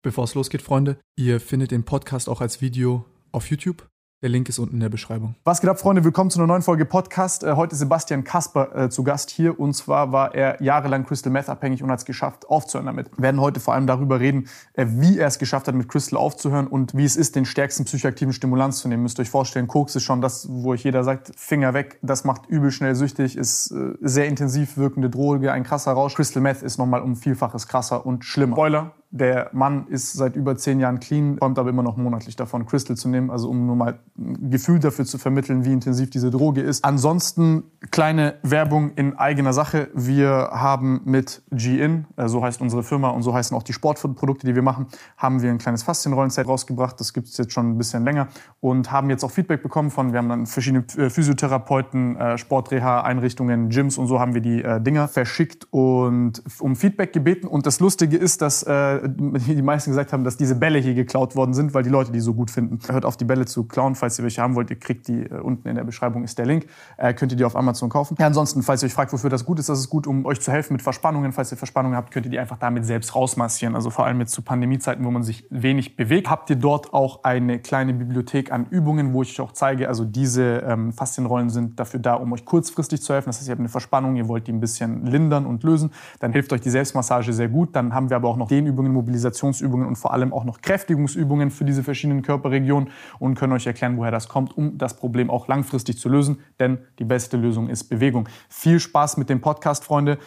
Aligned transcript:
Bevor 0.00 0.24
es 0.24 0.34
losgeht, 0.36 0.62
Freunde, 0.62 1.00
ihr 1.16 1.40
findet 1.40 1.72
den 1.72 1.84
Podcast 1.84 2.28
auch 2.28 2.40
als 2.40 2.60
Video 2.60 3.04
auf 3.32 3.50
YouTube. 3.50 3.88
Der 4.22 4.28
Link 4.28 4.48
ist 4.48 4.60
unten 4.60 4.74
in 4.74 4.80
der 4.80 4.88
Beschreibung. 4.88 5.34
Was 5.42 5.60
geht 5.60 5.70
ab, 5.70 5.80
Freunde? 5.80 6.04
Willkommen 6.04 6.30
zu 6.30 6.38
einer 6.38 6.46
neuen 6.46 6.62
Folge 6.62 6.84
Podcast. 6.84 7.42
Äh, 7.42 7.54
heute 7.54 7.72
ist 7.72 7.80
Sebastian 7.80 8.22
Kasper 8.24 8.74
äh, 8.76 8.90
zu 8.90 9.02
Gast 9.04 9.30
hier. 9.30 9.58
Und 9.58 9.74
zwar 9.74 10.12
war 10.12 10.34
er 10.36 10.60
jahrelang 10.62 11.04
Crystal 11.04 11.32
Meth 11.32 11.48
abhängig 11.48 11.82
und 11.82 11.90
hat 11.90 12.00
es 12.00 12.04
geschafft, 12.04 12.48
aufzuhören 12.48 12.86
damit. 12.86 13.10
Wir 13.16 13.22
werden 13.22 13.40
heute 13.40 13.58
vor 13.58 13.74
allem 13.74 13.86
darüber 13.88 14.18
reden, 14.20 14.48
äh, 14.74 14.86
wie 14.88 15.18
er 15.18 15.26
es 15.26 15.40
geschafft 15.40 15.66
hat, 15.66 15.74
mit 15.74 15.88
Crystal 15.88 16.18
aufzuhören 16.18 16.68
und 16.68 16.96
wie 16.96 17.04
es 17.04 17.16
ist, 17.16 17.34
den 17.34 17.44
stärksten 17.44 17.84
psychoaktiven 17.84 18.32
Stimulanz 18.32 18.78
zu 18.78 18.88
nehmen. 18.88 19.04
Müsst 19.04 19.18
ihr 19.18 19.22
euch 19.22 19.30
vorstellen, 19.30 19.68
Koks 19.68 19.94
ist 19.94 20.02
schon 20.04 20.20
das, 20.20 20.48
wo 20.48 20.70
euch 20.70 20.84
jeder 20.84 21.04
sagt, 21.04 21.32
Finger 21.36 21.74
weg. 21.74 21.98
Das 22.02 22.24
macht 22.24 22.46
übel 22.46 22.70
schnell 22.70 22.96
süchtig, 22.96 23.36
ist 23.36 23.70
äh, 23.72 23.94
sehr 24.00 24.26
intensiv 24.26 24.76
wirkende 24.76 25.10
Droge, 25.10 25.52
ein 25.52 25.62
krasser 25.62 25.92
Rausch. 25.92 26.14
Crystal 26.14 26.42
Meth 26.42 26.62
ist 26.62 26.78
nochmal 26.78 27.02
um 27.02 27.14
Vielfaches 27.14 27.68
krasser 27.68 28.04
und 28.04 28.24
schlimmer. 28.24 28.56
Spoiler, 28.56 28.94
der 29.10 29.48
Mann 29.52 29.86
ist 29.86 30.12
seit 30.12 30.36
über 30.36 30.56
zehn 30.56 30.80
Jahren 30.80 31.00
clean, 31.00 31.38
träumt 31.38 31.58
aber 31.58 31.70
immer 31.70 31.82
noch 31.82 31.96
monatlich 31.96 32.36
davon, 32.36 32.66
Crystal 32.66 32.96
zu 32.96 33.08
nehmen, 33.08 33.30
also 33.30 33.48
um 33.48 33.66
nur 33.66 33.74
mal 33.74 34.00
ein 34.18 34.50
Gefühl 34.50 34.80
dafür 34.80 35.06
zu 35.06 35.16
vermitteln, 35.16 35.64
wie 35.64 35.72
intensiv 35.72 36.10
diese 36.10 36.30
Droge 36.30 36.60
ist. 36.60 36.84
Ansonsten 36.84 37.64
kleine 37.90 38.34
Werbung 38.42 38.92
in 38.96 39.16
eigener 39.16 39.54
Sache. 39.54 39.88
Wir 39.94 40.50
haben 40.52 41.00
mit 41.06 41.42
G-In, 41.50 42.04
äh, 42.16 42.28
so 42.28 42.42
heißt 42.42 42.60
unsere 42.60 42.82
Firma 42.82 43.08
und 43.08 43.22
so 43.22 43.32
heißen 43.32 43.56
auch 43.56 43.62
die 43.62 43.72
Sportprodukte, 43.72 44.46
die 44.46 44.54
wir 44.54 44.62
machen, 44.62 44.86
haben 45.16 45.40
wir 45.40 45.50
ein 45.50 45.58
kleines 45.58 45.82
Faszienrollenset 45.84 46.46
rausgebracht. 46.46 47.00
Das 47.00 47.14
gibt 47.14 47.28
es 47.28 47.38
jetzt 47.38 47.52
schon 47.52 47.70
ein 47.70 47.78
bisschen 47.78 48.04
länger 48.04 48.28
und 48.60 48.92
haben 48.92 49.08
jetzt 49.08 49.24
auch 49.24 49.30
Feedback 49.30 49.62
bekommen 49.62 49.90
von, 49.90 50.12
wir 50.12 50.18
haben 50.18 50.28
dann 50.28 50.46
verschiedene 50.46 50.84
äh, 50.98 51.08
Physiotherapeuten, 51.08 52.16
äh, 52.16 52.36
Sportreha-Einrichtungen, 52.36 53.70
Gyms 53.70 53.96
und 53.96 54.06
so 54.06 54.20
haben 54.20 54.34
wir 54.34 54.42
die 54.42 54.58
Dinger 54.80 55.08
verschickt 55.08 55.66
und 55.70 56.42
um 56.58 56.76
Feedback 56.76 57.12
gebeten. 57.12 57.46
Und 57.46 57.66
das 57.66 57.80
Lustige 57.80 58.16
ist, 58.16 58.42
dass 58.42 58.62
die 59.06 59.62
meisten 59.62 59.90
gesagt 59.90 60.12
haben, 60.12 60.24
dass 60.24 60.36
diese 60.36 60.54
Bälle 60.54 60.78
hier 60.78 60.94
geklaut 60.94 61.36
worden 61.36 61.54
sind, 61.54 61.74
weil 61.74 61.82
die 61.82 61.90
Leute 61.90 62.12
die 62.12 62.20
so 62.20 62.34
gut 62.34 62.50
finden. 62.50 62.78
Hört 62.88 63.04
auf, 63.04 63.16
die 63.16 63.24
Bälle 63.24 63.46
zu 63.46 63.64
klauen. 63.64 63.94
Falls 63.94 64.18
ihr 64.18 64.24
welche 64.24 64.42
haben 64.42 64.54
wollt, 64.54 64.70
ihr 64.70 64.78
kriegt 64.78 65.08
die 65.08 65.22
äh, 65.22 65.40
unten 65.40 65.68
in 65.68 65.76
der 65.76 65.84
Beschreibung 65.84 66.24
ist 66.24 66.38
der 66.38 66.46
Link. 66.46 66.66
Äh, 66.96 67.14
könnt 67.14 67.32
ihr 67.32 67.38
die 67.38 67.44
auf 67.44 67.56
Amazon 67.56 67.88
kaufen. 67.88 68.16
Ja, 68.18 68.26
ansonsten, 68.26 68.62
falls 68.62 68.82
ihr 68.82 68.86
euch 68.86 68.94
fragt, 68.94 69.12
wofür 69.12 69.30
das 69.30 69.44
gut 69.44 69.58
ist, 69.58 69.68
das 69.68 69.78
ist 69.78 69.88
gut, 69.88 70.06
um 70.06 70.26
euch 70.26 70.40
zu 70.40 70.52
helfen 70.52 70.74
mit 70.74 70.82
Verspannungen. 70.82 71.32
Falls 71.32 71.52
ihr 71.52 71.58
Verspannungen 71.58 71.96
habt, 71.96 72.10
könnt 72.10 72.26
ihr 72.26 72.30
die 72.30 72.38
einfach 72.38 72.58
damit 72.58 72.84
selbst 72.84 73.14
rausmassieren. 73.14 73.74
Also 73.74 73.90
vor 73.90 74.06
allem 74.06 74.20
jetzt 74.20 74.32
zu 74.32 74.42
Pandemiezeiten, 74.42 75.04
wo 75.04 75.10
man 75.10 75.22
sich 75.22 75.46
wenig 75.50 75.96
bewegt. 75.96 76.28
Habt 76.30 76.50
ihr 76.50 76.56
dort 76.56 76.92
auch 76.92 77.24
eine 77.24 77.58
kleine 77.58 77.94
Bibliothek 77.94 78.52
an 78.52 78.66
Übungen, 78.70 79.12
wo 79.12 79.22
ich 79.22 79.38
euch 79.38 79.40
auch 79.40 79.52
zeige, 79.52 79.88
also 79.88 80.04
diese 80.04 80.58
ähm, 80.66 80.92
Faszienrollen 80.92 81.50
sind 81.50 81.78
dafür 81.78 82.00
da, 82.00 82.14
um 82.14 82.32
euch 82.32 82.44
kurzfristig 82.44 83.02
zu 83.02 83.12
helfen. 83.12 83.28
Das 83.28 83.38
heißt, 83.38 83.48
ihr 83.48 83.52
habt 83.52 83.60
eine 83.60 83.68
Verspannung, 83.68 84.16
ihr 84.16 84.28
wollt 84.28 84.46
die 84.46 84.52
ein 84.52 84.60
bisschen 84.60 85.06
lindern 85.06 85.46
und 85.46 85.62
lösen. 85.62 85.90
Dann 86.20 86.32
hilft 86.32 86.52
euch 86.52 86.60
die 86.60 86.70
Selbstmassage 86.70 87.32
sehr 87.32 87.48
gut. 87.48 87.74
Dann 87.74 87.94
haben 87.94 88.10
wir 88.10 88.16
aber 88.16 88.28
auch 88.28 88.36
noch 88.36 88.48
den 88.48 88.66
Übungen 88.66 88.87
Mobilisationsübungen 88.92 89.86
und 89.86 89.96
vor 89.96 90.12
allem 90.12 90.32
auch 90.32 90.44
noch 90.44 90.60
Kräftigungsübungen 90.60 91.50
für 91.50 91.64
diese 91.64 91.82
verschiedenen 91.82 92.22
Körperregionen 92.22 92.90
und 93.18 93.34
können 93.34 93.52
euch 93.52 93.66
erklären, 93.66 93.96
woher 93.96 94.10
das 94.10 94.28
kommt, 94.28 94.56
um 94.56 94.78
das 94.78 94.94
Problem 94.94 95.30
auch 95.30 95.48
langfristig 95.48 95.98
zu 95.98 96.08
lösen. 96.08 96.38
Denn 96.60 96.78
die 96.98 97.04
beste 97.04 97.36
Lösung 97.36 97.68
ist 97.68 97.84
Bewegung. 97.84 98.28
Viel 98.48 98.80
Spaß 98.80 99.16
mit 99.16 99.28
dem 99.28 99.40
Podcast, 99.40 99.84
Freunde. 99.84 100.18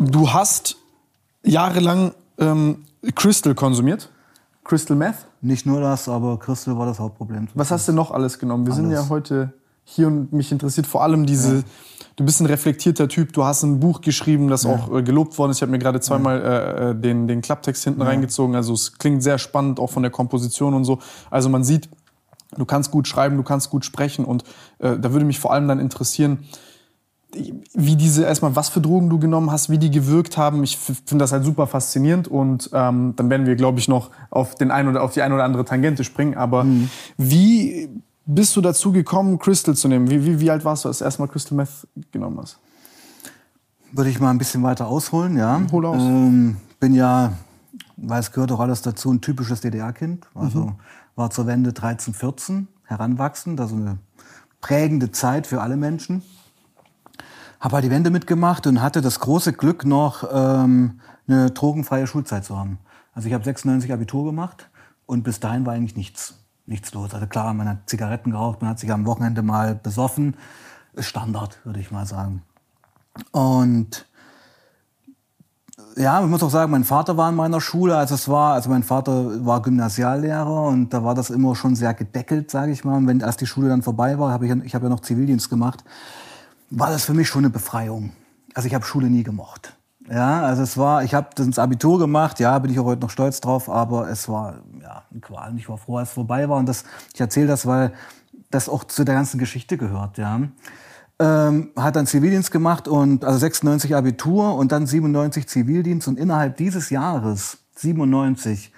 Du 0.00 0.32
hast 0.32 0.76
jahrelang 1.42 2.14
ähm, 2.38 2.86
Crystal 3.14 3.54
konsumiert. 3.54 4.10
Crystal 4.64 4.96
Meth? 4.96 5.29
Nicht 5.42 5.66
nur 5.66 5.80
das, 5.80 6.08
aber 6.08 6.38
Crystal 6.38 6.76
war 6.76 6.86
das 6.86 6.98
Hauptproblem. 6.98 7.48
Was 7.54 7.70
hast 7.70 7.88
du 7.88 7.92
noch 7.92 8.10
alles 8.10 8.38
genommen? 8.38 8.66
Wir 8.66 8.74
alles. 8.74 8.84
sind 8.84 8.92
ja 8.92 9.08
heute 9.08 9.52
hier 9.84 10.06
und 10.06 10.32
mich 10.32 10.52
interessiert 10.52 10.86
vor 10.86 11.02
allem 11.02 11.26
diese. 11.26 11.56
Ja. 11.56 11.62
Du 12.16 12.24
bist 12.24 12.40
ein 12.40 12.46
reflektierter 12.46 13.08
Typ. 13.08 13.32
Du 13.32 13.44
hast 13.44 13.62
ein 13.62 13.80
Buch 13.80 14.02
geschrieben, 14.02 14.48
das 14.48 14.64
ja. 14.64 14.70
auch 14.70 14.94
äh, 14.94 15.02
gelobt 15.02 15.38
worden 15.38 15.52
ist. 15.52 15.58
Ich 15.58 15.62
habe 15.62 15.72
mir 15.72 15.78
gerade 15.78 16.00
zweimal 16.00 16.42
äh, 16.42 16.90
äh, 16.90 16.94
den, 16.94 17.26
den 17.26 17.40
Klapptext 17.40 17.84
hinten 17.84 18.00
ja. 18.00 18.06
reingezogen. 18.06 18.54
Also 18.54 18.74
es 18.74 18.98
klingt 18.98 19.22
sehr 19.22 19.38
spannend, 19.38 19.80
auch 19.80 19.90
von 19.90 20.02
der 20.02 20.12
Komposition 20.12 20.74
und 20.74 20.84
so. 20.84 20.98
Also 21.30 21.48
man 21.48 21.64
sieht, 21.64 21.88
du 22.56 22.64
kannst 22.66 22.90
gut 22.90 23.08
schreiben, 23.08 23.36
du 23.36 23.42
kannst 23.42 23.70
gut 23.70 23.84
sprechen 23.84 24.24
und 24.26 24.44
äh, 24.80 24.98
da 24.98 25.12
würde 25.12 25.24
mich 25.24 25.40
vor 25.40 25.52
allem 25.52 25.66
dann 25.66 25.80
interessieren, 25.80 26.40
wie 27.74 27.96
diese 27.96 28.24
erstmal, 28.24 28.56
was 28.56 28.68
für 28.68 28.80
Drogen 28.80 29.08
du 29.08 29.18
genommen 29.18 29.50
hast, 29.50 29.70
wie 29.70 29.78
die 29.78 29.90
gewirkt 29.90 30.36
haben. 30.36 30.64
Ich 30.64 30.78
finde 30.78 31.18
das 31.18 31.32
halt 31.32 31.44
super 31.44 31.66
faszinierend 31.66 32.28
und 32.28 32.70
ähm, 32.72 33.14
dann 33.16 33.30
werden 33.30 33.46
wir, 33.46 33.56
glaube 33.56 33.78
ich, 33.78 33.88
noch 33.88 34.10
auf 34.30 34.54
den 34.54 34.70
ein 34.70 34.88
oder 34.88 35.02
auf 35.02 35.12
die 35.12 35.22
eine 35.22 35.34
oder 35.34 35.44
andere 35.44 35.64
Tangente 35.64 36.04
springen. 36.04 36.36
Aber 36.36 36.64
mhm. 36.64 36.90
wie 37.16 37.88
bist 38.26 38.56
du 38.56 38.60
dazu 38.60 38.92
gekommen, 38.92 39.38
Crystal 39.38 39.74
zu 39.74 39.88
nehmen? 39.88 40.10
Wie, 40.10 40.24
wie, 40.24 40.40
wie 40.40 40.50
alt 40.50 40.64
warst 40.64 40.84
du, 40.84 40.88
als 40.88 40.98
du 40.98 41.04
erstmal 41.04 41.28
Crystal 41.28 41.56
Meth 41.56 41.86
genommen 42.10 42.38
hast? 42.40 42.58
Würde 43.92 44.10
ich 44.10 44.20
mal 44.20 44.30
ein 44.30 44.38
bisschen 44.38 44.62
weiter 44.62 44.86
ausholen, 44.86 45.36
ja. 45.36 45.60
Hol 45.72 45.86
aus. 45.86 46.02
Ähm, 46.02 46.56
bin 46.78 46.94
ja, 46.94 47.32
weil 47.96 48.20
es 48.20 48.32
gehört 48.32 48.52
auch 48.52 48.60
alles 48.60 48.82
dazu, 48.82 49.12
ein 49.12 49.20
typisches 49.20 49.60
DDR-Kind. 49.60 50.26
Also 50.34 50.66
mhm. 50.66 50.72
war 51.16 51.30
zur 51.30 51.46
Wende 51.46 51.72
13, 51.72 52.14
14, 52.14 52.68
heranwachsend, 52.84 53.60
also 53.60 53.74
eine 53.74 53.98
prägende 54.60 55.10
Zeit 55.10 55.46
für 55.46 55.60
alle 55.60 55.76
Menschen 55.76 56.22
habe 57.60 57.74
halt 57.74 57.84
die 57.84 57.90
Wende 57.90 58.10
mitgemacht 58.10 58.66
und 58.66 58.80
hatte 58.80 59.02
das 59.02 59.20
große 59.20 59.52
Glück 59.52 59.84
noch 59.84 60.24
ähm, 60.32 61.00
eine 61.28 61.50
drogenfreie 61.50 62.06
Schulzeit 62.06 62.44
zu 62.44 62.58
haben. 62.58 62.78
Also 63.12 63.28
ich 63.28 63.34
habe 63.34 63.44
96 63.44 63.92
Abitur 63.92 64.24
gemacht 64.24 64.70
und 65.06 65.22
bis 65.22 65.40
dahin 65.40 65.66
war 65.66 65.74
eigentlich 65.74 65.96
nichts, 65.96 66.38
nichts 66.66 66.92
los. 66.94 67.12
Also 67.12 67.26
klar, 67.26 67.52
man 67.52 67.68
hat 67.68 67.90
Zigaretten 67.90 68.30
geraucht, 68.30 68.62
man 68.62 68.70
hat 68.70 68.78
sich 68.78 68.90
am 68.90 69.04
Wochenende 69.06 69.42
mal 69.42 69.74
besoffen. 69.74 70.36
Standard, 70.96 71.58
würde 71.64 71.80
ich 71.80 71.90
mal 71.90 72.06
sagen. 72.06 72.42
Und 73.30 74.06
ja, 75.96 76.22
ich 76.22 76.28
muss 76.28 76.42
auch 76.42 76.50
sagen, 76.50 76.70
mein 76.70 76.84
Vater 76.84 77.16
war 77.16 77.28
in 77.28 77.34
meiner 77.34 77.60
Schule, 77.60 77.96
als 77.96 78.10
es 78.10 78.28
war, 78.28 78.54
also 78.54 78.70
mein 78.70 78.82
Vater 78.82 79.44
war 79.44 79.60
Gymnasiallehrer 79.60 80.62
und 80.62 80.90
da 80.90 81.04
war 81.04 81.14
das 81.14 81.30
immer 81.30 81.54
schon 81.56 81.74
sehr 81.74 81.94
gedeckelt, 81.94 82.50
sage 82.50 82.72
ich 82.72 82.84
mal. 82.84 82.96
Und 82.96 83.06
wenn 83.06 83.20
erst 83.20 83.40
die 83.40 83.46
Schule 83.46 83.68
dann 83.68 83.82
vorbei 83.82 84.18
war, 84.18 84.32
habe 84.32 84.46
ich, 84.46 84.52
ich 84.64 84.74
habe 84.74 84.86
ja 84.86 84.90
noch 84.90 85.00
Zivildienst 85.00 85.50
gemacht, 85.50 85.84
war 86.70 86.90
das 86.90 87.04
für 87.04 87.14
mich 87.14 87.28
schon 87.28 87.44
eine 87.44 87.50
Befreiung. 87.50 88.12
Also 88.54 88.66
ich 88.66 88.74
habe 88.74 88.84
Schule 88.84 89.10
nie 89.10 89.22
gemocht. 89.22 89.76
Ja, 90.08 90.42
also 90.42 90.62
es 90.62 90.76
war, 90.76 91.04
ich 91.04 91.14
habe 91.14 91.28
das 91.34 91.58
Abitur 91.58 91.98
gemacht, 91.98 92.40
ja, 92.40 92.58
bin 92.58 92.70
ich 92.70 92.80
auch 92.80 92.84
heute 92.84 93.02
noch 93.02 93.10
stolz 93.10 93.40
drauf, 93.40 93.68
aber 93.68 94.10
es 94.10 94.28
war 94.28 94.60
ja 94.80 95.04
eine 95.10 95.20
Qual. 95.20 95.56
Ich 95.56 95.68
war 95.68 95.78
froh, 95.78 95.98
als 95.98 96.08
es 96.08 96.14
vorbei 96.14 96.48
war 96.48 96.58
und 96.58 96.66
das, 96.66 96.84
ich 97.14 97.20
erzähle 97.20 97.46
das, 97.46 97.66
weil 97.66 97.92
das 98.50 98.68
auch 98.68 98.84
zu 98.84 99.04
der 99.04 99.14
ganzen 99.14 99.38
Geschichte 99.38 99.76
gehört, 99.76 100.18
ja. 100.18 100.40
Ähm, 101.20 101.70
hat 101.76 101.96
dann 101.96 102.06
Zivildienst 102.06 102.50
gemacht 102.50 102.88
und 102.88 103.24
also 103.24 103.38
96 103.38 103.94
Abitur 103.94 104.54
und 104.56 104.72
dann 104.72 104.86
97 104.86 105.46
Zivildienst 105.46 106.08
und 106.08 106.18
innerhalb 106.18 106.56
dieses 106.56 106.88
Jahres 106.88 107.58
97 107.76 108.72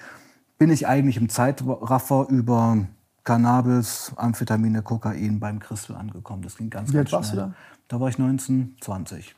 bin 0.58 0.70
ich 0.70 0.86
eigentlich 0.88 1.16
im 1.16 1.28
Zeitraffer 1.28 2.26
über 2.28 2.78
Cannabis, 3.24 4.12
Amphetamine, 4.16 4.82
Kokain 4.82 5.38
beim 5.38 5.60
Christel 5.60 5.94
angekommen. 5.94 6.42
Das 6.42 6.56
ging 6.56 6.68
ganz, 6.68 6.90
Wie 6.90 6.96
ganz 6.96 7.08
schnell. 7.10 7.18
warst 7.20 7.32
du 7.32 7.36
da? 7.36 7.54
Da 7.92 8.00
war 8.00 8.08
ich 8.08 8.18
19, 8.18 8.76
20. 8.80 9.34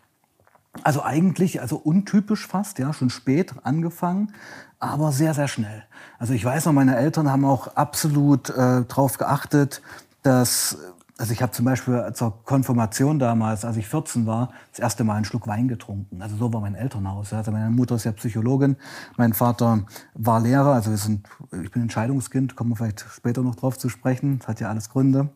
Also 0.85 1.03
eigentlich, 1.03 1.61
also 1.61 1.75
untypisch 1.75 2.47
fast, 2.47 2.79
ja, 2.79 2.93
schon 2.93 3.11
spät 3.11 3.53
angefangen, 3.65 4.33
aber 4.79 5.11
sehr, 5.11 5.35
sehr 5.35 5.49
schnell. 5.49 5.83
Also 6.21 6.35
ich 6.35 6.45
weiß 6.45 6.67
noch, 6.67 6.73
meine 6.73 6.95
Eltern 6.95 7.29
haben 7.29 7.45
auch 7.45 7.75
absolut 7.75 8.51
äh, 8.51 8.85
darauf 8.85 9.19
geachtet, 9.19 9.83
dass, 10.23 10.79
also 11.19 11.33
ich 11.33 11.43
habe 11.43 11.51
zum 11.51 11.65
Beispiel 11.65 12.13
zur 12.15 12.45
Konfirmation 12.45 13.19
damals, 13.19 13.65
als 13.65 13.77
ich 13.77 13.89
14 13.89 14.25
war, 14.25 14.53
das 14.71 14.79
erste 14.79 15.03
Mal 15.03 15.17
einen 15.17 15.25
Schluck 15.25 15.49
Wein 15.49 15.67
getrunken. 15.67 16.23
Also 16.23 16.37
so 16.37 16.53
war 16.53 16.61
mein 16.61 16.77
Elternhaus. 16.77 17.33
Also 17.33 17.51
meine 17.51 17.71
Mutter 17.71 17.97
ist 17.97 18.05
ja 18.05 18.13
Psychologin, 18.13 18.77
mein 19.17 19.33
Vater 19.33 19.85
war 20.15 20.39
Lehrer, 20.39 20.75
also 20.75 20.91
wir 20.93 20.99
sind, 20.99 21.27
ich 21.61 21.73
bin 21.73 21.83
Entscheidungskind, 21.83 22.55
kommen 22.55 22.71
wir 22.71 22.77
vielleicht 22.77 23.01
später 23.01 23.43
noch 23.43 23.57
drauf 23.57 23.79
zu 23.79 23.89
sprechen, 23.89 24.39
das 24.39 24.47
hat 24.47 24.61
ja 24.61 24.69
alles 24.69 24.91
Gründe. 24.91 25.31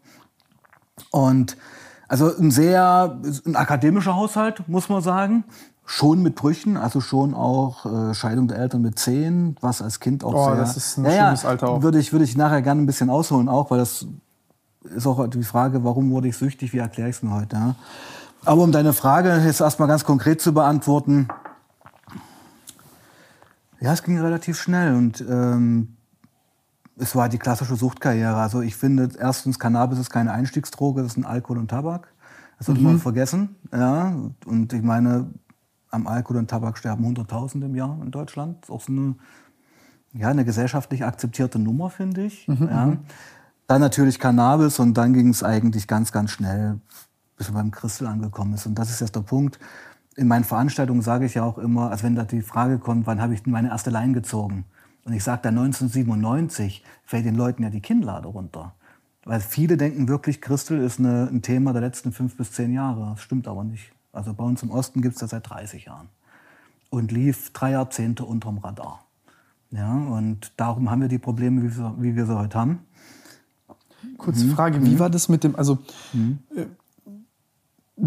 Und 1.11 1.57
also 2.09 2.35
ein 2.37 2.51
sehr 2.51 3.19
ein 3.47 3.55
akademischer 3.55 4.17
Haushalt, 4.17 4.67
muss 4.69 4.89
man 4.89 5.03
sagen. 5.03 5.45
Schon 5.85 6.23
mit 6.23 6.35
Brüchen, 6.35 6.77
also 6.77 7.01
schon 7.01 7.35
auch 7.35 7.87
äh, 7.87 8.15
Scheidung 8.15 8.49
der 8.49 8.59
Eltern 8.59 8.83
mit 8.83 8.99
zehn, 8.99 9.57
was 9.61 9.81
als 9.81 10.01
Kind 10.01 10.25
auch 10.25 10.35
oh, 10.35 10.45
sehr... 10.47 10.57
das 10.57 10.77
ist 10.77 10.99
ein 10.99 11.05
ja, 11.05 11.27
schönes 11.27 11.45
Alter 11.45 11.69
auch. 11.69 11.83
Würde 11.83 11.99
ich, 11.99 12.13
würde 12.13 12.25
ich 12.25 12.37
nachher 12.37 12.61
gerne 12.61 12.83
ein 12.83 12.87
bisschen 12.87 13.09
ausholen 13.09 13.49
auch, 13.49 13.71
weil 13.71 13.79
das 13.79 14.07
ist 14.83 15.07
auch 15.07 15.27
die 15.29 15.43
Frage, 15.43 15.85
warum 15.85 16.11
wurde 16.11 16.29
ich 16.29 16.37
süchtig, 16.37 16.73
wie 16.73 16.79
erkläre 16.79 17.09
ich 17.09 17.17
es 17.17 17.23
mir 17.23 17.33
heute. 17.33 17.57
Ja? 17.57 17.75
Aber 18.45 18.63
um 18.63 18.73
deine 18.73 18.93
Frage 18.93 19.43
jetzt 19.45 19.61
erstmal 19.61 19.89
ganz 19.89 20.05
konkret 20.05 20.41
zu 20.41 20.53
beantworten, 20.53 21.29
ja, 23.81 23.93
es 23.93 24.03
ging 24.03 24.19
relativ 24.19 24.59
schnell 24.59 24.95
und 24.95 25.25
ähm, 25.29 25.98
es 26.99 27.15
war 27.15 27.29
die 27.29 27.39
klassische 27.39 27.77
Suchtkarriere. 27.77 28.37
Also 28.37 28.61
ich 28.61 28.77
finde, 28.77 29.09
erstens, 29.19 29.59
Cannabis 29.59 29.99
ist 29.99 30.11
keine 30.11 30.33
Einstiegsdroge, 30.33 31.03
das 31.03 31.13
ist 31.13 31.19
ein 31.19 31.25
Alkohol 31.25 31.59
und 31.59 31.69
Tabak. 31.69 32.13
Das 32.59 32.67
sollte 32.67 32.81
mhm. 32.81 32.87
man 32.89 32.99
vergessen. 32.99 33.57
Ja. 33.73 34.15
Und 34.47 34.73
ich 34.73 34.83
meine, 34.83 35.31
am 35.91 36.07
Alkohol 36.07 36.39
und 36.39 36.51
Tabak 36.51 36.77
sterben 36.79 37.05
100.000 37.07 37.65
im 37.65 37.75
Jahr 37.75 37.99
in 38.03 38.11
Deutschland. 38.11 38.59
Das 38.61 38.69
ist 38.69 38.75
auch 38.75 38.81
so 38.81 38.93
eine, 38.93 39.15
ja, 40.13 40.29
eine 40.29 40.45
gesellschaftlich 40.45 41.05
akzeptierte 41.05 41.59
Nummer, 41.59 41.91
finde 41.91 42.25
ich. 42.25 42.49
Mhm. 42.49 42.69
Ja. 42.69 42.97
Dann 43.69 43.81
natürlich 43.81 44.19
Cannabis 44.19 44.79
und 44.79 44.95
dann 44.95 45.13
ging 45.13 45.29
es 45.29 45.43
eigentlich 45.43 45.87
ganz, 45.87 46.11
ganz 46.11 46.31
schnell, 46.31 46.81
bis 47.37 47.49
man 47.53 47.65
beim 47.65 47.71
Christel 47.71 48.07
angekommen 48.07 48.55
ist. 48.55 48.67
Und 48.67 48.77
das 48.77 48.91
ist 48.91 49.01
jetzt 49.01 49.15
der 49.15 49.21
Punkt. 49.21 49.59
In 50.17 50.27
meinen 50.27 50.45
Veranstaltungen 50.45 51.03
sage 51.03 51.27
ich 51.27 51.35
ja 51.35 51.45
auch 51.45 51.59
immer, 51.59 51.91
also 51.91 52.03
wenn 52.03 52.17
da 52.17 52.25
die 52.25 52.43
Frage 52.43 52.79
kommt, 52.79 53.07
wann 53.07 53.21
habe 53.21 53.35
ich 53.35 53.47
meine 53.47 53.69
erste 53.69 53.91
Line 53.91 54.15
gezogen? 54.15 54.65
Und 55.09 55.15
ich 55.15 55.25
sage 55.25 55.41
da 55.43 55.49
1997 55.49 56.85
fällt 57.03 57.25
den 57.25 57.35
Leuten 57.35 57.63
ja 57.63 57.71
die 57.71 57.81
Kinnlade 57.81 58.29
runter. 58.29 58.75
Weil 59.25 59.41
viele 59.41 59.79
denken 59.79 60.07
wirklich, 60.07 60.43
Christel 60.43 60.79
ist 60.81 60.99
eine, 60.99 61.31
ein 61.33 61.41
Thema 61.41 61.73
der 61.73 61.81
letzten 61.81 62.13
fünf 62.13 62.37
bis 62.37 62.53
zehn 62.53 62.75
Jahre. 62.75 63.13
Das 63.13 63.23
stimmt 63.23 63.49
aber 63.49 63.65
nicht. 63.65 63.91
Also 64.13 64.35
bei 64.35 64.45
uns 64.45 64.63
im 64.63 64.71
Osten 64.71 65.01
gibt 65.01 65.15
es 65.15 65.21
das 65.21 65.31
seit 65.31 65.49
30 65.49 65.87
Jahren. 65.87 66.11
Und 66.91 67.11
lief 67.11 67.55
drei 67.55 67.71
Jahrzehnte 67.71 68.27
unterm 68.27 68.59
Radar. 68.59 69.03
Ja, 69.71 69.95
und 69.95 70.53
darum 70.59 70.91
haben 70.91 71.01
wir 71.01 71.09
die 71.09 71.19
Probleme, 71.19 71.63
wie 71.63 71.75
wir, 71.75 71.95
wie 71.99 72.15
wir 72.15 72.27
sie 72.27 72.39
heute 72.39 72.59
haben. 72.59 72.81
Kurze 74.19 74.45
mhm. 74.45 74.51
Frage, 74.51 74.85
wie 74.85 74.91
mhm. 74.91 74.99
war 74.99 75.09
das 75.09 75.31
mit 75.31 75.43
dem, 75.43 75.57
also 75.57 75.79
mhm. 76.13 76.39
äh, 76.55 78.05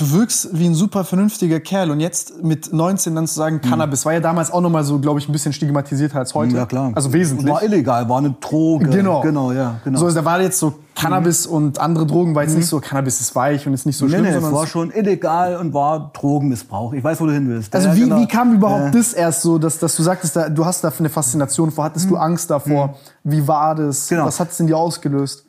du 0.00 0.12
wirkst 0.12 0.48
wie 0.52 0.66
ein 0.66 0.74
super 0.74 1.04
vernünftiger 1.04 1.60
Kerl 1.60 1.90
und 1.90 2.00
jetzt 2.00 2.42
mit 2.42 2.72
19 2.72 3.14
dann 3.14 3.26
zu 3.26 3.34
sagen, 3.34 3.56
mhm. 3.56 3.68
Cannabis 3.68 4.06
war 4.06 4.14
ja 4.14 4.20
damals 4.20 4.50
auch 4.50 4.60
noch 4.60 4.70
mal 4.70 4.84
so, 4.84 4.98
glaube 4.98 5.20
ich, 5.20 5.28
ein 5.28 5.32
bisschen 5.32 5.52
stigmatisierter 5.52 6.18
als 6.18 6.34
heute. 6.34 6.56
Ja, 6.56 6.66
klar. 6.66 6.92
Also 6.94 7.12
wesentlich. 7.12 7.52
War 7.52 7.62
illegal, 7.62 8.08
war 8.08 8.18
eine 8.18 8.34
Droge. 8.40 8.88
Genau. 8.88 9.20
Genau, 9.20 9.52
ja, 9.52 9.80
genau. 9.84 9.98
So, 9.98 10.06
also 10.06 10.18
da 10.18 10.24
war 10.24 10.40
jetzt 10.40 10.58
so 10.58 10.74
Cannabis 10.94 11.46
mhm. 11.46 11.54
und 11.54 11.78
andere 11.78 12.06
Drogen, 12.06 12.34
war 12.34 12.42
jetzt 12.42 12.52
mhm. 12.52 12.58
nicht 12.58 12.68
so, 12.68 12.80
Cannabis 12.80 13.20
ist 13.20 13.34
weich 13.34 13.66
und 13.66 13.74
ist 13.74 13.86
nicht 13.86 13.96
so 13.96 14.08
schlimm. 14.08 14.22
Nee, 14.22 14.30
nee, 14.30 14.36
es 14.36 14.52
war 14.52 14.66
schon 14.66 14.90
illegal 14.90 15.56
und 15.56 15.74
war 15.74 16.10
Drogenmissbrauch. 16.14 16.92
Ich 16.94 17.04
weiß, 17.04 17.20
wo 17.20 17.26
du 17.26 17.32
hin 17.32 17.48
willst. 17.48 17.74
Also 17.74 17.88
ja, 17.88 17.96
wie, 17.96 18.00
genau. 18.00 18.20
wie 18.20 18.26
kam 18.26 18.54
überhaupt 18.54 18.94
äh. 18.94 18.98
das 18.98 19.12
erst 19.12 19.42
so, 19.42 19.58
dass, 19.58 19.78
dass 19.78 19.96
du 19.96 20.02
sagtest, 20.02 20.36
da, 20.36 20.48
du 20.48 20.64
hast 20.64 20.82
da 20.82 20.92
eine 20.98 21.08
Faszination 21.08 21.70
vor, 21.70 21.84
hattest 21.84 22.08
du 22.08 22.14
mhm. 22.14 22.20
Angst 22.20 22.50
davor? 22.50 22.88
Mhm. 23.24 23.30
Wie 23.30 23.48
war 23.48 23.74
das? 23.74 24.08
Genau. 24.08 24.24
Was 24.24 24.40
hat 24.40 24.50
es 24.50 24.60
in 24.60 24.66
dir 24.66 24.78
ausgelöst? 24.78 25.44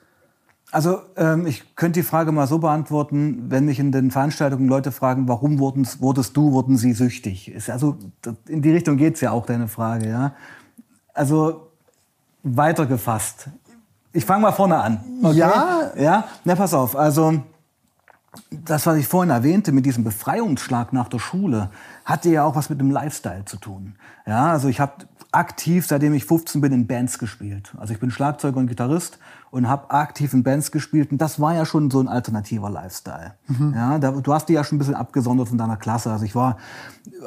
Also 0.71 1.01
ähm, 1.17 1.45
ich 1.45 1.75
könnte 1.75 1.99
die 1.99 2.05
Frage 2.05 2.31
mal 2.31 2.47
so 2.47 2.59
beantworten, 2.59 3.49
wenn 3.49 3.65
mich 3.65 3.77
in 3.77 3.91
den 3.91 4.09
Veranstaltungen 4.09 4.69
Leute 4.69 4.93
fragen, 4.93 5.27
warum 5.27 5.59
wurdest, 5.59 6.37
du, 6.37 6.53
wurden 6.53 6.77
sie 6.77 6.93
süchtig? 6.93 7.51
Ist 7.51 7.69
also 7.69 7.97
in 8.47 8.61
die 8.61 8.71
Richtung 8.71 8.95
geht's 8.95 9.19
ja 9.19 9.31
auch 9.31 9.45
deine 9.45 9.67
Frage, 9.67 10.09
ja. 10.09 10.33
Also 11.13 11.67
weitergefasst. 12.43 13.49
Ich 14.13 14.23
fange 14.23 14.43
mal 14.43 14.53
vorne 14.53 14.77
an. 14.77 15.03
Okay? 15.21 15.37
Ja. 15.37 15.91
Ja. 15.97 16.23
Na 16.45 16.55
pass 16.55 16.73
auf. 16.73 16.95
Also 16.95 17.41
das, 18.49 18.85
was 18.85 18.97
ich 18.97 19.07
vorhin 19.07 19.29
erwähnte 19.29 19.73
mit 19.73 19.85
diesem 19.85 20.05
Befreiungsschlag 20.05 20.93
nach 20.93 21.09
der 21.09 21.19
Schule, 21.19 21.69
hatte 22.05 22.29
ja 22.29 22.45
auch 22.45 22.55
was 22.55 22.69
mit 22.69 22.79
dem 22.79 22.91
Lifestyle 22.91 23.43
zu 23.43 23.57
tun. 23.57 23.95
Ja, 24.25 24.51
also 24.51 24.69
ich 24.69 24.79
habe 24.79 24.93
aktiv, 25.31 25.85
seitdem 25.85 26.13
ich 26.13 26.25
15 26.25 26.61
bin, 26.61 26.71
in 26.71 26.87
Bands 26.87 27.19
gespielt. 27.19 27.73
Also 27.77 27.93
ich 27.93 27.99
bin 27.99 28.11
Schlagzeuger 28.11 28.57
und 28.57 28.67
Gitarrist 28.67 29.19
und 29.51 29.67
habe 29.67 29.91
aktiv 29.91 30.33
in 30.33 30.43
Bands 30.43 30.71
gespielt. 30.71 31.11
Und 31.11 31.19
das 31.19 31.39
war 31.39 31.53
ja 31.53 31.65
schon 31.65 31.91
so 31.91 31.99
ein 31.99 32.07
alternativer 32.07 32.69
Lifestyle. 32.69 33.35
Mhm. 33.47 33.73
Ja, 33.75 33.99
da, 33.99 34.11
du 34.11 34.33
hast 34.33 34.47
die 34.47 34.53
ja 34.53 34.63
schon 34.63 34.77
ein 34.77 34.79
bisschen 34.79 34.95
abgesondert 34.95 35.49
von 35.49 35.57
deiner 35.57 35.75
Klasse. 35.75 36.09
Also 36.09 36.23
ich 36.25 36.35
war, 36.35 36.57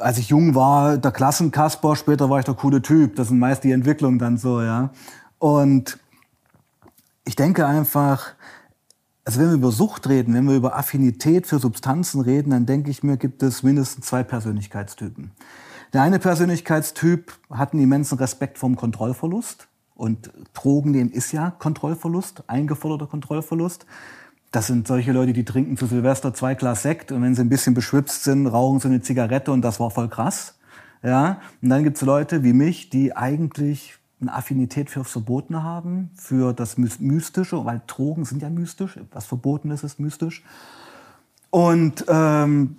als 0.01 0.17
ich 0.17 0.29
jung 0.29 0.55
war, 0.55 0.97
der 0.97 1.11
Klassenkasper, 1.11 1.95
später 1.95 2.29
war 2.29 2.39
ich 2.39 2.45
der 2.45 2.55
coole 2.55 2.81
Typ. 2.81 3.15
Das 3.15 3.27
sind 3.27 3.37
meist 3.37 3.63
die 3.63 3.71
Entwicklungen 3.71 4.17
dann 4.17 4.37
so, 4.37 4.61
ja. 4.61 4.89
Und 5.37 5.99
ich 7.25 7.35
denke 7.35 7.67
einfach, 7.67 8.33
also 9.23 9.39
wenn 9.39 9.49
wir 9.49 9.55
über 9.55 9.71
Sucht 9.71 10.09
reden, 10.09 10.33
wenn 10.33 10.47
wir 10.47 10.55
über 10.55 10.75
Affinität 10.75 11.45
für 11.45 11.59
Substanzen 11.59 12.21
reden, 12.21 12.49
dann 12.49 12.65
denke 12.65 12.89
ich 12.89 13.03
mir, 13.03 13.17
gibt 13.17 13.43
es 13.43 13.61
mindestens 13.61 14.07
zwei 14.07 14.23
Persönlichkeitstypen. 14.23 15.31
Der 15.93 16.01
eine 16.01 16.17
Persönlichkeitstyp 16.17 17.33
hat 17.51 17.73
einen 17.73 17.83
immensen 17.83 18.17
Respekt 18.17 18.57
vom 18.57 18.75
Kontrollverlust. 18.75 19.67
Und 19.95 20.31
Drogen 20.53 20.91
nehmen 20.91 21.11
ist 21.11 21.31
ja 21.31 21.51
Kontrollverlust, 21.51 22.43
eingeforderter 22.47 23.07
Kontrollverlust. 23.07 23.85
Das 24.51 24.67
sind 24.67 24.87
solche 24.87 25.11
Leute, 25.11 25.33
die 25.33 25.45
trinken 25.45 25.77
zu 25.77 25.85
Silvester 25.85 26.33
zwei 26.33 26.55
Glas 26.55 26.83
Sekt 26.83 27.11
und 27.11 27.21
wenn 27.21 27.35
sie 27.35 27.41
ein 27.41 27.49
bisschen 27.49 27.73
beschwipst 27.73 28.23
sind, 28.23 28.47
rauchen 28.47 28.79
sie 28.79 28.87
eine 28.87 29.01
Zigarette 29.01 29.51
und 29.51 29.61
das 29.61 29.79
war 29.79 29.91
voll 29.91 30.09
krass. 30.09 30.57
Ja? 31.03 31.41
Und 31.61 31.69
dann 31.69 31.83
gibt 31.83 31.97
es 31.97 32.03
Leute 32.03 32.43
wie 32.43 32.53
mich, 32.53 32.89
die 32.89 33.15
eigentlich 33.15 33.97
eine 34.21 34.33
Affinität 34.33 34.89
fürs 34.89 35.11
Verbotene 35.11 35.63
haben, 35.63 36.09
für 36.15 36.53
das 36.53 36.77
Mystische, 36.77 37.65
weil 37.65 37.81
Drogen 37.87 38.25
sind 38.25 38.41
ja 38.41 38.49
mystisch, 38.49 38.99
was 39.11 39.25
Verbotenes 39.25 39.83
ist 39.83 39.99
mystisch. 39.99 40.43
Und 41.49 42.05
ähm, 42.07 42.77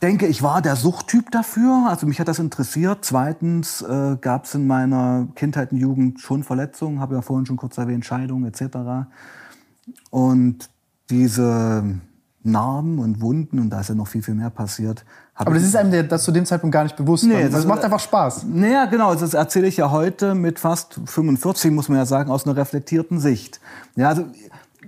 denke, 0.00 0.26
ich 0.26 0.42
war 0.42 0.62
der 0.62 0.76
Suchttyp 0.76 1.30
dafür. 1.30 1.86
Also 1.88 2.06
mich 2.06 2.20
hat 2.20 2.28
das 2.28 2.38
interessiert. 2.38 2.98
Zweitens 3.02 3.82
äh, 3.82 4.16
gab 4.20 4.44
es 4.44 4.54
in 4.54 4.66
meiner 4.66 5.28
Kindheit 5.34 5.72
und 5.72 5.78
Jugend 5.78 6.20
schon 6.20 6.44
Verletzungen, 6.44 7.00
habe 7.00 7.16
ja 7.16 7.22
vorhin 7.22 7.46
schon 7.46 7.56
kurz 7.56 7.78
erwähnt, 7.78 8.04
Scheidungen 8.04 8.46
etc. 8.46 9.08
Und 10.10 10.70
diese 11.10 11.84
Narben 12.42 12.98
und 12.98 13.20
Wunden, 13.20 13.58
und 13.58 13.70
da 13.70 13.80
ist 13.80 13.88
ja 13.88 13.94
noch 13.94 14.08
viel, 14.08 14.22
viel 14.22 14.34
mehr 14.34 14.50
passiert. 14.50 15.04
Aber 15.34 15.54
das 15.54 15.62
ist 15.62 15.76
einem 15.76 15.90
der, 15.90 16.02
das 16.02 16.24
zu 16.24 16.32
dem 16.32 16.44
Zeitpunkt 16.44 16.72
gar 16.72 16.82
nicht 16.82 16.96
bewusst. 16.96 17.24
Nee, 17.24 17.44
das, 17.44 17.52
das 17.52 17.66
macht 17.66 17.84
einfach 17.84 18.00
Spaß. 18.00 18.46
Naja, 18.48 18.86
genau. 18.86 19.14
Das 19.14 19.34
erzähle 19.34 19.68
ich 19.68 19.76
ja 19.76 19.90
heute 19.90 20.34
mit 20.34 20.58
fast 20.58 21.00
45, 21.04 21.70
muss 21.70 21.88
man 21.88 21.98
ja 21.98 22.06
sagen, 22.06 22.30
aus 22.30 22.44
einer 22.44 22.56
reflektierten 22.56 23.20
Sicht. 23.20 23.60
Ja, 23.94 24.08
also 24.08 24.24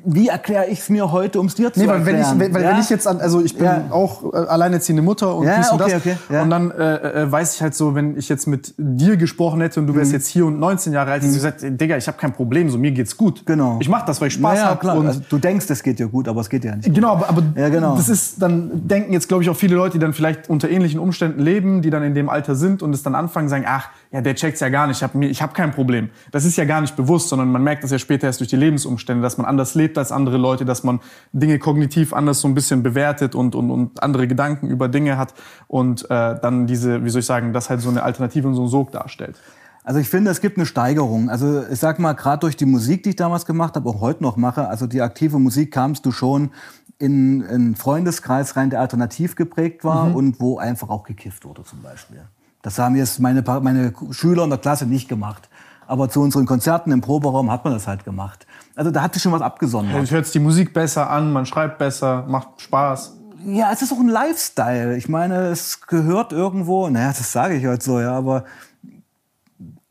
wie 0.05 0.29
erkläre 0.29 0.67
ich 0.67 0.81
es 0.81 0.89
mir 0.89 1.13
heute, 1.13 1.41
um 1.41 1.47
es 1.47 1.55
dir 1.55 1.73
zu 1.73 1.81
nee, 1.81 1.87
weil 1.87 1.97
erklären? 1.97 2.39
Wenn 2.39 2.49
ich, 2.49 2.55
weil, 2.55 2.63
ja? 2.63 2.71
wenn 2.71 2.81
ich 2.81 2.91
jetzt 2.91 3.07
an, 3.07 3.21
also 3.21 3.41
ich 3.43 3.57
bin 3.57 3.67
ja. 3.67 3.85
auch 3.91 4.33
äh, 4.33 4.37
alleinerziehende 4.37 5.03
Mutter 5.03 5.35
und 5.35 5.47
ja, 5.47 5.59
dies 5.59 5.71
und 5.71 5.81
okay, 5.81 5.93
das. 5.93 6.01
Okay, 6.01 6.17
ja. 6.31 6.43
Und 6.43 6.51
dann 6.51 6.71
äh, 6.71 7.23
äh, 7.23 7.33
weiß 7.33 7.55
ich 7.55 7.63
halt 7.63 7.75
so, 7.75 7.95
wenn 7.95 8.17
ich 8.17 8.29
jetzt 8.29 8.47
mit 8.47 8.75
dir 8.77 9.17
gesprochen 9.17 9.61
hätte 9.61 9.81
und 9.81 9.87
du 9.87 9.95
wärst 9.95 10.11
mhm. 10.11 10.17
jetzt 10.17 10.29
hier 10.29 10.47
und 10.47 10.59
19 10.59 10.93
Jahre 10.93 11.13
alt, 11.13 11.23
mhm. 11.23 11.27
hättest 11.27 11.45
du 11.45 11.51
gesagt, 11.51 11.81
Digga, 11.81 11.97
ich 11.97 12.07
habe 12.07 12.19
kein 12.19 12.33
Problem, 12.33 12.71
so 12.71 12.79
mir 12.79 12.93
geht's 12.93 13.17
gut. 13.17 13.45
Genau. 13.47 13.79
Ich 13.81 13.89
mache 13.89 14.07
das, 14.07 14.21
weil 14.21 14.29
ich 14.29 14.35
Spaß 14.35 14.59
ja, 14.59 14.65
habe. 14.67 14.91
Also, 14.91 15.21
du 15.29 15.39
denkst, 15.39 15.67
es 15.69 15.83
geht 15.83 15.99
dir 15.99 16.09
gut, 16.09 16.29
aber 16.29 16.41
es 16.41 16.49
geht 16.49 16.65
ja 16.65 16.77
nicht. 16.77 16.93
Genau, 16.93 17.13
aber, 17.13 17.29
aber 17.29 17.43
ja, 17.57 17.69
genau. 17.69 17.97
das 17.97 18.09
ist 18.09 18.41
dann 18.41 18.87
denken 18.89 19.13
jetzt 19.13 19.29
glaube 19.29 19.43
ich 19.43 19.51
auch 19.51 19.57
viele 19.57 19.77
Leute, 19.77 19.99
die 19.99 19.99
dann 19.99 20.13
vielleicht 20.13 20.49
unter 20.49 20.69
ähnlichen 20.69 21.01
Umständen 21.01 21.41
leben, 21.41 21.83
die 21.83 21.91
dann 21.91 22.03
in 22.03 22.15
dem 22.15 22.29
Alter 22.29 22.55
sind 22.55 22.83
und 22.83 22.95
es 22.95 23.03
dann 23.03 23.15
anfangen 23.15 23.49
sagen, 23.49 23.65
ach, 23.67 23.91
ja, 24.13 24.21
der 24.21 24.35
checkt's 24.35 24.61
ja 24.61 24.69
gar 24.71 24.89
nicht, 24.89 24.97
ich 24.97 25.03
habe 25.03 25.25
ich 25.25 25.41
hab 25.41 25.55
kein 25.55 25.71
Problem. 25.71 26.11
Das 26.33 26.45
ist 26.45 26.57
ja 26.57 26.65
gar 26.65 26.81
nicht 26.81 26.97
bewusst, 26.97 27.29
sondern 27.29 27.53
man 27.53 27.63
merkt 27.63 27.85
das 27.85 27.93
ja 27.93 27.99
später 27.99 28.27
erst 28.27 28.41
durch 28.41 28.51
die 28.51 28.57
Lebensumstände, 28.57 29.23
dass 29.23 29.39
man 29.39 29.47
anders 29.47 29.75
lebt 29.77 29.97
als 29.99 30.11
andere 30.11 30.37
Leute, 30.37 30.65
dass 30.65 30.83
man 30.83 31.01
Dinge 31.33 31.59
kognitiv 31.61 32.13
anders 32.13 32.41
so 32.41 32.49
ein 32.49 32.55
bisschen 32.55 32.83
bewertet 32.83 33.37
und, 33.37 33.55
und, 33.55 33.71
und 33.71 34.03
andere 34.03 34.27
Gedanken 34.27 34.69
über 34.69 34.89
Dinge 34.89 35.17
hat 35.17 35.35
und 35.69 36.05
äh, 36.11 36.39
dann 36.41 36.67
diese, 36.67 37.05
wie 37.05 37.11
soll 37.11 37.21
ich 37.21 37.27
sagen, 37.27 37.53
das 37.53 37.71
halt 37.71 37.81
so 37.81 37.89
eine 37.89 38.03
Alternative 38.03 38.49
und 38.49 38.55
so 38.55 38.63
ein 38.63 38.69
Sog 38.69 38.91
darstellt. 38.91 39.41
Also 39.85 40.01
ich 40.01 40.09
finde, 40.09 40.31
es 40.31 40.41
gibt 40.41 40.59
eine 40.59 40.67
Steigerung. 40.67 41.31
Also 41.31 41.65
ich 41.71 41.79
sag 41.79 41.99
mal, 41.99 42.13
gerade 42.13 42.41
durch 42.41 42.57
die 42.57 42.67
Musik, 42.67 43.05
die 43.05 43.11
ich 43.11 43.17
damals 43.17 43.47
gemacht 43.47 43.77
habe, 43.77 43.89
auch 43.89 44.01
heute 44.01 44.23
noch 44.23 44.37
mache, 44.37 44.69
also 44.69 44.87
die 44.87 45.01
aktive 45.03 45.39
Musik 45.39 45.73
kamst 45.73 46.05
du 46.05 46.13
schon 46.13 46.51
in 46.99 47.45
einen 47.47 47.77
Freundeskreis 47.77 48.57
rein, 48.57 48.71
der 48.71 48.81
alternativ 48.81 49.37
geprägt 49.37 49.85
war 49.85 50.07
mhm. 50.07 50.15
und 50.17 50.41
wo 50.41 50.59
einfach 50.59 50.91
auch 50.91 51.05
gekifft 51.05 51.45
wurde 51.45 51.65
zum 51.65 51.81
Beispiel. 51.81 52.23
Das 52.63 52.79
haben 52.79 52.97
jetzt 52.97 53.21
meine, 53.21 53.43
meine 53.43 53.93
Schüler 54.11 54.45
in 54.45 54.51
der 54.51 54.59
Klasse 54.59 54.87
nicht 54.87 55.09
gemacht. 55.09 55.49
Aber 55.87 56.09
zu 56.09 56.21
unseren 56.21 56.47
Konzerten 56.47 56.93
im 56.93 57.01
Proberaum 57.01 57.51
hat 57.51 57.65
man 57.65 57.73
das 57.73 57.89
halt 57.89 58.05
gemacht. 58.05 58.47
Also 58.77 58.91
da 58.91 59.03
hat 59.03 59.15
sich 59.15 59.23
schon 59.23 59.33
was 59.33 59.43
abgesondert. 59.43 60.05
Ja, 60.05 60.11
hört 60.11 60.33
die 60.33 60.39
Musik 60.39 60.73
besser 60.73 61.11
an, 61.11 61.33
man 61.33 61.47
schreibt 61.47 61.79
besser, 61.79 62.25
macht 62.29 62.61
Spaß. 62.61 63.17
Ja, 63.47 63.73
es 63.73 63.83
ist 63.83 63.93
auch 63.93 63.99
ein 63.99 64.09
Lifestyle. 64.09 64.97
Ich 64.97 65.09
meine, 65.09 65.47
es 65.49 65.81
gehört 65.81 66.33
irgendwo, 66.33 66.89
naja, 66.89 67.09
das 67.09 67.33
sage 67.33 67.57
ich 67.57 67.65
halt 67.65 67.83
so, 67.83 68.01
ja, 68.01 68.13
aber 68.13 68.45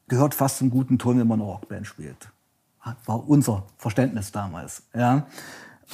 gehört 0.08 0.36
fast 0.36 0.60
zum 0.60 0.70
guten 0.70 0.98
Ton, 0.98 1.20
wenn 1.20 1.28
man 1.28 1.42
eine 1.42 1.50
Rockband 1.50 1.86
spielt. 1.88 2.30
War 3.06 3.28
unser 3.28 3.64
Verständnis 3.78 4.32
damals, 4.32 4.84
ja. 4.96 5.24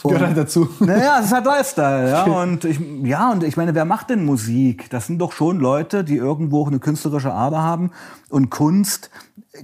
Und, 0.03 0.11
gehört 0.11 0.27
halt 0.27 0.37
dazu. 0.37 0.69
Naja, 0.79 1.17
es 1.19 1.27
ist 1.27 1.31
halt 1.31 1.45
Lifestyle, 1.45 2.09
ja. 2.09 2.23
Und 2.23 2.65
ich, 2.65 2.79
ja, 3.03 3.31
und 3.31 3.43
ich 3.43 3.57
meine, 3.57 3.73
wer 3.75 3.85
macht 3.85 4.09
denn 4.09 4.25
Musik? 4.25 4.89
Das 4.89 5.07
sind 5.07 5.19
doch 5.19 5.31
schon 5.31 5.59
Leute, 5.59 6.03
die 6.03 6.17
irgendwo 6.17 6.65
eine 6.65 6.79
künstlerische 6.79 7.33
Ader 7.33 7.61
haben. 7.61 7.91
Und 8.29 8.49
Kunst 8.49 9.09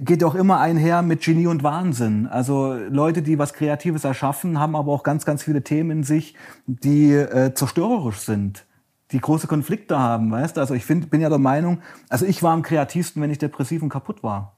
geht 0.00 0.24
auch 0.24 0.34
immer 0.34 0.58
einher 0.60 1.02
mit 1.02 1.22
Genie 1.22 1.46
und 1.46 1.62
Wahnsinn. 1.62 2.26
Also 2.26 2.74
Leute, 2.74 3.22
die 3.22 3.38
was 3.38 3.52
Kreatives 3.52 4.04
erschaffen, 4.04 4.58
haben 4.58 4.74
aber 4.74 4.90
auch 4.90 5.02
ganz, 5.02 5.24
ganz 5.26 5.42
viele 5.42 5.62
Themen 5.62 5.90
in 5.90 6.02
sich, 6.02 6.34
die 6.66 7.12
äh, 7.12 7.52
zerstörerisch 7.54 8.18
sind 8.18 8.64
die 9.12 9.20
große 9.20 9.46
Konflikte 9.46 9.98
haben, 9.98 10.30
weißt 10.30 10.56
du? 10.56 10.60
Also 10.60 10.74
ich 10.74 10.84
find, 10.84 11.10
bin 11.10 11.20
ja 11.20 11.28
der 11.28 11.38
Meinung, 11.38 11.80
also 12.08 12.24
ich 12.24 12.42
war 12.42 12.52
am 12.52 12.62
kreativsten, 12.62 13.20
wenn 13.22 13.30
ich 13.30 13.38
depressiv 13.38 13.82
und 13.82 13.90
kaputt 13.90 14.22
war. 14.22 14.56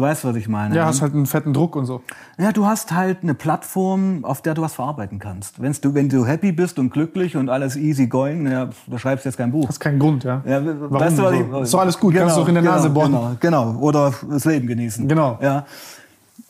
Du 0.00 0.06
weißt, 0.06 0.24
was 0.24 0.34
ich 0.36 0.48
meine. 0.48 0.74
Ja, 0.74 0.84
ne? 0.84 0.88
hast 0.88 1.02
halt 1.02 1.12
einen 1.12 1.26
fetten 1.26 1.52
Druck 1.52 1.76
und 1.76 1.84
so. 1.84 2.00
Ja, 2.38 2.52
du 2.52 2.64
hast 2.64 2.90
halt 2.92 3.18
eine 3.22 3.34
Plattform, 3.34 4.24
auf 4.24 4.40
der 4.40 4.54
du 4.54 4.62
was 4.62 4.72
verarbeiten 4.72 5.18
kannst. 5.18 5.60
Wenn's 5.60 5.82
du, 5.82 5.92
wenn 5.92 6.08
du 6.08 6.24
happy 6.24 6.52
bist 6.52 6.78
und 6.78 6.88
glücklich 6.88 7.36
und 7.36 7.50
alles 7.50 7.76
easy 7.76 8.06
going, 8.06 8.50
ja, 8.50 8.70
da 8.86 8.98
schreibst 8.98 9.26
du 9.26 9.28
jetzt 9.28 9.36
kein 9.36 9.52
Buch. 9.52 9.68
Hast 9.68 9.78
keinen 9.78 9.98
Grund, 9.98 10.24
ja. 10.24 10.40
ja 10.46 10.64
Warum? 10.64 11.00
Weißt 11.00 11.18
du, 11.18 11.22
was 11.22 11.34
ich, 11.34 11.62
ist 11.64 11.74
doch 11.74 11.80
alles 11.80 11.98
gut, 11.98 12.14
genau, 12.14 12.24
kannst 12.24 12.38
du 12.38 12.40
auch 12.40 12.48
in 12.48 12.54
der 12.54 12.62
genau, 12.62 12.76
Nase 12.76 12.88
bohren. 12.88 13.12
Genau, 13.12 13.36
genau, 13.40 13.78
oder 13.78 14.14
das 14.30 14.46
Leben 14.46 14.66
genießen. 14.66 15.06
Genau. 15.06 15.38
Ja. 15.42 15.66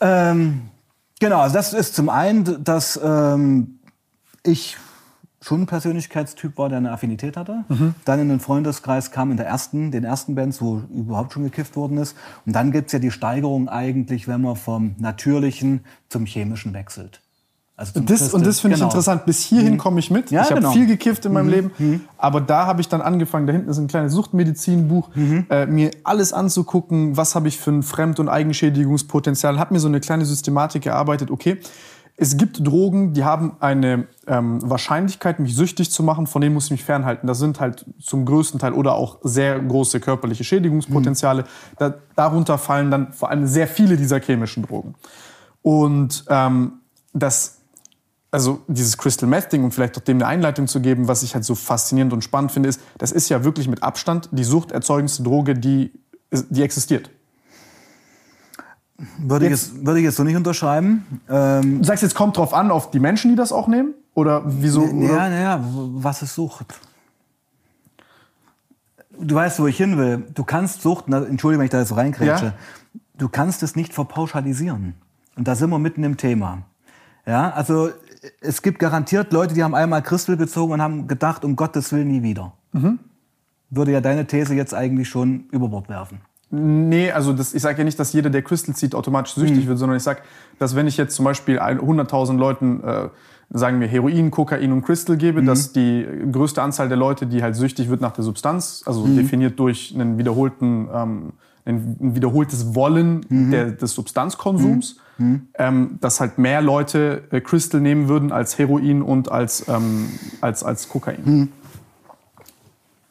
Ähm, 0.00 0.60
genau, 1.18 1.40
also 1.40 1.56
das 1.56 1.72
ist 1.72 1.96
zum 1.96 2.08
einen, 2.08 2.62
dass 2.62 3.00
ähm, 3.02 3.80
ich 4.44 4.76
schon 5.42 5.62
ein 5.62 5.66
Persönlichkeitstyp 5.66 6.58
war, 6.58 6.68
der 6.68 6.78
eine 6.78 6.92
Affinität 6.92 7.36
hatte. 7.36 7.64
Mhm. 7.68 7.94
Dann 8.04 8.20
in 8.20 8.28
den 8.28 8.40
Freundeskreis 8.40 9.10
kam 9.10 9.30
in 9.30 9.38
der 9.38 9.46
ersten, 9.46 9.90
den 9.90 10.04
ersten 10.04 10.34
Bands, 10.34 10.60
wo 10.60 10.82
überhaupt 10.94 11.32
schon 11.32 11.44
gekifft 11.44 11.76
worden 11.76 11.96
ist. 11.96 12.14
Und 12.44 12.54
dann 12.54 12.72
gibt's 12.72 12.92
ja 12.92 12.98
die 12.98 13.10
Steigerung 13.10 13.68
eigentlich, 13.68 14.28
wenn 14.28 14.42
man 14.42 14.56
vom 14.56 14.94
Natürlichen 14.98 15.84
zum 16.10 16.26
Chemischen 16.26 16.74
wechselt. 16.74 17.22
Also 17.74 17.98
Das, 18.00 18.34
und 18.34 18.44
das 18.44 18.60
finde 18.60 18.74
ich 18.74 18.80
Genau. 18.80 18.90
interessant. 18.90 19.24
Bis 19.24 19.40
hierhin 19.40 19.78
komme 19.78 20.00
ich 20.00 20.10
mit. 20.10 20.30
Ja, 20.30 20.42
ich 20.42 20.50
habe 20.50 20.60
genau. 20.60 20.72
viel 20.72 20.86
gekifft 20.86 21.24
in 21.24 21.32
meinem 21.32 21.48
Leben, 21.48 21.70
aber 22.18 22.42
da 22.42 22.66
habe 22.66 22.82
ich 22.82 22.88
dann 22.88 23.00
angefangen, 23.00 23.46
da 23.46 23.54
hinten 23.54 23.70
ist 23.70 23.78
ein 23.78 23.86
kleines 23.86 24.12
Suchtmedizinbuch, 24.12 25.08
äh, 25.48 25.64
mir 25.64 25.90
alles 26.04 26.34
anzugucken, 26.34 27.16
was 27.16 27.34
habe 27.34 27.48
ich 27.48 27.56
für 27.56 27.70
ein 27.70 27.82
Fremd- 27.82 28.20
und 28.20 28.28
Eigenschädigungspotenzial, 28.28 29.58
habe 29.58 29.72
mir 29.72 29.80
so 29.80 29.88
eine 29.88 30.00
kleine 30.00 30.26
Systematik 30.26 30.84
erarbeitet, 30.84 31.30
okay, 31.30 31.56
es 32.22 32.36
gibt 32.36 32.66
Drogen, 32.66 33.14
die 33.14 33.24
haben 33.24 33.56
eine 33.60 34.06
ähm, 34.26 34.58
Wahrscheinlichkeit, 34.62 35.40
mich 35.40 35.56
süchtig 35.56 35.90
zu 35.90 36.02
machen, 36.02 36.26
von 36.26 36.42
denen 36.42 36.52
muss 36.52 36.66
ich 36.66 36.72
mich 36.72 36.84
fernhalten. 36.84 37.26
Das 37.26 37.38
sind 37.38 37.60
halt 37.60 37.86
zum 37.98 38.26
größten 38.26 38.60
Teil 38.60 38.74
oder 38.74 38.94
auch 38.94 39.20
sehr 39.22 39.58
große 39.58 40.00
körperliche 40.00 40.44
Schädigungspotenziale. 40.44 41.44
Da, 41.78 41.94
darunter 42.16 42.58
fallen 42.58 42.90
dann 42.90 43.14
vor 43.14 43.30
allem 43.30 43.46
sehr 43.46 43.66
viele 43.66 43.96
dieser 43.96 44.20
chemischen 44.20 44.64
Drogen. 44.64 44.96
Und 45.62 46.26
ähm, 46.28 46.72
das 47.14 47.56
also 48.30 48.60
dieses 48.68 48.98
Crystal 48.98 49.28
Meth 49.28 49.50
Ding, 49.50 49.64
um 49.64 49.72
vielleicht 49.72 49.96
auch 49.96 50.02
dem 50.02 50.18
eine 50.18 50.26
Einleitung 50.26 50.68
zu 50.68 50.80
geben, 50.80 51.08
was 51.08 51.22
ich 51.22 51.34
halt 51.34 51.46
so 51.46 51.54
faszinierend 51.54 52.12
und 52.12 52.22
spannend 52.22 52.52
finde, 52.52 52.68
ist, 52.68 52.82
das 52.98 53.12
ist 53.12 53.30
ja 53.30 53.44
wirklich 53.44 53.66
mit 53.66 53.82
Abstand 53.82 54.28
die 54.30 54.44
suchterzeugendste 54.44 55.22
Droge, 55.22 55.54
die, 55.54 55.90
die 56.30 56.62
existiert. 56.62 57.10
Würde 59.18 59.46
ich, 59.46 59.50
Jetzt- 59.52 59.72
jetzt, 59.74 59.86
würde 59.86 59.98
ich 60.00 60.04
jetzt 60.04 60.16
so 60.16 60.24
nicht 60.24 60.36
unterschreiben. 60.36 61.04
Ähm, 61.28 61.78
Du 61.78 61.84
sagst 61.84 62.02
jetzt, 62.02 62.14
kommt 62.14 62.36
drauf 62.36 62.52
an, 62.54 62.70
auf 62.70 62.90
die 62.90 63.00
Menschen, 63.00 63.30
die 63.30 63.36
das 63.36 63.52
auch 63.52 63.66
nehmen? 63.68 63.94
Oder 64.14 64.42
wieso? 64.44 64.84
Ja, 64.86 65.28
naja, 65.28 65.60
was 65.64 66.22
ist 66.22 66.34
Sucht? 66.34 66.78
Du 69.18 69.34
weißt, 69.34 69.60
wo 69.60 69.66
ich 69.66 69.76
hin 69.76 69.98
will. 69.98 70.24
Du 70.34 70.44
kannst 70.44 70.82
Sucht, 70.82 71.04
na, 71.08 71.22
entschuldige, 71.24 71.58
wenn 71.60 71.64
ich 71.66 71.70
da 71.70 71.78
jetzt 71.80 71.94
reinkrätsche, 71.94 72.46
Ja. 72.46 72.52
du 73.18 73.28
kannst 73.28 73.62
es 73.62 73.76
nicht 73.76 73.92
verpauschalisieren. 73.92 74.94
Und 75.36 75.46
da 75.48 75.54
sind 75.54 75.70
wir 75.70 75.78
mitten 75.78 76.04
im 76.04 76.16
Thema. 76.16 76.62
Ja, 77.26 77.50
also 77.50 77.90
es 78.40 78.62
gibt 78.62 78.78
garantiert 78.78 79.32
Leute, 79.32 79.54
die 79.54 79.62
haben 79.62 79.74
einmal 79.74 80.02
Christel 80.02 80.36
gezogen 80.36 80.72
und 80.72 80.82
haben 80.82 81.06
gedacht, 81.06 81.44
um 81.44 81.54
Gottes 81.56 81.92
Willen 81.92 82.08
nie 82.08 82.22
wieder. 82.22 82.52
Mhm. 82.72 82.98
Würde 83.70 83.92
ja 83.92 84.00
deine 84.00 84.26
These 84.26 84.54
jetzt 84.54 84.74
eigentlich 84.74 85.08
schon 85.08 85.44
über 85.52 85.68
Bord 85.68 85.88
werfen. 85.88 86.20
Nee, 86.52 87.12
also 87.12 87.32
das, 87.32 87.54
ich 87.54 87.62
sage 87.62 87.78
ja 87.78 87.84
nicht, 87.84 87.98
dass 87.98 88.12
jeder, 88.12 88.28
der 88.30 88.42
Crystal 88.42 88.74
zieht, 88.74 88.94
automatisch 88.94 89.34
süchtig 89.34 89.68
wird, 89.68 89.78
sondern 89.78 89.96
ich 89.96 90.02
sage, 90.02 90.20
dass 90.58 90.74
wenn 90.74 90.86
ich 90.88 90.96
jetzt 90.96 91.14
zum 91.14 91.24
Beispiel 91.24 91.58
ein- 91.60 91.78
100.000 91.80 92.38
Leuten, 92.38 92.82
äh, 92.82 93.08
sagen 93.52 93.80
wir, 93.80 93.86
Heroin, 93.88 94.30
Kokain 94.30 94.72
und 94.72 94.82
Crystal 94.82 95.16
gebe, 95.16 95.42
dass 95.44 95.72
die 95.72 96.06
größte 96.32 96.60
Anzahl 96.62 96.88
der 96.88 96.96
Leute, 96.96 97.26
die 97.26 97.42
halt 97.42 97.54
süchtig 97.56 97.88
wird 97.88 98.00
nach 98.00 98.12
der 98.12 98.24
Substanz, 98.24 98.82
also 98.86 99.06
definiert 99.06 99.58
durch 99.60 99.92
einen 99.94 100.18
wiederholten, 100.18 100.88
ähm, 100.92 101.32
ein, 101.66 101.96
ein 102.00 102.14
wiederholtes 102.16 102.74
Wollen 102.74 103.24
der, 103.50 103.70
des 103.72 103.92
Substanzkonsums, 103.94 104.96
ähm, 105.58 105.98
dass 106.00 106.18
halt 106.20 106.38
mehr 106.38 106.62
Leute 106.62 107.24
äh, 107.30 107.40
Crystal 107.40 107.80
nehmen 107.80 108.08
würden 108.08 108.32
als 108.32 108.58
Heroin 108.58 109.02
und 109.02 109.30
als, 109.30 109.68
ähm, 109.68 110.08
als, 110.40 110.64
als 110.64 110.88
Kokain. 110.88 111.48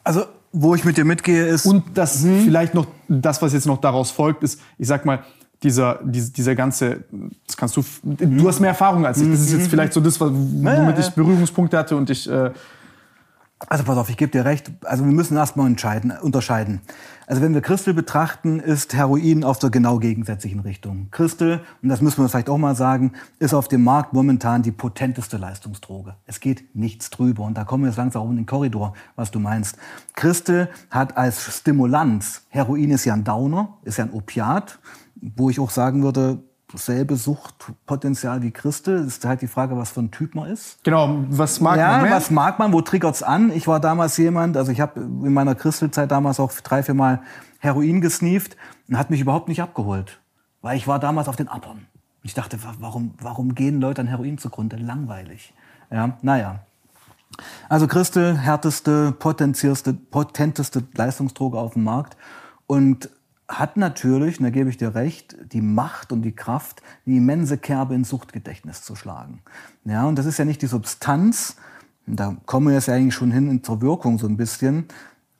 Also, 0.03 0.23
wo 0.51 0.75
ich 0.75 0.83
mit 0.83 0.97
dir 0.97 1.05
mitgehe, 1.05 1.45
ist. 1.45 1.65
Und 1.65 1.83
das 1.93 2.23
vielleicht 2.23 2.73
noch, 2.73 2.87
das, 3.07 3.41
was 3.41 3.53
jetzt 3.53 3.67
noch 3.67 3.79
daraus 3.79 4.11
folgt, 4.11 4.43
ist, 4.43 4.59
ich 4.77 4.87
sag 4.87 5.05
mal, 5.05 5.23
dieser, 5.61 5.99
dieser, 6.03 6.31
dieser 6.31 6.55
ganze, 6.55 7.03
das 7.45 7.57
kannst 7.57 7.75
du, 7.75 7.83
du 8.03 8.47
hast 8.47 8.59
mehr 8.59 8.69
Erfahrung 8.69 9.05
als 9.05 9.19
ich. 9.21 9.29
Das 9.29 9.41
ist 9.41 9.51
jetzt 9.51 9.67
vielleicht 9.67 9.93
so 9.93 9.99
das, 9.99 10.19
womit 10.19 10.99
ich 10.99 11.09
Berührungspunkte 11.09 11.77
hatte 11.77 11.95
und 11.95 12.09
ich, 12.09 12.29
äh, 12.29 12.51
Also 13.67 13.83
pass 13.83 13.97
auf, 13.97 14.09
ich 14.09 14.15
gebe 14.15 14.31
dir 14.31 14.45
recht. 14.45 14.71
Also 14.85 15.03
wir 15.03 15.11
müssen 15.11 15.35
erstmal 15.35 15.67
entscheiden, 15.67 16.13
unterscheiden. 16.21 16.79
Also 17.29 17.43
wenn 17.43 17.53
wir 17.53 17.61
Christel 17.61 17.93
betrachten, 17.93 18.59
ist 18.59 18.95
Heroin 18.95 19.43
auf 19.43 19.59
der 19.59 19.69
genau 19.69 19.99
gegensätzlichen 19.99 20.61
Richtung. 20.61 21.09
Christel, 21.11 21.61
und 21.83 21.89
das 21.89 22.01
müssen 22.01 22.23
wir 22.23 22.27
vielleicht 22.27 22.49
auch 22.49 22.57
mal 22.57 22.75
sagen, 22.75 23.11
ist 23.37 23.53
auf 23.53 23.67
dem 23.67 23.83
Markt 23.83 24.13
momentan 24.13 24.63
die 24.63 24.71
potenteste 24.71 25.37
Leistungsdroge. 25.37 26.15
Es 26.25 26.39
geht 26.39 26.75
nichts 26.75 27.11
drüber. 27.11 27.43
Und 27.43 27.55
da 27.55 27.65
kommen 27.65 27.83
wir 27.83 27.89
jetzt 27.89 27.97
langsam 27.97 28.31
in 28.31 28.37
den 28.37 28.45
Korridor, 28.47 28.95
was 29.15 29.29
du 29.29 29.39
meinst. 29.39 29.77
Christel 30.15 30.69
hat 30.89 31.17
als 31.17 31.55
Stimulanz, 31.55 32.47
Heroin 32.49 32.89
ist 32.89 33.05
ja 33.05 33.13
ein 33.13 33.23
Downer, 33.23 33.77
ist 33.83 33.99
ja 33.99 34.05
ein 34.05 34.11
Opiat, 34.11 34.79
wo 35.21 35.51
ich 35.51 35.59
auch 35.59 35.69
sagen 35.69 36.01
würde, 36.01 36.41
selbe 36.73 37.15
Suchtpotenzial 37.15 38.41
wie 38.41 38.51
Christel. 38.51 39.05
Ist 39.05 39.25
halt 39.25 39.41
die 39.41 39.47
Frage, 39.47 39.75
was 39.77 39.91
für 39.91 40.01
ein 40.01 40.11
Typ 40.11 40.35
man 40.35 40.49
ist. 40.49 40.83
genau, 40.83 41.23
was 41.29 41.59
mag 41.59 41.77
Ja, 41.77 41.93
man 41.93 42.01
mehr? 42.03 42.11
was 42.11 42.29
mag 42.31 42.59
man? 42.59 42.73
Wo 42.73 42.81
triggert's 42.81 43.23
an? 43.23 43.51
Ich 43.51 43.67
war 43.67 43.79
damals 43.79 44.17
jemand, 44.17 44.55
also 44.57 44.71
ich 44.71 44.79
habe 44.81 44.99
in 44.99 45.33
meiner 45.33 45.55
Christelzeit 45.55 46.11
damals 46.11 46.39
auch 46.39 46.51
drei, 46.51 46.83
vier 46.83 46.93
Mal 46.93 47.21
Heroin 47.59 48.01
gesneeft 48.01 48.55
und 48.87 48.97
hat 48.97 49.09
mich 49.09 49.21
überhaupt 49.21 49.47
nicht 49.49 49.61
abgeholt. 49.61 50.19
Weil 50.61 50.77
ich 50.77 50.87
war 50.87 50.99
damals 50.99 51.27
auf 51.27 51.35
den 51.35 51.47
Appern. 51.47 51.87
Ich 52.23 52.33
dachte, 52.33 52.61
wa- 52.63 52.75
warum, 52.79 53.13
warum 53.21 53.55
gehen 53.55 53.79
Leute 53.81 54.01
an 54.01 54.07
Heroin 54.07 54.37
zugrunde? 54.37 54.75
Langweilig. 54.75 55.53
Ja, 55.89 56.17
naja. 56.21 56.59
Also 57.69 57.87
Christel, 57.87 58.37
härteste, 58.37 59.11
potenzierste, 59.13 59.93
potenteste 59.93 60.83
Leistungsdroge 60.95 61.57
auf 61.57 61.73
dem 61.73 61.83
Markt 61.85 62.17
und 62.67 63.09
hat 63.49 63.77
natürlich, 63.77 64.39
und 64.39 64.45
da 64.45 64.51
gebe 64.51 64.69
ich 64.69 64.77
dir 64.77 64.93
recht, 64.93 65.35
die 65.51 65.61
Macht 65.61 66.11
und 66.11 66.21
die 66.21 66.31
Kraft, 66.31 66.81
eine 67.05 67.17
immense 67.17 67.57
Kerbe 67.57 67.95
ins 67.95 68.09
Suchtgedächtnis 68.09 68.83
zu 68.83 68.95
schlagen. 68.95 69.41
Ja, 69.85 70.05
und 70.05 70.17
das 70.17 70.27
ist 70.27 70.37
ja 70.37 70.45
nicht 70.45 70.61
die 70.61 70.67
Substanz, 70.67 71.57
da 72.05 72.37
kommen 72.45 72.67
wir 72.67 72.73
jetzt 72.73 72.87
ja 72.87 72.95
eigentlich 72.95 73.15
schon 73.15 73.31
hin 73.31 73.63
zur 73.63 73.81
Wirkung 73.81 74.17
so 74.17 74.27
ein 74.27 74.37
bisschen, 74.37 74.85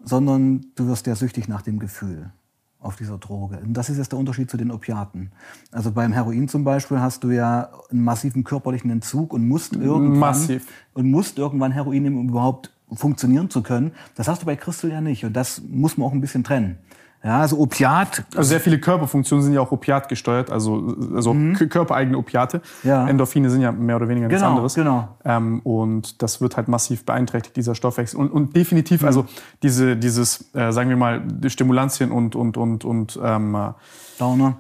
sondern 0.04 0.66
du 0.75 0.88
wirst 0.88 1.08
ja 1.08 1.16
süchtig 1.16 1.48
nach 1.48 1.62
dem 1.62 1.80
Gefühl 1.80 2.32
auf 2.80 2.96
dieser 2.96 3.18
Droge. 3.18 3.60
Und 3.60 3.74
das 3.74 3.89
ist 3.89 3.98
jetzt 3.98 4.12
der 4.12 4.20
Unterschied 4.20 4.50
zu 4.50 4.58
den 4.58 4.72
Opiaten. 4.72 5.32
Also 5.72 5.92
beim 5.92 6.13
Heroin 6.13 6.48
zum 6.48 6.63
Beispiel 6.63 7.00
hast 7.00 7.24
du 7.24 7.32
ja 7.32 7.70
einen 7.92 8.04
massiven 8.04 8.44
körperlichen 8.44 8.89
Entzug 8.89 9.34
und 9.34 9.48
musst 9.48 9.75
irgendwann 9.75 10.20
Massiv. 10.20 10.66
und 10.94 11.12
musst 11.12 11.38
irgendwann 11.38 11.72
Heroin 11.72 12.04
nehmen, 12.04 12.18
um 12.18 12.30
überhaupt 12.30 12.72
funktionieren 12.92 13.50
zu 13.50 13.62
können. 13.62 13.92
Das 14.16 14.28
hast 14.28 14.42
du 14.42 14.46
bei 14.46 14.56
Crystal 14.56 14.92
ja 14.92 15.01
nicht. 15.01 15.25
Und 15.25 15.34
das 15.34 15.62
muss 15.62 15.98
man 15.98 16.08
auch 16.08 16.13
ein 16.13 16.22
bisschen 16.22 16.44
trennen. 16.44 16.78
Ja, 17.22 17.42
also 17.42 17.58
Opiat, 17.60 18.24
Also 18.34 18.48
sehr 18.50 18.62
viele 18.62 18.80
Körperfunktionen 18.80 19.44
sind 19.44 19.54
ja 19.54 19.60
auch 19.60 19.72
Opiat 19.74 20.08
gesteuert, 20.08 20.50
also, 20.50 20.96
also 21.14 21.34
k- 21.58 21.68
körpereigene 21.68 22.18
Opiate. 22.18 22.62
Mhm. 22.84 22.90
Ja. 22.90 23.08
Endorphine 23.10 23.50
sind 23.50 23.60
ja 23.60 23.74
mehr 23.74 23.98
oder 23.98 24.08
weniger 24.08 24.28
nichts 24.28 24.42
Genau, 24.42 24.52
anderes. 24.54 24.74
genau. 24.74 25.10
Ähm, 25.26 25.60
und 25.64 26.22
das 26.22 26.40
wird 26.40 26.56
halt 26.56 26.70
massiv 26.70 27.06
beeinträchtigt, 27.06 27.58
dieser 27.58 27.76
Stoffwechsel. 27.76 28.18
Und, 28.20 28.32
und 28.32 28.50
Mhm. 28.50 28.54
definitiv, 28.54 29.04
also 29.04 29.26
diese, 29.64 29.98
dieses, 29.98 30.54
äh, 30.56 30.72
sagen 30.72 30.90
wir 30.90 30.96
mal, 30.96 31.22
Stimulantien 31.48 32.12
und, 32.14 32.38
und, 32.38 32.56
und, 32.56 32.86
und 32.86 33.20
ähm, 33.22 33.54
äh, 33.54 33.70
Downer, 34.18 34.56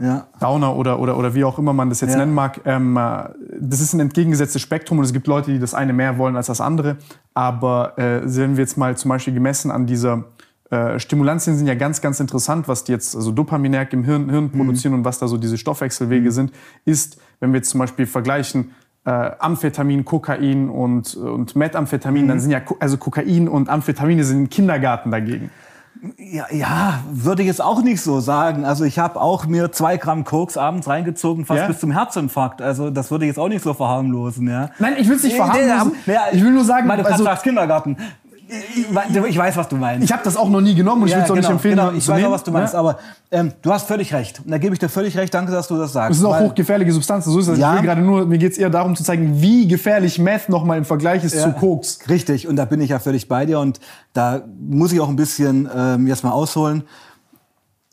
ja. 0.00 0.26
Downer 0.40 0.76
oder, 0.76 0.98
oder, 1.00 1.16
oder 1.18 1.34
wie 1.34 1.42
auch 1.44 1.58
immer 1.58 1.72
man 1.72 1.88
das 1.88 2.00
jetzt 2.00 2.12
Ja. 2.12 2.18
nennen 2.18 2.34
mag, 2.34 2.60
ähm, 2.64 2.96
äh, 2.96 3.24
das 3.60 3.80
ist 3.80 3.92
ein 3.92 3.98
entgegengesetztes 4.00 4.62
Spektrum 4.62 4.98
und 4.98 5.04
es 5.04 5.12
gibt 5.12 5.26
Leute, 5.26 5.50
die 5.52 5.58
das 5.58 5.74
eine 5.74 5.92
mehr 5.92 6.16
wollen 6.18 6.36
als 6.36 6.46
das 6.46 6.60
andere. 6.60 6.96
Aber 7.32 7.98
äh, 7.98 8.20
wenn 8.24 8.56
wir 8.56 8.62
jetzt 8.62 8.76
mal 8.76 8.96
zum 8.96 9.08
Beispiel 9.08 9.34
gemessen 9.34 9.72
an 9.72 9.86
dieser 9.86 10.24
äh, 10.74 10.98
Stimulantien 10.98 11.56
sind 11.56 11.66
ja 11.66 11.74
ganz, 11.74 12.00
ganz 12.00 12.20
interessant, 12.20 12.68
was 12.68 12.84
die 12.84 12.92
jetzt 12.92 13.14
also 13.14 13.30
Dopaminerg 13.32 13.92
im 13.92 14.04
Hirn, 14.04 14.28
Hirn 14.28 14.50
produzieren 14.50 14.94
und 14.94 15.04
was 15.04 15.18
da 15.18 15.28
so 15.28 15.36
diese 15.36 15.56
Stoffwechselwege 15.58 16.32
sind, 16.32 16.52
ist, 16.84 17.18
wenn 17.40 17.52
wir 17.52 17.58
jetzt 17.58 17.70
zum 17.70 17.80
Beispiel 17.80 18.06
vergleichen, 18.06 18.72
äh, 19.06 19.10
Amphetamin, 19.38 20.04
Kokain 20.04 20.68
und, 20.68 21.14
und 21.14 21.54
Methamphetamin, 21.56 22.26
dann 22.26 22.40
sind 22.40 22.50
ja, 22.50 22.60
also 22.80 22.96
Kokain 22.96 23.48
und 23.48 23.68
Amphetamine 23.68 24.24
sind 24.24 24.38
im 24.38 24.48
Kindergarten 24.50 25.10
dagegen. 25.10 25.50
Ja, 26.18 26.46
ja, 26.50 27.00
würde 27.10 27.42
ich 27.42 27.48
jetzt 27.48 27.62
auch 27.62 27.82
nicht 27.82 28.00
so 28.00 28.20
sagen. 28.20 28.64
Also 28.64 28.84
ich 28.84 28.98
habe 28.98 29.20
auch 29.20 29.46
mir 29.46 29.72
zwei 29.72 29.96
Gramm 29.96 30.24
Koks 30.24 30.56
abends 30.56 30.88
reingezogen, 30.88 31.46
fast 31.46 31.60
Ja? 31.60 31.66
bis 31.66 31.80
zum 31.80 31.92
Herzinfarkt. 31.92 32.60
Also 32.60 32.90
das 32.90 33.10
würde 33.10 33.24
ich 33.24 33.28
jetzt 33.28 33.38
auch 33.38 33.48
nicht 33.48 33.62
so 33.62 33.72
verharmlosen, 33.74 34.48
ja. 34.48 34.70
Nein, 34.78 34.94
ich 34.98 35.08
will 35.08 35.16
es 35.16 35.22
nicht 35.22 35.32
Nee, 35.32 35.38
verharmlosen. 35.38 35.92
nee, 36.04 36.12
ja, 36.12 36.22
ich 36.32 36.42
will 36.42 36.50
nur 36.50 36.64
sagen, 36.64 36.88
weil 36.88 36.98
du 36.98 37.06
also, 37.06 37.24
Kindergarten. 37.42 37.96
Ich, 38.48 39.38
weiß, 39.38 39.56
was 39.56 39.68
du 39.68 39.76
meinst. 39.76 40.04
ich 40.04 40.12
habe 40.12 40.22
das 40.24 40.36
auch 40.36 40.48
noch 40.48 40.60
nie 40.60 40.74
genommen 40.74 41.02
und 41.02 41.08
ich 41.08 41.14
will 41.14 41.22
es 41.22 41.30
auch 41.30 41.34
nicht 41.34 41.48
empfehlen. 41.48 41.76
Genau, 41.76 41.92
ich 41.92 42.06
weiß 42.06 42.16
nehmen, 42.16 42.28
auch, 42.28 42.32
was 42.32 42.44
du 42.44 42.50
meinst. 42.50 42.74
ne? 42.74 42.78
Aber 42.80 42.98
ähm, 43.30 43.52
du 43.62 43.72
hast 43.72 43.86
völlig 43.86 44.12
recht. 44.12 44.40
Und 44.44 44.50
da 44.50 44.58
gebe 44.58 44.74
ich 44.74 44.78
dir 44.78 44.88
völlig 44.88 45.16
recht. 45.16 45.32
Danke, 45.32 45.52
dass 45.52 45.68
du 45.68 45.76
das 45.76 45.92
sagst. 45.92 46.10
Das 46.10 46.18
sind 46.18 46.26
auch 46.26 46.40
hochgefährliche 46.40 46.92
Substanzen. 46.92 47.30
So 47.32 47.38
ist 47.38 47.48
das. 47.48 47.58
Ja. 47.58 47.80
Gerade 47.80 48.02
nur, 48.02 48.26
mir 48.26 48.38
geht's 48.38 48.58
eher 48.58 48.70
darum 48.70 48.96
zu 48.96 49.02
zeigen, 49.02 49.40
wie 49.40 49.66
gefährlich 49.66 50.18
Meth 50.18 50.48
nochmal 50.48 50.78
im 50.78 50.84
Vergleich 50.84 51.24
ist 51.24 51.40
zu 51.40 51.52
Koks. 51.52 51.98
Richtig, 52.08 52.46
und 52.46 52.56
da 52.56 52.64
bin 52.64 52.80
ich 52.80 52.90
ja 52.90 52.98
völlig 52.98 53.28
bei 53.28 53.46
dir 53.46 53.60
und 53.60 53.80
da 54.12 54.42
muss 54.58 54.92
ich 54.92 55.00
auch 55.00 55.08
ein 55.08 55.16
bisschen 55.16 55.68
ähm, 55.74 56.06
jetzt 56.06 56.24
mal 56.24 56.32
ausholen. 56.32 56.84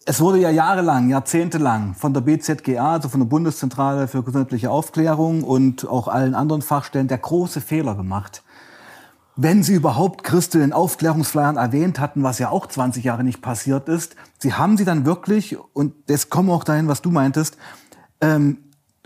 Es 0.03 0.19
wurde 0.19 0.39
ja 0.39 0.49
jahrelang, 0.49 1.09
jahrzehntelang 1.09 1.93
von 1.93 2.13
der 2.13 2.21
BZGA, 2.21 2.93
also 2.93 3.07
von 3.07 3.19
der 3.19 3.27
Bundeszentrale 3.27 4.07
für 4.07 4.23
gesundheitliche 4.23 4.71
Aufklärung 4.71 5.43
und 5.43 5.87
auch 5.87 6.07
allen 6.07 6.33
anderen 6.33 6.63
Fachstellen 6.63 7.07
der 7.07 7.19
große 7.19 7.61
Fehler 7.61 7.93
gemacht. 7.95 8.41
Wenn 9.37 9.63
sie 9.63 9.73
überhaupt 9.75 10.23
Christel 10.23 10.61
in 10.61 10.73
Aufklärungsflyern 10.73 11.55
erwähnt 11.57 11.99
hatten, 11.99 12.21
was 12.23 12.37
ja 12.39 12.49
auch 12.49 12.67
20 12.67 13.03
Jahre 13.03 13.23
nicht 13.23 13.41
passiert 13.41 13.87
ist, 13.87 14.15
sie 14.39 14.53
haben 14.53 14.77
sie 14.77 14.85
dann 14.85 15.05
wirklich, 15.05 15.57
und 15.73 15.93
das 16.07 16.29
kommen 16.29 16.49
wir 16.49 16.53
auch 16.53 16.63
dahin, 16.65 16.87
was 16.87 17.01
du 17.01 17.11
meintest, 17.11 17.57
ähm, 18.19 18.57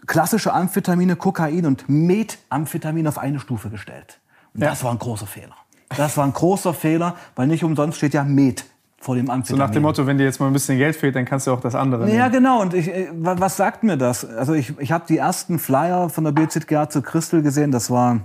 klassische 0.08 0.52
Amphetamine, 0.54 1.16
Kokain 1.16 1.66
und 1.66 1.86
Methamphetamin 1.88 3.08
auf 3.08 3.18
eine 3.18 3.40
Stufe 3.40 3.70
gestellt. 3.70 4.20
Und 4.54 4.62
Das 4.62 4.84
war 4.84 4.92
ein 4.92 5.00
großer 5.00 5.28
Fehler. 5.28 5.56
Das 5.96 6.18
war 6.18 6.26
ein 6.26 6.34
großer 6.34 6.74
Fehler, 6.74 7.16
weil 7.36 7.48
nicht 7.48 7.64
umsonst 7.64 7.98
steht 7.98 8.14
ja 8.14 8.24
Met 8.24 8.66
vor 9.00 9.16
dem 9.16 9.28
So 9.28 9.32
Amphetamin. 9.34 9.60
nach 9.60 9.70
dem 9.72 9.84
Motto, 9.84 10.08
wenn 10.08 10.18
dir 10.18 10.24
jetzt 10.24 10.40
mal 10.40 10.48
ein 10.48 10.54
bisschen 10.54 10.80
Geld 10.80 10.96
fehlt, 10.96 11.16
dann 11.16 11.26
kannst 11.26 11.46
du 11.46 11.52
auch 11.52 11.60
das 11.60 11.76
andere 11.76 12.10
Ja, 12.10 12.24
nehmen. 12.24 12.32
genau. 12.32 12.62
Und 12.62 12.74
ich, 12.74 12.88
äh, 12.88 13.10
wa- 13.14 13.36
was 13.38 13.56
sagt 13.58 13.84
mir 13.84 13.96
das? 13.98 14.26
Also 14.26 14.54
ich, 14.54 14.74
ich 14.80 14.92
habe 14.92 15.06
die 15.08 15.18
ersten 15.18 15.60
Flyer 15.60 16.10
von 16.10 16.24
der 16.24 16.32
BZGA 16.32 16.90
zu 16.90 17.04
Crystal 17.04 17.44
gesehen. 17.44 17.72
Das 17.72 17.92
war 17.92 18.20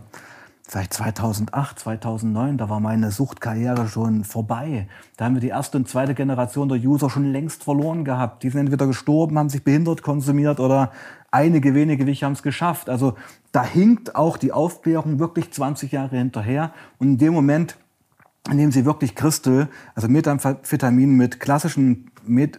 vielleicht 0.70 0.94
2008, 0.94 1.78
2009. 1.80 2.56
Da 2.56 2.68
war 2.68 2.78
meine 2.78 3.10
Suchtkarriere 3.10 3.88
schon 3.88 4.24
vorbei. 4.24 4.86
Da 5.16 5.24
haben 5.24 5.34
wir 5.34 5.40
die 5.40 5.48
erste 5.48 5.76
und 5.78 5.88
zweite 5.88 6.14
Generation 6.14 6.68
der 6.68 6.78
User 6.78 7.10
schon 7.10 7.32
längst 7.32 7.64
verloren 7.64 8.04
gehabt. 8.04 8.44
Die 8.44 8.50
sind 8.50 8.60
entweder 8.60 8.86
gestorben, 8.86 9.38
haben 9.38 9.48
sich 9.48 9.64
behindert 9.64 10.02
konsumiert 10.02 10.60
oder 10.60 10.92
einige 11.32 11.74
wenige 11.74 12.06
wie 12.06 12.12
ich 12.12 12.22
haben 12.22 12.32
es 12.32 12.42
geschafft. 12.42 12.88
Also 12.88 13.14
da 13.50 13.64
hinkt 13.64 14.14
auch 14.14 14.36
die 14.36 14.52
Aufklärung 14.52 15.18
wirklich 15.18 15.52
20 15.52 15.90
Jahre 15.90 16.16
hinterher. 16.16 16.72
Und 16.98 17.08
in 17.08 17.18
dem 17.18 17.32
Moment 17.32 17.76
indem 18.48 18.72
sie 18.72 18.86
wirklich 18.86 19.14
Crystal, 19.14 19.68
also 19.94 20.08
Methamphetamin 20.08 21.14
mit 21.14 21.40
klassischen, 21.40 22.10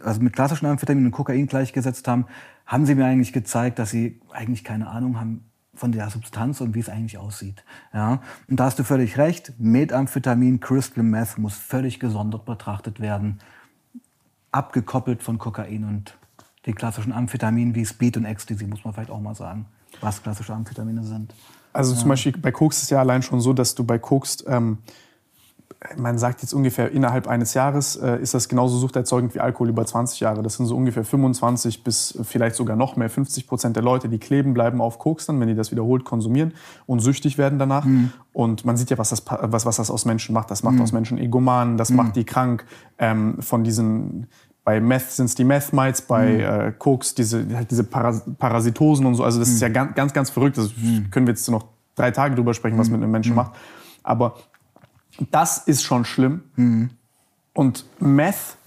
also 0.03 0.22
mit 0.22 0.32
klassischen 0.32 0.68
Amphetamin 0.68 1.08
und 1.08 1.12
Kokain 1.12 1.48
gleichgesetzt 1.48 2.08
haben, 2.08 2.27
haben 2.68 2.86
sie 2.86 2.94
mir 2.94 3.06
eigentlich 3.06 3.34
gezeigt, 3.34 3.80
dass 3.80 3.89
sie 3.89 4.22
eigentlich 4.32 4.63
keine 4.63 4.88
Ahnung 4.88 5.20
haben 5.20 5.50
von 5.82 5.92
der 5.92 6.10
Substanz 6.12 6.62
und 6.62 6.76
wie 6.76 6.80
es 6.80 6.90
eigentlich 6.90 7.18
aussieht. 7.18 7.64
Ja? 7.92 8.22
Und 8.48 8.60
da 8.60 8.66
hast 8.66 8.78
du 8.78 8.84
völlig 8.84 9.18
recht, 9.18 9.54
Methamphetamin, 9.58 10.60
Crystal 10.60 11.04
Meth 11.04 11.40
muss 11.40 11.56
völlig 11.56 12.00
gesondert 12.00 12.46
betrachtet 12.46 13.00
werden, 13.00 13.40
abgekoppelt 14.52 15.24
von 15.24 15.40
Kokain 15.40 15.84
und 15.84 16.18
den 16.68 16.76
klassischen 16.76 17.12
Amphetaminen 17.12 17.74
wie 17.74 17.84
Speed 17.84 18.16
und 18.16 18.26
Ecstasy, 18.26 18.68
muss 18.68 18.86
man 18.86 18.94
vielleicht 18.94 19.10
auch 19.10 19.20
mal 19.20 19.34
sagen, 19.34 19.66
was 20.02 20.22
klassische 20.22 20.54
Amphetamine 20.54 21.04
sind. 21.04 21.34
Also 21.74 21.96
zum 21.96 22.10
Beispiel 22.10 22.38
bei 22.38 22.52
Koks 22.52 22.78
ist 22.78 22.84
es 22.84 22.90
ja 22.92 23.00
allein 23.00 23.24
schon 23.24 23.42
so, 23.42 23.52
dass 23.52 23.74
du 23.74 23.84
bei 23.84 23.98
Koks, 23.98 24.44
ähm, 24.48 24.78
man 25.98 26.20
sagt 26.20 26.44
jetzt 26.44 26.54
ungefähr 26.54 26.92
innerhalb 26.92 27.28
eines 27.28 27.56
Jahres, 27.56 27.96
äh, 27.96 28.22
ist 28.22 28.36
das 28.36 28.48
genauso 28.48 28.78
suchterzeugend 28.78 29.34
wie 29.34 29.40
Alkohol 29.40 29.70
über 29.70 29.86
20 29.86 30.20
Jahre. 30.20 30.44
Das 30.44 30.56
sind 30.56 30.68
so 30.68 30.76
ungefähr 30.76 31.04
25 31.04 31.84
bis 31.84 32.18
vielleicht 32.22 32.56
sogar 32.56 32.76
noch 32.76 32.96
mehr, 32.98 33.10
50 33.10 33.48
Prozent 33.48 33.76
der 33.76 33.84
Leute, 33.84 34.08
die 34.08 34.20
kleben 34.20 34.54
bleiben 34.54 34.80
auf 34.80 35.00
Koks 35.00 35.26
dann, 35.26 35.40
wenn 35.40 35.48
die 35.48 35.56
das 35.56 35.72
wiederholt 35.72 36.06
konsumieren 36.06 36.54
und 36.86 37.00
süchtig 37.00 37.40
werden 37.40 37.58
danach. 37.58 37.86
Und 38.32 38.64
man 38.64 38.78
sieht 38.78 38.92
ja, 38.92 38.98
was 39.00 39.10
das, 39.10 39.24
was, 39.26 39.66
was 39.66 39.78
das 39.78 39.90
aus 39.90 40.06
Menschen 40.06 40.34
macht. 40.34 40.52
Das 40.52 40.62
macht 40.62 40.80
aus 40.80 40.92
Menschen 40.92 41.18
Egomanen, 41.18 41.78
das 41.78 41.90
macht 41.90 42.16
die 42.16 42.26
krank. 42.26 42.66
Ähm, 43.00 43.42
von 43.42 43.64
diesen 43.64 44.28
bei 44.64 44.80
Meth 44.80 45.10
sind 45.10 45.26
es 45.26 45.36
die 45.36 45.44
Meth-Mites, 45.44 46.04
bei 46.04 46.42
äh, 46.42 46.74
Koks 46.78 47.16
diese, 47.16 47.48
halt 47.56 47.72
diese 47.72 47.84
Paras 47.84 48.22
Parasitosen 48.38 49.08
und 49.08 49.16
so. 49.16 49.24
Also 49.24 49.40
das 49.40 49.50
ist 49.50 49.60
ja 49.60 49.70
ganz, 49.70 49.96
ganz, 49.96 50.14
ganz 50.14 50.30
verrückt. 50.30 50.58
Das 50.60 50.70
können 51.10 51.26
wir 51.26 51.34
jetzt 51.34 51.50
noch 51.50 51.66
drei 51.96 52.12
Tage 52.12 52.36
drüber 52.36 52.54
sprechen, 52.54 52.78
was 52.78 52.90
mit 52.90 53.02
einem 53.02 53.12
Menschen 53.12 53.34
macht. 53.34 53.54
Aber 54.04 54.36
das 55.32 55.58
ist 55.60 55.84
schon 55.84 56.06
schlimm. 56.06 56.41
Und 57.53 57.86
Meth 58.00 58.58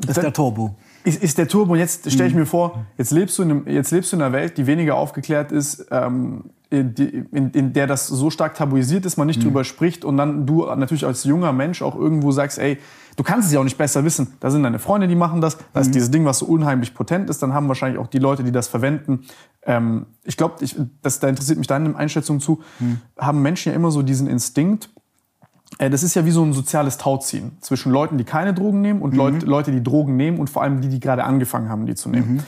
Das 0.00 0.16
ist 0.16 0.22
der 0.22 0.32
Turbo. 0.32 0.76
ist, 1.04 1.22
ist 1.22 1.38
der 1.38 1.48
Turbo. 1.48 1.72
Und 1.72 1.78
jetzt 1.78 2.10
stelle 2.10 2.28
ich 2.28 2.34
mir 2.34 2.46
vor, 2.46 2.84
jetzt 2.98 3.10
lebst, 3.10 3.38
du 3.38 3.42
in 3.42 3.50
einem, 3.50 3.68
jetzt 3.68 3.90
lebst 3.90 4.12
du 4.12 4.16
in 4.16 4.22
einer 4.22 4.32
Welt, 4.32 4.58
die 4.58 4.66
weniger 4.66 4.96
aufgeklärt 4.96 5.52
ist, 5.52 5.86
ähm, 5.90 6.44
in, 6.70 6.94
in, 7.32 7.50
in 7.50 7.72
der 7.72 7.86
das 7.86 8.06
so 8.06 8.30
stark 8.30 8.54
tabuisiert 8.54 9.04
ist, 9.04 9.16
man 9.16 9.26
nicht 9.26 9.42
drüber 9.42 9.64
spricht 9.64 10.04
und 10.04 10.16
dann 10.16 10.46
du 10.46 10.64
natürlich 10.76 11.04
als 11.04 11.24
junger 11.24 11.52
Mensch 11.52 11.82
auch 11.82 11.96
irgendwo 11.96 12.30
sagst, 12.30 12.58
ey, 12.58 12.78
du 13.20 13.24
kannst 13.24 13.48
es 13.48 13.52
ja 13.52 13.60
auch 13.60 13.64
nicht 13.64 13.76
besser 13.76 14.02
wissen. 14.02 14.28
Da 14.40 14.50
sind 14.50 14.62
deine 14.62 14.78
Freunde, 14.78 15.06
die 15.06 15.14
machen 15.14 15.42
das. 15.42 15.58
Da 15.74 15.80
ist 15.80 15.94
dieses 15.94 16.10
Ding, 16.10 16.24
was 16.24 16.38
so 16.38 16.46
unheimlich 16.46 16.94
potent 16.94 17.28
ist. 17.28 17.42
Dann 17.42 17.52
haben 17.52 17.68
wahrscheinlich 17.68 18.00
auch 18.00 18.06
die 18.06 18.18
Leute, 18.18 18.42
die 18.44 18.50
das 18.50 18.66
verwenden. 18.66 19.24
Ähm, 19.62 20.06
ich 20.24 20.38
glaube, 20.38 20.64
ich, 20.64 20.74
das, 21.02 21.20
da 21.20 21.28
interessiert 21.28 21.58
mich 21.58 21.66
deine 21.66 21.94
Einschätzung 21.94 22.40
zu. 22.40 22.62
Haben 23.18 23.42
Menschen 23.42 23.72
ja 23.72 23.76
immer 23.76 23.90
so 23.90 24.00
diesen 24.00 24.26
Instinkt, 24.26 24.88
äh, 25.76 25.90
das 25.90 26.02
ist 26.02 26.14
ja 26.14 26.24
wie 26.24 26.30
so 26.30 26.42
ein 26.42 26.54
soziales 26.54 26.96
Tauziehen 26.96 27.58
zwischen 27.60 27.92
Leuten, 27.92 28.16
die 28.16 28.24
keine 28.24 28.54
Drogen 28.54 28.80
nehmen 28.80 29.02
und 29.02 29.14
Leut, 29.14 29.42
Leute, 29.42 29.70
die 29.70 29.82
Drogen 29.82 30.16
nehmen 30.16 30.38
und 30.38 30.48
vor 30.48 30.62
allem 30.62 30.80
die, 30.80 30.88
die 30.88 30.98
gerade 30.98 31.24
angefangen 31.24 31.68
haben, 31.68 31.84
die 31.84 31.94
zu 31.94 32.08
nehmen. 32.08 32.38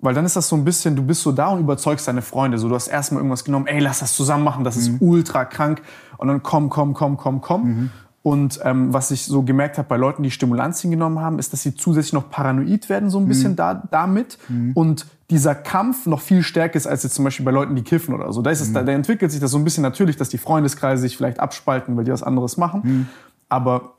Weil 0.00 0.14
dann 0.14 0.24
ist 0.24 0.36
das 0.36 0.48
so 0.48 0.56
ein 0.56 0.64
bisschen, 0.64 0.96
du 0.96 1.02
bist 1.02 1.20
so 1.20 1.32
da 1.32 1.48
und 1.48 1.60
überzeugst 1.60 2.08
deine 2.08 2.22
Freunde. 2.22 2.56
So, 2.56 2.70
du 2.70 2.74
hast 2.74 2.88
erstmal 2.88 3.20
irgendwas 3.20 3.44
genommen, 3.44 3.66
ey, 3.66 3.78
lass 3.78 3.98
das 3.98 4.14
zusammen 4.14 4.42
machen, 4.44 4.64
das 4.64 4.76
ist 4.76 4.90
ultra 5.00 5.44
krank. 5.44 5.82
Und 6.16 6.28
dann 6.28 6.42
komm, 6.42 6.70
komm, 6.70 6.94
komm, 6.94 7.18
komm, 7.18 7.42
komm. 7.42 7.90
Und 8.24 8.58
ähm, 8.64 8.90
was 8.90 9.10
ich 9.10 9.26
so 9.26 9.42
gemerkt 9.42 9.76
habe 9.76 9.86
bei 9.86 9.98
Leuten, 9.98 10.22
die 10.22 10.30
Stimulantien 10.30 10.90
genommen 10.90 11.20
haben, 11.20 11.38
ist, 11.38 11.52
dass 11.52 11.60
sie 11.60 11.74
zusätzlich 11.74 12.14
noch 12.14 12.30
paranoid 12.30 12.88
werden, 12.88 13.10
so 13.10 13.18
ein 13.18 13.28
bisschen 13.28 13.54
da, 13.54 13.82
damit. 13.90 14.38
Und 14.72 15.04
dieser 15.28 15.54
Kampf 15.54 16.06
noch 16.06 16.22
viel 16.22 16.42
stärker 16.42 16.76
ist 16.76 16.86
als 16.86 17.02
jetzt 17.02 17.14
zum 17.16 17.26
Beispiel 17.26 17.44
bei 17.44 17.52
Leuten, 17.52 17.74
die 17.76 17.82
kiffen 17.82 18.14
oder 18.14 18.32
so. 18.32 18.40
Da, 18.40 18.50
ist 18.50 18.62
es, 18.62 18.72
da, 18.72 18.82
da 18.82 18.92
entwickelt 18.92 19.30
sich 19.30 19.40
das 19.40 19.50
so 19.50 19.58
ein 19.58 19.64
bisschen 19.64 19.82
natürlich, 19.82 20.16
dass 20.16 20.30
die 20.30 20.38
Freundeskreise 20.38 21.02
sich 21.02 21.18
vielleicht 21.18 21.38
abspalten, 21.38 21.98
weil 21.98 22.04
die 22.04 22.12
was 22.12 22.22
anderes 22.22 22.56
machen. 22.56 23.08
Aber 23.50 23.92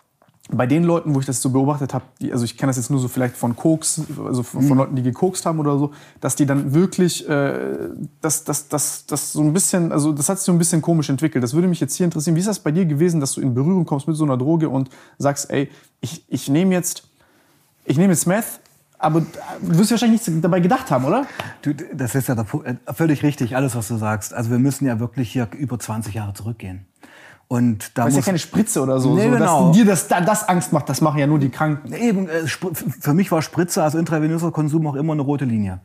bei 0.50 0.68
den 0.68 0.84
Leuten, 0.84 1.16
wo 1.16 1.20
ich 1.20 1.26
das 1.26 1.42
so 1.42 1.50
beobachtet 1.50 1.94
habe, 1.94 2.06
also 2.32 2.46
ich 2.46 2.56
kenne 2.56 2.70
das 2.70 2.78
jetzt 2.78 2.92
nur 2.92 3.00
so 3.00 3.08
vielleicht 3.08 3.36
von 3.36 3.56
Koks, 3.56 4.02
also 4.24 4.44
von, 4.44 4.62
von 4.62 4.78
Leuten, 4.78 4.96
die 4.96 5.02
gekokst 5.02 5.46
haben 5.46 5.60
oder 5.60 5.80
so, 5.80 5.92
dass 6.22 6.36
die 6.36 6.46
dann 6.46 6.74
wirklich, 6.74 7.28
äh, 7.28 7.90
das, 8.22 8.44
das, 8.44 8.68
das, 8.68 9.08
das 9.08 9.34
so 9.34 9.42
ein 9.42 9.54
bisschen, 9.54 9.92
also 9.92 10.12
das 10.12 10.30
hat 10.30 10.38
sich 10.38 10.46
so 10.46 10.52
ein 10.52 10.60
bisschen 10.60 10.84
komisch 10.84 11.10
entwickelt. 11.10 11.44
Das 11.44 11.56
würde 11.56 11.68
mich 11.68 11.80
jetzt 11.80 11.96
hier 11.96 12.06
interessieren. 12.06 12.36
Wie 12.36 12.42
ist 12.42 12.48
das 12.48 12.60
bei 12.60 12.72
dir 12.72 12.86
gewesen, 12.86 13.20
dass 13.20 13.34
du 13.34 13.42
in 13.42 13.56
Berührung 13.56 13.86
kommst 13.86 14.08
mit 14.08 14.18
so 14.18 14.24
einer 14.24 14.38
Droge 14.38 14.70
und 14.70 14.90
sagst, 15.18 15.50
ey, 15.50 15.70
ich, 16.00 16.24
ich 16.28 16.48
nehme 16.48 16.76
jetzt, 16.76 17.08
ich 17.86 17.98
nehme 17.98 18.14
jetzt 18.14 18.28
Meth, 18.28 18.60
aber 19.00 19.22
du 19.62 19.78
wirst 19.78 19.92
wahrscheinlich 19.92 20.28
nichts 20.28 20.42
dabei 20.42 20.60
gedacht 20.60 20.92
haben, 20.92 21.06
oder? 21.06 21.26
Du, 21.64 21.74
das 21.74 22.14
ist 22.14 22.28
ja 22.28 22.36
äh, 22.36 22.76
völlig 22.94 23.24
richtig, 23.24 23.56
alles, 23.56 23.76
was 23.76 23.88
du 23.88 23.98
sagst. 23.98 24.34
Also 24.34 24.52
wir 24.52 24.60
müssen 24.60 24.86
ja 24.86 25.00
wirklich 25.00 25.32
hier 25.32 25.48
über 25.58 25.80
20 25.80 26.14
Jahre 26.14 26.34
zurückgehen. 26.34 26.86
Und 27.48 27.98
da 27.98 28.08
ist 28.08 28.14
ja 28.14 28.18
muss 28.20 28.26
keine 28.26 28.40
Spritze 28.40 28.82
oder 28.82 29.00
so. 29.00 29.14
Nee, 29.16 29.26
so 29.26 29.32
genau. 29.32 29.68
Dass 29.68 29.76
dir 29.78 29.86
das, 29.86 30.08
das 30.08 30.50
Angst 30.50 30.74
macht, 30.74 30.90
das 30.90 31.02
machen 31.02 31.20
ja 31.20 31.28
nur 31.28 31.38
die 31.40 31.50
Kranken. 31.50 31.94
eben, 31.94 32.28
äh, 32.28 32.48
für 32.48 33.14
mich 33.14 33.32
war 33.32 33.42
Spritze, 33.42 33.84
also 33.84 33.98
intravenöser 34.00 34.52
Konsum 34.52 34.88
auch 34.88 34.96
immer 34.96 35.14
eine 35.14 35.22
rote 35.22 35.46
Linie. 35.46 35.80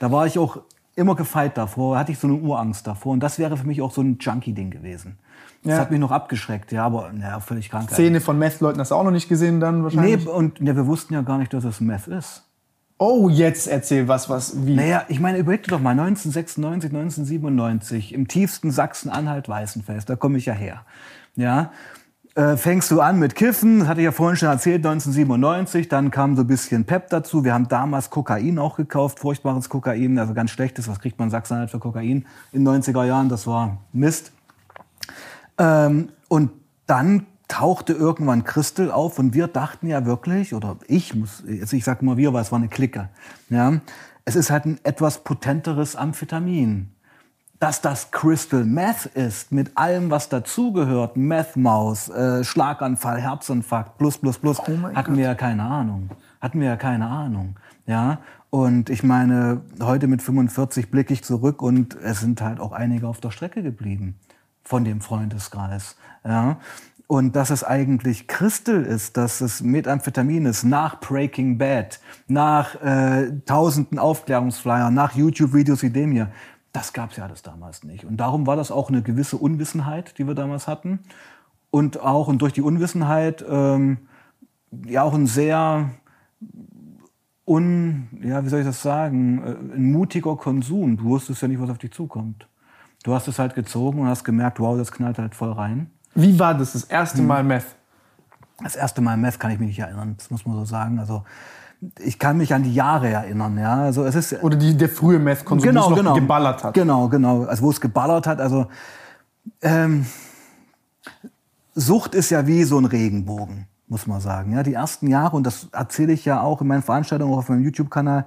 Da 0.00 0.10
war 0.10 0.26
ich 0.26 0.38
auch 0.38 0.58
immer 0.96 1.14
gefeit 1.14 1.56
davor, 1.56 1.98
hatte 1.98 2.12
ich 2.12 2.18
so 2.18 2.26
eine 2.26 2.36
Urangst 2.36 2.86
davor. 2.86 3.12
Und 3.12 3.20
das 3.20 3.38
wäre 3.38 3.56
für 3.56 3.66
mich 3.66 3.80
auch 3.80 3.92
so 3.92 4.00
ein 4.02 4.18
Junkie-Ding 4.20 4.70
gewesen. 4.70 5.18
Das 5.62 5.72
Ja. 5.74 5.78
hat 5.78 5.90
mich 5.90 6.00
noch 6.00 6.10
abgeschreckt, 6.10 6.72
ja, 6.72 6.84
aber 6.84 7.10
ja, 7.20 7.40
völlig 7.40 7.70
krank. 7.70 7.90
Szene 7.90 8.20
von 8.20 8.38
Meth-Leuten 8.38 8.80
hast 8.80 8.90
du 8.90 8.96
auch 8.96 9.04
noch 9.04 9.10
nicht 9.10 9.28
gesehen 9.28 9.60
dann 9.60 9.78
Nee, 9.78 9.84
wahrscheinlich? 9.84 10.28
und 10.28 10.58
ja, 10.60 10.76
wir 10.76 10.86
wussten 10.86 11.14
ja 11.14 11.22
gar 11.22 11.38
nicht, 11.38 11.54
dass 11.54 11.64
es 11.64 11.80
Meth 11.80 12.06
ist. 12.08 12.42
Oh, 12.98 13.28
jetzt 13.28 13.66
erzähl 13.66 14.06
was, 14.06 14.28
was, 14.28 14.64
wie. 14.66 14.76
Naja, 14.76 15.04
ich 15.08 15.18
meine, 15.18 15.38
überleg 15.38 15.64
dir 15.64 15.70
doch 15.70 15.80
mal, 15.80 15.90
1996, 15.90 16.90
1997, 16.90 18.14
im 18.14 18.28
tiefsten 18.28 18.70
Sachsen-Anhalt-Weißenfels, 18.70 20.04
da 20.04 20.14
komme 20.14 20.38
ich 20.38 20.46
ja 20.46 20.54
her. 20.54 20.82
Ja, 21.34 21.72
äh, 22.36 22.56
fängst 22.56 22.90
du 22.92 23.00
an 23.00 23.18
mit 23.18 23.34
Kiffen, 23.34 23.80
das 23.80 23.88
hatte 23.88 24.00
ich 24.00 24.04
ja 24.04 24.12
vorhin 24.12 24.36
schon 24.36 24.48
erzählt, 24.48 24.86
1997, 24.86 25.88
dann 25.88 26.12
kam 26.12 26.36
so 26.36 26.42
ein 26.42 26.46
bisschen 26.46 26.84
Pep 26.84 27.08
dazu. 27.10 27.44
Wir 27.44 27.52
haben 27.54 27.68
damals 27.68 28.10
Kokain 28.10 28.58
auch 28.58 28.76
gekauft, 28.76 29.18
furchtbares 29.18 29.68
Kokain, 29.68 30.18
also 30.18 30.32
ganz 30.32 30.50
schlechtes. 30.50 30.88
Was 30.88 31.00
kriegt 31.00 31.18
man 31.18 31.28
in 31.28 31.30
Sachsen-Anhalt 31.30 31.70
für 31.70 31.80
Kokain 31.80 32.26
in 32.52 32.64
den 32.64 32.82
90er 32.82 33.04
Jahren? 33.04 33.28
Das 33.28 33.46
war 33.46 33.78
Mist. 33.92 34.32
Ähm, 35.58 36.08
und 36.28 36.50
dann 36.86 37.26
tauchte 37.48 37.92
irgendwann 37.92 38.44
Christel 38.44 38.90
auf 38.90 39.18
und 39.18 39.34
wir 39.34 39.46
dachten 39.46 39.86
ja 39.86 40.06
wirklich, 40.06 40.54
oder 40.54 40.76
ich 40.86 41.14
muss, 41.14 41.42
also 41.46 41.76
ich 41.76 41.84
sage 41.84 42.00
immer 42.02 42.16
wir, 42.16 42.32
weil 42.32 42.42
es 42.42 42.52
war 42.52 42.58
eine 42.58 42.68
Clique. 42.68 43.08
Ja, 43.50 43.80
es 44.24 44.36
ist 44.36 44.50
halt 44.50 44.64
ein 44.64 44.80
etwas 44.82 45.18
potenteres 45.18 45.96
Amphetamin. 45.96 46.90
Dass 47.60 47.80
das 47.80 48.10
Crystal 48.10 48.64
Meth 48.64 49.06
ist, 49.06 49.52
mit 49.52 49.78
allem, 49.78 50.10
was 50.10 50.28
dazugehört, 50.28 51.16
Meth-Maus, 51.16 52.08
äh, 52.10 52.44
Schlaganfall, 52.44 53.20
Herzinfarkt, 53.20 53.96
plus, 53.96 54.18
plus, 54.18 54.38
plus, 54.38 54.58
hatten 54.58 55.16
wir 55.16 55.24
ja 55.24 55.34
keine 55.34 55.62
Ahnung. 55.62 56.10
Hatten 56.40 56.60
wir 56.60 56.66
ja 56.66 56.76
keine 56.76 57.06
Ahnung. 57.06 57.56
Ja, 57.86 58.18
und 58.50 58.90
ich 58.90 59.02
meine, 59.02 59.62
heute 59.80 60.08
mit 60.08 60.20
45 60.20 60.90
blicke 60.90 61.12
ich 61.12 61.24
zurück 61.24 61.62
und 61.62 61.96
es 61.96 62.20
sind 62.20 62.40
halt 62.40 62.60
auch 62.60 62.72
einige 62.72 63.08
auf 63.08 63.20
der 63.20 63.30
Strecke 63.30 63.62
geblieben 63.62 64.18
von 64.62 64.84
dem 64.84 65.00
Freundeskreis. 65.00 65.96
Ja. 66.24 66.58
Und 67.14 67.36
dass 67.36 67.50
es 67.50 67.62
eigentlich 67.62 68.26
Crystal 68.26 68.82
ist, 68.82 69.16
dass 69.16 69.40
es 69.40 69.62
Methamphetamin 69.62 70.46
ist, 70.46 70.64
nach 70.64 70.98
Breaking 70.98 71.58
Bad, 71.58 72.00
nach 72.26 72.74
äh, 72.82 73.30
tausenden 73.46 74.00
Aufklärungsflyer, 74.00 74.90
nach 74.90 75.14
YouTube-Videos 75.14 75.84
wie 75.84 75.90
dem 75.90 76.10
hier, 76.10 76.32
das 76.72 76.92
gab 76.92 77.12
es 77.12 77.16
ja 77.16 77.22
alles 77.22 77.42
damals 77.42 77.84
nicht. 77.84 78.04
Und 78.04 78.16
darum 78.16 78.48
war 78.48 78.56
das 78.56 78.72
auch 78.72 78.88
eine 78.88 79.00
gewisse 79.00 79.36
Unwissenheit, 79.36 80.18
die 80.18 80.26
wir 80.26 80.34
damals 80.34 80.66
hatten. 80.66 81.04
Und 81.70 82.00
auch 82.00 82.26
und 82.26 82.42
durch 82.42 82.52
die 82.52 82.62
Unwissenheit 82.62 83.44
ähm, 83.48 84.08
ja 84.84 85.04
auch 85.04 85.14
ein 85.14 85.28
sehr 85.28 85.90
un, 87.46 88.08
ja, 88.24 88.44
wie 88.44 88.48
soll 88.48 88.58
ich 88.58 88.66
das 88.66 88.82
sagen, 88.82 89.40
äh, 89.40 89.76
ein 89.76 89.92
mutiger 89.92 90.34
Konsum. 90.34 90.96
Du 90.96 91.04
wusstest 91.04 91.42
ja 91.42 91.46
nicht, 91.46 91.60
was 91.60 91.70
auf 91.70 91.78
dich 91.78 91.92
zukommt. 91.92 92.48
Du 93.04 93.14
hast 93.14 93.28
es 93.28 93.38
halt 93.38 93.54
gezogen 93.54 94.00
und 94.00 94.08
hast 94.08 94.24
gemerkt, 94.24 94.58
wow, 94.58 94.76
das 94.76 94.90
knallt 94.90 95.18
halt 95.18 95.36
voll 95.36 95.52
rein. 95.52 95.93
Wie 96.14 96.38
war 96.38 96.54
das 96.54 96.72
das 96.72 96.84
erste 96.84 97.18
Hm. 97.18 97.26
Mal 97.26 97.44
Meth? 97.44 97.66
Das 98.62 98.76
erste 98.76 99.00
Mal 99.00 99.16
Meth 99.16 99.40
kann 99.40 99.50
ich 99.50 99.58
mich 99.58 99.68
nicht 99.68 99.78
erinnern, 99.80 100.14
das 100.16 100.30
muss 100.30 100.46
man 100.46 100.56
so 100.56 100.64
sagen. 100.64 100.98
Also 100.98 101.24
ich 101.98 102.18
kann 102.18 102.38
mich 102.38 102.54
an 102.54 102.62
die 102.62 102.72
Jahre 102.72 103.08
erinnern, 103.08 103.58
ja. 103.58 103.82
Also 103.82 104.04
es 104.04 104.14
ist 104.14 104.42
Oder 104.42 104.56
die, 104.56 104.76
der 104.76 104.88
frühe 104.88 105.18
Meth-Konsum, 105.18 105.74
wo 105.74 105.94
es 105.94 106.02
noch 106.02 106.14
geballert 106.14 106.64
hat? 106.64 106.74
Genau, 106.74 107.08
genau. 107.08 107.44
Also 107.44 107.62
wo 107.64 107.70
es 107.70 107.80
geballert 107.80 108.26
hat. 108.26 108.40
Also 108.40 108.66
Ähm, 109.60 110.06
Sucht 111.74 112.14
ist 112.14 112.30
ja 112.30 112.46
wie 112.46 112.62
so 112.64 112.78
ein 112.78 112.84
Regenbogen, 112.84 113.66
muss 113.88 114.06
man 114.06 114.20
sagen. 114.20 114.52
Ja, 114.52 114.62
die 114.62 114.74
ersten 114.74 115.08
Jahre, 115.08 115.36
und 115.36 115.44
das 115.44 115.68
erzähle 115.72 116.12
ich 116.12 116.24
ja 116.24 116.40
auch 116.40 116.60
in 116.60 116.68
meinen 116.68 116.82
Veranstaltungen, 116.82 117.32
auch 117.34 117.38
auf 117.38 117.48
meinem 117.48 117.64
YouTube-Kanal, 117.64 118.26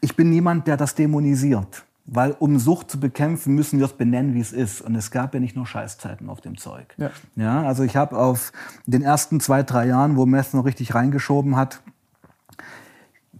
ich 0.00 0.16
bin 0.16 0.30
niemand, 0.30 0.66
der 0.66 0.76
das 0.76 0.94
dämonisiert. 0.94 1.84
Weil 2.04 2.34
um 2.38 2.58
Sucht 2.58 2.90
zu 2.90 2.98
bekämpfen, 2.98 3.54
müssen 3.54 3.78
wir 3.78 3.86
es 3.86 3.92
benennen, 3.92 4.34
wie 4.34 4.40
es 4.40 4.52
ist. 4.52 4.80
Und 4.80 4.96
es 4.96 5.10
gab 5.10 5.34
ja 5.34 5.40
nicht 5.40 5.54
nur 5.54 5.66
Scheißzeiten 5.66 6.28
auf 6.28 6.40
dem 6.40 6.58
Zeug. 6.58 6.94
Ja. 6.96 7.10
Ja, 7.36 7.62
also 7.62 7.84
ich 7.84 7.96
habe 7.96 8.18
auf 8.18 8.52
den 8.86 9.02
ersten 9.02 9.38
zwei, 9.40 9.62
drei 9.62 9.86
Jahren, 9.86 10.16
wo 10.16 10.26
Meth 10.26 10.52
noch 10.52 10.64
richtig 10.64 10.94
reingeschoben 10.94 11.56
hat, 11.56 11.80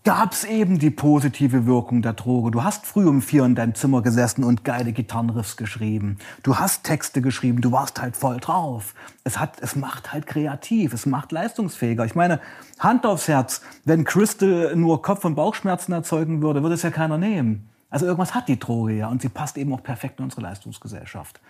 gab 0.04 0.32
es 0.32 0.44
eben 0.44 0.78
die 0.78 0.90
positive 0.90 1.66
Wirkung 1.66 2.02
der 2.02 2.14
Droge. 2.14 2.50
Du 2.50 2.64
hast 2.64 2.86
früh 2.86 3.06
um 3.06 3.22
vier 3.22 3.44
in 3.44 3.54
deinem 3.54 3.74
Zimmer 3.74 4.02
gesessen 4.02 4.42
und 4.42 4.64
geile 4.64 4.92
Gitarrenriffs 4.92 5.56
geschrieben. 5.56 6.18
Du 6.42 6.56
hast 6.56 6.84
Texte 6.84 7.22
geschrieben, 7.22 7.60
du 7.60 7.70
warst 7.70 8.02
halt 8.02 8.16
voll 8.16 8.38
drauf. 8.38 8.94
Es, 9.22 9.38
hat, 9.38 9.60
es 9.60 9.76
macht 9.76 10.12
halt 10.12 10.26
kreativ, 10.26 10.92
es 10.92 11.06
macht 11.06 11.30
leistungsfähiger. 11.30 12.04
Ich 12.04 12.14
meine, 12.14 12.40
Hand 12.80 13.06
aufs 13.06 13.28
Herz, 13.28 13.62
wenn 13.84 14.04
Crystal 14.04 14.74
nur 14.74 15.02
Kopf- 15.02 15.24
und 15.24 15.36
Bauchschmerzen 15.36 15.92
erzeugen 15.92 16.42
würde, 16.42 16.62
würde 16.62 16.74
es 16.74 16.82
ja 16.82 16.90
keiner 16.90 17.18
nehmen. 17.18 17.68
Also 17.92 18.06
irgendwas 18.06 18.34
hat 18.34 18.48
die 18.48 18.58
Droge 18.58 18.94
ja 18.94 19.08
und 19.08 19.22
sie 19.22 19.28
passt 19.28 19.56
eben 19.58 19.72
auch 19.72 19.82
perfekt 19.82 20.18
in 20.18 20.24
unsere 20.24 20.42
Leistungsgesellschaft. 20.42 21.40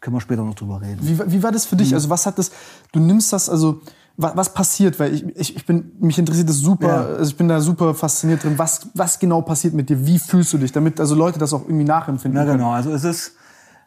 Können 0.00 0.16
wir 0.16 0.20
später 0.20 0.42
noch 0.42 0.54
drüber 0.54 0.80
reden. 0.82 0.98
Wie, 1.00 1.18
wie 1.32 1.42
war 1.42 1.52
das 1.52 1.64
für 1.64 1.76
dich? 1.76 1.94
Also 1.94 2.10
was 2.10 2.26
hat 2.26 2.36
das, 2.38 2.50
du 2.90 2.98
nimmst 2.98 3.32
das, 3.32 3.48
also 3.48 3.80
wa- 4.16 4.32
was 4.34 4.52
passiert? 4.52 4.98
Weil 4.98 5.14
ich, 5.14 5.24
ich, 5.36 5.56
ich 5.56 5.64
bin, 5.64 5.92
mich 6.00 6.18
interessiert 6.18 6.48
das 6.48 6.56
super, 6.56 6.88
Ja. 6.88 7.16
also 7.18 7.30
ich 7.30 7.36
bin 7.36 7.46
da 7.46 7.60
super 7.60 7.94
fasziniert 7.94 8.42
drin. 8.42 8.54
Was, 8.58 8.88
was 8.94 9.18
genau 9.20 9.42
passiert 9.42 9.74
mit 9.74 9.88
dir? 9.88 10.04
Wie 10.04 10.18
fühlst 10.18 10.52
du 10.52 10.58
dich? 10.58 10.72
Damit 10.72 10.98
also 10.98 11.14
Leute 11.14 11.38
das 11.38 11.52
auch 11.52 11.62
irgendwie 11.62 11.84
nachempfinden 11.84 12.36
Ja, 12.36 12.44
können. 12.46 12.58
genau. 12.58 12.72
Also 12.72 12.90
es 12.92 13.04
ist. 13.04 13.36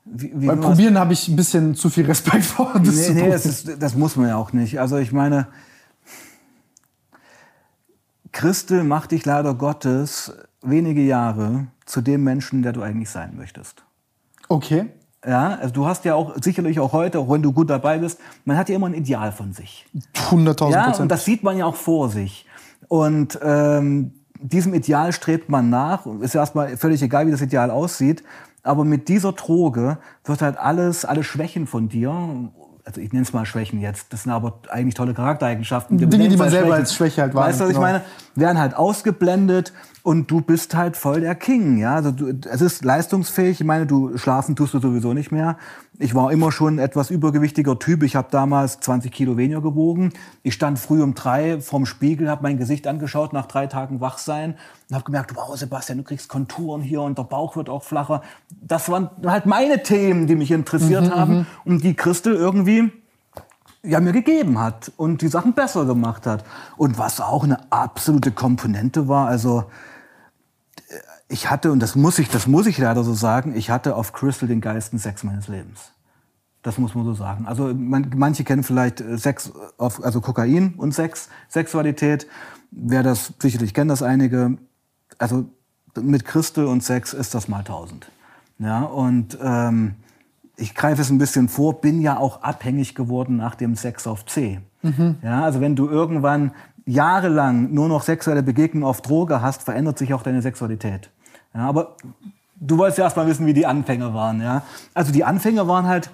Wie, 0.06 0.32
wie 0.36 0.48
Probieren 0.48 0.98
habe 1.00 1.12
ich 1.14 1.28
ein 1.28 1.36
bisschen 1.36 1.76
zu 1.76 1.90
viel 1.90 2.06
Respekt 2.06 2.46
vor. 2.46 2.72
Das 2.82 2.96
Nee, 3.10 3.24
nee 3.24 3.30
das, 3.32 3.46
ist, 3.46 3.82
das 3.82 3.96
muss 3.96 4.16
man 4.16 4.30
ja 4.30 4.38
auch 4.38 4.54
nicht. 4.54 4.80
Also 4.80 4.96
ich 4.98 5.12
meine, 5.12 5.48
Christel 8.32 8.84
macht 8.84 9.12
dich 9.12 9.26
leider 9.26 9.54
Gottes 9.54 10.32
wenige 10.70 11.02
Jahre 11.02 11.68
zu 11.86 12.02
dem 12.02 12.24
Menschen, 12.24 12.64
der 12.64 12.74
du 12.74 12.82
eigentlich 12.82 13.10
sein 13.10 13.36
möchtest. 13.38 13.84
okay. 14.50 14.88
Ja, 15.28 15.58
also 15.60 15.74
du 15.74 15.88
hast 15.88 16.06
ja 16.06 16.14
auch 16.14 16.36
sicherlich 16.40 16.80
auch 16.80 16.94
heute, 16.94 17.18
auch 17.20 17.28
wenn 17.32 17.42
du 17.42 17.52
gut 17.52 17.70
dabei 17.70 17.98
bist, 17.98 18.20
man 18.44 18.58
hat 18.58 18.70
ja 18.70 18.76
immer 18.76 18.86
ein 18.86 18.94
Ideal 18.94 19.32
von 19.32 19.54
sich. 19.54 19.88
100.000 20.14 20.70
Ja, 20.72 20.96
und 20.98 21.10
das 21.10 21.26
sieht 21.26 21.42
man 21.42 21.58
ja 21.58 21.66
auch 21.66 21.76
vor 21.76 22.10
sich. 22.10 22.46
Und 22.88 23.40
ähm, 23.42 24.14
diesem 24.40 24.74
Ideal 24.76 25.12
strebt 25.14 25.50
man 25.50 25.70
nach. 25.70 26.06
Ist 26.22 26.36
ja 26.36 26.42
erstmal 26.42 26.78
völlig 26.78 27.02
egal, 27.02 27.26
wie 27.26 27.32
das 27.32 27.42
Ideal 27.42 27.72
aussieht. 27.72 28.24
Aber 28.62 28.84
mit 28.84 29.08
dieser 29.10 29.32
Droge 29.32 29.98
wird 30.24 30.42
halt 30.42 30.58
alles, 30.58 31.06
alle 31.06 31.24
Schwächen 31.24 31.68
von 31.68 31.90
dir, 31.90 32.12
also 32.84 33.02
ich 33.02 33.12
nenne 33.12 33.24
es 33.24 33.34
mal 33.34 33.46
Schwächen 33.46 33.80
jetzt, 33.80 34.14
das 34.14 34.24
sind 34.24 34.32
aber 34.32 34.60
eigentlich 34.70 34.94
tolle 34.94 35.14
Charaktereigenschaften. 35.14 35.98
Dinge, 35.98 36.30
die 36.30 36.38
man 36.38 36.50
selber 36.50 36.76
als 36.76 36.94
Schwäche 36.94 37.24
halt 37.24 37.34
Weißt 37.34 37.60
du, 37.60 37.66
was 37.66 37.72
ich 37.72 37.78
wahrnimmt, 37.78 38.06
meine? 38.36 38.44
Werden 38.48 38.60
halt 38.60 38.76
ausgeblendet 38.76 39.74
und 40.06 40.30
du 40.30 40.40
bist 40.40 40.76
halt 40.76 40.98
voll 40.98 41.22
der 41.22 41.34
King. 41.34 41.80
Ja, 41.80 41.96
also 41.96 42.12
du, 42.12 42.32
es 42.48 42.62
ist 42.62 42.86
leistungsfähig. 42.86 43.60
Ich 43.60 43.66
meine, 43.66 43.88
du 43.88 44.20
schlafen 44.20 44.56
tust 44.56 44.76
du 44.76 44.80
sowieso 44.80 45.14
nicht 45.14 45.32
mehr. 45.32 45.58
Ich 45.98 46.14
war 46.14 46.32
immer 46.32 46.52
schon 46.52 46.76
ein 46.76 46.80
etwas 46.80 47.10
übergewichtiger 47.10 47.80
Typ. 47.80 48.04
Ich 48.04 48.16
habe 48.16 48.28
damals 48.30 48.80
20 48.82 49.12
Kilo 49.12 49.36
weniger 49.36 49.62
gewogen. 49.62 50.14
Ich 50.44 50.54
stand 50.54 50.78
früh 50.78 51.02
um 51.02 51.16
drei 51.16 51.60
vorm 51.60 51.88
Spiegel, 51.88 52.30
habe 52.30 52.44
mein 52.44 52.60
Gesicht 52.60 52.86
angeschaut 52.86 53.34
nach 53.34 53.48
drei 53.48 53.66
Tagen 53.66 54.00
Wachsein 54.00 54.54
und 54.90 54.96
habe 54.96 55.06
gemerkt, 55.06 55.36
wow, 55.36 55.58
Sebastian, 55.58 55.98
du 55.98 56.04
kriegst 56.04 56.30
Konturen 56.30 56.84
hier 56.84 57.02
und 57.02 57.18
der 57.18 57.24
Bauch 57.24 57.56
wird 57.56 57.68
auch 57.68 57.84
flacher. 57.84 58.22
Das 58.62 58.88
waren 58.90 59.10
halt 59.26 59.48
meine 59.48 59.82
Themen, 59.82 60.28
die 60.28 60.36
mich 60.36 60.52
interessiert 60.52 61.10
haben 61.10 61.48
und 61.66 61.84
die 61.84 61.96
Christel 61.96 62.36
irgendwie 62.36 62.92
ja, 63.82 64.00
mir 64.00 64.12
gegeben 64.12 64.60
hat 64.60 64.92
und 64.98 65.24
die 65.24 65.30
Sachen 65.30 65.54
besser 65.54 65.86
gemacht 65.86 66.28
hat. 66.28 66.44
Und 66.78 67.00
was 67.00 67.20
auch 67.20 67.44
eine 67.44 67.72
absolute 67.72 68.32
Komponente 68.32 69.08
war, 69.08 69.28
also 69.28 69.66
ich 71.28 71.50
hatte, 71.50 71.72
und 71.72 71.80
das 71.80 71.96
muss 71.96 72.20
ich, 72.20 72.30
das 72.30 72.48
muss 72.48 72.68
ich 72.68 72.78
leider 72.78 73.04
so 73.04 73.14
sagen, 73.14 73.56
ich 73.56 73.70
hatte 73.70 73.96
auf 73.96 74.14
Crystal 74.14 74.48
den 74.48 74.62
geilsten 74.62 75.00
Sex 75.00 75.24
meines 75.24 75.48
Lebens. 75.48 75.92
Das 76.62 76.78
muss 76.78 76.96
man 76.96 77.06
so 77.06 77.14
sagen. 77.14 77.46
Also 77.46 77.74
man, 77.74 78.12
manche 78.16 78.44
kennen 78.44 78.64
vielleicht 78.64 79.02
äh, 79.02 79.18
Sex, 79.18 79.52
auf, 79.78 80.04
also 80.04 80.22
Kokain 80.22 80.74
und 80.78 80.94
Sex, 80.94 81.30
Sexualität. 81.48 82.28
Wer 82.72 83.04
das 83.04 83.34
sicherlich 83.40 83.74
kennt, 83.74 83.92
das 83.92 84.02
einige. 84.02 84.58
Also 85.18 85.46
mit 85.96 86.26
Crystal 86.26 86.66
und 86.66 86.84
Sex 86.84 87.14
ist 87.14 87.36
das 87.36 87.48
mal 87.48 87.64
tausend. 87.64 88.10
Ja, 88.58 88.82
und 88.82 89.38
ähm, 89.42 89.96
ich 90.58 90.74
greife 90.74 91.02
es 91.02 91.10
ein 91.10 91.18
bisschen 91.18 91.50
vor, 91.50 91.82
bin 91.82 92.02
ja 92.02 92.18
auch 92.18 92.42
abhängig 92.42 92.96
geworden 92.96 93.38
nach 93.38 93.56
dem 93.56 93.76
Sex 93.76 94.08
auf 94.08 94.26
C. 94.26 94.62
Ja, 95.22 95.44
also 95.44 95.62
wenn 95.62 95.76
du 95.76 95.90
irgendwann 95.90 96.52
jahrelang 96.86 97.74
nur 97.74 97.88
noch 97.88 98.04
sexuelle 98.04 98.44
Begegnungen 98.44 98.88
auf 98.88 99.02
Droge 99.02 99.42
hast, 99.42 99.64
verändert 99.64 99.98
sich 99.98 100.14
auch 100.14 100.24
deine 100.24 100.42
Sexualität. 100.42 101.10
Ja, 101.54 101.68
aber 101.68 101.96
du 102.56 102.78
wolltest 102.78 102.98
ja 102.98 103.06
erst 103.06 103.18
mal 103.18 103.28
wissen, 103.28 103.46
wie 103.46 103.54
die 103.54 103.66
Anfänge 103.66 104.14
waren. 104.14 104.42
Ja? 104.42 104.64
Also 104.94 105.12
die 105.12 105.24
Anfänge 105.24 105.68
waren 105.68 105.88
halt, 105.88 106.10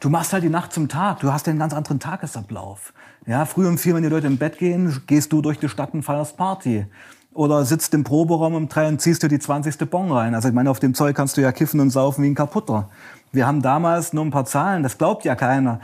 du 0.00 0.10
machst 0.10 0.32
halt 0.32 0.42
die 0.42 0.48
Nacht 0.48 0.72
zum 0.72 0.88
Tag, 0.88 1.20
du 1.20 1.32
hast 1.32 1.48
einen 1.48 1.58
ganz 1.58 1.74
anderen 1.74 2.00
Tagesablauf. 2.00 2.92
Ja, 3.26 3.44
früh 3.44 3.68
um 3.68 3.78
vier, 3.78 3.94
wenn 3.94 4.02
die 4.02 4.08
Leute 4.08 4.26
im 4.26 4.36
Bett 4.36 4.58
gehen, 4.58 5.02
gehst 5.06 5.32
du 5.32 5.42
durch 5.42 5.58
die 5.58 5.68
Stadt 5.68 5.94
und 5.94 6.02
feierst 6.02 6.36
Party. 6.36 6.86
Oder 7.34 7.64
sitzt 7.64 7.94
im 7.94 8.04
Proberaum 8.04 8.54
um 8.54 8.68
drei 8.68 8.88
und 8.88 9.00
ziehst 9.00 9.22
dir 9.22 9.28
die 9.28 9.38
20. 9.38 9.88
Bon 9.88 10.10
rein. 10.10 10.34
Also 10.34 10.48
ich 10.48 10.54
meine, 10.54 10.70
auf 10.70 10.80
dem 10.80 10.92
Zeug 10.92 11.16
kannst 11.16 11.36
du 11.36 11.40
ja 11.40 11.52
kiffen 11.52 11.80
und 11.80 11.90
saufen 11.90 12.24
wie 12.24 12.28
ein 12.28 12.34
Kaputter. 12.34 12.90
Wir 13.30 13.46
haben 13.46 13.62
damals 13.62 14.12
nur 14.12 14.24
ein 14.24 14.30
paar 14.30 14.44
Zahlen, 14.44 14.82
das 14.82 14.98
glaubt 14.98 15.24
ja 15.24 15.34
keiner. 15.34 15.80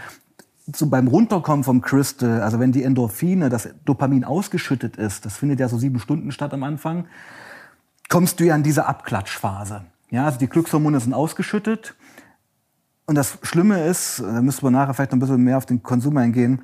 So 0.75 0.87
beim 0.89 1.09
Runterkommen 1.09 1.65
vom 1.65 1.81
Crystal, 1.81 2.43
also 2.43 2.61
wenn 2.61 2.73
die 2.73 2.83
Endorphine, 2.83 3.49
das 3.49 3.71
Dopamin 3.85 4.25
ausgeschüttet 4.25 4.97
ist, 4.97 5.25
das 5.25 5.37
findet 5.37 5.61
ja 5.61 5.69
so 5.69 5.79
sieben 5.79 5.99
Stunden 5.99 6.31
statt 6.31 6.53
am 6.53 6.63
Anfang, 6.63 7.07
kommst 8.09 8.39
du 8.41 8.45
ja 8.45 8.55
in 8.55 8.63
diese 8.63 8.87
Abklatschphase. 8.87 9.87
Ja, 10.11 10.27
also 10.27 10.39
die 10.39 10.49
Glückshormone 10.49 11.01
sind 11.01 11.15
ausgeschüttet. 11.15 11.95
Und 13.07 13.15
das 13.15 13.39
Schlimme 13.43 13.85
ist, 13.85 14.21
da 14.21 14.43
müssen 14.43 14.63
wir 14.63 14.71
nachher 14.71 14.93
vielleicht 14.93 15.13
noch 15.13 15.17
ein 15.17 15.21
bisschen 15.21 15.43
mehr 15.43 15.57
auf 15.57 15.67
den 15.67 15.83
Konsum 15.83 16.17
eingehen, 16.19 16.63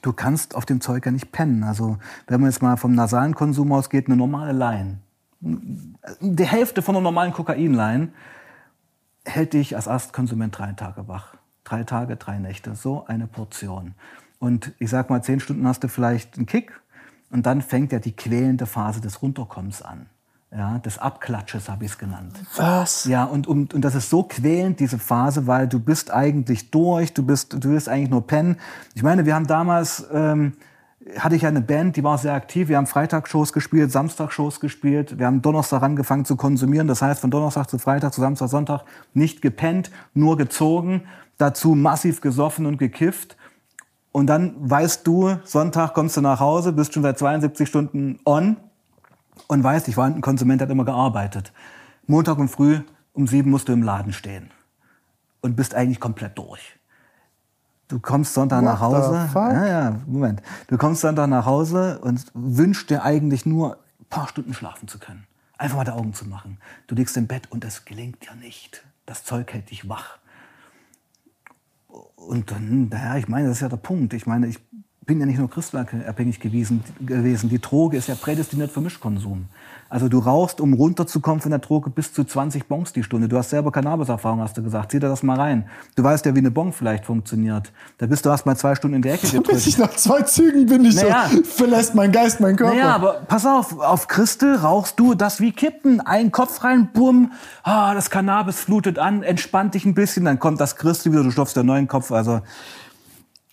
du 0.00 0.12
kannst 0.12 0.54
auf 0.54 0.66
dem 0.66 0.80
Zeug 0.80 1.06
ja 1.06 1.12
nicht 1.12 1.30
pennen. 1.32 1.62
Also 1.62 1.98
wenn 2.26 2.40
man 2.40 2.50
jetzt 2.50 2.62
mal 2.62 2.76
vom 2.76 2.94
nasalen 2.94 3.34
Konsum 3.34 3.72
ausgeht, 3.72 4.06
eine 4.06 4.16
normale 4.16 4.52
Line, 4.52 4.98
die 5.40 6.44
Hälfte 6.44 6.82
von 6.82 6.96
einer 6.96 7.02
normalen 7.02 7.32
Kokainline 7.32 8.08
hält 9.24 9.52
dich 9.52 9.76
als 9.76 9.86
Erstkonsument 9.86 10.56
drei 10.58 10.72
Tage 10.72 11.06
wach. 11.06 11.34
Drei 11.72 11.84
Tage, 11.84 12.16
drei 12.16 12.38
Nächte, 12.38 12.74
so 12.74 13.06
eine 13.06 13.26
Portion. 13.26 13.94
Und 14.38 14.72
ich 14.78 14.90
sag 14.90 15.08
mal, 15.08 15.22
zehn 15.22 15.40
Stunden 15.40 15.66
hast 15.66 15.82
du 15.82 15.88
vielleicht 15.88 16.36
einen 16.36 16.44
Kick 16.44 16.78
und 17.30 17.46
dann 17.46 17.62
fängt 17.62 17.92
ja 17.92 17.98
die 17.98 18.12
quälende 18.12 18.66
Phase 18.66 19.00
des 19.00 19.22
Runterkommens 19.22 19.80
an. 19.80 20.04
Ja, 20.54 20.80
des 20.80 20.98
Abklatsches 20.98 21.70
habe 21.70 21.86
ich 21.86 21.92
es 21.92 21.96
genannt. 21.96 22.38
Was? 22.56 23.06
Ja, 23.06 23.24
und, 23.24 23.46
und, 23.46 23.72
und 23.72 23.80
das 23.80 23.94
ist 23.94 24.10
so 24.10 24.22
quälend, 24.22 24.80
diese 24.80 24.98
Phase, 24.98 25.46
weil 25.46 25.66
du 25.66 25.80
bist 25.80 26.10
eigentlich 26.10 26.70
durch, 26.70 27.14
du 27.14 27.24
bist, 27.24 27.54
du 27.54 27.70
willst 27.70 27.88
eigentlich 27.88 28.10
nur 28.10 28.26
pennen. 28.26 28.58
Ich 28.94 29.02
meine, 29.02 29.24
wir 29.24 29.34
haben 29.34 29.46
damals, 29.46 30.06
ähm, 30.12 30.52
hatte 31.18 31.36
ich 31.36 31.46
eine 31.46 31.60
Band, 31.60 31.96
die 31.96 32.04
war 32.04 32.18
sehr 32.18 32.34
aktiv. 32.34 32.68
Wir 32.68 32.76
haben 32.76 32.86
Freitagsshows 32.86 33.52
gespielt, 33.52 33.90
Samstagshows 33.90 34.60
gespielt. 34.60 35.18
Wir 35.18 35.26
haben 35.26 35.42
Donnerstag 35.42 35.82
angefangen 35.82 36.24
zu 36.24 36.36
konsumieren. 36.36 36.88
Das 36.88 37.02
heißt, 37.02 37.20
von 37.20 37.30
Donnerstag 37.30 37.68
zu 37.68 37.78
Freitag, 37.78 38.12
zu 38.12 38.20
Samstag, 38.20 38.48
Sonntag 38.48 38.84
nicht 39.14 39.42
gepennt, 39.42 39.90
nur 40.14 40.36
gezogen. 40.36 41.02
Dazu 41.38 41.74
massiv 41.74 42.20
gesoffen 42.20 42.66
und 42.66 42.78
gekifft. 42.78 43.36
Und 44.12 44.26
dann 44.26 44.54
weißt 44.58 45.06
du, 45.06 45.36
Sonntag 45.44 45.94
kommst 45.94 46.16
du 46.16 46.20
nach 46.20 46.38
Hause, 46.38 46.72
bist 46.72 46.92
schon 46.92 47.02
seit 47.02 47.18
72 47.18 47.68
Stunden 47.68 48.20
on 48.26 48.58
und 49.48 49.64
weißt, 49.64 49.88
ich 49.88 49.96
war 49.96 50.06
ein 50.06 50.20
Konsument, 50.20 50.60
der 50.60 50.68
hat 50.68 50.72
immer 50.72 50.84
gearbeitet. 50.84 51.52
Montag 52.06 52.38
und 52.38 52.48
früh 52.48 52.80
um 53.14 53.26
sieben 53.26 53.50
musst 53.50 53.68
du 53.68 53.72
im 53.72 53.82
Laden 53.82 54.12
stehen 54.12 54.50
und 55.40 55.56
bist 55.56 55.74
eigentlich 55.74 56.00
komplett 56.00 56.36
durch. 56.38 56.78
Du 57.92 58.00
kommst 58.00 58.32
Sonntag 58.32 58.64
nach 58.64 58.80
What 58.80 58.90
the 58.90 58.96
Hause. 58.96 59.54
Ja, 59.54 59.66
ja, 59.66 60.00
Moment. 60.06 60.40
Du 60.68 60.78
kommst 60.78 61.02
Sonntag 61.02 61.28
nach 61.28 61.44
Hause 61.44 61.98
und 61.98 62.24
wünschst 62.32 62.88
dir 62.88 63.02
eigentlich 63.02 63.44
nur 63.44 63.74
ein 64.00 64.06
paar 64.08 64.28
Stunden 64.28 64.54
schlafen 64.54 64.88
zu 64.88 64.98
können. 64.98 65.26
Einfach 65.58 65.76
mal 65.76 65.84
die 65.84 65.90
Augen 65.90 66.14
zu 66.14 66.26
machen. 66.26 66.56
Du 66.86 66.94
liegst 66.94 67.18
im 67.18 67.26
Bett 67.26 67.52
und 67.52 67.66
es 67.66 67.84
gelingt 67.84 68.24
dir 68.24 68.34
nicht. 68.36 68.82
Das 69.04 69.24
Zeug 69.24 69.52
hält 69.52 69.70
dich 69.70 69.90
wach. 69.90 70.16
Und 72.16 72.50
dann, 72.50 72.88
naja, 72.88 73.18
ich 73.18 73.28
meine, 73.28 73.48
das 73.48 73.58
ist 73.58 73.60
ja 73.60 73.68
der 73.68 73.76
Punkt. 73.76 74.14
Ich 74.14 74.26
meine, 74.26 74.46
ich 74.46 74.58
bin 75.04 75.20
ja 75.20 75.26
nicht 75.26 75.38
nur 75.38 75.50
crystalabhängig 75.50 76.40
gewesen, 76.40 76.82
gewesen. 76.98 77.50
Die 77.50 77.60
Droge 77.60 77.98
ist 77.98 78.08
ja 78.08 78.14
prädestiniert 78.14 78.70
für 78.70 78.80
Mischkonsum. 78.80 79.48
Also 79.92 80.08
du 80.08 80.20
rauchst, 80.20 80.58
um 80.62 80.72
runterzukommen 80.72 81.42
von 81.42 81.50
der 81.50 81.58
Droge, 81.58 81.90
bis 81.90 82.14
zu 82.14 82.24
20 82.24 82.66
Bongs 82.66 82.94
die 82.94 83.02
Stunde. 83.02 83.28
Du 83.28 83.36
hast 83.36 83.50
selber 83.50 83.70
Cannabis-Erfahrung, 83.70 84.40
hast 84.40 84.56
du 84.56 84.62
gesagt. 84.62 84.90
Zieh 84.90 84.98
dir 84.98 85.10
das 85.10 85.22
mal 85.22 85.38
rein. 85.38 85.66
Du 85.96 86.02
weißt 86.02 86.24
ja, 86.24 86.34
wie 86.34 86.38
eine 86.38 86.50
Bong 86.50 86.72
vielleicht 86.72 87.04
funktioniert. 87.04 87.70
Da 87.98 88.06
bist 88.06 88.24
du 88.24 88.30
erst 88.30 88.46
mal 88.46 88.56
zwei 88.56 88.74
Stunden 88.74 88.96
in 88.96 89.02
der 89.02 89.12
Ecke 89.12 89.26
gedrückt. 89.26 89.48
Bis 89.48 89.66
ich 89.66 89.76
nach 89.76 89.90
zwei 89.90 90.22
Zügen 90.22 90.64
bin 90.64 90.86
ich 90.86 90.94
Naja. 90.94 91.26
so, 91.30 91.42
verlässt 91.42 91.94
mein 91.94 92.10
Geist 92.10 92.40
mein 92.40 92.56
Körper. 92.56 92.74
Naja, 92.74 92.94
aber 92.94 93.20
pass 93.28 93.44
auf, 93.44 93.78
auf 93.80 94.08
Christel 94.08 94.56
rauchst 94.56 94.98
du 94.98 95.12
das 95.12 95.42
wie 95.42 95.52
Kippen. 95.52 96.00
Ein 96.00 96.32
Kopf 96.32 96.64
rein, 96.64 96.88
bumm, 96.94 97.32
ah, 97.62 97.92
das 97.92 98.08
Cannabis 98.08 98.60
flutet 98.60 98.98
an, 98.98 99.22
entspannt 99.22 99.74
dich 99.74 99.84
ein 99.84 99.92
bisschen, 99.92 100.24
dann 100.24 100.38
kommt 100.38 100.58
das 100.58 100.76
Christel 100.76 101.12
wieder, 101.12 101.22
du 101.22 101.30
stopfst 101.30 101.54
den 101.54 101.66
neuen 101.66 101.86
Kopf. 101.86 102.12
Also, 102.12 102.40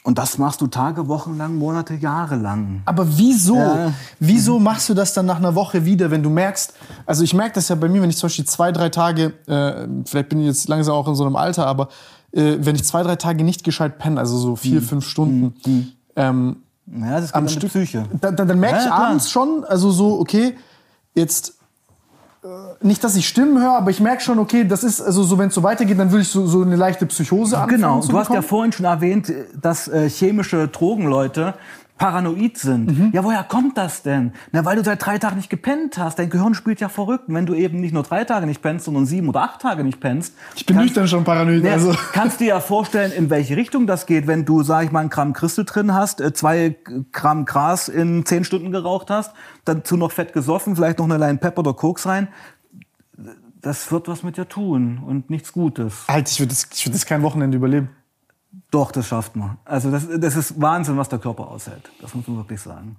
und 0.04 0.18
das 0.18 0.38
machst 0.38 0.62
du 0.62 0.68
Tage, 0.68 1.08
Wochen 1.08 1.38
lang, 1.38 1.56
Monate, 1.58 1.94
Jahre 1.94 2.36
lang. 2.36 2.82
Aber 2.86 3.06
wieso? 3.18 3.56
Ja. 3.58 3.92
Wieso 4.20 4.58
machst 4.60 4.88
du 4.90 4.94
das 4.94 5.14
dann 5.14 5.26
nach 5.26 5.38
einer 5.38 5.56
Woche 5.56 5.84
wieder, 5.86 6.10
wenn 6.10 6.24
du 6.24 6.30
merkst, 6.30 6.74
also 7.06 7.24
ich 7.24 7.34
merke 7.34 7.56
das 7.56 7.68
ja 7.70 7.76
bei 7.76 7.90
mir, 7.90 8.02
wenn 8.02 8.10
ich 8.10 8.18
zum 8.18 8.28
Beispiel 8.28 8.46
zwei, 8.46 8.72
drei 8.72 8.90
Tage, 8.90 9.34
äh, 9.48 9.88
vielleicht 10.06 10.30
bin 10.30 10.40
ich 10.40 10.48
jetzt 10.48 10.68
langsam 10.70 10.96
auch 10.96 11.08
in 11.08 11.16
so 11.16 11.26
einem 11.26 11.36
Alter, 11.36 11.68
aber 11.68 11.90
äh, 12.32 12.58
wenn 12.60 12.76
ich 12.76 12.84
zwei, 12.86 13.04
drei 13.04 13.18
Tage 13.18 13.44
nicht 13.44 13.64
gescheit 13.64 13.98
penne, 14.00 14.20
also 14.20 14.38
so 14.38 14.56
vier, 14.56 14.82
fünf 14.82 15.06
Stunden, 15.08 15.54
ähm, 16.16 16.58
Ja, 16.88 17.20
das 17.20 17.34
am 17.34 17.48
Stück, 17.50 17.70
Psyche. 17.70 18.06
dann, 18.22 18.36
dann, 18.36 18.48
dann 18.48 18.60
merke 18.60 18.78
Ja, 18.78 18.82
ich 18.84 18.88
klar. 18.88 19.08
abends 19.10 19.30
schon, 19.30 19.64
also 19.66 19.92
so, 19.92 20.20
okay, 20.20 20.56
jetzt 21.14 21.50
äh, 21.50 21.54
nicht, 22.82 23.04
dass 23.04 23.18
ich 23.18 23.28
Stimmen 23.28 23.62
höre, 23.62 23.74
aber 23.74 23.92
ich 23.92 24.00
merke 24.00 24.24
schon, 24.24 24.40
okay, 24.40 24.64
das 24.64 24.84
ist, 24.84 25.02
also 25.02 25.24
so, 25.24 25.38
wenn 25.38 25.50
es 25.50 25.56
so 25.56 25.64
weitergeht, 25.64 26.00
dann 26.00 26.12
würde 26.12 26.22
ich 26.22 26.30
so, 26.30 26.48
so 26.48 26.62
eine 26.62 26.78
leichte 26.78 27.06
Psychose 27.06 27.58
anfangen 27.58 27.82
Genau, 27.82 28.02
du 28.02 28.18
hast 28.18 28.32
ja 28.32 28.42
vorhin 28.42 28.72
schon 28.72 28.86
erwähnt, 28.86 29.32
dass 29.62 29.90
äh, 29.90 30.10
chemische 30.10 30.70
Drogenleute 30.70 31.56
paranoid 32.00 32.58
sind. 32.58 32.98
Mhm. 32.98 33.10
Ja, 33.14 33.24
woher 33.24 33.44
kommt 33.44 33.78
das 33.78 34.02
denn? 34.02 34.32
Na, 34.52 34.66
weil 34.66 34.78
du 34.78 34.84
seit 34.84 35.06
drei 35.06 35.20
Tagen 35.20 35.36
nicht 35.38 35.50
gepennt 35.52 35.98
hast. 36.00 36.18
Dein 36.18 36.32
Gehirn 36.32 36.56
spielt 36.56 36.80
ja 36.80 36.90
verrückt. 36.90 37.28
Und 37.28 37.36
wenn 37.36 37.46
du 37.46 37.54
eben 37.54 37.80
nicht 37.80 37.94
nur 37.94 38.02
drei 38.04 38.24
Tage 38.24 38.48
nicht 38.48 38.62
pennst, 38.64 38.86
sondern 38.86 39.06
sieben 39.06 39.30
oder 39.30 39.42
acht 39.44 39.62
Tage 39.62 39.84
nicht 39.84 40.00
pennst, 40.00 40.34
Ich 40.56 40.66
bin 40.66 40.76
kannst- 40.78 40.88
nüchtern 40.96 41.08
schon 41.08 41.24
paranoid, 41.24 41.64
Ja, 41.64 41.74
also. 41.74 41.94
kannst 42.14 42.40
dir 42.40 42.48
ja 42.48 42.60
vorstellen, 42.60 43.12
in 43.12 43.30
welche 43.30 43.56
Richtung 43.56 43.86
das 43.86 44.08
geht, 44.08 44.26
wenn 44.26 44.46
du, 44.46 44.64
sag 44.64 44.86
ich 44.86 44.92
mal, 44.92 45.02
ein 45.02 45.10
Gramm 45.10 45.34
Christel 45.34 45.66
drin 45.66 45.94
hast, 45.94 46.22
äh, 46.22 46.34
zwei 46.34 46.76
Gramm 47.12 47.46
Gras 47.46 47.88
in 47.90 48.26
zehn 48.26 48.44
Stunden 48.44 48.72
geraucht 48.72 49.10
hast, 49.12 49.34
dazu 49.66 49.96
noch 49.98 50.12
Fett 50.12 50.34
gesoffen, 50.34 50.76
vielleicht 50.76 50.98
noch 50.98 51.06
eine 51.06 51.18
Line 51.18 51.38
Pepper 51.38 51.60
oder 51.60 51.74
Koks 51.74 52.08
rein. 52.08 52.30
Das 53.62 53.92
wird 53.92 54.08
was 54.08 54.24
mit 54.24 54.38
dir 54.38 54.48
tun 54.48 55.02
und 55.06 55.30
nichts 55.30 55.52
Gutes. 55.52 56.06
Alter, 56.08 56.32
ich 56.32 56.40
würde 56.40 56.50
das, 56.54 56.70
ich 56.74 56.86
würd 56.86 56.96
das 56.96 57.06
kein 57.06 57.22
Wochenende 57.24 57.58
überleben. 57.58 57.90
Doch, 58.72 58.92
das 58.92 59.08
schafft 59.08 59.36
man. 59.36 59.58
Also 59.66 59.92
das, 59.92 60.04
das 60.18 60.36
ist 60.36 60.60
Wahnsinn, 60.62 60.98
was 60.98 61.10
der 61.10 61.20
Körper 61.20 61.48
aushält. 61.50 61.90
Das 62.02 62.14
muss 62.16 62.28
man 62.28 62.38
wirklich 62.38 62.62
sagen. 62.62 62.98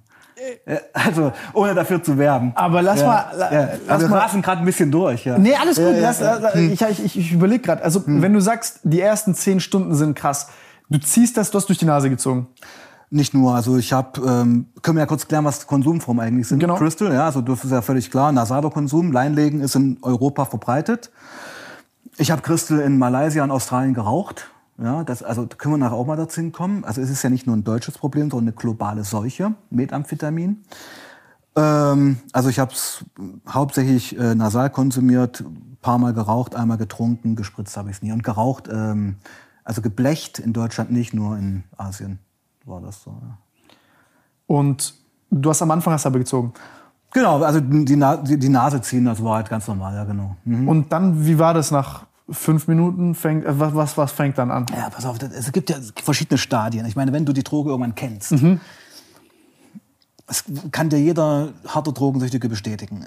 Äh, 0.64 0.78
Also, 0.92 1.32
ohne 1.52 1.74
dafür 1.74 2.02
zu 2.02 2.16
werben. 2.16 2.52
Aber 2.54 2.82
lass 2.82 3.00
ja. 3.00 3.06
mal- 3.06 3.26
la- 3.36 3.52
Ja. 3.52 3.68
lass 3.86 3.88
Aber 3.88 4.02
wir 4.02 4.08
mal- 4.08 4.18
rasen 4.20 4.42
gerade 4.42 4.60
ein 4.62 4.64
bisschen 4.64 4.90
durch. 4.90 5.24
Ja. 5.24 5.38
Nee, 5.38 5.54
alles 5.54 5.76
gut. 5.76 5.86
Ja, 5.86 5.92
ja, 5.92 6.00
lass, 6.00 6.20
ja. 6.20 6.38
lass- 6.38 6.54
Ich, 6.54 6.80
ich, 6.82 7.16
ich 7.18 7.32
überlege 7.32 7.62
gerade. 7.62 7.82
Also, 7.84 8.02
wenn 8.06 8.32
du 8.32 8.40
sagst, 8.40 8.80
die 8.84 9.00
ersten 9.00 9.34
zehn 9.34 9.60
Stunden 9.60 9.94
sind 9.94 10.14
krass, 10.16 10.48
du 10.88 10.98
ziehst 10.98 11.36
das, 11.36 11.50
du 11.50 11.58
hast 11.58 11.68
durch 11.68 11.78
die 11.78 11.84
Nase 11.84 12.08
gezogen. 12.10 12.46
Nicht 13.12 13.34
nur, 13.34 13.54
also 13.56 13.76
ich 13.76 13.92
habe, 13.92 14.20
ähm, 14.20 14.66
können 14.82 14.96
wir 14.96 15.00
ja 15.02 15.06
kurz 15.06 15.26
klären, 15.26 15.44
was 15.44 15.66
Konsumformen 15.66 16.24
eigentlich 16.24 16.46
sind. 16.46 16.60
Genau. 16.60 16.76
Crystal, 16.76 17.12
ja, 17.12 17.24
also 17.26 17.40
das 17.40 17.64
ist 17.64 17.72
ja 17.72 17.82
völlig 17.82 18.08
klar. 18.10 18.30
Nasado-Konsum, 18.30 19.10
Leinlegen 19.10 19.60
ist 19.60 19.74
in 19.74 19.98
Europa 20.02 20.44
verbreitet. 20.44 21.10
Ich 22.18 22.30
habe 22.30 22.40
Crystal 22.42 22.78
in 22.78 22.98
Malaysia 22.98 23.42
und 23.42 23.50
Australien 23.50 23.94
geraucht. 23.94 24.49
Ja, 24.82 25.04
das, 25.04 25.22
also 25.22 25.46
können 25.46 25.74
wir 25.74 25.78
nachher 25.78 25.96
auch 25.96 26.06
mal 26.06 26.16
dazu 26.16 26.48
kommen. 26.50 26.84
Also 26.84 27.02
es 27.02 27.10
ist 27.10 27.22
ja 27.22 27.28
nicht 27.28 27.46
nur 27.46 27.54
ein 27.54 27.64
deutsches 27.64 27.98
Problem, 27.98 28.30
sondern 28.30 28.48
eine 28.48 28.56
globale 28.56 29.04
Seuche, 29.04 29.54
Methamphetamin. 29.68 30.62
Ähm, 31.54 32.18
also 32.32 32.48
ich 32.48 32.58
habe 32.58 32.72
es 32.72 33.04
hauptsächlich 33.46 34.18
äh, 34.18 34.34
nasal 34.34 34.70
konsumiert, 34.70 35.40
ein 35.40 35.76
paar 35.82 35.98
Mal 35.98 36.14
geraucht, 36.14 36.54
einmal 36.54 36.78
getrunken, 36.78 37.36
gespritzt 37.36 37.76
habe 37.76 37.90
ich 37.90 37.96
es 37.96 38.02
nie. 38.02 38.12
Und 38.12 38.22
geraucht, 38.22 38.68
ähm, 38.72 39.16
also 39.64 39.82
geblecht 39.82 40.38
in 40.38 40.54
Deutschland 40.54 40.90
nicht, 40.90 41.12
nur 41.12 41.36
in 41.36 41.64
Asien 41.76 42.18
war 42.64 42.80
das 42.80 43.02
so. 43.02 43.10
Ja. 43.10 43.38
Und 44.46 44.94
du 45.30 45.50
hast 45.50 45.60
am 45.60 45.70
Anfang 45.70 45.92
hast 45.92 46.06
du 46.06 46.08
aber 46.08 46.18
gezogen. 46.18 46.54
Genau, 47.12 47.42
also 47.42 47.60
die, 47.60 47.96
Na 47.96 48.16
die, 48.16 48.38
die 48.38 48.48
Nase 48.48 48.80
ziehen, 48.80 49.04
das 49.04 49.22
war 49.22 49.36
halt 49.36 49.50
ganz 49.50 49.66
normal, 49.68 49.94
ja 49.94 50.04
genau. 50.04 50.36
Mhm. 50.44 50.68
Und 50.68 50.92
dann, 50.92 51.26
wie 51.26 51.38
war 51.38 51.52
das 51.52 51.70
nach 51.70 52.06
fünf 52.30 52.68
Minuten? 52.68 53.14
Fängt, 53.14 53.44
äh, 53.44 53.58
was, 53.58 53.74
was, 53.74 53.96
was 53.96 54.12
fängt 54.12 54.38
dann 54.38 54.50
an? 54.50 54.66
Ja, 54.74 54.90
pass 54.90 55.04
auf, 55.06 55.18
das- 55.18 55.32
es 55.32 55.52
gibt 55.52 55.70
ja 55.70 55.76
verschiedene 56.02 56.38
Stadien. 56.38 56.86
Ich 56.86 56.96
meine, 56.96 57.12
wenn 57.12 57.24
du 57.24 57.32
die 57.32 57.42
Droge 57.44 57.70
irgendwann 57.70 57.94
kennst, 57.94 58.32
das 60.26 60.44
kann 60.70 60.88
dir 60.90 60.98
jeder 61.00 61.48
harte 61.66 61.92
Drogensüchtige 61.92 62.48
bestätigen. 62.48 63.06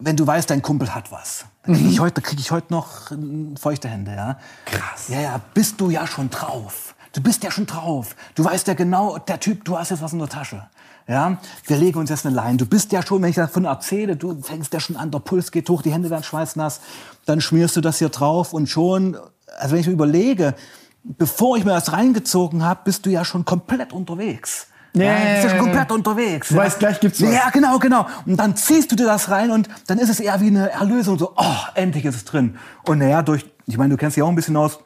Wenn 0.00 0.16
du 0.16 0.26
weißt, 0.26 0.48
dein 0.50 0.62
Kumpel 0.62 0.94
hat 0.94 1.10
was, 1.10 1.46
dann 1.64 1.74
kriege 1.74 1.88
ich, 1.88 1.98
heute- 2.00 2.20
krieg 2.20 2.38
ich 2.38 2.50
heute 2.50 2.72
noch 2.72 3.10
äh, 3.10 3.16
feuchte 3.58 3.88
Hände, 3.88 4.14
ja. 4.14 4.38
Krass. 4.64 5.08
Ja, 5.08 5.20
ja, 5.20 5.40
bist 5.54 5.80
du 5.80 5.90
ja 5.90 6.06
schon 6.06 6.30
drauf. 6.30 6.94
Du 7.14 7.20
bist 7.22 7.42
ja 7.42 7.50
schon 7.50 7.66
drauf. 7.66 8.14
Du 8.34 8.44
weißt 8.44 8.68
ja 8.68 8.74
genau, 8.74 9.18
der 9.18 9.40
Typ, 9.40 9.64
du 9.64 9.76
hast 9.78 9.90
jetzt 9.90 10.02
was 10.02 10.12
in 10.12 10.18
der 10.20 10.28
Tasche. 10.28 10.68
Ja, 11.08 11.38
wir 11.66 11.76
legen 11.78 11.98
uns 11.98 12.10
jetzt 12.10 12.26
eine 12.26 12.36
Line. 12.36 12.58
Du 12.58 12.66
bist 12.66 12.92
ja 12.92 13.02
schon, 13.02 13.22
wenn 13.22 13.30
ich 13.30 13.36
davon 13.36 13.64
erzähle, 13.64 14.16
du 14.16 14.40
fängst 14.42 14.74
ja 14.74 14.78
schon 14.80 14.96
an, 14.96 15.10
der 15.10 15.20
Puls 15.20 15.50
geht 15.50 15.68
hoch, 15.70 15.80
die 15.80 15.90
Hände 15.90 16.10
werden 16.10 16.22
schweißnass, 16.22 16.82
dann 17.24 17.40
schmierst 17.40 17.76
du 17.76 17.80
das 17.80 17.98
hier 17.98 18.10
drauf 18.10 18.52
und 18.52 18.68
schon, 18.68 19.16
also 19.58 19.72
wenn 19.72 19.80
ich 19.80 19.86
mir 19.86 19.94
überlege, 19.94 20.54
bevor 21.02 21.56
ich 21.56 21.64
mir 21.64 21.72
das 21.72 21.92
reingezogen 21.92 22.62
habe, 22.62 22.80
bist 22.84 23.06
du 23.06 23.10
ja 23.10 23.24
schon 23.24 23.46
komplett 23.46 23.94
unterwegs. 23.94 24.66
Ja, 24.92 25.04
Ja, 25.04 25.32
bist 25.32 25.44
ja 25.44 25.50
schon 25.50 25.58
komplett 25.60 25.92
unterwegs. 25.92 26.48
Du 26.48 26.56
ja. 26.56 26.60
weißt, 26.60 26.78
gleich 26.78 27.00
gibt's 27.00 27.22
was. 27.22 27.32
Ja, 27.32 27.48
genau, 27.50 27.78
genau. 27.78 28.06
Und 28.26 28.36
dann 28.36 28.54
ziehst 28.56 28.92
du 28.92 28.96
dir 28.96 29.06
das 29.06 29.30
rein 29.30 29.50
und 29.50 29.68
dann 29.86 29.98
ist 29.98 30.10
es 30.10 30.20
eher 30.20 30.38
wie 30.42 30.48
eine 30.48 30.70
Erlösung. 30.70 31.18
So, 31.18 31.32
oh, 31.36 31.56
endlich 31.74 32.04
ist 32.04 32.16
es 32.16 32.24
drin. 32.26 32.58
Und 32.84 32.98
naja, 32.98 33.22
durch, 33.22 33.46
ich 33.66 33.78
meine, 33.78 33.90
du 33.90 33.96
kennst 33.96 34.16
dich 34.16 34.22
auch 34.22 34.28
ein 34.28 34.34
bisschen 34.34 34.56
aus, 34.56 34.78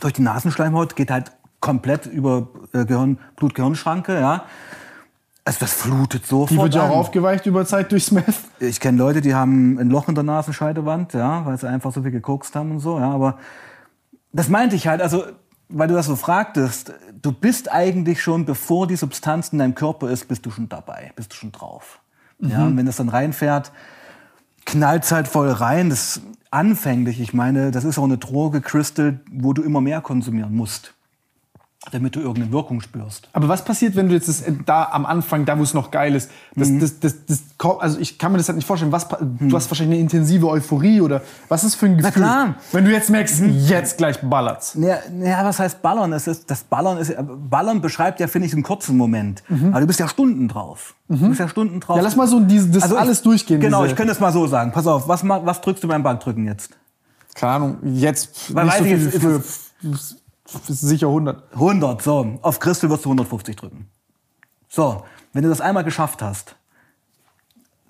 durch 0.00 0.14
die 0.14 0.22
Nasenschleimhaut 0.22 0.96
geht 0.96 1.12
halt 1.12 1.30
komplett 1.60 2.06
über 2.06 2.48
äh, 2.72 2.84
Gehirn, 2.84 3.18
Blut-Gehirn-Schranke, 3.36 4.18
ja. 4.18 4.44
Also 5.46 5.58
das 5.60 5.74
flutet 5.74 6.26
so 6.26 6.46
Die 6.46 6.56
wird 6.56 6.74
ja 6.74 6.88
auch 6.88 6.96
aufgeweicht 6.96 7.44
über 7.44 7.66
Zeit 7.66 7.92
durchs 7.92 8.10
Meth. 8.10 8.34
ich 8.60 8.80
kenne 8.80 8.96
Leute, 8.96 9.20
die 9.20 9.34
haben 9.34 9.78
ein 9.78 9.90
Loch 9.90 10.08
in 10.08 10.14
der 10.14 10.24
Nasenscheidewand, 10.24 11.12
ja, 11.12 11.44
weil 11.44 11.58
sie 11.58 11.68
einfach 11.68 11.92
so 11.92 12.02
viel 12.02 12.12
gekokst 12.12 12.56
haben 12.56 12.70
und 12.70 12.80
so, 12.80 12.98
ja, 12.98 13.10
aber 13.10 13.38
das 14.32 14.48
meinte 14.48 14.74
ich 14.74 14.86
halt, 14.88 15.02
also, 15.02 15.24
weil 15.68 15.88
du 15.88 15.94
das 15.94 16.06
so 16.06 16.16
fragtest, 16.16 16.94
du 17.20 17.30
bist 17.30 17.70
eigentlich 17.70 18.22
schon, 18.22 18.46
bevor 18.46 18.86
die 18.86 18.96
Substanz 18.96 19.50
in 19.50 19.58
deinem 19.58 19.74
Körper 19.74 20.08
ist, 20.10 20.28
bist 20.28 20.46
du 20.46 20.50
schon 20.50 20.68
dabei, 20.68 21.12
bist 21.14 21.32
du 21.32 21.36
schon 21.36 21.52
drauf. 21.52 22.00
Ja, 22.40 22.66
und 22.66 22.76
wenn 22.76 22.86
das 22.86 22.96
dann 22.96 23.08
reinfährt, 23.08 23.70
knallt 24.66 25.10
halt 25.10 25.28
voll 25.28 25.50
rein, 25.50 25.90
das 25.90 26.16
ist 26.16 26.22
anfänglich, 26.50 27.20
ich 27.20 27.32
meine, 27.32 27.70
das 27.70 27.84
ist 27.84 27.98
auch 27.98 28.04
eine 28.04 28.18
Droge, 28.18 28.60
Crystal, 28.60 29.20
wo 29.30 29.52
du 29.52 29.62
immer 29.62 29.80
mehr 29.80 30.00
konsumieren 30.00 30.54
musst, 30.54 30.94
damit 31.92 32.16
du 32.16 32.20
irgendeine 32.20 32.50
Wirkung 32.52 32.80
spürst. 32.80 33.28
Aber 33.32 33.48
was 33.48 33.64
passiert, 33.64 33.94
wenn 33.94 34.08
du 34.08 34.14
jetzt 34.14 34.28
das, 34.28 34.40
äh, 34.40 34.52
da 34.64 34.84
am 34.90 35.04
Anfang, 35.06 35.44
da 35.44 35.58
wo 35.58 35.62
es 35.62 35.74
noch 35.74 35.90
geil 35.90 36.14
ist, 36.14 36.30
das, 36.56 36.68
Mhm. 36.70 36.80
das, 36.80 36.98
das, 36.98 37.14
das, 37.26 37.42
also 37.78 37.98
ich 38.00 38.18
kann 38.18 38.32
mir 38.32 38.38
das 38.38 38.48
halt 38.48 38.56
nicht 38.56 38.66
vorstellen. 38.66 38.90
Was, 38.90 39.06
pa- 39.08 39.18
Du 39.20 39.54
hast 39.54 39.70
wahrscheinlich 39.70 39.94
eine 39.96 40.00
intensive 40.02 40.48
Euphorie 40.48 41.00
oder 41.02 41.22
was 41.48 41.62
ist 41.62 41.74
für 41.76 41.86
ein 41.86 41.96
Gefühl? 41.98 42.12
klar. 42.12 42.46
Mhm. 42.46 42.54
Wenn 42.72 42.84
du 42.86 42.90
jetzt 42.90 43.10
merkst, 43.10 43.40
jetzt 43.68 43.98
gleich 43.98 44.18
ballert's. 44.22 44.76
Ja, 44.80 44.96
ja, 45.22 45.44
was 45.44 45.58
heißt 45.58 45.82
Ballern? 45.82 46.12
Es 46.14 46.26
ist, 46.26 46.50
das 46.50 46.64
Ballern, 46.64 46.98
ist, 46.98 47.14
Ballern 47.50 47.80
beschreibt 47.80 48.18
ja, 48.18 48.26
finde 48.28 48.46
ich, 48.48 48.54
einen 48.54 48.62
kurzen 48.62 48.96
Moment. 48.96 49.42
Aber 49.70 49.80
du 49.80 49.86
bist 49.86 50.00
ja 50.00 50.08
Stunden 50.08 50.48
drauf. 50.48 50.94
Du 51.08 51.28
bist 51.28 51.38
ja 51.40 51.48
Stunden 51.48 51.80
drauf. 51.80 51.96
Mhm. 51.96 52.00
Ja, 52.00 52.04
lass 52.04 52.16
mal 52.16 52.26
so 52.26 52.40
diese, 52.40 52.68
das 52.70 52.84
Also 52.84 52.94
ich- 52.96 53.00
alles 53.00 53.22
durchgehen. 53.22 53.60
Genau, 53.60 53.84
ich 53.84 53.94
könnte 53.94 54.12
es 54.12 54.20
mal 54.20 54.32
so 54.32 54.46
sagen. 54.46 54.72
Pass 54.72 54.86
auf, 54.86 55.06
was, 55.06 55.22
was 55.28 55.60
drückst 55.60 55.84
du 55.84 55.88
beim 55.88 56.02
Bankdrücken 56.02 56.46
jetzt? 56.46 56.70
Keine 57.34 57.52
Ahnung, 57.52 57.76
jetzt 57.94 58.54
Weil 58.54 58.64
nicht 58.64 58.74
so 58.78 58.84
weiß 58.84 58.90
ich, 58.90 59.20
viel 59.20 59.42
jetzt 59.82 60.23
sicher 60.66 61.08
100. 61.08 61.52
100, 61.54 62.02
so. 62.02 62.38
Auf 62.42 62.58
Christel 62.60 62.90
wirst 62.90 63.04
du 63.04 63.08
150 63.10 63.56
drücken. 63.56 63.88
So, 64.68 65.04
wenn 65.32 65.42
du 65.42 65.48
das 65.48 65.60
einmal 65.60 65.84
geschafft 65.84 66.22
hast, 66.22 66.56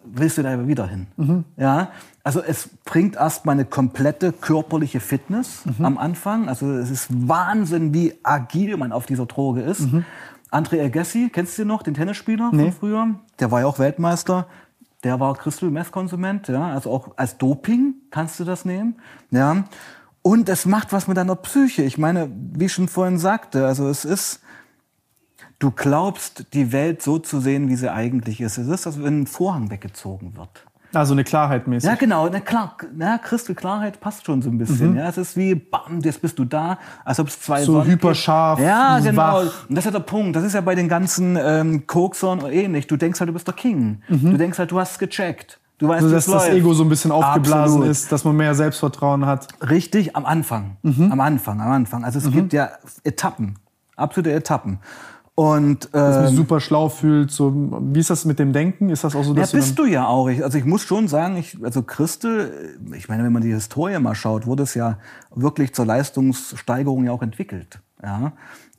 willst 0.04 0.36
du 0.38 0.42
da 0.42 0.66
wieder 0.66 0.86
hin. 0.86 1.06
Mhm. 1.16 1.44
Ja, 1.56 1.88
also 2.22 2.42
es 2.42 2.68
bringt 2.84 3.16
erstmal 3.16 3.54
eine 3.54 3.64
komplette 3.64 4.32
körperliche 4.32 5.00
Fitness 5.00 5.64
Mhm. 5.64 5.84
am 5.84 5.98
Anfang. 5.98 6.48
Also 6.48 6.70
es 6.72 6.90
ist 6.90 7.08
Wahnsinn, 7.10 7.94
wie 7.94 8.14
agil 8.22 8.76
man 8.76 8.92
auf 8.92 9.06
dieser 9.06 9.26
Droge 9.26 9.62
ist. 9.62 9.80
Mhm. 9.80 10.04
André 10.50 10.84
Agassi, 10.84 11.30
kennst 11.32 11.58
du 11.58 11.64
noch, 11.64 11.82
den 11.82 11.94
Tennisspieler 11.94 12.50
von 12.50 12.72
früher? 12.72 13.08
Der 13.40 13.50
war 13.50 13.60
ja 13.60 13.66
auch 13.66 13.78
Weltmeister. 13.78 14.46
Der 15.02 15.20
war 15.20 15.34
Crystal 15.34 15.70
Meth 15.70 15.90
Konsument, 15.92 16.48
ja, 16.48 16.68
also 16.68 16.90
auch 16.90 17.10
als 17.16 17.36
Doping 17.36 17.94
kannst 18.10 18.40
du 18.40 18.44
das 18.44 18.64
nehmen, 18.64 18.96
ja. 19.30 19.64
Und 20.26 20.48
es 20.48 20.64
macht 20.64 20.94
was 20.94 21.06
mit 21.06 21.18
deiner 21.18 21.36
Psyche. 21.36 21.82
Ich 21.82 21.98
meine, 21.98 22.30
wie 22.54 22.64
ich 22.64 22.72
schon 22.72 22.88
vorhin 22.88 23.18
sagte, 23.18 23.66
also 23.66 23.86
es 23.88 24.06
ist, 24.06 24.40
du 25.58 25.70
glaubst, 25.70 26.46
die 26.54 26.72
Welt 26.72 27.02
so 27.02 27.18
zu 27.18 27.40
sehen, 27.40 27.68
wie 27.68 27.76
sie 27.76 27.92
eigentlich 27.92 28.40
ist. 28.40 28.56
Es 28.56 28.66
ist, 28.66 28.86
als 28.86 29.02
wenn 29.02 29.20
ein 29.20 29.26
Vorhang 29.26 29.70
weggezogen 29.70 30.34
wird. 30.34 30.64
Also 30.94 31.12
eine 31.12 31.24
Klarheit 31.24 31.66
mäßig. 31.66 31.86
Ja, 31.86 31.96
genau. 31.96 32.26
Na 32.32 32.40
klar, 32.40 32.74
na, 32.96 33.18
Christelklarheit 33.18 34.00
passt 34.00 34.24
schon 34.24 34.40
so 34.40 34.48
ein 34.48 34.56
bisschen. 34.56 34.92
Mhm. 34.92 34.96
Ja, 34.96 35.10
es 35.10 35.18
ist 35.18 35.36
wie, 35.36 35.54
bam, 35.56 36.00
jetzt 36.00 36.22
bist 36.22 36.38
du 36.38 36.46
da, 36.46 36.78
als 37.04 37.20
ob 37.20 37.28
es 37.28 37.38
zwei 37.38 37.62
So 37.62 37.74
Sonnen 37.74 37.90
hyperscharf, 37.90 38.56
gibt. 38.58 38.70
Ja, 38.70 39.00
genau. 39.00 39.20
wach. 39.20 39.68
Und 39.68 39.76
das 39.76 39.84
ist 39.84 39.92
ja 39.92 39.98
der 39.98 40.06
Punkt. 40.06 40.36
Das 40.36 40.44
ist 40.44 40.54
ja 40.54 40.62
bei 40.62 40.74
den 40.74 40.88
ganzen 40.88 41.36
ähm, 41.38 41.86
Koksern 41.86 42.50
ähnlich. 42.50 42.86
Du 42.86 42.96
denkst 42.96 43.20
halt, 43.20 43.28
du 43.28 43.34
bist 43.34 43.46
der 43.46 43.54
King. 43.54 44.00
Du 44.08 44.38
denkst 44.38 44.58
halt, 44.58 44.70
du 44.70 44.80
hast 44.80 44.98
gecheckt. 44.98 45.60
Du 45.78 45.88
weißt, 45.88 46.02
Mhm. 46.02 46.06
so 46.06 46.10
wie 46.10 46.14
dass 46.14 46.26
das 46.26 46.34
läuft. 46.34 46.52
Ego 46.54 46.72
so 46.74 46.84
ein 46.84 46.88
bisschen 46.88 47.10
aufgeblasen 47.10 47.76
Absolut. 47.78 47.86
ist, 47.88 48.12
dass 48.12 48.24
man 48.24 48.36
mehr 48.36 48.54
Selbstvertrauen 48.54 49.26
hat. 49.26 49.48
Richtig, 49.68 50.14
am 50.16 50.24
Anfang. 50.24 50.76
Mhm. 50.82 51.10
Am 51.10 51.20
Anfang, 51.20 51.60
am 51.60 51.72
Anfang. 51.72 52.04
Also 52.04 52.18
es 52.20 52.30
gibt 52.30 52.52
ja 52.52 52.70
Etappen. 53.02 53.56
Absolute 53.96 54.32
Etappen. 54.32 54.78
Und 55.36 55.88
Dass 55.92 56.14
man 56.14 56.22
ähm, 56.22 56.28
sich 56.28 56.36
super 56.36 56.60
schlau 56.60 56.88
fühlt. 56.88 57.32
So, 57.32 57.52
wie 57.92 57.98
ist 57.98 58.08
das 58.08 58.24
mit 58.24 58.38
dem 58.38 58.52
Denken? 58.52 58.88
Ist 58.88 59.02
das 59.02 59.16
auch 59.16 59.24
so, 59.24 59.34
Ja, 59.34 59.40
dass 59.40 59.50
du 59.50 59.56
bist 59.56 59.76
du 59.76 59.84
ja 59.84 60.06
auch. 60.06 60.28
Ich, 60.28 60.44
also 60.44 60.56
ich 60.58 60.64
muss 60.64 60.82
schon 60.82 61.08
sagen, 61.08 61.36
ich, 61.36 61.58
also 61.64 61.82
Christel, 61.82 62.78
ich 62.94 63.08
meine, 63.08 63.24
wenn 63.24 63.32
man 63.32 63.42
die 63.42 63.52
Historie 63.52 63.98
mal 63.98 64.14
schaut, 64.14 64.46
wurde 64.46 64.62
es 64.62 64.74
ja 64.74 64.98
wirklich 65.34 65.74
zur 65.74 65.86
Leistungssteigerung 65.86 67.04
ja 67.06 67.10
auch 67.10 67.22
entwickelt. 67.22 67.80
Ja. 68.00 68.32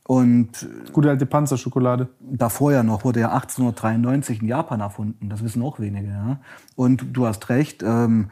Und 0.07 0.63
dann 0.63 0.93
gute 0.93 1.09
alte 1.09 1.25
Panzerschokolade? 1.25 2.09
davor 2.19 2.71
ja 2.71 2.83
noch 2.83 3.03
wurde 3.03 3.21
ja 3.21 3.31
1893 3.31 4.41
in 4.41 4.47
Japan 4.47 4.81
erfunden. 4.81 5.29
Das 5.29 5.43
wissen 5.43 5.63
auch 5.63 5.79
wenige. 5.79 6.07
Ja. 6.07 6.39
Und 6.75 7.05
du 7.13 7.25
hast 7.25 7.49
recht, 7.49 7.81
ähm, 7.83 8.29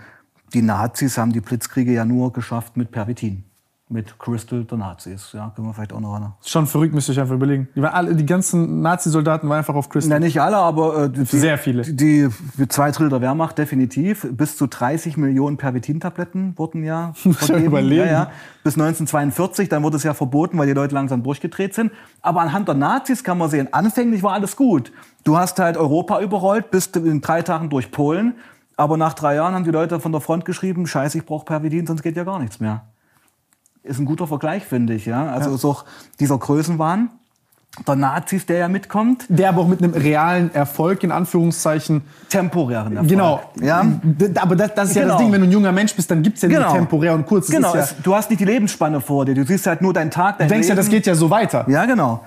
die 0.53 0.62
Nazis 0.62 1.17
haben 1.17 1.33
die 1.33 1.41
Blitzkriege 1.41 1.91
ja 1.91 2.05
nur 2.05 2.31
geschafft 2.31 2.77
mit 2.77 2.91
Pervitin. 2.91 3.43
Mit 3.93 4.17
Crystal 4.17 4.63
der 4.63 4.79
Nazis. 4.79 5.29
Ja, 5.34 5.51
können 5.56 5.67
wir 5.67 5.73
vielleicht 5.75 5.93
auch 5.93 5.99
noch 5.99 6.15
einer. 6.15 6.36
Schon 6.43 6.65
verrückt, 6.65 6.95
müsst 6.95 7.10
ihr 7.10 7.12
euch 7.13 7.19
einfach 7.19 7.36
überlegen. 7.36 7.67
Die, 7.75 7.82
waren 7.84 7.93
alle, 7.93 8.15
die 8.15 8.25
ganzen 8.25 8.82
Nazi-Soldaten 8.82 9.47
waren 9.47 9.60
einfach 9.60 9.75
auf 9.75 9.88
Crystal. 9.88 10.19
Na, 10.19 10.25
nicht 10.25 10.41
alle, 10.41 10.58
aber 10.58 11.03
äh, 11.03 11.10
die, 11.12 11.25
Sehr 11.25 11.60
viele. 11.60 11.84
Die, 11.84 12.27
die 12.58 12.67
zwei 12.67 12.89
Drittel 12.89 13.10
der 13.10 13.21
Wehrmacht 13.21 13.56
definitiv. 13.60 14.27
Bis 14.32 14.58
zu 14.58 14.65
30 14.65 15.15
Millionen 15.17 15.58
Pervitin-Tabletten 15.58 16.58
wurden 16.58 16.84
ja 16.84 17.13
vergeben. 17.15 17.65
überlegen. 17.67 18.06
Ja, 18.06 18.12
ja. 18.12 18.32
Bis 18.63 18.73
1942, 18.73 19.69
dann 19.69 19.84
wurde 19.84 19.97
es 19.97 20.03
ja 20.03 20.15
verboten, 20.15 20.58
weil 20.58 20.65
die 20.65 20.73
Leute 20.73 20.95
langsam 20.95 21.21
durchgedreht 21.21 21.75
sind. 21.75 21.91
Aber 22.23 22.41
anhand 22.41 22.67
der 22.67 22.75
Nazis 22.75 23.23
kann 23.23 23.38
man 23.38 23.51
sehen, 23.51 23.67
anfänglich 23.71 24.23
war 24.23 24.34
alles 24.34 24.56
gut. 24.56 24.91
Du 25.23 25.38
hast 25.38 25.60
halt 25.60 25.77
Europa 25.77 26.19
überrollt, 26.19 26.71
bist 26.71 26.97
in 26.97 27.21
drei 27.21 27.43
Tagen 27.43 27.69
durch 27.69 27.91
Polen. 27.91 28.34
Aber 28.75 28.97
nach 28.97 29.13
drei 29.13 29.36
Jahren 29.36 29.53
haben 29.53 29.65
die 29.65 29.71
Leute 29.71 29.99
von 29.99 30.12
der 30.12 30.21
Front 30.21 30.45
geschrieben, 30.45 30.88
scheiße, 30.88 31.19
ich 31.19 31.25
brauche 31.25 31.45
Pervitin, 31.45 31.86
sonst 31.86 32.01
geht 32.01 32.17
ja 32.17 32.23
gar 32.23 32.39
nichts 32.39 32.60
mehr. 32.60 32.82
Ist 33.83 33.99
ein 33.99 34.05
guter 34.05 34.27
Vergleich, 34.27 34.63
finde 34.65 34.93
ich. 34.93 35.05
Ja? 35.05 35.27
Also 35.27 35.53
ist 35.55 35.65
auch 35.65 35.85
dieser 36.19 36.37
Größenwahn 36.37 37.09
der 37.87 37.95
Nazis, 37.95 38.45
der 38.45 38.57
ja 38.59 38.67
mitkommt. 38.67 39.25
Der 39.29 39.49
aber 39.49 39.61
auch 39.61 39.67
mit 39.67 39.81
einem 39.83 39.93
realen 39.93 40.53
Erfolg, 40.53 41.03
in 41.03 41.11
Anführungszeichen. 41.11 42.01
temporären 42.29 42.93
Erfolg. 42.93 43.09
Genau. 43.09 43.41
Ja. 43.59 43.83
Aber 44.39 44.55
das, 44.55 44.75
das 44.75 44.89
ist 44.89 44.95
ja 44.95 45.01
Genau. 45.01 45.15
das 45.15 45.21
Ding, 45.23 45.31
wenn 45.33 45.41
du 45.41 45.47
ein 45.47 45.51
junger 45.51 45.71
Mensch 45.71 45.95
bist, 45.95 46.09
dann 46.11 46.21
gibt's 46.21 46.41
ja 46.43 46.49
Genau. 46.49 46.67
nicht 46.67 46.75
temporär 46.75 47.13
und 47.15 47.25
kurz. 47.25 47.47
Das 47.47 47.55
Genau, 47.55 47.75
ja, 47.75 47.87
du 48.03 48.15
hast 48.15 48.29
nicht 48.29 48.39
die 48.39 48.45
Lebensspanne 48.45 49.01
vor 49.01 49.25
dir. 49.25 49.33
Du 49.33 49.43
siehst 49.45 49.65
halt 49.65 49.81
nur 49.81 49.91
deinen 49.91 50.11
Tag, 50.11 50.37
dein 50.37 50.47
du 50.47 50.53
denkst 50.53 50.67
ja, 50.67 50.75
Leben. 50.75 50.85
das 50.85 50.91
geht 50.91 51.05
ja 51.07 51.15
so 51.15 51.29
weiter. 51.31 51.65
Ja, 51.67 51.85
genau. 51.85 52.23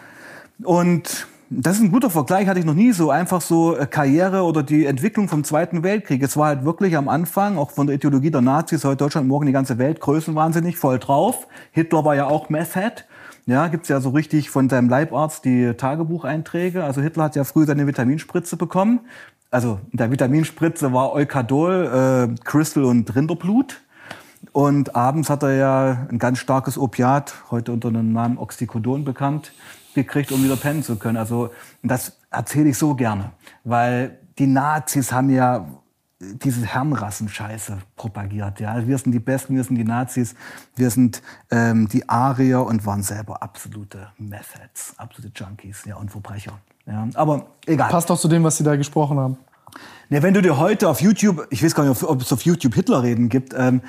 Und 0.65 1.27
das 1.49 1.77
ist 1.77 1.83
ein 1.83 1.93
guter 1.93 2.11
Vergleich, 2.11 2.49
hatte 2.49 2.59
ich 2.59 2.65
noch 2.65 2.75
nie 2.75 2.93
so 2.93 3.11
einfach 3.11 3.41
so 3.41 3.77
äh, 3.77 3.87
Karriere 3.87 4.43
oder 4.43 4.63
die 4.63 4.85
Entwicklung 4.85 5.29
vom 5.29 5.45
Zweiten 5.45 5.83
Weltkrieg. 5.83 6.23
Es 6.23 6.37
war 6.37 6.49
halt 6.49 6.65
wirklich 6.65 6.97
am 6.97 7.09
Anfang, 7.09 7.57
auch 7.57 7.71
von 7.71 7.87
der 7.87 7.97
Ideologie 7.97 8.31
der 8.31 8.41
Nazis, 8.41 8.85
heute 8.85 8.97
Deutschland, 8.97 9.29
morgen 9.29 9.47
die 9.47 9.53
ganze 9.53 9.79
Welt, 9.79 10.01
größenwahnsinnig, 10.01 10.77
voll 10.77 10.99
drauf. 10.99 11.47
Hitler 11.71 12.05
war 12.05 12.17
ja 12.17 12.27
auch 12.27 12.49
Meth-Head. 12.49 13.07
Ja, 13.47 13.69
gibt's 13.69 13.89
ja 13.89 14.01
so 14.01 14.11
richtig 14.11 14.51
von 14.51 14.69
seinem 14.69 14.89
Leibarzt 14.89 15.45
die 15.45 15.73
Tagebucheinträge. 15.75 16.83
Also 16.83 17.01
Hitler 17.01 17.25
hat 17.25 17.37
ja 17.37 17.45
früh 17.45 17.65
seine 17.65 17.87
Vitaminspritze 17.87 18.57
bekommen. 18.57 19.01
Also 19.53 19.79
in 19.93 19.99
der 19.99 20.11
Vitaminspritze 20.11 20.93
war 20.93 21.13
Eukadol, 21.13 22.29
äh, 22.33 22.45
Crystal 22.45 22.85
und 22.85 23.15
Rinderblut. 23.15 23.83
Und 24.53 24.97
abends 24.97 25.31
hat 25.31 25.43
er 25.45 25.53
ja 25.53 26.07
ein 26.11 26.19
ganz 26.19 26.39
starkes 26.39 26.77
Opiat, 26.77 27.35
heute 27.51 27.73
unter 27.73 27.91
dem 27.91 28.13
Namen 28.13 28.39
Oxycodon 28.39 29.05
bekannt, 29.05 29.53
gekriegt, 29.97 30.31
um 30.31 30.45
wieder 30.45 30.57
pennen 30.57 30.85
zu 30.85 30.97
können. 30.97 31.17
Also 31.17 31.51
das 31.83 32.21
erzähle 32.31 32.69
ich 32.69 32.79
so 32.79 32.95
gerne, 32.95 33.33
weil 33.65 34.19
die 34.39 34.47
Nazis 34.47 35.11
haben 35.11 35.31
ja 35.31 35.67
diese 36.19 36.65
Herrenrassenscheiße 36.65 37.79
propagiert. 37.97 38.61
Ja, 38.61 38.87
wir 38.87 38.97
sind 38.97 39.13
die 39.13 39.19
Besten, 39.19 39.55
wir 39.55 39.65
sind 39.65 39.77
die 39.77 39.85
Nazis, 39.85 40.35
wir 40.75 40.91
sind 40.91 41.23
ähm, 41.51 41.89
die 41.89 42.09
Arier 42.09 42.65
und 42.65 42.87
waren 42.87 43.03
selber 43.03 43.43
absolute 43.43 44.09
Methods, 44.17 44.95
absolute 44.97 45.33
Junkies 45.35 45.85
ja, 45.85 45.97
und 45.97 46.11
Verbrecher. 46.11 46.59
Ja, 46.87 47.07
aber 47.15 47.47
egal. 47.67 47.91
Passt 47.91 48.11
auch 48.11 48.19
zu 48.19 48.29
dem, 48.29 48.45
was 48.45 48.57
sie 48.57 48.65
da 48.65 48.77
gesprochen 48.77 49.19
haben. 49.19 49.37
Ja, 50.09 50.23
wenn 50.23 50.33
du 50.33 50.41
dir 50.41 50.57
heute 50.57 50.89
auf 50.89 51.01
YouTube, 51.03 51.47
ich 51.51 51.63
weiß 51.63 51.75
gar 51.75 51.85
nicht, 51.85 52.03
ob 52.03 52.23
es 52.23 52.33
auf 52.33 52.43
YouTube 52.43 52.75
Hitlerreden 52.75 53.29
gibt, 53.29 53.53
ähm, 53.55 53.83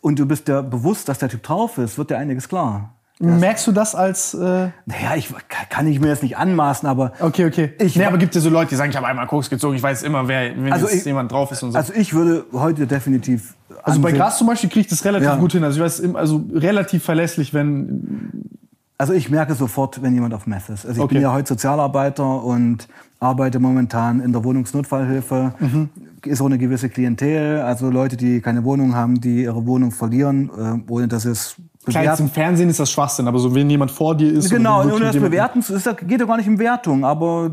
und 0.00 0.18
du 0.18 0.24
bist 0.24 0.48
dir 0.48 0.62
bewusst, 0.62 1.08
dass 1.08 1.18
der 1.18 1.28
Typ 1.28 1.42
drauf 1.42 1.78
ist, 1.78 1.98
wird 1.98 2.10
dir 2.10 2.16
einiges 2.16 2.48
klar. 2.48 2.94
Merkst 3.20 3.66
du 3.66 3.72
das 3.72 3.94
als. 3.94 4.34
Äh, 4.34 4.38
Naja, 4.86 5.14
ich 5.16 5.32
kann 5.70 5.86
ich 5.86 6.00
mir 6.00 6.08
das 6.08 6.22
nicht 6.22 6.36
anmaßen, 6.36 6.88
aber 6.88 7.12
okay, 7.20 7.46
okay. 7.46 7.72
Ich- 7.78 7.94
nee, 7.96 8.04
aber 8.04 8.18
gibt 8.18 8.34
es 8.34 8.42
so 8.42 8.50
Leute, 8.50 8.70
die 8.70 8.74
sagen, 8.76 8.90
ich 8.90 8.96
habe 8.96 9.06
einmal 9.06 9.26
Koks 9.28 9.48
gezogen, 9.48 9.76
ich 9.76 9.82
weiß 9.82 10.02
immer, 10.02 10.26
wer, 10.26 10.50
wenn 10.56 10.72
Also 10.72 10.86
jetzt 10.88 10.96
ich- 10.98 11.04
jemand 11.04 11.30
drauf 11.30 11.52
ist 11.52 11.62
und 11.62 11.72
so. 11.72 11.78
also 11.78 11.92
ich 11.94 12.12
würde 12.12 12.44
heute 12.52 12.86
definitiv. 12.88 13.54
Also 13.84 14.00
bei 14.00 14.12
Gras 14.12 14.38
zum 14.38 14.46
Beispiel 14.48 14.68
kriege 14.68 14.80
ich 14.80 14.86
das 14.88 15.04
relativ 15.04 15.28
Ja. 15.28 15.36
gut 15.36 15.52
hin. 15.52 15.62
Also 15.62 15.76
ich 15.78 15.84
weiß, 15.84 16.14
also 16.14 16.44
relativ 16.54 17.04
verlässlich, 17.04 17.54
wenn. 17.54 18.50
Also 18.98 19.12
ich 19.12 19.28
merke 19.30 19.54
sofort, 19.54 20.02
wenn 20.02 20.14
jemand 20.14 20.34
auf 20.34 20.46
Meth 20.46 20.68
ist. 20.68 20.86
Also 20.86 20.98
ich 20.98 20.98
Okay. 21.00 21.14
bin 21.14 21.22
ja 21.22 21.32
heute 21.32 21.48
Sozialarbeiter 21.48 22.42
und 22.44 22.88
arbeite 23.20 23.58
momentan 23.60 24.20
in 24.20 24.32
der 24.32 24.42
Wohnungsnotfallhilfe. 24.44 25.54
Mhm. 25.60 25.88
Ist 26.24 26.40
auch 26.40 26.46
eine 26.46 26.58
gewisse 26.58 26.88
Klientel, 26.88 27.60
also 27.60 27.90
Leute, 27.90 28.16
die 28.16 28.40
keine 28.40 28.64
Wohnung 28.64 28.94
haben, 28.94 29.20
die 29.20 29.42
ihre 29.44 29.66
Wohnung 29.66 29.90
verlieren, 29.92 30.50
äh, 30.88 30.90
ohne 30.90 31.06
dass 31.08 31.24
es 31.26 31.56
Klar, 31.84 32.18
im 32.18 32.28
Fernsehen 32.30 32.68
ist 32.70 32.80
das 32.80 32.90
Schwachsinn, 32.90 33.28
aber 33.28 33.38
so 33.38 33.54
wenn 33.54 33.68
jemand 33.68 33.90
vor 33.90 34.16
dir 34.16 34.32
ist. 34.32 34.50
Genau, 34.50 34.80
und 34.82 34.92
ohne 34.92 35.06
das 35.06 35.16
Bewerten, 35.16 35.62
zu- 35.62 35.74
ist, 35.74 35.84
geht 36.06 36.20
ja 36.20 36.26
gar 36.26 36.36
nicht 36.38 36.48
um 36.48 36.58
Wertung, 36.58 37.04
aber 37.04 37.50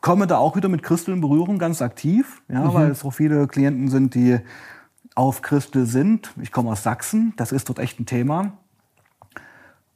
komme 0.00 0.26
da 0.26 0.38
auch 0.38 0.54
wieder 0.56 0.68
mit 0.68 0.82
Christel 0.82 1.14
in 1.14 1.20
Berührung, 1.20 1.58
ganz 1.58 1.80
aktiv, 1.82 2.42
ja, 2.48 2.60
Mhm. 2.60 2.74
weil 2.74 2.90
es 2.90 3.04
auch 3.04 3.10
viele 3.12 3.46
Klienten 3.48 3.88
sind, 3.88 4.14
die 4.14 4.38
auf 5.14 5.42
Christel 5.42 5.86
sind. 5.86 6.32
Ich 6.40 6.52
komme 6.52 6.70
aus 6.70 6.82
Sachsen, 6.82 7.32
das 7.36 7.52
ist 7.52 7.68
dort 7.68 7.78
echt 7.78 7.98
ein 8.00 8.06
Thema. 8.06 8.52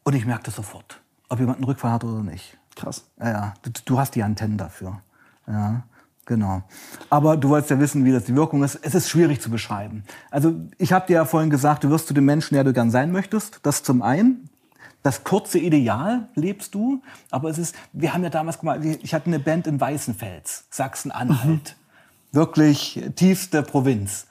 Und 0.04 0.14
ich 0.14 0.24
merke 0.26 0.44
das 0.44 0.56
sofort, 0.56 1.00
ob 1.28 1.38
jemand 1.40 1.58
einen 1.58 1.64
Rückfall 1.64 1.92
hat 1.92 2.04
oder 2.04 2.22
nicht. 2.22 2.56
Krass. 2.76 3.04
Ja, 3.20 3.28
ja, 3.30 3.54
du, 3.62 3.70
du 3.84 3.98
hast 3.98 4.14
die 4.14 4.22
Antennen 4.22 4.56
dafür. 4.56 5.00
Ja, 5.46 5.82
genau. 6.28 6.62
Aber 7.10 7.36
du 7.36 7.48
wolltest 7.48 7.72
ja 7.72 7.80
wissen, 7.80 8.04
wie 8.04 8.12
das 8.12 8.24
die 8.24 8.36
Wirkung 8.36 8.62
ist. 8.62 8.78
Es 8.82 8.94
ist 8.94 9.08
schwierig 9.08 9.40
zu 9.40 9.50
beschreiben. 9.50 10.04
Also 10.30 10.54
ich 10.76 10.92
habe 10.92 11.08
dir 11.08 11.14
ja 11.14 11.24
vorhin 11.24 11.50
gesagt, 11.50 11.82
du 11.82 11.90
wirst 11.90 12.06
zu 12.06 12.14
dem 12.14 12.24
Menschen, 12.24 12.54
der 12.54 12.62
du 12.62 12.72
gern 12.72 12.92
sein 12.92 13.10
möchtest. 13.10 13.58
Das 13.64 13.82
zum 13.82 14.02
einen. 14.02 14.48
Das 15.02 15.24
kurze 15.24 15.58
Ideal 15.58 16.28
lebst 16.34 16.74
du, 16.74 17.02
aber 17.30 17.48
es 17.50 17.58
ist, 17.58 17.74
wir 17.92 18.12
haben 18.12 18.24
ja 18.24 18.30
damals 18.30 18.58
gemacht, 18.58 18.80
ich 18.84 19.14
hatte 19.14 19.26
eine 19.26 19.38
Band 19.38 19.66
in 19.66 19.80
Weißenfels, 19.80 20.66
Sachsen-Anhalt. 20.70 21.76
Wirklich 22.32 23.00
tiefste 23.14 23.62
Provinz. 23.62 24.26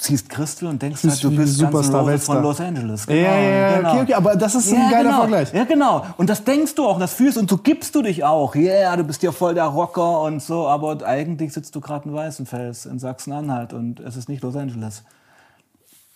Ziehst 0.00 0.30
Christel 0.30 0.68
und 0.68 0.80
denkst 0.80 1.04
halt, 1.04 1.22
du 1.22 1.28
bist 1.28 1.60
ganz 1.60 1.72
Superstar, 1.72 2.06
Weltstar. 2.06 2.36
von 2.36 2.42
Los 2.42 2.58
Angeles. 2.58 3.04
Ja, 3.06 3.14
ja, 3.14 3.38
ja, 3.38 3.76
genau. 3.76 3.90
okay, 3.90 4.02
okay, 4.02 4.14
aber 4.14 4.34
das 4.34 4.54
ist 4.54 4.72
ein 4.72 4.90
geiler 4.90 5.02
genau. 5.02 5.18
Vergleich. 5.18 5.52
Ja, 5.52 5.64
genau. 5.64 6.06
Und 6.16 6.30
das 6.30 6.42
denkst 6.42 6.74
du 6.74 6.86
auch, 6.86 6.98
das 6.98 7.12
fühlst 7.12 7.36
und 7.36 7.50
so 7.50 7.58
gibst 7.58 7.94
du 7.94 8.00
dich 8.00 8.24
auch. 8.24 8.54
Ja, 8.54 8.62
yeah, 8.62 8.96
du 8.96 9.04
bist 9.04 9.22
ja 9.22 9.30
voll 9.30 9.52
der 9.52 9.66
Rocker 9.66 10.22
und 10.22 10.40
so, 10.42 10.66
aber 10.66 11.06
eigentlich 11.06 11.52
sitzt 11.52 11.74
du 11.74 11.82
gerade 11.82 12.08
in 12.08 12.14
Weißenfels 12.14 12.86
in 12.86 12.98
Sachsen-Anhalt 12.98 13.74
und 13.74 14.00
es 14.00 14.16
ist 14.16 14.30
nicht 14.30 14.42
Los 14.42 14.56
Angeles. 14.56 15.02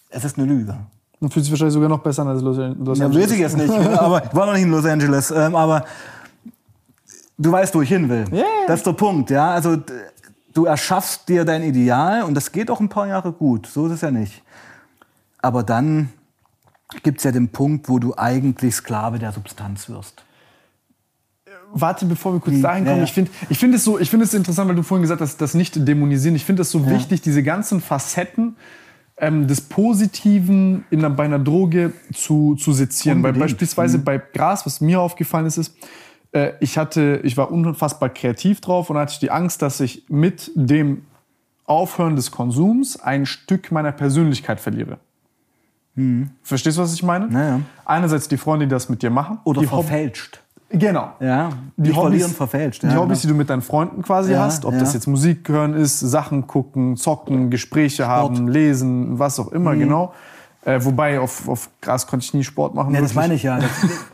Es 0.08 0.24
ist 0.24 0.38
eine 0.38 0.46
Lüge. 0.46 0.74
Und 1.20 1.34
fühlt 1.34 1.44
sich 1.44 1.52
wahrscheinlich 1.52 1.74
sogar 1.74 1.90
noch 1.90 2.00
besser 2.00 2.22
an 2.22 2.28
als 2.28 2.40
Los, 2.40 2.56
Los 2.56 2.98
Ja, 2.98 3.04
Angeles. 3.04 3.26
weiß 3.26 3.32
ich 3.32 3.40
jetzt 3.40 3.56
nicht, 3.58 3.70
aber 3.98 4.24
ich 4.24 4.34
war 4.34 4.46
noch 4.46 4.54
nicht 4.54 4.62
in 4.62 4.70
Los 4.70 4.86
Angeles. 4.86 5.30
Ähm, 5.30 5.54
aber 5.54 5.84
du 7.36 7.52
weißt, 7.52 7.74
wo 7.74 7.82
ich 7.82 7.90
hin 7.90 8.08
will. 8.08 8.24
Ja, 8.30 8.38
ja. 8.38 8.44
Das 8.66 8.80
ist 8.80 8.86
der 8.86 8.92
Punkt, 8.92 9.28
ja. 9.28 9.50
Also 9.50 9.76
du 10.54 10.64
erschaffst 10.64 11.28
dir 11.28 11.44
dein 11.44 11.62
Ideal 11.62 12.22
und 12.22 12.34
das 12.34 12.52
geht 12.52 12.70
auch 12.70 12.80
ein 12.80 12.88
paar 12.88 13.06
Jahre 13.06 13.32
gut. 13.32 13.66
So 13.66 13.86
ist 13.86 13.92
es 13.92 14.00
ja 14.00 14.10
nicht. 14.10 14.42
Aber 15.42 15.62
dann 15.62 16.10
gibt 17.02 17.18
es 17.18 17.24
ja 17.24 17.32
den 17.32 17.48
Punkt, 17.48 17.88
wo 17.88 17.98
du 17.98 18.16
eigentlich 18.16 18.74
Sklave 18.74 19.18
der 19.18 19.32
Substanz 19.32 19.88
wirst. 19.88 20.24
Warte, 21.76 22.06
bevor 22.06 22.32
wir 22.34 22.40
kurz 22.40 22.60
dahin 22.60 22.84
kommen. 22.84 22.96
Ja, 22.96 22.98
ja. 22.98 23.04
Ich 23.04 23.12
finde 23.12 23.30
ich 23.48 23.58
find 23.58 23.74
es 23.74 23.82
so, 23.82 23.98
ich 23.98 24.08
finde 24.08 24.24
es 24.24 24.32
interessant, 24.32 24.68
weil 24.68 24.76
du 24.76 24.84
vorhin 24.84 25.02
gesagt 25.02 25.20
hast, 25.20 25.40
das 25.40 25.54
nicht 25.54 25.86
dämonisieren. 25.88 26.36
Ich 26.36 26.44
finde 26.44 26.62
es 26.62 26.70
so 26.70 26.88
wichtig, 26.88 27.20
diese 27.20 27.42
ganzen 27.42 27.80
Facetten 27.80 28.56
ähm, 29.16 29.48
des 29.48 29.60
Positiven 29.62 30.84
in, 30.90 31.00
bei 31.16 31.24
einer 31.24 31.40
Droge 31.40 31.92
zu, 32.12 32.54
zu 32.54 32.72
sezieren. 32.72 33.22
Weil 33.22 33.30
Unbedingt. 33.30 33.52
beispielsweise 33.52 33.98
bei 33.98 34.18
Gras, 34.18 34.64
was 34.66 34.80
mir 34.80 35.00
aufgefallen 35.00 35.46
ist, 35.46 35.58
ist, 35.58 35.74
äh, 36.34 36.52
ich 36.60 36.76
hatte, 36.76 37.20
ich 37.22 37.36
war 37.36 37.50
unfassbar 37.50 38.10
kreativ 38.10 38.60
drauf 38.60 38.90
und 38.90 38.98
hatte 38.98 39.12
ich 39.12 39.18
die 39.18 39.30
Angst, 39.30 39.62
dass 39.62 39.80
ich 39.80 40.04
mit 40.08 40.50
dem 40.54 41.04
Aufhören 41.64 42.16
des 42.16 42.30
Konsums 42.30 43.00
ein 43.00 43.24
Stück 43.24 43.72
meiner 43.72 43.92
Persönlichkeit 43.92 44.60
verliere. 44.60 44.98
Verstehst 46.42 46.76
du, 46.76 46.82
was 46.82 46.92
ich 46.92 47.04
meine? 47.04 47.32
Ja, 47.32 47.48
ja. 47.48 47.60
Einerseits 47.84 48.26
die 48.26 48.36
Freunde, 48.36 48.66
die 48.66 48.70
das 48.70 48.88
mit 48.88 49.00
dir 49.00 49.10
machen. 49.10 49.38
Oder 49.44 49.60
die 49.60 49.68
Hob- 49.68 49.84
verfälscht. 49.84 50.40
Genau. 50.70 51.12
Ja, 51.20 51.50
die, 51.76 51.90
die 51.90 51.94
Hobbys, 51.94 52.32
verfälscht. 52.32 52.82
Die 52.82 52.88
ja, 52.88 52.96
Hobbys, 52.96 53.22
genau. 53.22 53.22
die 53.22 53.28
du 53.28 53.34
mit 53.34 53.48
deinen 53.48 53.62
Freunden 53.62 54.02
quasi 54.02 54.32
ja, 54.32 54.40
hast, 54.40 54.64
ob 54.64 54.72
ja. 54.74 54.80
das 54.80 54.92
jetzt 54.92 55.06
Musik 55.06 55.48
hören 55.48 55.74
ist, 55.74 56.00
Sachen 56.00 56.48
gucken, 56.48 56.96
zocken, 56.96 57.48
Gespräche 57.48 58.02
Sport. 58.02 58.08
haben, 58.08 58.48
lesen, 58.48 59.20
was 59.20 59.38
auch 59.38 59.52
immer, 59.52 59.74
mhm. 59.74 59.78
genau. 59.78 60.14
Äh, 60.64 60.82
wobei 60.82 61.20
auf, 61.20 61.46
auf 61.46 61.68
Gras 61.80 62.06
konnte 62.06 62.24
ich 62.24 62.32
nie 62.32 62.42
Sport 62.42 62.74
machen. 62.74 62.94
Ja, 62.94 63.00
das 63.02 63.14
meine 63.14 63.34
ich 63.34 63.42
ja. 63.42 63.58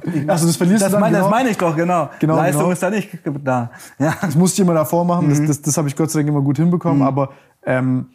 Das, 0.04 0.28
also 0.28 0.46
das 0.46 0.56
verlierst 0.56 0.82
das 0.82 0.88
du 0.88 0.92
dann, 0.92 1.00
mein, 1.00 1.12
genau. 1.12 1.24
Das 1.24 1.30
meine 1.30 1.50
ich 1.50 1.58
doch, 1.58 1.76
genau. 1.76 2.10
genau 2.18 2.36
Leistung 2.36 2.62
genau. 2.62 2.72
ist 2.72 2.82
da 2.82 2.90
nicht 2.90 3.08
da. 3.44 3.70
Ja. 3.98 4.14
Das 4.20 4.34
musste 4.34 4.60
ich 4.60 4.66
immer 4.66 4.74
davor 4.74 5.04
machen. 5.04 5.26
Mhm. 5.26 5.30
Das, 5.30 5.46
das, 5.46 5.62
das 5.62 5.76
habe 5.76 5.88
ich 5.88 5.94
Gott 5.94 6.10
sei 6.10 6.20
Dank 6.20 6.30
immer 6.30 6.40
gut 6.40 6.56
hinbekommen. 6.56 6.98
Mhm. 6.98 7.04
Aber 7.04 7.30
ähm, 7.64 8.06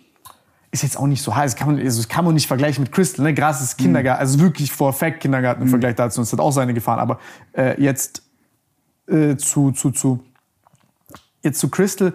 ist 0.72 0.84
jetzt 0.84 0.98
auch 0.98 1.08
nicht 1.08 1.22
so 1.22 1.34
heiß. 1.34 1.56
Kann 1.56 1.68
man, 1.68 1.80
also 1.80 2.02
das 2.02 2.10
kann 2.10 2.26
man 2.26 2.34
nicht 2.34 2.48
vergleichen 2.48 2.84
mit 2.84 2.92
Crystal. 2.92 3.24
Ne? 3.24 3.34
Gras 3.34 3.62
ist 3.62 3.78
Kindergarten, 3.78 4.20
mhm. 4.20 4.28
also 4.28 4.40
wirklich 4.42 4.72
vor 4.72 4.92
Fact 4.92 5.22
Kindergarten 5.22 5.62
im 5.62 5.68
mhm. 5.68 5.72
Vergleich 5.72 5.96
dazu. 5.96 6.20
Das 6.20 6.34
hat 6.34 6.40
auch 6.42 6.52
seine 6.52 6.74
Gefahren. 6.74 7.00
Aber 7.00 7.20
äh, 7.54 7.82
jetzt 7.82 8.22
äh, 9.08 9.38
zu, 9.38 9.72
zu, 9.72 9.92
zu, 9.92 10.20
jetzt 11.42 11.60
zu 11.60 11.70
Crystal. 11.70 12.14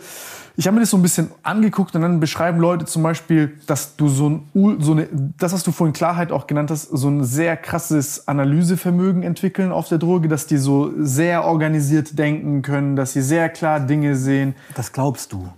Ich 0.57 0.66
habe 0.66 0.74
mir 0.74 0.80
das 0.80 0.90
so 0.90 0.96
ein 0.96 1.03
bisschen 1.03 1.30
angeguckt 1.42 1.94
und 1.94 2.03
dann 2.03 2.20
beschreiben 2.20 2.59
Leute 2.59 2.84
zum 2.84 3.03
Beispiel, 3.03 3.59
dass 3.66 3.96
du 3.96 4.09
so, 4.09 4.28
ein, 4.28 4.76
so 4.80 4.92
eine, 4.92 5.09
das, 5.38 5.53
was 5.53 5.62
du 5.62 5.72
vorhin 5.72 5.92
Klarheit 5.92 6.32
auch 6.32 6.46
genannt 6.46 6.70
hast, 6.70 6.84
so 6.84 7.09
ein 7.09 7.24
sehr 7.24 7.57
krasses 7.57 8.26
Analysevermögen 8.28 9.22
entwickeln 9.22 9.72
auf 9.72 9.88
der 9.88 9.98
Droge, 9.98 10.28
dass 10.28 10.46
die 10.46 10.59
so 10.59 10.92
sehr 10.98 11.44
organisiert 11.44 12.18
denken 12.18 12.62
können, 12.62 12.96
dass 12.96 13.12
sie 13.12 13.22
sehr 13.22 13.48
klar 13.48 13.80
Dinge 13.80 14.16
sehen. 14.16 14.55
Das 14.74 14.92
glaubst 14.92 15.32
du. 15.32 15.48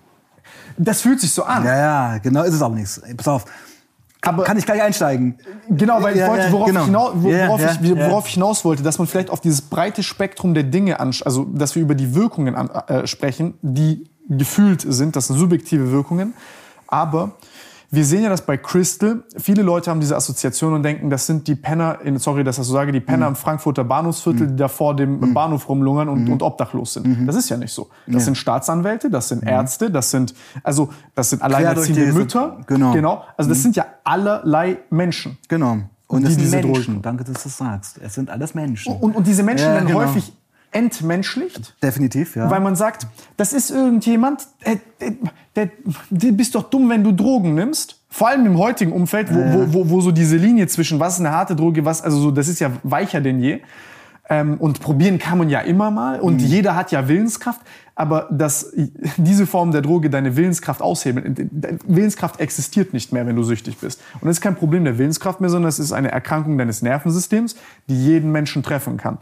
Das 0.78 1.00
fühlt 1.00 1.20
sich 1.20 1.32
so 1.32 1.42
an. 1.44 1.64
Ja, 1.64 1.76
ja, 1.76 2.18
genau, 2.18 2.42
ist 2.42 2.54
es 2.54 2.62
aber 2.62 2.74
nichts. 2.74 3.00
Pass 3.16 3.28
auf. 3.28 3.44
Aber 4.24 4.44
kann 4.44 4.56
ich 4.56 4.64
gleich 4.64 4.80
einsteigen? 4.80 5.36
Genau, 5.68 6.00
weil 6.00 6.16
ich 6.16 6.24
wollte, 6.24 6.52
worauf, 6.52 6.66
genau. 6.66 6.80
ich, 6.80 6.86
hinaus, 6.86 7.12
worauf, 7.16 7.60
ja, 7.60 7.72
ich, 7.82 7.96
worauf 7.96 8.28
ich 8.28 8.34
hinaus 8.34 8.64
wollte, 8.64 8.84
dass 8.84 8.98
man 8.98 9.08
vielleicht 9.08 9.30
auf 9.30 9.40
dieses 9.40 9.62
breite 9.62 10.04
Spektrum 10.04 10.54
der 10.54 10.62
Dinge, 10.62 11.00
also 11.00 11.44
dass 11.44 11.74
wir 11.74 11.82
über 11.82 11.96
die 11.96 12.14
Wirkungen 12.14 12.54
an, 12.54 12.70
äh, 12.86 13.06
sprechen, 13.08 13.54
die 13.62 14.08
gefühlt 14.38 14.80
sind, 14.86 15.16
das 15.16 15.28
sind 15.28 15.36
subjektive 15.36 15.90
Wirkungen, 15.90 16.34
aber 16.86 17.32
wir 17.94 18.06
sehen 18.06 18.22
ja 18.22 18.30
das 18.30 18.40
bei 18.40 18.56
Crystal. 18.56 19.22
Viele 19.36 19.60
Leute 19.60 19.90
haben 19.90 20.00
diese 20.00 20.16
Assoziation 20.16 20.72
und 20.72 20.82
denken, 20.82 21.10
das 21.10 21.26
sind 21.26 21.46
die 21.46 21.54
Penner, 21.54 21.98
sorry, 22.16 22.42
dass 22.42 22.56
ich 22.56 22.60
das 22.60 22.66
so 22.68 22.72
sage, 22.72 22.90
die 22.90 23.00
Penner 23.00 23.26
mhm. 23.26 23.32
im 23.32 23.36
Frankfurter 23.36 23.84
Bahnhofsviertel, 23.84 24.46
die 24.46 24.56
da 24.56 24.68
vor 24.68 24.96
dem 24.96 25.20
mhm. 25.20 25.34
Bahnhof 25.34 25.68
rumlungern 25.68 26.08
und, 26.08 26.24
mhm. 26.24 26.32
und 26.32 26.42
obdachlos 26.42 26.94
sind. 26.94 27.06
Mhm. 27.06 27.26
Das 27.26 27.36
ist 27.36 27.50
ja 27.50 27.58
nicht 27.58 27.70
so. 27.70 27.90
Das 28.06 28.14
ja. 28.14 28.20
sind 28.20 28.38
Staatsanwälte, 28.38 29.10
das 29.10 29.28
sind 29.28 29.42
mhm. 29.42 29.48
Ärzte, 29.48 29.90
das 29.90 30.10
sind, 30.10 30.32
also, 30.62 30.88
das 31.14 31.28
sind 31.28 31.42
alleinerziehende 31.42 32.14
Mütter. 32.14 32.60
Genau. 32.66 32.92
genau. 32.92 33.24
Also, 33.36 33.50
das 33.50 33.58
mhm. 33.58 33.62
sind 33.62 33.76
ja 33.76 33.84
allerlei 34.04 34.78
Menschen. 34.88 35.36
Genau. 35.48 35.80
Und 36.06 36.26
die, 36.26 36.34
diese 36.34 36.56
Menschen. 36.56 36.94
Drogen. 36.94 37.02
Danke, 37.02 37.24
dass 37.24 37.42
du 37.42 37.48
das 37.48 37.58
sagst. 37.58 38.00
Es 38.02 38.14
sind 38.14 38.30
alles 38.30 38.54
Menschen. 38.54 38.96
Und, 38.96 39.14
und 39.14 39.26
diese 39.26 39.42
Menschen 39.42 39.66
ja, 39.66 39.74
werden 39.74 39.88
genau. 39.88 40.00
häufig 40.00 40.32
entmenschlicht. 40.72 41.74
Definitiv, 41.82 42.34
ja. 42.34 42.50
Weil 42.50 42.60
man 42.60 42.76
sagt, 42.76 43.06
das 43.36 43.52
ist 43.52 43.70
irgendjemand, 43.70 44.46
der, 44.64 45.12
der, 45.54 45.70
der, 46.10 46.32
bist 46.32 46.54
doch 46.54 46.64
dumm, 46.64 46.88
wenn 46.88 47.04
du 47.04 47.12
Drogen 47.12 47.54
nimmst. 47.54 48.00
Vor 48.08 48.28
allem 48.28 48.44
im 48.46 48.58
heutigen 48.58 48.92
Umfeld, 48.92 49.32
wo, 49.32 49.38
wo, 49.38 49.72
wo, 49.72 49.90
wo 49.90 50.00
so 50.00 50.10
diese 50.10 50.36
Linie 50.36 50.66
zwischen 50.66 50.98
was 50.98 51.14
ist 51.14 51.20
eine 51.20 51.30
harte 51.30 51.56
Droge, 51.56 51.84
was, 51.84 52.02
also 52.02 52.18
so, 52.18 52.30
das 52.30 52.48
ist 52.48 52.58
ja 52.60 52.72
weicher 52.82 53.20
denn 53.20 53.40
je. 53.40 53.60
Ähm, 54.28 54.56
und 54.58 54.80
probieren 54.80 55.18
kann 55.18 55.38
man 55.38 55.50
ja 55.50 55.60
immer 55.60 55.90
mal 55.90 56.20
und 56.20 56.40
mhm. 56.40 56.46
jeder 56.46 56.76
hat 56.76 56.92
ja 56.92 57.08
Willenskraft, 57.08 57.60
aber 57.94 58.28
dass 58.30 58.72
diese 59.16 59.46
Form 59.46 59.72
der 59.72 59.82
Droge 59.82 60.10
deine 60.10 60.36
Willenskraft 60.36 60.80
aushebeln, 60.80 61.50
Willenskraft 61.86 62.40
existiert 62.40 62.92
nicht 62.92 63.12
mehr, 63.12 63.26
wenn 63.26 63.36
du 63.36 63.42
süchtig 63.42 63.78
bist. 63.78 64.00
Und 64.20 64.28
das 64.28 64.36
ist 64.36 64.40
kein 64.40 64.54
Problem 64.54 64.84
der 64.84 64.96
Willenskraft 64.96 65.40
mehr, 65.40 65.50
sondern 65.50 65.68
es 65.68 65.78
ist 65.78 65.92
eine 65.92 66.12
Erkrankung 66.12 66.56
deines 66.56 66.82
Nervensystems, 66.82 67.56
die 67.88 67.96
jeden 67.96 68.30
Menschen 68.30 68.62
treffen 68.62 68.96
kann. 68.96 69.18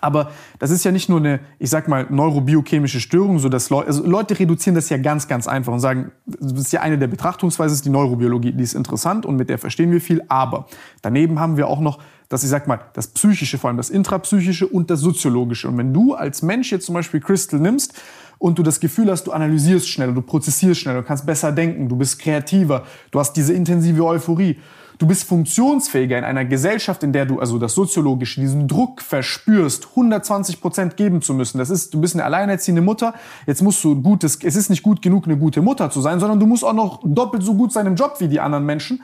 Aber 0.00 0.30
das 0.58 0.70
ist 0.70 0.84
ja 0.84 0.92
nicht 0.92 1.08
nur 1.08 1.18
eine, 1.18 1.40
ich 1.58 1.70
sag 1.70 1.88
mal, 1.88 2.06
neurobiochemische 2.10 3.00
Störung, 3.00 3.38
so 3.38 3.48
dass 3.48 3.70
Leute, 3.70 3.88
also 3.88 4.06
Leute 4.06 4.38
reduzieren 4.38 4.74
das 4.74 4.88
ja 4.90 4.98
ganz, 4.98 5.28
ganz 5.28 5.48
einfach 5.48 5.72
und 5.72 5.80
sagen, 5.80 6.12
das 6.26 6.52
ist 6.52 6.72
ja 6.72 6.82
eine 6.82 6.98
der 6.98 7.06
Betrachtungsweisen, 7.06 7.74
ist 7.74 7.84
die 7.84 7.90
Neurobiologie, 7.90 8.52
die 8.52 8.62
ist 8.62 8.74
interessant 8.74 9.24
und 9.24 9.36
mit 9.36 9.48
der 9.48 9.58
verstehen 9.58 9.90
wir 9.90 10.00
viel. 10.00 10.22
Aber 10.28 10.66
daneben 11.02 11.40
haben 11.40 11.56
wir 11.56 11.68
auch 11.68 11.80
noch 11.80 12.00
das, 12.28 12.42
ich 12.44 12.50
sag 12.50 12.68
mal, 12.68 12.80
das 12.92 13.08
Psychische, 13.08 13.56
vor 13.56 13.68
allem 13.68 13.78
das 13.78 13.88
Intrapsychische 13.88 14.66
und 14.66 14.90
das 14.90 15.00
Soziologische. 15.00 15.68
Und 15.68 15.78
wenn 15.78 15.94
du 15.94 16.14
als 16.14 16.42
Mensch 16.42 16.70
jetzt 16.70 16.84
zum 16.84 16.94
Beispiel 16.94 17.20
Crystal 17.20 17.58
nimmst 17.58 17.94
und 18.38 18.58
du 18.58 18.62
das 18.62 18.80
Gefühl 18.80 19.10
hast, 19.10 19.24
du 19.24 19.32
analysierst 19.32 19.88
schneller, 19.88 20.12
du 20.12 20.20
prozessierst 20.20 20.80
schneller, 20.80 21.00
du 21.00 21.06
kannst 21.06 21.24
besser 21.24 21.52
denken, 21.52 21.88
du 21.88 21.96
bist 21.96 22.18
kreativer, 22.18 22.84
du 23.10 23.18
hast 23.18 23.32
diese 23.32 23.54
intensive 23.54 24.04
Euphorie, 24.04 24.58
Du 24.98 25.06
bist 25.06 25.24
funktionsfähiger 25.24 26.18
in 26.18 26.24
einer 26.24 26.44
Gesellschaft, 26.44 27.04
in 27.04 27.12
der 27.12 27.24
du 27.24 27.38
also 27.38 27.58
das 27.58 27.74
Soziologische, 27.74 28.40
diesen 28.40 28.66
Druck 28.66 29.00
verspürst, 29.00 29.90
120 29.90 30.60
Prozent 30.60 30.96
geben 30.96 31.22
zu 31.22 31.34
müssen. 31.34 31.58
Das 31.58 31.70
ist, 31.70 31.94
du 31.94 32.00
bist 32.00 32.16
eine 32.16 32.24
alleinerziehende 32.24 32.82
Mutter. 32.82 33.14
Jetzt 33.46 33.62
musst 33.62 33.82
du 33.84 34.02
gutes, 34.02 34.40
es 34.42 34.56
ist 34.56 34.70
nicht 34.70 34.82
gut 34.82 35.00
genug, 35.00 35.26
eine 35.26 35.36
gute 35.36 35.62
Mutter 35.62 35.88
zu 35.90 36.00
sein, 36.00 36.18
sondern 36.18 36.40
du 36.40 36.46
musst 36.46 36.64
auch 36.64 36.72
noch 36.72 37.00
doppelt 37.04 37.44
so 37.44 37.54
gut 37.54 37.72
sein 37.72 37.86
im 37.86 37.94
Job 37.94 38.16
wie 38.18 38.26
die 38.26 38.40
anderen 38.40 38.66
Menschen. 38.66 39.00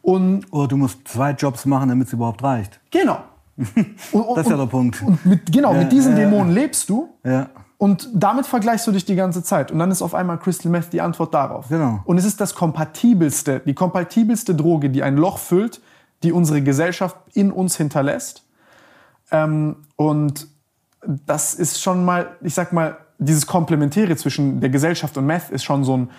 Und 0.00 0.46
Oder 0.50 0.68
du 0.68 0.78
musst 0.78 1.06
zwei 1.06 1.32
Jobs 1.32 1.66
machen, 1.66 1.90
damit 1.90 2.06
es 2.06 2.14
überhaupt 2.14 2.42
reicht. 2.42 2.80
Genau. 2.90 3.18
Und, 4.12 4.22
und, 4.22 4.36
das 4.36 4.46
ist 4.46 4.50
ja 4.52 4.56
der 4.56 4.66
Punkt. 4.66 5.02
Und 5.02 5.26
mit, 5.26 5.52
genau, 5.52 5.72
ja, 5.72 5.80
mit 5.80 5.90
diesen 5.90 6.12
ja, 6.12 6.20
Dämonen 6.20 6.54
lebst 6.54 6.88
du. 6.88 7.08
Ja. 7.24 7.50
Und 7.78 8.08
damit 8.12 8.46
vergleichst 8.46 8.86
du 8.88 8.92
dich 8.92 9.04
die 9.04 9.14
ganze 9.14 9.44
Zeit. 9.44 9.70
Und 9.70 9.78
dann 9.78 9.92
ist 9.92 10.02
auf 10.02 10.12
einmal 10.12 10.38
Crystal 10.38 10.70
Meth 10.70 10.92
die 10.92 11.00
Antwort 11.00 11.32
darauf. 11.32 11.68
Genau. 11.68 12.00
Und 12.04 12.18
es 12.18 12.24
ist 12.24 12.40
das 12.40 12.56
kompatibelste, 12.56 13.60
die 13.64 13.74
kompatibelste 13.74 14.54
Droge, 14.56 14.90
die 14.90 15.04
ein 15.04 15.16
Loch 15.16 15.38
füllt, 15.38 15.80
die 16.24 16.32
unsere 16.32 16.60
Gesellschaft 16.60 17.16
in 17.34 17.52
uns 17.52 17.76
hinterlässt. 17.76 18.44
Ähm, 19.30 19.76
und 19.94 20.48
das 21.06 21.54
ist 21.54 21.80
schon 21.80 22.04
mal, 22.04 22.36
ich 22.42 22.54
sag 22.54 22.72
mal, 22.72 22.96
dieses 23.18 23.46
Komplementäre 23.46 24.16
zwischen 24.16 24.60
der 24.60 24.70
Gesellschaft 24.70 25.16
und 25.16 25.26
Meth 25.26 25.50
ist 25.50 25.62
schon 25.62 25.84
so 25.84 25.96
ein, 25.96 26.10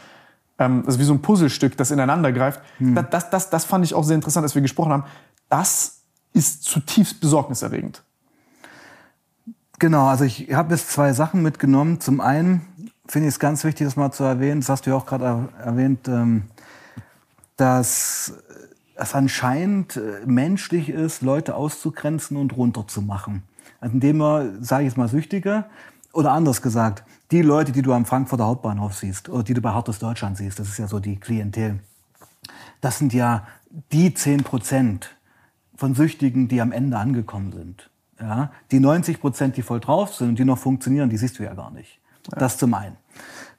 ähm, 0.60 0.84
also 0.86 0.98
wie 1.00 1.04
so 1.04 1.14
ein 1.14 1.22
Puzzlestück, 1.22 1.76
das 1.76 1.92
ineinander 1.92 2.32
greift. 2.32 2.62
Hm. 2.78 2.96
Das, 2.96 3.10
das, 3.10 3.30
das, 3.30 3.50
das 3.50 3.66
fand 3.66 3.84
ich 3.84 3.94
auch 3.94 4.04
sehr 4.04 4.16
interessant, 4.16 4.46
als 4.46 4.56
wir 4.56 4.62
gesprochen 4.62 4.94
haben. 4.94 5.04
Das 5.50 6.02
ist 6.32 6.64
zutiefst 6.64 7.20
besorgniserregend. 7.20 8.04
Genau, 9.80 10.08
also 10.08 10.26
ich 10.26 10.54
habe 10.54 10.74
jetzt 10.74 10.92
zwei 10.92 11.14
Sachen 11.14 11.42
mitgenommen. 11.42 12.02
Zum 12.02 12.20
einen 12.20 12.62
finde 13.08 13.30
ich 13.30 13.36
es 13.36 13.40
ganz 13.40 13.64
wichtig, 13.64 13.88
das 13.88 13.96
mal 13.96 14.12
zu 14.12 14.26
erwähnen, 14.26 14.60
das 14.60 14.68
hast 14.68 14.86
du 14.86 14.90
ja 14.90 14.98
auch 14.98 15.06
gerade 15.06 15.48
erwähnt, 15.64 16.10
ähm, 16.10 16.44
dass 17.56 18.34
es 18.96 19.16
anscheinend 19.16 19.96
äh, 19.96 20.26
menschlich 20.26 20.90
ist, 20.90 21.22
Leute 21.22 21.56
auszugrenzen 21.56 22.36
und 22.36 22.58
runterzumachen. 22.58 23.44
Also 23.80 23.94
indem 23.94 24.18
man, 24.18 24.62
sage 24.62 24.84
ich 24.84 24.90
jetzt 24.90 24.98
mal, 24.98 25.08
Süchtige, 25.08 25.64
oder 26.12 26.34
anders 26.34 26.62
gesagt, 26.62 27.06
die 27.32 27.42
Leute, 27.42 27.72
die 27.72 27.82
du 27.82 27.94
am 27.94 28.06
Frankfurter 28.06 28.48
Hauptbahnhof 28.48 28.96
siehst 28.96 29.30
oder 29.30 29.44
die 29.44 29.54
du 29.54 29.62
bei 29.62 29.72
Hartes 29.72 30.00
Deutschland 30.00 30.36
siehst, 30.36 30.60
das 30.60 30.68
ist 30.68 30.78
ja 30.78 30.88
so 30.88 31.00
die 31.00 31.18
Klientel, 31.18 31.80
das 32.82 32.98
sind 32.98 33.14
ja 33.14 33.48
die 33.94 34.14
10 34.14 34.44
Prozent 34.44 35.16
von 35.76 35.96
Süchtigen, 35.96 36.50
die 36.50 36.60
am 36.60 36.74
Ende 36.74 36.98
angekommen 36.98 37.54
sind. 37.54 37.90
Ja, 38.22 38.52
die 38.72 38.80
90 38.80 39.22
Prozent, 39.22 39.58
die 39.58 39.62
voll 39.62 39.80
drauf 39.80 40.14
sind 40.14 40.30
und 40.30 40.40
die 40.40 40.46
noch 40.46 40.58
funktionieren, 40.58 41.10
die 41.10 41.18
siehst 41.18 41.40
du 41.40 41.44
ja 41.44 41.54
gar 41.54 41.72
nicht. 41.72 42.00
Ja. 42.32 42.40
Das 42.40 42.58
zum 42.58 42.74
einen. 42.74 42.98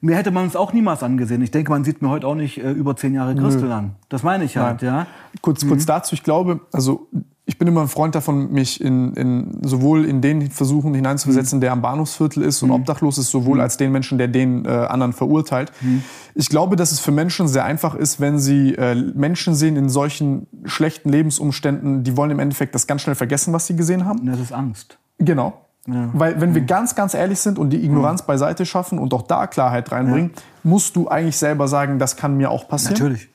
Mir 0.01 0.15
hätte 0.15 0.31
man 0.31 0.47
es 0.47 0.55
auch 0.55 0.73
niemals 0.73 1.03
angesehen. 1.03 1.41
Ich 1.41 1.51
denke, 1.51 1.71
man 1.71 1.83
sieht 1.83 2.01
mir 2.01 2.09
heute 2.09 2.27
auch 2.27 2.35
nicht 2.35 2.57
äh, 2.57 2.71
über 2.71 2.95
zehn 2.95 3.13
Jahre 3.13 3.35
Christel 3.35 3.71
an. 3.71 3.95
Das 4.09 4.23
meine 4.23 4.43
ich 4.43 4.57
halt, 4.57 4.81
ja. 4.81 5.07
Kurz, 5.41 5.63
mhm. 5.63 5.69
kurz 5.69 5.85
dazu, 5.85 6.15
ich 6.15 6.23
glaube, 6.23 6.61
also 6.71 7.07
ich 7.51 7.57
bin 7.57 7.67
immer 7.67 7.81
ein 7.81 7.89
Freund 7.89 8.15
davon, 8.15 8.53
mich 8.53 8.79
in, 8.79 9.13
in, 9.15 9.57
sowohl 9.61 10.05
in 10.05 10.21
den 10.21 10.49
Versuchen 10.49 10.93
hineinzuversetzen, 10.93 11.57
mhm. 11.57 11.61
der 11.61 11.73
am 11.73 11.81
Bahnhofsviertel 11.81 12.43
ist 12.43 12.63
und 12.63 12.69
mhm. 12.69 12.75
obdachlos 12.75 13.17
ist, 13.17 13.29
sowohl 13.29 13.55
mhm. 13.55 13.61
als 13.61 13.75
den 13.75 13.91
Menschen, 13.91 14.17
der 14.17 14.29
den 14.29 14.63
äh, 14.63 14.69
anderen 14.69 15.11
verurteilt. 15.11 15.73
Mhm. 15.81 16.01
Ich 16.33 16.47
glaube, 16.47 16.77
dass 16.77 16.93
es 16.93 17.01
für 17.01 17.11
Menschen 17.11 17.49
sehr 17.49 17.65
einfach 17.65 17.93
ist, 17.93 18.21
wenn 18.21 18.39
sie 18.39 18.73
äh, 18.75 18.95
Menschen 18.95 19.53
sehen 19.53 19.75
in 19.75 19.89
solchen 19.89 20.47
schlechten 20.63 21.09
Lebensumständen, 21.09 22.05
die 22.05 22.15
wollen 22.15 22.31
im 22.31 22.39
Endeffekt 22.39 22.73
das 22.73 22.87
ganz 22.87 23.01
schnell 23.01 23.15
vergessen, 23.15 23.51
was 23.51 23.67
sie 23.67 23.75
gesehen 23.75 24.05
haben. 24.05 24.25
Das 24.27 24.39
ist 24.39 24.53
Angst. 24.53 24.97
Genau. 25.17 25.59
Ja. 25.87 26.09
Weil 26.13 26.39
wenn 26.39 26.55
wir 26.55 26.61
ganz, 26.61 26.95
ganz 26.95 27.13
ehrlich 27.13 27.41
sind 27.41 27.59
und 27.59 27.71
die 27.71 27.83
Ignoranz 27.83 28.21
beiseite 28.21 28.65
schaffen 28.65 28.97
und 28.97 29.13
auch 29.13 29.23
da 29.23 29.45
Klarheit 29.47 29.91
reinbringen, 29.91 30.31
ja. 30.33 30.41
musst 30.63 30.95
du 30.95 31.09
eigentlich 31.09 31.35
selber 31.35 31.67
sagen, 31.67 31.99
das 31.99 32.15
kann 32.15 32.37
mir 32.37 32.49
auch 32.49 32.69
passieren. 32.69 32.93
Natürlich. 32.93 33.27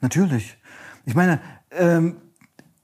Natürlich. 0.00 0.56
Ich 1.04 1.16
meine, 1.16 1.40
ähm, 1.72 2.14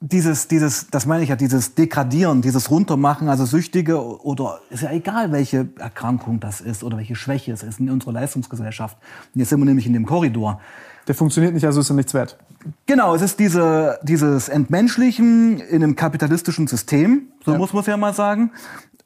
dieses, 0.00 0.48
dieses, 0.48 0.88
das 0.88 1.06
meine 1.06 1.22
ich 1.22 1.30
ja, 1.30 1.36
dieses 1.36 1.74
Degradieren, 1.74 2.42
dieses 2.42 2.70
Runtermachen, 2.70 3.28
also 3.28 3.46
Süchtige 3.46 4.24
oder 4.24 4.60
ist 4.68 4.82
ja 4.82 4.90
egal, 4.90 5.32
welche 5.32 5.68
Erkrankung 5.78 6.38
das 6.38 6.60
ist 6.60 6.84
oder 6.84 6.98
welche 6.98 7.16
Schwäche 7.16 7.52
es 7.52 7.62
ist 7.62 7.80
in 7.80 7.90
unserer 7.90 8.12
Leistungsgesellschaft. 8.12 8.98
Und 9.34 9.38
jetzt 9.38 9.48
sind 9.48 9.58
wir 9.58 9.64
nämlich 9.64 9.86
in 9.86 9.94
dem 9.94 10.04
Korridor. 10.04 10.60
Der 11.08 11.14
funktioniert 11.14 11.54
nicht, 11.54 11.64
also 11.64 11.80
ist 11.80 11.90
er 11.90 11.96
nichts 11.96 12.12
wert. 12.12 12.36
Genau, 12.84 13.14
es 13.14 13.22
ist 13.22 13.38
diese, 13.38 13.98
dieses 14.02 14.48
Entmenschlichen 14.48 15.60
in 15.60 15.82
einem 15.82 15.96
kapitalistischen 15.96 16.66
System, 16.66 17.28
so 17.44 17.52
ja. 17.52 17.58
muss 17.58 17.72
man 17.72 17.80
es 17.80 17.86
ja 17.86 17.96
mal 17.96 18.12
sagen. 18.12 18.50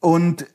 Und 0.01 0.47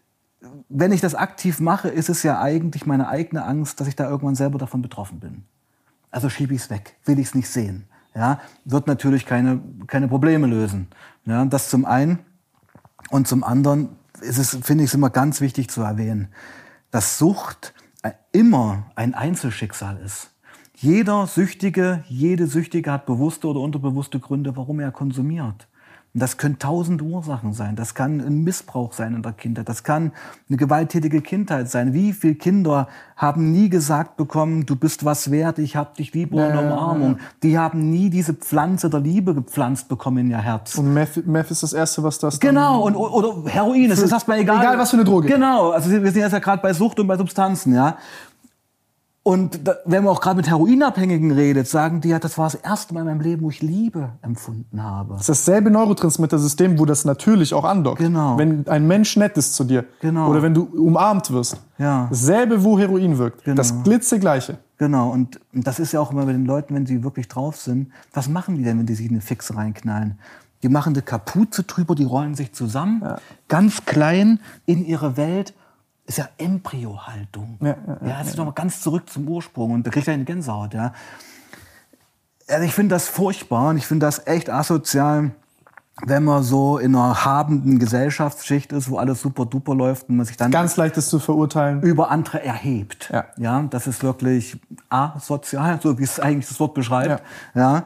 wenn 0.67 0.91
ich 0.91 1.01
das 1.01 1.15
aktiv 1.15 1.59
mache, 1.59 1.88
ist 1.88 2.09
es 2.09 2.23
ja 2.23 2.41
eigentlich 2.41 2.86
meine 2.86 3.07
eigene 3.07 3.45
Angst, 3.45 3.79
dass 3.79 3.88
ich 3.88 3.95
da 3.95 4.09
irgendwann 4.09 4.36
selber 4.36 4.57
davon 4.57 4.81
betroffen 4.81 5.19
bin. 5.19 5.43
Also 6.11 6.29
schiebe 6.29 6.53
ich 6.53 6.61
es 6.61 6.69
weg, 6.69 6.95
will 7.05 7.19
ich 7.19 7.27
es 7.27 7.36
nicht 7.36 7.49
sehen 7.49 7.88
ja, 8.16 8.39
wird 8.63 8.88
natürlich 8.88 9.26
keine, 9.26 9.61
keine 9.88 10.07
Probleme 10.07 10.47
lösen. 10.47 10.88
Ja, 11.26 11.45
das 11.45 11.70
zum 11.70 11.86
einen. 11.86 12.20
Und 13.11 13.28
zum 13.28 13.43
anderen 13.43 13.89
es 14.22 14.38
ist, 14.38 14.66
finde 14.66 14.84
ich, 14.84 14.89
es 14.89 14.93
immer 14.93 15.09
ganz 15.09 15.41
wichtig 15.41 15.70
zu 15.70 15.82
erwähnen, 15.82 16.30
dass 16.91 17.18
Sucht 17.18 17.74
immer 18.32 18.91
ein 18.95 19.13
Einzelschicksal 19.13 19.97
ist. 19.97 20.32
Jeder 20.76 21.26
Süchtige, 21.26 22.03
jede 22.07 22.47
Süchtige 22.47 22.91
hat 22.91 23.05
bewusste 23.05 23.47
oder 23.47 23.61
unterbewusste 23.61 24.20
Gründe, 24.20 24.55
warum 24.55 24.80
er 24.80 24.91
konsumiert. 24.91 25.68
Und 26.16 26.22
das 26.22 26.38
können 26.38 26.59
tausend 26.59 27.01
Ursachen 27.01 27.51
sein. 27.51 27.76
Das 27.76 27.93
kann 27.93 28.22
ein 28.22 28.45
Missbrauch 28.45 28.93
sein 28.93 29.16
in 29.16 29.22
der 29.22 29.34
Kindheit. 29.34 29.68
Das 29.68 29.84
kann 29.84 30.13
eine 30.47 30.55
gewalttätige 30.55 31.20
Kindheit 31.20 31.70
sein. 31.70 31.91
Wie 31.91 32.13
viele 32.13 32.36
Kinder 32.36 32.88
haben 33.18 33.51
nie 33.51 33.68
gesagt 33.68 34.16
bekommen, 34.16 34.66
du 34.66 34.78
bist 34.78 35.03
was 35.03 35.30
wert, 35.30 35.59
ich 35.59 35.76
hab 35.76 35.95
dich 35.95 36.13
lieb 36.13 36.34
ohne 36.34 36.57
Umarmung. 36.57 37.18
Die 37.43 37.59
haben 37.59 37.89
nie 37.89 38.09
diese 38.09 38.34
Pflanze 38.34 38.89
der 38.89 39.01
Liebe 39.01 39.36
gepflanzt 39.36 39.89
bekommen 39.89 40.20
in 40.20 40.32
ihr 40.32 40.38
Herz. 40.38 40.76
Und 40.76 40.93
Meth, 40.93 41.28
Meth 41.28 41.51
ist 41.51 41.63
das 41.63 41.74
Erste, 41.74 42.01
was 42.01 42.18
das 42.18 42.39
Genau, 42.39 42.84
und, 42.84 42.95
oder 42.95 43.51
Heroin, 43.51 43.91
es 43.91 44.01
ist 44.01 44.13
erstmal 44.13 44.39
egal. 44.39 44.61
Egal, 44.61 44.78
was 44.78 44.91
für 44.91 44.95
eine 44.95 45.03
Droge. 45.03 45.28
Genau, 45.28 45.72
also 45.72 45.91
wir 45.91 45.99
sind 45.99 46.22
jetzt 46.22 46.32
ja 46.32 46.39
gerade 46.39 46.61
bei 46.61 46.72
Sucht 46.72 46.97
und 46.97 47.07
bei 47.07 47.18
Substanzen, 47.18 47.76
ja. 47.76 47.97
Und 49.28 49.67
da, 49.67 49.78
wenn 49.86 50.03
man 50.03 50.13
auch 50.13 50.21
gerade 50.21 50.36
mit 50.36 50.47
Heroinabhängigen 50.47 51.32
redet, 51.32 51.67
sagen 51.67 51.99
die 51.99 52.09
ja, 52.09 52.19
das 52.19 52.38
war 52.38 52.45
das 52.45 52.53
erste 52.53 52.93
Mal 52.93 52.99
in 52.99 53.07
meinem 53.07 53.21
Leben, 53.21 53.41
wo 53.41 53.49
ich 53.49 53.63
Liebe 53.63 54.09
empfunden 54.21 54.84
habe. 54.84 55.13
Das 55.13 55.21
ist 55.28 55.47
dasselbe 55.47 55.71
Neurotransmittersystem, 55.71 56.78
wo 56.78 56.86
das 56.86 57.05
natürlich 57.05 57.51
auch 57.55 57.63
andockt. 57.63 57.97
Genau. 57.97 58.38
Wenn 58.38 58.67
ein 58.67 58.86
Mensch 58.86 59.17
nett 59.17 59.36
ist 59.36 59.55
zu 59.55 59.63
dir. 59.63 59.86
Genau. 59.99 60.30
Oder 60.30 60.43
wenn 60.43 60.53
du 60.53 60.65
umarmt 60.65 61.32
wirst. 61.32 61.57
Ja. 61.80 62.05
Dasselbe, 62.11 62.63
wo 62.63 62.78
Heroin 62.78 63.17
wirkt. 63.17 63.43
Genau. 63.45 63.55
Das 63.55 63.82
glitzegleiche. 63.82 64.59
Genau, 64.78 65.09
und, 65.09 65.39
das 65.53 65.80
ist 65.80 65.91
ja 65.91 66.01
auch 66.01 66.11
immer 66.11 66.28
bei 66.28 66.34
den 66.34 66.45
Leuten, 66.45 66.76
wenn 66.76 66.86
sie 66.86 67.03
wirklich 67.03 67.28
drauf 67.28 67.55
sind, 67.55 67.91
was 68.13 68.30
machen 68.30 68.57
die 68.57 68.63
denn, 68.63 68.78
wenn 68.78 68.86
die 68.86 68.93
sich 68.93 69.07
in 69.07 69.13
eine 69.13 69.21
Fixe 69.21 69.55
reinknallen? 69.55 70.19
Die 70.61 70.69
machen 70.69 70.93
eine 70.93 71.01
Kapuze 71.01 71.63
drüber, 71.63 71.95
die 71.95 72.03
rollen 72.03 72.36
sich 72.36 72.53
zusammen, 72.53 73.01
ganz 73.47 73.86
klein 73.86 74.39
in 74.67 74.86
ihre 74.86 75.17
Welt. 75.17 75.55
Ist 76.07 76.17
ja 76.19 76.29
Embryohaltung. 76.37 77.57
Ja, 77.61 77.67
ja, 77.67 78.07
ja, 78.07 78.21
jetzt 78.21 78.37
noch 78.37 78.45
mal 78.45 78.51
ganz 78.51 78.81
zurück 78.81 79.09
zum 79.09 79.27
Ursprung 79.27 79.71
und 79.71 79.87
da 79.87 79.91
kriegt 79.91 80.07
er 80.07 80.13
eine 80.13 80.23
Gänsehaut, 80.23 80.73
ja. 80.73 80.93
Also 82.47 82.63
ich 82.63 82.73
finde 82.73 82.93
das 82.93 83.07
furchtbar 83.07 83.69
und 83.69 83.77
ich 83.77 83.87
finde 83.87 84.05
das 84.05 84.27
echt 84.27 84.51
asozial, 84.51 85.31
wenn 86.05 86.23
man 86.23 86.43
so 86.43 86.77
in 86.77 86.95
einer 86.95 87.25
habenden 87.25 87.79
Gesellschaftsschicht 87.79 88.71
ist, 88.71 88.89
wo 88.89 88.97
alles 88.97 89.21
super 89.21 89.45
duper 89.45 89.73
läuft 89.73 90.09
und 90.09 90.17
man 90.17 90.25
sich 90.25 90.37
dann 90.37 90.51
Ganz 90.51 90.75
leicht 90.77 90.95
das 90.97 91.09
zu 91.09 91.19
verurteilen. 91.19 91.81
über 91.81 92.11
andere 92.11 92.43
erhebt. 92.43 93.09
Ja. 93.11 93.25
ja, 93.37 93.63
das 93.63 93.87
ist 93.87 94.03
wirklich 94.03 94.59
asozial, 94.89 95.79
so 95.81 95.97
wie 95.97 96.03
es 96.03 96.19
eigentlich 96.19 96.47
das 96.47 96.59
Wort 96.59 96.73
beschreibt. 96.75 97.23
Ja. 97.55 97.85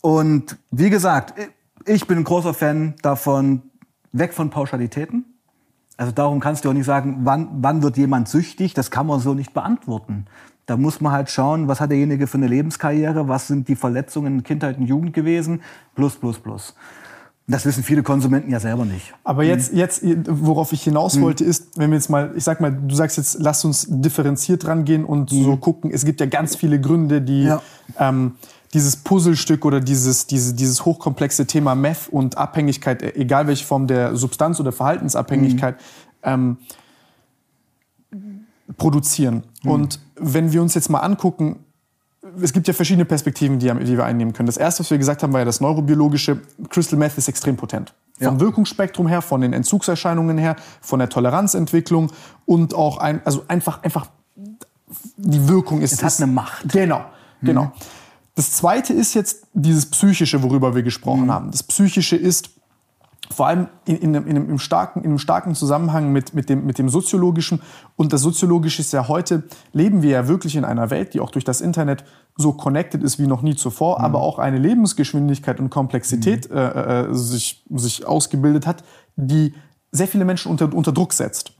Und 0.00 0.56
wie 0.70 0.90
gesagt, 0.90 1.34
ich 1.84 2.06
bin 2.06 2.18
ein 2.18 2.24
großer 2.24 2.54
Fan 2.54 2.94
davon, 3.02 3.62
weg 4.12 4.34
von 4.34 4.50
Pauschalitäten. 4.50 5.24
Also 6.00 6.12
darum 6.12 6.40
kannst 6.40 6.64
du 6.64 6.70
auch 6.70 6.72
nicht 6.72 6.86
sagen, 6.86 7.18
wann, 7.24 7.48
wann 7.60 7.82
wird 7.82 7.98
jemand 7.98 8.26
süchtig, 8.26 8.72
das 8.72 8.90
kann 8.90 9.06
man 9.06 9.20
so 9.20 9.34
nicht 9.34 9.52
beantworten. 9.52 10.24
Da 10.64 10.78
muss 10.78 11.02
man 11.02 11.12
halt 11.12 11.28
schauen, 11.28 11.68
was 11.68 11.78
hat 11.78 11.90
derjenige 11.90 12.26
für 12.26 12.38
eine 12.38 12.46
Lebenskarriere, 12.46 13.28
was 13.28 13.48
sind 13.48 13.68
die 13.68 13.76
Verletzungen 13.76 14.36
in 14.36 14.42
Kindheit 14.42 14.78
und 14.78 14.86
Jugend 14.86 15.12
gewesen, 15.12 15.60
plus, 15.94 16.16
plus, 16.16 16.38
plus. 16.38 16.74
Das 17.46 17.66
wissen 17.66 17.82
viele 17.82 18.02
Konsumenten 18.02 18.50
ja 18.50 18.60
selber 18.60 18.86
nicht. 18.86 19.12
Aber 19.24 19.42
jetzt, 19.44 19.74
jetzt, 19.74 20.02
worauf 20.26 20.72
ich 20.72 20.82
hinaus 20.84 21.20
wollte, 21.20 21.44
ist, 21.44 21.76
wenn 21.78 21.90
wir 21.90 21.96
jetzt 21.98 22.08
mal, 22.08 22.32
ich 22.34 22.44
sag 22.44 22.62
mal, 22.62 22.72
du 22.72 22.94
sagst 22.94 23.18
jetzt, 23.18 23.36
lass 23.38 23.62
uns 23.66 23.86
differenziert 23.90 24.66
rangehen 24.66 25.04
und 25.04 25.28
so 25.28 25.58
gucken. 25.58 25.90
Es 25.92 26.06
gibt 26.06 26.20
ja 26.20 26.26
ganz 26.26 26.56
viele 26.56 26.80
Gründe, 26.80 27.20
die 27.20 27.42
Ja. 27.42 27.60
ähm, 27.98 28.36
dieses 28.72 28.96
Puzzlestück 28.96 29.64
oder 29.64 29.80
dieses, 29.80 30.26
diese, 30.26 30.54
dieses 30.54 30.84
hochkomplexe 30.84 31.46
Thema 31.46 31.74
Meth 31.74 32.08
und 32.10 32.38
Abhängigkeit, 32.38 33.02
e- 33.02 33.12
egal 33.16 33.46
welche 33.46 33.64
Form 33.64 33.86
der 33.86 34.14
Substanz- 34.16 34.60
oder 34.60 34.72
Verhaltensabhängigkeit, 34.72 35.76
ähm, 36.22 36.58
produzieren. 38.76 39.42
Und 39.64 40.00
wenn 40.14 40.52
wir 40.52 40.62
uns 40.62 40.74
jetzt 40.74 40.88
mal 40.88 41.00
angucken, 41.00 41.64
es 42.40 42.52
gibt 42.52 42.68
ja 42.68 42.74
verschiedene 42.74 43.04
Perspektiven, 43.04 43.58
die, 43.58 43.66
die 43.66 43.96
wir 43.96 44.04
einnehmen 44.04 44.32
können. 44.32 44.46
Das 44.46 44.56
erste, 44.56 44.80
was 44.80 44.90
wir 44.90 44.98
gesagt 44.98 45.22
haben, 45.22 45.32
war 45.32 45.40
ja 45.40 45.44
das 45.44 45.60
neurobiologische. 45.60 46.40
Crystal 46.68 46.98
Meth 46.98 47.18
ist 47.18 47.28
extrem 47.28 47.56
potent. 47.56 47.92
Vom 48.18 48.34
Ja. 48.34 48.40
Wirkungsspektrum 48.40 49.08
her, 49.08 49.22
von 49.22 49.40
den 49.40 49.52
Entzugserscheinungen 49.52 50.38
her, 50.38 50.54
von 50.80 50.98
der 50.98 51.08
Toleranzentwicklung 51.08 52.12
und 52.46 52.74
auch 52.74 52.98
ein, 52.98 53.20
also 53.24 53.44
einfach, 53.48 53.82
einfach 53.82 54.06
die 55.16 55.48
Wirkung 55.48 55.80
ist. 55.80 55.92
Es 55.92 56.02
hat 56.02 56.22
eine 56.22 56.30
Macht. 56.30 56.68
Genau, 56.70 57.04
genau. 57.42 57.72
Das 58.40 58.52
zweite 58.52 58.94
ist 58.94 59.12
jetzt 59.12 59.48
dieses 59.52 59.84
Psychische, 59.84 60.42
worüber 60.42 60.74
wir 60.74 60.82
gesprochen 60.82 61.30
haben. 61.30 61.50
Das 61.50 61.62
Psychische 61.62 62.16
ist 62.16 62.48
vor 63.30 63.48
allem 63.48 63.68
in, 63.84 63.96
in, 63.96 64.16
einem, 64.16 64.26
in, 64.26 64.36
einem, 64.38 64.58
starken, 64.58 65.00
in 65.00 65.10
einem 65.10 65.18
starken 65.18 65.54
Zusammenhang 65.54 66.10
mit, 66.10 66.32
mit, 66.32 66.48
dem, 66.48 66.64
mit 66.64 66.78
dem 66.78 66.88
Soziologischen. 66.88 67.60
Und 67.96 68.14
das 68.14 68.22
Soziologische 68.22 68.80
ist 68.80 68.94
ja 68.94 69.08
heute, 69.08 69.42
leben 69.74 70.00
wir 70.00 70.12
ja 70.12 70.26
wirklich 70.26 70.56
in 70.56 70.64
einer 70.64 70.88
Welt, 70.88 71.12
die 71.12 71.20
auch 71.20 71.30
durch 71.30 71.44
das 71.44 71.60
Internet 71.60 72.02
so 72.34 72.54
connected 72.54 73.02
ist 73.02 73.18
wie 73.18 73.26
noch 73.26 73.42
nie 73.42 73.56
zuvor, 73.56 74.00
aber 74.00 74.22
auch 74.22 74.38
eine 74.38 74.56
Lebensgeschwindigkeit 74.56 75.60
und 75.60 75.68
Komplexität 75.68 76.50
äh, 76.50 77.08
äh, 77.08 77.14
sich, 77.14 77.62
sich 77.68 78.06
ausgebildet 78.06 78.66
hat, 78.66 78.84
die 79.16 79.52
sehr 79.92 80.06
viele 80.06 80.24
Menschen 80.24 80.50
unter, 80.52 80.72
unter 80.72 80.92
Druck 80.92 81.12
setzt. 81.12 81.52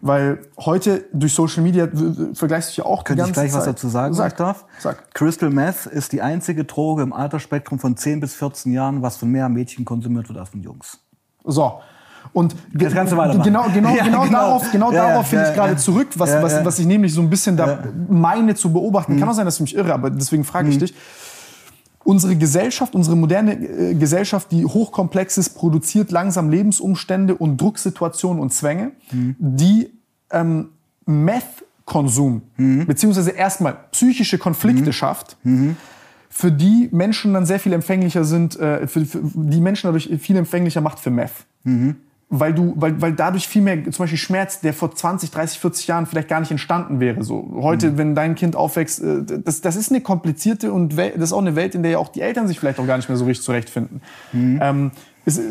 Weil 0.00 0.40
heute 0.58 1.04
durch 1.12 1.32
Social 1.34 1.62
Media 1.62 1.88
vergleichst 2.34 2.76
du 2.76 2.82
ja 2.82 2.86
auch 2.86 3.04
die 3.04 3.12
ich 3.12 3.18
ganze 3.18 3.32
gleich 3.32 3.52
was 3.52 3.64
Zeit. 3.64 3.74
dazu 3.74 3.88
sagen, 3.88 4.12
Sag, 4.14 4.32
ich 4.32 4.36
darf? 4.38 4.64
Sag. 4.80 5.14
Crystal 5.14 5.50
Meth 5.50 5.86
ist 5.86 6.12
die 6.12 6.20
einzige 6.20 6.64
Droge 6.64 7.02
im 7.02 7.12
Altersspektrum 7.12 7.78
von 7.78 7.96
10 7.96 8.20
bis 8.20 8.34
14 8.34 8.72
Jahren, 8.72 9.02
was 9.02 9.16
von 9.18 9.30
mehr 9.30 9.48
Mädchen 9.48 9.84
konsumiert 9.84 10.28
wird 10.28 10.38
als 10.38 10.48
von 10.48 10.62
Jungs. 10.62 10.98
So. 11.44 11.80
Und 12.32 12.56
Das 12.72 12.92
du 12.92 13.16
weitermachen. 13.16 13.42
genau, 13.44 13.66
genau, 13.72 13.90
Ja, 13.94 14.04
genau, 14.04 14.22
genau. 14.24 14.38
darauf, 14.40 14.70
genau 14.72 14.92
Ja, 14.92 15.08
darauf 15.08 15.32
ja, 15.32 15.48
ich 15.48 15.54
gerade 15.54 15.76
zurück, 15.76 16.08
was, 16.16 16.32
was, 16.42 16.64
was 16.64 16.78
ich 16.80 16.86
nämlich 16.86 17.14
so 17.14 17.20
ein 17.20 17.30
bisschen 17.30 17.56
da 17.56 17.84
meine 18.08 18.56
zu 18.56 18.72
beobachten. 18.72 19.14
Mhm. 19.14 19.20
Kann 19.20 19.28
auch 19.28 19.34
sein, 19.34 19.44
dass 19.44 19.54
ich 19.56 19.60
mich 19.60 19.76
irre, 19.76 19.94
aber 19.94 20.10
deswegen 20.10 20.42
frage 20.42 20.68
ich 20.70 20.78
dich. 20.78 20.92
Unsere 22.06 22.36
Gesellschaft, 22.36 22.94
unsere 22.94 23.16
moderne 23.16 23.54
äh, 23.54 23.94
Gesellschaft, 23.94 24.52
die 24.52 24.64
hochkomplex 24.64 25.38
ist, 25.38 25.50
produziert 25.56 26.12
langsam 26.12 26.50
Lebensumstände 26.50 27.34
und 27.34 27.60
Drucksituationen 27.60 28.40
und 28.40 28.52
Zwänge, 28.52 28.92
Mhm. 29.10 29.34
die 29.40 29.90
ähm, 30.30 30.68
Meth-Konsum, 31.04 32.42
Mhm. 32.56 32.86
beziehungsweise 32.86 33.30
erstmal 33.30 33.76
psychische 33.90 34.38
Konflikte 34.38 34.92
schafft, 34.92 35.36
für 36.30 36.52
die 36.52 36.88
Menschen 36.92 37.32
dann 37.34 37.44
sehr 37.44 37.58
viel 37.58 37.72
empfänglicher 37.72 38.24
sind, 38.24 38.56
äh, 38.58 38.86
für, 38.86 39.04
für 39.04 39.20
die 39.34 39.60
Menschen 39.60 39.88
dadurch 39.88 40.08
viel 40.20 40.36
empfänglicher 40.36 40.80
macht 40.80 41.00
für 41.00 41.10
Meth. 41.10 41.32
Weil 42.28 42.52
du, 42.54 42.72
weil, 42.74 43.00
weil 43.00 43.12
dadurch 43.12 43.46
viel 43.46 43.62
mehr, 43.62 43.84
zum 43.84 44.02
Beispiel 44.02 44.18
Schmerz, 44.18 44.58
der 44.60 44.74
vor 44.74 44.92
20, 44.92 45.30
30, 45.30 45.60
40 45.60 45.86
Jahren 45.86 46.06
vielleicht 46.06 46.26
gar 46.26 46.40
nicht 46.40 46.50
entstanden 46.50 46.98
wäre. 46.98 47.22
So 47.22 47.52
heute, 47.60 47.98
wenn 47.98 48.16
dein 48.16 48.34
Kind 48.34 48.56
aufwächst, 48.56 49.00
äh, 49.00 49.22
das, 49.24 49.60
das 49.60 49.76
ist 49.76 49.92
eine 49.92 50.00
komplizierte 50.00 50.72
und 50.72 50.94
Wel- 50.96 51.12
das 51.12 51.30
ist 51.30 51.32
auch 51.32 51.38
eine 51.38 51.54
Welt, 51.54 51.76
in 51.76 51.84
der 51.84 51.92
ja 51.92 51.98
auch 51.98 52.08
die 52.08 52.22
Eltern 52.22 52.48
sich 52.48 52.58
vielleicht 52.58 52.80
auch 52.80 52.86
gar 52.86 52.96
nicht 52.96 53.08
mehr 53.08 53.16
so 53.16 53.26
richtig 53.26 53.44
zurechtfinden. 53.44 54.02
Ähm, 54.34 54.90
es 55.24 55.38
äh, 55.38 55.42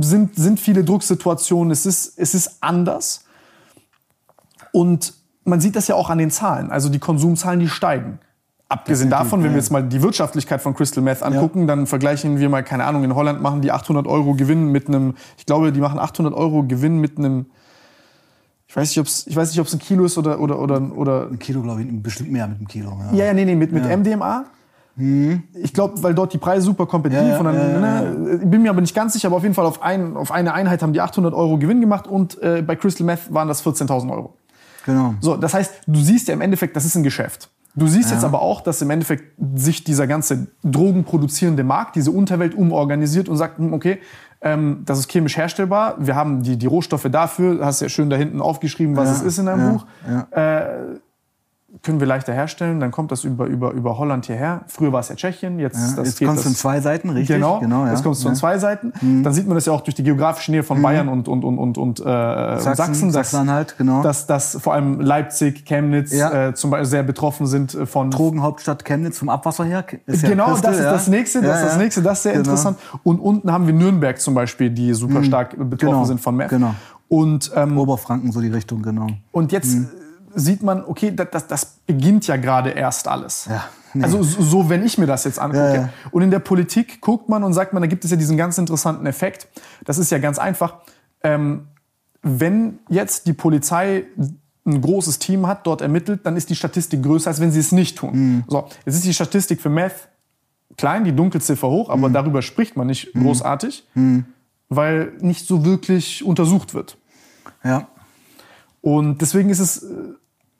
sind, 0.00 0.34
sind 0.34 0.58
viele 0.58 0.82
Drucksituationen, 0.82 1.70
es 1.70 1.86
ist, 1.86 2.18
es 2.18 2.34
ist 2.34 2.56
anders. 2.60 3.24
Und 4.72 5.14
man 5.44 5.60
sieht 5.60 5.76
das 5.76 5.86
ja 5.86 5.94
auch 5.94 6.10
an 6.10 6.18
den 6.18 6.32
Zahlen. 6.32 6.72
Also 6.72 6.88
die 6.88 6.98
Konsumzahlen, 6.98 7.60
die 7.60 7.68
steigen. 7.68 8.18
Abgesehen 8.74 9.08
davon, 9.08 9.44
wenn 9.44 9.50
wir 9.50 9.58
jetzt 9.58 9.70
mal 9.70 9.84
die 9.84 10.02
Wirtschaftlichkeit 10.02 10.60
von 10.60 10.74
Crystal 10.74 11.02
Meth 11.02 11.22
angucken, 11.22 11.68
dann 11.68 11.86
vergleichen 11.86 12.40
wir 12.40 12.48
mal, 12.48 12.64
keine 12.64 12.84
Ahnung, 12.84 13.04
in 13.04 13.14
Holland 13.14 13.40
machen 13.40 13.60
die 13.60 13.70
800 13.70 14.06
Euro 14.08 14.34
Gewinn 14.34 14.72
mit 14.72 14.88
einem, 14.88 15.14
ich 15.38 15.46
glaube, 15.46 15.70
die 15.70 15.80
machen 15.80 16.00
800 16.00 16.34
Euro 16.34 16.64
Gewinn 16.64 16.98
mit 16.98 17.16
einem, 17.16 17.46
ich 18.66 18.76
weiß 18.76 18.88
nicht, 18.88 18.98
ob 18.98 19.06
es, 19.06 19.28
ich 19.28 19.36
weiß 19.36 19.50
nicht, 19.50 19.60
ob 19.60 19.68
es 19.68 19.74
ein 19.74 19.78
Kilo 19.78 20.04
ist 20.04 20.18
oder, 20.18 20.40
oder, 20.40 20.58
oder, 20.58 20.80
oder 20.96 21.28
Ein 21.30 21.38
Kilo, 21.38 21.62
glaube 21.62 21.82
ich, 21.82 22.02
bestimmt 22.02 22.32
mehr 22.32 22.48
mit 22.48 22.58
einem 22.58 22.66
Kilo. 22.66 22.98
Ja. 23.12 23.16
ja, 23.16 23.24
ja, 23.26 23.32
nee, 23.32 23.44
nee, 23.44 23.54
mit, 23.54 23.70
mit 23.70 23.84
MDMA. 23.84 24.44
Ich 24.96 25.72
glaube, 25.72 26.02
weil 26.02 26.14
dort 26.14 26.32
die 26.32 26.38
Preise 26.38 26.66
super 26.66 26.86
kompetitiv 26.86 27.24
Ja, 27.24 27.32
ja, 27.32 27.38
und 27.38 27.44
dann, 27.46 27.54
ja, 27.54 27.68
ja, 27.68 28.00
ne, 28.02 28.38
ich 28.42 28.48
bin 28.48 28.62
mir 28.62 28.70
aber 28.70 28.80
nicht 28.80 28.94
ganz 28.94 29.12
sicher, 29.12 29.26
aber 29.28 29.36
auf 29.36 29.42
jeden 29.42 29.54
Fall 29.54 29.66
auf, 29.66 29.82
ein, 29.82 30.16
auf 30.16 30.30
eine 30.30 30.52
Einheit 30.54 30.82
haben 30.82 30.92
die 30.92 31.00
800 31.00 31.34
Euro 31.34 31.58
Gewinn 31.58 31.80
gemacht 31.80 32.06
und 32.06 32.40
äh, 32.42 32.62
bei 32.62 32.76
Crystal 32.76 33.04
Meth 33.04 33.32
waren 33.32 33.48
das 33.48 33.64
14.000 33.64 34.10
Euro. 34.12 34.34
Genau. 34.86 35.14
So, 35.20 35.36
das 35.36 35.54
heißt, 35.54 35.72
du 35.86 36.00
siehst 36.00 36.28
ja 36.28 36.34
im 36.34 36.40
Endeffekt, 36.40 36.76
das 36.76 36.84
ist 36.84 36.94
ein 36.94 37.02
Geschäft. 37.02 37.50
Du 37.76 37.88
siehst 37.88 38.12
jetzt 38.12 38.24
aber 38.24 38.40
auch, 38.40 38.60
dass 38.60 38.80
im 38.82 38.90
Endeffekt 38.90 39.34
sich 39.56 39.82
dieser 39.82 40.06
ganze 40.06 40.46
drogenproduzierende 40.62 41.64
Markt, 41.64 41.96
diese 41.96 42.12
Unterwelt 42.12 42.54
umorganisiert 42.54 43.28
und 43.28 43.36
sagt, 43.36 43.58
hm, 43.58 43.72
okay, 43.72 43.98
ähm, 44.42 44.82
das 44.84 45.00
ist 45.00 45.10
chemisch 45.10 45.36
herstellbar, 45.36 45.96
wir 45.98 46.14
haben 46.14 46.42
die, 46.42 46.56
die 46.56 46.66
Rohstoffe 46.66 47.08
dafür, 47.10 47.64
hast 47.64 47.80
ja 47.80 47.88
schön 47.88 48.10
da 48.10 48.16
hinten 48.16 48.40
aufgeschrieben, 48.40 48.96
was 48.96 49.08
Ja, 49.08 49.14
es 49.14 49.22
ist 49.22 49.38
in 49.38 49.46
deinem 49.46 49.60
ja, 49.60 49.72
Buch. 49.72 49.86
Äh, 50.36 50.64
können 51.82 51.98
wir 52.00 52.06
leichter 52.06 52.32
herstellen, 52.32 52.78
dann 52.80 52.90
kommt 52.90 53.10
das 53.12 53.24
über, 53.24 53.46
über, 53.46 53.72
über 53.72 53.98
Holland 53.98 54.26
hierher. 54.26 54.62
Früher 54.68 54.92
war 54.92 55.00
es 55.00 55.08
ja 55.08 55.16
Tschechien, 55.16 55.58
jetzt, 55.58 55.76
Ja, 55.76 55.96
das 55.96 56.06
jetzt 56.08 56.18
geht 56.18 56.28
kommt 56.28 56.38
es 56.38 56.44
von 56.44 56.54
zwei 56.54 56.80
Seiten, 56.80 57.10
richtig? 57.10 57.36
Genau, 57.36 57.60
ja. 57.62 57.90
jetzt 57.90 58.02
kommt 58.02 58.16
es 58.16 58.22
von 58.22 58.32
ja. 58.32 58.38
zwei 58.38 58.58
Seiten. 58.58 58.92
Dann 59.22 59.32
sieht 59.32 59.46
man 59.46 59.54
das 59.56 59.66
ja 59.66 59.72
auch 59.72 59.80
durch 59.80 59.94
die 59.94 60.04
geografische 60.04 60.50
Nähe 60.52 60.62
von 60.62 60.80
Bayern 60.80 61.08
und, 61.08 61.26
und, 61.28 61.44
und, 61.44 61.58
und, 61.58 61.76
und 61.78 62.00
äh, 62.00 62.04
Sachsen, 62.04 62.74
Sachsen, 62.74 63.06
dass, 63.08 63.30
Sachsen-Anhalt, 63.30 63.74
genau. 63.76 64.02
dass, 64.02 64.26
dass 64.26 64.56
vor 64.60 64.72
allem 64.74 65.00
Leipzig, 65.00 65.64
Chemnitz 65.66 66.12
Ja. 66.12 66.48
äh, 66.48 66.54
zum 66.54 66.70
Beispiel 66.70 66.86
sehr 66.86 67.02
betroffen 67.02 67.46
sind 67.46 67.74
äh, 67.74 67.86
von 67.86 68.10
Drogenhauptstadt 68.10 68.84
Chemnitz 68.84 69.18
vom 69.18 69.28
Abwasser 69.28 69.64
her. 69.64 69.84
Ist 70.06 70.22
ja 70.22 70.28
Genau, 70.30 70.46
Crystal, 70.52 70.70
das 70.72 70.80
ist 70.80 70.86
das 70.86 71.08
nächste, 71.08 71.42
das 71.42 71.60
ist 71.60 71.66
das 71.66 71.78
nächste, 71.78 72.02
das 72.02 72.18
ist 72.18 72.22
sehr 72.22 72.32
Genau. 72.32 72.44
interessant. 72.44 72.78
Und 73.02 73.18
unten 73.18 73.50
haben 73.52 73.66
wir 73.66 73.74
Nürnbeck 73.74 74.20
zum 74.20 74.34
Beispiel, 74.34 74.70
die 74.70 74.94
super 74.94 75.22
stark 75.24 75.50
betroffen 75.50 75.78
Genau, 75.78 76.04
sind 76.04 76.20
von 76.20 76.36
Meth. 76.36 76.50
genau. 76.50 76.74
Und, 77.08 77.50
ähm, 77.54 77.76
Oberfranken, 77.78 78.32
so 78.32 78.40
die 78.40 78.48
Richtung, 78.48 78.82
genau. 78.82 79.06
und 79.32 79.52
jetzt 79.52 79.74
Mhm. 79.74 79.84
äh, 79.84 80.03
sieht 80.34 80.62
man, 80.62 80.84
okay, 80.84 81.10
das, 81.14 81.28
das, 81.30 81.46
das 81.46 81.64
beginnt 81.86 82.26
ja 82.26 82.36
gerade 82.36 82.70
erst 82.70 83.08
alles. 83.08 83.46
Ja, 83.48 83.64
nee. 83.94 84.04
Also 84.04 84.22
so, 84.22 84.68
wenn 84.68 84.84
ich 84.84 84.98
mir 84.98 85.06
das 85.06 85.24
jetzt 85.24 85.38
angucke. 85.38 85.64
Ja, 85.64 85.74
ja. 85.74 85.88
Und 86.10 86.22
in 86.22 86.30
der 86.30 86.38
Politik 86.40 87.00
guckt 87.00 87.28
man 87.28 87.42
und 87.44 87.52
sagt 87.52 87.72
man, 87.72 87.82
da 87.82 87.86
gibt 87.86 88.04
es 88.04 88.10
ja 88.10 88.16
diesen 88.16 88.36
ganz 88.36 88.58
interessanten 88.58 89.06
Effekt. 89.06 89.48
Das 89.84 89.98
ist 89.98 90.10
ja 90.10 90.18
ganz 90.18 90.38
einfach. 90.38 90.76
Ähm, 91.22 91.68
wenn 92.22 92.78
jetzt 92.88 93.26
die 93.26 93.32
Polizei 93.34 94.04
ein 94.66 94.80
großes 94.80 95.18
Team 95.18 95.46
hat, 95.46 95.66
dort 95.66 95.82
ermittelt, 95.82 96.24
dann 96.24 96.36
ist 96.36 96.48
die 96.48 96.56
Statistik 96.56 97.02
größer, 97.02 97.28
als 97.28 97.38
wenn 97.40 97.52
sie 97.52 97.60
es 97.60 97.70
nicht 97.72 97.98
tun. 97.98 98.10
Mhm. 98.14 98.44
So, 98.48 98.66
jetzt 98.86 98.94
ist 98.94 99.04
die 99.04 99.12
Statistik 99.14 99.60
für 99.60 99.68
Meth 99.68 100.08
klein, 100.78 101.04
die 101.04 101.12
Dunkelziffer 101.12 101.68
hoch, 101.68 101.90
aber 101.90 102.08
Mhm. 102.08 102.12
darüber 102.14 102.40
spricht 102.42 102.76
man 102.76 102.86
nicht 102.86 103.12
großartig, 103.12 103.86
weil 104.70 105.12
nicht 105.20 105.46
so 105.46 105.64
wirklich 105.64 106.24
untersucht 106.24 106.72
wird. 106.74 106.96
Ja. 107.62 107.88
Und 108.80 109.20
deswegen 109.20 109.50
ist 109.50 109.60
es 109.60 109.82
äh, 109.82 109.94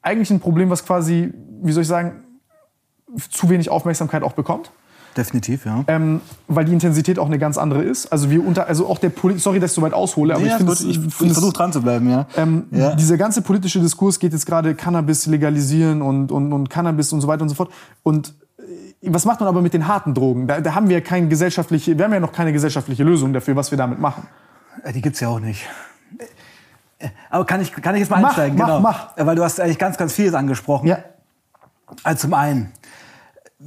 eigentlich 0.05 0.31
ein 0.31 0.41
Problem, 0.41 0.71
was 0.71 0.85
quasi, 0.85 1.33
wie 1.63 1.73
soll 1.73 1.83
ich 1.83 1.89
sagen, 1.89 2.23
zu 3.31 3.49
wenig 3.49 3.71
Aufmerksamkeit 3.71 4.23
auch 4.23 4.33
bekommt. 4.33 4.71
Definitiv, 5.17 5.65
ja. 5.65 5.85
Ähm, 5.87 6.21
weil 6.49 6.65
die 6.65 6.73
Intensität 6.73 7.21
auch 7.21 7.27
eine 7.27 7.39
ganz 7.39 7.57
andere 7.57 7.83
ist. 7.83 8.07
Also 8.13 8.31
wir 8.31 8.45
unter, 8.45 8.67
also 8.67 8.89
auch 8.89 8.99
der 8.99 9.11
Poli 9.11 9.39
sorry, 9.39 9.61
dass 9.61 9.71
ich 9.71 9.75
so 9.77 9.83
weit 9.83 9.93
aushole, 9.95 10.35
aber 10.35 10.45
Ja, 10.45 10.53
ich 10.53 10.57
finde, 10.57 10.73
ich, 10.73 11.07
ich 11.07 11.15
versuche 11.15 11.53
dran 11.53 11.73
zu 11.73 11.81
bleiben, 11.83 12.11
ja. 12.11 12.27
ähm, 12.37 12.65
Ja. 12.73 12.97
dieser 12.97 13.17
ganze 13.17 13.41
politische 13.43 13.79
Diskurs 13.81 14.19
geht 14.19 14.33
jetzt 14.33 14.45
gerade 14.45 14.75
Cannabis 14.75 15.27
legalisieren 15.27 16.03
und, 16.03 16.33
und, 16.33 16.53
und 16.53 16.69
Cannabis 16.69 17.13
und 17.13 17.21
so 17.21 17.29
weiter 17.29 17.43
und 17.43 17.49
so 17.49 17.55
fort. 17.55 17.71
Und 18.03 18.35
äh, 18.59 18.63
was 19.03 19.25
macht 19.25 19.39
man 19.39 19.49
aber 19.49 19.63
mit 19.63 19.73
den 19.73 19.87
harten 19.87 20.15
Drogen? 20.15 20.49
Da, 20.49 20.61
da 20.61 20.75
haben 20.75 20.89
wir 20.89 21.01
kein 21.01 21.29
gesellschaftliche, 21.29 21.97
wir 21.97 22.05
haben 22.05 22.13
ja 22.13 22.19
noch 22.21 22.33
keine 22.33 22.53
gesellschaftliche 22.53 23.05
Lösung 23.05 23.33
dafür, 23.33 23.55
was 23.55 23.71
wir 23.71 23.79
damit 23.79 24.01
machen. 24.01 24.27
Äh, 24.83 24.93
Die 24.93 25.01
gibt's 25.01 25.21
ja 25.21 25.29
auch 25.29 25.39
nicht. 25.41 25.65
Aber 27.31 27.45
kann 27.45 27.61
ich, 27.61 27.73
kann 27.73 27.95
ich 27.95 28.01
jetzt 28.01 28.11
mal 28.11 28.21
Mach, 28.21 28.31
einsteigen? 28.31 28.59
mach, 28.59 28.67
genau. 28.67 28.81
mach. 28.81 29.09
Weil 29.17 29.37
du 29.37 29.45
hast 29.45 29.61
eigentlich 29.61 29.79
ganz, 29.79 29.97
ganz 29.97 30.13
vieles 30.13 30.35
angesprochen. 30.35 30.95
Also 32.03 32.23
zum 32.23 32.35
einen 32.35 32.73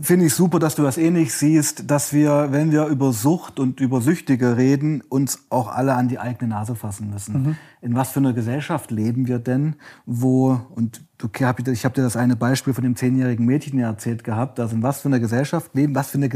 finde 0.01 0.25
ich 0.25 0.33
super, 0.33 0.59
dass 0.59 0.75
du 0.75 0.83
das 0.83 0.97
ähnlich 0.97 1.33
siehst, 1.33 1.89
dass 1.89 2.13
wir, 2.13 2.51
wenn 2.51 2.71
wir 2.71 2.85
über 2.85 3.13
Sucht 3.13 3.59
und 3.59 3.79
über 3.79 4.01
Süchtige 4.01 4.57
reden, 4.57 5.01
uns 5.09 5.45
auch 5.49 5.67
alle 5.67 5.95
an 5.95 6.07
die 6.07 6.19
eigene 6.19 6.49
Nase 6.49 6.75
fassen 6.75 7.09
müssen. 7.09 7.57
In 7.81 7.95
was 7.95 8.09
für 8.09 8.19
einer 8.19 8.33
Gesellschaft 8.33 8.91
leben 8.91 9.27
wir 9.27 9.39
denn, 9.39 9.75
wo, 10.05 10.59
und 10.75 11.01
du, 11.17 11.29
ich 11.71 11.85
habe 11.85 11.93
dir 11.93 12.01
das 12.01 12.17
eine 12.17 12.35
Beispiel 12.35 12.73
von 12.73 12.83
dem 12.83 12.95
zehnjährigen 12.95 13.45
Mädchen 13.45 13.79
ja 13.79 13.87
erzählt 13.87 14.23
gehabt, 14.23 14.59
also 14.59 14.75
in 14.75 14.83
was 14.83 15.01
für 15.01 15.09
einer 15.09 15.19
Gesellschaft 15.19 15.73
leben, 15.75 15.95
was 15.95 16.09
für 16.09 16.17
eine, 16.17 16.29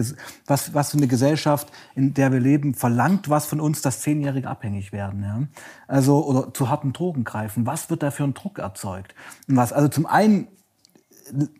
was, 0.45 0.73
was 0.73 0.91
für 0.91 0.97
eine 0.97 1.07
Gesellschaft, 1.07 1.71
in 1.95 2.13
der 2.13 2.31
wir 2.31 2.39
leben, 2.39 2.73
verlangt 2.73 3.29
was 3.29 3.45
von 3.45 3.59
uns, 3.59 3.81
dass 3.81 4.01
Zehnjährige 4.01 4.47
abhängig 4.47 4.91
werden. 4.91 5.23
Ja? 5.23 5.43
Also, 5.87 6.25
oder 6.25 6.53
zu 6.53 6.69
harten 6.69 6.93
Drogen 6.93 7.23
greifen. 7.23 7.65
Was 7.65 7.89
wird 7.89 8.03
da 8.03 8.11
für 8.11 8.23
ein 8.23 8.33
Druck 8.33 8.59
erzeugt? 8.59 9.15
Und 9.47 9.55
was, 9.55 9.73
also 9.73 9.87
zum 9.87 10.05
einen 10.05 10.47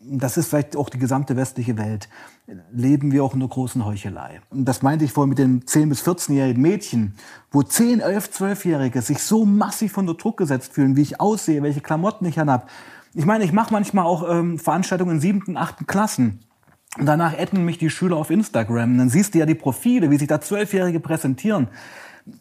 das 0.02 0.36
ist 0.36 0.48
vielleicht 0.48 0.76
auch 0.76 0.90
die 0.90 0.98
gesamte 0.98 1.36
westliche 1.36 1.78
Welt, 1.78 2.08
leben 2.72 3.12
wir 3.12 3.24
auch 3.24 3.34
in 3.34 3.40
einer 3.40 3.48
großen 3.48 3.84
Heuchelei. 3.84 4.40
Und 4.50 4.64
das 4.66 4.82
meinte 4.82 5.04
ich 5.04 5.12
vorhin 5.12 5.30
mit 5.30 5.38
den 5.38 5.62
10- 5.62 5.88
bis 5.88 6.06
14-jährigen 6.06 6.60
Mädchen, 6.60 7.14
wo 7.50 7.62
10, 7.62 8.00
11, 8.00 8.30
12-Jährige 8.38 9.02
sich 9.02 9.18
so 9.22 9.44
massiv 9.44 9.96
unter 9.96 10.14
Druck 10.14 10.36
gesetzt 10.36 10.72
fühlen, 10.72 10.96
wie 10.96 11.02
ich 11.02 11.20
aussehe, 11.20 11.62
welche 11.62 11.80
Klamotten 11.80 12.26
ich 12.26 12.38
anhab. 12.38 12.68
Ich 13.14 13.26
meine, 13.26 13.44
ich 13.44 13.52
mache 13.52 13.72
manchmal 13.72 14.06
auch 14.06 14.28
ähm, 14.28 14.58
Veranstaltungen 14.58 15.16
in 15.16 15.20
siebten, 15.20 15.56
achten 15.56 15.86
Klassen. 15.86 16.40
Und 16.98 17.06
danach 17.06 17.38
adden 17.38 17.64
mich 17.64 17.78
die 17.78 17.90
Schüler 17.90 18.16
auf 18.16 18.30
Instagram. 18.30 18.92
Und 18.92 18.98
dann 18.98 19.08
siehst 19.08 19.34
du 19.34 19.38
ja 19.38 19.46
die 19.46 19.54
Profile, 19.54 20.10
wie 20.10 20.18
sich 20.18 20.28
da 20.28 20.40
Zwölfjährige 20.40 21.00
präsentieren. 21.00 21.68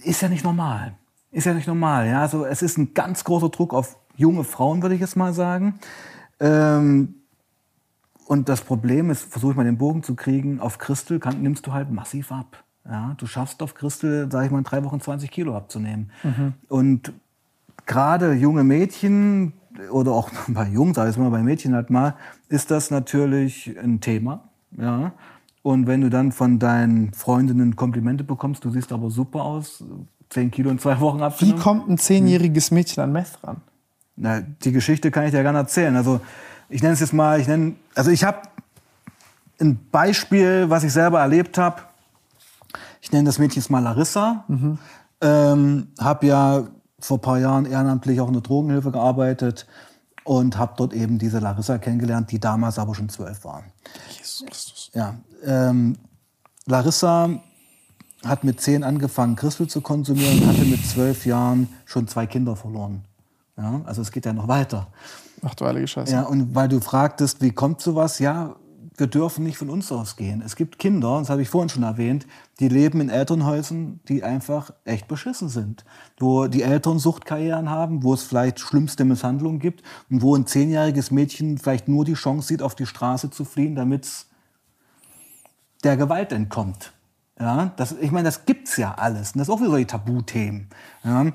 Ist 0.04 0.22
ja 0.22 0.30
nicht 0.30 0.44
normal. 0.44 0.94
Ist 1.32 1.46
ja 1.46 1.54
nicht 1.54 1.68
normal. 1.68 2.08
Ja? 2.08 2.22
Also 2.22 2.46
es 2.46 2.62
ist 2.62 2.78
ein 2.78 2.94
ganz 2.94 3.24
großer 3.24 3.50
Druck 3.50 3.74
auf 3.74 3.98
junge 4.16 4.44
Frauen, 4.44 4.82
würde 4.82 4.96
ich 4.96 5.02
jetzt 5.02 5.16
mal 5.16 5.34
sagen. 5.34 5.80
Ähm, 6.40 7.21
und 8.32 8.48
das 8.48 8.62
Problem 8.62 9.10
ist, 9.10 9.30
versuche 9.30 9.52
ich 9.52 9.58
mal 9.58 9.66
den 9.66 9.78
Bogen 9.78 10.04
zu 10.04 10.16
kriegen, 10.16 10.62
auf 10.62 10.78
Christel 10.78 11.20
kann, 11.20 11.42
nimmst 11.42 11.68
du 11.68 11.74
halt 11.74 11.92
massiv 11.92 12.32
ab. 12.32 12.64
Ja, 12.86 13.14
du 13.18 13.28
schaffst 13.28 13.62
auf 13.62 13.76
Christel, 13.76 14.32
sage 14.32 14.46
ich 14.46 14.52
mal, 14.54 14.60
in 14.60 14.64
drei 14.64 14.86
Wochen 14.86 15.02
20 15.02 15.30
Kilo 15.30 15.54
abzunehmen. 15.54 16.12
Und 16.70 17.12
gerade 17.86 18.32
junge 18.32 18.64
Mädchen 18.64 19.52
oder 19.92 20.14
auch 20.14 20.30
bei 20.48 20.66
Jungs, 20.70 20.96
sag 20.96 21.10
ich 21.10 21.18
mal, 21.18 21.30
bei 21.30 21.44
Mädchen 21.44 21.76
halt 21.76 21.90
mal, 21.90 22.16
ist 22.48 22.72
das 22.72 22.90
natürlich 22.90 23.78
ein 23.78 24.00
Thema. 24.00 24.48
Ja. 24.78 25.12
Und 25.62 25.88
wenn 25.88 26.00
du 26.00 26.10
dann 26.10 26.32
von 26.32 26.58
deinen 26.58 27.12
Freundinnen 27.12 27.76
Komplimente 27.76 28.24
bekommst, 28.24 28.64
du 28.64 28.70
siehst 28.70 28.94
aber 28.94 29.10
super 29.10 29.44
aus, 29.44 29.84
10 30.30 30.52
Kilo 30.52 30.70
in 30.70 30.80
zwei 30.80 31.02
Wochen 31.02 31.20
Wie 31.20 31.24
abgenommen. 31.24 31.60
kommt 31.60 31.90
ein 31.90 31.98
zehnjähriges 31.98 32.72
Mädchen 32.72 33.04
an 33.04 33.12
Meth 33.12 33.40
ran? 33.44 33.58
Na, 34.16 34.40
die 34.40 34.72
Geschichte 34.72 35.12
kann 35.12 35.26
ich 35.26 35.32
dir 35.32 35.42
gerne 35.42 35.58
erzählen. 35.58 35.98
Also 35.98 36.22
ich 36.72 36.82
nenne 36.82 36.94
es 36.94 37.00
jetzt 37.00 37.14
mal, 37.14 37.40
ich 37.40 37.48
nenne, 37.48 37.76
also 37.96 38.10
ich 38.10 38.24
habe 38.24 38.40
ein 39.60 39.80
Beispiel, 39.92 40.70
was 40.70 40.84
ich 40.84 40.94
selber 40.94 41.20
erlebt 41.20 41.58
habe. 41.58 41.82
Ich 43.02 43.12
nenne 43.12 43.26
das 43.26 43.38
Mädchen 43.38 43.62
jetzt 43.62 43.70
mal 43.70 43.80
Larissa. 43.80 44.46
Ähm, 45.22 45.88
habe 46.00 46.26
ja 46.26 46.64
vor 47.00 47.18
ein 47.18 47.22
paar 47.22 47.40
Jahren 47.40 47.66
ehrenamtlich 47.66 48.22
auch 48.22 48.28
in 48.28 48.34
der 48.34 48.42
Drogenhilfe 48.42 48.92
gearbeitet 48.92 49.68
und 50.24 50.58
habe 50.58 50.74
dort 50.78 50.94
eben 50.94 51.20
diese 51.20 51.40
Larissa 51.40 51.78
kennengelernt, 51.78 52.32
die 52.32 52.40
damals 52.40 52.80
aber 52.80 52.96
schon 52.96 53.10
zwölf 53.10 53.44
war. 53.44 53.64
Jesus 54.10 54.46
Christus. 54.48 54.92
Ja, 54.94 55.16
ähm, 55.44 55.98
Larissa 56.66 57.30
hat 58.26 58.44
mit 58.44 58.62
zehn 58.62 58.84
angefangen, 58.84 59.36
Christel 59.36 59.68
zu 59.68 59.82
konsumieren 59.82 60.42
und 60.42 60.48
hatte 60.48 60.64
mit 60.64 60.86
zwölf 60.86 61.26
Jahren 61.26 61.70
schon 61.86 62.08
zwei 62.08 62.28
Kinder 62.28 62.56
verloren. 62.56 63.04
Ja, 63.58 63.82
also 63.86 64.02
es 64.02 64.12
geht 64.12 64.26
ja 64.26 64.34
noch 64.34 64.48
weiter. 64.48 64.88
Ach 65.42 65.56
du 65.56 65.66
heilige 65.66 65.88
Scheiße. 65.88 66.14
Ja, 66.14 66.24
und 66.24 66.56
weil 66.56 66.68
du 66.68 66.80
fragtest, 66.80 67.42
wie 67.42 67.52
kommt 67.52 67.82
sowas? 67.82 68.20
Ja, 68.20 68.56
wir 68.98 69.08
dürfen 69.08 69.44
nicht 69.44 69.58
von 69.58 69.70
uns 69.70 69.92
ausgehen. 69.92 70.44
Es 70.46 70.56
gibt 70.56 70.78
Kinder, 70.78 71.18
das 71.20 71.30
habe 71.30 71.42
ich 71.42 71.50
vorhin 71.50 71.70
schon 71.70 71.84
erwähnt, 71.84 72.28
die 72.60 72.68
leben 72.68 73.02
in 73.02 73.10
Elternhäusern, 73.10 74.00
die 74.08 74.24
einfach 74.24 74.72
echt 74.86 75.08
beschissen 75.08 75.50
sind. 75.50 75.86
Wo 76.20 76.48
die 76.48 76.62
Eltern 76.62 77.00
Suchtkarrieren 77.00 77.70
haben, 77.70 78.04
wo 78.04 78.14
es 78.14 78.24
vielleicht 78.24 78.60
schlimmste 78.60 79.04
Misshandlungen 79.06 79.60
gibt 79.60 79.82
und 80.10 80.22
wo 80.22 80.36
ein 80.36 80.46
zehnjähriges 80.46 81.10
Mädchen 81.10 81.58
vielleicht 81.58 81.88
nur 81.88 82.06
die 82.06 82.14
Chance 82.14 82.50
sieht, 82.50 82.62
auf 82.62 82.76
die 82.76 82.86
Straße 82.86 83.32
zu 83.32 83.46
fliehen, 83.46 83.76
damit 83.76 84.06
es 84.06 84.28
der 85.84 85.98
Gewalt 85.98 86.32
entkommt. 86.32 86.94
Ja, 87.40 87.72
das, 87.78 87.94
ich 87.94 88.12
meine, 88.12 88.26
das 88.26 88.46
gibt's 88.46 88.78
ja 88.78 88.94
alles. 88.94 89.32
Und 89.32 89.40
das 89.40 89.48
ist 89.48 89.54
auch 89.54 89.60
wieder 89.60 89.72
solche 89.72 89.88
Tabuthemen. 89.88 90.70
Ja. 91.04 91.26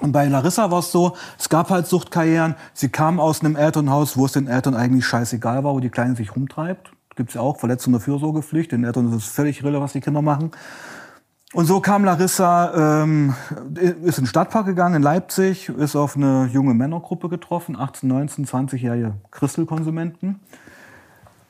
Und 0.00 0.12
bei 0.12 0.26
Larissa 0.26 0.70
war 0.70 0.80
es 0.80 0.90
so, 0.90 1.16
es 1.38 1.48
gab 1.48 1.70
halt 1.70 1.86
Suchtkarrieren. 1.86 2.56
Sie 2.72 2.88
kam 2.88 3.20
aus 3.20 3.40
einem 3.40 3.56
Elternhaus, 3.56 4.16
wo 4.16 4.26
es 4.26 4.32
den 4.32 4.48
Eltern 4.48 4.74
eigentlich 4.74 5.06
scheißegal 5.06 5.64
war, 5.64 5.74
wo 5.74 5.80
die 5.80 5.90
Kleine 5.90 6.16
sich 6.16 6.34
rumtreibt. 6.34 6.92
Gibt's 7.14 7.34
ja 7.34 7.42
auch 7.42 7.58
Verletzung 7.58 7.92
der 7.92 8.00
Fürsorgepflicht. 8.00 8.72
Den 8.72 8.84
Eltern 8.84 9.08
ist 9.10 9.16
es 9.16 9.26
völlig 9.26 9.62
irre, 9.62 9.80
was 9.80 9.92
die 9.92 10.00
Kinder 10.00 10.22
machen. 10.22 10.50
Und 11.52 11.66
so 11.66 11.80
kam 11.80 12.04
Larissa, 12.04 13.02
ähm, 13.02 13.34
ist 13.74 14.16
in 14.16 14.24
den 14.24 14.26
Stadtpark 14.26 14.64
gegangen 14.64 14.94
in 14.94 15.02
Leipzig, 15.02 15.68
ist 15.68 15.96
auf 15.96 16.16
eine 16.16 16.46
junge 16.46 16.72
Männergruppe 16.72 17.28
getroffen, 17.28 17.78
18, 17.78 18.08
19, 18.08 18.46
20-jährige 18.46 19.12
Christelkonsumenten. 19.30 20.40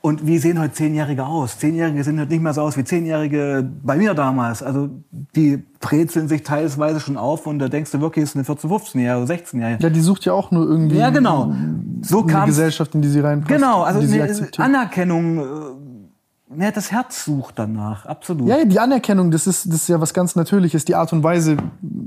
Und 0.03 0.27
wie 0.27 0.39
sehen 0.39 0.59
heute 0.59 0.73
Zehnjährige 0.73 1.25
aus? 1.25 1.59
Zehnjährige 1.59 2.03
sehen 2.03 2.19
heute 2.21 2.33
nicht 2.33 2.43
mehr 2.43 2.53
so 2.53 2.63
aus 2.63 2.77
wie 2.77 2.83
Zehnjährige 2.83 3.71
bei 3.85 3.97
mir 3.97 4.15
damals. 4.15 4.61
Also 4.61 4.91
die 5.37 5.63
brezeln 5.81 6.27
sich 6.27 6.43
teilweise 6.43 6.99
schon 6.99 7.17
auf 7.17 7.47
und 7.47 7.61
da 7.61 7.69
denkst 7.69 7.93
du 7.93 8.01
wirklich, 8.01 8.25
es 8.25 8.35
ist 8.35 8.37
eine 8.37 8.45
14-, 8.45 8.67
15-Jährige 8.69 9.23
oder 9.23 9.33
16-Jährige. 9.33 9.83
Ja, 9.85 9.91
die 9.91 10.01
sucht 10.01 10.25
ja 10.25 10.33
auch 10.33 10.51
nur 10.51 10.67
irgendwie 10.69 10.97
Ja, 10.97 11.11
genau. 11.11 11.55
So 12.03 12.27
eine 12.27 12.47
Gesellschaft, 12.47 12.97
in 12.97 13.03
die 13.03 13.09
sie 13.09 13.21
reinpasst. 13.21 13.55
Genau, 13.55 13.83
also 13.83 14.01
eine. 14.01 14.49
Anerkennung. 14.59 15.39
äh, 15.39 16.63
Ja, 16.65 16.73
das 16.73 16.91
Herz 16.91 17.25
sucht 17.25 17.61
danach, 17.61 18.05
absolut. 18.05 18.49
Ja, 18.49 18.65
die 18.65 18.81
Anerkennung, 18.81 19.31
das 19.31 19.47
ist, 19.47 19.67
das 19.67 19.75
ist 19.83 19.89
ja 19.89 20.01
was 20.01 20.13
ganz 20.13 20.35
Natürliches, 20.35 20.85
die 20.85 20.97
Art 20.97 21.13
und 21.13 21.23
Weise. 21.23 21.57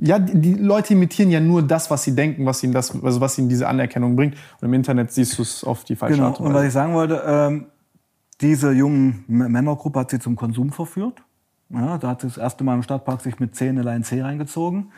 Ja, 0.02 0.20
die, 0.20 0.54
Leute 0.56 0.94
imitieren 0.94 1.32
ja 1.32 1.40
nur 1.40 1.64
das, 1.64 1.90
was 1.90 2.04
sie 2.04 2.14
denken, 2.14 2.46
was 2.46 2.62
ihnen, 2.62 2.74
das, 2.74 2.92
also 3.02 3.22
was 3.22 3.38
ihnen 3.38 3.48
diese 3.48 3.70
Anerkennung 3.70 4.18
bringt. 4.18 4.36
Und 4.60 4.68
im 4.68 4.74
Internet 4.74 5.14
siehst 5.14 5.38
du 5.38 5.44
es 5.44 5.64
auf 5.64 5.86
die 5.86 5.96
falsche 5.96 6.18
Genau. 6.18 6.28
Art 6.28 6.40
und 6.42 6.48
Und 6.48 6.54
was 6.54 6.60
Weise. 6.60 6.68
ich 6.68 6.74
sagen 6.74 6.94
wollte, 6.94 7.24
ähm, 7.26 7.66
diese 8.42 8.72
jungen 8.72 9.24
Männergruppe 9.28 10.00
hat 10.00 10.12
sie 10.12 10.20
zum 10.20 10.36
Konsum 10.36 10.72
verführt. 10.72 11.24
Ja, 11.70 11.98
da 11.98 12.10
hat 12.10 12.22
sie 12.22 12.28
das 12.28 12.38
erste 12.38 12.64
Mal 12.64 12.76
im 12.76 12.84
Stadtpark 12.84 13.22
sich 13.22 13.40
mit 13.40 13.56
10 13.56 13.80
allein 13.80 14.04
C 14.04 14.22
reingezogen. 14.22 14.92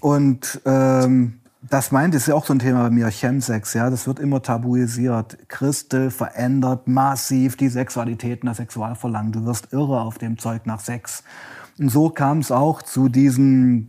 Und 0.00 0.60
ähm, 0.64 1.40
das 1.62 1.92
meint, 1.92 2.14
ist 2.14 2.26
ja 2.26 2.34
auch 2.34 2.46
so 2.46 2.54
ein 2.54 2.58
Thema 2.58 2.84
bei 2.84 2.90
mir, 2.90 3.08
Chemsex, 3.08 3.74
ja, 3.74 3.90
das 3.90 4.06
wird 4.06 4.18
immer 4.18 4.42
tabuisiert. 4.42 5.36
Christel 5.48 6.10
verändert 6.10 6.88
massiv 6.88 7.56
die 7.56 7.68
Sexualität 7.68 8.40
das 8.44 8.56
Sexualverlangen. 8.56 9.32
Du 9.32 9.44
wirst 9.44 9.72
irre 9.72 10.00
auf 10.00 10.16
dem 10.18 10.38
Zeug 10.38 10.64
nach 10.64 10.80
Sex. 10.80 11.22
Und 11.78 11.90
so 11.90 12.10
kam 12.10 12.38
es 12.38 12.50
auch 12.52 12.82
zu 12.82 13.08
diesen 13.08 13.88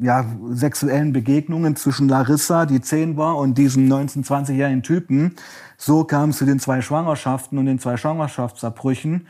ja, 0.00 0.24
sexuellen 0.50 1.12
Begegnungen 1.12 1.76
zwischen 1.76 2.08
Larissa, 2.08 2.66
die 2.66 2.80
10 2.80 3.16
war, 3.16 3.36
und 3.36 3.58
diesem 3.58 3.88
19-, 3.88 4.26
20-jährigen 4.26 4.82
Typen. 4.82 5.36
So 5.76 6.04
kam 6.04 6.30
es 6.30 6.38
zu 6.38 6.46
den 6.46 6.60
zwei 6.60 6.80
Schwangerschaften 6.80 7.58
und 7.58 7.66
den 7.66 7.78
zwei 7.78 7.96
Schwangerschaftsabbrüchen. 7.96 9.26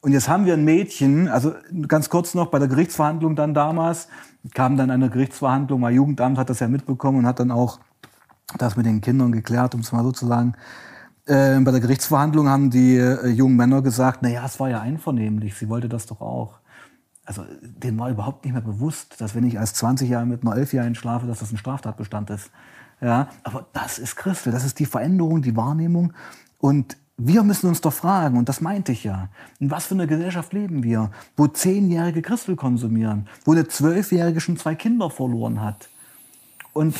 Und 0.00 0.12
jetzt 0.12 0.28
haben 0.28 0.44
wir 0.44 0.52
ein 0.52 0.64
Mädchen, 0.64 1.28
also 1.28 1.54
ganz 1.88 2.10
kurz 2.10 2.34
noch 2.34 2.48
bei 2.48 2.58
der 2.58 2.68
Gerichtsverhandlung 2.68 3.36
dann 3.36 3.54
damals, 3.54 4.08
kam 4.52 4.76
dann 4.76 4.90
eine 4.90 5.08
Gerichtsverhandlung, 5.08 5.80
mein 5.80 5.94
Jugendamt 5.94 6.36
hat 6.36 6.50
das 6.50 6.60
ja 6.60 6.68
mitbekommen 6.68 7.20
und 7.20 7.26
hat 7.26 7.40
dann 7.40 7.50
auch 7.50 7.80
das 8.58 8.76
mit 8.76 8.84
den 8.84 9.00
Kindern 9.00 9.32
geklärt, 9.32 9.74
um 9.74 9.80
es 9.80 9.92
mal 9.92 10.02
so 10.02 10.12
zu 10.12 10.26
sagen. 10.26 10.54
Äh, 11.26 11.58
bei 11.60 11.70
der 11.70 11.80
Gerichtsverhandlung 11.80 12.48
haben 12.50 12.68
die 12.68 12.96
äh, 12.96 13.28
jungen 13.28 13.56
Männer 13.56 13.80
gesagt, 13.80 14.18
na 14.20 14.28
ja, 14.28 14.44
es 14.44 14.60
war 14.60 14.68
ja 14.68 14.82
einvernehmlich, 14.82 15.54
sie 15.54 15.70
wollte 15.70 15.88
das 15.88 16.04
doch 16.04 16.20
auch. 16.20 16.58
Also 17.24 17.44
denen 17.60 17.98
war 17.98 18.10
überhaupt 18.10 18.44
nicht 18.44 18.52
mehr 18.52 18.62
bewusst, 18.62 19.20
dass 19.20 19.34
wenn 19.34 19.44
ich 19.44 19.58
als 19.58 19.74
20 19.74 20.08
Jahre 20.10 20.26
mit 20.26 20.42
einer 20.42 20.56
11-Jährigen 20.56 20.94
schlafe, 20.94 21.26
dass 21.26 21.38
das 21.38 21.52
ein 21.52 21.56
Straftatbestand 21.56 22.30
ist. 22.30 22.50
Ja, 23.00 23.28
aber 23.42 23.66
das 23.72 23.98
ist 23.98 24.16
Christel, 24.16 24.52
das 24.52 24.64
ist 24.64 24.78
die 24.78 24.86
Veränderung, 24.86 25.42
die 25.42 25.56
Wahrnehmung. 25.56 26.12
Und 26.58 26.96
wir 27.16 27.42
müssen 27.42 27.68
uns 27.68 27.80
doch 27.80 27.92
fragen, 27.92 28.36
und 28.36 28.48
das 28.48 28.60
meinte 28.60 28.92
ich 28.92 29.04
ja, 29.04 29.28
in 29.58 29.70
was 29.70 29.86
für 29.86 29.94
einer 29.94 30.06
Gesellschaft 30.06 30.52
leben 30.52 30.82
wir, 30.82 31.10
wo 31.36 31.46
Zehnjährige 31.46 32.22
Christel 32.22 32.56
konsumieren, 32.56 33.28
wo 33.44 33.52
eine 33.52 33.68
Zwölfjährige 33.68 34.40
schon 34.40 34.56
zwei 34.56 34.74
Kinder 34.74 35.10
verloren 35.10 35.60
hat. 35.60 35.88
Und 36.72 36.94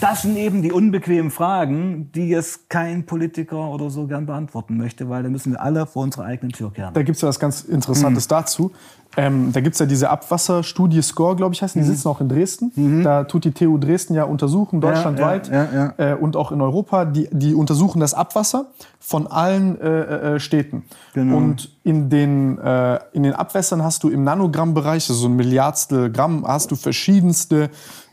das 0.00 0.22
sind 0.22 0.36
eben 0.36 0.62
die 0.62 0.72
unbequemen 0.72 1.30
Fragen, 1.30 2.10
die 2.12 2.28
jetzt 2.28 2.70
kein 2.70 3.06
Politiker 3.06 3.70
oder 3.70 3.90
so 3.90 4.06
gern 4.06 4.26
beantworten 4.26 4.76
möchte, 4.76 5.08
weil 5.08 5.22
da 5.22 5.28
müssen 5.28 5.52
wir 5.52 5.62
alle 5.62 5.86
vor 5.86 6.02
unserer 6.02 6.24
eigenen 6.24 6.52
Tür 6.52 6.72
kehren. 6.72 6.94
Da 6.94 7.02
gibt 7.02 7.16
es 7.16 7.22
ja 7.22 7.28
was 7.28 7.40
ganz 7.40 7.62
Interessantes 7.62 8.26
mhm. 8.26 8.28
dazu. 8.28 8.72
Ähm, 9.16 9.52
da 9.52 9.60
gibt 9.60 9.74
es 9.74 9.80
ja 9.80 9.86
diese 9.86 10.10
Abwasserstudie 10.10 11.02
SCORE, 11.02 11.34
glaube 11.34 11.54
ich, 11.54 11.62
heißt 11.62 11.74
die 11.74 11.80
mhm. 11.80 11.84
sitzen 11.84 12.08
auch 12.08 12.20
in 12.20 12.28
Dresden. 12.28 12.72
Mhm. 12.76 13.02
Da 13.02 13.24
tut 13.24 13.44
die 13.44 13.52
TU 13.52 13.78
Dresden 13.78 14.14
ja 14.14 14.24
untersuchen, 14.24 14.80
deutschlandweit 14.80 15.48
ja, 15.48 15.64
ja, 15.64 15.94
ja, 15.98 16.12
äh, 16.12 16.14
und 16.14 16.36
auch 16.36 16.52
in 16.52 16.60
Europa. 16.60 17.04
Die, 17.04 17.28
die 17.32 17.54
untersuchen 17.54 18.00
das 18.00 18.14
Abwasser 18.14 18.66
von 19.00 19.26
allen 19.26 19.80
äh, 19.80 20.34
äh, 20.34 20.40
Städten. 20.40 20.84
Genau. 21.14 21.36
Und 21.38 21.74
in 21.82 22.10
den, 22.10 22.58
äh, 22.58 23.00
in 23.12 23.22
den 23.22 23.32
Abwässern 23.32 23.82
hast 23.82 24.04
du 24.04 24.10
im 24.10 24.22
Nanogrammbereich, 24.24 25.08
also 25.08 25.14
so 25.14 25.28
ein 25.28 25.36
Milliardstel 25.36 26.12
Gramm, 26.12 26.44
hast 26.46 26.70
du 26.70 26.76
verschiedenste 26.76 27.70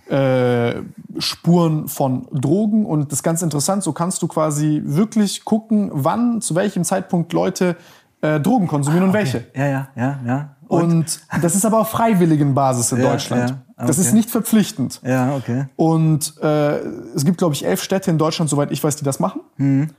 äh, 0.10 0.76
Spuren 1.20 1.88
von 1.88 2.28
Drogen. 2.32 2.86
Und 2.86 3.12
das 3.12 3.20
ist 3.20 3.24
ganz 3.24 3.42
interessant, 3.42 3.84
so 3.84 3.94
kannst 3.94 4.22
du 4.22 4.28
quasi 4.28 4.82
wirklich 4.86 5.46
gucken, 5.46 5.90
wann, 5.94 6.42
zu 6.42 6.56
welchem 6.56 6.84
Zeitpunkt 6.84 7.34
Leute 7.34 7.76
äh, 8.22 8.40
Drogen 8.40 8.68
konsumieren 8.68 9.06
ah, 9.06 9.10
okay. 9.10 9.18
und 9.20 9.34
welche. 9.34 9.48
Ja, 9.56 9.66
ja, 9.68 9.88
ja, 9.96 10.20
ja. 10.26 10.50
Und, 10.68 10.84
und 10.84 11.44
das 11.44 11.56
ist 11.56 11.66
aber 11.66 11.80
auf 11.80 11.90
freiwilligen 11.90 12.56
Basis 12.56 12.92
in 12.92 13.00
ja, 13.00 13.12
Deutschland. 13.12 13.50
Ja, 13.50 13.58
okay. 13.78 13.88
Das 13.88 14.00
ist 14.00 14.14
nicht 14.14 14.32
verpflichtend. 14.32 15.00
Ja, 15.04 15.36
okay. 15.36 15.68
Und 15.76 16.34
äh, 16.42 16.78
es 17.16 17.24
gibt, 17.24 17.38
glaube 17.38 17.54
ich, 17.54 17.66
elf 17.66 17.84
Städte 17.84 18.10
in 18.10 18.18
Deutschland, 18.18 18.50
soweit 18.50 18.72
ich 18.72 18.84
weiß, 18.84 18.96
die 18.96 19.04
das 19.04 19.20
machen. 19.20 19.42
Mhm. 19.58 19.92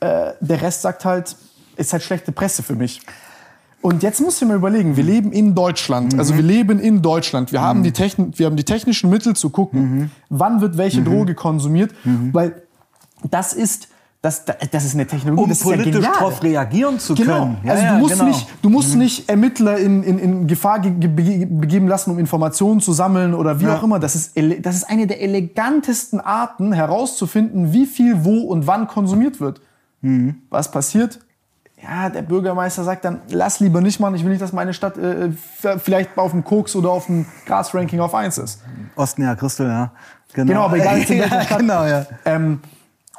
Äh, 0.00 0.32
der 0.40 0.60
Rest 0.60 0.82
sagt 0.82 1.04
halt, 1.04 1.36
ist 1.76 1.92
halt 1.92 2.02
schlechte 2.02 2.32
Presse 2.32 2.62
für 2.62 2.74
mich. 2.74 3.00
Und 3.82 4.04
jetzt 4.04 4.20
muss 4.20 4.40
ich 4.40 4.46
mir 4.46 4.54
überlegen, 4.54 4.96
wir 4.96 5.02
leben 5.02 5.32
in 5.32 5.54
Deutschland. 5.56 6.12
Mhm. 6.12 6.18
Also 6.20 6.36
wir 6.36 6.42
leben 6.42 6.78
in 6.78 7.02
Deutschland. 7.02 7.50
Wir, 7.50 7.60
mhm. 7.60 7.64
haben 7.64 7.82
die 7.82 7.92
Techn 7.92 8.32
wir 8.36 8.46
haben 8.46 8.56
die 8.56 8.64
technischen 8.64 9.10
Mittel 9.10 9.34
zu 9.34 9.50
gucken, 9.50 9.80
mhm. 9.80 10.10
wann 10.30 10.60
wird 10.60 10.78
welche 10.78 11.00
mhm. 11.00 11.06
Droge 11.06 11.34
konsumiert. 11.34 11.92
Mhm. 12.04 12.32
Weil 12.32 12.62
das 13.28 13.52
ist, 13.52 13.88
das, 14.20 14.44
das 14.44 14.84
ist 14.84 14.94
eine 14.94 15.08
Technologie, 15.08 15.42
um 15.42 15.48
das 15.48 15.60
politisch 15.60 15.96
ja 15.96 16.12
darauf 16.12 16.44
reagieren 16.44 17.00
zu 17.00 17.16
genau. 17.16 17.40
können. 17.40 17.56
Ja, 17.64 17.72
also 17.72 17.86
du 17.86 17.94
musst, 17.94 18.12
genau. 18.14 18.24
nicht, 18.24 18.46
du 18.62 18.70
musst 18.70 18.92
mhm. 18.92 18.98
nicht 19.00 19.28
Ermittler 19.28 19.78
in, 19.78 20.04
in, 20.04 20.18
in 20.20 20.46
Gefahr 20.46 20.78
begeben 20.78 21.88
lassen, 21.88 22.12
um 22.12 22.20
Informationen 22.20 22.80
zu 22.80 22.92
sammeln 22.92 23.34
oder 23.34 23.58
wie 23.58 23.64
ja. 23.64 23.76
auch 23.76 23.82
immer. 23.82 23.98
Das 23.98 24.14
ist, 24.14 24.36
das 24.60 24.76
ist 24.76 24.84
eine 24.84 25.08
der 25.08 25.20
elegantesten 25.20 26.20
Arten 26.20 26.72
herauszufinden, 26.72 27.72
wie 27.72 27.86
viel 27.86 28.24
wo 28.24 28.42
und 28.42 28.68
wann 28.68 28.86
konsumiert 28.86 29.40
wird. 29.40 29.60
Was 30.50 30.70
passiert? 30.70 31.20
Ja, 31.82 32.08
der 32.08 32.22
Bürgermeister 32.22 32.84
sagt 32.84 33.04
dann, 33.04 33.20
lass 33.30 33.58
lieber 33.60 33.80
nicht 33.80 33.98
machen, 33.98 34.14
ich 34.14 34.22
will 34.22 34.30
nicht, 34.30 34.42
dass 34.42 34.52
meine 34.52 34.72
Stadt 34.72 34.96
äh, 34.98 35.30
vielleicht 35.78 36.16
auf 36.16 36.30
dem 36.30 36.44
Koks 36.44 36.76
oder 36.76 36.90
auf 36.90 37.06
dem 37.06 37.26
Gasranking 37.46 38.00
auf 38.00 38.14
1 38.14 38.38
ist. 38.38 38.62
Osten, 38.94 39.22
ja, 39.22 39.34
Christel, 39.34 39.66
ja. 39.66 39.90
Genau, 40.32 40.46
genau 40.46 40.62
aber 40.64 40.76
egal, 40.76 40.98
in 41.00 41.08
welcher 41.08 41.40
Stadt. 41.42 41.58
genau, 41.58 41.84
ja. 41.84 42.06
Ähm, 42.24 42.60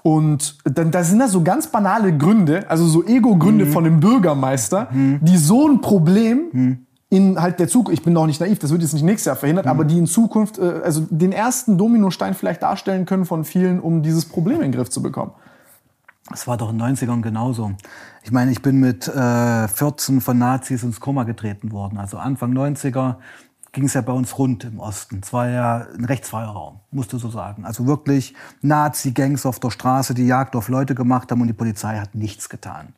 und 0.01 0.57
dann 0.65 0.91
da 0.91 1.03
sind 1.03 1.19
da 1.19 1.27
so 1.27 1.43
ganz 1.43 1.67
banale 1.67 2.15
Gründe, 2.17 2.65
also 2.69 2.85
so 2.85 3.05
Ego-Gründe 3.05 3.65
mhm. 3.65 3.71
von 3.71 3.83
dem 3.83 3.99
Bürgermeister, 3.99 4.89
mhm. 4.91 5.19
die 5.21 5.37
so 5.37 5.67
ein 5.67 5.81
Problem 5.81 6.41
mhm. 6.51 6.85
in 7.09 7.41
halt 7.41 7.59
der 7.59 7.67
Zukunft, 7.67 7.99
ich 7.99 8.03
bin 8.03 8.15
auch 8.17 8.25
nicht 8.25 8.39
naiv, 8.39 8.59
das 8.59 8.71
wird 8.71 8.81
jetzt 8.81 8.93
nicht 8.93 9.03
nächstes 9.03 9.25
Jahr 9.25 9.35
verhindert, 9.35 9.65
mhm. 9.65 9.71
aber 9.71 9.85
die 9.85 9.97
in 9.97 10.07
Zukunft, 10.07 10.57
äh, 10.57 10.81
also 10.83 11.05
den 11.09 11.31
ersten 11.31 11.77
Dominostein 11.77 12.33
vielleicht 12.33 12.63
darstellen 12.63 13.05
können 13.05 13.25
von 13.25 13.43
vielen, 13.43 13.79
um 13.79 14.03
dieses 14.03 14.25
Problem 14.25 14.57
in 14.57 14.63
den 14.63 14.71
Griff 14.73 14.89
zu 14.89 15.01
bekommen. 15.01 15.31
Es 16.31 16.47
war 16.47 16.57
doch 16.57 16.69
in 16.71 16.79
den 16.79 16.95
90ern 16.95 17.21
genauso. 17.21 17.73
Ich 18.23 18.31
meine, 18.31 18.51
ich 18.51 18.61
bin 18.61 18.79
mit 18.79 19.07
äh, 19.07 19.67
14 19.67 20.21
von 20.21 20.37
Nazis 20.37 20.83
ins 20.83 20.99
Koma 20.99 21.23
getreten 21.23 21.71
worden. 21.71 21.97
Also 21.97 22.17
Anfang 22.17 22.53
90er 22.53 23.17
ging 23.73 23.85
es 23.85 23.95
ja 23.95 24.01
bei 24.01 24.13
uns 24.13 24.37
rund 24.37 24.63
im 24.63 24.79
Osten. 24.79 25.19
Es 25.21 25.33
war 25.33 25.49
ja 25.49 25.87
ein 25.97 26.05
rechtsfreier 26.05 26.47
Raum, 26.47 26.79
musst 26.91 27.11
du 27.11 27.17
so 27.17 27.29
sagen. 27.29 27.65
Also 27.65 27.87
wirklich 27.87 28.35
Nazi-Gangs 28.61 29.45
auf 29.45 29.59
der 29.59 29.71
Straße, 29.71 30.13
die 30.13 30.25
Jagd 30.25 30.55
auf 30.55 30.69
Leute 30.69 30.95
gemacht 30.95 31.29
haben 31.31 31.41
und 31.41 31.47
die 31.47 31.53
Polizei 31.53 31.99
hat 31.99 32.15
nichts 32.15 32.47
getan. 32.49 32.93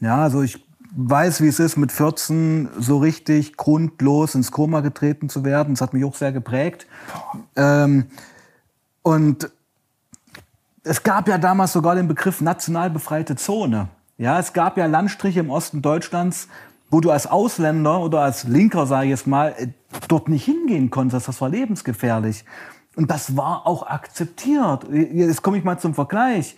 Ja, 0.00 0.22
also 0.22 0.42
ich 0.42 0.64
weiß, 0.94 1.42
wie 1.42 1.48
es 1.48 1.58
ist, 1.58 1.76
mit 1.76 1.90
14 1.90 2.68
so 2.78 2.98
richtig 2.98 3.56
grundlos 3.56 4.34
ins 4.34 4.52
Koma 4.52 4.80
getreten 4.80 5.28
zu 5.28 5.44
werden. 5.44 5.74
Das 5.74 5.80
hat 5.80 5.94
mich 5.94 6.04
auch 6.04 6.14
sehr 6.14 6.32
geprägt. 6.32 6.86
Ähm, 7.56 8.06
und 9.02 9.50
es 10.88 11.02
gab 11.02 11.28
ja 11.28 11.38
damals 11.38 11.72
sogar 11.72 11.94
den 11.94 12.08
Begriff 12.08 12.40
national 12.40 12.90
befreite 12.90 13.36
Zone. 13.36 13.88
Ja, 14.16 14.38
es 14.38 14.52
gab 14.52 14.78
ja 14.78 14.86
Landstriche 14.86 15.40
im 15.40 15.50
Osten 15.50 15.82
Deutschlands, 15.82 16.48
wo 16.90 17.00
du 17.00 17.10
als 17.10 17.26
Ausländer 17.26 18.00
oder 18.00 18.20
als 18.22 18.44
Linker, 18.44 18.86
sage 18.86 19.04
ich 19.04 19.10
jetzt 19.10 19.26
mal, 19.26 19.54
äh, 19.58 19.68
dort 20.08 20.28
nicht 20.28 20.44
hingehen 20.44 20.90
konntest. 20.90 21.28
Das 21.28 21.40
war 21.40 21.50
lebensgefährlich. 21.50 22.44
Und 22.96 23.10
das 23.10 23.36
war 23.36 23.66
auch 23.66 23.86
akzeptiert. 23.86 24.86
Jetzt 24.90 25.42
komme 25.42 25.58
ich 25.58 25.64
mal 25.64 25.78
zum 25.78 25.94
Vergleich. 25.94 26.56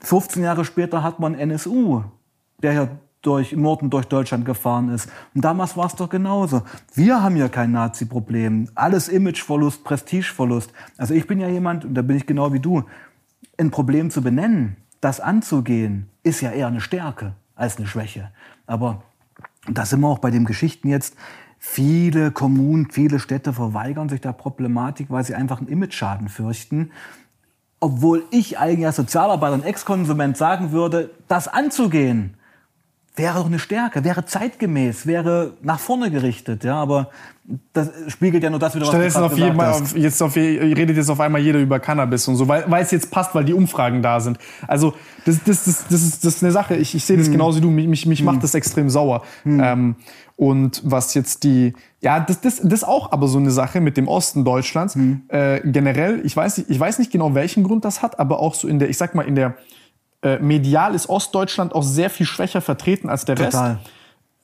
15 0.00 0.42
Jahre 0.42 0.64
später 0.64 1.02
hat 1.02 1.20
man 1.20 1.34
NSU, 1.34 2.04
der 2.62 2.72
hier 2.72 2.88
durch 3.20 3.52
im 3.52 3.62
Norden 3.62 3.90
durch 3.90 4.06
Deutschland 4.06 4.44
gefahren 4.44 4.88
ist. 4.88 5.08
Und 5.34 5.44
damals 5.44 5.76
war 5.76 5.86
es 5.86 5.94
doch 5.94 6.08
genauso. 6.08 6.62
Wir 6.94 7.22
haben 7.22 7.36
ja 7.36 7.48
kein 7.48 7.72
Nazi-Problem. 7.72 8.68
Alles 8.74 9.08
Imageverlust, 9.08 9.84
Prestigeverlust. 9.84 10.72
Also 10.96 11.14
ich 11.14 11.26
bin 11.26 11.38
ja 11.38 11.48
jemand, 11.48 11.84
und 11.84 11.94
da 11.94 12.02
bin 12.02 12.16
ich 12.16 12.26
genau 12.26 12.52
wie 12.52 12.60
du, 12.60 12.84
ein 13.58 13.70
Problem 13.70 14.10
zu 14.10 14.22
benennen, 14.22 14.76
das 15.00 15.20
anzugehen, 15.20 16.08
ist 16.22 16.40
ja 16.40 16.50
eher 16.50 16.68
eine 16.68 16.80
Stärke 16.80 17.34
als 17.54 17.76
eine 17.76 17.86
Schwäche. 17.86 18.30
Aber 18.66 19.02
da 19.68 19.84
sind 19.84 20.00
wir 20.00 20.08
auch 20.08 20.18
bei 20.18 20.30
den 20.30 20.44
Geschichten 20.44 20.88
jetzt. 20.88 21.16
Viele 21.58 22.30
Kommunen, 22.32 22.90
viele 22.90 23.20
Städte 23.20 23.52
verweigern 23.52 24.08
sich 24.08 24.20
der 24.20 24.32
Problematik, 24.32 25.10
weil 25.10 25.24
sie 25.24 25.34
einfach 25.34 25.58
einen 25.58 25.68
Image-Schaden 25.68 26.28
fürchten. 26.28 26.90
Obwohl 27.78 28.24
ich 28.30 28.58
eigentlich 28.58 28.86
als 28.86 28.96
Sozialarbeiter 28.96 29.54
und 29.54 29.64
Ex-Konsument 29.64 30.36
sagen 30.36 30.72
würde, 30.72 31.10
das 31.28 31.48
anzugehen, 31.48 32.34
wäre 33.14 33.38
doch 33.38 33.46
eine 33.46 33.58
Stärke, 33.58 34.04
wäre 34.04 34.24
zeitgemäß, 34.24 35.06
wäre 35.06 35.54
nach 35.62 35.78
vorne 35.78 36.10
gerichtet, 36.10 36.64
ja, 36.64 36.76
aber 36.76 37.10
das 37.72 37.90
spiegelt 38.08 38.42
ja 38.42 38.50
nur 38.50 38.58
das 38.58 38.74
wieder, 38.74 38.86
was 38.86 38.90
Stattdessen 38.90 39.18
du 39.18 39.26
auf 39.26 39.36
jeden 39.36 39.60
auf, 39.60 39.96
jetzt 39.96 40.22
auf, 40.22 40.36
redet 40.36 40.96
jetzt 40.96 41.10
auf 41.10 41.20
einmal 41.20 41.40
jeder 41.40 41.58
über 41.58 41.78
Cannabis 41.80 42.26
und 42.28 42.36
so, 42.36 42.48
weil, 42.48 42.64
weil 42.68 42.82
es 42.82 42.90
jetzt 42.90 43.10
passt, 43.10 43.34
weil 43.34 43.44
die 43.44 43.52
Umfragen 43.52 44.00
da 44.00 44.20
sind. 44.20 44.38
Also 44.66 44.94
das, 45.26 45.42
das, 45.44 45.64
das, 45.64 45.84
das, 45.88 46.02
ist, 46.02 46.24
das 46.24 46.36
ist 46.36 46.42
eine 46.42 46.52
Sache, 46.52 46.76
ich, 46.76 46.94
ich 46.94 47.04
sehe 47.04 47.18
das 47.18 47.26
hm. 47.26 47.32
genauso 47.32 47.58
wie 47.58 47.62
du, 47.62 47.70
mich, 47.70 47.86
mich, 47.86 48.06
mich 48.06 48.20
hm. 48.20 48.26
macht 48.26 48.42
das 48.42 48.54
extrem 48.54 48.88
sauer. 48.88 49.22
Hm. 49.42 49.60
Ähm, 49.62 49.96
und 50.36 50.80
was 50.84 51.12
jetzt 51.14 51.44
die, 51.44 51.74
ja, 52.00 52.20
das, 52.20 52.40
das, 52.40 52.60
das 52.62 52.72
ist 52.72 52.84
auch 52.84 53.12
aber 53.12 53.28
so 53.28 53.38
eine 53.38 53.50
Sache 53.50 53.80
mit 53.80 53.96
dem 53.96 54.08
Osten 54.08 54.44
Deutschlands. 54.44 54.94
Hm. 54.94 55.22
Äh, 55.28 55.60
generell, 55.64 56.22
ich 56.24 56.34
weiß, 56.34 56.64
ich 56.66 56.80
weiß 56.80 56.98
nicht 56.98 57.12
genau, 57.12 57.34
welchen 57.34 57.64
Grund 57.64 57.84
das 57.84 58.02
hat, 58.02 58.18
aber 58.18 58.40
auch 58.40 58.54
so 58.54 58.68
in 58.68 58.78
der, 58.78 58.88
ich 58.88 58.96
sag 58.96 59.14
mal, 59.14 59.22
in 59.22 59.34
der 59.34 59.56
äh, 60.22 60.38
medial 60.38 60.94
ist 60.94 61.08
Ostdeutschland 61.08 61.74
auch 61.74 61.82
sehr 61.82 62.10
viel 62.10 62.26
schwächer 62.26 62.60
vertreten 62.60 63.08
als 63.08 63.24
der 63.24 63.36
Total. 63.36 63.72
Rest. 63.72 63.90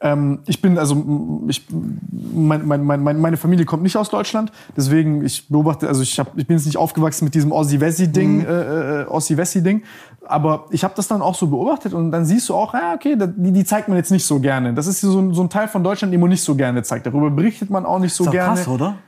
Ähm, 0.00 0.40
ich 0.46 0.62
bin 0.62 0.78
also 0.78 1.42
ich, 1.48 1.66
mein, 2.10 2.66
mein, 2.66 2.84
mein, 2.84 3.20
meine 3.20 3.36
Familie 3.36 3.64
kommt 3.64 3.82
nicht 3.82 3.96
aus 3.96 4.10
Deutschland, 4.10 4.52
deswegen 4.76 5.24
ich 5.24 5.48
beobachte, 5.48 5.88
also 5.88 6.02
ich, 6.02 6.20
hab, 6.20 6.38
ich 6.38 6.46
bin 6.46 6.56
jetzt 6.56 6.66
nicht 6.66 6.76
aufgewachsen 6.76 7.24
mit 7.24 7.34
diesem 7.34 7.50
Ossi-Wessi-Ding, 7.50 8.38
mhm. 8.38 8.46
äh, 8.46 9.02
äh 9.02 9.06
Ossi-Wessi-Ding, 9.06 9.82
aber 10.24 10.66
ich 10.70 10.84
habe 10.84 10.94
das 10.94 11.08
dann 11.08 11.20
auch 11.20 11.34
so 11.34 11.48
beobachtet 11.48 11.94
und 11.94 12.12
dann 12.12 12.24
siehst 12.24 12.48
du 12.48 12.54
auch, 12.54 12.74
ja 12.74 12.94
okay, 12.94 13.16
die, 13.18 13.52
die 13.52 13.64
zeigt 13.64 13.88
man 13.88 13.96
jetzt 13.96 14.12
nicht 14.12 14.24
so 14.24 14.38
gerne. 14.38 14.72
Das 14.72 14.86
ist 14.86 15.00
so, 15.00 15.32
so 15.32 15.42
ein 15.42 15.50
Teil 15.50 15.66
von 15.66 15.82
Deutschland, 15.82 16.12
den 16.12 16.20
man 16.20 16.30
nicht 16.30 16.44
so 16.44 16.54
gerne 16.54 16.84
zeigt. 16.84 17.06
Darüber 17.06 17.30
berichtet 17.30 17.68
man 17.70 17.84
auch 17.84 17.98
nicht 17.98 18.14
so 18.14 18.24
ist 18.24 18.30
gerne. 18.30 18.54
Krass, 18.54 18.68
oder? 18.68 18.98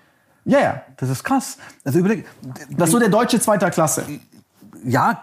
Ja, 0.45 0.61
ja. 0.61 0.83
Das 0.97 1.09
ist 1.09 1.23
krass. 1.23 1.59
Also 1.85 2.01
überleg, 2.01 2.25
das 2.71 2.89
ist 2.89 2.93
so 2.93 2.99
der 2.99 3.11
deutsche 3.11 3.39
zweiter 3.39 3.71
Klasse 3.71 4.05
ja, 4.85 5.21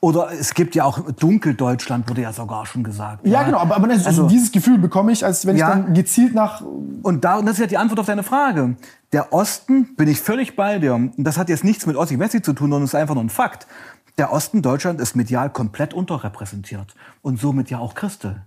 oder 0.00 0.30
es 0.32 0.54
gibt 0.54 0.74
ja 0.74 0.84
auch 0.84 1.00
Dunkeldeutschland, 1.12 2.08
wurde 2.08 2.22
ja 2.22 2.32
sogar 2.32 2.66
schon 2.66 2.84
gesagt. 2.84 3.26
Ja, 3.26 3.32
ja 3.32 3.42
genau, 3.44 3.58
aber, 3.58 3.76
aber 3.76 3.88
das, 3.88 4.06
also, 4.06 4.26
dieses 4.26 4.52
Gefühl 4.52 4.78
bekomme 4.78 5.12
ich, 5.12 5.24
als 5.24 5.46
wenn 5.46 5.56
ja, 5.56 5.68
ich 5.68 5.74
dann 5.74 5.94
gezielt 5.94 6.34
nach. 6.34 6.62
Und, 7.02 7.24
da, 7.24 7.36
und 7.36 7.46
das 7.46 7.54
ist 7.54 7.60
ja 7.60 7.66
die 7.66 7.78
Antwort 7.78 8.00
auf 8.00 8.06
deine 8.06 8.22
Frage. 8.22 8.76
Der 9.12 9.32
Osten, 9.32 9.94
bin 9.96 10.08
ich 10.08 10.20
völlig 10.20 10.56
bei 10.56 10.78
dir. 10.78 10.94
Und 10.94 11.14
das 11.18 11.36
hat 11.38 11.48
jetzt 11.48 11.64
nichts 11.64 11.86
mit 11.86 11.96
Ossi-Wessi 11.96 12.42
zu 12.42 12.52
tun, 12.52 12.70
sondern 12.70 12.84
es 12.84 12.90
ist 12.90 13.00
einfach 13.00 13.14
nur 13.14 13.24
ein 13.24 13.30
Fakt. 13.30 13.66
Der 14.18 14.32
Osten 14.32 14.62
Deutschland 14.62 15.00
ist 15.00 15.16
medial 15.16 15.50
komplett 15.50 15.94
unterrepräsentiert. 15.94 16.94
Und 17.22 17.40
somit 17.40 17.70
ja 17.70 17.78
auch 17.78 17.94
Christel. 17.94 18.42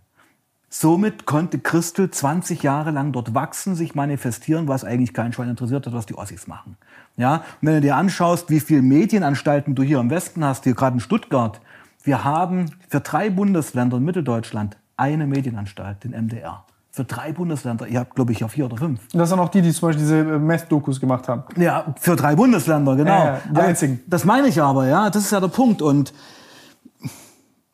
Somit 0.69 1.27
konnte 1.27 1.59
Christel 1.59 2.09
20 2.09 2.63
Jahre 2.63 2.89
lang 2.89 3.11
dort 3.11 3.35
wachsen, 3.35 3.75
sich 3.75 3.93
manifestieren, 3.93 4.67
was 4.67 4.83
eigentlich 4.83 5.13
kein 5.13 5.31
Schwein 5.31 5.49
interessiert 5.49 5.85
hat, 5.85 5.93
was 5.93 6.07
die 6.07 6.17
Ossis 6.17 6.47
machen. 6.47 6.77
Ja, 7.15 7.35
und 7.35 7.67
wenn 7.67 7.75
du 7.75 7.81
dir 7.81 7.95
anschaust, 7.95 8.49
wie 8.49 8.59
viele 8.59 8.81
Medienanstalten 8.81 9.75
du 9.75 9.83
hier 9.83 9.99
im 9.99 10.09
Westen 10.09 10.43
hast, 10.43 10.63
hier 10.63 10.73
gerade 10.73 10.95
in 10.95 10.99
Stuttgart, 10.99 11.61
wir 12.03 12.23
haben 12.23 12.71
für 12.89 12.99
drei 12.99 13.29
Bundesländer 13.29 13.97
in 13.97 14.03
Mitteldeutschland 14.03 14.77
eine 14.97 15.27
Medienanstalt, 15.27 16.03
den 16.03 16.11
MDR. 16.11 16.65
Für 16.91 17.05
drei 17.05 17.33
Bundesländer. 17.33 17.87
Ihr 17.87 17.99
habt, 17.99 18.13
glaube 18.13 18.33
ich, 18.33 18.39
ja 18.41 18.47
vier 18.47 18.65
oder 18.65 18.77
fünf. 18.77 18.99
Das 19.13 19.29
sind 19.29 19.39
auch 19.39 19.49
die, 19.49 19.63
die 19.63 19.71
zum 19.71 19.89
Beispiel 19.89 20.03
diese 20.03 20.19
äh, 20.19 20.37
Meth-Dokus 20.37 20.99
gemacht 20.99 21.27
haben. 21.27 21.43
Ja, 21.57 21.95
für 21.99 22.15
drei 22.15 22.35
Bundesländer, 22.35 22.95
genau. 22.95 23.11
Ja, 23.11 23.41
ja, 23.51 23.61
einzigen. 23.61 24.01
Das 24.05 24.25
meine 24.25 24.47
ich 24.47 24.61
aber, 24.61 24.85
ja. 24.85 25.09
Das 25.09 25.23
ist 25.23 25.31
ja 25.31 25.39
der 25.39 25.47
Punkt. 25.47 25.81
Und 25.81 26.13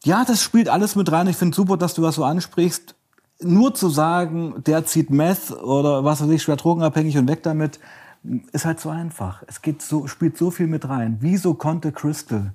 ja, 0.05 0.23
das 0.23 0.41
spielt 0.41 0.69
alles 0.69 0.95
mit 0.95 1.11
rein. 1.11 1.27
Ich 1.27 1.35
finde 1.35 1.53
super, 1.53 1.75
dass 1.75 1.95
du 1.95 2.01
das 2.01 2.15
so 2.15 2.23
ansprichst. 2.23 2.95
Nur 3.41 3.73
zu 3.73 3.89
sagen, 3.89 4.63
der 4.65 4.85
zieht 4.85 5.09
Meth 5.09 5.51
oder 5.51 6.05
was 6.05 6.21
weiß 6.21 6.29
ich, 6.29 6.41
schwer 6.41 6.55
drogenabhängig 6.55 7.17
und 7.17 7.27
weg 7.27 7.43
damit, 7.43 7.79
ist 8.51 8.65
halt 8.65 8.79
so 8.79 8.89
einfach. 8.89 9.43
Es 9.47 9.61
geht 9.61 9.81
so, 9.81 10.07
spielt 10.07 10.37
so 10.37 10.51
viel 10.51 10.67
mit 10.67 10.87
rein. 10.87 11.17
Wieso 11.21 11.53
konnte 11.53 11.91
Crystal 11.91 12.53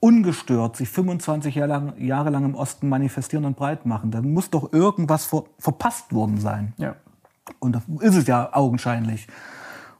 ungestört 0.00 0.76
sich 0.76 0.88
25 0.88 1.56
Jahre 1.56 1.68
lang, 1.68 1.98
Jahre 1.98 2.30
lang 2.30 2.44
im 2.44 2.54
Osten 2.54 2.88
manifestieren 2.88 3.44
und 3.44 3.56
breit 3.56 3.86
machen? 3.86 4.10
Da 4.10 4.22
muss 4.22 4.50
doch 4.50 4.72
irgendwas 4.72 5.26
ver, 5.26 5.44
verpasst 5.58 6.12
worden 6.12 6.38
sein. 6.38 6.72
Ja. 6.76 6.96
Und 7.58 7.72
das 7.72 7.82
ist 8.00 8.14
es 8.14 8.26
ja 8.26 8.50
augenscheinlich. 8.52 9.26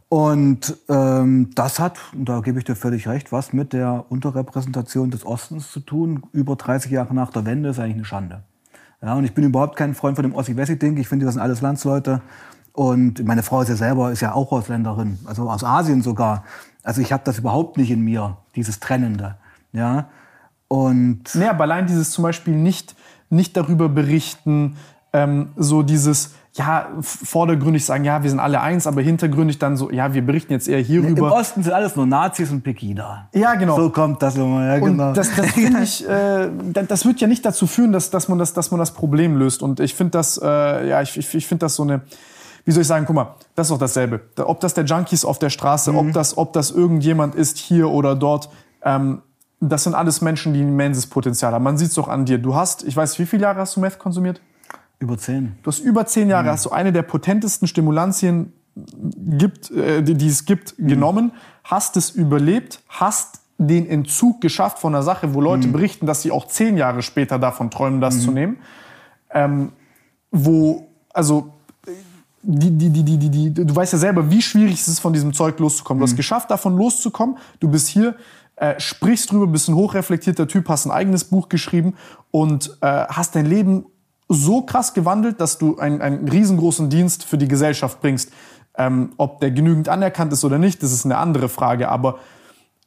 Und 0.09 0.77
ähm, 0.89 1.51
das 1.55 1.79
hat, 1.79 1.99
und 2.15 2.29
da 2.29 2.41
gebe 2.41 2.59
ich 2.59 2.65
dir 2.65 2.77
völlig 2.77 3.09
recht, 3.09 3.31
was 3.31 3.53
mit 3.53 3.73
der 3.73 4.07
Unterrepräsentation 4.09 5.11
des 5.11 5.27
Ostens 5.27 5.71
zu 5.71 5.81
tun. 5.81 6.23
Über 6.33 6.57
30 6.57 6.91
Jahre 6.91 7.15
nach 7.15 7.31
der 7.31 7.45
Wende 7.45 7.71
ist 7.71 7.79
eigentlich 7.79 7.97
eine 7.97 8.05
Schande. 8.05 8.43
Ja, 9.03 9.15
und 9.15 9.25
ich 9.25 9.35
bin 9.35 9.45
überhaupt 9.45 9.77
kein 9.77 9.95
Freund 9.95 10.17
von 10.17 10.25
dem 10.25 10.35
Ossi-Wessi-Ding. 10.35 10.97
Ich 10.97 11.09
finde, 11.09 11.27
das 11.27 11.35
sind 11.35 11.43
alles 11.43 11.61
Landsleute. 11.61 12.23
Und 12.79 13.25
meine 13.27 13.43
Frau 13.43 13.61
ist 13.61 13.71
ja 13.71 13.75
selber, 13.75 14.13
ist 14.13 14.21
ja 14.21 14.35
auch 14.35 14.53
Ausländerin, 14.53 15.19
also 15.25 15.51
aus 15.51 15.65
Asien 15.65 16.01
sogar. 16.01 16.45
Also 16.85 17.01
ich 17.01 17.13
habe 17.13 17.25
das 17.25 17.41
überhaupt 17.41 17.77
nicht 17.77 17.91
in 17.91 18.03
mir, 18.03 18.37
dieses 18.55 18.79
Trennende. 18.79 19.35
Ja, 19.73 20.07
und 20.69 21.23
Nee, 21.35 21.47
aber 21.47 21.65
allein 21.65 21.89
dieses 21.89 22.13
zum 22.13 22.23
Beispiel 22.23 22.55
nicht, 22.55 22.95
nicht 23.31 23.57
darüber 23.57 23.89
berichten, 23.89 24.77
ähm, 25.13 25.49
so 25.57 25.83
dieses, 25.83 26.35
ja, 26.53 26.87
vordergründig 27.01 27.85
sagen, 27.85 28.05
ja, 28.05 28.23
wir 28.23 28.31
sind 28.31 28.39
alle 28.39 28.61
eins, 28.61 28.87
aber 28.87 29.03
hintergründig 29.03 29.59
dann 29.59 29.77
so, 29.77 29.91
ja, 29.91 30.15
wir 30.15 30.25
berichten 30.25 30.53
jetzt 30.53 30.69
eher 30.69 30.79
im 30.79 30.85
hierüber. 30.85 31.33
Osten 31.33 31.65
sind 31.65 31.73
alles 31.73 31.97
nur 31.97 32.07
Nazis 32.07 32.53
und 32.53 32.63
Pegida. 32.63 33.29
Ja, 33.35 33.57
genau. 33.57 33.75
So 33.75 33.91
kommt 33.91 34.23
das 34.23 34.37
immer, 34.37 34.65
ja 34.65 34.75
Und 34.81 34.93
genau. 34.93 35.13
das, 35.15 35.35
das 35.35 35.47
finde 35.53 35.83
ich, 35.83 36.09
äh, 36.09 36.49
da- 36.73 36.83
das 36.85 37.05
wird 37.05 37.21
ja 37.21 37.27
nicht 37.27 37.45
dazu 37.45 37.67
führen, 37.67 37.91
dass, 37.91 38.11
dass, 38.11 38.29
man, 38.29 38.39
das, 38.39 38.53
dass 38.53 38.71
man 38.71 38.79
das 38.79 38.93
Problem 38.93 39.37
löst. 39.37 39.63
Und 39.65 39.81
ich 39.81 39.97
finde 39.97 40.13
das, 40.13 40.41
äh, 40.41 40.89
ja, 40.89 41.03
ich, 41.03 41.17
ich, 41.17 41.35
ich 41.35 41.47
finde 41.49 41.65
das 41.67 41.75
so 41.75 41.83
eine, 41.83 42.03
wie 42.69 42.73
soll 42.73 42.83
ich 42.83 42.87
sagen, 42.87 43.07
guck 43.07 43.17
mal, 43.17 43.35
das 43.55 43.69
ist 43.69 43.71
doch 43.71 43.79
dasselbe. 43.79 44.21
Da- 44.35 44.47
Ob 44.47 44.61
das 44.61 44.75
der 44.75 44.85
Junkies 44.85 45.25
auf 45.25 45.39
der 45.39 45.49
Straße, 45.49 45.95
ob, 45.95 46.13
das, 46.13 46.37
ob 46.37 46.53
das 46.53 46.71
irgendjemand 46.71 47.35
ist 47.35 47.57
hier 47.57 47.89
oder 47.89 48.15
dort, 48.15 48.51
ähm, 48.83 49.23
das 49.59 49.85
sind 49.85 49.95
alles 49.95 50.21
Menschen, 50.21 50.53
die 50.53 50.61
ein 50.61 50.69
immenses 50.69 51.07
Potenzial 51.07 51.55
haben. 51.55 51.63
Man 51.63 51.79
sieht 51.79 51.89
es 51.89 51.95
doch 51.95 52.09
an 52.09 52.27
dir. 52.27 52.37
Du 52.37 52.55
hast, 52.55 52.85
ich 52.85 52.95
weiß, 52.95 53.19
wie 53.21 53.25
viele 53.25 53.45
Jahre 53.45 53.61
hast 53.61 53.75
du 53.77 53.81
Meth 53.81 53.99
konsumiert? 53.99 54.43
Über 54.99 55.17
zehn. 55.17 55.57
Du 55.63 55.69
hast 55.71 55.79
über 55.79 56.05
zehn 56.05 56.29
Jahre, 56.29 56.51
hast 56.51 56.67
du 56.67 56.71
eine 56.71 56.93
der 56.93 57.01
potentesten 57.03 57.67
Stimulantien 57.67 58.53
gibt, 58.77 59.71
äh, 59.71 60.03
die, 60.03 60.15
die 60.15 60.29
es 60.29 60.45
gibt, 60.45 60.75
genommen, 60.77 61.33
hast 61.65 61.97
es 61.97 62.11
überlebt, 62.11 62.81
hast 62.89 63.41
den 63.57 63.89
Entzug 63.89 64.43
geschafft 64.43 64.79
von 64.79 64.95
einer 64.95 65.03
Sache, 65.03 65.33
wo 65.33 65.41
Leute 65.41 65.69
berichten, 65.69 66.05
dass 66.05 66.21
sie 66.21 66.31
auch 66.33 66.47
zehn 66.49 66.77
Jahre 66.77 67.01
später 67.01 67.39
davon 67.39 67.71
träumen, 67.71 68.03
das 68.03 68.21
zu 68.21 68.31
nehmen. 68.31 68.59
Ähm, 69.33 69.73
wo, 70.31 70.87
also, 71.15 71.55
die, 72.51 72.71
die, 72.71 72.89
die, 72.89 73.05
die, 73.05 73.19
die, 73.19 73.31
die, 73.31 73.53
du 73.67 73.77
weißt 73.77 73.93
ja 73.93 73.99
selber, 73.99 74.31
wie 74.31 74.41
schwierig 74.41 74.81
es 74.81 74.89
ist, 74.89 75.01
von 75.01 75.13
diesem 75.13 75.35
Zeug 75.35 75.59
loszukommen. 75.59 76.01
Du 76.01 76.07
hast 76.07 76.17
geschafft, 76.17 76.51
davon 76.51 76.79
loszukommen. 76.79 77.37
Du 77.61 77.69
bist 77.69 77.89
hier, 77.89 78.15
äh, 78.57 78.81
sprichst 78.81 79.31
drüber, 79.31 79.47
bist 79.47 79.69
ein 79.69 79.75
hochreflektierter 79.75 80.49
Typ, 80.49 80.67
hast 80.71 80.87
ein 80.87 80.91
eigenes 80.91 81.25
Buch 81.25 81.51
geschrieben 81.51 81.95
und 82.31 82.79
äh, 82.81 82.87
hast 82.87 83.37
dein 83.37 83.45
Leben 83.45 83.85
so 84.29 84.63
krass 84.63 84.95
gewandelt, 84.95 85.43
dass 85.43 85.59
du 85.59 85.79
einen, 85.79 86.01
einen 86.01 86.27
riesengroßen 86.27 86.89
Dienst 86.89 87.25
für 87.25 87.37
die 87.37 87.49
Gesellschaft 87.49 88.01
bringst. 88.01 88.33
Ähm, 88.79 89.13
ob 89.19 89.41
der 89.41 89.51
genügend 89.51 89.91
anerkannt 89.91 90.33
ist 90.33 90.43
oder 90.43 90.57
nicht, 90.57 90.83
das 90.83 90.91
ist 90.91 91.05
eine 91.05 91.19
andere 91.19 91.51
Frage. 91.51 91.91
Aber 91.91 92.19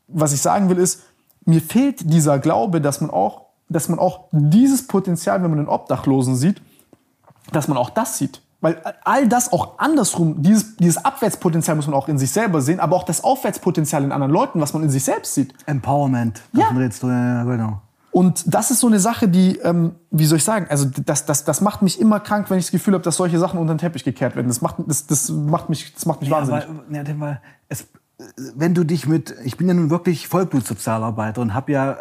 was 0.08 0.34
ich 0.34 0.42
sagen 0.42 0.70
will, 0.70 0.80
ist, 0.80 1.04
mir 1.46 1.62
fehlt 1.62 2.12
dieser 2.12 2.40
Glaube, 2.40 2.82
dass 2.82 3.00
man 3.00 3.12
auch, 3.12 3.44
dass 3.70 3.90
man 3.90 4.00
auch 4.00 4.26
dieses 4.32 4.88
Potenzial, 4.88 5.44
wenn 5.44 5.52
man 5.52 5.60
den 5.60 5.68
Obdachlosen 5.68 6.36
sieht, 6.36 6.64
dass 7.52 7.68
man 7.68 7.78
auch 7.78 7.92
das 7.92 8.18
sieht. 8.18 8.42
Weil 8.62 8.80
all 9.04 9.28
das 9.28 9.52
auch 9.52 9.80
andersrum, 9.80 10.42
dieses, 10.42 10.78
dieses 10.78 11.04
Abwärtspotenzial 11.04 11.76
muss 11.76 11.88
man 11.88 11.96
auch 11.96 12.08
in 12.08 12.20
sich 12.20 12.32
selber 12.32 12.62
sehen, 12.62 12.80
aber 12.80 12.96
auch 12.96 13.04
das 13.04 13.24
Aufwärtspotenzial 13.24 14.04
in 14.04 14.12
anderen 14.12 14.32
Leuten, 14.32 14.62
was 14.62 14.74
man 14.74 14.84
in 14.84 14.90
sich 14.90 15.04
selbst 15.04 15.34
sieht. 15.34 15.54
Empowerment. 15.66 16.42
Ja. 16.54 16.66
Davon 16.66 16.78
redest 16.78 17.02
du, 17.02 17.08
ja, 17.08 17.38
ja, 17.38 17.44
genau. 17.44 17.82
Und 18.12 18.54
das 18.54 18.72
ist 18.72 18.82
so 18.82 18.88
eine 18.88 19.00
Sache, 19.00 19.30
die, 19.30 19.58
ähm, 19.60 19.96
wie 20.12 20.26
soll 20.26 20.38
ich 20.38 20.44
sagen, 20.44 20.68
also 20.70 20.86
das, 21.06 21.26
das, 21.26 21.46
das 21.46 21.62
macht 21.62 21.82
mich 21.82 22.00
immer 22.00 22.20
krank, 22.20 22.50
wenn 22.50 22.60
ich 22.60 22.66
das 22.66 22.72
Gefühl 22.72 22.94
habe, 22.94 23.04
dass 23.04 23.16
solche 23.16 23.40
Sachen 23.40 23.58
unter 23.58 23.74
den 23.74 23.80
Teppich 23.80 24.04
gekehrt 24.04 24.36
werden. 24.36 24.48
Das 24.48 24.62
macht, 24.62 24.76
das, 24.86 25.08
das 25.08 25.30
macht 25.30 25.70
mich, 25.70 25.94
das 25.94 26.06
macht 26.06 26.22
mich 26.22 26.30
wahnsinnig. 26.30 26.66
Aber, 26.66 26.84
ja, 26.94 27.04
denn 27.04 27.20
weil 27.22 27.42
es, 27.70 27.88
wenn 28.56 28.74
du 28.74 28.84
dich 28.84 29.08
mit, 29.08 29.34
ich 29.44 29.58
bin 29.58 29.68
ja 29.68 29.74
nun 29.74 29.90
wirklich 29.90 30.28
Vollblutsozialarbeiter 30.28 31.42
und 31.42 31.54
habe 31.54 31.72
ja 31.72 31.92
äh, 31.94 31.98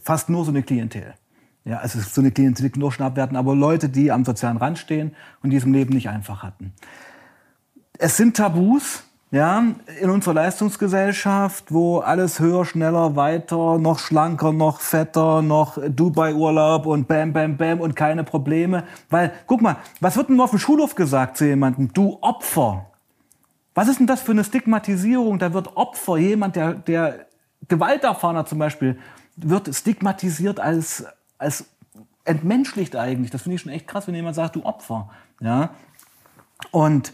fast 0.00 0.30
nur 0.30 0.44
so 0.44 0.50
eine 0.50 0.62
Klientel. 0.62 1.14
Ja, 1.64 1.78
also 1.78 2.00
so 2.00 2.20
eine 2.20 2.30
Klientel 2.30 2.70
die 2.70 2.78
nur 2.78 2.90
schon 2.90 3.04
abwerten, 3.04 3.36
aber 3.36 3.54
Leute, 3.54 3.88
die 3.88 4.10
am 4.10 4.24
sozialen 4.24 4.56
Rand 4.56 4.78
stehen 4.78 5.14
und 5.42 5.50
die 5.50 5.56
es 5.56 5.64
im 5.64 5.72
Leben 5.72 5.92
nicht 5.92 6.08
einfach 6.08 6.42
hatten. 6.42 6.72
Es 7.98 8.16
sind 8.16 8.36
Tabus, 8.36 9.04
ja, 9.32 9.62
in 10.00 10.10
unserer 10.10 10.34
Leistungsgesellschaft, 10.34 11.66
wo 11.70 11.98
alles 11.98 12.40
höher, 12.40 12.64
schneller, 12.64 13.14
weiter, 13.14 13.78
noch 13.78 14.00
schlanker, 14.00 14.52
noch 14.52 14.80
fetter, 14.80 15.40
noch 15.40 15.78
Dubai-Urlaub 15.88 16.86
und 16.86 17.06
bam, 17.06 17.32
bam, 17.32 17.56
bam 17.56 17.80
und 17.80 17.94
keine 17.94 18.24
Probleme. 18.24 18.84
Weil, 19.08 19.32
guck 19.46 19.60
mal, 19.60 19.76
was 20.00 20.16
wird 20.16 20.30
denn 20.30 20.36
nur 20.36 20.46
auf 20.46 20.50
dem 20.50 20.58
Schulhof 20.58 20.96
gesagt 20.96 21.36
zu 21.36 21.46
jemandem? 21.46 21.92
Du 21.92 22.18
Opfer. 22.22 22.86
Was 23.74 23.86
ist 23.86 24.00
denn 24.00 24.08
das 24.08 24.20
für 24.20 24.32
eine 24.32 24.42
Stigmatisierung? 24.42 25.38
Da 25.38 25.52
wird 25.52 25.76
Opfer, 25.76 26.16
jemand, 26.16 26.56
der, 26.56 26.74
der 26.74 27.26
Gewalterfahrener 27.68 28.46
zum 28.46 28.58
Beispiel, 28.58 28.98
wird 29.36 29.72
stigmatisiert 29.72 30.58
als, 30.58 31.04
als 31.40 31.64
entmenschlicht 32.24 32.94
eigentlich. 32.94 33.30
Das 33.30 33.42
finde 33.42 33.56
ich 33.56 33.62
schon 33.62 33.72
echt 33.72 33.88
krass, 33.88 34.06
wenn 34.06 34.14
jemand 34.14 34.36
sagt, 34.36 34.56
du 34.56 34.64
Opfer. 34.64 35.08
Ja? 35.40 35.70
Und 36.70 37.12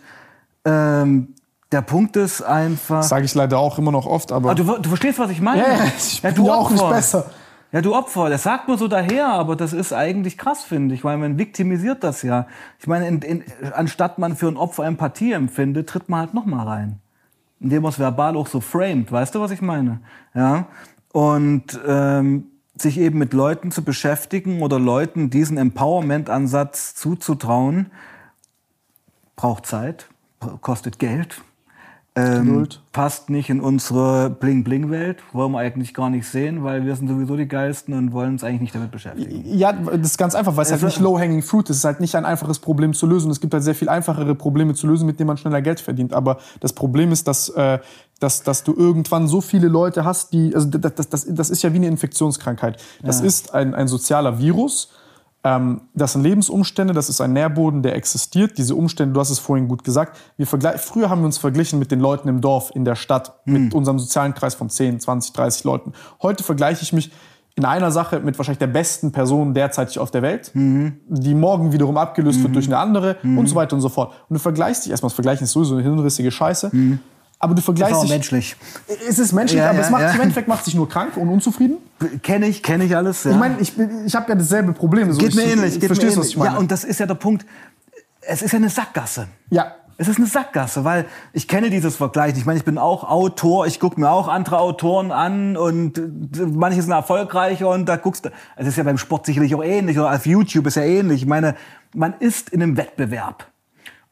ähm, 0.65 1.35
der 1.73 1.83
Punkt 1.83 2.17
ist 2.17 2.43
einfach. 2.43 3.03
Sage 3.03 3.25
ich 3.25 3.35
leider 3.35 3.59
auch 3.59 3.79
immer 3.79 3.93
noch 3.93 4.07
oft, 4.07 4.33
aber 4.33 4.51
Ah, 4.51 4.55
du, 4.55 4.65
du 4.65 4.89
verstehst, 4.89 5.19
was 5.19 5.31
ich 5.31 5.41
meine? 5.41 5.63
Ja, 5.63 5.69
ja, 5.69 5.85
ich 5.97 6.23
ja 6.23 6.55
auch 6.55 6.71
nicht 6.71 6.89
besser. 6.89 7.31
Ja, 7.73 7.81
du 7.81 7.95
Opfer, 7.95 8.31
das 8.31 8.45
sagt 8.45 8.69
man 8.69 8.79
so 8.79 8.87
daher, 8.87 9.29
aber 9.29 9.57
das 9.57 9.73
ist 9.73 9.93
eigentlich 9.93 10.39
krass, 10.39 10.63
finde 10.63 10.95
ich, 10.95 11.05
weil 11.05 11.19
man 11.19 11.37
viktimisiert 11.37 12.05
das 12.05 12.23
ja. 12.23 12.47
Ich 12.79 12.87
meine, 12.87 13.09
in, 13.09 13.21
in, 13.23 13.45
anstatt 13.73 14.19
man 14.19 14.37
für 14.37 14.47
ein 14.47 14.57
Opfer 14.57 14.85
Empathie 14.85 15.33
empfindet, 15.33 15.89
tritt 15.89 16.09
man 16.09 16.21
halt 16.21 16.35
noch 16.35 16.47
mal 16.47 16.67
rein. 16.67 17.01
Indem 17.59 17.83
man 17.83 17.91
es 17.91 17.99
verbal 17.99 18.37
auch 18.37 18.47
so 18.47 18.61
framed, 18.61 19.11
weißt 19.11 19.35
du, 19.35 19.41
was 19.41 19.51
ich 19.51 19.63
meine? 19.63 20.01
Ja. 20.35 20.67
Und 21.13 21.79
ähm, 21.87 22.47
sich 22.83 22.99
eben 22.99 23.19
mit 23.19 23.33
Leuten 23.33 23.71
zu 23.71 23.83
beschäftigen 23.83 24.63
oder 24.63 24.79
Leuten 24.79 25.31
diesen 25.31 25.57
Empowerment-Ansatz 25.59 26.95
zuzutrauen, 26.95 27.91
braucht 29.35 29.67
Zeit, 29.67 30.09
kostet 30.61 30.99
Geld, 30.99 31.41
ähm, 32.19 32.67
passt 32.93 33.29
nicht 33.29 33.51
in 33.51 33.61
unsere 33.61 34.31
Bling-Bling-Welt, 34.31 35.23
wollen 35.35 35.53
wir 35.53 35.59
eigentlich 35.59 35.93
gar 35.93 36.09
nicht 36.09 36.27
sehen, 36.27 36.65
weil 36.65 36.87
wir 36.87 36.97
sind 36.97 37.09
sowieso 37.09 37.37
die 37.37 37.47
Geilsten 37.47 37.93
und 37.93 38.13
wollen 38.13 38.31
uns 38.33 38.45
eigentlich 38.45 38.63
nicht 38.63 38.75
damit 38.75 38.91
beschäftigen. 38.91 39.43
Ja, 39.45 39.73
das 39.75 40.13
ist 40.13 40.17
ganz 40.17 40.35
einfach, 40.35 40.57
weil 40.57 40.63
es 40.63 40.71
halt 40.71 40.83
Also- 40.83 40.87
nicht 40.87 41.01
low-hanging 41.01 41.43
fruit 41.43 41.69
ist. 41.69 41.77
Es 41.77 41.79
ist 41.81 41.85
halt 41.85 42.01
nicht 42.01 42.15
ein 42.15 42.25
einfaches 42.25 42.59
Problem 42.59 42.95
zu 42.95 43.07
lösen. 43.07 43.31
Es 43.31 43.39
gibt 43.39 43.53
halt 43.53 43.65
sehr 43.65 43.75
viel 43.75 43.91
einfachere 43.91 44.35
Probleme 44.35 44.73
zu 44.73 44.87
lösen, 44.87 45.07
mit 45.07 45.21
denen 45.21 45.27
man 45.27 45.37
schneller 45.37 45.61
Geld 45.61 45.79
verdient. 45.79 46.15
Aber 46.15 46.39
das 46.61 46.73
Problem 46.73 47.13
ist, 47.13 47.29
dass, 47.29 47.51
äh, 47.51 47.81
dass, 48.21 48.43
dass 48.43 48.65
du 48.65 48.75
irgendwann 48.75 49.29
so 49.29 49.41
viele 49.41 49.69
Leute 49.69 50.05
hast, 50.05 50.33
die, 50.33 50.55
also 50.55 50.69
das, 50.69 50.95
das, 50.95 51.09
das, 51.09 51.27
das 51.29 51.51
ist 51.51 51.63
ja 51.63 51.73
wie 51.73 51.77
eine 51.77 51.89
Infektionskrankheit. 51.89 52.83
Das 53.03 53.21
ist 53.21 53.55
ein, 53.55 53.75
ein 53.75 53.89
sozialer 53.89 54.39
Virus. 54.39 54.91
Ähm, 55.45 55.83
das 55.95 56.15
sind 56.15 56.23
Lebensumstände, 56.23 56.95
das 56.95 57.09
ist 57.09 57.21
ein 57.21 57.35
Nährboden, 57.35 57.83
der 57.83 57.95
existiert. 57.95 58.57
Diese 58.57 58.75
Umstände, 58.75 59.13
du 59.13 59.21
hast 59.21 59.31
es 59.31 59.39
vorhin 59.39 59.69
gut 59.69 59.85
gesagt. 59.85 60.19
Wir 60.39 60.47
vergleich, 60.47 60.81
früher 60.81 61.11
haben 61.11 61.21
wir 61.21 61.27
uns 61.27 61.39
verglichen 61.39 61.79
mit 61.79 61.91
den 61.91 62.01
Leuten 62.01 62.29
im 62.29 62.41
Dorf, 62.41 62.73
in 62.75 62.85
der 62.85 62.95
Stadt, 62.97 63.35
mit 63.45 63.75
unserem 63.75 63.99
sozialen 63.99 64.35
Kreis 64.35 64.55
von 64.55 64.71
10, 64.71 65.01
20, 65.01 65.33
30 65.35 65.65
Leuten. 65.65 65.93
Heute 66.23 66.43
vergleiche 66.43 66.83
ich 66.83 66.93
mich 66.93 67.13
in 67.55 67.65
einer 67.65 67.91
Sache 67.91 68.21
mit 68.21 68.37
wahrscheinlich 68.39 68.59
der 68.59 68.67
besten 68.67 69.13
Person 69.13 69.55
derzeitig 69.55 69.99
auf 69.99 70.11
der 70.11 70.23
Welt, 70.23 70.51
die 71.09 71.35
morgen 71.35 71.73
wiederum 71.73 71.97
abgelöst 71.97 72.43
wird 72.43 72.55
durch 72.55 72.67
eine 72.67 72.79
andere 72.79 73.17
und 73.39 73.47
so 73.47 73.55
weiter 73.55 73.77
und 73.77 73.83
so 73.83 73.89
fort. 73.89 74.13
Und 74.29 74.35
du 74.35 74.41
vergleichst 74.41 74.85
dich 74.85 74.91
erstmal, 74.91 75.09
das 75.09 75.15
Vergleichen 75.15 75.45
ist 75.45 75.53
sowieso 75.53 75.75
eine 75.75 75.83
hirnrissige 75.83 76.31
Scheiße. 76.31 76.71
Aber 77.39 77.55
du 77.55 77.61
vergleichst 77.61 77.93
Ist 77.93 77.99
auch 77.99 78.03
dich. 78.03 78.11
menschlich. 78.11 78.57
Es 79.09 79.19
ist 79.19 79.33
menschlich, 79.33 79.59
Ja, 79.61 79.69
aber 79.69 79.79
ja, 79.81 79.85
es 79.85 79.91
macht 79.91 80.03
ja. 80.03 80.09
sich 80.09 80.17
im 80.17 80.23
Endeffekt 80.23 80.49
macht 80.49 80.65
sich 80.65 80.75
nur 80.75 80.89
krank 80.89 81.17
und 81.17 81.29
unzufrieden. 81.29 81.77
Kenne 82.23 82.47
ich, 82.47 82.63
kenne 82.63 82.85
ich 82.85 82.97
alles. 82.97 83.25
Ja. 83.25 83.33
Ich 83.33 83.37
meine, 83.37 83.57
ich, 83.61 83.73
ich 84.07 84.15
habe 84.15 84.29
ja 84.31 84.35
dasselbe 84.35 84.73
Problem. 84.73 85.13
So, 85.13 85.19
geht 85.19 85.31
ich, 85.31 85.35
mir 85.37 85.45
ähnlich. 85.45 85.75
Ich 85.75 85.81
Geht 85.81 85.89
verstehst, 85.89 86.17
mir 86.17 86.21
was 86.23 86.27
ähnlich. 86.29 86.31
ich 86.31 86.37
meine? 86.39 86.53
Ja, 86.55 86.59
und 86.59 86.71
das 86.71 86.85
ist 86.85 86.99
ja 86.99 87.07
der 87.07 87.15
Punkt. 87.15 87.45
Es 88.23 88.41
ist 88.43 88.53
ja 88.53 88.59
eine 88.59 88.71
Sackgasse. 88.71 89.29
ja. 89.51 89.75
Es 89.99 90.09
ist 90.09 90.19
eine 90.19 90.27
Sackgasse, 90.27 90.85
weil 90.85 91.07
ich 91.33 91.49
kenne 91.49 91.71
dieses 91.71 91.97
Vergleich. 91.97 92.37
Ich 92.37 92.45
meine, 92.45 92.59
ich 92.59 92.67
bin 92.67 92.77
auch 92.77 93.03
Autor, 93.03 93.67
ich 93.67 93.81
gucke 93.81 93.99
mir 93.99 94.11
auch 94.11 94.29
andere 94.29 94.59
Autoren 94.59 95.11
an 95.11 95.57
und 95.57 95.97
äh, 95.97 96.03
manche 96.53 96.83
sind 96.83 96.91
erfolgreicher 96.93 97.71
und 97.71 97.87
da 97.87 97.97
guckst 97.97 98.27
du. 98.27 98.31
Es 98.57 98.67
ist 98.67 98.77
ja 98.77 98.85
beim 98.85 98.99
Sport 98.99 99.25
sicherlich 99.25 99.55
auch 99.55 99.65
ähnlich 99.65 99.99
oder 99.99 100.13
auf 100.15 100.27
YouTube 100.27 100.67
ist 100.67 100.75
ja 100.77 100.83
ähnlich. 100.83 101.23
Ich 101.23 101.27
meine, 101.27 101.55
man 101.95 102.13
ist 102.19 102.51
in 102.51 102.63
einem 102.63 102.77
Wettbewerb 102.77 103.47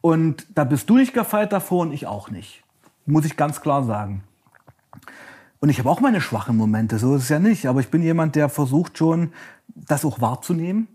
und 0.00 0.46
da 0.54 0.64
bist 0.64 0.88
du 0.88 0.96
nicht 0.96 1.12
gefeit 1.12 1.52
davor 1.52 1.82
und 1.82 1.92
ich 1.92 2.06
auch 2.06 2.30
nicht. 2.30 2.63
Muss 3.06 3.24
ich 3.24 3.36
ganz 3.36 3.60
klar 3.60 3.84
sagen. 3.84 4.24
Und 5.60 5.70
ich 5.70 5.78
habe 5.78 5.90
auch 5.90 6.00
meine 6.00 6.20
schwachen 6.20 6.56
Momente, 6.56 6.98
so 6.98 7.16
ist 7.16 7.24
es 7.24 7.28
ja 7.28 7.38
nicht. 7.38 7.66
Aber 7.66 7.80
ich 7.80 7.88
bin 7.88 8.02
jemand, 8.02 8.36
der 8.36 8.48
versucht 8.48 8.98
schon, 8.98 9.32
das 9.74 10.04
auch 10.04 10.20
wahrzunehmen 10.20 10.88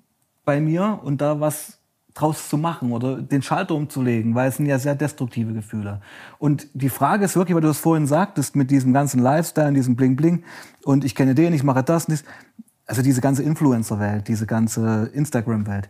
bei 0.46 0.62
mir 0.62 1.00
und 1.04 1.22
da 1.22 1.40
was 1.40 1.80
draus 2.14 2.50
zu 2.50 2.58
machen 2.58 2.92
oder 2.92 3.22
den 3.22 3.42
Schalter 3.42 3.76
umzulegen, 3.76 4.36
weil 4.36 4.50
es 4.50 4.58
sind 4.58 4.66
ja 4.66 4.78
sehr 4.78 4.96
destruktive 4.96 5.54
Gefühle. 5.54 6.02
Und 6.38 6.68
die 6.74 6.90
Frage 6.90 7.26
ist 7.26 7.36
wirklich, 7.36 7.56
weil 7.56 7.62
du 7.62 7.70
es 7.70 7.80
vorhin 7.80 8.08
sagtest, 8.08 8.56
mit 8.56 8.72
diesem 8.72 8.94
ganzen 8.94 9.22
Lifestyle, 9.22 9.74
diesem 9.74 9.96
Bling-Bling 9.96 10.44
und 10.84 11.06
ich 11.06 11.16
kenne 11.16 11.36
den, 11.36 11.54
ich 11.54 11.64
mache 11.64 11.84
das 11.84 12.06
und 12.06 12.14
das. 12.14 12.24
Also 12.86 13.04
diese 13.04 13.22
ganze 13.22 13.44
Influencer-Welt, 13.44 14.28
diese 14.28 14.48
ganze 14.48 15.12
Instagram-Welt, 15.14 15.90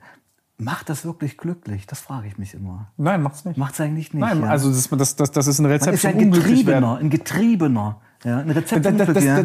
macht 0.60 0.90
das 0.90 1.06
wirklich 1.06 1.38
glücklich? 1.38 1.88
Das 1.88 2.00
frage 2.00 2.28
ich 2.28 2.38
mich 2.38 2.54
immer. 2.54 2.92
Nein, 2.98 3.22
macht's 3.22 3.46
nicht. 3.46 3.58
Macht 3.58 3.74
es 3.74 3.82
eigentlich 3.82 4.14
nicht. 4.14 4.22
Nein, 4.22 4.42
ja. 4.42 4.48
also 4.50 4.70
das, 4.70 4.90
das, 4.90 5.16
das, 5.16 5.32
das 5.32 5.48
ist 5.48 5.60
ein 5.60 5.64
Man 5.64 5.72
Rezept 5.72 5.94
ist 5.94 6.04
ja 6.04 6.12
zum 6.12 6.20
ein. 6.20 6.32
Getriebener, 6.32 6.98
ein 6.98 7.10
Getriebener. 7.10 8.02
Ja, 8.26 8.40
ein 8.40 8.50
Rezept 8.52 8.86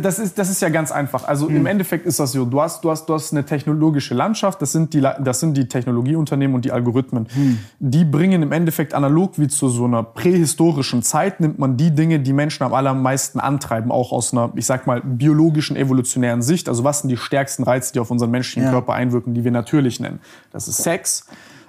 Das, 0.03 0.19
ist, 0.19 0.37
das 0.37 0.51
ist 0.51 0.61
ja 0.61 0.69
ganz 0.69 0.91
einfach. 0.91 1.29
Also 1.29 1.49
Hm. 1.49 1.57
im 1.59 1.67
Endeffekt 1.67 2.07
ist 2.07 2.19
das 2.19 2.33
so. 2.33 2.45
Du 2.45 2.61
hast, 2.61 2.83
du, 2.83 2.91
hast, 2.91 3.07
du 3.07 3.15
hast 3.15 3.33
eine 3.33 3.45
technologische 3.45 4.15
Landschaft, 4.15 4.61
das 4.61 4.73
sind 4.73 4.95
die, 4.95 5.01
das 5.01 5.39
sind 5.39 5.57
die 5.57 5.69
Technologieunternehmen 5.69 6.57
und 6.57 6.65
die 6.65 6.73
Algorithmen. 6.73 7.29
Hm. 7.33 7.59
Die 7.79 8.05
bringen 8.05 8.43
im 8.43 8.51
Endeffekt 8.51 8.93
analog 8.93 9.39
wie 9.39 9.47
zu 9.47 9.69
so 9.69 9.85
einer 9.85 10.03
prähistorischen 10.03 11.03
Zeit, 11.05 11.39
nimmt 11.39 11.59
man 11.61 11.77
die 11.77 11.93
Dinge, 11.93 12.19
die 12.19 12.33
Menschen 12.33 12.65
am 12.65 12.75
allermeisten 12.75 13.39
antreiben, 13.39 13.93
auch 13.93 14.11
aus 14.11 14.33
einer, 14.33 14.51
ich 14.57 14.67
sag 14.67 14.89
mal, 14.89 15.01
biologischen, 15.05 15.77
evolutionären 15.77 16.43
Sicht. 16.43 16.69
Also 16.69 16.83
was 16.83 17.01
sind 17.01 17.11
die 17.11 17.17
stärksten 17.17 17.63
Reize, 17.63 17.93
die 17.93 18.01
auf 18.01 18.11
unseren 18.11 18.33
menschlichen 18.33 18.65
Ja. 18.65 18.71
Körper 18.71 18.95
einwirken, 18.95 19.35
die 19.35 19.45
wir 19.45 19.53
natürlich 19.53 20.01
nennen? 20.01 20.19
Das 20.53 20.67
ist 20.67 20.83
Sex. 20.83 21.27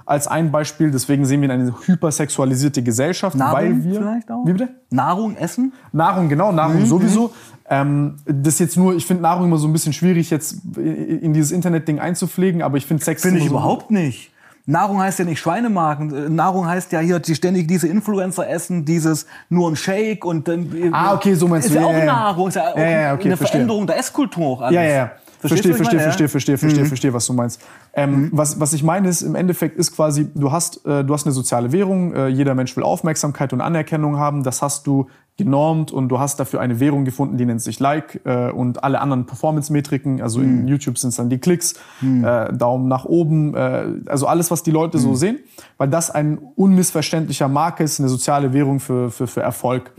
Als 0.08 0.28
ein 0.28 0.52
Beispiel, 0.52 0.92
deswegen 0.92 1.26
sehen 1.26 1.42
wir 1.42 1.50
eine 1.50 1.74
hypersexualisierte 1.86 2.84
Gesellschaft, 2.84 3.36
Nahrung 3.36 3.54
weil 3.56 3.84
wir. 3.84 4.00
vielleicht 4.02 4.30
auch? 4.32 4.46
Wie 4.46 4.52
bitte? 4.54 4.70
Nahrung, 4.92 5.36
Essen? 5.36 5.74
Nahrung, 5.92 6.30
genau, 6.30 6.52
Nahrung 6.52 6.82
Mhm, 6.82 6.86
sowieso. 6.86 7.32
Ähm, 7.68 8.18
das 8.26 8.60
jetzt 8.60 8.78
nur, 8.78 8.96
ich 8.96 9.06
finde 9.08 9.24
Nahrung 9.24 9.46
immer 9.46 9.58
so 9.58 9.68
ein 9.68 9.74
bisschen 9.74 9.94
schwierig, 9.94 10.30
jetzt 10.30 10.60
in 10.78 11.34
dieses 11.34 11.52
Internetding 11.52 12.00
einzupflegen, 12.00 12.62
aber 12.62 12.78
ich 12.78 12.86
finde 12.86 13.04
Sex. 13.04 13.24
Finde 13.24 13.40
ich 13.40 13.46
so- 13.46 13.50
überhaupt 13.52 13.90
nicht. 13.90 14.32
Nahrung 14.68 15.00
heißt 15.00 15.20
ja 15.20 15.26
nicht 15.26 15.40
Schweinemarken. 15.40 16.34
Nahrung 16.36 16.68
heißt 16.68 16.92
ja 16.92 17.00
hier, 17.00 17.20
die 17.20 17.36
ständig 17.36 17.68
diese 17.68 17.88
Influencer 17.88 18.50
essen, 18.50 18.84
dieses 18.84 19.28
nur 19.50 19.70
ein 19.70 19.76
Shake 19.76 20.26
und 20.26 20.48
dann. 20.48 20.68
Ah, 20.92 21.14
okay, 21.14 21.36
so 21.36 21.48
meinst 21.48 21.68
ist 21.68 21.76
du. 21.76 21.80
ja 21.80 21.86
Ja, 21.86 21.88
auch 21.88 22.00
ja. 22.00 22.06
Nahrung, 22.06 22.48
ist 22.48 22.56
ja 22.56 22.78
Ja, 22.78 22.90
ja, 22.90 23.14
okay, 23.14 23.26
eine 23.26 23.38
verstehe. 23.38 23.60
Veränderung 23.60 23.86
der 23.88 23.98
Esskultur 24.00 24.46
auch 24.48 24.62
alles. 24.62 24.74
Ja, 24.76 24.82
ja, 24.84 24.90
ja. 24.96 25.12
Verstehst 25.48 25.76
Verstehe, 25.76 25.76
verstehe, 25.76 26.00
meine, 26.00 26.04
verstehe, 26.04 26.28
verstehe, 26.28 26.58
verstehe, 26.58 26.86
verstehe, 26.86 27.14
was 27.14 27.26
du 27.28 27.34
meinst. 27.34 27.62
Ähm, 27.94 28.30
was, 28.32 28.60
was 28.60 28.74
ich 28.74 28.84
meine 28.84 29.08
ist, 29.10 29.22
im 29.22 29.36
Endeffekt 29.36 29.78
ist 29.78 29.96
quasi, 29.96 30.28
du 30.34 30.52
hast, 30.52 30.86
äh, 30.86 31.04
du 31.04 31.14
hast 31.14 31.26
eine 31.26 31.34
soziale 31.34 31.72
Währung, 31.72 32.14
äh, 32.14 32.28
jeder 32.28 32.56
Mensch 32.56 32.76
will 32.76 32.84
Aufmerksamkeit 32.84 33.54
und 33.54 33.62
Anerkennung 33.62 34.18
haben, 34.18 34.44
das 34.44 34.62
hast 34.62 34.88
du 34.88 35.08
genormt 35.38 35.92
und 35.92 36.08
du 36.08 36.20
hast 36.20 36.40
dafür 36.40 36.62
eine 36.62 36.80
Währung 36.80 37.04
gefunden, 37.04 37.38
die 37.38 37.46
nennt 37.46 37.62
sich 37.62 37.80
Like 37.82 38.22
äh, 38.24 38.52
und 38.52 38.84
alle 38.86 39.02
anderen 39.02 39.26
Performance-Metriken, 39.26 40.22
also 40.22 40.40
in 40.40 40.68
YouTube 40.68 40.98
sind 40.98 41.10
es 41.10 41.18
dann 41.18 41.30
die 41.30 41.40
Klicks, 41.40 41.74
äh, 42.02 42.54
Daumen 42.54 42.88
nach 42.88 43.04
oben, 43.04 43.54
äh, 43.54 43.86
also 44.06 44.28
alles, 44.28 44.50
was 44.50 44.64
die 44.64 44.72
Leute 44.72 44.98
so 44.98 45.14
sehen, 45.14 45.40
weil 45.78 45.90
das 45.90 46.10
ein 46.10 46.38
unmissverständlicher 46.38 47.50
Marke 47.50 47.84
ist, 47.84 48.00
eine 48.00 48.08
soziale 48.08 48.54
Währung 48.54 48.80
für, 48.80 49.12
für, 49.12 49.28
für 49.28 49.42
Erfolg. 49.42 49.92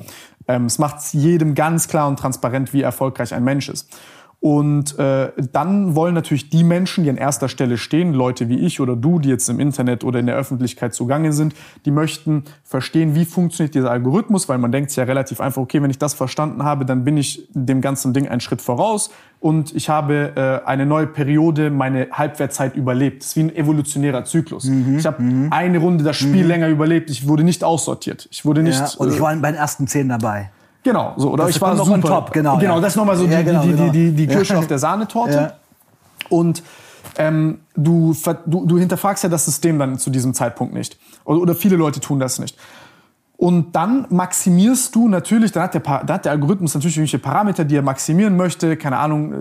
Ähm, 0.49 0.67
es 0.67 0.79
macht 0.79 1.13
jedem 1.13 1.55
ganz 1.55 1.89
klar 1.89 2.09
und 2.09 2.19
transparent, 2.19 2.73
wie 2.73 2.81
erfolgreich 2.83 3.35
ein 3.35 3.45
Mensch 3.45 3.69
ist. 3.69 3.95
Und 4.41 4.99
äh, 4.99 5.33
dann 5.53 5.97
wollen 5.97 6.15
natürlich 6.15 6.51
die 6.51 6.63
Menschen, 6.63 7.05
die 7.05 7.11
an 7.11 7.17
erster 7.17 7.49
Stelle 7.49 7.79
stehen, 7.79 8.13
Leute 8.13 8.49
wie 8.49 8.59
ich 8.59 8.81
oder 8.81 8.95
du, 8.95 9.19
die 9.19 9.29
jetzt 9.29 9.49
im 9.49 9.59
Internet 9.59 10.05
oder 10.05 10.21
in 10.21 10.27
der 10.27 10.37
Öffentlichkeit 10.37 10.95
zugange 10.95 11.33
sind, 11.33 11.55
die 11.85 11.91
möchten 11.91 12.45
verstehen, 12.63 13.15
wie 13.15 13.25
funktioniert 13.25 13.75
dieser 13.75 13.91
Algorithmus, 13.91 14.49
weil 14.49 14.59
man 14.59 14.71
denkt 14.71 14.95
ja 14.95 15.05
relativ 15.05 15.41
einfach, 15.41 15.63
okay, 15.63 15.83
wenn 15.83 15.91
ich 15.91 15.99
das 15.99 16.15
verstanden 16.15 16.63
habe, 16.63 16.85
dann 16.85 17.03
bin 17.03 17.17
ich 17.17 17.49
dem 17.55 17.81
ganzen 17.81 18.13
Ding 18.13 18.29
einen 18.29 18.41
Schritt 18.41 18.61
voraus 18.63 19.11
und 19.41 19.75
ich 19.75 19.89
habe 19.89 20.33
äh, 20.37 20.69
eine 20.69 20.87
neue 20.87 21.07
Periode, 21.07 21.71
meine 21.71 22.09
Halbwertzeit 22.13 22.77
überlebt. 22.77 23.23
Das 23.23 23.31
ist 23.31 23.37
wie 23.37 23.41
ein 23.41 23.57
evolutionärer 23.57 24.25
Zyklus. 24.25 24.65
Ich 24.65 25.07
habe 25.07 25.49
eine 25.51 25.79
Runde 25.79 26.05
das 26.05 26.17
Spiel 26.17 26.47
länger 26.47 26.69
überlebt, 26.69 27.11
ich 27.11 27.27
wurde 27.27 27.43
nicht 27.43 27.65
aussortiert. 27.65 28.29
Ich 28.31 28.45
wurde 28.45 28.63
nicht... 28.63 28.79
Ja, 28.79 28.91
und 28.99 29.09
ich 29.09 29.17
äh, 29.17 29.21
war 29.21 29.35
bei 29.37 29.51
den 29.51 29.59
ersten 29.59 29.87
zehn 29.87 30.09
dabei. 30.09 30.51
Genau, 30.87 31.15
so. 31.17 31.33
Oder 31.33 31.47
Das 31.47 31.57
ich 31.57 31.61
war 31.61 31.75
noch 31.75 31.85
super. 31.85 31.95
on 31.97 32.01
top, 32.03 32.33
genau, 32.33 32.59
Genau, 32.59 32.77
ja. 32.77 32.81
das 32.81 32.93
ist 32.93 32.97
nochmal 32.97 33.17
so 33.17 33.27
die, 33.27 33.33
Ja, 33.33 33.43
genau, 33.43 33.63
die, 33.63 33.69
die, 33.73 33.77
genau. 33.77 33.93
die, 33.93 34.13
die 34.13 34.27
Kirsche 34.29 34.57
auf 34.57 34.69
der 34.69 34.79
Sahnetorte. 34.79 35.55
Und 36.29 36.63
ähm, 37.19 37.59
du, 37.75 38.15
du, 38.47 38.67
du 38.67 38.79
hinterfragst 38.79 39.25
ja 39.25 39.29
das 39.29 39.45
System 39.45 39.79
dann 39.81 39.99
zu 39.99 40.11
diesem 40.11 40.33
Zeitpunkt 40.33 40.75
nicht. 40.75 40.97
Oder, 41.25 41.41
oder 41.41 41.55
viele 41.57 41.75
Leute 41.77 41.99
tun 41.99 42.21
das 42.21 42.39
nicht. 42.39 42.57
Und 43.39 43.75
dann 43.77 44.07
maximierst 44.11 44.95
du 44.95 45.09
natürlich, 45.09 45.53
dann 45.53 45.65
hat 45.65 45.75
der, 45.75 45.81
Pa- 45.81 46.03
da 46.05 46.15
hat 46.15 46.25
der 46.25 46.33
Algorithmus 46.33 46.73
natürlich 46.75 46.97
irgendwelche 46.97 47.19
Parameter, 47.19 47.65
die 47.65 47.77
er 47.77 47.83
maximieren 47.83 48.37
möchte. 48.37 48.77
Keine 48.77 48.97
Ahnung, 48.99 49.33
äh, 49.33 49.37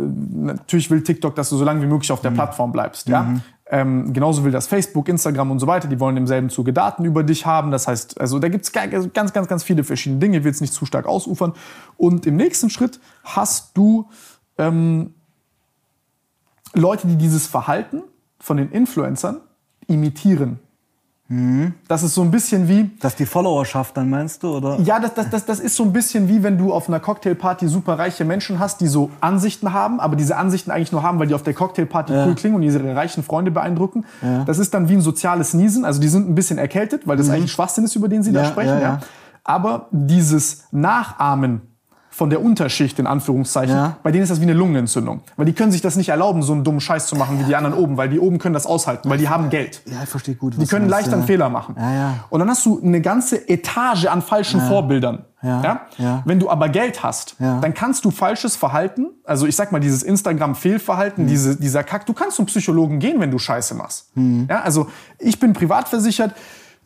natürlich 0.52 0.90
will 0.90 1.02
TikTok, 1.04 1.36
dass 1.36 1.50
du 1.50 1.58
so 1.58 1.64
lange 1.64 1.82
wie 1.82 1.86
möglich 1.86 2.12
auf 2.12 2.22
der 2.22 2.32
Plattform 2.32 2.72
bleibst. 2.72 3.08
Ja? 3.08 3.36
Ähm, 3.78 4.14
genauso 4.14 4.46
will 4.46 4.54
das 4.54 4.68
Facebook, 4.68 5.10
Instagram 5.10 5.52
und 5.52 5.60
so 5.60 5.68
weiter. 5.68 5.90
Die 5.90 6.00
wollen 6.00 6.16
im 6.16 6.28
selben 6.28 6.50
Zuge 6.50 6.72
Daten 6.72 7.04
über 7.04 7.24
dich 7.24 7.46
haben. 7.46 7.72
Das 7.72 7.90
heißt, 7.90 8.22
also 8.22 8.40
da 8.40 8.48
gibt's 8.48 8.72
ga- 8.72 8.86
ganz, 8.86 9.34
ganz, 9.34 9.50
ganz 9.50 9.64
viele 9.66 9.84
verschiedene 9.84 10.20
Dinge. 10.22 10.38
Ich 10.38 10.44
will 10.46 10.52
jetzt 10.52 10.62
nicht 10.62 10.72
zu 10.72 10.86
stark 10.86 11.06
ausufern. 11.06 11.52
Und 11.98 12.26
im 12.26 12.38
nächsten 12.38 12.70
Schritt 12.70 13.02
hast 13.26 13.76
du 13.76 14.08
ähm, 14.58 15.14
Leute, 16.74 17.06
die 17.08 17.18
dieses 17.18 17.48
Verhalten 17.48 18.04
von 18.40 18.56
den 18.56 18.72
Influencern 18.72 19.42
imitieren. 19.88 20.60
Das 21.88 22.04
ist 22.04 22.14
so 22.14 22.22
ein 22.22 22.30
bisschen 22.30 22.68
wie, 22.68 22.92
Das 23.00 23.14
ist 23.14 23.20
die 23.20 23.26
Followerschaft 23.26 23.98
dann, 23.98 24.12
meinst 24.12 24.44
du? 24.44 24.58
Oder? 24.58 24.80
ja, 24.82 25.00
das, 25.00 25.16
das, 25.16 25.30
das, 25.32 25.46
das 25.46 25.60
ist 25.60 25.76
so 25.76 25.82
ein 25.84 25.92
bisschen 25.92 26.28
wie, 26.28 26.44
wenn 26.44 26.60
du 26.60 26.72
auf 26.72 26.88
einer 26.88 27.00
Cocktailparty 27.00 27.68
super 27.68 27.98
reiche 27.98 28.26
Menschen 28.26 28.60
hast, 28.60 28.80
die 28.80 28.88
so 28.88 29.10
Ansichten 29.22 29.74
haben, 29.74 30.00
aber 30.00 30.16
diese 30.16 30.38
Ansichten 30.38 30.70
eigentlich 30.70 30.92
nur 30.92 31.02
haben, 31.02 31.18
weil 31.18 31.26
die 31.26 31.34
auf 31.34 31.42
der 31.42 31.56
Cocktailparty 31.56 32.14
cool 32.14 32.36
klingen 32.36 32.56
und 32.56 32.62
ihre 32.64 32.96
reichen 32.96 33.24
Freunde 33.24 33.50
beeindrucken. 33.50 34.06
Das 34.46 34.60
ist 34.60 34.74
dann 34.76 34.88
wie 34.88 34.94
ein 34.94 35.02
soziales 35.02 35.56
Niesen. 35.56 35.84
Also 35.84 36.00
die 36.00 36.10
sind 36.10 36.30
ein 36.30 36.36
bisschen 36.36 36.60
erkältet, 36.60 37.08
weil 37.08 37.18
das 37.18 37.30
eigentlich 37.32 37.52
Schwachsinn 37.52 37.86
ist, 37.86 37.96
über 37.96 38.08
den 38.08 38.22
sie 38.22 38.32
da 38.32 38.42
Ja, 38.44 38.46
sprechen. 38.46 38.70
ja, 38.70 38.80
Ja, 38.80 38.82
ja. 38.82 39.00
Aber 39.44 39.88
dieses 39.92 40.66
Nachahmen 40.72 41.62
von 42.16 42.30
der 42.30 42.42
Unterschicht, 42.42 42.98
in 42.98 43.08
Anführungszeichen, 43.08 43.76
Ja. 43.76 43.98
bei 44.02 44.10
denen 44.10 44.24
ist 44.24 44.30
das 44.30 44.40
wie 44.40 44.44
eine 44.44 44.54
Lungenentzündung. 44.54 45.20
Weil 45.36 45.46
die 45.48 45.52
können 45.52 45.74
sich 45.74 45.82
das 45.82 45.98
nicht 45.98 46.08
erlauben, 46.08 46.44
so 46.44 46.54
einen 46.54 46.64
dummen 46.64 46.80
Scheiß 46.80 47.08
zu 47.08 47.18
machen 47.18 47.40
wie 47.40 47.44
die 47.44 47.58
anderen 47.58 47.76
oben, 47.78 47.98
weil 47.98 48.08
die 48.08 48.20
oben 48.22 48.38
können 48.40 48.54
das 48.54 48.66
aushalten, 48.66 49.10
weil 49.10 49.18
die 49.18 49.28
haben 49.28 49.50
Geld. 49.50 49.82
Ja, 49.86 49.98
ich 50.04 50.08
verstehe 50.10 50.36
gut. 50.36 50.54
Die 50.58 50.66
können 50.66 50.88
leicht 50.88 51.12
einen 51.12 51.24
Fehler 51.26 51.50
machen. 51.50 51.76
Ja, 51.78 51.94
ja. 51.94 52.14
Und 52.30 52.40
dann 52.40 52.50
hast 52.50 52.66
du 52.66 52.80
eine 52.82 53.02
ganze 53.02 53.50
Etage 53.50 54.06
an 54.06 54.22
falschen 54.22 54.62
Vorbildern. 54.62 55.26
Ja, 55.44 55.82
ja. 55.98 56.24
Wenn 56.26 56.40
du 56.40 56.50
aber 56.50 56.70
Geld 56.70 57.04
hast, 57.04 57.36
Ja. 57.38 57.60
dann 57.60 57.74
kannst 57.74 58.06
du 58.06 58.12
falsches 58.12 58.56
Verhalten, 58.56 59.08
also 59.26 59.46
ich 59.46 59.56
sag 59.58 59.72
mal 59.74 59.80
dieses 59.82 60.02
Instagram-Fehlverhalten, 60.02 61.24
Hm. 61.26 61.28
diese, 61.30 61.56
dieser 61.58 61.84
Kack, 61.84 62.06
du 62.06 62.14
kannst 62.14 62.38
zum 62.38 62.46
Psychologen 62.46 63.00
gehen, 63.00 63.20
wenn 63.20 63.30
du 63.32 63.38
Scheiße 63.40 63.76
machst. 63.76 64.08
Hm. 64.16 64.48
Ja, 64.50 64.62
also 64.62 64.88
ich 65.20 65.40
bin 65.40 65.54
privat 65.54 65.88
versichert, 65.90 66.32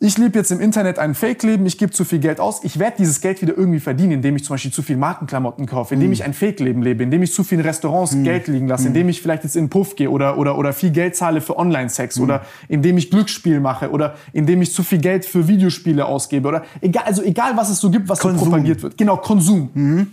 ich 0.02 0.16
lebe 0.16 0.38
jetzt 0.38 0.50
im 0.50 0.60
Internet 0.60 0.98
ein 0.98 1.14
Fake-Leben, 1.14 1.66
ich 1.66 1.76
gebe 1.76 1.92
zu 1.92 2.06
viel 2.06 2.20
Geld 2.20 2.40
aus, 2.40 2.64
ich 2.64 2.78
werde 2.78 2.96
dieses 2.98 3.20
Geld 3.20 3.42
wieder 3.42 3.56
irgendwie 3.56 3.80
verdienen, 3.80 4.12
indem 4.12 4.34
ich 4.34 4.44
zum 4.44 4.54
Beispiel 4.54 4.72
zu 4.72 4.80
viel 4.80 4.96
Markenklamotten 4.96 5.66
kaufe, 5.66 5.92
indem 5.92 6.06
Hm. 6.06 6.12
ich 6.14 6.24
ein 6.24 6.32
Fake-Leben 6.32 6.82
lebe, 6.82 7.02
indem 7.02 7.22
ich 7.22 7.34
zu 7.34 7.44
viel 7.44 7.58
in 7.58 7.64
Restaurants 7.66 8.16
Geld 8.22 8.48
liegen 8.48 8.66
lasse, 8.66 8.88
indem 8.88 9.10
ich 9.10 9.20
vielleicht 9.20 9.44
jetzt 9.44 9.56
in 9.56 9.64
den 9.64 9.70
Puff 9.70 9.96
gehe 9.96 10.10
oder, 10.10 10.38
oder, 10.38 10.56
oder 10.56 10.72
viel 10.72 10.90
Geld 10.90 11.16
zahle 11.16 11.42
für 11.42 11.58
Online-Sex 11.58 12.18
oder 12.18 12.46
indem 12.68 12.96
ich 12.96 13.10
Glücksspiel 13.10 13.60
mache 13.60 13.90
oder 13.90 14.14
indem 14.32 14.62
ich 14.62 14.72
zu 14.72 14.82
viel 14.82 14.98
Geld 14.98 15.26
für 15.26 15.46
Videospiele 15.48 16.06
ausgebe 16.06 16.48
oder 16.48 16.64
egal, 16.80 17.04
also 17.04 17.22
egal 17.22 17.56
was 17.56 17.68
es 17.68 17.78
so 17.78 17.90
gibt, 17.90 18.08
was 18.08 18.20
so 18.20 18.32
propagiert 18.32 18.82
wird. 18.82 18.96
Genau, 18.96 19.18
Konsum. 19.18 20.08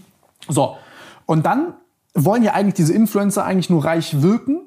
So. 0.49 0.75
Und 1.25 1.45
dann 1.45 1.73
wollen 2.13 2.43
ja 2.43 2.53
eigentlich 2.53 2.73
diese 2.73 2.93
Influencer 2.93 3.45
eigentlich 3.45 3.69
nur 3.69 3.85
reich 3.85 4.21
wirken, 4.21 4.59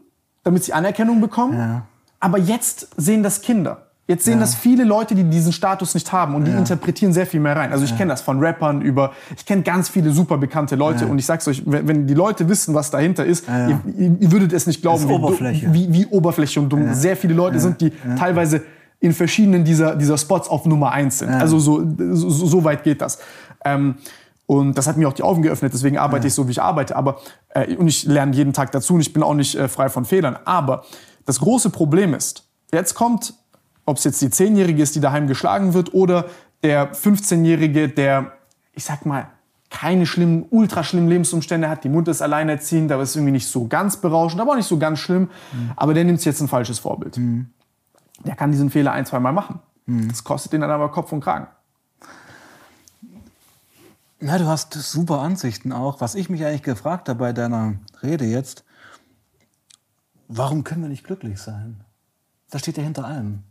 damit 0.45 0.65
sie 0.65 0.73
Anerkennung 0.73 1.21
bekommen. 1.21 1.59
Ja. 1.59 1.87
Aber 2.21 2.39
jetzt 2.39 2.89
sehen 2.97 3.23
das 3.23 3.43
Kinder. 3.43 3.90
Jetzt 4.11 4.25
sehen 4.25 4.41
das 4.41 4.57
viele 4.57 4.83
Leute, 4.83 5.15
die 5.15 5.23
diesen 5.23 5.53
Status 5.53 5.95
nicht 5.95 6.11
haben 6.11 6.35
und 6.35 6.45
die 6.45 6.51
interpretieren 6.51 7.13
sehr 7.13 7.27
viel 7.27 7.39
mehr 7.39 7.55
rein. 7.55 7.71
Also 7.71 7.85
ich 7.85 7.97
kenne 7.97 8.11
das 8.11 8.21
von 8.21 8.41
Rappern 8.41 8.83
über, 8.83 9.13
ich 9.37 9.47
kenne 9.47 9.63
ganz 9.63 9.89
viele 9.89 10.11
super 10.11 10.37
bekannte 10.37 10.75
Leute 10.75 11.07
und 11.07 11.19
ich 11.19 11.27
sag's 11.27 11.47
euch, 11.47 11.63
wenn, 11.65 11.87
wenn 11.87 12.07
die 12.09 12.15
Leute 12.15 12.49
wissen, 12.49 12.75
was 12.75 12.91
dahinter 12.91 13.25
ist, 13.25 13.47
Ihr, 13.49 13.81
ihr, 13.97 14.33
würdet 14.33 14.53
es 14.53 14.67
nicht 14.67 14.83
glauben, 14.83 15.09
wie, 15.09 15.73
wie, 15.73 15.93
wie 15.93 16.07
Oberfläche 16.07 16.61
und 16.61 16.71
dumm 16.71 16.93
sehr 16.93 17.17
viele 17.17 17.35
Leute 17.35 17.61
sind, 17.61 17.81
die 17.81 17.93
teilweise 18.19 18.63
in 18.99 19.13
verschiedenen 19.13 19.65
dieser, 19.65 19.95
dieser 19.95 20.19
Spots 20.19 20.49
auf 20.49 20.67
Nummer 20.67 20.91
eins 20.91 21.21
sind. 21.21 21.31
Also 21.31 21.59
so, 21.59 21.83
so, 22.13 22.29
so 22.29 22.65
weit 22.65 22.83
geht 22.83 23.01
das. 23.01 23.19
Ähm, 23.65 23.95
und 24.47 24.77
das 24.77 24.89
hat 24.89 24.97
mir 24.97 25.07
auch 25.07 25.13
die 25.13 25.23
Augen 25.23 25.43
geöffnet, 25.43 25.73
deswegen 25.73 25.99
arbeite 25.99 26.27
ich 26.27 26.35
so, 26.35 26.49
wie 26.49 26.51
ich 26.51 26.61
arbeite. 26.61 26.97
Aber, 26.97 27.21
äh, 27.51 27.77
und 27.77 27.87
ich 27.87 28.05
lerne 28.05 28.35
jeden 28.35 28.53
Tag 28.53 28.73
dazu 28.73 28.95
und 28.95 29.01
ich 29.01 29.13
bin 29.13 29.23
auch 29.23 29.35
nicht 29.35 29.55
äh, 29.55 29.69
frei 29.69 29.89
von 29.89 30.05
Fehlern. 30.05 30.37
Aber 30.45 30.83
das 31.25 31.39
große 31.39 31.71
Problem 31.71 32.15
ist, 32.15 32.49
jetzt 32.73 32.95
kommt, 32.95 33.35
ob 33.85 33.97
es 33.97 34.05
jetzt 34.05 34.21
die 34.23 34.31
Zehnjährige 34.31 34.83
ist, 34.83 34.95
die 34.95 35.01
daheim 35.01 35.27
geschlagen 35.27 35.75
wird, 35.75 35.95
oder 35.95 36.27
der 36.63 36.93
15-Jährige, 36.93 37.89
der, 37.89 38.33
ich 38.73 38.85
sag 38.85 39.07
mal, 39.07 39.29
keine 39.71 40.05
schlimmen, 40.05 40.47
ultra 40.51 40.83
schlimmen 40.83 41.09
Lebensumstände 41.09 41.69
hat. 41.69 41.85
Die 41.85 41.89
Mutter 41.89 42.11
ist 42.11 42.23
alleinerziehend, 42.23 42.91
aber 42.91 43.05
ist 43.05 43.15
irgendwie 43.15 43.33
nicht 43.33 43.47
so 43.47 43.69
ganz 43.69 43.97
berauschend, 43.97 44.41
aber 44.41 44.53
auch 44.53 44.57
nicht 44.57 44.69
so 44.69 44.79
ganz 44.79 44.99
schlimm. 44.99 45.31
Mhm. 45.53 45.73
Aber 45.77 45.95
der 45.95 46.05
nimmt 46.05 46.23
jetzt 46.25 46.41
ein 46.41 46.49
falsches 46.49 46.81
Vorbild. 46.81 47.17
Mhm. 47.17 47.51
Der 48.25 48.35
kann 48.35 48.51
diesen 48.51 48.71
Fehler 48.71 48.93
ein, 48.93 49.07
zwei 49.07 49.21
Mal 49.21 49.33
machen. 49.33 49.61
Mhm. 49.87 50.09
Das 50.09 50.25
kostet 50.25 50.53
ihn 50.53 50.61
dann 50.61 50.71
aber 50.71 50.91
Kopf 50.91 51.13
und 51.13 51.21
Kragen. 51.21 51.47
Ja, 54.21 54.37
du 54.37 54.47
hast 54.47 54.75
super 54.75 55.21
Ansichten 55.21 55.73
auch. 55.73 56.01
Was 56.01 56.15
ich 56.15 56.29
mich 56.29 56.45
eigentlich 56.45 56.63
gefragt 56.63 57.09
habe 57.09 57.21
bei 57.21 57.33
deiner 57.33 57.75
Rede 58.03 58.27
jetzt, 58.27 58.65
warum 60.29 60.63
können 60.63 60.83
wir 60.83 60.91
nicht 60.91 61.05
glücklich 61.05 61.41
sein? 61.41 61.85
Das 62.51 62.61
steht 62.61 62.77
ja 62.77 62.83
hinter 62.83 63.07
allem. 63.07 63.45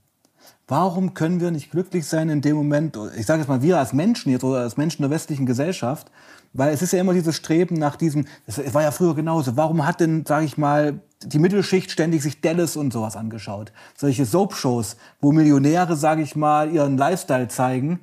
Warum 0.69 1.15
können 1.15 1.41
wir 1.41 1.49
nicht 1.49 1.71
glücklich 1.71 2.05
sein 2.05 2.29
in 2.29 2.41
dem 2.41 2.55
Moment, 2.55 2.95
ich 3.17 3.25
sage 3.25 3.39
jetzt 3.39 3.49
mal 3.49 3.63
wir 3.63 3.79
als 3.79 3.91
Menschen 3.91 4.31
jetzt 4.31 4.43
oder 4.43 4.59
als 4.59 4.77
Menschen 4.77 5.01
der 5.01 5.09
westlichen 5.09 5.47
Gesellschaft, 5.47 6.11
weil 6.53 6.71
es 6.71 6.83
ist 6.83 6.93
ja 6.93 6.99
immer 6.99 7.13
dieses 7.13 7.35
Streben 7.35 7.75
nach 7.75 7.95
diesem, 7.95 8.25
es 8.45 8.73
war 8.75 8.83
ja 8.83 8.91
früher 8.91 9.15
genauso, 9.15 9.57
warum 9.57 9.87
hat 9.87 9.99
denn, 9.99 10.27
sage 10.27 10.45
ich 10.45 10.59
mal, 10.59 11.01
die 11.23 11.39
Mittelschicht 11.39 11.89
ständig 11.89 12.21
sich 12.21 12.41
Dallas 12.41 12.77
und 12.77 12.93
sowas 12.93 13.15
angeschaut? 13.15 13.71
Solche 13.97 14.25
Soap-Shows, 14.25 14.95
wo 15.19 15.31
Millionäre, 15.31 15.95
sage 15.95 16.21
ich 16.21 16.35
mal, 16.35 16.71
ihren 16.71 16.97
Lifestyle 16.97 17.47
zeigen, 17.47 18.01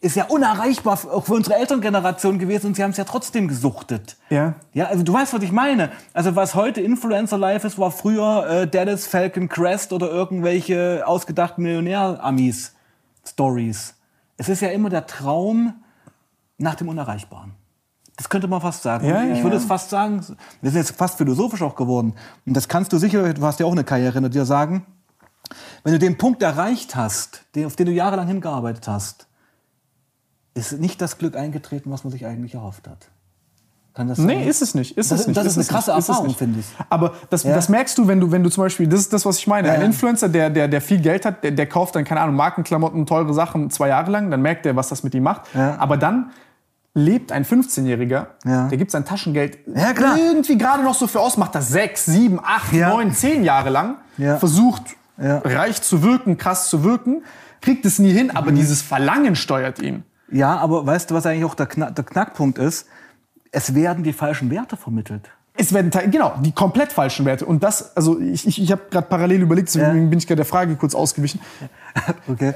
ist 0.00 0.16
ja 0.16 0.24
unerreichbar 0.24 0.98
auch 1.12 1.24
für 1.24 1.34
unsere 1.34 1.56
Elterngeneration 1.56 2.38
gewesen 2.38 2.68
und 2.68 2.76
sie 2.76 2.82
haben 2.82 2.92
es 2.92 2.96
ja 2.96 3.04
trotzdem 3.04 3.48
gesuchtet. 3.48 4.16
Ja. 4.30 4.54
Ja, 4.72 4.86
also 4.86 5.02
du 5.02 5.12
weißt, 5.12 5.34
was 5.34 5.42
ich 5.42 5.52
meine. 5.52 5.90
Also 6.14 6.36
was 6.36 6.54
heute 6.54 6.80
Influencer 6.80 7.36
Life 7.36 7.66
ist, 7.66 7.78
war 7.78 7.90
früher 7.90 8.46
äh, 8.48 8.66
Dallas 8.66 9.06
Falcon 9.06 9.48
Crest 9.48 9.92
oder 9.92 10.10
irgendwelche 10.10 11.02
ausgedachten 11.06 11.62
Millionär-Amis 11.62 12.74
Stories. 13.26 13.94
Es 14.38 14.48
ist 14.48 14.62
ja 14.62 14.70
immer 14.70 14.88
der 14.88 15.06
Traum 15.06 15.74
nach 16.56 16.76
dem 16.76 16.88
Unerreichbaren. 16.88 17.52
Das 18.16 18.28
könnte 18.28 18.48
man 18.48 18.60
fast 18.60 18.82
sagen. 18.82 19.06
Ja, 19.06 19.22
ja, 19.22 19.34
ich 19.34 19.42
würde 19.42 19.56
ja. 19.56 19.62
es 19.62 19.66
fast 19.66 19.90
sagen, 19.90 20.24
wir 20.62 20.70
sind 20.70 20.80
jetzt 20.80 20.96
fast 20.96 21.18
philosophisch 21.18 21.62
auch 21.62 21.74
geworden. 21.74 22.14
Und 22.46 22.56
das 22.56 22.68
kannst 22.68 22.92
du 22.92 22.98
sicher, 22.98 23.34
du 23.34 23.42
hast 23.42 23.60
ja 23.60 23.66
auch 23.66 23.72
eine 23.72 23.84
Karriere 23.84 24.14
hinter 24.14 24.28
dir 24.30 24.46
sagen, 24.46 24.86
wenn 25.84 25.92
du 25.92 25.98
den 25.98 26.16
Punkt 26.16 26.42
erreicht 26.42 26.96
hast, 26.96 27.44
auf 27.64 27.76
den 27.76 27.86
du 27.86 27.92
jahrelang 27.92 28.28
hingearbeitet 28.28 28.88
hast, 28.88 29.26
ist 30.54 30.72
nicht 30.80 31.00
das 31.00 31.18
Glück 31.18 31.36
eingetreten, 31.36 31.90
was 31.90 32.04
man 32.04 32.10
sich 32.10 32.26
eigentlich 32.26 32.54
erhofft 32.54 32.88
hat. 32.88 33.08
Kann 33.94 34.06
das 34.08 34.18
nee, 34.18 34.34
sein? 34.34 34.48
ist 34.48 34.62
es 34.62 34.74
nicht. 34.74 34.96
Ist 34.96 35.10
das, 35.10 35.20
es 35.20 35.26
nicht. 35.26 35.36
das 35.36 35.46
ist, 35.46 35.56
ist 35.56 35.68
eine 35.70 35.78
krasse 35.80 35.94
nicht. 35.96 36.08
Erfahrung, 36.08 36.34
finde 36.34 36.60
ich. 36.60 36.66
Aber 36.88 37.14
das, 37.28 37.42
Ja. 37.42 37.54
das 37.54 37.68
merkst 37.68 37.98
du, 37.98 38.06
wenn 38.06 38.20
du, 38.20 38.30
wenn 38.30 38.42
du 38.44 38.48
zum 38.50 38.62
Beispiel, 38.64 38.86
das 38.86 39.00
ist 39.00 39.12
das, 39.12 39.26
was 39.26 39.38
ich 39.38 39.46
meine. 39.48 39.66
Ja, 39.68 39.74
Ein. 39.74 39.82
Influencer, 39.82 40.28
der, 40.28 40.48
der, 40.48 40.68
der 40.68 40.80
viel 40.80 41.00
Geld 41.00 41.24
hat, 41.24 41.42
der, 41.42 41.50
der 41.50 41.66
kauft 41.66 41.96
dann, 41.96 42.04
keine 42.04 42.20
Ahnung, 42.20 42.36
Markenklamotten, 42.36 43.04
teure 43.06 43.34
Sachen 43.34 43.68
zwei 43.70 43.88
Jahre 43.88 44.10
lang, 44.10 44.30
dann 44.30 44.42
merkt 44.42 44.64
er, 44.64 44.76
was 44.76 44.88
das 44.88 45.02
mit 45.02 45.12
ihm 45.14 45.24
macht. 45.24 45.42
Ja. 45.54 45.76
Aber 45.78 45.96
dann 45.96 46.30
lebt 46.94 47.32
ein 47.32 47.44
15-Jähriger, 47.44 48.26
Ja. 48.44 48.68
der 48.68 48.78
gibt 48.78 48.90
sein 48.92 49.04
Taschengeld 49.04 49.58
Ja, 49.74 49.90
irgendwie 50.16 50.56
gerade 50.58 50.82
noch 50.84 50.94
so 50.94 51.06
für 51.08 51.20
aus, 51.20 51.36
macht 51.36 51.54
das 51.56 51.68
sechs, 51.68 52.04
sieben, 52.06 52.40
acht, 52.42 52.72
neun, 52.72 53.12
zehn 53.12 53.42
Jahre 53.44 53.70
lang, 53.70 53.96
versucht 54.38 54.82
reich 55.18 55.82
zu 55.82 56.02
wirken, 56.02 56.36
krass 56.38 56.68
zu 56.68 56.82
wirken, 56.84 57.22
kriegt 57.60 57.84
es 57.84 57.98
nie 57.98 58.12
hin, 58.12 58.26
Mhm. 58.28 58.36
aber 58.36 58.52
dieses 58.52 58.82
Verlangen 58.82 59.36
steuert 59.36 59.80
ihn. 59.80 60.04
Ja, 60.32 60.56
aber 60.58 60.86
weißt 60.86 61.10
du, 61.10 61.14
was 61.14 61.26
eigentlich 61.26 61.44
auch 61.44 61.54
der, 61.54 61.66
Knack, 61.66 61.94
der 61.94 62.04
Knackpunkt 62.04 62.58
ist? 62.58 62.86
Es 63.52 63.74
werden 63.74 64.04
die 64.04 64.12
falschen 64.12 64.50
Werte 64.50 64.76
vermittelt. 64.76 65.30
Es 65.56 65.72
werden 65.74 65.90
genau 66.10 66.34
die 66.40 66.52
komplett 66.52 66.92
falschen 66.92 67.26
Werte 67.26 67.44
und 67.44 67.62
das 67.62 67.94
also 67.96 68.18
ich, 68.20 68.46
ich, 68.46 68.62
ich 68.62 68.72
habe 68.72 68.82
gerade 68.90 69.08
parallel 69.08 69.42
überlegt, 69.42 69.68
deswegen 69.68 70.04
Ja. 70.04 70.08
bin 70.08 70.18
ich 70.18 70.26
gerade 70.26 70.36
der 70.36 70.46
Frage 70.46 70.76
kurz 70.76 70.94
ausgewichen. 70.94 71.40
Okay. 72.28 72.54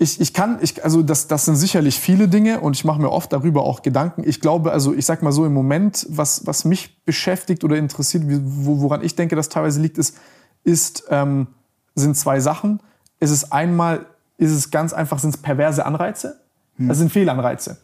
Ich, 0.00 0.20
ich 0.20 0.32
kann 0.32 0.58
ich 0.60 0.84
also 0.84 1.02
das 1.02 1.26
das 1.26 1.46
sind 1.46 1.56
sicherlich 1.56 1.98
viele 1.98 2.28
Dinge 2.28 2.60
und 2.60 2.76
ich 2.76 2.84
mache 2.84 3.00
mir 3.00 3.10
oft 3.10 3.32
darüber 3.32 3.64
auch 3.64 3.82
Gedanken. 3.82 4.22
Ich 4.24 4.40
glaube 4.40 4.70
also 4.70 4.94
ich 4.94 5.04
sag 5.06 5.22
mal 5.22 5.32
so 5.32 5.44
im 5.44 5.52
Moment 5.52 6.06
was 6.08 6.46
was 6.46 6.64
mich 6.64 7.02
beschäftigt 7.04 7.64
oder 7.64 7.76
interessiert, 7.76 8.22
woran 8.26 9.02
ich 9.02 9.16
denke, 9.16 9.34
das 9.34 9.48
teilweise 9.48 9.80
liegt, 9.80 9.98
ist 9.98 10.16
ist 10.62 11.04
ähm, 11.10 11.48
sind 11.96 12.16
zwei 12.16 12.38
Sachen. 12.38 12.80
Es 13.18 13.32
ist 13.32 13.52
einmal 13.52 14.06
ist 14.38 14.52
es 14.52 14.70
ganz 14.70 14.94
einfach 14.94 15.18
sind 15.18 15.34
es 15.34 15.36
perverse 15.36 15.84
Anreize, 15.84 16.40
das 16.78 16.98
sind 16.98 17.12
Fehlanreize. 17.12 17.78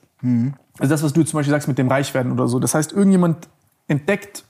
Also 0.78 0.90
das, 0.90 1.02
was 1.02 1.12
du 1.12 1.22
zum 1.22 1.38
Beispiel 1.38 1.50
sagst 1.50 1.68
mit 1.68 1.76
dem 1.76 1.88
Reichwerden 1.88 2.32
oder 2.32 2.48
so. 2.48 2.58
Das 2.58 2.74
heißt, 2.74 2.92
irgendjemand 2.92 3.48
entdeckt 3.88 4.44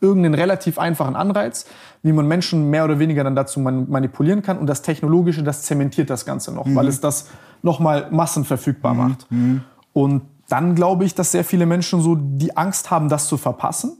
irgendeinen 0.00 0.34
relativ 0.34 0.78
einfachen 0.78 1.16
Anreiz, 1.16 1.66
wie 2.02 2.12
man 2.12 2.26
Menschen 2.26 2.70
mehr 2.70 2.84
oder 2.84 3.00
weniger 3.00 3.24
dann 3.24 3.34
dazu 3.34 3.58
man 3.58 3.90
manipulieren 3.90 4.42
kann. 4.42 4.56
Und 4.58 4.66
das 4.68 4.82
Technologische, 4.82 5.42
das 5.42 5.62
zementiert 5.62 6.08
das 6.08 6.24
Ganze 6.24 6.52
noch, 6.54 6.66
weil 6.74 6.86
es 6.86 7.00
das 7.00 7.26
nochmal 7.62 8.08
massenverfügbar 8.10 8.94
macht. 8.94 9.26
Und 9.92 10.22
dann 10.48 10.74
glaube 10.76 11.04
ich, 11.04 11.14
dass 11.14 11.32
sehr 11.32 11.44
viele 11.44 11.66
Menschen 11.66 12.00
so 12.00 12.14
die 12.16 12.56
Angst 12.56 12.90
haben, 12.92 13.08
das 13.08 13.26
zu 13.26 13.36
verpassen. 13.36 13.98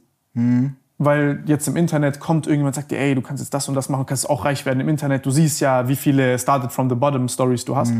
Weil 0.99 1.43
jetzt 1.47 1.69
im 1.69 1.77
Internet 1.77 2.19
kommt 2.19 2.47
irgendjemand 2.47 2.77
und 2.77 2.83
sagt 2.83 2.91
dir, 2.91 2.99
ey, 2.99 3.15
du 3.15 3.23
kannst 3.23 3.41
jetzt 3.41 3.55
das 3.55 3.69
und 3.69 3.75
das 3.75 3.89
machen, 3.89 4.01
du 4.01 4.07
kannst 4.07 4.29
auch 4.29 4.45
reich 4.45 4.67
werden 4.67 4.81
im 4.81 4.89
Internet. 4.89 5.25
Du 5.25 5.31
siehst 5.31 5.61
ja, 5.61 5.87
wie 5.89 5.95
viele 5.95 6.39
Started 6.39 6.73
from 6.73 6.89
the 6.89 6.97
bottom 6.97 7.29
Stories 7.29 7.65
du 7.65 7.77
hast. 7.77 7.93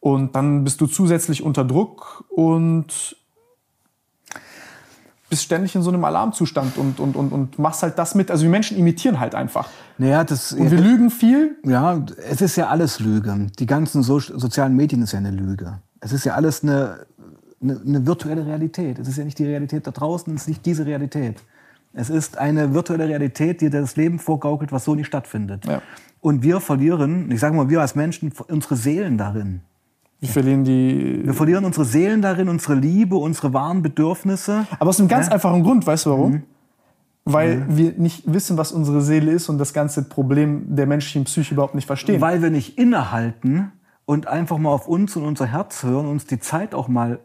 Und 0.00 0.34
dann 0.34 0.64
bist 0.64 0.80
du 0.80 0.86
zusätzlich 0.86 1.42
unter 1.42 1.64
Druck 1.64 2.24
und 2.30 3.16
bist 5.32 5.44
ständig 5.44 5.74
in 5.74 5.82
so 5.82 5.90
einem 5.90 6.04
Alarmzustand 6.04 6.76
und, 6.76 7.00
und, 7.00 7.16
und, 7.16 7.32
und 7.32 7.58
machst 7.58 7.82
halt 7.82 7.98
das 7.98 8.14
mit. 8.14 8.30
Also 8.30 8.42
die 8.42 8.50
Menschen 8.50 8.76
imitieren 8.76 9.18
halt 9.18 9.34
einfach. 9.34 9.68
Naja, 9.96 10.24
das, 10.24 10.52
Und 10.52 10.70
wir 10.70 10.78
lügen 10.78 11.08
viel. 11.08 11.56
ja, 11.64 12.04
es 12.28 12.42
ist 12.42 12.56
ja 12.56 12.68
alles 12.68 13.00
Lüge. 13.00 13.46
Die 13.58 13.64
ganzen 13.64 14.02
so 14.02 14.18
sozialen 14.18 14.76
Medien 14.76 15.00
ist 15.00 15.12
ja 15.12 15.18
eine 15.20 15.30
Lüge. 15.30 15.80
Es 16.00 16.12
ist 16.12 16.24
ja 16.24 16.34
alles 16.34 16.62
eine, 16.62 17.06
eine, 17.62 17.80
eine 17.80 18.06
virtuelle 18.06 18.44
Realität. 18.44 18.98
Es 18.98 19.08
ist 19.08 19.16
ja 19.16 19.24
nicht 19.24 19.38
die 19.38 19.46
Realität 19.46 19.86
da 19.86 19.90
draußen, 19.90 20.34
es 20.34 20.42
ist 20.42 20.48
nicht 20.48 20.66
diese 20.66 20.84
Realität. 20.84 21.40
Es 21.94 22.08
ist 22.10 22.38
eine 22.38 22.72
virtuelle 22.74 23.08
Realität, 23.08 23.60
die 23.60 23.68
dir 23.70 23.80
das 23.80 23.96
Leben 23.96 24.18
vorgaukelt, 24.18 24.72
was 24.72 24.84
so 24.84 24.94
nicht 24.94 25.06
stattfindet. 25.06 25.66
Ja. 25.66 25.82
Und 26.20 26.42
wir 26.42 26.60
verlieren, 26.60 27.30
ich 27.30 27.40
sage 27.40 27.54
mal, 27.54 27.68
wir 27.68 27.80
als 27.80 27.94
Menschen, 27.94 28.32
unsere 28.48 28.76
Seelen 28.76 29.18
darin. 29.18 29.60
Wir 30.20 30.28
verlieren 30.28 30.64
die. 30.64 31.20
Wir 31.24 31.34
verlieren 31.34 31.64
unsere 31.64 31.84
Seelen 31.84 32.22
darin, 32.22 32.48
unsere 32.48 32.76
Liebe, 32.76 33.16
unsere 33.16 33.52
wahren 33.52 33.82
Bedürfnisse. 33.82 34.66
Aber 34.78 34.90
aus 34.90 35.00
einem 35.00 35.08
ganz 35.08 35.26
Ja. 35.26 35.32
einfachen 35.32 35.62
Grund, 35.64 35.86
weißt 35.86 36.06
du 36.06 36.10
warum? 36.10 36.42
Weil 37.24 37.66
wir 37.68 37.92
nicht 37.96 38.32
wissen, 38.32 38.56
was 38.56 38.72
unsere 38.72 39.00
Seele 39.02 39.32
ist 39.32 39.48
und 39.48 39.58
das 39.58 39.72
ganze 39.72 40.02
Problem 40.04 40.74
der 40.74 40.86
menschlichen 40.86 41.24
Psyche 41.24 41.54
überhaupt 41.54 41.74
nicht 41.74 41.86
verstehen. 41.86 42.20
Weil 42.20 42.40
wir 42.40 42.50
nicht 42.50 42.78
innehalten 42.78 43.72
und 44.06 44.28
einfach 44.28 44.58
mal 44.58 44.70
auf 44.70 44.88
uns 44.88 45.16
und 45.16 45.24
unser 45.24 45.46
Herz 45.46 45.82
hören, 45.82 46.06
uns 46.06 46.26
die 46.26 46.38
Zeit 46.38 46.74
auch 46.74 46.88
mal 46.88 47.18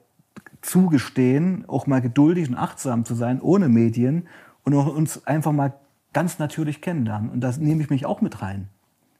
zugestehen, 0.61 1.65
auch 1.67 1.87
mal 1.87 2.01
geduldig 2.01 2.49
und 2.49 2.55
achtsam 2.55 3.05
zu 3.05 3.15
sein, 3.15 3.41
ohne 3.41 3.69
Medien 3.69 4.27
und 4.75 4.87
uns 4.87 5.25
einfach 5.25 5.51
mal 5.51 5.73
ganz 6.13 6.39
natürlich 6.39 6.81
kennenlernen. 6.81 7.29
Und 7.29 7.41
das 7.41 7.57
nehme 7.57 7.81
ich 7.81 7.89
mich 7.89 8.05
auch 8.05 8.21
mit 8.21 8.41
rein. 8.41 8.69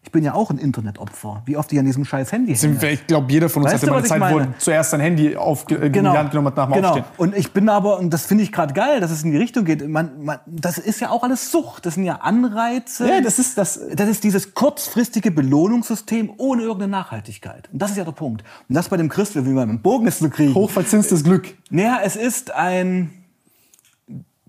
Ich 0.04 0.12
bin 0.12 0.24
ja 0.24 0.34
auch 0.34 0.50
ein 0.50 0.58
Internetopfer. 0.58 1.42
Wie 1.46 1.58
oft 1.58 1.72
ich 1.74 1.80
an 1.80 1.86
diesem 1.86 2.06
scheiß 2.06 2.32
Handy 2.32 2.56
hänge. 2.56 2.92
ich 2.92 3.08
glaube, 3.08 3.30
jeder 3.30 3.50
von 3.50 3.64
uns 3.64 3.74
Weißt 3.74 3.84
hatte 3.84 3.92
mal 3.92 3.98
eine 3.98 4.08
Zeit, 4.08 4.34
wo 4.34 4.40
er 4.40 4.58
zuerst 4.58 4.92
sein 4.92 5.02
Handy 5.02 5.36
auf, 5.36 5.70
in 5.70 5.92
die 5.92 6.00
Hand 6.00 6.32
genommen 6.32 6.48
hat 6.48 6.56
nach 6.56 6.68
dem 6.68 6.76
genau. 6.76 6.90
Aufstehen. 6.90 7.06
Und 7.18 7.36
ich 7.36 7.52
bin 7.52 7.68
aber, 7.68 8.00
und 8.00 8.10
das 8.14 8.26
finde 8.26 8.46
ich 8.46 8.54
gerade 8.54 8.74
geil, 8.74 9.02
dass 9.02 9.12
es 9.12 9.24
in 9.24 9.32
die 9.32 9.38
Richtung 9.38 9.66
geht, 9.66 9.86
man, 9.86 10.24
man, 10.24 10.40
das 10.46 10.78
ist 10.78 11.02
ja 11.02 11.10
auch 11.10 11.24
alles 11.24 11.52
Sucht. 11.52 11.86
Das 11.86 11.96
sind 11.96 12.06
ja 12.06 12.16
Anreize. 12.22 13.06
Ja, 13.06 13.20
das 13.20 13.38
ist 13.38 13.58
das. 13.58 13.82
Das 13.96 14.08
ist 14.08 14.24
dieses 14.24 14.54
kurzfristige 14.54 15.30
Belohnungssystem 15.30 16.32
ohne 16.38 16.62
irgendeine 16.62 16.92
Nachhaltigkeit. 16.92 17.68
Und 17.74 17.82
das 17.82 17.92
ist 17.92 17.98
ja 17.98 18.06
der 18.06 18.14
Punkt. 18.14 18.46
Und 18.70 18.76
das 18.76 18.88
bei 18.88 18.96
dem 18.96 19.10
Christel, 19.10 19.46
wie 19.46 19.50
man 19.50 19.70
einen 19.70 19.82
Bogen 19.82 20.08
ist 20.08 20.20
zu 20.20 20.30
kriegen. 20.30 20.56
Hochverzinstes 20.56 21.24
Glück. 21.26 21.54
Naja, 21.70 22.00
es 22.04 22.16
ist 22.16 22.52
ein. 22.52 23.17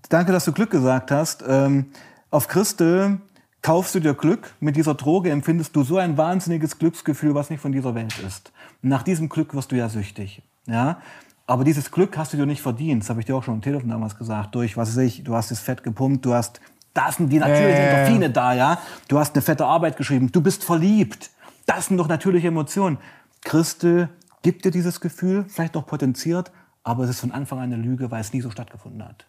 Danke, 0.09 0.31
dass 0.31 0.45
du 0.45 0.51
Glück 0.51 0.71
gesagt 0.71 1.11
hast. 1.11 1.43
Ähm, 1.47 1.91
auf 2.31 2.47
Christel 2.47 3.19
kaufst 3.61 3.93
du 3.93 3.99
dir 3.99 4.15
Glück. 4.15 4.55
Mit 4.59 4.75
dieser 4.75 4.95
Droge 4.95 5.29
empfindest 5.29 5.75
du 5.75 5.83
so 5.83 5.97
ein 5.97 6.17
wahnsinniges 6.17 6.79
Glücksgefühl, 6.79 7.35
was 7.35 7.51
nicht 7.51 7.59
von 7.59 7.71
dieser 7.71 7.93
Welt 7.93 8.17
ist. 8.25 8.51
Nach 8.81 9.03
diesem 9.03 9.29
Glück 9.29 9.53
wirst 9.53 9.71
du 9.71 9.75
ja 9.75 9.87
süchtig. 9.87 10.41
Ja? 10.65 10.99
Aber 11.45 11.63
dieses 11.63 11.91
Glück 11.91 12.17
hast 12.17 12.33
du 12.33 12.37
dir 12.37 12.47
nicht 12.47 12.61
verdient. 12.61 13.03
Das 13.03 13.11
habe 13.11 13.19
ich 13.19 13.27
dir 13.27 13.35
auch 13.35 13.43
schon 13.43 13.55
am 13.55 13.61
Telefon 13.61 13.89
damals 13.89 14.17
gesagt. 14.17 14.55
Durch, 14.55 14.77
was 14.77 14.89
weiß 14.89 14.97
ich, 14.97 15.23
du 15.23 15.35
hast 15.35 15.51
das 15.51 15.59
Fett 15.59 15.83
gepumpt, 15.83 16.25
du 16.25 16.33
hast. 16.33 16.59
Da 16.95 17.11
sind 17.11 17.31
die 17.31 17.37
natürlichen 17.37 17.69
ja. 17.69 17.89
Endorphine 17.89 18.29
da, 18.31 18.53
ja. 18.53 18.79
Du 19.07 19.19
hast 19.19 19.35
eine 19.35 19.43
fette 19.43 19.65
Arbeit 19.65 19.95
geschrieben, 19.95 20.31
du 20.31 20.41
bist 20.41 20.63
verliebt. 20.63 21.29
Das 21.67 21.85
sind 21.85 21.97
doch 21.97 22.07
natürliche 22.07 22.47
Emotionen. 22.47 22.97
Christel 23.41 24.09
gibt 24.41 24.65
dir 24.65 24.71
dieses 24.71 25.01
Gefühl, 25.01 25.45
vielleicht 25.47 25.75
noch 25.75 25.85
potenziert, 25.85 26.51
aber 26.83 27.03
es 27.03 27.11
ist 27.11 27.19
von 27.19 27.31
Anfang 27.31 27.59
an 27.59 27.65
eine 27.65 27.75
Lüge, 27.75 28.09
weil 28.09 28.21
es 28.21 28.33
nie 28.33 28.41
so 28.41 28.49
stattgefunden 28.49 29.03
hat. 29.03 29.25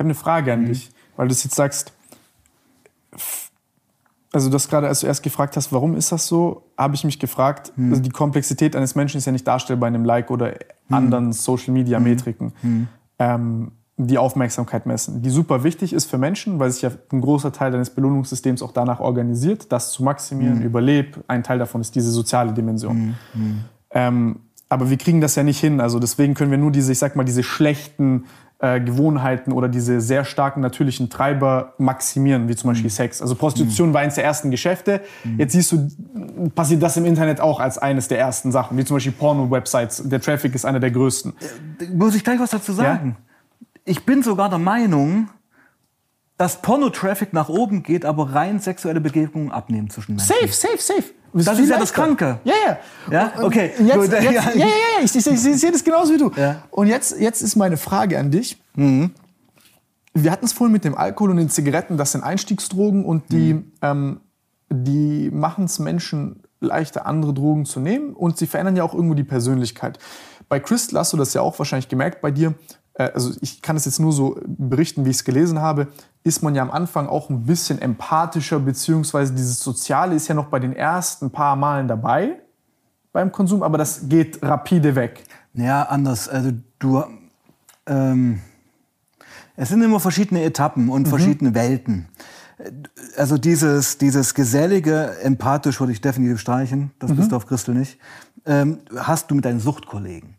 Ich 0.00 0.02
habe 0.02 0.08
eine 0.08 0.14
Frage 0.14 0.56
Mhm. 0.56 0.62
an 0.62 0.66
dich, 0.66 0.90
weil 1.18 1.28
du 1.28 1.32
es 1.32 1.44
jetzt 1.44 1.56
sagst. 1.56 1.92
Also 4.32 4.48
das 4.48 4.66
gerade, 4.70 4.88
als 4.88 5.00
du 5.00 5.06
erst 5.06 5.22
gefragt 5.22 5.58
hast, 5.58 5.74
warum 5.74 5.94
ist 5.94 6.10
das 6.10 6.26
so, 6.26 6.62
habe 6.78 6.94
ich 6.94 7.04
mich 7.04 7.18
gefragt. 7.18 7.72
Mhm. 7.76 7.90
Also 7.90 8.02
die 8.04 8.08
Komplexität 8.08 8.74
eines 8.76 8.94
Menschen 8.94 9.18
ist 9.18 9.26
ja 9.26 9.32
nicht 9.32 9.46
darstellbar 9.46 9.90
in 9.90 9.94
einem 9.96 10.06
Like 10.06 10.30
oder 10.30 10.54
anderen 10.88 11.34
Social-Media-Metriken, 11.34 12.54
ähm, 13.18 13.72
die 13.98 14.16
Aufmerksamkeit 14.16 14.86
messen, 14.86 15.20
die 15.20 15.28
super 15.28 15.64
wichtig 15.64 15.92
ist 15.92 16.06
für 16.10 16.16
Menschen, 16.16 16.58
weil 16.58 16.70
sich 16.70 16.80
ja 16.80 16.92
ein 17.12 17.20
großer 17.20 17.52
Teil 17.52 17.70
deines 17.70 17.90
Belohnungssystems 17.90 18.62
auch 18.62 18.72
danach 18.72 19.00
organisiert, 19.00 19.70
das 19.70 19.92
zu 19.92 20.02
maximieren, 20.02 20.62
überleb. 20.62 21.22
Ein 21.28 21.42
Teil 21.42 21.58
davon 21.58 21.82
ist 21.82 21.94
diese 21.94 22.10
soziale 22.10 22.54
Dimension. 22.54 23.16
Ähm, 23.90 24.36
aber 24.70 24.88
wir 24.88 24.96
kriegen 24.96 25.20
das 25.20 25.34
ja 25.34 25.42
nicht 25.42 25.60
hin. 25.60 25.78
Also 25.82 25.98
deswegen 25.98 26.32
können 26.32 26.50
wir 26.52 26.56
nur 26.58 26.70
diese, 26.70 26.90
ich 26.92 26.98
sag 26.98 27.16
mal, 27.16 27.24
diese 27.24 27.42
schlechten 27.42 28.24
äh, 28.60 28.80
Gewohnheiten 28.80 29.52
oder 29.52 29.68
diese 29.68 30.00
sehr 30.00 30.24
starken 30.24 30.60
natürlichen 30.60 31.08
Treiber 31.08 31.72
maximieren, 31.78 32.48
wie 32.48 32.56
zum 32.56 32.70
Beispiel 32.70 32.90
Sex. 32.90 33.22
Also 33.22 33.34
Prostitution 33.34 33.94
war 33.94 34.02
eines 34.02 34.16
der 34.16 34.24
ersten 34.24 34.50
Geschäfte. 34.50 35.00
Jetzt 35.38 35.52
siehst 35.52 35.72
du, 35.72 35.88
passiert 36.54 36.82
das 36.82 36.96
im 36.96 37.06
Internet 37.06 37.40
auch 37.40 37.58
als 37.58 37.78
eines 37.78 38.08
der 38.08 38.18
ersten 38.18 38.52
Sachen, 38.52 38.76
wie 38.76 38.84
zum 38.84 38.96
Beispiel 38.96 39.12
Porno-Websites. 39.12 40.02
Der 40.08 40.20
Traffic 40.20 40.54
ist 40.54 40.64
einer 40.64 40.80
der 40.80 40.90
größten. 40.90 41.32
Muss 41.94 42.14
ich 42.14 42.22
gleich 42.22 42.38
was 42.38 42.50
dazu 42.50 42.72
sagen? 42.72 43.16
Ich 43.84 44.04
bin 44.04 44.22
sogar 44.22 44.50
der 44.50 44.58
Meinung, 44.58 45.30
dass 46.36 46.60
Porno-Traffic 46.60 47.32
nach 47.32 47.48
oben 47.48 47.82
geht, 47.82 48.04
aber 48.04 48.34
rein 48.34 48.60
sexuelle 48.60 49.00
Begegnungen 49.00 49.50
abnehmen 49.50 49.90
zwischen 49.90 50.16
Menschen. 50.16 50.28
Safe, 50.28 50.52
safe, 50.52 50.78
safe. 50.78 51.04
Das 51.32 51.50
viel 51.50 51.64
ist 51.64 51.70
ja 51.70 51.78
das. 51.78 51.92
Kranke. 51.92 52.40
Ja, 52.44 52.54
ja. 52.66 52.78
Ja? 53.10 53.32
Okay, 53.42 53.72
Jetzt, 53.78 53.94
gut, 53.94 54.12
jetzt, 54.12 54.24
ja. 54.32 54.52
ja, 54.54 54.66
ja, 54.66 55.04
ich, 55.04 55.14
ich, 55.14 55.26
ich, 55.26 55.32
ich 55.32 55.60
sehe 55.60 55.70
das 55.70 55.84
genauso 55.84 56.12
wie 56.12 56.18
du. 56.18 56.30
Ja. 56.36 56.62
Und 56.70 56.86
jetzt, 56.86 57.18
jetzt 57.18 57.42
ist 57.42 57.56
meine 57.56 57.76
Frage 57.76 58.18
an 58.18 58.30
dich. 58.30 58.60
Wir 58.74 60.32
hatten 60.32 60.44
es 60.44 60.52
vorhin 60.52 60.72
mit 60.72 60.84
dem 60.84 60.96
Alkohol 60.96 61.30
und 61.30 61.36
den 61.36 61.50
Zigaretten, 61.50 61.96
das 61.96 62.12
sind 62.12 62.22
Einstiegsdrogen 62.22 63.04
und 63.04 63.30
die, 63.30 63.62
ähm, 63.82 64.20
die 64.68 65.30
machen 65.30 65.64
es 65.64 65.78
Menschen 65.78 66.42
leichter, 66.60 67.06
andere 67.06 67.32
Drogen 67.32 67.64
zu 67.64 67.80
nehmen 67.80 68.14
und 68.14 68.36
sie 68.36 68.46
verändern 68.46 68.76
ja 68.76 68.84
auch 68.84 68.94
irgendwo 68.94 69.14
die 69.14 69.24
Persönlichkeit. 69.24 69.98
Bei 70.48 70.60
Crystal 70.60 70.98
hast 70.98 71.12
du 71.12 71.16
das 71.16 71.32
ja 71.32 71.40
auch 71.42 71.58
wahrscheinlich 71.58 71.88
gemerkt 71.88 72.20
bei 72.20 72.30
dir. 72.30 72.54
Äh, 72.94 73.10
also 73.14 73.32
ich 73.40 73.62
kann 73.62 73.76
es 73.76 73.84
jetzt 73.84 74.00
nur 74.00 74.12
so 74.12 74.38
berichten, 74.46 75.04
wie 75.04 75.10
ich 75.10 75.16
es 75.16 75.24
gelesen 75.24 75.60
habe, 75.60 75.88
ist 76.22 76.42
man 76.42 76.54
ja 76.54 76.62
am 76.62 76.70
Anfang 76.70 77.06
auch 77.06 77.30
ein 77.30 77.44
bisschen 77.44 77.80
empathischer, 77.80 78.60
beziehungsweise 78.60 79.32
dieses 79.32 79.60
Soziale 79.60 80.14
ist 80.14 80.28
ja 80.28 80.34
noch 80.34 80.46
bei 80.46 80.58
den 80.58 80.74
ersten 80.74 81.30
paar 81.30 81.56
Malen 81.56 81.88
dabei 81.88 82.40
beim 83.12 83.32
Konsum, 83.32 83.62
aber 83.62 83.78
das 83.78 84.08
geht 84.08 84.42
rapide 84.42 84.94
weg. 84.94 85.24
Ja, 85.54 85.82
anders. 85.84 86.28
Also 86.28 86.52
du, 86.78 87.02
ähm, 87.86 88.40
es 89.56 89.68
sind 89.68 89.82
immer 89.82 90.00
verschiedene 90.00 90.44
Etappen 90.44 90.88
und 90.88 91.08
verschiedene 91.08 91.54
Welten. 91.54 92.08
Also 93.16 93.38
dieses, 93.38 93.98
dieses 93.98 94.34
gesellige, 94.34 95.16
empathisch 95.22 95.80
würde 95.80 95.92
ich 95.92 96.00
definitiv 96.00 96.40
streichen, 96.40 96.90
das 96.98 97.12
bist 97.12 97.32
du 97.32 97.36
auf 97.36 97.46
Christel 97.46 97.74
nicht, 97.74 97.98
ähm, 98.44 98.78
hast 98.96 99.30
du 99.30 99.34
mit 99.34 99.46
deinen 99.46 99.60
Suchtkollegen. 99.60 100.36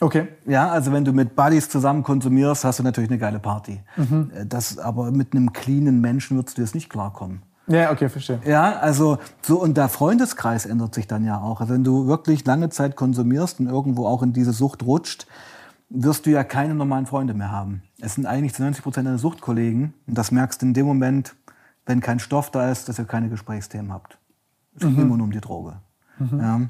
Okay. 0.00 0.28
Ja, 0.46 0.68
also 0.70 0.92
wenn 0.92 1.04
du 1.04 1.12
mit 1.12 1.34
Buddies 1.36 1.68
zusammen 1.68 2.02
konsumierst, 2.02 2.64
hast 2.64 2.78
du 2.78 2.82
natürlich 2.82 3.10
eine 3.10 3.18
geile 3.18 3.38
Party. 3.38 3.80
Äh, 3.96 4.44
Das, 4.46 4.78
aber 4.78 5.10
mit 5.10 5.34
einem 5.34 5.52
cleanen 5.52 6.00
Menschen 6.00 6.36
würdest 6.36 6.58
du 6.58 6.62
jetzt 6.62 6.74
nicht 6.74 6.90
klarkommen. 6.90 7.42
Ja, 7.68 7.90
okay, 7.90 8.08
verstehe. 8.08 8.40
Ja, 8.44 8.78
also 8.78 9.18
so 9.42 9.60
und 9.60 9.76
der 9.76 9.88
Freundeskreis 9.88 10.66
ändert 10.66 10.94
sich 10.94 11.06
dann 11.08 11.24
ja 11.24 11.40
auch. 11.40 11.60
Also 11.60 11.74
wenn 11.74 11.82
du 11.82 12.06
wirklich 12.06 12.44
lange 12.44 12.68
Zeit 12.68 12.94
konsumierst 12.94 13.58
und 13.58 13.66
irgendwo 13.66 14.06
auch 14.06 14.22
in 14.22 14.32
diese 14.32 14.52
Sucht 14.52 14.84
rutscht, 14.84 15.26
wirst 15.88 16.26
du 16.26 16.30
ja 16.30 16.44
keine 16.44 16.74
normalen 16.74 17.06
Freunde 17.06 17.34
mehr 17.34 17.50
haben. 17.50 17.82
Es 18.00 18.14
sind 18.14 18.26
eigentlich 18.26 18.54
zu 18.54 18.62
90 18.62 18.84
Prozent 18.84 19.06
deine 19.08 19.18
Suchtkollegen 19.18 19.94
und 20.06 20.16
das 20.18 20.30
merkst 20.30 20.62
du 20.62 20.66
in 20.66 20.74
dem 20.74 20.86
Moment, 20.86 21.34
wenn 21.86 22.00
kein 22.00 22.18
Stoff 22.18 22.50
da 22.50 22.70
ist, 22.70 22.88
dass 22.88 22.98
ihr 22.98 23.04
keine 23.04 23.28
Gesprächsthemen 23.30 23.92
habt. 23.92 24.18
Es 24.76 24.82
geht 24.86 24.98
immer 24.98 25.16
nur 25.16 25.24
um 25.24 25.30
die 25.32 25.40
Droge. 25.40 25.74
Ja. 26.20 26.60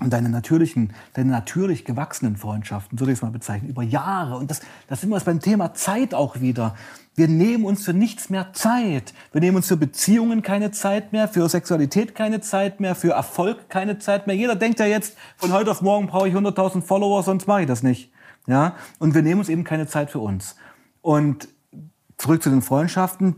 Und 0.00 0.14
deine 0.14 0.30
natürlichen, 0.30 0.94
deine 1.12 1.30
natürlich 1.30 1.84
gewachsenen 1.84 2.36
Freundschaften, 2.36 2.98
würde 2.98 3.12
ich 3.12 3.18
es 3.18 3.22
mal 3.22 3.30
bezeichnen, 3.30 3.68
über 3.68 3.82
Jahre. 3.82 4.36
Und 4.36 4.50
das, 4.50 4.60
das 4.88 5.02
sind 5.02 5.10
wir 5.10 5.16
jetzt 5.16 5.26
beim 5.26 5.40
Thema 5.40 5.74
Zeit 5.74 6.14
auch 6.14 6.40
wieder. 6.40 6.74
Wir 7.14 7.28
nehmen 7.28 7.66
uns 7.66 7.84
für 7.84 7.92
nichts 7.92 8.30
mehr 8.30 8.54
Zeit. 8.54 9.12
Wir 9.32 9.42
nehmen 9.42 9.58
uns 9.58 9.68
für 9.68 9.76
Beziehungen 9.76 10.40
keine 10.40 10.70
Zeit 10.70 11.12
mehr, 11.12 11.28
für 11.28 11.46
Sexualität 11.48 12.14
keine 12.14 12.40
Zeit 12.40 12.80
mehr, 12.80 12.94
für 12.94 13.10
Erfolg 13.10 13.68
keine 13.68 13.98
Zeit 13.98 14.26
mehr. 14.26 14.34
Jeder 14.34 14.56
denkt 14.56 14.80
ja 14.80 14.86
jetzt, 14.86 15.18
von 15.36 15.52
heute 15.52 15.70
auf 15.70 15.82
morgen 15.82 16.06
brauche 16.06 16.28
ich 16.28 16.34
100.000 16.34 16.80
Follower, 16.80 17.22
sonst 17.22 17.46
mache 17.46 17.62
ich 17.62 17.66
das 17.66 17.82
nicht. 17.82 18.10
Ja? 18.46 18.76
Und 18.98 19.14
wir 19.14 19.20
nehmen 19.20 19.40
uns 19.40 19.50
eben 19.50 19.64
keine 19.64 19.86
Zeit 19.86 20.10
für 20.10 20.20
uns. 20.20 20.56
Und 21.02 21.48
zurück 22.16 22.42
zu 22.42 22.48
den 22.48 22.62
Freundschaften 22.62 23.36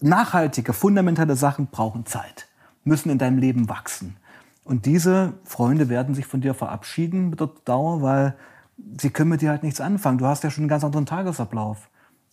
nachhaltige, 0.00 0.72
fundamentale 0.72 1.36
Sachen 1.36 1.68
brauchen 1.68 2.06
Zeit, 2.06 2.48
müssen 2.82 3.10
in 3.10 3.18
deinem 3.18 3.38
Leben 3.38 3.68
wachsen. 3.68 4.16
Und 4.64 4.86
diese 4.86 5.34
Freunde 5.44 5.88
werden 5.88 6.14
sich 6.14 6.26
von 6.26 6.40
dir 6.40 6.54
verabschieden 6.54 7.30
mit 7.30 7.40
der 7.40 7.50
Dauer, 7.64 8.02
weil 8.02 8.34
sie 9.00 9.10
können 9.10 9.30
mit 9.30 9.42
dir 9.42 9.50
halt 9.50 9.62
nichts 9.62 9.80
anfangen. 9.80 10.18
Du 10.18 10.26
hast 10.26 10.44
ja 10.44 10.50
schon 10.50 10.62
einen 10.62 10.68
ganz 10.68 10.84
anderen 10.84 11.06
Tagesablauf. 11.06 11.88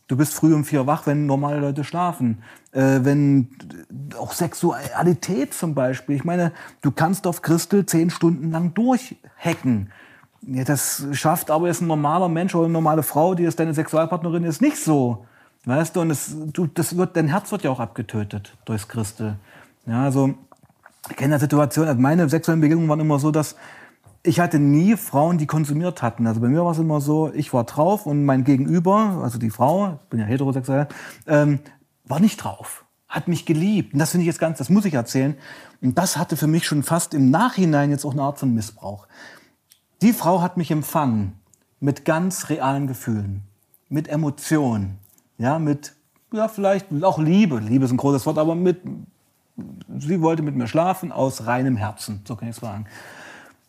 Du 0.08 0.18
bist 0.18 0.34
früh 0.34 0.56
um 0.56 0.66
vier 0.66 0.88
wach, 0.88 1.06
wenn 1.06 1.28
normale 1.28 1.60
Leute 1.60 1.84
schlafen. 1.84 2.42
Äh, 2.72 3.00
wenn 3.04 3.50
auch 4.18 4.34
Sexualität 4.34 5.54
zum 5.54 5.76
Beispiel. 5.76 6.16
Ich 6.16 6.24
meine, 6.24 6.52
du 6.82 6.92
kannst 6.92 7.28
auf 7.28 7.44
Christel 7.44 7.86
zehn 7.86 8.10
Stunden 8.10 8.52
lang 8.52 8.74
durchhacken. 8.74 9.92
Ja, 10.42 10.64
das 10.64 11.06
schafft 11.12 11.52
aber 11.52 11.68
jetzt 11.68 11.82
ein 11.82 11.88
normaler 11.88 12.30
Mensch 12.30 12.56
oder 12.56 12.66
eine 12.66 12.74
normale 12.74 13.04
Frau, 13.04 13.36
die 13.36 13.44
jetzt 13.44 13.60
deine 13.60 13.74
Sexualpartnerin 13.74 14.46
ist, 14.46 14.62
nicht 14.62 14.78
so. 14.78 15.26
Weißt 15.66 15.96
du, 15.96 16.02
und 16.02 16.10
es, 16.10 16.36
du, 16.54 16.66
das 16.66 16.96
wird, 16.98 17.16
dein 17.16 17.28
Herz 17.28 17.52
wird 17.52 17.64
ja 17.64 17.70
auch 17.70 17.80
abgetötet 17.80 18.58
durchs 18.66 18.88
Christel. 18.88 19.36
Ja, 19.86 20.04
also, 20.06 20.34
ich 21.10 21.16
kenne 21.16 21.34
ja 21.34 21.40
Situation, 21.40 21.88
also 21.88 22.00
meine 22.00 22.30
sexuellen 22.30 22.62
Begegnungen 22.62 22.90
waren 22.90 23.00
immer 23.00 23.20
so, 23.20 23.32
dass 23.32 23.56
ich 24.24 24.40
hatte 24.40 24.60
nie 24.60 24.98
Frauen, 24.98 25.38
die 25.38 25.48
konsumiert 25.48 26.02
hatten. 26.02 26.28
Also 26.28 26.42
bei 26.42 26.50
mir 26.50 26.64
war 26.64 26.72
es 26.72 26.78
immer 26.78 27.00
so, 27.00 27.32
ich 27.34 27.54
war 27.54 27.64
drauf 27.64 28.06
und 28.06 28.26
mein 28.26 28.44
Gegenüber, 28.44 29.22
also 29.24 29.40
die 29.40 29.50
Frau, 29.50 29.98
ich 30.02 30.10
bin 30.10 30.20
ja 30.20 30.26
heterosexuell, 30.26 30.88
ähm, 31.28 31.60
war 32.06 32.20
nicht 32.20 32.44
drauf, 32.44 32.86
hat 33.08 33.28
mich 33.28 33.46
geliebt. 33.46 33.94
Und 33.94 34.00
das 34.00 34.12
finde 34.12 34.24
ich 34.24 34.28
jetzt 34.28 34.40
ganz, 34.40 34.58
das 34.58 34.70
muss 34.70 34.86
ich 34.86 34.94
erzählen. 34.94 35.36
Und 35.82 35.98
das 35.98 36.18
hatte 36.18 36.36
für 36.36 36.48
mich 36.48 36.66
schon 36.66 36.84
fast 36.84 37.14
im 37.14 37.30
Nachhinein 37.30 37.92
jetzt 37.92 38.04
auch 38.04 38.12
eine 38.12 38.24
Art 38.24 38.40
von 38.40 38.54
Missbrauch. 38.54 39.08
Die 40.02 40.14
Frau 40.14 40.42
hat 40.42 40.58
mich 40.58 40.72
empfangen 40.72 41.34
mit 41.80 42.04
ganz 42.04 42.50
realen 42.50 42.88
Gefühlen, 42.88 43.44
mit 43.88 44.10
Emotionen, 44.10 44.98
ja, 45.38 45.60
mit, 45.60 45.94
ja, 46.34 46.50
vielleicht 46.50 46.88
auch 47.04 47.20
Liebe. 47.20 47.60
Liebe 47.60 47.86
ist 47.86 47.92
ein 47.92 47.98
großes 47.98 48.26
Wort, 48.26 48.38
aber 48.38 48.56
mit, 48.56 48.82
sie 49.98 50.22
wollte 50.22 50.44
mit 50.44 50.56
mir 50.56 50.68
schlafen 50.68 51.12
aus 51.12 51.46
reinem 51.46 51.76
Herzen, 51.78 52.22
so 52.26 52.36
kann 52.36 52.50
ich 52.50 52.56
sagen. 52.56 52.86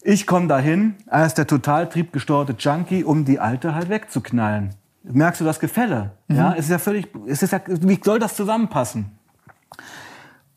Ich 0.02 0.26
komme 0.26 0.48
dahin 0.48 0.94
als 1.06 1.34
der 1.34 1.46
total 1.46 1.88
triebgesteuerte 1.88 2.54
Junkie, 2.58 3.04
um 3.04 3.24
die 3.24 3.38
Alte 3.38 3.74
halt 3.74 3.88
wegzuknallen. 3.90 4.70
Merkst 5.02 5.40
du 5.40 5.44
das 5.44 5.60
Gefälle? 5.60 6.12
Ja, 6.28 6.52
es 6.52 6.66
ist 6.66 6.70
ja 6.70 6.78
völlig, 6.78 7.08
es 7.26 7.42
ist 7.42 7.52
ja, 7.52 7.60
wie 7.66 7.98
soll 8.02 8.18
das 8.18 8.34
zusammenpassen? 8.34 9.10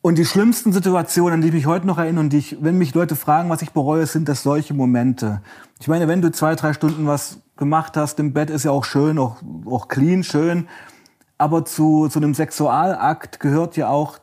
Und 0.02 0.18
die 0.18 0.26
schlimmsten 0.26 0.70
Situationen, 0.72 1.34
an 1.34 1.40
die 1.40 1.48
ich 1.48 1.54
mich 1.54 1.66
heute 1.66 1.86
noch 1.86 1.96
erinnere 1.96 2.24
und 2.24 2.30
die 2.30 2.38
ich, 2.38 2.58
wenn 2.60 2.76
mich 2.76 2.94
Leute 2.94 3.16
fragen, 3.16 3.48
was 3.48 3.62
ich 3.62 3.70
bereue, 3.70 4.04
sind 4.04 4.28
das 4.28 4.42
solche 4.42 4.74
Momente. 4.74 5.40
Ich 5.80 5.88
meine, 5.88 6.08
wenn 6.08 6.20
du 6.20 6.30
zwei, 6.30 6.54
drei 6.56 6.74
Stunden 6.74 7.06
was 7.06 7.38
gemacht 7.56 7.96
hast 7.96 8.20
im 8.20 8.34
Bett, 8.34 8.50
ist 8.50 8.64
ja 8.64 8.70
auch 8.70 8.84
schön, 8.84 9.18
auch, 9.18 9.36
auch 9.64 9.88
clean, 9.88 10.22
schön. 10.22 10.68
Aber 11.38 11.64
zu, 11.64 12.08
zu 12.08 12.18
einem 12.18 12.34
Sexualakt 12.34 13.40
gehört 13.40 13.78
ja 13.78 13.88
auch 13.88 14.18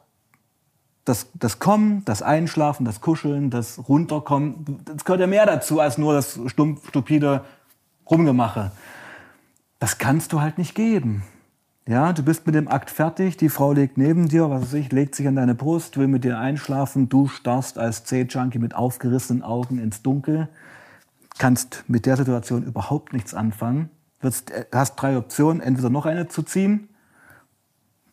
das, 1.06 1.28
das 1.34 1.60
Kommen, 1.60 2.06
das 2.06 2.22
Einschlafen, 2.22 2.86
das 2.86 3.02
Kuscheln, 3.02 3.50
das 3.50 3.88
Runterkommen. 3.90 4.80
Das 4.86 5.04
gehört 5.04 5.22
ja 5.22 5.28
mehr 5.28 5.46
dazu 5.46 5.80
als 5.80 5.98
nur 5.98 6.14
das 6.14 6.40
stumpf, 6.48 6.90
stupide 6.90 7.44
Rumgemache. 8.10 8.72
Das 9.80 9.98
kannst 9.98 10.32
du 10.34 10.42
halt 10.42 10.58
nicht 10.58 10.76
geben. 10.76 11.24
Ja, 11.88 12.14
du 12.14 12.22
bist 12.22 12.46
mit 12.46 12.54
dem 12.54 12.68
Akt 12.68 12.92
fertig, 12.92 13.38
die 13.38 13.50
Frau 13.50 13.74
liegt 13.74 13.98
neben 13.98 14.30
dir, 14.30 14.52
was 14.52 14.62
weiß 14.62 14.74
ich, 14.76 14.92
legt 14.92 15.16
sich 15.16 15.28
an 15.28 15.36
deine 15.36 15.56
Brust, 15.56 15.98
will 15.98 16.08
mit 16.08 16.24
dir 16.24 16.38
einschlafen, 16.38 17.10
du 17.10 17.28
starrst 17.28 17.80
als 17.80 18.04
C-Junkie 18.04 18.60
mit 18.60 18.76
aufgerissenen 18.76 19.42
Augen 19.42 19.80
ins 19.80 20.04
Dunkel, 20.04 20.48
kannst 21.40 21.84
mit 21.88 22.06
der 22.06 22.18
Situation 22.18 22.64
überhaupt 22.64 23.14
nichts 23.14 23.34
anfangen, 23.34 23.90
Wirst, 24.20 24.52
äh, 24.52 24.66
hast 24.72 24.96
drei 24.98 25.18
Optionen, 25.18 25.60
entweder 25.60 25.90
noch 25.90 26.06
eine 26.06 26.28
zu 26.28 26.44
ziehen, 26.44 26.90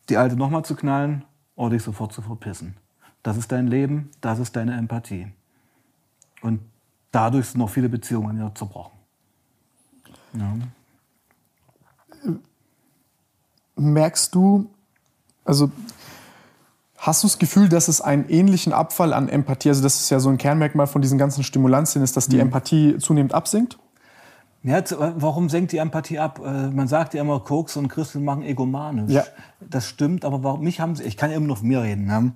die 0.09 0.17
alte 0.17 0.35
nochmal 0.35 0.65
zu 0.65 0.75
knallen 0.75 1.23
oder 1.59 1.71
dich 1.71 1.83
sofort 1.83 2.13
zu 2.13 2.21
verpissen. 2.21 2.77
Das 3.21 3.35
ist 3.35 3.51
dein 3.51 3.67
Leben, 3.67 4.09
das 4.21 4.39
ist 4.39 4.55
deine 4.55 4.77
Empathie. 4.77 5.27
Und 6.41 6.61
dadurch 7.11 7.47
sind 7.47 7.59
noch 7.59 7.69
viele 7.69 7.89
Beziehungen 7.89 8.39
ja 8.39 8.55
zerbrochen. 8.55 8.97
Ja. 10.33 10.55
Merkst 13.75 14.33
du, 14.33 14.69
also 15.43 15.69
hast 16.97 17.23
du 17.23 17.27
das 17.27 17.39
Gefühl, 17.39 17.67
dass 17.67 17.89
es 17.89 17.99
einen 17.99 18.29
ähnlichen 18.29 18.71
Abfall 18.71 19.11
an 19.11 19.27
Empathie, 19.27 19.69
also 19.69 19.83
das 19.83 19.99
ist 19.99 20.09
ja 20.09 20.21
so 20.21 20.29
ein 20.29 20.37
Kernmerkmal 20.37 20.87
von 20.87 21.01
diesen 21.01 21.17
ganzen 21.17 21.43
Stimulantien, 21.43 22.03
ist, 22.05 22.15
dass 22.15 22.29
die 22.29 22.39
Empathie 22.39 22.97
zunehmend 22.99 23.33
absinkt? 23.33 23.77
Ja, 24.63 24.83
z- 24.83 24.97
warum 24.99 25.49
senkt 25.49 25.71
die 25.71 25.77
Empathie 25.77 26.19
ab? 26.19 26.39
Äh, 26.43 26.67
Man 26.67 26.87
sagt 26.87 27.13
ja 27.13 27.21
immer, 27.21 27.39
Koks 27.39 27.77
und 27.77 27.87
Christel 27.87 28.19
machen 28.21 28.43
egomanisch. 28.43 29.11
Ja. 29.11 29.23
Das 29.61 29.87
stimmt, 29.87 30.25
aber 30.25 30.43
warum 30.43 30.61
mich 30.61 30.79
haben 30.81 30.95
sie, 30.95 31.03
ich 31.03 31.15
kann 31.17 31.31
ja 31.31 31.37
immer 31.37 31.47
nur 31.47 31.57
von 31.57 31.67
mir 31.67 31.81
reden. 31.81 32.05
Ne? 32.05 32.33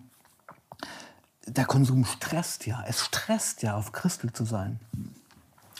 Der 1.48 1.66
Konsum 1.66 2.06
stresst 2.06 2.66
ja. 2.66 2.82
Es 2.88 3.02
stresst 3.04 3.62
ja, 3.64 3.76
auf 3.76 3.92
Christel 3.92 4.32
zu 4.32 4.46
sein. 4.46 4.80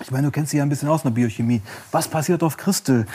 Ich 0.02 0.12
meine, 0.12 0.28
du 0.28 0.32
kennst 0.32 0.52
dich 0.52 0.58
ja 0.58 0.64
ein 0.64 0.70
bisschen 0.70 0.90
aus 0.90 1.02
in 1.06 1.10
der 1.10 1.16
Biochemie. 1.22 1.62
Was 1.92 2.08
passiert 2.10 2.44
auf 2.44 2.58
Christel? 2.58 3.06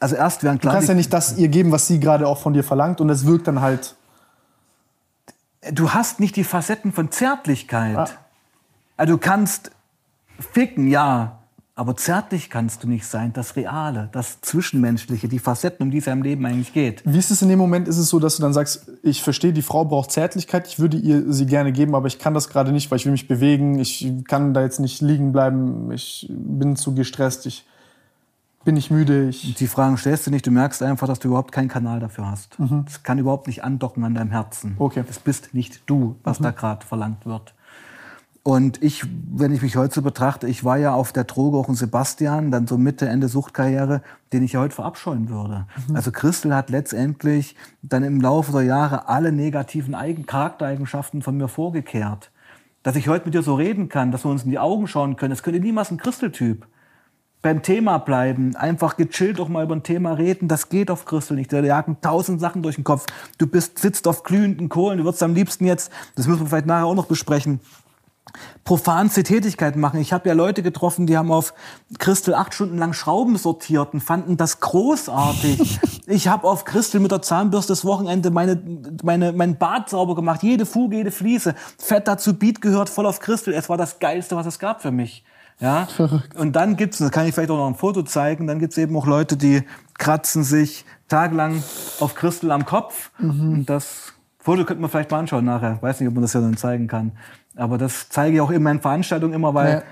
Also 0.00 0.16
erst 0.16 0.42
werden 0.42 0.56
Du 0.56 0.62
klar, 0.62 0.74
kannst 0.74 0.88
ja 0.88 0.94
nicht 0.94 1.12
das 1.12 1.36
ihr 1.36 1.48
geben, 1.48 1.70
was 1.72 1.86
sie 1.86 2.00
gerade 2.00 2.26
auch 2.26 2.38
von 2.38 2.54
dir 2.54 2.64
verlangt 2.64 3.00
und 3.02 3.10
es 3.10 3.26
wirkt 3.26 3.46
dann 3.48 3.60
halt. 3.60 3.96
du 5.72 5.90
hast 5.90 6.20
nicht 6.20 6.36
die 6.36 6.44
Facetten 6.44 6.92
von 6.92 7.10
Zärtlichkeit. 7.10 7.96
Ah. 7.96 8.08
Also 8.96 9.14
du 9.14 9.18
kannst 9.18 9.70
ficken, 10.38 10.88
ja, 10.88 11.38
aber 11.82 11.96
zärtlich 11.96 12.48
kannst 12.48 12.84
du 12.84 12.88
nicht 12.88 13.04
sein. 13.04 13.32
Das 13.32 13.56
Reale, 13.56 14.08
das 14.12 14.40
Zwischenmenschliche, 14.40 15.26
die 15.26 15.40
Facetten, 15.40 15.82
um 15.82 15.90
die 15.90 15.98
es 15.98 16.04
ja 16.04 16.12
im 16.12 16.22
Leben 16.22 16.46
eigentlich 16.46 16.72
geht. 16.72 17.02
Wie 17.04 17.18
ist 17.18 17.32
es 17.32 17.42
in 17.42 17.48
dem 17.48 17.58
Moment? 17.58 17.88
Ist 17.88 17.98
es 17.98 18.08
so, 18.08 18.20
dass 18.20 18.36
du 18.36 18.42
dann 18.42 18.52
sagst, 18.52 18.88
ich 19.02 19.20
verstehe, 19.20 19.52
die 19.52 19.62
Frau 19.62 19.84
braucht 19.84 20.12
Zärtlichkeit, 20.12 20.68
ich 20.68 20.78
würde 20.78 20.96
ihr 20.96 21.32
sie 21.32 21.44
gerne 21.44 21.72
geben, 21.72 21.96
aber 21.96 22.06
ich 22.06 22.20
kann 22.20 22.34
das 22.34 22.48
gerade 22.48 22.70
nicht, 22.70 22.88
weil 22.92 22.98
ich 22.98 23.04
will 23.04 23.10
mich 23.10 23.26
bewegen, 23.26 23.80
ich 23.80 24.12
kann 24.28 24.54
da 24.54 24.62
jetzt 24.62 24.78
nicht 24.78 25.00
liegen 25.00 25.32
bleiben, 25.32 25.90
ich 25.90 26.28
bin 26.30 26.76
zu 26.76 26.94
gestresst, 26.94 27.46
ich 27.46 27.66
bin 28.62 28.74
nicht 28.74 28.92
müde, 28.92 29.30
ich. 29.30 29.56
Die 29.56 29.66
Fragen 29.66 29.96
stellst 29.96 30.28
du 30.28 30.30
nicht, 30.30 30.46
du 30.46 30.52
merkst 30.52 30.84
einfach, 30.84 31.08
dass 31.08 31.18
du 31.18 31.26
überhaupt 31.26 31.50
keinen 31.50 31.66
Kanal 31.66 31.98
dafür 31.98 32.30
hast. 32.30 32.56
Das 32.84 33.02
kann 33.02 33.18
überhaupt 33.18 33.48
nicht 33.48 33.64
andocken 33.64 34.04
an 34.04 34.14
deinem 34.14 34.30
Herzen. 34.30 34.76
Okay. 34.78 35.02
Das 35.04 35.18
bist 35.18 35.52
nicht 35.52 35.82
du, 35.86 36.14
was 36.22 36.38
da 36.38 36.52
gerade 36.52 36.86
verlangt 36.86 37.26
wird. 37.26 37.54
Und 38.44 38.82
ich, 38.82 39.04
wenn 39.30 39.52
ich 39.52 39.62
mich 39.62 39.76
heute 39.76 39.94
so 39.94 40.02
betrachte, 40.02 40.48
ich 40.48 40.64
war 40.64 40.76
ja 40.76 40.92
auf 40.94 41.12
der 41.12 41.24
Droge 41.24 41.58
auch 41.58 41.68
ein 41.68 41.76
Sebastian, 41.76 42.50
dann 42.50 42.66
so 42.66 42.76
Mitte, 42.76 43.08
Ende 43.08 43.28
Suchtkarriere, 43.28 44.02
den 44.32 44.42
ich 44.42 44.54
ja 44.54 44.60
heute 44.60 44.74
verabscheuen 44.74 45.28
würde. 45.28 45.66
Also 45.94 46.10
Christel 46.10 46.52
hat 46.52 46.68
letztendlich 46.68 47.54
dann 47.82 48.02
im 48.02 48.20
Laufe 48.20 48.50
der 48.50 48.62
Jahre 48.62 49.08
alle 49.08 49.30
negativen 49.30 49.94
Eigen 49.94 50.26
Charaktereigenschaften 50.26 51.22
von 51.22 51.36
mir 51.36 51.46
vorgekehrt. 51.46 52.32
Dass 52.82 52.96
ich 52.96 53.06
heute 53.06 53.26
mit 53.26 53.34
dir 53.34 53.42
so 53.42 53.54
reden 53.54 53.88
kann, 53.88 54.10
dass 54.10 54.24
wir 54.24 54.30
uns 54.32 54.42
in 54.42 54.50
die 54.50 54.58
Augen 54.58 54.88
schauen 54.88 55.14
können, 55.14 55.30
das 55.30 55.44
könnte 55.44 55.60
niemals 55.60 55.92
ein 55.92 55.98
Christel-Typ 55.98 56.66
beim 57.42 57.62
Thema 57.62 57.98
bleiben, 57.98 58.54
einfach 58.54 58.96
gechillt 58.96 59.40
auch 59.40 59.48
mal 59.48 59.64
über 59.64 59.74
ein 59.74 59.82
Thema 59.82 60.12
reden, 60.12 60.46
das 60.46 60.68
geht 60.68 60.90
auf 60.90 61.04
Christel 61.04 61.36
nicht. 61.36 61.52
Da 61.52 61.60
jagen 61.60 61.96
tausend 62.00 62.40
Sachen 62.40 62.62
durch 62.62 62.76
den 62.76 62.84
Kopf. 62.84 63.06
Du 63.36 63.48
bist, 63.48 63.80
sitzt 63.80 64.06
auf 64.06 64.22
glühenden 64.22 64.68
Kohlen, 64.68 64.98
du 64.98 65.04
würdest 65.04 65.24
am 65.24 65.34
liebsten 65.34 65.66
jetzt, 65.66 65.90
das 66.14 66.28
müssen 66.28 66.40
wir 66.40 66.46
vielleicht 66.46 66.66
nachher 66.66 66.86
auch 66.86 66.94
noch 66.94 67.06
besprechen, 67.06 67.60
profanste 68.64 69.22
Tätigkeiten 69.22 69.80
machen. 69.80 70.00
Ich 70.00 70.12
habe 70.12 70.28
ja 70.28 70.34
Leute 70.34 70.62
getroffen, 70.62 71.06
die 71.06 71.16
haben 71.16 71.32
auf 71.32 71.54
Christel 71.98 72.34
acht 72.34 72.54
Stunden 72.54 72.78
lang 72.78 72.92
Schrauben 72.92 73.36
sortiert 73.36 73.94
und 73.94 74.00
fanden 74.00 74.36
das 74.36 74.60
großartig. 74.60 75.80
ich 76.06 76.28
habe 76.28 76.46
auf 76.46 76.64
Christel 76.64 77.00
mit 77.00 77.10
der 77.10 77.22
Zahnbürste 77.22 77.72
das 77.72 77.84
Wochenende 77.84 78.30
meine, 78.30 78.62
meine, 79.02 79.32
mein 79.32 79.58
Bad 79.58 79.88
sauber 79.90 80.14
gemacht. 80.14 80.42
Jede 80.42 80.66
Fuge, 80.66 80.96
jede 80.96 81.10
Fliese. 81.10 81.54
Fett 81.78 82.08
dazu 82.08 82.38
Beat 82.38 82.60
gehört 82.60 82.88
voll 82.88 83.06
auf 83.06 83.20
Christel. 83.20 83.54
Es 83.54 83.68
war 83.68 83.76
das 83.76 83.98
Geilste, 83.98 84.36
was 84.36 84.46
es 84.46 84.58
gab 84.58 84.82
für 84.82 84.90
mich. 84.90 85.24
Ja? 85.60 85.86
Und 86.36 86.56
dann 86.56 86.76
gibt's, 86.76 86.98
das 86.98 87.10
kann 87.10 87.26
ich 87.26 87.34
vielleicht 87.34 87.50
auch 87.50 87.56
noch 87.56 87.68
ein 87.68 87.76
Foto 87.76 88.02
zeigen, 88.02 88.46
dann 88.46 88.58
gibt's 88.58 88.76
eben 88.78 88.96
auch 88.96 89.06
Leute, 89.06 89.36
die 89.36 89.62
kratzen 89.98 90.42
sich 90.42 90.84
tagelang 91.08 91.62
auf 92.00 92.14
Christel 92.14 92.50
am 92.50 92.64
Kopf. 92.64 93.10
Und 93.18 93.66
das 93.66 94.14
Foto 94.42 94.64
könnte 94.64 94.80
man 94.82 94.90
vielleicht 94.90 95.10
mal 95.10 95.20
anschauen 95.20 95.44
nachher. 95.44 95.80
Weiß 95.80 96.00
nicht, 96.00 96.08
ob 96.08 96.14
man 96.14 96.22
das 96.22 96.32
ja 96.32 96.40
dann 96.40 96.56
zeigen 96.56 96.88
kann. 96.88 97.12
Aber 97.56 97.78
das 97.78 98.08
zeige 98.08 98.34
ich 98.36 98.40
auch 98.40 98.50
in 98.50 98.62
meinen 98.62 98.80
Veranstaltungen 98.80 99.32
immer, 99.34 99.54
weil 99.54 99.72
Ja. 99.72 99.82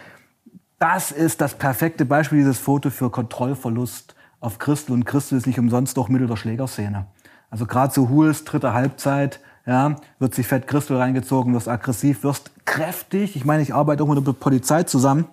das 0.79 1.13
ist 1.13 1.41
das 1.41 1.55
perfekte 1.55 2.05
Beispiel, 2.05 2.39
dieses 2.39 2.59
Foto 2.59 2.91
für 2.91 3.11
Kontrollverlust 3.11 4.15
auf 4.41 4.59
Christel. 4.59 4.93
Und 4.93 5.05
Christel 5.05 5.39
ist 5.39 5.47
nicht 5.47 5.59
umsonst 5.59 5.99
auch 5.99 6.09
Mittel 6.09 6.27
der 6.27 6.37
Schlägerszene. 6.37 7.07
Also 7.49 7.67
gerade 7.67 7.93
zu 7.93 8.09
Huls 8.09 8.45
dritte 8.45 8.73
Halbzeit, 8.75 9.41
ja, 9.67 9.97
wird 10.19 10.35
sich 10.35 10.47
fett 10.49 10.67
Christel 10.67 10.97
reingezogen, 10.97 11.55
wirst 11.55 11.69
aggressiv, 11.69 12.25
wirst 12.25 12.51
kräftig. 12.65 13.37
Ich 13.37 13.45
meine, 13.45 13.63
ich 13.63 13.73
arbeite 13.75 14.03
auch 14.03 14.09
mit 14.09 14.27
der 14.27 14.33
Polizei 14.33 14.83
zusammen. 14.83 15.27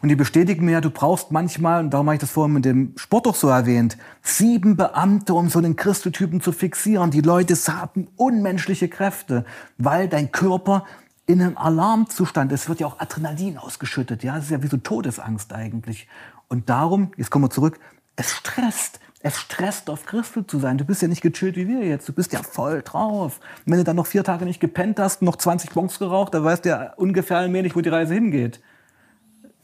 Und 0.00 0.08
die 0.08 0.16
bestätigen 0.16 0.64
mir, 0.64 0.80
du 0.80 0.90
brauchst 0.90 1.32
manchmal, 1.32 1.80
und 1.80 1.90
darum 1.90 2.06
habe 2.06 2.14
ich 2.14 2.20
das 2.20 2.30
vorhin 2.30 2.54
mit 2.54 2.64
dem 2.64 2.92
Sport 2.96 3.26
doch 3.26 3.34
so 3.34 3.48
erwähnt, 3.48 3.98
sieben 4.22 4.76
Beamte, 4.76 5.34
um 5.34 5.48
so 5.48 5.58
einen 5.58 5.76
Christeltypen 5.76 6.40
zu 6.40 6.52
fixieren. 6.52 7.10
Die 7.10 7.20
Leute 7.20 7.54
haben 7.54 8.08
unmenschliche 8.16 8.88
Kräfte, 8.88 9.44
weil 9.76 10.08
dein 10.08 10.30
Körper 10.30 10.84
in 11.26 11.42
einem 11.42 11.58
Alarmzustand 11.58 12.52
ist. 12.52 12.62
Es 12.62 12.68
wird 12.68 12.80
ja 12.80 12.86
auch 12.86 13.00
Adrenalin 13.00 13.58
ausgeschüttet. 13.58 14.22
Ja, 14.22 14.36
das 14.36 14.44
ist 14.44 14.50
ja 14.50 14.62
wie 14.62 14.68
so 14.68 14.76
Todesangst 14.76 15.52
eigentlich. 15.52 16.08
Und 16.48 16.70
darum, 16.70 17.12
jetzt 17.16 17.30
kommen 17.30 17.44
wir 17.44 17.50
zurück, 17.50 17.78
es 18.16 18.32
stresst. 18.32 19.00
Es 19.20 19.36
stresst, 19.36 19.90
auf 19.90 20.06
Christel 20.06 20.46
zu 20.46 20.60
sein. 20.60 20.78
Du 20.78 20.84
bist 20.84 21.02
ja 21.02 21.08
nicht 21.08 21.22
gechillt 21.22 21.56
wie 21.56 21.66
wir 21.66 21.84
jetzt. 21.84 22.08
Du 22.08 22.12
bist 22.12 22.32
ja 22.32 22.40
voll 22.40 22.82
drauf. 22.82 23.40
Und 23.66 23.72
wenn 23.72 23.78
du 23.78 23.84
dann 23.84 23.96
noch 23.96 24.06
vier 24.06 24.22
Tage 24.22 24.44
nicht 24.44 24.60
gepennt 24.60 25.00
hast 25.00 25.20
und 25.20 25.26
noch 25.26 25.34
20 25.34 25.72
Bonks 25.72 25.98
geraucht, 25.98 26.34
dann 26.34 26.44
weißt 26.44 26.64
du 26.64 26.68
ja 26.68 26.92
ungefähr 26.94 27.38
allmählich, 27.38 27.74
wo 27.74 27.80
die 27.80 27.88
Reise 27.88 28.14
hingeht 28.14 28.60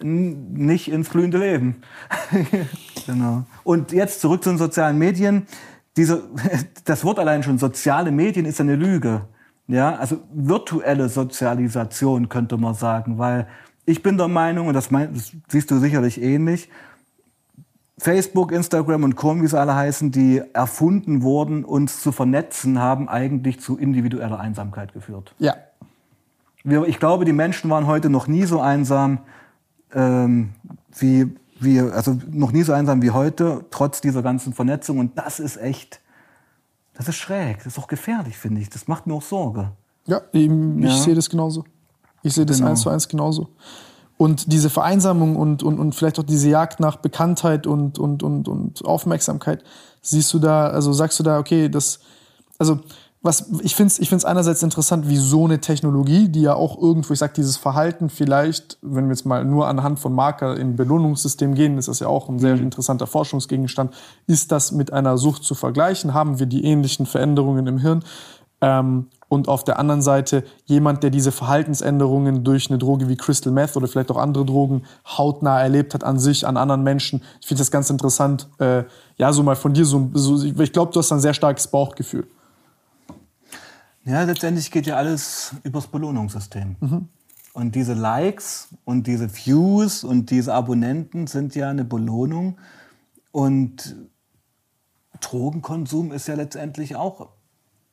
nicht 0.05 0.91
ins 0.91 1.09
blühende 1.09 1.39
Leben. 1.39 1.77
genau. 3.07 3.45
Und 3.65 3.93
jetzt 3.93 4.21
zurück 4.21 4.45
zu 4.45 4.51
den 4.51 4.59
sozialen 4.59 4.99
Medien. 4.99 5.47
Diese, 5.97 6.29
das 6.85 7.05
Wort 7.05 7.19
allein 7.19 7.43
schon 7.43 7.59
soziale 7.59 8.11
Medien 8.11 8.47
ist 8.47 8.61
eine 8.61 8.77
Lüge. 8.77 9.23
Ja, 9.67 9.97
also 9.97 10.19
virtuelle 10.33 11.09
Sozialisation 11.09 12.29
könnte 12.29 12.59
man 12.59 12.75
sagen, 12.75 13.19
weil 13.19 13.47
ich 13.87 14.03
bin 14.03 14.19
der 14.19 14.29
Meinung, 14.29 14.69
und 14.69 14.75
das, 14.75 14.91
mein, 14.91 15.15
das 15.15 15.33
siehst 15.49 15.71
du 15.71 15.79
sicherlich 15.79 16.21
ähnlich, 16.21 16.69
Facebook, 17.97 18.53
Instagram 18.53 19.05
und 19.05 19.17
Co., 19.17 19.41
wie 19.41 19.47
sie 19.47 19.59
alle 19.59 19.75
heißen, 19.75 20.11
die 20.11 20.43
erfunden 20.53 21.23
wurden, 21.23 21.65
uns 21.65 22.03
zu 22.03 22.13
vernetzen, 22.13 22.79
haben 22.79 23.09
eigentlich 23.09 23.61
zu 23.61 23.79
individueller 23.79 24.39
Einsamkeit 24.39 24.93
geführt. 24.93 25.35
Ja. 25.39 25.55
Wir, 26.63 26.87
ich 26.87 26.99
glaube, 26.99 27.25
die 27.25 27.33
Menschen 27.33 27.71
waren 27.71 27.87
heute 27.87 28.11
noch 28.11 28.27
nie 28.27 28.45
so 28.45 28.61
einsam 28.61 29.21
ähm, 29.95 30.51
wie, 30.99 31.35
wie, 31.61 31.81
also 31.81 32.19
noch 32.31 32.53
nie 32.53 32.62
so 32.62 32.73
einsam 32.73 33.03
wie 33.03 33.11
heute, 33.11 33.65
trotz 33.71 34.01
dieser 34.01 34.23
ganzen 34.23 34.53
Vernetzung. 34.53 34.99
Und 34.99 35.16
das 35.19 35.41
ist 35.41 35.57
echt, 35.57 36.01
das 36.95 37.09
ist 37.09 37.16
schräg, 37.16 37.59
das 37.59 37.69
ist 37.69 37.79
auch 37.79 37.89
gefährlich, 37.89 38.37
finde 38.37 38.61
ich. 38.61 38.71
Das 38.71 38.89
macht 38.89 39.07
mir 39.07 39.15
auch 39.15 39.23
Sorge. 39.23 39.71
Ja, 40.07 40.21
eben, 40.33 40.79
ich 40.83 40.91
Ja. 40.91 40.97
sehe 41.03 41.15
das 41.15 41.31
genauso. 41.31 41.65
Ich 42.23 42.35
sehe 42.35 42.47
das 42.47 42.59
Genau. 42.59 42.71
eins 42.71 42.81
zu 42.83 42.91
eins 42.91 43.09
genauso. 43.09 43.49
Und 44.16 44.53
diese 44.53 44.71
Vereinsamung 44.71 45.37
und, 45.37 45.62
und, 45.62 45.79
und 45.79 45.95
vielleicht 45.95 46.19
auch 46.19 46.25
diese 46.25 46.49
Jagd 46.49 46.79
nach 46.81 46.97
Bekanntheit 46.97 47.66
und, 47.66 47.99
und, 47.99 48.23
und, 48.23 48.47
und 48.49 48.85
Aufmerksamkeit, 48.85 49.65
siehst 50.03 50.33
du 50.33 50.39
da, 50.39 50.69
also 50.69 50.93
sagst 50.93 51.19
du 51.19 51.23
da, 51.25 51.39
okay, 51.39 51.69
das, 51.69 51.99
also 52.59 52.81
was, 53.25 53.47
ich 53.63 53.75
finde 53.75 53.91
es 53.91 53.99
ich 53.99 54.11
find's 54.11 54.27
einerseits 54.27 54.63
interessant, 54.63 55.09
wie 55.09 55.17
so 55.17 55.47
eine 55.47 55.59
Technologie, 55.59 56.29
die 56.29 56.43
ja 56.43 56.55
auch 56.55 56.77
irgendwo, 56.81 57.15
ich 57.15 57.19
sag, 57.19 57.33
dieses 57.33 57.57
Verhalten 57.57 58.11
vielleicht, 58.11 58.77
wenn 58.83 59.07
wir 59.07 59.15
jetzt 59.15 59.25
mal 59.25 59.47
nur 59.47 59.67
anhand 59.67 59.99
von 59.99 60.13
Marker 60.13 60.59
im 60.59 60.77
Belohnungssystem 60.77 61.55
gehen, 61.55 61.79
ist 61.79 61.89
das 61.89 62.01
ja 62.01 62.07
auch 62.07 62.29
ein 62.29 62.39
sehr 62.39 62.55
interessanter 62.57 63.07
Forschungsgegenstand, 63.07 63.95
ist 64.27 64.53
das 64.53 64.73
mit 64.73 64.93
einer 64.93 65.17
Sucht 65.17 65.43
zu 65.43 65.55
vergleichen? 65.55 66.13
Haben 66.13 66.39
wir 66.39 66.45
die 66.45 66.65
ähnlichen 66.65 67.07
Veränderungen 67.07 67.67
im 67.67 67.79
Hirn? 67.79 68.05
Ähm, 68.61 69.07
und 69.31 69.49
auf 69.49 69.65
der 69.65 69.79
anderen 69.79 70.03
Seite 70.03 70.45
jemand, 70.67 71.03
der 71.03 71.09
diese 71.09 71.33
Verhaltensänderungen 71.33 72.45
durch 72.45 72.69
eine 72.69 72.79
Droge 72.79 73.09
wie 73.09 73.17
Crystal 73.17 73.55
Meth 73.55 73.75
oder 73.75 73.89
vielleicht 73.89 74.11
auch 74.11 74.19
andere 74.19 74.45
Drogen 74.45 74.83
hautnah 75.07 75.63
erlebt 75.63 75.95
hat 75.95 76.05
an 76.05 76.19
sich, 76.19 76.47
an 76.47 76.59
anderen 76.59 76.83
Menschen. 76.83 77.23
Ich 77.41 77.47
finde 77.47 77.63
das 77.63 77.71
ganz 77.71 77.89
interessant. 77.89 78.49
Äh, 78.59 78.85
ja, 79.17 79.33
so 79.33 79.43
mal 79.43 79.57
von 79.57 79.73
dir 79.73 79.87
so, 79.87 80.11
so 80.13 80.43
ich 80.45 80.73
glaube, 80.75 80.93
du 80.93 80.99
hast 80.99 81.11
ein 81.11 81.21
sehr 81.21 81.35
starkes 81.35 81.67
Bauchgefühl. 81.69 82.27
Ja, 84.05 84.23
letztendlich 84.23 84.71
geht 84.71 84.87
ja 84.87 84.97
alles 84.97 85.55
übers 85.63 85.87
Belohnungssystem. 85.87 86.77
Und 87.55 87.75
diese 87.75 87.95
Likes 87.95 88.69
und 88.85 89.07
diese 89.07 89.35
Views 89.35 90.05
und 90.05 90.31
diese 90.31 90.53
Abonnenten 90.53 91.27
sind 91.27 91.55
ja 91.55 91.71
eine 91.71 91.85
Belohnung. 91.85 92.59
Und 93.33 93.97
Drogenkonsum 95.21 96.13
ist 96.13 96.29
ja 96.29 96.35
letztendlich 96.35 96.97
auch 96.97 97.31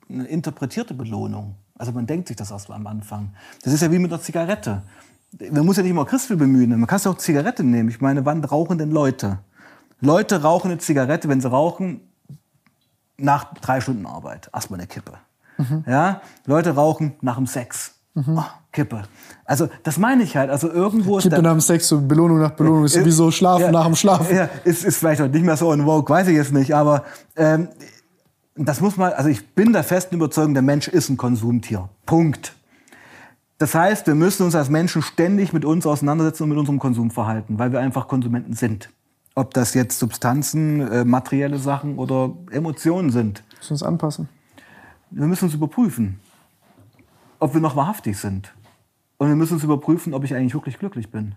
eine 0.09 0.25
interpretierte 0.25 0.93
Belohnung. 0.93 1.55
Also 1.77 1.93
man 1.93 2.05
denkt 2.05 2.27
sich 2.27 2.37
das 2.37 2.51
erst 2.51 2.69
mal 2.69 2.75
am 2.75 2.87
Anfang. 2.87 3.33
Das 3.63 3.73
ist 3.73 3.81
ja 3.81 3.91
wie 3.91 3.99
mit 3.99 4.11
einer 4.11 4.21
Zigarette. 4.21 4.83
Man 5.51 5.65
muss 5.65 5.77
ja 5.77 5.83
nicht 5.83 5.91
immer 5.91 6.05
Christel 6.05 6.35
bemühen. 6.35 6.71
Man 6.71 6.87
kann 6.87 6.99
ja 7.03 7.11
auch 7.11 7.17
Zigarette 7.17 7.63
nehmen. 7.63 7.89
Ich 7.89 8.01
meine, 8.01 8.25
wann 8.25 8.43
rauchen 8.43 8.77
denn 8.77 8.91
Leute? 8.91 9.39
Leute 10.01 10.41
rauchen 10.41 10.71
eine 10.71 10.79
Zigarette, 10.79 11.29
wenn 11.29 11.39
sie 11.39 11.49
rauchen, 11.49 12.01
nach 13.17 13.53
drei 13.53 13.79
Stunden 13.79 14.05
Arbeit. 14.05 14.49
Erstmal 14.53 14.79
eine 14.79 14.87
Kippe. 14.87 15.13
Ja? 15.87 16.21
Leute 16.45 16.71
rauchen 16.71 17.13
nach 17.21 17.35
dem 17.35 17.47
Sex. 17.47 17.95
Oh, 18.15 18.43
Kippe. 18.71 19.03
Also 19.45 19.69
das 19.83 19.97
meine 19.97 20.23
ich 20.23 20.35
halt. 20.35 20.49
Also 20.49 20.69
irgendwo 20.69 21.17
ist 21.17 21.23
Kippe 21.23 21.41
nach 21.41 21.51
dem 21.51 21.61
Sex, 21.61 21.87
so 21.87 22.01
Belohnung 22.01 22.39
nach 22.39 22.51
Belohnung, 22.51 22.85
ist 22.85 22.93
sowieso 22.93 23.31
Schlafen 23.31 23.65
ja, 23.65 23.71
nach 23.71 23.85
dem 23.85 23.95
Schlafen. 23.95 24.35
Ja, 24.35 24.49
ist, 24.63 24.83
ist 24.83 24.97
vielleicht 24.97 25.21
heute 25.21 25.33
nicht 25.33 25.45
mehr 25.45 25.57
so 25.57 25.71
in 25.71 25.83
Vogue, 25.85 26.09
weiß 26.13 26.27
ich 26.27 26.35
jetzt 26.35 26.51
nicht. 26.51 26.75
Aber 26.75 27.05
ähm, 27.37 27.69
das 28.55 28.81
muss 28.81 28.97
man, 28.97 29.13
also 29.13 29.29
ich 29.29 29.55
bin 29.55 29.71
der 29.73 29.83
festen 29.83 30.15
Überzeugung, 30.15 30.53
der 30.53 30.63
Mensch 30.63 30.87
ist 30.87 31.09
ein 31.09 31.17
Konsumtier. 31.17 31.89
Punkt. 32.05 32.53
Das 33.57 33.75
heißt, 33.75 34.07
wir 34.07 34.15
müssen 34.15 34.43
uns 34.43 34.55
als 34.55 34.69
Menschen 34.69 35.01
ständig 35.01 35.53
mit 35.53 35.65
uns 35.65 35.85
auseinandersetzen 35.85 36.43
und 36.43 36.49
mit 36.49 36.57
unserem 36.57 36.79
Konsumverhalten, 36.79 37.59
weil 37.59 37.71
wir 37.71 37.79
einfach 37.79 38.07
Konsumenten 38.07 38.53
sind. 38.53 38.89
Ob 39.35 39.53
das 39.53 39.73
jetzt 39.73 39.99
Substanzen, 39.99 40.81
äh, 40.91 41.05
materielle 41.05 41.59
Sachen 41.59 41.97
oder 41.97 42.33
Emotionen 42.49 43.11
sind. 43.11 43.43
Müssen 43.59 43.73
uns 43.73 43.83
anpassen. 43.83 44.27
Wir 45.11 45.27
müssen 45.27 45.45
uns 45.45 45.53
überprüfen, 45.53 46.19
ob 47.39 47.53
wir 47.53 47.61
noch 47.61 47.75
wahrhaftig 47.75 48.17
sind. 48.17 48.53
Und 49.17 49.27
wir 49.27 49.35
müssen 49.35 49.53
uns 49.53 49.63
überprüfen, 49.63 50.13
ob 50.13 50.23
ich 50.23 50.33
eigentlich 50.33 50.53
wirklich 50.53 50.79
glücklich 50.79 51.11
bin. 51.11 51.35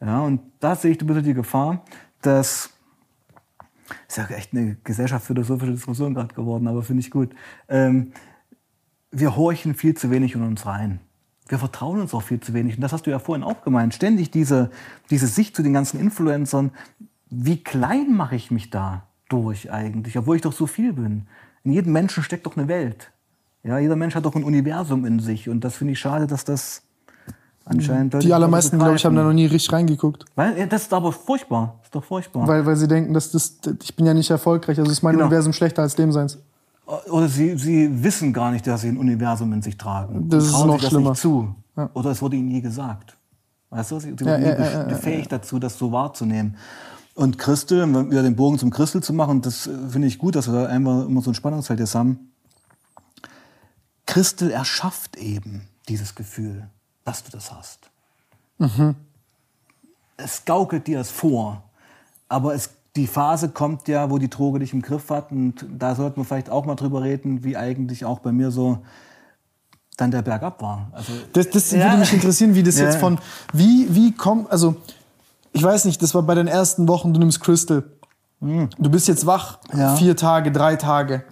Ja, 0.00 0.20
und 0.20 0.40
da 0.60 0.74
sehe 0.74 0.90
ich 0.90 1.00
ein 1.00 1.06
bisschen 1.06 1.22
die 1.22 1.34
Gefahr, 1.34 1.84
dass 2.20 2.70
ist 4.08 4.16
ja 4.16 4.26
echt 4.26 4.52
eine 4.52 4.76
gesellschaftsphilosophische 4.84 5.72
Diskussion 5.72 6.14
gerade 6.14 6.34
geworden, 6.34 6.66
aber 6.66 6.82
finde 6.82 7.00
ich 7.00 7.10
gut. 7.10 7.34
Ähm, 7.68 8.12
wir 9.10 9.36
horchen 9.36 9.74
viel 9.74 9.94
zu 9.94 10.10
wenig 10.10 10.34
in 10.34 10.42
uns 10.42 10.66
rein. 10.66 11.00
Wir 11.48 11.58
vertrauen 11.58 12.00
uns 12.00 12.14
auch 12.14 12.22
viel 12.22 12.40
zu 12.40 12.54
wenig. 12.54 12.76
Und 12.76 12.80
das 12.80 12.92
hast 12.92 13.06
du 13.06 13.10
ja 13.10 13.18
vorhin 13.18 13.44
auch 13.44 13.62
gemeint. 13.62 13.94
Ständig 13.94 14.30
diese, 14.30 14.70
diese 15.10 15.26
Sicht 15.26 15.54
zu 15.54 15.62
den 15.62 15.72
ganzen 15.72 16.00
Influencern. 16.00 16.70
Wie 17.28 17.62
klein 17.62 18.14
mache 18.14 18.36
ich 18.36 18.50
mich 18.50 18.70
da 18.70 19.06
durch 19.28 19.70
eigentlich, 19.70 20.16
obwohl 20.16 20.36
ich 20.36 20.42
doch 20.42 20.52
so 20.52 20.66
viel 20.66 20.92
bin? 20.92 21.26
In 21.64 21.72
jedem 21.72 21.92
Menschen 21.92 22.22
steckt 22.22 22.46
doch 22.46 22.56
eine 22.56 22.68
Welt. 22.68 23.10
Ja, 23.64 23.78
jeder 23.78 23.94
Mensch 23.96 24.14
hat 24.14 24.24
doch 24.24 24.34
ein 24.34 24.42
Universum 24.44 25.04
in 25.04 25.20
sich. 25.20 25.48
Und 25.48 25.62
das 25.62 25.76
finde 25.76 25.92
ich 25.92 26.00
schade, 26.00 26.26
dass 26.26 26.44
das 26.44 26.82
anscheinend. 27.64 28.20
Die 28.22 28.32
allermeisten, 28.32 28.78
glaube 28.78 28.96
ich, 28.96 29.04
haben 29.04 29.14
da 29.14 29.22
noch 29.22 29.32
nie 29.32 29.46
richtig 29.46 29.72
reingeguckt. 29.72 30.24
Weil, 30.34 30.58
ja, 30.58 30.66
das 30.66 30.82
ist 30.82 30.92
aber 30.92 31.12
furchtbar. 31.12 31.76
Das 31.78 31.86
ist 31.86 31.94
doch 31.94 32.04
furchtbar. 32.04 32.46
Weil, 32.48 32.66
weil 32.66 32.76
sie 32.76 32.88
denken, 32.88 33.14
dass 33.14 33.30
das, 33.30 33.58
ich 33.82 33.94
bin 33.94 34.04
ja 34.06 34.14
nicht 34.14 34.30
erfolgreich, 34.30 34.78
also 34.78 34.90
ist 34.90 35.02
mein 35.02 35.12
Genau. 35.14 35.26
Universum 35.26 35.52
schlechter 35.52 35.82
als 35.82 35.94
dem 35.94 36.10
seins. 36.10 36.38
Oder 37.08 37.28
sie, 37.28 37.56
sie 37.56 38.02
wissen 38.02 38.32
gar 38.32 38.50
nicht, 38.50 38.66
dass 38.66 38.80
sie 38.80 38.88
ein 38.88 38.96
Universum 38.96 39.52
in 39.52 39.62
sich 39.62 39.76
tragen. 39.78 40.28
Das 40.28 40.44
ist 40.44 40.52
noch 40.52 40.80
das 40.80 40.90
schlimmer. 40.90 41.10
nicht 41.10 41.20
zu. 41.20 41.54
Oder 41.94 42.10
es 42.10 42.20
wurde 42.20 42.36
ihnen 42.36 42.48
nie 42.48 42.60
gesagt. 42.60 43.16
Weißt 43.70 43.92
du, 43.92 44.00
sie, 44.00 44.10
Ja, 44.10 44.20
wurden 44.20 44.40
nie 44.42 44.46
ja, 44.48 44.58
ja, 44.58 44.70
ja, 44.72 44.82
befähigt 44.82 45.30
dazu, 45.32 45.58
das 45.60 45.78
so 45.78 45.92
wahrzunehmen. 45.92 46.56
Und 47.14 47.38
Christel, 47.38 47.82
um 47.82 48.10
wieder 48.10 48.22
den 48.22 48.36
Bogen 48.36 48.58
zum 48.58 48.70
Christel 48.70 49.02
zu 49.02 49.12
machen, 49.12 49.42
das 49.42 49.66
äh, 49.66 49.88
finde 49.88 50.08
ich 50.08 50.18
gut, 50.18 50.34
dass 50.34 50.48
wir 50.50 50.62
da 50.62 50.66
einmal 50.66 51.04
immer 51.06 51.20
so 51.20 51.30
ein 51.30 51.34
Spannungsfeld 51.34 51.78
jetzt 51.80 51.94
haben. 51.94 52.30
Christel 54.06 54.50
erschafft 54.50 55.16
eben 55.16 55.68
dieses 55.88 56.14
Gefühl, 56.14 56.68
dass 57.04 57.22
du 57.24 57.30
das 57.30 57.52
hast. 57.52 57.90
Es 60.16 60.44
gaukelt 60.44 60.86
dir 60.86 61.00
es 61.00 61.10
vor, 61.10 61.62
aber 62.28 62.54
es, 62.54 62.70
die 62.96 63.06
Phase 63.06 63.48
kommt 63.48 63.88
ja, 63.88 64.10
wo 64.10 64.18
die 64.18 64.30
Droge 64.30 64.60
dich 64.60 64.72
im 64.72 64.82
Griff 64.82 65.10
hat 65.10 65.32
und 65.32 65.66
da 65.76 65.94
sollten 65.94 66.18
wir 66.20 66.24
vielleicht 66.24 66.50
auch 66.50 66.64
mal 66.64 66.76
drüber 66.76 67.02
reden, 67.02 67.42
wie 67.44 67.56
eigentlich 67.56 68.04
auch 68.04 68.20
bei 68.20 68.32
mir 68.32 68.50
so 68.50 68.78
dann 69.96 70.10
der 70.10 70.22
Bergab 70.22 70.62
war. 70.62 70.88
Also, 70.92 71.12
Das, 71.32 71.50
das 71.50 71.70
Ja. 71.72 71.84
würde 71.86 71.98
mich 71.98 72.12
interessieren, 72.12 72.54
wie 72.54 72.62
das 72.62 72.76
Ja. 72.78 72.84
jetzt 72.84 72.96
von, 72.96 73.18
wie, 73.52 73.92
wie 73.94 74.12
kommt, 74.12 74.50
also, 74.50 74.76
ich 75.52 75.62
weiß 75.62 75.84
nicht, 75.84 76.02
das 76.02 76.14
war 76.14 76.22
bei 76.22 76.34
den 76.34 76.46
ersten 76.48 76.88
Wochen, 76.88 77.12
du 77.12 77.20
nimmst 77.20 77.40
Crystal. 77.40 77.84
Du 78.40 78.90
bist 78.90 79.06
jetzt 79.06 79.24
wach, 79.26 79.58
Ja. 79.72 79.94
vier 79.96 80.16
Tage, 80.16 80.50
drei 80.50 80.74
Tage. 80.76 81.24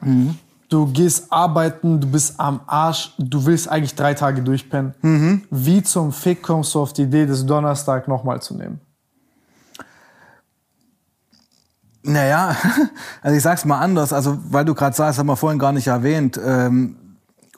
Du 0.68 0.86
gehst 0.86 1.32
arbeiten, 1.32 2.00
du 2.00 2.06
bist 2.08 2.38
am 2.38 2.60
Arsch, 2.68 3.12
du 3.18 3.44
willst 3.44 3.68
eigentlich 3.68 3.96
drei 3.96 4.14
Tage 4.14 4.42
durchpennen. 4.42 4.94
Wie 5.50 5.82
zum 5.82 6.12
Fick 6.12 6.42
kommst 6.42 6.72
du 6.74 6.80
auf 6.82 6.92
die 6.92 7.02
Idee, 7.02 7.26
das 7.26 7.44
Donnerstag 7.44 8.06
nochmal 8.06 8.40
zu 8.40 8.54
nehmen? 8.54 8.80
Naja, 12.02 12.56
also 13.22 13.36
ich 13.36 13.42
sag's 13.42 13.64
mal 13.64 13.78
anders, 13.80 14.12
also 14.12 14.38
weil 14.48 14.64
du 14.64 14.74
gerade 14.74 14.96
sagst, 14.96 15.18
haben 15.18 15.26
wir 15.26 15.36
vorhin 15.36 15.58
gar 15.58 15.72
nicht 15.72 15.86
erwähnt, 15.88 16.40
ähm, 16.42 16.96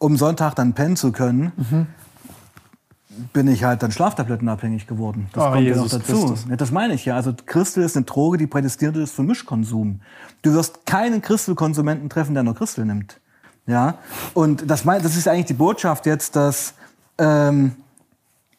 um 0.01 0.17
Sonntag 0.17 0.55
dann 0.55 0.73
pennen 0.73 0.97
zu 0.97 1.13
können, 1.13 1.53
bin 3.33 3.49
ich 3.49 3.65
halt 3.65 3.83
dann 3.83 3.93
Schlaftablettenabhängig 3.93 4.87
geworden. 4.87 5.29
Das 5.33 5.45
Oh, 5.45 5.51
kommt 5.53 5.63
ja 5.65 5.77
noch 5.77 5.85
Jesus 5.85 6.05
dazu. 6.07 6.35
Ja, 6.49 6.57
das 6.57 6.71
meine 6.71 6.95
ich 6.95 7.05
ja. 7.05 7.17
Also 7.17 7.33
Christel 7.47 7.85
ist 7.85 7.97
eine 7.97 8.05
Droge, 8.07 8.39
die 8.39 8.47
prädestiniert 8.47 8.97
ist 8.97 9.15
für 9.15 9.23
Mischkonsum. 9.23 10.01
Du 10.43 10.55
wirst 10.55 10.87
keinen 10.87 11.23
Christelkonsumenten 11.23 12.09
treffen, 12.09 12.35
der 12.35 12.43
nur 12.43 12.55
Christel 12.55 12.85
nimmt. 12.85 13.21
Ja, 13.67 13.99
und 14.35 14.69
das, 14.71 14.85
mein, 14.85 15.03
das 15.03 15.17
ist 15.17 15.29
eigentlich 15.29 15.47
die 15.47 15.55
Botschaft 15.55 16.07
jetzt, 16.07 16.35
dass 16.35 16.75
ähm, 17.19 17.77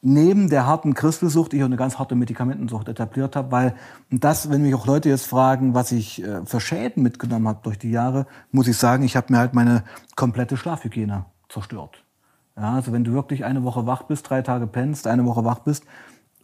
neben 0.02 0.50
der 0.50 0.66
harten 0.66 0.94
Christelsucht 0.94 1.54
ich 1.54 1.62
auch 1.62 1.66
eine 1.66 1.76
ganz 1.78 1.98
harte 1.98 2.16
Medikamentensucht 2.16 2.88
etabliert 2.88 3.36
habe, 3.36 3.52
weil 3.52 3.76
das, 4.12 4.50
wenn 4.50 4.62
mich 4.62 4.76
auch 4.76 4.86
Leute 4.86 5.10
jetzt 5.10 5.26
fragen, 5.26 5.74
was 5.74 5.92
ich 5.92 6.24
äh, 6.24 6.46
für 6.46 6.60
Schäden 6.62 7.04
mitgenommen 7.04 7.48
habe 7.48 7.60
durch 7.64 7.80
die 7.80 7.92
Jahre, 7.92 8.28
muss 8.52 8.68
ich 8.68 8.78
sagen, 8.78 9.04
ich 9.04 9.16
habe 9.16 9.32
mir 9.32 9.40
halt 9.40 9.54
meine 9.54 9.84
komplette 10.16 10.58
Schlafhygiene 10.58 11.26
zerstört. 11.50 12.03
Ja, 12.56 12.76
also 12.76 12.92
wenn 12.92 13.04
du 13.04 13.14
wirklich 13.14 13.46
eine 13.46 13.64
Woche 13.64 13.86
wach 13.86 14.04
bist, 14.04 14.30
drei 14.30 14.42
Tage 14.42 14.68
pennst, 14.68 15.08
eine 15.08 15.26
Woche 15.26 15.44
wach 15.44 15.60
bist 15.60 15.86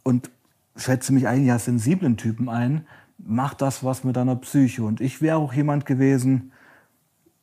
und 0.02 0.30
schätze 0.76 1.12
mich 1.12 1.28
eigentlich 1.28 1.52
als 1.52 1.66
sensiblen 1.66 2.16
Typen 2.16 2.48
ein, 2.48 2.86
mach 3.18 3.54
das 3.54 3.84
was 3.84 4.02
mit 4.04 4.16
deiner 4.16 4.36
Psyche. 4.36 4.82
Und 4.82 5.00
ich 5.00 5.22
wäre 5.22 5.36
auch 5.36 5.52
jemand 5.52 5.86
gewesen, 5.86 6.52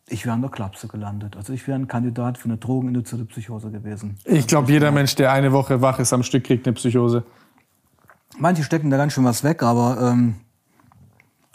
ich 0.09 0.25
wäre 0.25 0.35
an 0.35 0.41
der 0.41 0.51
Klapse 0.51 0.87
gelandet. 0.87 1.35
Also 1.35 1.53
ich 1.53 1.67
wäre 1.67 1.77
ein 1.77 1.87
Kandidat 1.87 2.37
für 2.37 2.45
eine 2.45 2.57
drogeninduzierte 2.57 3.25
Psychose 3.25 3.71
gewesen. 3.71 4.17
Ich 4.25 4.47
glaube, 4.47 4.71
jeder 4.71 4.91
Mensch, 4.91 5.15
der 5.15 5.31
eine 5.31 5.51
Woche 5.51 5.81
wach 5.81 5.99
ist 5.99 6.13
am 6.13 6.23
Stück, 6.23 6.45
kriegt 6.45 6.65
eine 6.65 6.73
Psychose. 6.73 7.23
Manche 8.37 8.63
stecken 8.63 8.89
da 8.89 8.97
ganz 8.97 9.13
schön 9.13 9.25
was 9.25 9.43
weg, 9.43 9.63
aber 9.63 10.11
ähm, 10.11 10.35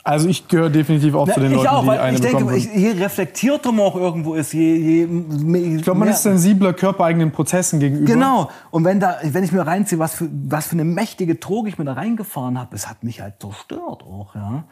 Also 0.04 0.28
ich 0.28 0.48
gehöre 0.48 0.68
definitiv 0.68 1.14
auch 1.14 1.30
zu 1.32 1.38
den 1.38 1.52
Leuten, 1.52 1.68
auch, 1.68 1.84
die 1.84 1.90
eine 1.90 2.16
ich 2.16 2.20
denke, 2.20 2.56
ich, 2.56 2.64
je 2.74 2.90
reflektierter 2.90 3.70
man 3.70 3.86
auch 3.86 3.94
irgendwo 3.94 4.34
ist, 4.34 4.52
je, 4.52 4.76
je 4.76 5.04
ich 5.04 5.76
Ich 5.76 5.82
glaube, 5.82 6.00
man 6.00 6.08
ist 6.08 6.22
sensibler 6.22 6.72
körpereigenen 6.72 7.30
Prozessen 7.30 7.78
gegenüber. 7.78 8.12
Genau. 8.12 8.50
Und 8.72 8.84
wenn, 8.84 8.98
da, 8.98 9.18
wenn 9.22 9.44
ich 9.44 9.52
mir 9.52 9.62
reinziehe, 9.62 10.00
was 10.00 10.14
für, 10.14 10.28
was 10.48 10.66
für 10.66 10.72
eine 10.72 10.84
mächtige 10.84 11.36
Droge 11.36 11.68
ich 11.68 11.78
mir 11.78 11.84
da 11.84 11.92
reingefahren 11.92 12.58
habe, 12.58 12.74
es 12.74 12.88
hat 12.88 13.04
mich 13.04 13.20
halt 13.20 13.34
zerstört 13.40 14.02
auch. 14.02 14.34
Ja. 14.34 14.64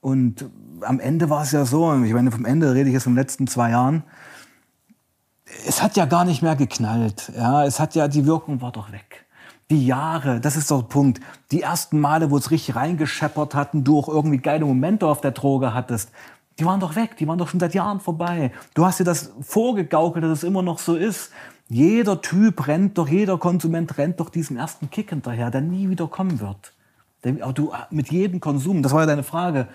Und 0.00 0.44
am 0.82 1.00
Ende 1.00 1.28
war 1.28 1.42
es 1.42 1.50
ja 1.50 1.64
so, 1.64 1.92
ich 2.04 2.12
meine, 2.12 2.30
vom 2.30 2.44
Ende 2.44 2.72
rede 2.72 2.88
ich 2.88 2.94
jetzt 2.94 3.02
von 3.02 3.14
den 3.14 3.18
letzten 3.18 3.48
zwei 3.48 3.70
Jahren, 3.70 4.04
es 5.66 5.82
hat 5.82 5.96
ja 5.96 6.04
gar 6.04 6.24
nicht 6.24 6.42
mehr 6.42 6.54
geknallt. 6.54 7.32
Ja. 7.36 7.64
Es 7.64 7.80
hat 7.80 7.96
ja, 7.96 8.06
die 8.06 8.26
Wirkung 8.26 8.60
war 8.60 8.70
doch 8.70 8.92
weg. 8.92 9.26
Die 9.70 9.86
Jahre, 9.86 10.40
das 10.40 10.56
ist 10.56 10.70
doch 10.70 10.80
der 10.80 10.88
Punkt. 10.88 11.20
Die 11.50 11.60
ersten 11.60 12.00
Male, 12.00 12.30
wo 12.30 12.38
es 12.38 12.50
richtig 12.50 12.74
reingescheppert 12.74 13.54
hat 13.54 13.74
und 13.74 13.84
du 13.84 13.98
auch 13.98 14.08
irgendwie 14.08 14.38
geile 14.38 14.64
Momente 14.64 15.06
auf 15.06 15.20
der 15.20 15.32
Droge 15.32 15.74
hattest, 15.74 16.10
die 16.58 16.64
waren 16.64 16.80
doch 16.80 16.96
weg, 16.96 17.16
die 17.18 17.28
waren 17.28 17.38
doch 17.38 17.48
schon 17.48 17.60
seit 17.60 17.74
Jahren 17.74 18.00
vorbei. 18.00 18.50
Du 18.74 18.86
hast 18.86 18.98
dir 18.98 19.04
das 19.04 19.32
vorgegaukelt, 19.40 20.24
dass 20.24 20.38
es 20.38 20.44
immer 20.44 20.62
noch 20.62 20.78
so 20.78 20.96
ist. 20.96 21.30
Jeder 21.68 22.22
Typ 22.22 22.66
rennt 22.66 22.96
doch, 22.96 23.08
jeder 23.08 23.36
Konsument 23.36 23.98
rennt 23.98 24.18
doch 24.20 24.30
diesem 24.30 24.56
ersten 24.56 24.90
Kick 24.90 25.10
hinterher, 25.10 25.50
der 25.50 25.60
nie 25.60 25.90
wieder 25.90 26.06
kommen 26.08 26.40
wird. 26.40 26.72
Aber 27.42 27.52
du 27.52 27.72
mit 27.90 28.10
jedem 28.10 28.40
Konsum, 28.40 28.82
das 28.82 28.92
war 28.92 29.00
ja 29.00 29.06
deine 29.06 29.22
Frage, 29.22 29.68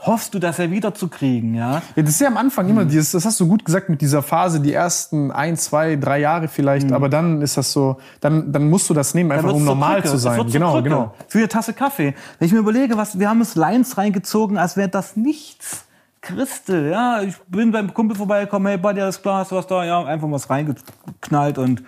hoffst 0.00 0.34
du, 0.34 0.38
das 0.38 0.58
ja 0.58 0.70
wiederzukriegen, 0.70 1.54
ja? 1.54 1.82
Ja, 1.96 2.02
das 2.02 2.10
ist 2.10 2.20
ja 2.20 2.28
am 2.28 2.36
Anfang 2.36 2.68
immer 2.68 2.84
dieses, 2.84 3.12
das 3.12 3.24
hast 3.24 3.40
du 3.40 3.48
gut 3.48 3.64
gesagt 3.64 3.88
mit 3.88 4.00
dieser 4.00 4.22
Phase, 4.22 4.60
die 4.60 4.72
ersten 4.72 5.30
ein, 5.30 5.56
zwei, 5.56 5.96
drei 5.96 6.20
Jahre 6.20 6.48
vielleicht, 6.48 6.92
aber 6.92 7.08
dann 7.08 7.42
ist 7.42 7.56
das 7.56 7.72
so, 7.72 7.98
dann, 8.20 8.52
dann 8.52 8.70
musst 8.70 8.88
du 8.90 8.94
das 8.94 9.14
nehmen, 9.14 9.32
einfach 9.32 9.52
um 9.52 9.64
normal 9.64 10.04
zu 10.04 10.14
Es 10.16 10.22
sein. 10.22 10.46
Genau, 10.50 10.72
Krücke. 10.72 10.84
genau. 10.84 11.14
Für 11.26 11.38
eine 11.38 11.48
Tasse 11.48 11.72
Kaffee. 11.72 12.14
Wenn 12.38 12.46
ich 12.46 12.52
mir 12.52 12.60
überlege, 12.60 12.96
was, 12.96 13.18
wir 13.18 13.28
haben 13.28 13.40
uns 13.40 13.54
Lines 13.54 13.98
reingezogen, 13.98 14.56
als 14.56 14.76
wäre 14.76 14.88
das 14.88 15.16
nichts. 15.16 15.84
Christel, 16.20 16.90
ja, 16.90 17.22
ich 17.22 17.36
bin 17.46 17.70
beim 17.70 17.94
Kumpel 17.94 18.16
vorbeigekommen, 18.16 18.68
hey 18.68 18.76
Buddy, 18.76 19.00
alles 19.00 19.22
klar, 19.22 19.38
hast 19.38 19.52
du 19.52 19.56
was 19.56 19.66
da? 19.66 19.84
Ja, 19.84 20.04
einfach 20.04 20.30
was 20.30 20.50
reingeknallt 20.50 21.58
und 21.58 21.82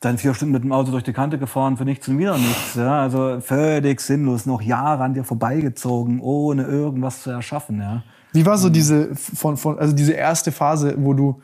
dann 0.00 0.18
vier 0.18 0.34
Stunden 0.34 0.52
mit 0.52 0.62
dem 0.62 0.72
Auto 0.72 0.90
durch 0.90 1.04
die 1.04 1.12
Kante 1.12 1.38
gefahren 1.38 1.76
für 1.76 1.84
nichts 1.84 2.08
und 2.08 2.18
wieder 2.18 2.36
nichts. 2.36 2.74
Ja, 2.74 3.00
also 3.02 3.40
völlig 3.40 4.00
sinnlos, 4.00 4.46
noch 4.46 4.62
Jahre 4.62 5.04
an 5.04 5.14
dir 5.14 5.24
vorbeigezogen, 5.24 6.20
ohne 6.20 6.64
irgendwas 6.64 7.22
zu 7.22 7.30
erschaffen. 7.30 7.80
Ja. 7.80 8.02
Wie 8.32 8.44
war 8.44 8.58
so 8.58 8.68
diese, 8.68 9.14
von, 9.14 9.56
von, 9.56 9.78
also 9.78 9.94
diese 9.94 10.12
erste 10.12 10.52
Phase, 10.52 10.94
wo 10.98 11.14
du, 11.14 11.40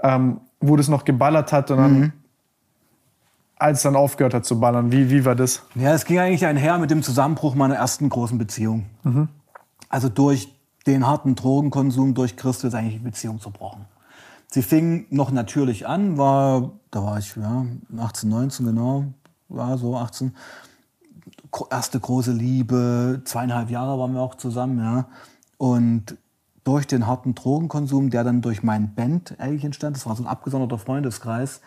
ähm, 0.00 0.40
wo 0.60 0.76
das 0.76 0.88
noch 0.88 1.04
geballert 1.04 1.52
hat 1.52 1.70
und 1.70 1.78
dann, 1.78 2.12
als 3.56 3.78
es 3.78 3.82
dann 3.82 3.96
aufgehört 3.96 4.34
hat 4.34 4.44
zu 4.44 4.60
ballern, 4.60 4.92
wie, 4.92 5.10
wie 5.10 5.24
war 5.24 5.34
das? 5.34 5.62
Ja, 5.74 5.92
es 5.92 6.04
ging 6.04 6.18
eigentlich 6.18 6.46
einher 6.46 6.78
mit 6.78 6.90
dem 6.90 7.02
Zusammenbruch 7.02 7.54
meiner 7.54 7.74
ersten 7.74 8.08
großen 8.08 8.38
Beziehung. 8.38 8.86
Also 9.88 10.08
durch 10.08 10.54
den 10.86 11.06
harten 11.06 11.34
Drogenkonsum 11.34 12.14
durch 12.14 12.36
Christus 12.36 12.64
ist 12.64 12.74
eigentlich 12.74 12.98
die 12.98 13.04
Beziehung 13.04 13.40
zerbrochen. 13.40 13.86
Sie 14.50 14.62
fing 14.62 15.06
noch 15.10 15.30
natürlich 15.30 15.86
an, 15.86 16.16
war, 16.18 16.72
da 16.90 17.02
war 17.02 17.18
ich 17.18 17.34
ja, 17.36 17.66
18, 17.98 18.28
19 18.28 18.66
genau, 18.66 19.04
war 19.48 19.76
so 19.78 19.96
18. 19.96 20.34
Gro- 21.50 21.68
Erste 21.70 22.00
große 22.00 22.32
Liebe, 22.32 23.22
zweieinhalb 23.24 23.70
Jahre 23.70 23.98
waren 23.98 24.14
wir 24.14 24.20
auch 24.20 24.36
zusammen, 24.36 24.78
ja. 24.78 25.06
Und 25.58 26.16
durch 26.64 26.86
den 26.86 27.06
harten 27.06 27.34
Drogenkonsum, 27.34 28.10
der 28.10 28.24
dann 28.24 28.42
durch 28.42 28.62
mein 28.62 28.94
Band 28.94 29.36
eigentlich 29.38 29.64
entstand, 29.64 29.96
das 29.96 30.06
war 30.06 30.16
so 30.16 30.22
ein 30.24 30.26
abgesonderter 30.28 30.78
Freundeskreis, 30.78 31.60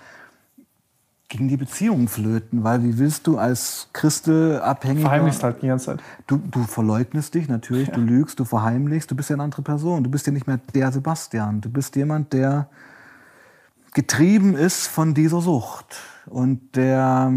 ging 1.29 1.47
die 1.47 1.57
Beziehung 1.57 2.07
flöten, 2.07 2.63
weil 2.63 2.83
wie 2.83 2.97
willst 2.97 3.27
du 3.27 3.37
als 3.37 3.87
Christel-Abhängiger... 3.93 5.07
Verheimlichst 5.07 5.43
halt 5.43 5.61
die 5.61 5.67
ganze 5.67 5.85
Zeit. 5.85 6.01
Du, 6.25 6.37
du 6.37 6.63
verleugnest 6.63 7.35
dich 7.35 7.47
natürlich, 7.47 7.89
du 7.89 8.01
lügst, 8.01 8.39
du 8.39 8.45
verheimlichst, 8.45 9.09
du 9.11 9.15
bist 9.15 9.29
ja 9.29 9.35
eine 9.35 9.43
andere 9.43 9.61
Person. 9.61 10.03
Du 10.03 10.09
bist 10.09 10.25
ja 10.25 10.33
nicht 10.33 10.47
mehr 10.47 10.59
der 10.73 10.91
Sebastian. 10.91 11.61
Du 11.61 11.69
bist 11.69 11.95
jemand, 11.95 12.33
der 12.33 12.67
getrieben 13.93 14.55
ist 14.55 14.87
von 14.87 15.13
dieser 15.13 15.39
Sucht. 15.39 15.97
Und 16.25 16.75
der, 16.75 17.31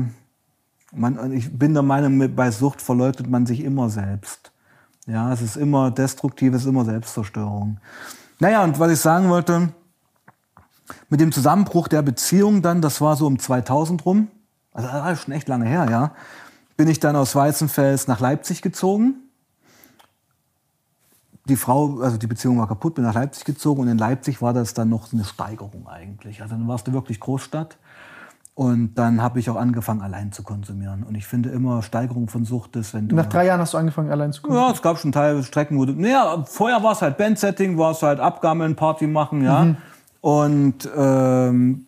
man, 0.92 1.32
ich 1.32 1.56
bin 1.56 1.74
der 1.74 1.82
Meinung, 1.82 2.34
bei 2.34 2.50
Sucht 2.50 2.80
verleugnet 2.80 3.28
man 3.28 3.44
sich 3.44 3.62
immer 3.62 3.90
selbst. 3.90 4.52
Ja, 5.06 5.32
es 5.32 5.42
ist 5.42 5.56
immer 5.56 5.90
destruktiv, 5.90 6.54
es 6.54 6.62
ist 6.62 6.68
immer 6.68 6.86
Selbstzerstörung. 6.86 7.78
Naja, 8.38 8.64
und 8.64 8.78
was 8.78 8.90
ich 8.90 9.00
sagen 9.00 9.28
wollte, 9.28 9.68
mit 11.08 11.20
dem 11.20 11.32
Zusammenbruch 11.32 11.88
der 11.88 12.02
Beziehung 12.02 12.62
dann, 12.62 12.80
das 12.80 13.00
war 13.00 13.16
so 13.16 13.26
um 13.26 13.38
2000 13.38 14.04
rum, 14.04 14.28
also 14.72 14.88
das 14.88 15.18
ist 15.18 15.24
schon 15.24 15.34
echt 15.34 15.48
lange 15.48 15.66
her, 15.66 15.86
ja, 15.90 16.12
bin 16.76 16.88
ich 16.88 17.00
dann 17.00 17.16
aus 17.16 17.34
Weißenfels 17.34 18.08
nach 18.08 18.20
Leipzig 18.20 18.62
gezogen. 18.62 19.14
Die 21.46 21.56
Frau, 21.56 22.00
also 22.00 22.18
die 22.18 22.26
Beziehung 22.26 22.58
war 22.58 22.68
kaputt, 22.68 22.94
bin 22.94 23.04
nach 23.04 23.14
Leipzig 23.14 23.44
gezogen 23.44 23.82
und 23.82 23.88
in 23.88 23.98
Leipzig 23.98 24.40
war 24.40 24.52
das 24.52 24.74
dann 24.74 24.88
noch 24.88 25.12
eine 25.12 25.24
Steigerung 25.24 25.88
eigentlich. 25.88 26.40
Also 26.40 26.54
dann 26.54 26.68
warst 26.68 26.86
du 26.86 26.92
wirklich 26.92 27.18
Großstadt. 27.18 27.78
Und 28.54 28.94
dann 28.96 29.22
habe 29.22 29.40
ich 29.40 29.48
auch 29.48 29.56
angefangen, 29.56 30.02
allein 30.02 30.30
zu 30.30 30.42
konsumieren. 30.42 31.04
Und 31.04 31.14
ich 31.14 31.26
finde 31.26 31.48
immer, 31.48 31.82
Steigerung 31.82 32.28
von 32.28 32.44
Sucht 32.44 32.76
ist, 32.76 32.92
wenn 32.92 33.08
du. 33.08 33.16
Nach 33.16 33.26
drei 33.26 33.46
Jahren 33.46 33.60
hast 33.60 33.72
du 33.72 33.78
angefangen, 33.78 34.10
allein 34.10 34.32
zu 34.32 34.42
konsumieren? 34.42 34.68
Ja, 34.68 34.74
es 34.74 34.82
gab 34.82 34.98
schon 34.98 35.10
Teile 35.10 35.42
Strecken, 35.42 35.78
wo 35.78 35.86
du. 35.86 35.94
Naja, 35.94 36.44
vorher 36.46 36.82
war 36.82 36.92
es 36.92 37.00
halt 37.00 37.16
Bandsetting, 37.16 37.78
war 37.78 37.92
es 37.92 38.02
halt 38.02 38.20
Abgammeln, 38.20 38.76
Party 38.76 39.06
machen, 39.06 39.42
ja. 39.42 39.64
Mhm. 39.64 39.76
Und 40.22 40.88
ähm, 40.96 41.86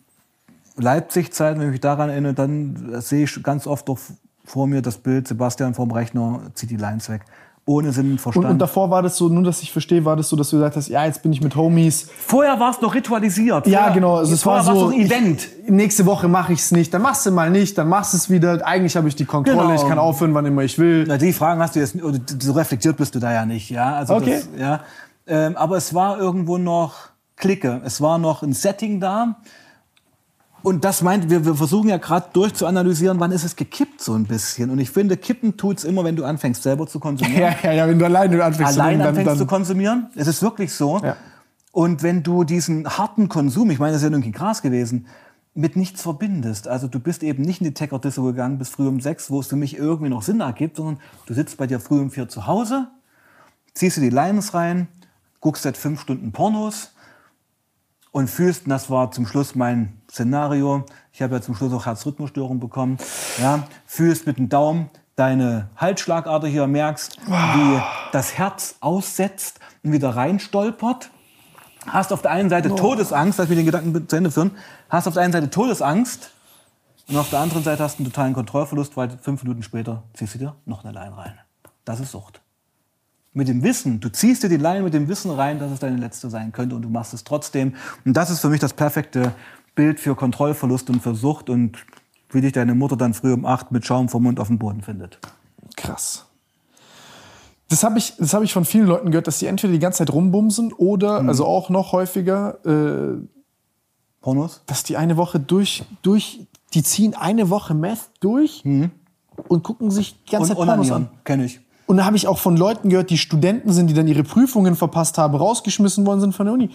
Leipzig-Zeit, 0.77 1.57
wenn 1.57 1.65
ich 1.65 1.71
mich 1.71 1.81
daran 1.81 2.09
erinnere, 2.09 2.35
dann 2.35 3.01
sehe 3.01 3.23
ich 3.23 3.41
ganz 3.41 3.65
oft 3.65 3.89
doch 3.89 3.97
vor 4.43 4.67
mir 4.67 4.83
das 4.83 4.99
Bild, 4.99 5.27
Sebastian 5.27 5.73
vorm 5.73 5.89
Rechner 5.89 6.41
zieht 6.53 6.69
die 6.69 6.77
Lines 6.77 7.09
weg 7.09 7.21
ohne 7.67 7.91
Sinn 7.91 8.11
und 8.11 8.21
Verstand. 8.21 8.45
Und, 8.45 8.51
und, 8.53 8.59
davor 8.59 8.91
war 8.91 9.01
das 9.01 9.17
so, 9.17 9.27
nur 9.27 9.43
dass 9.43 9.61
ich 9.61 9.71
verstehe, 9.71 10.05
war 10.05 10.15
das 10.15 10.29
so, 10.29 10.35
dass 10.35 10.49
du 10.51 10.57
gesagt 10.57 10.75
hast, 10.75 10.87
ja, 10.87 11.05
jetzt 11.05 11.23
bin 11.23 11.33
ich 11.33 11.41
mit 11.41 11.55
Homies. 11.55 12.07
Vorher 12.19 12.59
war 12.59 12.69
es 12.71 12.79
noch 12.79 12.93
ritualisiert. 12.93 13.65
Ja, 13.65 13.89
genau. 13.89 14.17
Also 14.17 14.33
es 14.35 14.45
war 14.45 14.63
so 14.63 14.89
ein 14.89 14.99
Event. 14.99 15.47
Ich, 15.63 15.71
nächste 15.71 16.05
Woche 16.05 16.27
mache 16.27 16.53
ich 16.53 16.59
es 16.59 16.71
nicht, 16.71 16.93
dann 16.93 17.01
machst 17.01 17.25
du 17.25 17.31
mal 17.31 17.49
nicht, 17.49 17.77
dann 17.77 17.89
machst 17.89 18.13
du 18.13 18.17
es 18.17 18.29
wieder. 18.29 18.65
Eigentlich 18.65 18.95
habe 18.95 19.07
ich 19.07 19.15
die 19.15 19.25
Kontrolle, 19.25 19.69
genau. 19.69 19.81
ich 19.81 19.87
kann 19.87 19.97
aufhören, 19.97 20.33
wann 20.35 20.45
immer 20.45 20.61
ich 20.61 20.77
will. 20.77 21.05
Na, 21.07 21.17
die 21.17 21.33
Fragen 21.33 21.59
hast 21.59 21.75
du 21.75 21.79
jetzt, 21.79 21.97
so 22.39 22.51
reflektiert 22.51 22.97
bist 22.97 23.15
du 23.15 23.19
da 23.19 23.33
ja 23.33 23.45
nicht, 23.45 23.71
ja. 23.71 23.95
Also 23.95 24.15
okay. 24.15 24.41
Das, 24.53 24.59
ja. 24.59 24.81
Ähm, 25.27 25.57
aber 25.57 25.77
es 25.77 25.95
war 25.95 26.19
irgendwo 26.19 26.59
noch 26.59 26.93
Clique. 27.35 27.81
Es 27.83 28.01
war 28.01 28.17
noch 28.17 28.43
ein 28.43 28.53
Setting 28.53 28.99
da 28.99 29.37
und 30.65 30.83
das 30.83 31.03
meint, 31.03 31.29
wir, 31.29 31.45
wir 31.45 31.53
versuchen 31.53 31.89
ja 31.89 31.97
gerade 31.97 32.25
durchzuanalysieren, 32.33 33.19
wann 33.19 33.31
ist 33.31 33.43
es 33.43 33.55
gekippt 33.55 34.01
so 34.01 34.15
ein 34.15 34.23
bisschen. 34.23 34.71
Und 34.71 34.79
ich 34.79 34.89
finde, 34.89 35.15
kippen 35.15 35.57
tut's 35.57 35.83
immer, 35.83 36.03
wenn 36.03 36.15
du 36.15 36.25
anfängst 36.25 36.63
selber 36.63 36.87
zu 36.87 36.99
konsumieren. 37.01 37.39
Ja, 37.39 37.55
ja, 37.61 37.71
ja 37.71 37.87
wenn 37.87 37.99
du 37.99 38.05
alleine 38.05 38.43
anfängst, 38.43 38.73
allein 38.73 38.97
dann, 38.97 39.09
anfängst 39.09 39.29
dann, 39.29 39.37
zu 39.37 39.45
konsumieren. 39.45 40.07
Es 40.15 40.25
ist 40.25 40.41
wirklich 40.41 40.73
so. 40.73 40.99
Ja. 41.03 41.17
Und 41.71 42.01
wenn 42.01 42.23
du 42.23 42.43
diesen 42.43 42.89
harten 42.89 43.29
Konsum, 43.29 43.69
ich 43.69 43.77
meine, 43.77 43.91
das 43.91 44.01
ist 44.01 44.07
ja 44.07 44.11
irgendwie 44.11 44.31
Gras 44.31 44.63
gewesen, 44.63 45.05
mit 45.53 45.75
nichts 45.75 46.01
verbindest. 46.01 46.67
Also 46.67 46.87
du 46.87 46.99
bist 46.99 47.21
eben 47.21 47.43
nicht 47.43 47.61
in 47.61 47.65
die 47.65 47.73
Tecker-Disco 47.75 48.23
gegangen 48.23 48.57
bis 48.57 48.69
früh 48.69 48.87
um 48.87 48.99
sechs, 49.01 49.29
wo 49.29 49.41
es 49.41 49.45
für 49.45 49.57
mich 49.57 49.77
irgendwie 49.77 50.09
noch 50.09 50.23
Sinn 50.23 50.39
ergibt, 50.39 50.77
sondern 50.77 50.97
du 51.27 51.35
sitzt 51.35 51.57
bei 51.57 51.67
dir 51.67 51.79
früh 51.79 52.01
um 52.01 52.09
vier 52.09 52.27
zu 52.27 52.47
Hause, 52.47 52.87
ziehst 53.75 53.97
du 53.97 54.01
die 54.01 54.09
Lines 54.09 54.55
rein, 54.55 54.87
guckst 55.41 55.61
seit 55.61 55.77
fünf 55.77 56.01
Stunden 56.01 56.31
Pornos, 56.31 56.94
und 58.15 58.29
fühlst, 58.29 58.63
und 58.63 58.69
das 58.69 58.89
war 58.89 59.11
zum 59.11 59.27
Schluss 59.27 59.55
mein 59.55 59.91
Szenario, 60.09 60.85
ich 61.11 61.21
habe 61.21 61.35
ja 61.35 61.41
zum 61.41 61.53
Schluss 61.53 61.73
auch 61.73 61.85
Herzrhythmusstörung 61.85 62.61
bekommen, 62.61 62.97
ja, 63.41 63.67
fühlst 63.85 64.25
mit 64.25 64.37
dem 64.37 64.47
Daumen 64.47 64.89
deine 65.17 65.67
Halsschlagader 65.75 66.47
hier, 66.47 66.65
merkst, 66.65 67.17
wie 67.27 67.81
das 68.13 68.37
Herz 68.37 68.77
aussetzt 68.79 69.59
und 69.83 69.91
wieder 69.91 70.15
reinstolpert. 70.15 71.09
Hast 71.87 72.13
auf 72.13 72.21
der 72.21 72.31
einen 72.31 72.49
Seite 72.49 72.71
oh. 72.71 72.75
Todesangst, 72.77 73.37
lass 73.37 73.49
mich 73.49 73.57
den 73.57 73.65
Gedanken 73.65 74.07
zu 74.07 74.15
Ende 74.15 74.31
führen, 74.31 74.51
hast 74.87 75.09
auf 75.09 75.15
der 75.15 75.23
einen 75.23 75.33
Seite 75.33 75.49
Todesangst 75.49 76.31
und 77.09 77.17
auf 77.17 77.29
der 77.29 77.39
anderen 77.39 77.65
Seite 77.65 77.83
hast 77.83 77.99
du 77.99 78.03
einen 78.03 78.13
totalen 78.13 78.33
Kontrollverlust, 78.33 78.95
weil 78.95 79.09
fünf 79.21 79.43
Minuten 79.43 79.61
später 79.61 80.03
ziehst 80.13 80.35
du 80.35 80.39
dir 80.39 80.55
noch 80.65 80.85
eine 80.85 80.93
Leine 80.93 81.17
rein. 81.17 81.37
Das 81.83 81.99
ist 81.99 82.11
Sucht 82.11 82.44
mit 83.35 83.47
dem 83.49 83.63
Wissen, 83.63 83.99
du 83.99 84.09
ziehst 84.09 84.43
dir 84.43 84.49
die 84.49 84.57
Leine 84.57 84.81
mit 84.83 84.93
dem 84.93 85.07
Wissen 85.07 85.29
rein, 85.29 85.59
dass 85.59 85.71
es 85.71 85.79
deine 85.79 85.97
letzte 85.97 86.29
sein 86.29 86.51
könnte 86.53 86.75
und 86.75 86.81
du 86.81 86.89
machst 86.89 87.13
es 87.13 87.23
trotzdem. 87.23 87.75
Und 88.05 88.15
das 88.15 88.29
ist 88.29 88.39
für 88.39 88.49
mich 88.49 88.61
das 88.61 88.73
perfekte 88.73 89.33
Bild 89.75 89.99
für 89.99 90.15
Kontrollverlust 90.15 90.89
und 90.89 91.01
für 91.01 91.15
Sucht 91.15 91.49
und 91.49 91.85
wie 92.29 92.41
dich 92.41 92.53
deine 92.53 92.75
Mutter 92.75 92.95
dann 92.95 93.13
früh 93.13 93.33
um 93.33 93.45
acht 93.45 93.71
mit 93.71 93.85
Schaum 93.85 94.07
vom 94.07 94.23
Mund 94.23 94.39
auf 94.39 94.47
dem 94.47 94.57
Boden 94.57 94.81
findet. 94.81 95.19
Krass. 95.75 96.25
Das 97.67 97.83
habe 97.83 97.97
ich, 97.97 98.13
hab 98.19 98.41
ich 98.41 98.53
von 98.53 98.63
vielen 98.63 98.87
Leuten 98.87 99.11
gehört, 99.11 99.27
dass 99.27 99.39
die 99.39 99.47
entweder 99.47 99.73
die 99.73 99.79
ganze 99.79 99.99
Zeit 99.99 100.13
rumbumsen 100.13 100.71
oder, 100.71 101.21
mhm. 101.21 101.29
also 101.29 101.45
auch 101.45 101.69
noch 101.69 101.91
häufiger, 101.91 102.59
äh, 102.65 103.21
Pornos? 104.21 104.61
Dass 104.65 104.83
die 104.83 104.95
eine 104.95 105.17
Woche 105.17 105.39
durch, 105.39 105.83
durch, 106.03 106.47
die 106.73 106.83
ziehen 106.83 107.15
eine 107.15 107.49
Woche 107.49 107.73
Meth 107.73 108.09
durch 108.21 108.63
mhm. 108.63 108.91
und 109.49 109.63
gucken 109.63 109.91
sich 109.91 110.23
die 110.23 110.31
ganze 110.31 110.53
und, 110.53 110.57
Zeit 110.57 110.67
Pornos 110.67 110.91
an. 110.91 111.09
Kenn 111.25 111.41
ich. 111.41 111.59
Und 111.87 111.97
da 111.97 112.05
habe 112.05 112.17
ich 112.17 112.27
auch 112.27 112.39
von 112.39 112.57
Leuten 112.57 112.89
gehört, 112.89 113.09
die 113.09 113.17
Studenten 113.17 113.71
sind, 113.71 113.87
die 113.87 113.93
dann 113.93 114.07
ihre 114.07 114.23
Prüfungen 114.23 114.75
verpasst 114.75 115.17
haben, 115.17 115.35
rausgeschmissen 115.35 116.05
worden 116.05 116.21
sind 116.21 116.35
von 116.35 116.47
der 116.47 116.53
Uni. 116.53 116.69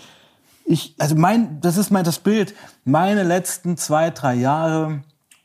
Ich, 0.64 0.94
also 0.98 1.16
mein, 1.16 1.60
das 1.60 1.76
ist 1.76 1.90
mein 1.90 2.04
das 2.04 2.20
Bild. 2.20 2.54
Meine 2.84 3.24
letzten 3.24 3.76
zwei, 3.76 4.10
drei 4.10 4.34
Jahre 4.34 5.02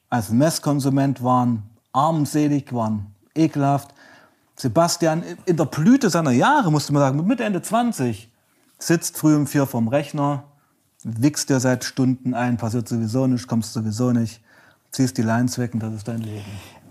als 0.09 0.29
Messkonsument 0.29 1.23
waren 1.23 1.63
armselig, 1.93 2.73
waren 2.73 3.07
ekelhaft. 3.33 3.89
Sebastian 4.55 5.23
in 5.45 5.57
der 5.57 5.65
Blüte 5.65 6.09
seiner 6.09 6.31
Jahre, 6.31 6.71
musste 6.71 6.93
man 6.93 7.01
sagen, 7.01 7.17
mit 7.17 7.25
Mitte, 7.25 7.43
Ende 7.43 7.61
20, 7.61 8.29
sitzt 8.77 9.17
früh 9.17 9.35
um 9.35 9.47
vier 9.47 9.65
vorm 9.65 9.87
Rechner, 9.87 10.43
wichst 11.03 11.49
dir 11.49 11.59
seit 11.59 11.83
Stunden 11.83 12.33
ein, 12.33 12.57
passiert 12.57 12.87
sowieso 12.87 13.27
nicht, 13.27 13.47
kommst 13.47 13.73
sowieso 13.73 14.11
nicht, 14.11 14.41
ziehst 14.91 15.17
die 15.17 15.23
Lines 15.23 15.57
weg 15.57 15.73
und 15.73 15.81
das 15.81 15.93
ist 15.93 16.07
dein 16.07 16.21
Leben. 16.21 16.45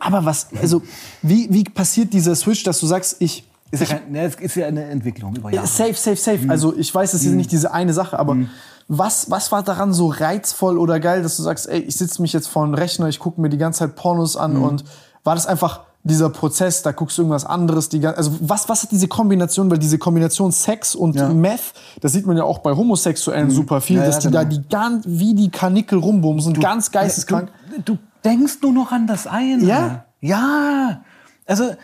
Aber 0.04 0.24
was, 0.24 0.48
also, 0.60 0.82
wie, 1.22 1.48
wie 1.50 1.64
passiert 1.64 2.12
dieser 2.12 2.34
Switch, 2.36 2.62
dass 2.62 2.78
du 2.80 2.86
sagst, 2.86 3.16
ich. 3.20 3.48
Ist 3.70 3.80
ja, 3.80 3.86
kein, 3.86 4.12
ne, 4.12 4.30
ist 4.38 4.54
ja 4.54 4.66
eine 4.66 4.84
Entwicklung 4.84 5.34
über 5.34 5.50
Jahre. 5.50 5.66
Safe, 5.66 5.94
safe, 5.94 6.16
safe. 6.16 6.38
Mhm. 6.38 6.50
Also, 6.50 6.76
ich 6.76 6.94
weiß, 6.94 7.14
es 7.14 7.22
ist 7.22 7.30
mhm. 7.30 7.38
nicht 7.38 7.50
diese 7.50 7.72
eine 7.72 7.92
Sache, 7.92 8.18
aber 8.18 8.34
mhm. 8.34 8.50
was, 8.86 9.30
was 9.30 9.50
war 9.50 9.62
daran 9.62 9.92
so 9.92 10.08
reizvoll 10.08 10.78
oder 10.78 11.00
geil, 11.00 11.22
dass 11.22 11.38
du 11.38 11.42
sagst, 11.42 11.68
ey, 11.68 11.80
ich 11.80 11.96
sitze 11.96 12.22
mich 12.22 12.32
jetzt 12.32 12.46
vor 12.46 12.64
einem 12.64 12.74
Rechner, 12.74 13.08
ich 13.08 13.18
gucke 13.18 13.40
mir 13.40 13.48
die 13.48 13.58
ganze 13.58 13.80
Zeit 13.80 13.96
Pornos 13.96 14.36
an 14.36 14.58
mhm. 14.58 14.62
und 14.62 14.84
war 15.24 15.34
das 15.34 15.46
einfach 15.46 15.80
dieser 16.04 16.28
Prozess, 16.28 16.82
da 16.82 16.92
guckst 16.92 17.16
du 17.16 17.22
irgendwas 17.22 17.46
anderes, 17.46 17.88
die, 17.88 18.06
also 18.06 18.32
was, 18.40 18.68
was 18.68 18.82
hat 18.82 18.92
diese 18.92 19.08
Kombination, 19.08 19.70
weil 19.70 19.78
diese 19.78 19.96
Kombination 19.96 20.52
Sex 20.52 20.94
und 20.94 21.16
ja. 21.16 21.30
Meth, 21.30 21.72
das 22.02 22.12
sieht 22.12 22.26
man 22.26 22.36
ja 22.36 22.44
auch 22.44 22.58
bei 22.58 22.72
Homosexuellen 22.76 23.48
mhm. 23.48 23.52
super 23.52 23.80
viel, 23.80 23.96
ja, 23.96 24.04
dass 24.04 24.18
die 24.18 24.28
genau. 24.28 24.40
da 24.40 24.44
die 24.44 24.62
ganz, 24.68 25.04
wie 25.08 25.34
die 25.34 25.48
Kanickel 25.48 25.98
rumbumsen, 25.98 26.52
du, 26.52 26.60
ganz 26.60 26.92
geisteskrank. 26.92 27.48
Du, 27.86 27.94
du 27.94 27.98
denkst 28.24 28.58
nur 28.62 28.72
noch 28.72 28.92
an 28.92 29.06
das 29.06 29.26
eine. 29.26 29.64
Ja? 29.64 30.04
Ja. 30.20 31.04
Also, 31.46 31.74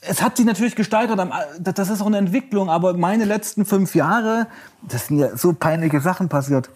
es 0.00 0.22
hat 0.22 0.36
sich 0.36 0.46
natürlich 0.46 0.76
gesteigert. 0.76 1.18
Das 1.58 1.90
ist 1.90 2.00
auch 2.00 2.06
eine 2.06 2.18
Entwicklung. 2.18 2.70
Aber 2.70 2.94
meine 2.94 3.24
letzten 3.24 3.64
fünf 3.64 3.94
Jahre, 3.94 4.46
das 4.82 5.08
sind 5.08 5.18
ja 5.18 5.36
so 5.36 5.52
peinliche 5.52 6.00
Sachen 6.00 6.28
passiert. 6.28 6.70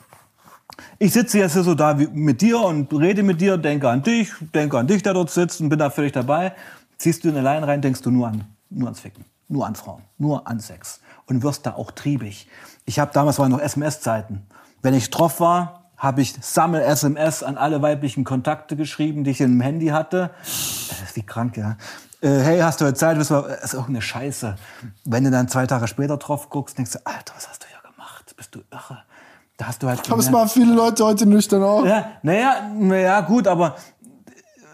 Ich 0.99 1.13
sitze 1.13 1.39
jetzt 1.39 1.53
hier 1.53 1.63
so 1.63 1.75
da 1.75 1.95
mit 1.95 2.41
dir 2.41 2.61
und 2.61 2.93
rede 2.93 3.23
mit 3.23 3.41
dir, 3.41 3.59
denke 3.59 3.89
an 3.89 4.03
dich, 4.03 4.31
denke 4.55 4.79
an 4.79 4.87
dich, 4.87 5.03
der 5.03 5.15
dort 5.15 5.31
sitzt 5.31 5.61
und 5.61 5.69
bin 5.69 5.79
da 5.79 5.91
völlig 5.91 6.13
dabei. 6.13 6.55
Ziehst 6.99 7.25
du 7.25 7.29
in 7.29 7.37
eine 7.37 7.45
Line 7.45 7.67
rein, 7.67 7.83
denkst 7.83 8.03
du 8.03 8.11
nur 8.11 8.29
an, 8.29 8.45
nur 8.71 8.89
ans 8.89 9.01
Ficken, 9.01 9.25
nur 9.49 9.67
an 9.67 9.75
Frauen, 9.75 10.03
nur 10.19 10.47
an 10.47 10.61
Sex 10.61 11.01
und 11.27 11.43
wirst 11.43 11.67
da 11.67 11.75
auch 11.75 11.91
triebig. 11.91 12.49
Ich 12.87 12.99
habe 12.99 13.13
damals 13.13 13.39
waren 13.39 13.51
noch 13.51 13.61
SMS-Zeiten. 13.61 14.43
Wenn 14.83 14.95
ich 14.95 15.11
drauf 15.11 15.41
war, 15.41 15.80
habe 16.01 16.23
ich 16.23 16.35
Sammel-SMS 16.41 17.43
an 17.43 17.59
alle 17.59 17.83
weiblichen 17.83 18.25
Kontakte 18.25 18.75
geschrieben, 18.75 19.23
die 19.23 19.33
ich 19.33 19.41
im 19.43 19.61
Handy 19.61 19.89
hatte. 19.89 20.31
Das 20.41 21.03
ist 21.03 21.15
wie 21.15 21.23
krank, 21.23 21.59
ja. 21.59 21.77
Äh, 22.23 22.39
hey, 22.41 22.61
hast 22.61 22.81
du 22.81 22.87
heute 22.87 22.95
Zeit? 22.95 23.19
Das 23.19 23.31
ist 23.31 23.75
auch 23.75 23.89
eine 23.89 24.01
Scheiße. 24.01 24.57
Wenn 25.05 25.25
du 25.25 25.31
dann 25.31 25.49
zwei 25.49 25.67
Tage 25.67 25.87
später 25.87 26.17
drauf 26.17 26.49
guckst, 26.49 26.79
denkst 26.79 26.93
du, 26.93 26.99
Alter, 27.05 27.35
was 27.37 27.49
hast 27.49 27.63
du 27.63 27.67
hier 27.69 27.91
gemacht? 27.91 28.35
Bist 28.35 28.55
du 28.55 28.61
irre? 28.71 29.03
Da 29.59 29.67
hast 29.67 29.83
du 29.83 29.89
halt. 29.89 30.11
Aber 30.11 30.21
es 30.21 30.31
machen 30.31 30.49
viele 30.49 30.75
Leute 30.75 31.05
heute 31.05 31.27
nüchtern 31.27 31.63
auch. 31.63 31.85
Ja, 31.85 32.13
naja, 32.23 32.71
naja, 32.75 33.21
gut, 33.21 33.47
aber 33.47 33.77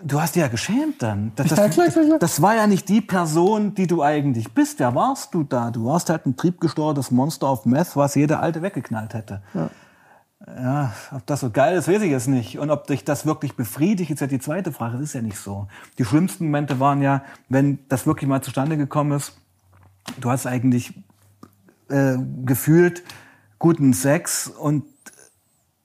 du 0.05 0.21
hast 0.21 0.37
dich 0.37 0.43
ja 0.43 0.49
geschämt 0.49 1.03
dann. 1.03 1.33
Das, 1.35 1.49
das, 1.49 1.59
ja, 1.59 1.69
klar, 1.69 1.89
klar, 1.89 2.05
klar. 2.05 2.19
das 2.21 2.41
war 2.41 2.55
ja 2.55 2.69
nicht 2.69 2.89
die 2.89 3.01
Person, 3.01 3.75
die 3.75 3.89
du 3.89 4.01
eigentlich 4.01 4.55
bist. 4.55 4.79
Wer 4.79 4.95
warst 4.95 5.35
du 5.35 5.43
da? 5.43 5.73
Du 5.73 5.87
warst 5.87 6.09
halt 6.09 6.25
ein 6.27 6.37
triebgesteuertes 6.37 7.11
Monster 7.11 7.49
auf 7.49 7.65
Meth, 7.65 7.97
was 7.97 8.15
jeder 8.15 8.41
Alte 8.41 8.63
weggeknallt 8.63 9.15
hätte. 9.15 9.43
Ja. 9.55 9.71
Ja, 10.47 10.95
ob 11.11 11.27
das 11.27 11.41
so 11.41 11.51
geil 11.51 11.77
ist, 11.77 11.89
weiß 11.89 12.03
ich 12.03 12.11
jetzt 12.11 12.29
nicht. 12.29 12.59
Und 12.59 12.71
ob 12.71 12.87
dich 12.87 13.05
das 13.05 13.27
wirklich 13.27 13.57
befriedigt, 13.57 14.11
ist 14.11 14.21
ja 14.21 14.29
die 14.29 14.39
zweite 14.39 14.73
Frage. 14.73 14.95
Das 14.95 15.03
ist 15.03 15.15
ja 15.15 15.23
nicht 15.23 15.39
so. 15.39 15.67
Die 15.99 16.05
schlimmsten 16.05 16.45
Momente 16.45 16.79
waren 16.79 17.03
ja, 17.03 17.25
wenn 17.49 17.81
das 17.89 18.07
wirklich 18.07 18.29
mal 18.29 18.43
zustande 18.43 18.77
gekommen 18.77 19.13
ist, 19.13 19.37
du 20.21 20.31
hast 20.31 20.47
eigentlich 20.47 20.95
äh, 21.89 22.17
gefühlt 22.45 23.03
guten 23.59 23.93
Sex 23.93 24.47
und 24.47 24.85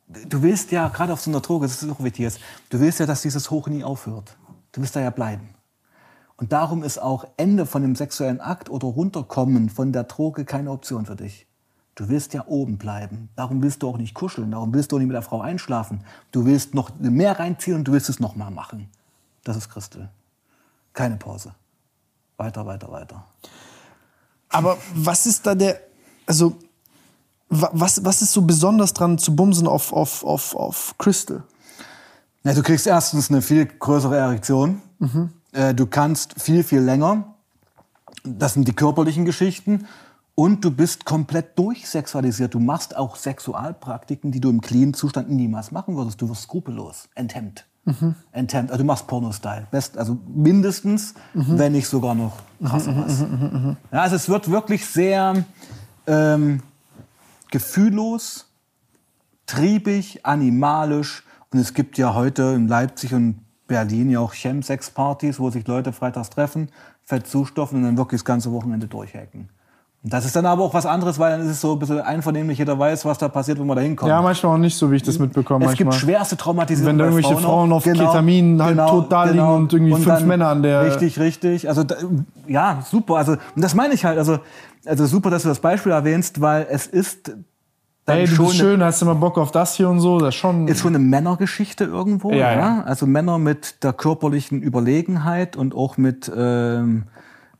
du 0.07 0.43
willst 0.43 0.71
ja, 0.71 0.89
gerade 0.89 1.13
auf 1.13 1.21
so 1.21 1.31
einer 1.31 1.41
Droge, 1.41 1.65
das 1.65 1.81
ist 1.81 1.89
auch 1.89 2.03
wichtig 2.03 2.39
du 2.69 2.79
willst 2.79 2.99
ja, 2.99 3.05
dass 3.05 3.21
dieses 3.21 3.49
Hoch 3.49 3.67
nie 3.67 3.83
aufhört. 3.83 4.38
Du 4.73 4.81
willst 4.81 4.95
da 4.95 5.01
ja 5.01 5.09
bleiben. 5.09 5.49
Und 6.38 6.53
darum 6.53 6.83
ist 6.83 6.97
auch 6.97 7.25
Ende 7.38 7.65
von 7.65 7.81
dem 7.81 7.95
sexuellen 7.95 8.41
Akt 8.41 8.69
oder 8.69 8.88
runterkommen 8.88 9.69
von 9.69 9.91
der 9.91 10.03
Droge 10.03 10.45
keine 10.45 10.71
Option 10.71 11.05
für 11.05 11.15
dich. 11.15 11.47
Du 11.95 12.07
willst 12.09 12.34
ja 12.34 12.45
oben 12.47 12.77
bleiben. 12.77 13.30
Darum 13.35 13.61
willst 13.61 13.84
du 13.84 13.89
auch 13.89 13.97
nicht 13.97 14.13
kuscheln. 14.13 14.51
Darum 14.51 14.73
willst 14.73 14.91
du 14.91 14.95
auch 14.95 14.99
nicht 14.99 15.07
mit 15.07 15.15
der 15.15 15.22
Frau 15.22 15.41
einschlafen. 15.41 16.03
Du 16.31 16.45
willst 16.45 16.73
noch 16.73 16.91
mehr 16.99 17.38
reinziehen 17.38 17.76
und 17.76 17.84
du 17.84 17.91
willst 17.91 18.09
es 18.09 18.19
noch 18.19 18.35
mal 18.35 18.49
machen. 18.49 18.89
Das 19.43 19.57
ist 19.57 19.69
Christel. 19.69 20.09
Keine 20.93 21.18
Pause. 21.18 21.53
Weiter, 22.38 22.65
weiter, 22.65 22.91
weiter. 22.91 23.26
Aber 24.49 24.77
was 24.93 25.26
ist 25.26 25.45
da 25.45 25.55
der, 25.55 25.80
also, 26.26 26.55
was, 27.49 28.03
was 28.03 28.22
ist 28.22 28.31
so 28.31 28.41
besonders 28.41 28.93
dran 28.93 29.18
zu 29.18 29.35
bumsen 29.35 29.68
auf, 29.68 29.91
auf, 29.91 30.23
auf, 30.23 30.55
auf 30.55 30.95
Crystal? 30.97 31.43
Ja, 32.43 32.53
du 32.53 32.63
kriegst 32.63 32.88
erstens 32.88 33.30
eine 33.30 33.41
viel 33.41 33.65
größere 33.65 34.18
Erektion. 34.18 34.81
Mhm. 34.99 35.31
Äh, 35.51 35.73
du 35.73 35.85
kannst 35.85 36.41
viel, 36.41 36.63
viel 36.63 36.80
länger. 36.81 37.35
Das 38.23 38.53
sind 38.53 38.68
die 38.68 38.73
körperlichen 38.73 39.26
Geschichten. 39.26 39.88
Und 40.35 40.63
du 40.63 40.71
bist 40.71 41.05
komplett 41.05 41.57
durchsexualisiert. 41.59 42.53
Du 42.53 42.59
machst 42.59 42.95
auch 42.95 43.15
Sexualpraktiken, 43.15 44.31
die 44.31 44.39
du 44.39 44.49
im 44.49 44.61
clean 44.61 44.93
Zustand 44.93 45.29
niemals 45.29 45.71
machen 45.71 45.97
würdest. 45.97 46.21
Du 46.21 46.29
wirst 46.29 46.43
skrupellos, 46.43 47.09
enthemmt. 47.15 47.65
Mhm. 47.85 48.15
Enthemmt. 48.31 48.71
Also 48.71 48.83
du 48.83 48.87
machst 48.87 49.07
Porno-Style. 49.07 49.67
Best, 49.71 49.97
also 49.97 50.17
mindestens, 50.27 51.15
mhm. 51.33 51.57
wenn 51.57 51.71
nicht 51.73 51.87
sogar 51.87 52.15
noch 52.15 52.33
krasser 52.63 52.95
was. 52.95 53.25
Ja, 53.91 54.01
also 54.01 54.15
es 54.15 54.29
wird 54.29 54.49
wirklich 54.49 54.85
sehr 54.85 55.43
ähm, 56.07 56.61
gefühllos, 57.49 58.47
triebig, 59.47 60.25
animalisch. 60.25 61.23
Und 61.51 61.59
es 61.59 61.73
gibt 61.73 61.97
ja 61.97 62.13
heute 62.13 62.53
in 62.55 62.67
Leipzig 62.67 63.13
und 63.13 63.43
Berlin 63.67 64.09
ja 64.09 64.19
auch 64.19 64.33
Chemsex-Partys, 64.33 65.39
wo 65.39 65.49
sich 65.49 65.67
Leute 65.67 65.91
freitags 65.91 66.29
treffen, 66.29 66.69
fett 67.03 67.27
zustoffen 67.27 67.79
und 67.79 67.83
dann 67.83 67.97
wirklich 67.97 68.21
das 68.21 68.25
ganze 68.25 68.51
Wochenende 68.51 68.87
durchhacken. 68.87 69.49
Das 70.03 70.25
ist 70.25 70.35
dann 70.35 70.47
aber 70.47 70.63
auch 70.63 70.73
was 70.73 70.87
anderes, 70.87 71.19
weil 71.19 71.37
dann 71.37 71.41
ist 71.41 71.51
es 71.51 71.61
so 71.61 71.73
ein 71.73 71.79
bisschen 71.79 72.01
einvernehmlich, 72.01 72.57
jeder 72.57 72.77
weiß, 72.77 73.05
was 73.05 73.19
da 73.19 73.29
passiert, 73.29 73.59
wenn 73.59 73.67
man 73.67 73.77
da 73.77 73.83
hinkommt. 73.83 74.09
Ja, 74.09 74.19
manchmal 74.19 74.55
auch 74.55 74.57
nicht 74.57 74.75
so, 74.75 74.89
wie 74.89 74.95
ich 74.95 75.03
das 75.03 75.19
mitbekomme. 75.19 75.65
Es 75.65 75.69
manchmal. 75.69 75.91
gibt 75.91 76.01
schwerste 76.01 76.37
Traumatisierungen. 76.37 76.97
Wenn 76.97 76.97
da 76.97 77.05
irgendwelche 77.05 77.35
Frauen, 77.35 77.43
Frauen 77.43 77.71
auf 77.71 77.83
genau, 77.83 78.07
Ketamin 78.07 78.59
halt 78.63 78.71
genau, 78.71 78.89
tot 78.89 79.11
da 79.11 79.25
liegen 79.25 79.37
genau. 79.37 79.55
und 79.57 79.71
irgendwie 79.71 79.93
und 79.93 80.01
fünf 80.01 80.21
Männer 80.21 80.47
an 80.47 80.63
der. 80.63 80.85
Richtig, 80.85 81.19
richtig. 81.19 81.69
Also 81.69 81.83
ja, 82.47 82.83
super. 82.89 83.17
Also 83.17 83.33
und 83.33 83.63
das 83.63 83.75
meine 83.75 83.93
ich 83.93 84.03
halt. 84.03 84.17
Also, 84.17 84.39
also 84.85 85.05
super, 85.05 85.29
dass 85.29 85.43
du 85.43 85.49
das 85.49 85.59
Beispiel 85.59 85.91
erwähnst, 85.91 86.41
weil 86.41 86.65
es 86.71 86.87
ist 86.87 87.35
Ey, 88.07 88.25
du 88.25 88.45
bist 88.45 88.55
schön, 88.55 88.83
hast 88.83 89.01
du 89.03 89.05
mal 89.05 89.13
Bock 89.13 89.37
auf 89.37 89.51
das 89.51 89.75
hier 89.75 89.87
und 89.87 89.99
so, 89.99 90.17
das 90.17 90.29
ist 90.29 90.35
schon... 90.35 90.67
Ist 90.67 90.81
schon 90.81 90.95
eine 90.95 91.03
Männergeschichte 91.03 91.83
irgendwo, 91.83 92.31
ja, 92.31 92.51
ja. 92.51 92.83
Also 92.83 93.05
Männer 93.05 93.37
mit 93.37 93.83
der 93.83 93.93
körperlichen 93.93 94.63
Überlegenheit 94.63 95.55
und 95.55 95.75
auch 95.75 95.97
mit 95.97 96.29
ähm, 96.35 97.03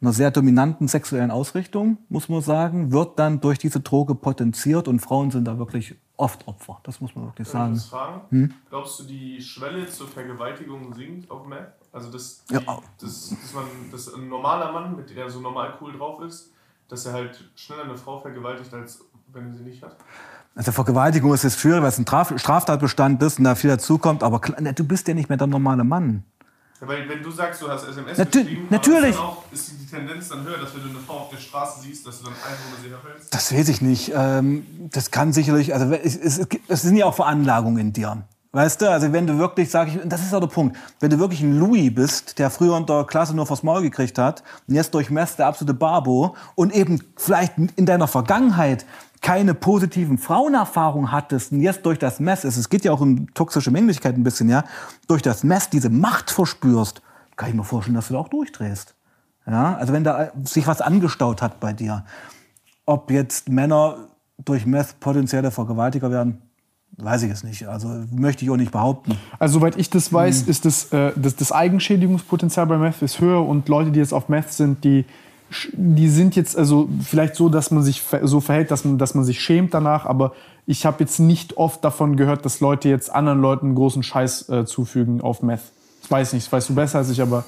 einer 0.02 0.14
sehr 0.14 0.32
dominanten 0.32 0.88
sexuellen 0.88 1.30
Ausrichtung, 1.30 1.98
muss 2.10 2.28
man 2.28 2.42
sagen, 2.42 2.92
wird 2.92 3.20
dann 3.20 3.40
durch 3.40 3.60
diese 3.60 3.82
Droge 3.82 4.16
potenziert 4.16 4.88
und 4.88 5.00
Frauen 5.00 5.30
sind 5.30 5.46
da 5.46 5.60
wirklich 5.60 5.96
oft 6.18 6.48
Opfer. 6.48 6.80
Das 6.84 7.02
muss 7.02 7.16
man 7.16 7.26
wirklich 7.26 7.48
sagen. 7.48 7.76
Ich 7.76 7.84
fragen? 7.84 8.22
Hm? 8.30 8.54
Glaubst 8.70 9.00
du, 9.00 9.04
die 9.04 9.42
Schwelle 9.42 9.88
zur 9.88 10.08
Vergewaltigung 10.08 10.94
sinkt 10.94 11.30
auf 11.30 11.46
Meth? 11.46 11.74
Also, 11.94 12.12
dass, 12.12 12.44
die, 12.46 12.56
ja. 12.56 12.62
dass, 13.00 13.30
dass, 13.30 13.54
man, 13.54 13.66
dass 13.92 14.14
ein 14.14 14.28
normaler 14.28 14.72
Mann, 14.72 14.96
mit 14.96 15.16
der 15.16 15.30
so 15.30 15.40
normal 15.40 15.74
cool 15.82 15.94
drauf 15.98 16.22
ist, 16.22 16.52
dass 16.88 17.06
er 17.06 17.14
halt 17.14 17.50
schneller 17.56 17.84
eine 17.84 17.98
Frau 17.98 18.20
vergewaltigt, 18.20 18.74
als 18.74 19.04
wenn 19.32 19.48
er 19.50 19.56
sie 19.56 19.64
nicht 19.64 19.84
hat? 19.84 19.98
Also 20.56 20.72
Vergewaltigung 20.72 21.34
ist 21.34 21.44
jetzt 21.44 21.60
schwierig, 21.60 21.82
weil 21.82 21.90
es 21.90 21.98
ein 21.98 22.06
Straftatbestand 22.06 23.22
ist 23.24 23.40
und 23.40 23.46
da 23.46 23.56
viel 23.56 23.70
dazukommt, 23.70 24.22
aber 24.22 24.40
du 24.40 24.84
bist 24.84 25.08
ja 25.08 25.14
nicht 25.14 25.30
mehr 25.30 25.38
der 25.38 25.48
normale 25.48 25.84
Mann. 25.86 26.26
Weil 26.84 27.08
wenn 27.08 27.22
du 27.22 27.30
sagst, 27.30 27.62
du 27.62 27.70
hast 27.70 27.88
SMS 27.88 28.18
Natu 28.18 28.40
geschrieben, 28.40 28.68
natürlich. 28.72 29.12
Ist, 29.12 29.20
auch, 29.20 29.44
ist, 29.52 29.72
die 29.80 29.86
Tendenz 29.86 30.30
dann 30.30 30.44
höher, 30.44 30.58
dass 30.58 30.74
wenn 30.74 30.82
du 30.82 30.90
eine 30.90 31.00
Frau 31.00 31.20
auf 31.20 31.30
der 31.30 31.38
Straße 31.38 31.82
siehst, 31.82 32.08
dass 32.08 32.18
du 32.20 32.26
dann 32.26 32.34
einfach 32.34 32.66
über 32.74 32.82
sie 32.84 32.90
herfällst? 32.90 33.32
Das 33.34 33.54
weiß 33.54 33.70
ich 33.70 33.82
nicht. 33.82 34.12
Ähm, 34.16 34.66
das 34.92 35.12
kann 35.12 35.32
sicherlich, 35.32 35.76
also 35.76 35.94
es, 35.94 36.16
es, 36.16 36.42
es 36.68 36.82
sind 36.82 36.96
ja 36.96 37.06
auch 37.06 37.14
Veranlagungen 37.14 37.78
in 37.78 37.94
dir. 37.94 38.24
Weißt 38.54 38.82
du, 38.82 38.92
also 38.92 39.14
wenn 39.14 39.26
du 39.26 39.38
wirklich, 39.38 39.70
sag 39.70 39.88
ich, 39.88 39.98
das 40.04 40.22
ist 40.22 40.34
auch 40.34 40.42
der 40.42 40.48
Punkt, 40.48 40.78
wenn 41.00 41.10
du 41.10 41.20
wirklich 41.20 41.42
ein 41.42 41.58
Louis 41.58 41.94
bist, 41.94 42.38
der 42.38 42.50
früher 42.50 42.76
in 42.76 42.86
der 42.86 43.06
Klasse 43.06 43.34
nur 43.34 43.46
vors 43.46 43.64
Maul 43.64 43.82
gekriegt 43.82 44.18
hat 44.18 44.44
und 44.68 44.76
jetzt 44.76 44.94
durch 44.94 45.10
Mess 45.10 45.38
der 45.38 45.48
absolute 45.48 45.74
Barbo 45.74 46.36
und 46.56 46.74
eben 46.76 47.02
vielleicht 47.16 47.54
in 47.58 47.86
deiner 47.86 48.10
Vergangenheit 48.10 48.86
keine 49.22 49.54
positiven 49.54 50.18
Frauenerfahrungen 50.18 51.14
hattest 51.14 51.54
und 51.54 51.62
jetzt 51.62 51.86
durch 51.86 51.98
das 51.98 52.20
Mess, 52.20 52.44
es 52.44 52.68
geht 52.68 52.84
ja 52.84 52.92
auch 52.92 53.00
um 53.00 53.34
toxische 53.34 53.72
Männlichkeit 53.72 54.16
ein 54.16 54.24
bisschen, 54.24 54.50
ja, 54.50 54.66
durch 55.08 55.22
das 55.22 55.46
Mess 55.46 55.70
diese 55.70 55.90
Macht 55.90 56.30
verspürst, 56.30 57.02
kann 57.38 57.50
ich 57.50 57.56
mir 57.56 57.64
vorstellen, 57.64 57.96
dass 57.96 58.10
du 58.10 58.16
da 58.16 58.20
auch 58.20 58.28
durchdrehst. 58.28 58.96
Ja, 59.48 59.76
also 59.76 59.94
wenn 59.94 60.04
da 60.04 60.32
sich 60.44 60.68
was 60.68 60.82
angestaut 60.82 61.42
hat 61.42 61.60
bei 61.60 61.72
dir. 61.72 62.04
Ob 62.86 63.12
jetzt 63.12 63.48
Männer 63.48 64.10
durch 64.38 64.66
Meth 64.66 65.00
potenzielle 65.00 65.52
Vergewaltiger 65.52 66.12
werden, 66.12 66.42
weiß 66.98 67.24
ich 67.24 67.32
es 67.32 67.44
nicht. 67.44 67.68
Also 67.68 67.88
möchte 68.12 68.46
ich 68.46 68.52
auch 68.52 68.58
nicht 68.58 68.72
behaupten. 68.72 69.18
Also 69.40 69.60
soweit 69.60 69.78
ich 69.78 69.90
das 69.90 70.12
weiß, 70.12 70.46
mhm. 70.46 70.52
ist 70.52 70.66
das, 70.66 70.92
äh, 70.92 71.12
das, 71.16 71.36
das 71.36 71.52
Eigenschädigungspotenzial 71.52 72.66
bei 72.68 72.78
Meth 72.78 73.02
ist 73.02 73.20
höher 73.20 73.46
und 73.46 73.68
Leute, 73.70 73.92
die 73.92 74.00
jetzt 74.00 74.14
auf 74.14 74.30
Meth 74.30 74.52
sind, 74.52 74.84
die 74.84 75.06
die 75.74 76.08
sind 76.08 76.36
jetzt 76.36 76.58
also 76.58 76.88
vielleicht 77.04 77.36
so, 77.36 77.50
dass 77.50 77.72
man 77.72 77.84
sich 77.84 78.02
so 78.24 78.40
verhält, 78.40 78.72
dass 78.72 78.86
man, 78.86 78.98
dass 78.98 79.16
man 79.16 79.24
sich 79.24 79.42
schämt 79.42 79.74
danach, 79.74 80.06
aber 80.06 80.34
ich 80.66 80.86
habe 80.86 80.98
jetzt 81.02 81.20
nicht 81.20 81.58
oft 81.58 81.84
davon 81.84 82.16
gehört, 82.16 82.46
dass 82.46 82.62
Leute 82.62 82.88
jetzt 82.88 83.14
anderen 83.14 83.42
Leuten 83.42 83.76
großen 83.76 84.04
Scheiß 84.04 84.50
äh, 84.50 84.66
zufügen 84.66 85.22
auf 85.22 85.42
Meth. 85.42 85.60
Ich 86.04 86.10
weiß 86.10 86.34
nicht, 86.34 86.46
das 86.46 86.54
weißt 86.54 86.70
du 86.70 86.76
besser 86.76 87.00
als 87.00 87.10
ich, 87.10 87.22
aber 87.22 87.44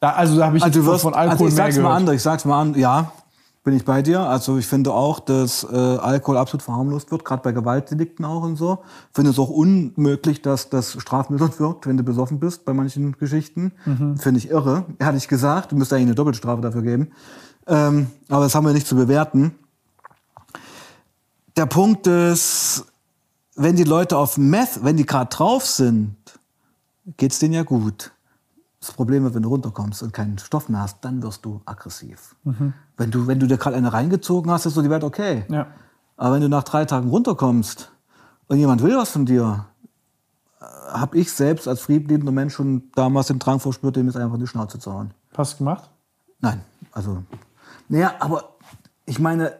da, 0.00 0.10
also 0.10 0.36
da 0.36 0.46
habe 0.46 0.56
ich 0.56 0.62
also 0.62 0.84
wirst, 0.84 1.02
von 1.02 1.14
Alkohol 1.14 1.32
also 1.32 1.46
ich 1.46 1.54
sag's 1.54 1.76
mehr 1.76 1.84
gehört. 1.84 2.02
Mal 2.02 2.10
an, 2.10 2.14
ich 2.16 2.22
sag's 2.22 2.44
mal 2.44 2.60
an, 2.60 2.74
ja, 2.74 3.12
bin 3.68 3.76
ich 3.76 3.84
bei 3.84 4.00
dir. 4.00 4.20
Also 4.20 4.56
ich 4.56 4.66
finde 4.66 4.94
auch, 4.94 5.20
dass 5.20 5.62
äh, 5.62 5.76
Alkohol 5.76 6.38
absolut 6.38 6.62
verharmlost 6.62 7.10
wird, 7.10 7.22
gerade 7.22 7.42
bei 7.42 7.52
Gewaltdelikten 7.52 8.24
auch 8.24 8.42
und 8.42 8.56
so. 8.56 8.78
Ich 9.10 9.16
finde 9.16 9.30
es 9.30 9.38
auch 9.38 9.50
unmöglich, 9.50 10.40
dass 10.40 10.70
das 10.70 10.92
strafmildernd 10.98 11.60
wird, 11.60 11.86
wenn 11.86 11.98
du 11.98 12.02
besoffen 12.02 12.40
bist 12.40 12.64
bei 12.64 12.72
manchen 12.72 13.12
Geschichten. 13.18 13.72
Mhm. 13.84 14.16
Finde 14.16 14.38
ich 14.38 14.48
irre, 14.48 14.86
ehrlich 14.98 15.28
gesagt. 15.28 15.70
Du 15.70 15.76
müsstest 15.76 15.92
eigentlich 15.92 16.06
eine 16.06 16.14
Doppelstrafe 16.14 16.62
dafür 16.62 16.80
geben. 16.80 17.10
Ähm, 17.66 18.06
aber 18.30 18.44
das 18.44 18.54
haben 18.54 18.64
wir 18.64 18.72
nicht 18.72 18.86
zu 18.86 18.96
bewerten. 18.96 19.54
Der 21.58 21.66
Punkt 21.66 22.06
ist, 22.06 22.86
wenn 23.54 23.76
die 23.76 23.84
Leute 23.84 24.16
auf 24.16 24.38
Meth, 24.38 24.82
wenn 24.82 24.96
die 24.96 25.04
gerade 25.04 25.28
drauf 25.28 25.66
sind, 25.66 26.16
geht's 27.18 27.38
denen 27.38 27.52
ja 27.52 27.64
gut. 27.64 28.12
Das 28.88 28.96
Problem 28.96 29.26
ist, 29.26 29.34
wenn 29.34 29.42
du 29.42 29.50
runterkommst 29.50 30.02
und 30.02 30.14
keinen 30.14 30.38
Stoff 30.38 30.70
mehr 30.70 30.80
hast, 30.80 31.04
dann 31.04 31.22
wirst 31.22 31.44
du 31.44 31.60
aggressiv. 31.66 32.34
Mhm. 32.44 32.72
Wenn, 32.96 33.10
du, 33.10 33.26
wenn 33.26 33.38
du 33.38 33.46
dir 33.46 33.58
gerade 33.58 33.76
eine 33.76 33.92
reingezogen 33.92 34.50
hast, 34.50 34.64
ist 34.64 34.72
so 34.72 34.80
die 34.80 34.88
Welt 34.88 35.04
okay. 35.04 35.44
Ja. 35.50 35.66
Aber 36.16 36.34
wenn 36.34 36.40
du 36.40 36.48
nach 36.48 36.62
drei 36.62 36.86
Tagen 36.86 37.10
runterkommst 37.10 37.92
und 38.46 38.56
jemand 38.56 38.82
will 38.82 38.96
was 38.96 39.10
von 39.10 39.26
dir, 39.26 39.66
äh, 40.58 40.64
habe 40.64 41.18
ich 41.18 41.30
selbst 41.30 41.68
als 41.68 41.82
friedliebender 41.82 42.32
Mensch 42.32 42.54
schon 42.54 42.84
damals 42.94 43.26
den 43.26 43.38
Drang 43.38 43.60
verspürt, 43.60 43.96
dem 43.96 44.06
jetzt 44.06 44.16
einfach 44.16 44.38
die 44.38 44.46
Schnauze 44.46 44.78
zu 44.78 44.90
hauen. 44.90 45.10
Hast 45.36 45.52
du 45.52 45.58
gemacht? 45.58 45.90
Nein, 46.40 46.62
also, 46.92 47.22
naja, 47.90 48.14
aber 48.20 48.54
ich 49.04 49.18
meine, 49.18 49.52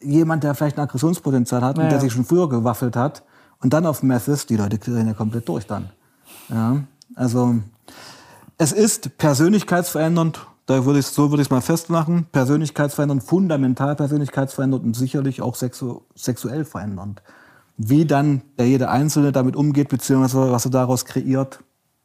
jemand, 0.00 0.44
der 0.44 0.54
vielleicht 0.54 0.78
ein 0.78 0.84
Aggressionspotenzial 0.84 1.60
hat 1.60 1.76
naja. 1.76 1.88
und 1.88 1.92
der 1.92 2.00
sich 2.00 2.10
schon 2.14 2.24
früher 2.24 2.48
gewaffelt 2.48 2.96
hat 2.96 3.22
und 3.60 3.74
dann 3.74 3.84
auf 3.84 4.02
Meth 4.02 4.28
ist, 4.28 4.48
die 4.48 4.56
Leute 4.56 4.78
kriegen 4.78 5.06
ja 5.06 5.12
komplett 5.12 5.46
durch 5.46 5.66
dann. 5.66 5.90
Ja, 6.48 6.78
also 7.14 7.56
es 8.62 8.70
ist 8.70 9.18
persönlichkeitsverändernd, 9.18 10.46
da 10.66 10.84
würde 10.84 11.00
ich, 11.00 11.06
so 11.06 11.30
würde 11.30 11.42
ich 11.42 11.48
es 11.48 11.50
mal 11.50 11.60
festmachen, 11.60 12.26
persönlichkeitsverändernd, 12.30 13.24
fundamental 13.24 13.96
persönlichkeitsverändernd 13.96 14.84
und 14.84 14.94
sicherlich 14.94 15.42
auch 15.42 15.56
sexu 15.56 16.02
sexuell 16.14 16.64
verändernd. 16.64 17.22
Wie 17.76 18.04
dann 18.04 18.42
der 18.58 18.68
jede 18.68 18.88
Einzelne 18.88 19.32
damit 19.32 19.56
umgeht, 19.56 19.88
beziehungsweise 19.88 20.52
was 20.52 20.64
er 20.64 20.70
daraus 20.70 21.04
kreiert, 21.04 21.58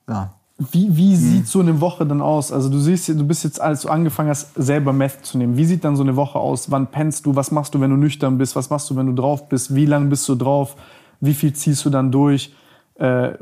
ja. 0.09 0.33
Wie, 0.71 0.97
wie 0.97 1.15
sieht 1.15 1.41
hm. 1.41 1.45
so 1.45 1.59
eine 1.59 1.79
Woche 1.81 2.07
dann 2.07 2.19
aus? 2.19 2.51
Also 2.51 2.69
du 2.69 2.79
siehst, 2.79 3.07
du 3.09 3.27
bist 3.27 3.43
jetzt, 3.43 3.61
als 3.61 3.83
du 3.83 3.89
angefangen 3.89 4.29
hast, 4.29 4.55
selber 4.55 4.91
Meth 4.91 5.23
zu 5.23 5.37
nehmen. 5.37 5.55
Wie 5.55 5.65
sieht 5.65 5.83
dann 5.83 5.95
so 5.95 6.01
eine 6.01 6.15
Woche 6.15 6.39
aus? 6.39 6.71
Wann 6.71 6.87
pennst 6.87 7.27
du? 7.27 7.35
Was 7.35 7.51
machst 7.51 7.75
du, 7.75 7.79
wenn 7.79 7.91
du 7.91 7.95
nüchtern 7.95 8.39
bist? 8.39 8.55
Was 8.55 8.71
machst 8.71 8.89
du, 8.89 8.95
wenn 8.95 9.05
du 9.05 9.13
drauf 9.13 9.49
bist? 9.49 9.75
Wie 9.75 9.85
lange 9.85 10.07
bist 10.07 10.27
du 10.27 10.33
drauf? 10.33 10.75
Wie 11.19 11.35
viel 11.35 11.53
ziehst 11.53 11.85
du 11.85 11.91
dann 11.91 12.11
durch? 12.11 12.55
Äh, 12.95 13.33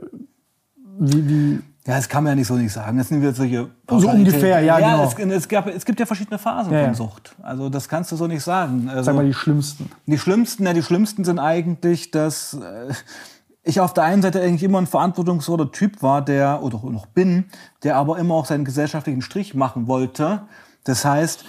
wie, 0.99 1.29
wie 1.29 1.61
ja, 1.88 1.95
das 1.98 2.10
kann 2.10 2.24
man 2.24 2.32
ja 2.32 2.36
nicht 2.36 2.48
so 2.48 2.56
nicht 2.56 2.74
sagen. 2.74 2.98
Das 2.98 3.10
sind 3.10 3.22
wir 3.22 3.32
solche 3.32 3.70
So 3.88 4.10
ungefähr, 4.10 4.60
ja, 4.62 4.80
ja 4.80 4.91
genau. 4.98 5.03
Es, 5.03 5.44
es, 5.44 5.48
gab, 5.48 5.68
es 5.68 5.86
gibt 5.86 5.99
ja 5.99 6.07
verschiedene 6.07 6.40
Phasen 6.40 6.74
ja, 6.74 6.86
von 6.86 6.95
Sucht. 6.95 7.36
Also 7.44 7.70
das 7.70 7.88
kannst 7.88 8.12
du 8.12 8.16
so 8.16 8.26
nicht 8.26 8.41
sagen. 8.41 8.90
Also, 8.90 9.03
Sag 9.03 9.16
mal 9.16 9.26
die 9.26 9.34
schlimmsten. 9.34 9.91
Die 10.07 10.18
schlimmsten, 10.18 10.66
ja, 10.66 10.74
die 10.74 10.82
schlimmsten 10.82 11.24
sind 11.24 11.38
eigentlich, 11.38 12.10
dass 12.10 12.56
äh, 12.56 12.91
ich 13.62 13.80
auf 13.82 13.94
der 13.94 14.03
einen 14.03 14.24
Seite 14.24 14.41
eigentlich 14.41 14.64
immer 14.64 14.80
ein 14.80 14.88
verantwortungsvoller 14.88 15.72
Typ 15.72 16.02
war, 16.02 16.24
der, 16.24 16.64
oder 16.64 16.80
noch 16.90 17.06
bin, 17.06 17.45
der 17.84 17.98
aber 17.98 18.18
immer 18.18 18.34
auch 18.34 18.45
seinen 18.45 18.66
gesellschaftlichen 18.66 19.22
Strich 19.22 19.53
machen 19.53 19.88
wollte. 19.88 20.41
Das 20.86 21.03
heißt, 21.03 21.44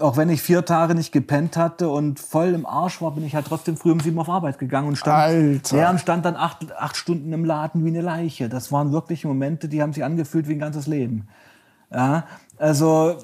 auch 0.00 0.16
wenn 0.16 0.28
ich 0.28 0.42
vier 0.42 0.64
Tage 0.64 0.94
nicht 0.94 1.12
gepennt 1.12 1.56
hatte 1.56 1.88
und 1.88 2.20
voll 2.20 2.48
im 2.48 2.66
Arsch 2.66 3.00
war, 3.00 3.10
bin 3.12 3.24
ich 3.24 3.34
halt 3.34 3.46
trotzdem 3.46 3.76
früh 3.76 3.90
um 3.90 4.00
sieben 4.00 4.18
auf 4.18 4.28
Arbeit 4.28 4.58
gegangen 4.58 4.88
und 4.88 4.96
stand, 4.96 5.16
Alter. 5.16 5.76
Ja, 5.76 5.90
und 5.90 5.98
stand 5.98 6.24
dann 6.24 6.36
acht, 6.36 6.72
acht 6.76 6.96
Stunden 6.96 7.32
im 7.32 7.44
Laden 7.44 7.84
wie 7.84 7.88
eine 7.88 8.02
Leiche. 8.02 8.48
Das 8.48 8.70
waren 8.70 8.92
wirklich 8.92 9.24
Momente, 9.24 9.68
die 9.68 9.82
haben 9.82 9.92
sich 9.92 10.04
angefühlt 10.04 10.46
wie 10.46 10.52
ein 10.52 10.58
ganzes 10.58 10.86
Leben. 10.86 11.26
Ja, 11.90 12.24
also 12.58 13.16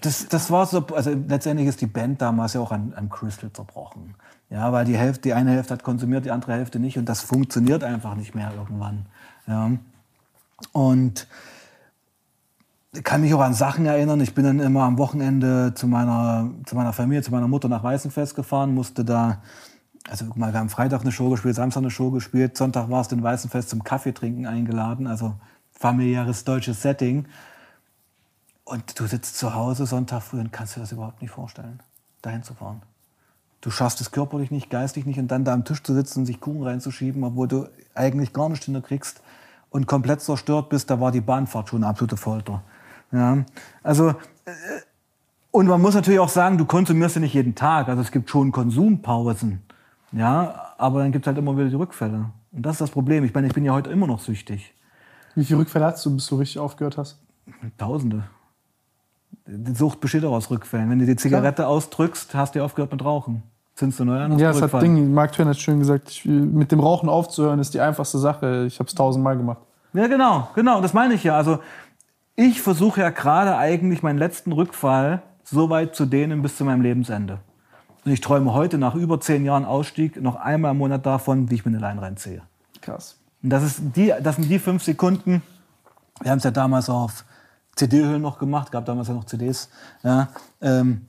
das, 0.00 0.28
das 0.28 0.50
war 0.50 0.66
so, 0.66 0.86
also 0.94 1.10
letztendlich 1.10 1.68
ist 1.68 1.80
die 1.80 1.86
Band 1.86 2.22
damals 2.22 2.54
ja 2.54 2.60
auch 2.60 2.72
an, 2.72 2.92
an 2.94 3.08
Crystal 3.08 3.50
zerbrochen. 3.52 4.14
Ja, 4.48 4.72
weil 4.72 4.84
die 4.84 4.96
Hälfte, 4.96 5.22
die 5.22 5.32
eine 5.32 5.50
Hälfte 5.50 5.74
hat 5.74 5.82
konsumiert, 5.82 6.24
die 6.24 6.30
andere 6.30 6.52
Hälfte 6.52 6.78
nicht 6.78 6.98
und 6.98 7.08
das 7.08 7.20
funktioniert 7.22 7.82
einfach 7.82 8.14
nicht 8.14 8.34
mehr 8.36 8.52
irgendwann. 8.56 9.06
Ja. 9.48 9.72
Und 10.70 11.26
kann 13.02 13.20
mich 13.20 13.34
auch 13.34 13.40
an 13.40 13.54
Sachen 13.54 13.86
erinnern. 13.86 14.20
Ich 14.20 14.34
bin 14.34 14.44
dann 14.44 14.60
immer 14.60 14.82
am 14.82 14.98
Wochenende 14.98 15.72
zu 15.74 15.86
meiner, 15.86 16.50
zu 16.66 16.76
meiner 16.76 16.92
Familie, 16.92 17.22
zu 17.22 17.30
meiner 17.30 17.48
Mutter 17.48 17.68
nach 17.68 17.82
Weißenfest 17.82 18.34
gefahren, 18.34 18.74
musste 18.74 19.04
da, 19.04 19.42
also 20.08 20.26
mal, 20.34 20.52
haben 20.52 20.68
Freitag 20.68 21.00
eine 21.00 21.12
Show 21.12 21.30
gespielt, 21.30 21.54
Samstag 21.54 21.80
eine 21.80 21.90
Show 21.90 22.10
gespielt, 22.10 22.56
Sonntag 22.56 22.90
war 22.90 23.00
es 23.00 23.08
den 23.08 23.22
Weißenfest 23.22 23.70
zum 23.70 23.84
Kaffee 23.84 24.12
trinken 24.12 24.46
eingeladen, 24.46 25.06
also 25.06 25.34
familiäres 25.72 26.44
deutsches 26.44 26.82
Setting. 26.82 27.26
Und 28.64 28.98
du 28.98 29.06
sitzt 29.06 29.38
zu 29.38 29.54
Hause 29.54 29.86
Sonntag 29.86 30.22
früh 30.22 30.40
und 30.40 30.52
kannst 30.52 30.76
dir 30.76 30.80
das 30.80 30.92
überhaupt 30.92 31.22
nicht 31.22 31.30
vorstellen, 31.30 31.80
dahin 32.22 32.42
zu 32.42 32.54
fahren. 32.54 32.82
Du 33.60 33.70
schaffst 33.70 34.00
es 34.00 34.10
körperlich 34.10 34.50
nicht, 34.50 34.70
geistig 34.70 35.06
nicht 35.06 35.18
und 35.18 35.28
dann 35.28 35.44
da 35.44 35.52
am 35.52 35.64
Tisch 35.64 35.82
zu 35.82 35.94
sitzen 35.94 36.20
und 36.20 36.26
sich 36.26 36.40
Kuchen 36.40 36.62
reinzuschieben, 36.62 37.24
obwohl 37.24 37.48
du 37.48 37.66
eigentlich 37.94 38.32
gar 38.32 38.48
nichts 38.48 38.70
kriegst 38.84 39.22
und 39.70 39.86
komplett 39.86 40.20
zerstört 40.20 40.68
bist, 40.68 40.90
da 40.90 41.00
war 41.00 41.12
die 41.12 41.20
Bahnfahrt 41.20 41.68
schon 41.68 41.82
eine 41.82 41.90
absolute 41.90 42.16
Folter. 42.16 42.62
Ja, 43.12 43.44
also, 43.82 44.10
äh, 44.10 44.14
und 45.50 45.66
man 45.68 45.80
muss 45.80 45.94
natürlich 45.94 46.20
auch 46.20 46.28
sagen, 46.28 46.58
du 46.58 46.66
konsumierst 46.66 47.16
ja 47.16 47.20
nicht 47.22 47.34
jeden 47.34 47.54
Tag. 47.54 47.88
Also 47.88 48.02
es 48.02 48.10
gibt 48.10 48.28
schon 48.28 48.52
Konsumpausen. 48.52 49.62
Ja, 50.12 50.74
aber 50.76 51.00
dann 51.00 51.12
gibt 51.12 51.24
es 51.24 51.28
halt 51.28 51.38
immer 51.38 51.56
wieder 51.56 51.68
die 51.68 51.76
Rückfälle. 51.76 52.26
Und 52.52 52.62
das 52.66 52.72
ist 52.72 52.80
das 52.82 52.90
Problem. 52.90 53.24
Ich 53.24 53.32
meine, 53.32 53.46
ich 53.46 53.54
bin 53.54 53.64
ja 53.64 53.72
heute 53.72 53.90
immer 53.90 54.06
noch 54.06 54.20
süchtig. 54.20 54.74
Wie 55.34 55.44
viele 55.44 55.60
Rückfälle 55.60 55.86
hast 55.86 56.04
du, 56.04 56.14
bis 56.14 56.26
du 56.26 56.36
richtig 56.36 56.58
aufgehört 56.58 56.98
hast? 56.98 57.18
Tausende. 57.78 58.24
Die 59.46 59.74
Sucht 59.74 60.00
besteht 60.00 60.24
auch 60.24 60.32
aus 60.32 60.50
Rückfällen. 60.50 60.90
Wenn 60.90 60.98
du 60.98 61.06
die 61.06 61.16
Zigarette 61.16 61.62
Klar. 61.62 61.68
ausdrückst, 61.68 62.34
hast 62.34 62.54
du 62.54 62.64
aufgehört 62.64 62.92
mit 62.92 63.04
Rauchen. 63.04 63.42
Zündest 63.74 64.00
du 64.00 64.04
neu 64.04 64.18
an? 64.18 64.38
Ja, 64.38 64.52
das 64.52 64.60
hat 64.60 64.82
Ding, 64.82 65.12
Mark 65.12 65.32
Twain 65.32 65.48
hat 65.48 65.58
schön 65.58 65.78
gesagt, 65.78 66.10
ich, 66.10 66.24
mit 66.24 66.72
dem 66.72 66.80
Rauchen 66.80 67.08
aufzuhören 67.08 67.60
ist 67.60 67.74
die 67.74 67.80
einfachste 67.80 68.18
Sache. 68.18 68.64
Ich 68.66 68.78
habe 68.78 68.88
es 68.88 68.94
tausendmal 68.94 69.36
gemacht. 69.36 69.58
Ja, 69.92 70.06
genau, 70.06 70.48
genau, 70.54 70.80
das 70.80 70.92
meine 70.92 71.14
ich 71.14 71.24
ja. 71.24 71.36
Also 71.36 71.58
ich 72.36 72.60
versuche 72.60 73.00
ja 73.00 73.10
gerade 73.10 73.56
eigentlich 73.56 74.02
meinen 74.02 74.18
letzten 74.18 74.52
Rückfall 74.52 75.22
so 75.42 75.70
weit 75.70 75.96
zu 75.96 76.06
dehnen 76.06 76.42
bis 76.42 76.56
zu 76.56 76.64
meinem 76.64 76.82
Lebensende. 76.82 77.40
Und 78.04 78.12
ich 78.12 78.20
träume 78.20 78.52
heute 78.52 78.78
nach 78.78 78.94
über 78.94 79.20
zehn 79.20 79.44
Jahren 79.44 79.64
Ausstieg 79.64 80.20
noch 80.20 80.36
einmal 80.36 80.72
im 80.72 80.78
Monat 80.78 81.04
davon, 81.06 81.50
wie 81.50 81.56
ich 81.56 81.64
mir 81.64 81.72
eine 81.72 81.80
Leine 81.80 82.02
reinziehe. 82.02 82.42
Krass. 82.80 83.18
Und 83.42 83.50
das, 83.50 83.64
ist 83.64 83.80
die, 83.96 84.12
das 84.22 84.36
sind 84.36 84.48
die 84.48 84.58
fünf 84.58 84.84
Sekunden. 84.84 85.42
Wir 86.20 86.30
haben 86.30 86.38
es 86.38 86.44
ja 86.44 86.50
damals 86.50 86.88
auf 86.88 87.24
CD-Hüllen 87.74 88.22
noch 88.22 88.38
gemacht, 88.38 88.70
gab 88.70 88.86
damals 88.86 89.08
ja 89.08 89.14
noch 89.14 89.24
CDs. 89.24 89.68
Ja, 90.02 90.28
ähm, 90.60 91.02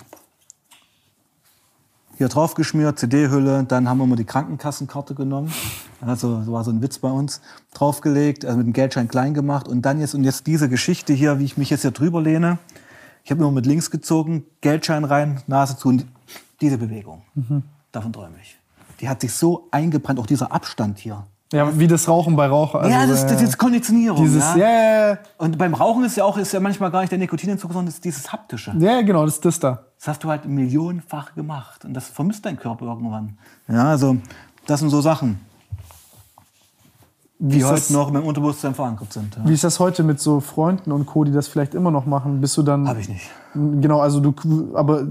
hier 2.18 2.30
drauf 2.30 2.56
geschmiert, 2.56 2.98
CD-Hülle, 2.98 3.64
dann 3.64 3.88
haben 3.88 3.99
wir 3.99 4.07
mal 4.07 4.15
die 4.15 4.26
Krankenkassenkarte 4.26 5.14
genommen. 5.14 5.53
Also 6.02 6.39
das 6.39 6.52
war 6.52 6.64
so 6.64 6.72
ein 6.72 6.81
Witz 6.81 6.98
bei 6.98 7.10
uns, 7.10 7.41
draufgelegt, 7.73 8.44
also 8.44 8.57
mit 8.57 8.68
dem 8.68 8.73
Geldschein 8.73 9.07
klein 9.07 9.34
gemacht 9.34 9.68
und 9.68 9.84
dann 9.84 9.99
jetzt 9.99 10.15
und 10.15 10.23
jetzt 10.23 10.48
diese 10.48 10.68
Geschichte 10.69 11.14
hier, 11.14 11.39
wie 11.39 11.45
ich 11.45 11.57
mich 11.57 11.69
jetzt 11.69 11.81
hier 11.81 11.91
drüber 11.91 12.22
lehne. 12.22 12.57
Ich 13.23 13.31
habe 13.31 13.44
mir 13.44 13.52
mit 13.52 13.65
links 13.65 13.91
gezogen, 13.91 14.45
Geldschein 14.61 15.03
rein, 15.03 15.41
Nase 15.48 15.77
zu 15.77 15.89
und 15.89 16.06
diese 16.61 16.77
Bewegung. 16.77 17.22
Mhm. 17.35 17.64
Davon 17.91 18.14
träume 18.14 18.35
ich. 18.41 18.57
Die 18.99 19.10
hat 19.10 19.22
sich 19.22 19.34
so 19.34 19.68
eingebrannt, 19.72 20.19
auch 20.19 20.26
dieser 20.26 20.52
Abstand 20.52 20.98
hier. 20.98 21.27
Ja, 21.53 21.80
wie 21.80 21.88
das 21.88 22.10
Rauchen 22.10 22.36
bei 22.36 22.48
Rauchen. 22.48 22.82
Also, 22.82 22.91
ja, 22.91 23.07
das, 23.07 23.26
das 23.26 23.41
ist 23.41 23.57
Konditionierung. 23.57 24.22
Dieses, 24.22 24.44
ja. 24.56 24.57
Yeah. 24.57 25.19
Und 25.38 25.57
beim 25.57 25.74
Rauchen 25.74 26.03
ist 26.03 26.18
ja 26.18 26.26
auch 26.26 26.38
ist 26.38 26.52
ja 26.52 26.60
manchmal 26.60 26.91
gar 26.91 26.99
nicht 26.99 27.11
der 27.11 27.19
Nikotinentzug, 27.19 27.72
sondern 27.72 27.88
ist 27.88 28.03
dieses 28.03 28.32
haptische. 28.34 28.74
Ja, 28.78 29.02
genau, 29.02 29.24
das 29.24 29.36
ist 29.36 29.45
das 29.45 29.60
da. 29.60 29.84
Das 29.98 30.10
hast 30.10 30.24
du 30.26 30.30
halt 30.30 30.45
millionenfach 30.45 31.36
gemacht 31.36 31.86
und 31.86 31.94
das 31.94 32.10
vermisst 32.10 32.45
dein 32.45 32.57
Körper 32.57 32.86
irgendwann. 32.86 33.38
Ja, 33.69 33.86
also 33.86 34.18
das 34.65 34.82
sind 34.82 34.90
so 34.90 34.99
Sachen, 34.99 35.40
die 37.40 37.64
heute 37.64 37.76
das, 37.76 37.90
noch 37.91 38.11
mit 38.11 38.22
dem 38.22 38.28
Unterbewusstsein 38.28 38.76
verankert 38.76 39.14
sind. 39.14 39.38
Ja. 39.38 39.48
Wie 39.48 39.53
ist 39.53 39.64
das 39.64 39.80
heute 39.80 40.03
mit 40.03 40.19
so 40.19 40.41
Freunden 40.41 40.91
und 40.91 41.06
Co, 41.06 41.24
die 41.24 41.32
das 41.32 41.48
vielleicht 41.48 41.74
immer 41.76 41.91
noch 41.91 42.06
machen? 42.06 42.41
Bist 42.41 42.57
du 42.57 42.64
dann? 42.64 42.90
Habe 42.90 42.99
ich 42.99 43.07
nicht. 43.07 43.30
Genau, 43.53 44.02
also 44.02 44.19
du, 44.19 44.76
aber 44.76 45.07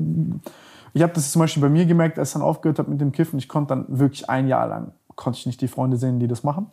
ich 0.92 1.02
habe 1.02 1.14
das 1.14 1.32
zum 1.32 1.40
Beispiel 1.40 1.62
bei 1.62 1.70
mir 1.70 1.86
gemerkt, 1.86 2.18
als 2.18 2.28
ich 2.28 2.32
dann 2.34 2.42
aufgehört 2.42 2.78
habe 2.78 2.90
mit 2.90 3.00
dem 3.00 3.12
Kiffen. 3.12 3.38
Ich 3.38 3.48
konnte 3.48 3.74
dann 3.74 3.86
wirklich 3.88 4.28
ein 4.28 4.48
Jahr 4.48 4.68
lang 4.68 4.92
konnte 5.16 5.38
ich 5.38 5.46
nicht 5.46 5.60
die 5.60 5.68
Freunde 5.68 5.96
sehen, 5.96 6.20
die 6.20 6.28
das 6.28 6.44
machen. 6.44 6.70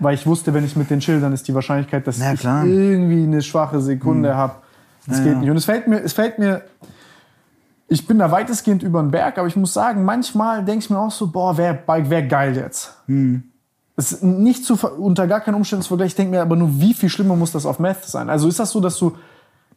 Weil 0.00 0.14
ich 0.14 0.26
wusste, 0.26 0.52
wenn 0.52 0.64
ich 0.64 0.76
mit 0.76 0.90
den 0.90 1.00
chill, 1.00 1.20
dann 1.20 1.32
ist 1.32 1.46
die 1.48 1.54
Wahrscheinlichkeit, 1.54 2.06
dass 2.06 2.18
ich 2.18 2.44
irgendwie 2.44 3.22
eine 3.22 3.42
schwache 3.42 3.80
Sekunde 3.80 4.30
hm. 4.30 4.36
habe. 4.36 4.54
Das 5.06 5.18
ja, 5.18 5.24
geht 5.24 5.38
nicht. 5.38 5.50
Und 5.50 5.56
es 5.56 5.64
fällt 5.64 5.86
mir, 5.86 6.00
es 6.00 6.12
fällt 6.12 6.38
mir, 6.38 6.62
ich 7.88 8.06
bin 8.06 8.18
da 8.18 8.30
weitestgehend 8.30 8.82
über 8.82 9.00
den 9.00 9.10
Berg, 9.10 9.38
aber 9.38 9.46
ich 9.46 9.56
muss 9.56 9.72
sagen, 9.72 10.04
manchmal 10.04 10.64
denke 10.64 10.84
ich 10.84 10.90
mir 10.90 10.98
auch 10.98 11.10
so, 11.10 11.28
boah, 11.28 11.56
wäre 11.56 11.78
wär 11.86 12.22
geil 12.22 12.56
jetzt. 12.56 12.96
Hm. 13.06 13.44
Das 13.96 14.10
ist 14.10 14.22
nicht 14.24 14.64
zu, 14.64 14.74
unter 14.74 15.28
gar 15.28 15.40
keinen 15.40 15.54
Umständen 15.54 15.82
zu 15.82 15.88
vergleichen. 15.88 16.08
Ich 16.08 16.16
denke 16.16 16.32
mir 16.32 16.42
aber 16.42 16.56
nur, 16.56 16.80
wie 16.80 16.94
viel 16.94 17.08
schlimmer 17.08 17.36
muss 17.36 17.52
das 17.52 17.64
auf 17.64 17.78
Meth 17.78 18.04
sein? 18.04 18.28
Also 18.28 18.48
ist 18.48 18.58
das 18.58 18.70
so, 18.70 18.80
dass 18.80 18.98
du, 18.98 19.16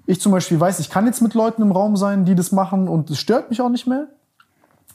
ich 0.07 0.19
zum 0.19 0.31
Beispiel 0.31 0.59
weiß, 0.59 0.79
ich 0.79 0.89
kann 0.89 1.05
jetzt 1.05 1.21
mit 1.21 1.35
Leuten 1.35 1.61
im 1.61 1.71
Raum 1.71 1.95
sein, 1.97 2.25
die 2.25 2.33
das 2.33 2.51
machen 2.51 2.87
und 2.87 3.11
es 3.11 3.19
stört 3.19 3.51
mich 3.51 3.61
auch 3.61 3.69
nicht 3.69 3.85
mehr. 3.85 4.07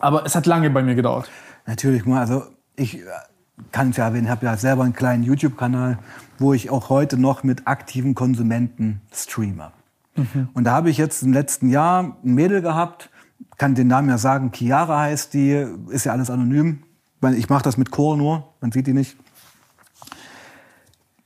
Aber 0.00 0.26
es 0.26 0.34
hat 0.34 0.46
lange 0.46 0.70
bei 0.70 0.82
mir 0.82 0.96
gedauert. 0.96 1.30
Natürlich, 1.66 2.04
also 2.06 2.42
ich 2.76 2.98
äh, 2.98 3.04
kann 3.70 3.90
es 3.90 3.96
ja 3.96 4.06
erwähnen, 4.06 4.28
habe 4.28 4.46
ja 4.46 4.56
selber 4.56 4.84
einen 4.84 4.92
kleinen 4.92 5.22
YouTube-Kanal, 5.22 5.98
wo 6.38 6.52
ich 6.52 6.70
auch 6.70 6.88
heute 6.88 7.18
noch 7.18 7.42
mit 7.42 7.66
aktiven 7.66 8.14
Konsumenten 8.14 9.00
streame. 9.12 9.72
Mhm. 10.16 10.48
Und 10.54 10.64
da 10.64 10.72
habe 10.72 10.90
ich 10.90 10.98
jetzt 10.98 11.22
im 11.22 11.32
letzten 11.32 11.68
Jahr 11.68 12.16
ein 12.22 12.34
Mädel 12.34 12.62
gehabt, 12.62 13.10
kann 13.58 13.74
den 13.74 13.88
Namen 13.88 14.08
ja 14.08 14.18
sagen, 14.18 14.50
Chiara 14.52 15.00
heißt 15.00 15.34
die, 15.34 15.66
ist 15.88 16.04
ja 16.04 16.12
alles 16.12 16.30
anonym. 16.30 16.82
Ich 17.36 17.48
mache 17.48 17.62
das 17.62 17.76
mit 17.76 17.90
Chor 17.90 18.16
nur, 18.16 18.52
man 18.60 18.72
sieht 18.72 18.86
die 18.86 18.92
nicht. 18.92 19.16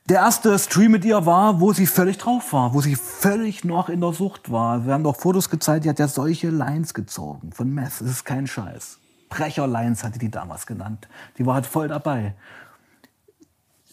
Der 0.08 0.18
erste 0.18 0.56
Stream 0.58 0.92
mit 0.92 1.04
ihr 1.04 1.26
war, 1.26 1.60
wo 1.60 1.72
sie 1.72 1.86
völlig 1.86 2.18
drauf 2.18 2.52
war, 2.52 2.74
wo 2.74 2.80
sie 2.80 2.94
völlig 2.94 3.64
noch 3.64 3.88
in 3.88 4.00
der 4.00 4.12
Sucht 4.12 4.52
war. 4.52 4.86
Wir 4.86 4.92
haben 4.92 5.02
doch 5.02 5.16
Fotos 5.16 5.50
gezeigt, 5.50 5.84
die 5.84 5.88
hat 5.88 5.98
ja 5.98 6.06
solche 6.06 6.50
Lines 6.50 6.94
gezogen 6.94 7.50
von 7.52 7.74
Meth. 7.74 8.00
Das 8.00 8.08
ist 8.08 8.24
kein 8.24 8.46
Scheiß. 8.46 9.00
Brecherlines 9.28 10.04
hatte 10.04 10.18
die 10.18 10.30
damals 10.30 10.66
genannt. 10.66 11.08
Die 11.38 11.46
war 11.46 11.54
halt 11.54 11.66
voll 11.66 11.88
dabei. 11.88 12.34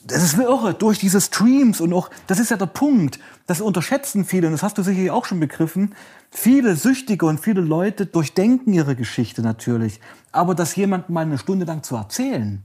Das 0.05 0.21
ist 0.21 0.37
irre, 0.37 0.73
durch 0.73 0.99
diese 0.99 1.21
Streams 1.21 1.79
und 1.79 1.93
auch, 1.93 2.09
das 2.27 2.37
ist 2.37 2.51
ja 2.51 2.57
der 2.57 2.65
Punkt, 2.65 3.19
das 3.47 3.61
unterschätzen 3.61 4.25
viele, 4.25 4.47
und 4.47 4.53
das 4.53 4.61
hast 4.61 4.77
du 4.77 4.83
sicherlich 4.83 5.11
auch 5.11 5.23
schon 5.23 5.39
begriffen, 5.39 5.95
viele 6.29 6.75
Süchtige 6.75 7.25
und 7.25 7.39
viele 7.39 7.61
Leute 7.61 8.05
durchdenken 8.05 8.73
ihre 8.73 8.97
Geschichte 8.97 9.41
natürlich. 9.41 10.01
Aber 10.33 10.55
das 10.55 10.75
jemandem 10.75 11.13
mal 11.13 11.21
eine 11.21 11.37
Stunde 11.37 11.65
lang 11.65 11.83
zu 11.83 11.95
erzählen, 11.95 12.63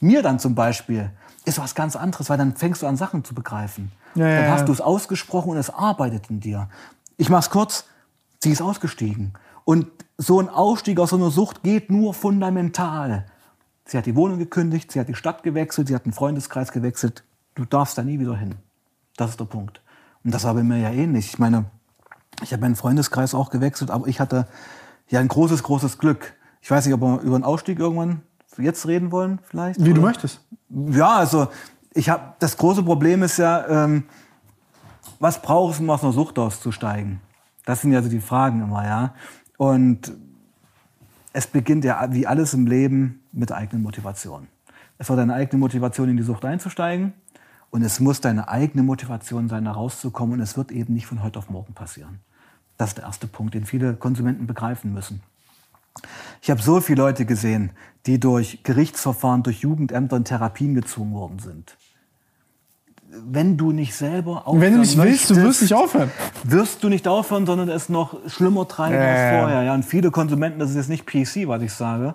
mir 0.00 0.22
dann 0.22 0.40
zum 0.40 0.56
Beispiel, 0.56 1.10
ist 1.44 1.58
was 1.58 1.76
ganz 1.76 1.94
anderes, 1.94 2.28
weil 2.28 2.38
dann 2.38 2.56
fängst 2.56 2.82
du 2.82 2.86
an, 2.86 2.96
Sachen 2.96 3.24
zu 3.24 3.34
begreifen. 3.34 3.92
Ja, 4.16 4.40
dann 4.40 4.50
hast 4.50 4.66
du 4.66 4.72
es 4.72 4.80
ausgesprochen 4.80 5.50
und 5.50 5.58
es 5.58 5.70
arbeitet 5.70 6.28
in 6.30 6.40
dir. 6.40 6.68
Ich 7.16 7.28
mach's 7.28 7.50
kurz, 7.50 7.84
sie 8.42 8.50
ist 8.50 8.60
ausgestiegen. 8.60 9.34
Und 9.64 9.86
so 10.18 10.40
ein 10.40 10.48
Ausstieg 10.48 10.98
aus 10.98 11.10
so 11.10 11.16
einer 11.16 11.30
Sucht 11.30 11.62
geht 11.62 11.90
nur 11.90 12.14
fundamental. 12.14 13.26
Sie 13.84 13.96
hat 13.96 14.06
die 14.06 14.16
Wohnung 14.16 14.38
gekündigt, 14.38 14.90
sie 14.92 15.00
hat 15.00 15.08
die 15.08 15.14
Stadt 15.14 15.42
gewechselt, 15.42 15.88
sie 15.88 15.94
hat 15.94 16.04
einen 16.04 16.12
Freundeskreis 16.12 16.72
gewechselt. 16.72 17.24
Du 17.54 17.64
darfst 17.64 17.96
da 17.96 18.02
nie 18.02 18.18
wieder 18.18 18.36
hin. 18.36 18.56
Das 19.16 19.30
ist 19.30 19.40
der 19.40 19.44
Punkt. 19.44 19.80
Und 20.24 20.34
das 20.34 20.44
war 20.44 20.54
bei 20.54 20.62
mir 20.62 20.78
ja 20.78 20.90
ähnlich. 20.90 21.26
Ich 21.28 21.38
meine, 21.38 21.66
ich 22.42 22.52
habe 22.52 22.62
meinen 22.62 22.76
Freundeskreis 22.76 23.34
auch 23.34 23.50
gewechselt, 23.50 23.90
aber 23.90 24.08
ich 24.08 24.20
hatte 24.20 24.48
ja 25.08 25.20
ein 25.20 25.28
großes, 25.28 25.62
großes 25.62 25.98
Glück. 25.98 26.34
Ich 26.60 26.70
weiß 26.70 26.84
nicht, 26.86 26.94
ob 26.94 27.00
wir 27.00 27.20
über 27.20 27.36
einen 27.36 27.44
Ausstieg 27.44 27.78
irgendwann 27.78 28.22
jetzt 28.58 28.86
reden 28.86 29.12
wollen, 29.12 29.38
vielleicht. 29.44 29.78
Wie 29.78 29.90
oder? 29.90 29.94
du 29.94 30.00
möchtest. 30.00 30.40
Ja, 30.68 31.16
also 31.16 31.48
ich 31.94 32.08
habe 32.08 32.34
das 32.38 32.56
große 32.56 32.82
Problem 32.82 33.22
ist 33.22 33.36
ja, 33.36 33.84
ähm, 33.84 34.04
was 35.20 35.40
brauchst 35.40 35.78
du, 35.78 35.84
um 35.84 35.90
aus 35.90 36.02
einer 36.02 36.12
Sucht 36.12 36.38
auszusteigen? 36.38 37.20
Das 37.64 37.82
sind 37.82 37.92
ja 37.92 38.02
so 38.02 38.08
die 38.08 38.20
Fragen 38.20 38.62
immer, 38.62 38.84
ja. 38.84 39.14
Und 39.56 40.12
es 41.32 41.46
beginnt 41.46 41.84
ja 41.84 42.12
wie 42.12 42.26
alles 42.26 42.54
im 42.54 42.66
Leben 42.66 43.22
mit 43.32 43.52
eigenen 43.52 43.82
Motivation. 43.82 44.48
Es 44.98 45.08
war 45.10 45.16
deine 45.16 45.34
eigene 45.34 45.60
Motivation, 45.60 46.08
in 46.08 46.16
die 46.16 46.22
Sucht 46.22 46.44
einzusteigen. 46.44 47.12
Und 47.70 47.82
es 47.82 48.00
muss 48.00 48.20
deine 48.20 48.48
eigene 48.48 48.82
Motivation 48.82 49.48
sein, 49.48 49.64
da 49.64 49.72
rauszukommen. 49.72 50.36
Und 50.36 50.40
es 50.40 50.56
wird 50.56 50.72
eben 50.72 50.94
nicht 50.94 51.06
von 51.06 51.22
heute 51.22 51.38
auf 51.38 51.50
morgen 51.50 51.74
passieren. 51.74 52.20
Das 52.78 52.90
ist 52.90 52.98
der 52.98 53.04
erste 53.04 53.26
Punkt, 53.26 53.54
den 53.54 53.64
viele 53.64 53.94
Konsumenten 53.94 54.46
begreifen 54.46 54.92
müssen. 54.92 55.22
Ich 56.42 56.50
habe 56.50 56.60
so 56.60 56.80
viele 56.80 57.02
Leute 57.02 57.24
gesehen, 57.24 57.70
die 58.04 58.20
durch 58.20 58.62
Gerichtsverfahren, 58.62 59.42
durch 59.42 59.60
Jugendämter 59.60 60.16
in 60.16 60.24
Therapien 60.24 60.74
gezwungen 60.74 61.14
worden 61.14 61.38
sind 61.38 61.76
wenn 63.10 63.56
du 63.56 63.72
nicht 63.72 63.94
selber 63.94 64.46
aufhören 64.46 64.60
Wenn 64.60 64.74
du 64.74 64.80
nicht 64.80 64.96
willst, 64.96 65.30
du 65.30 65.36
wirst 65.36 65.62
nicht 65.62 65.74
aufhören. 65.74 66.10
Wirst 66.44 66.82
du 66.82 66.88
nicht 66.88 67.08
aufhören, 67.08 67.46
sondern 67.46 67.68
es 67.68 67.88
noch 67.88 68.18
schlimmer 68.28 68.68
treiben 68.68 68.94
äh. 68.94 68.98
als 68.98 69.40
vorher. 69.40 69.62
Ja, 69.62 69.74
und 69.74 69.84
viele 69.84 70.10
Konsumenten, 70.10 70.58
das 70.58 70.70
ist 70.70 70.76
jetzt 70.76 70.88
nicht 70.88 71.06
PC, 71.06 71.48
was 71.48 71.62
ich 71.62 71.72
sage, 71.72 72.14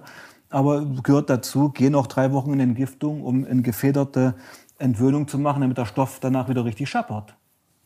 aber 0.50 0.86
gehört 1.04 1.30
dazu, 1.30 1.70
gehen 1.70 1.96
auch 1.96 2.08
drei 2.08 2.32
Wochen 2.32 2.54
in 2.54 2.60
Entgiftung, 2.60 3.24
um 3.24 3.46
eine 3.46 3.62
gefederte 3.62 4.36
Entwöhnung 4.78 5.28
zu 5.28 5.38
machen, 5.38 5.62
damit 5.62 5.78
der 5.78 5.86
Stoff 5.86 6.20
danach 6.20 6.50
wieder 6.50 6.66
richtig 6.66 6.90
scheppert. 6.90 7.36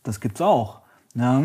Das 0.02 0.20
gibt's 0.20 0.40
auch. 0.40 0.80
Ja. 1.14 1.42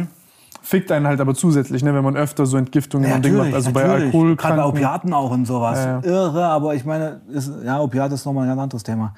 Fickt 0.64 0.92
einen 0.92 1.08
halt 1.08 1.20
aber 1.20 1.34
zusätzlich, 1.34 1.84
ne, 1.84 1.94
wenn 1.94 2.04
man 2.04 2.16
öfter 2.16 2.46
so 2.46 2.58
Entgiftungen 2.58 3.10
ja, 3.10 3.18
Ding 3.18 3.36
macht. 3.36 3.54
Also 3.54 3.72
natürlich. 3.72 3.74
bei 3.74 4.04
Alkohol. 4.06 4.36
Gerade 4.36 4.58
bei 4.58 4.66
Opiaten 4.66 5.14
auch 5.14 5.32
und 5.32 5.46
sowas. 5.46 5.80
Ja, 5.80 6.00
ja. 6.00 6.04
Irre, 6.04 6.46
aber 6.46 6.76
ich 6.76 6.86
meine, 6.86 7.22
ist, 7.30 7.52
ja, 7.64 7.80
Opiat 7.80 8.12
ist 8.12 8.26
nochmal 8.26 8.44
ein 8.44 8.50
ganz 8.50 8.62
anderes 8.62 8.84
Thema. 8.84 9.14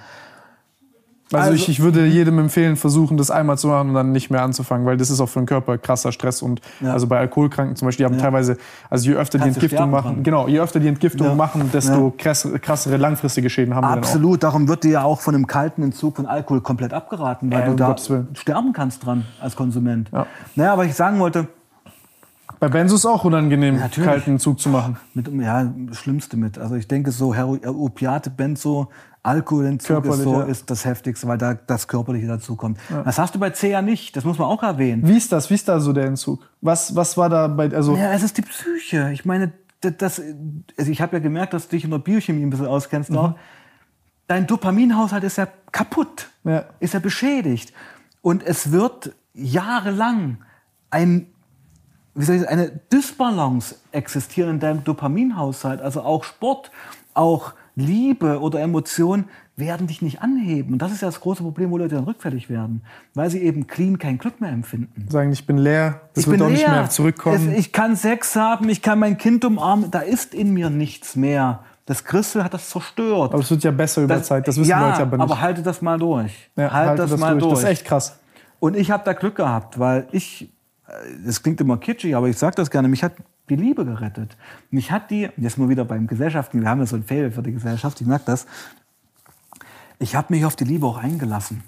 Also, 1.34 1.52
also 1.52 1.64
ich, 1.64 1.70
ich, 1.70 1.80
würde 1.82 2.06
jedem 2.06 2.40
empfehlen, 2.40 2.76
versuchen, 2.76 3.18
das 3.18 3.32
einmal 3.32 3.58
zu 3.58 3.68
machen 3.68 3.90
und 3.90 3.96
dann 3.96 4.12
nicht 4.12 4.30
mehr 4.30 4.42
anzufangen, 4.42 4.86
weil 4.86 4.98
das 4.98 5.10
ist 5.10 5.20
auch 5.20 5.30
für 5.30 5.40
den 5.40 5.46
Körper 5.46 5.78
krasser 5.78 6.12
Stress. 6.12 6.42
Und 6.42 6.62
ja. 6.82 6.94
also 6.94 7.08
bei 7.08 7.20
Alkoholkranken 7.20 7.76
zum 7.76 7.88
Beispiel, 7.88 8.06
die 8.06 8.12
haben 8.12 8.20
ja. 8.20 8.24
teilweise, 8.24 8.58
also 8.90 9.10
je 9.10 9.16
öfter 9.16 9.40
Kannst 9.40 9.58
die 9.58 9.62
Entgiftung 9.62 9.92
machen, 9.92 10.14
dran. 10.16 10.24
genau, 10.24 10.48
je 10.48 10.60
öfter 10.60 10.80
die 10.80 10.88
Entgiftung 10.88 11.28
ja. 11.28 11.36
machen, 11.36 11.70
desto 11.72 12.14
krassere, 12.18 12.60
krassere 12.60 12.98
langfristige 12.98 13.50
Schäden 13.50 13.76
haben 13.76 13.86
Absolut, 13.86 14.44
darum 14.44 14.68
wird 14.68 14.84
dir 14.84 14.92
ja 14.92 15.04
auch 15.04 15.22
von 15.22 15.36
einem 15.36 15.48
kalten 15.48 15.84
Entzug 15.84 16.16
von 16.16 16.26
Alkohol 16.26 16.62
komplett 16.62 16.94
abgeraten, 16.94 17.52
weil 17.52 17.66
du 17.66 17.76
da 17.76 17.96
sterben 18.34 18.74
kannst 18.74 19.06
dran 19.06 19.26
als 19.42 19.56
Konsument. 19.56 20.10
Ja. 20.12 20.26
Naja, 20.56 20.74
aber 20.74 20.86
ich 20.86 20.94
sagen 20.94 21.20
wollte, 21.20 21.48
bei 22.64 22.70
Benzo 22.70 22.96
ist 22.96 23.06
auch 23.06 23.26
unangenehm, 23.26 23.78
ja, 23.78 23.90
kalten 23.90 24.40
Zug 24.40 24.58
zu 24.58 24.70
machen. 24.70 24.96
Mit, 25.14 25.28
ja, 25.28 25.70
das 25.90 25.98
Schlimmste 25.98 26.38
mit. 26.38 26.58
Also 26.58 26.76
ich 26.76 26.88
denke 26.88 27.12
so, 27.12 27.36
Opiate, 27.66 28.30
Benzo, 28.30 28.88
Alkoholentzug 29.24 30.06
ist, 30.06 30.22
so, 30.22 30.42
ist 30.42 30.70
das 30.70 30.84
Heftigste, 30.84 31.28
weil 31.28 31.38
da 31.38 31.54
das 31.54 31.88
Körperliche 31.88 32.28
dazu 32.28 32.58
kommt. 32.58 32.78
Ja. 32.90 33.04
Das 33.04 33.18
hast 33.18 33.34
du 33.34 33.40
bei 33.40 33.52
C 33.52 33.72
ja 33.72 33.82
nicht, 33.82 34.16
das 34.18 34.26
muss 34.26 34.38
man 34.38 34.50
auch 34.50 34.62
erwähnen. 34.64 35.08
Wie 35.08 35.16
ist 35.16 35.32
das? 35.32 35.50
Wie 35.50 35.54
ist 35.54 35.68
da 35.70 35.80
so 35.80 35.94
der 35.94 36.06
Entzug? 36.06 36.46
Was, 36.60 36.94
was 36.96 37.18
war 37.18 37.30
da 37.30 37.48
bei, 37.48 37.74
also... 37.74 37.96
Ja, 37.96 38.12
es 38.12 38.22
ist 38.22 38.38
die 38.38 38.42
Psyche. 38.42 39.12
Ich 39.14 39.24
meine, 39.24 39.54
das, 39.80 40.22
also 40.78 40.92
ich 40.92 41.02
habe 41.02 41.16
ja 41.16 41.20
gemerkt, 41.24 41.54
dass 41.54 41.70
du 41.70 41.76
dich 41.76 41.86
in 41.86 41.92
der 41.92 42.00
Biochemie 42.00 42.44
ein 42.44 42.50
bisschen 42.50 42.68
auskennst 42.68 43.12
mhm. 43.12 43.18
auch. 43.18 43.36
Dein 44.28 44.46
Dopaminhaushalt 44.46 45.24
ist 45.24 45.38
ja 45.38 45.48
kaputt, 45.72 46.30
ja. 46.44 46.66
ist 46.80 46.94
ja 46.94 47.00
beschädigt. 47.00 47.74
Und 48.22 48.44
es 48.44 48.72
wird 48.72 49.16
jahrelang 49.34 50.40
ein 50.90 51.28
wie 52.16 52.26
soll 52.26 52.36
ich 52.36 52.42
sagen, 52.42 52.54
eine 52.54 52.80
Dysbalance 52.92 53.76
existieren 53.92 54.52
in 54.52 54.60
deinem 54.60 54.84
Dopaminhaushalt. 54.84 55.82
Also 55.82 56.02
auch 56.02 56.24
Sport, 56.24 56.72
auch 57.14 57.54
Liebe 57.76 58.40
oder 58.40 58.62
Emotionen 58.62 59.26
werden 59.56 59.88
dich 59.88 60.02
nicht 60.02 60.22
anheben. 60.22 60.74
Und 60.74 60.82
das 60.82 60.92
ist 60.92 61.02
ja 61.02 61.08
das 61.08 61.20
große 61.22 61.44
Problem, 61.44 61.72
wo 61.72 61.78
Leute 61.78 61.96
dann 61.96 62.04
rückfällig 62.04 62.50
werden, 62.50 62.82
weil 63.14 63.30
sie 63.30 63.40
eben 63.40 63.68
clean 63.68 63.98
kein 63.98 64.18
Glück 64.18 64.42
mehr 64.42 64.52
empfinden. 64.52 65.08
Sagen, 65.10 65.32
ich 65.32 65.46
bin 65.46 65.58
leer, 65.58 66.02
das 66.14 66.24
ich 66.24 66.30
wird 66.30 66.42
doch 66.42 66.50
nicht 66.50 66.68
mehr 66.68 66.90
zurückkommen. 66.90 67.52
Es, 67.52 67.60
ich 67.60 67.72
kann 67.72 67.96
Sex 67.96 68.36
haben, 68.36 68.70
ich 68.70 68.82
kann 68.82 69.00
mein 69.00 69.18
Kind 69.18 69.46
umarmen, 69.46 69.92
da 69.92 70.00
ist 70.00 70.34
in 70.34 70.54
mir 70.54 70.70
nichts 70.70 71.16
mehr. 71.16 71.60
Das 71.86 72.04
Christel 72.04 72.44
hat 72.44 72.54
das 72.54 72.70
zerstört. 72.70 73.34
Aber 73.34 73.42
es 73.42 73.52
wird 73.52 73.64
ja 73.64 73.72
besser 73.72 74.04
über 74.04 74.16
das, 74.16 74.28
Zeit, 74.28 74.48
das 74.48 74.58
wissen 74.58 74.70
ja, 74.70 74.90
Leute 74.90 75.02
aber 75.02 75.18
nicht. 75.18 75.24
aber 75.24 75.42
halte 75.42 75.62
das 75.62 75.82
mal 75.82 76.00
durch. 76.00 76.50
Ja, 76.56 76.72
halte, 76.72 76.76
halte 76.76 77.02
das, 77.02 77.12
das, 77.12 77.20
mal 77.20 77.32
durch. 77.32 77.42
durch. 77.42 77.54
Das 77.54 77.64
ist 77.64 77.70
echt 77.70 77.86
krass. 77.86 78.20
Und 78.60 78.78
ich 78.78 78.90
habe 78.90 79.04
da 79.04 79.14
Glück 79.14 79.36
gehabt, 79.36 79.78
weil 79.78 80.08
ich 80.12 80.50
das 81.26 81.42
klingt 81.42 81.60
immer 81.62 81.78
kitschig, 81.78 82.16
aber 82.16 82.28
ich 82.28 82.38
sage 82.38 82.56
das 82.56 82.70
gerne, 82.70 82.88
mich 82.88 83.04
hat 83.04 83.14
die 83.50 83.56
Liebe 83.56 83.86
gerettet. 83.86 84.38
Mich 84.72 84.92
hat 84.92 85.12
die, 85.12 85.30
jetzt 85.38 85.58
mal 85.58 85.70
wieder 85.70 85.86
beim 85.86 86.08
Gesellschaften, 86.08 86.62
wir 86.62 86.70
haben 86.70 86.80
ja 86.80 86.86
so 86.86 86.96
ein 86.96 87.04
Fail 87.04 87.32
für 87.32 87.44
die 87.44 87.52
Gesellschaft, 87.52 88.00
ich 88.00 88.08
merke 88.08 88.26
das, 88.26 88.48
ich 90.00 90.16
habe 90.16 90.34
mich 90.34 90.46
auf 90.46 90.56
die 90.56 90.64
Liebe 90.64 90.86
auch 90.86 90.98
eingelassen, 90.98 91.64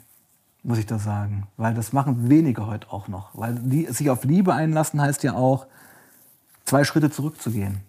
muss 0.64 0.78
ich 0.78 0.86
da 0.86 1.00
sagen. 1.00 1.48
Weil 1.58 1.74
das 1.74 1.94
machen 1.94 2.30
wenige 2.30 2.68
heute 2.68 2.92
auch 2.92 3.08
noch. 3.08 3.30
Weil 3.34 3.56
die, 3.56 3.86
sich 3.86 4.10
auf 4.10 4.24
Liebe 4.24 4.54
einlassen 4.54 5.02
heißt 5.02 5.24
ja 5.24 5.34
auch, 5.34 5.68
zwei 6.66 6.84
Schritte 6.84 7.10
zurückzugehen. 7.10 7.82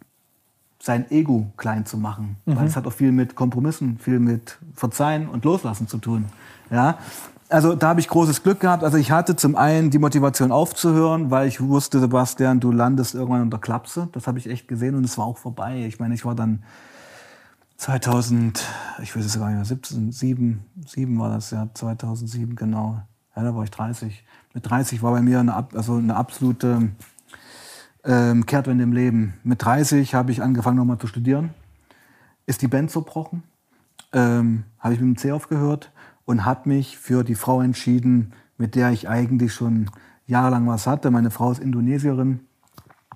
Sein 0.80 1.10
Ego 1.10 1.50
klein 1.56 1.86
zu 1.86 1.96
machen. 1.96 2.36
Mhm. 2.44 2.56
Weil 2.56 2.66
es 2.66 2.76
hat 2.76 2.86
auch 2.86 2.92
viel 2.92 3.12
mit 3.12 3.34
Kompromissen, 3.34 3.98
viel 3.98 4.20
mit 4.20 4.58
Verzeihen 4.74 5.28
und 5.28 5.44
Loslassen 5.44 5.88
zu 5.88 5.98
tun. 5.98 6.26
Ja? 6.70 6.98
Also 7.48 7.74
da 7.74 7.88
habe 7.88 8.00
ich 8.00 8.08
großes 8.08 8.42
Glück 8.42 8.60
gehabt. 8.60 8.82
Also 8.82 8.96
ich 8.96 9.10
hatte 9.10 9.36
zum 9.36 9.56
einen 9.56 9.90
die 9.90 9.98
Motivation 9.98 10.52
aufzuhören, 10.52 11.30
weil 11.30 11.48
ich 11.48 11.60
wusste, 11.60 12.00
Sebastian, 12.00 12.60
du 12.60 12.72
landest 12.72 13.14
irgendwann 13.14 13.42
unter 13.42 13.58
Klapse. 13.58 14.08
Das 14.12 14.26
habe 14.26 14.38
ich 14.38 14.48
echt 14.48 14.68
gesehen 14.68 14.94
und 14.94 15.04
es 15.04 15.16
war 15.18 15.26
auch 15.26 15.38
vorbei. 15.38 15.84
Ich 15.86 16.00
meine, 16.00 16.14
ich 16.14 16.24
war 16.24 16.34
dann 16.34 16.62
2000, 17.76 18.64
ich 19.02 19.14
weiß 19.14 19.24
es 19.24 19.38
gar 19.38 19.48
nicht 19.48 19.56
mehr, 19.56 19.64
17, 19.64 20.12
7, 20.12 20.64
7 20.86 21.18
war 21.18 21.30
das 21.30 21.50
ja, 21.50 21.68
2007 21.72 22.56
genau. 22.56 23.02
Ja, 23.36 23.42
da 23.42 23.54
war 23.54 23.64
ich 23.64 23.70
30. 23.70 24.24
Mit 24.54 24.68
30 24.68 25.02
war 25.02 25.12
bei 25.12 25.20
mir 25.20 25.40
eine, 25.40 25.54
also 25.74 25.96
eine 25.96 26.16
absolute 26.16 26.90
ähm, 28.04 28.46
Kehrtwende 28.46 28.82
im 28.82 28.92
Leben. 28.92 29.34
Mit 29.44 29.62
30 29.64 30.14
habe 30.14 30.32
ich 30.32 30.42
angefangen 30.42 30.78
nochmal 30.78 30.98
zu 30.98 31.06
studieren. 31.06 31.50
Ist 32.46 32.62
die 32.62 32.68
Band 32.68 32.90
zerbrochen. 32.90 33.42
Ähm, 34.12 34.64
habe 34.78 34.94
ich 34.94 35.00
mit 35.00 35.16
dem 35.16 35.18
C 35.18 35.32
aufgehört 35.32 35.92
und 36.26 36.44
habe 36.44 36.68
mich 36.68 36.98
für 36.98 37.24
die 37.24 37.34
Frau 37.34 37.62
entschieden, 37.62 38.32
mit 38.58 38.74
der 38.74 38.90
ich 38.90 39.08
eigentlich 39.08 39.54
schon 39.54 39.90
jahrelang 40.26 40.66
was 40.66 40.86
hatte. 40.86 41.10
Meine 41.10 41.30
Frau 41.30 41.50
ist 41.52 41.60
Indonesierin, 41.60 42.40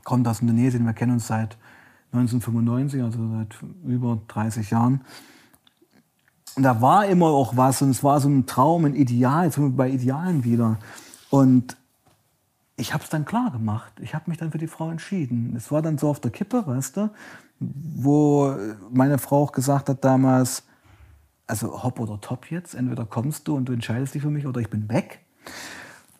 kommt 0.05 0.27
aus 0.27 0.41
Indonesien. 0.41 0.87
Wir 0.87 0.95
kennen 0.95 1.13
uns 1.13 1.27
seit 1.27 1.59
1995, 2.13 3.03
also 3.03 3.19
seit 3.37 3.57
über 3.85 4.21
30 4.29 4.71
Jahren. 4.71 5.03
Und 6.57 6.63
da 6.63 6.81
war 6.81 7.07
immer 7.07 7.27
auch 7.27 7.57
was 7.57 7.83
und 7.83 7.91
es 7.91 8.03
war 8.03 8.21
so 8.21 8.29
ein 8.29 8.47
Traum, 8.47 8.85
ein 8.85 8.95
Ideal, 8.95 9.45
jetzt 9.45 9.55
sind 9.55 9.65
wir 9.65 9.77
bei 9.77 9.91
Idealen 9.91 10.45
wieder. 10.45 10.79
Und 11.31 11.77
ich 12.77 12.93
habe 12.95 13.05
es 13.05 13.11
dann 13.11 13.25
klar 13.25 13.51
gemacht. 13.51 13.93
Ich 14.01 14.15
habe 14.15 14.25
mich 14.29 14.39
dann 14.39 14.51
für 14.51 14.59
die 14.59 14.67
Frau 14.67 14.91
entschieden. 14.91 15.55
Es 15.57 15.71
war 15.71 15.83
dann 15.83 15.99
so 15.99 16.09
auf 16.09 16.21
der 16.21 16.31
Kippe, 16.31 16.67
weißt 16.67 16.97
du, 16.97 17.11
wo 17.59 18.55
meine 18.91 19.19
Frau 19.19 19.45
auch 19.45 19.53
gesagt 19.53 19.89
hat 19.89 20.05
damals, 20.05 20.65
also 21.51 21.83
hopp 21.83 22.01
oder 22.01 22.21
top 22.21 22.51
jetzt. 22.51 22.75
Entweder 22.75 23.05
kommst 23.05 23.49
du 23.49 23.57
und 23.57 23.69
du 23.69 23.73
entscheidest 23.73 24.15
dich 24.15 24.23
für 24.23 24.31
mich 24.31 24.47
oder 24.47 24.61
ich 24.61 24.71
bin 24.71 24.89
weg. 24.89 25.21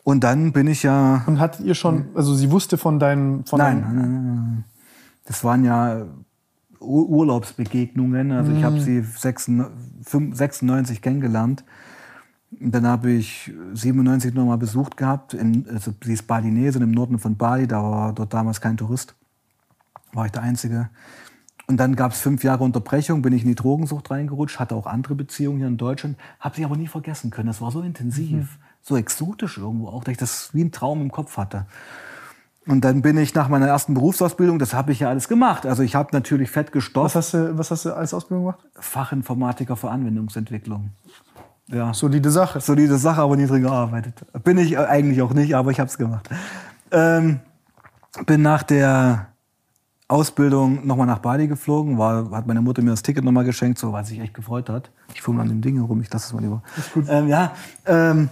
Und 0.03 0.23
dann 0.23 0.51
bin 0.51 0.67
ich 0.67 0.83
ja. 0.83 1.23
Und 1.25 1.39
hat 1.39 1.59
ihr 1.59 1.75
schon, 1.75 2.09
also 2.15 2.35
sie 2.35 2.51
wusste 2.51 2.77
von 2.77 2.99
deinem. 2.99 3.45
Von 3.45 3.59
nein, 3.59 3.81
nein, 3.81 3.95
nein, 3.95 4.25
nein, 4.25 4.63
Das 5.25 5.43
waren 5.43 5.63
ja 5.63 6.05
Urlaubsbegegnungen. 6.79 8.31
Also 8.31 8.51
ich 8.51 8.63
habe 8.63 8.77
mhm. 8.77 8.81
sie 8.81 9.01
96 9.01 11.01
kennengelernt. 11.01 11.63
Und 12.59 12.75
dann 12.75 12.85
habe 12.85 13.11
ich 13.11 13.51
97 13.73 14.33
nochmal 14.33 14.57
besucht 14.57 14.97
gehabt. 14.97 15.33
In, 15.33 15.67
also 15.69 15.93
sie 16.03 16.13
ist 16.13 16.27
Balinesin 16.27 16.81
im 16.81 16.91
Norden 16.91 17.19
von 17.19 17.37
Bali. 17.37 17.67
Da 17.67 17.81
war 17.81 18.13
dort 18.13 18.33
damals 18.33 18.59
kein 18.59 18.77
Tourist. 18.77 19.15
War 20.13 20.25
ich 20.25 20.31
der 20.31 20.41
Einzige. 20.41 20.89
Und 21.71 21.77
dann 21.77 21.95
gab 21.95 22.11
es 22.11 22.19
fünf 22.19 22.43
Jahre 22.43 22.65
Unterbrechung, 22.65 23.21
bin 23.21 23.31
ich 23.31 23.43
in 23.43 23.47
die 23.47 23.55
Drogensucht 23.55 24.11
reingerutscht, 24.11 24.59
hatte 24.59 24.75
auch 24.75 24.85
andere 24.85 25.15
Beziehungen 25.15 25.59
hier 25.59 25.67
in 25.67 25.77
Deutschland, 25.77 26.17
habe 26.41 26.57
sie 26.57 26.65
aber 26.65 26.75
nie 26.75 26.87
vergessen 26.87 27.31
können. 27.31 27.47
Das 27.47 27.61
war 27.61 27.71
so 27.71 27.81
intensiv, 27.81 28.35
mhm. 28.35 28.47
so 28.81 28.97
exotisch 28.97 29.57
irgendwo 29.57 29.87
auch, 29.87 30.03
dass 30.03 30.11
ich 30.11 30.17
das 30.17 30.53
wie 30.53 30.65
ein 30.65 30.73
Traum 30.73 31.01
im 31.01 31.11
Kopf 31.11 31.37
hatte. 31.37 31.67
Und 32.67 32.83
dann 32.83 33.01
bin 33.01 33.17
ich 33.17 33.33
nach 33.35 33.47
meiner 33.47 33.67
ersten 33.67 33.93
Berufsausbildung, 33.93 34.59
das 34.59 34.73
habe 34.73 34.91
ich 34.91 34.99
ja 34.99 35.07
alles 35.07 35.29
gemacht. 35.29 35.65
Also 35.65 35.81
ich 35.81 35.95
habe 35.95 36.09
natürlich 36.11 36.51
fett 36.51 36.73
gestopft. 36.73 37.05
Was 37.05 37.15
hast, 37.15 37.33
du, 37.35 37.57
was 37.57 37.71
hast 37.71 37.85
du 37.85 37.95
als 37.95 38.13
Ausbildung 38.13 38.47
gemacht? 38.47 38.59
Fachinformatiker 38.73 39.77
für 39.77 39.91
Anwendungsentwicklung. 39.91 40.91
Ja. 41.67 41.93
Solide 41.93 42.31
Sache. 42.31 42.59
Solide 42.59 42.97
Sache, 42.97 43.21
aber 43.21 43.37
niedrig 43.37 43.63
gearbeitet. 43.63 44.25
Bin 44.43 44.57
ich 44.57 44.77
eigentlich 44.77 45.21
auch 45.21 45.33
nicht, 45.33 45.55
aber 45.55 45.71
ich 45.71 45.79
habe 45.79 45.87
es 45.87 45.97
gemacht. 45.97 46.29
Ähm, 46.91 47.39
bin 48.25 48.41
nach 48.41 48.63
der 48.63 49.30
Ausbildung 50.11 50.85
nochmal 50.85 51.07
nach 51.07 51.19
Bali 51.19 51.47
geflogen, 51.47 51.97
war, 51.97 52.29
hat 52.31 52.45
meine 52.45 52.61
Mutter 52.61 52.81
mir 52.81 52.91
das 52.91 53.01
Ticket 53.01 53.23
nochmal 53.23 53.45
geschenkt, 53.45 53.79
so, 53.79 53.93
weil 53.93 54.05
sie 54.05 54.15
sich 54.15 54.23
echt 54.23 54.33
gefreut 54.33 54.69
hat. 54.69 54.91
Ich 55.13 55.21
fuhr 55.21 55.33
mal 55.33 55.43
an 55.43 55.49
dem 55.49 55.61
Ding 55.61 55.75
herum, 55.75 56.01
ich 56.01 56.11
lasse 56.11 56.27
es 56.27 56.33
mal 56.33 56.41
lieber. 56.41 56.61
Ähm, 57.07 57.27
ja, 57.27 57.53
ähm, 57.85 58.29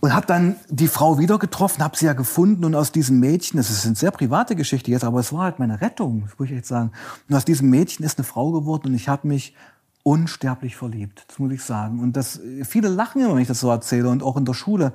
und 0.00 0.12
habe 0.12 0.26
dann 0.26 0.56
die 0.68 0.88
Frau 0.88 1.18
wieder 1.18 1.38
getroffen, 1.38 1.82
habe 1.82 1.96
sie 1.96 2.04
ja 2.06 2.12
gefunden 2.12 2.64
und 2.64 2.74
aus 2.74 2.92
diesem 2.92 3.20
Mädchen, 3.20 3.56
das 3.56 3.70
ist 3.70 3.86
eine 3.86 3.94
sehr 3.94 4.10
private 4.10 4.54
Geschichte 4.54 4.90
jetzt, 4.90 5.04
aber 5.04 5.20
es 5.20 5.32
war 5.32 5.44
halt 5.44 5.58
meine 5.58 5.80
Rettung, 5.80 6.28
muss 6.38 6.50
ich 6.50 6.56
echt 6.56 6.66
sagen. 6.66 6.92
Und 7.28 7.34
aus 7.34 7.44
diesem 7.44 7.70
Mädchen 7.70 8.04
ist 8.04 8.18
eine 8.18 8.24
Frau 8.24 8.52
geworden 8.52 8.88
und 8.88 8.94
ich 8.94 9.08
habe 9.08 9.26
mich 9.28 9.54
unsterblich 10.02 10.76
verliebt, 10.76 11.24
das 11.28 11.38
muss 11.38 11.52
ich 11.52 11.62
sagen. 11.62 12.00
Und 12.00 12.16
das, 12.16 12.40
viele 12.64 12.88
lachen 12.88 13.22
immer, 13.22 13.34
wenn 13.34 13.42
ich 13.42 13.48
das 13.48 13.60
so 13.60 13.70
erzähle 13.70 14.10
und 14.10 14.22
auch 14.22 14.36
in 14.36 14.44
der 14.44 14.52
Schule. 14.52 14.92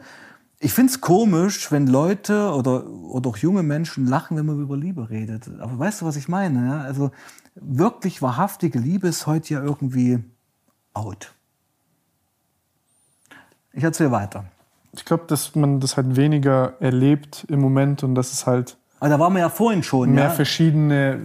Ich 0.61 0.73
finde 0.73 0.91
es 0.91 0.99
komisch, 0.99 1.71
wenn 1.71 1.87
Leute 1.87 2.51
oder, 2.51 2.85
oder 2.85 3.29
auch 3.29 3.37
junge 3.37 3.63
Menschen 3.63 4.05
lachen, 4.05 4.35
wenn 4.35 4.45
man 4.45 4.61
über 4.61 4.75
Liebe 4.75 5.09
redet. 5.09 5.49
Aber 5.59 5.79
weißt 5.79 6.01
du, 6.01 6.05
was 6.05 6.17
ich 6.17 6.27
meine? 6.27 6.67
Ja? 6.67 6.81
Also 6.81 7.11
wirklich 7.55 8.21
wahrhaftige 8.21 8.77
Liebe 8.77 9.07
ist 9.07 9.25
heute 9.25 9.53
ja 9.53 9.63
irgendwie 9.63 10.19
out. 10.93 11.33
Ich 13.71 13.83
erzähle 13.83 14.11
weiter. 14.11 14.45
Ich 14.91 15.05
glaube, 15.05 15.25
dass 15.27 15.55
man 15.55 15.79
das 15.79 15.95
halt 15.95 16.17
weniger 16.17 16.73
erlebt 16.81 17.45
im 17.47 17.61
Moment 17.61 18.03
und 18.03 18.15
dass 18.15 18.33
es 18.33 18.45
halt 18.45 18.77
aber 18.99 19.09
da 19.09 19.19
waren 19.19 19.33
wir 19.33 19.39
ja 19.39 19.49
vorhin 19.49 19.81
schon. 19.81 20.11
Mehr 20.11 20.25
ja? 20.25 20.29
verschiedene, 20.29 21.19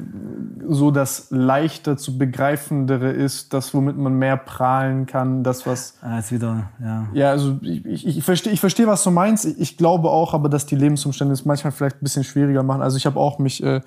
so 0.69 0.93
das 0.93 1.27
leichter 1.31 1.97
zu 1.97 2.17
begreifendere 2.17 3.11
ist, 3.11 3.53
das, 3.53 3.75
womit 3.75 3.97
man 3.97 4.15
mehr 4.15 4.37
prahlen 4.37 5.07
kann, 5.07 5.43
das, 5.43 5.67
was. 5.67 5.95
Ah, 6.01 6.17
jetzt 6.17 6.31
wieder, 6.31 6.71
ja. 6.81 7.09
Ja, 7.13 7.31
also 7.31 7.59
ich, 7.63 7.85
ich, 7.85 8.07
ich 8.07 8.25
verstehe, 8.25 8.53
ich 8.53 8.61
versteh, 8.61 8.87
was 8.87 9.03
du 9.03 9.11
meinst. 9.11 9.45
Ich, 9.45 9.61
ich, 9.61 9.77
glaube 9.77 10.09
auch, 10.11 10.35
aber 10.35 10.49
dass 10.49 10.67
die 10.67 10.77
Lebensumstände 10.77 11.33
es 11.33 11.45
manchmal 11.45 11.73
vielleicht 11.73 11.97
ein 11.97 12.05
bisschen 12.05 12.23
schwieriger 12.23 12.63
machen. 12.63 12.81
Also 12.81 12.97
ich 12.97 13.07
habe 13.07 13.19
auch 13.19 13.41
mich, 13.41 13.63
äh, 13.63 13.81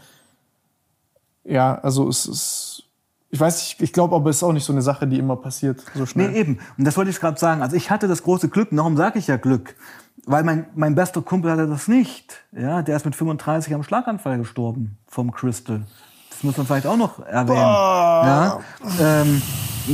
ja, 1.46 1.76
also 1.76 2.10
es 2.10 2.26
ist. 2.26 2.84
Ich 3.30 3.40
weiß 3.42 3.58
nicht, 3.58 3.82
ich 3.82 3.92
glaube 3.92 4.16
aber, 4.16 4.30
es 4.30 4.38
ist 4.38 4.44
auch 4.44 4.54
nicht 4.54 4.64
so 4.64 4.72
eine 4.72 4.82
Sache, 4.82 5.06
die 5.06 5.20
immer 5.20 5.36
passiert, 5.36 5.84
so 5.94 6.06
schnell. 6.06 6.32
Nee, 6.32 6.40
eben. 6.40 6.60
Und 6.78 6.86
das 6.86 6.96
wollte 6.96 7.12
ich 7.12 7.20
gerade 7.20 7.38
sagen. 7.38 7.62
Also 7.62 7.76
ich 7.76 7.90
hatte 7.90 8.08
das 8.08 8.24
große 8.24 8.48
Glück, 8.48 8.70
warum 8.72 8.96
sage 8.96 9.20
ich 9.20 9.28
ja 9.28 9.36
Glück? 9.36 9.76
Weil 10.28 10.44
mein, 10.44 10.68
mein 10.76 10.94
bester 10.94 11.22
Kumpel 11.22 11.50
hatte 11.50 11.68
das 11.68 11.88
nicht. 11.88 12.44
Ja, 12.52 12.82
der 12.82 12.98
ist 12.98 13.06
mit 13.06 13.16
35 13.16 13.74
am 13.74 13.82
Schlaganfall 13.82 14.38
gestorben 14.38 14.98
vom 15.08 15.32
Crystal. 15.32 15.82
Das 16.30 16.44
muss 16.44 16.58
man 16.58 16.68
vielleicht 16.68 16.86
auch 16.86 16.98
noch 16.98 17.26
erwähnen. 17.26 17.58
Ja, 17.58 18.60
ähm, 19.00 19.42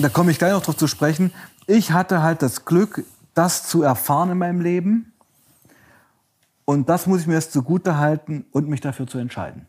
da 0.02 0.10
komme 0.10 0.32
ich 0.32 0.40
gleich 0.40 0.52
noch 0.52 0.64
drauf 0.64 0.76
zu 0.76 0.88
sprechen. 0.88 1.32
Ich 1.68 1.92
hatte 1.92 2.24
halt 2.24 2.42
das 2.42 2.66
Glück, 2.66 3.06
das 3.36 3.68
zu 3.68 3.84
erfahren 3.84 4.32
in 4.32 4.40
meinem 4.40 4.60
Leben. 4.60 5.14
Und 6.66 6.90
das 6.90 7.06
muss 7.06 7.22
ich 7.22 7.28
mir 7.28 7.36
jetzt 7.36 7.54
zugute 7.54 8.00
halten 8.00 8.46
und 8.52 8.68
mich 8.68 8.82
dafür 8.82 9.06
zu 9.06 9.20
entscheiden. 9.20 9.68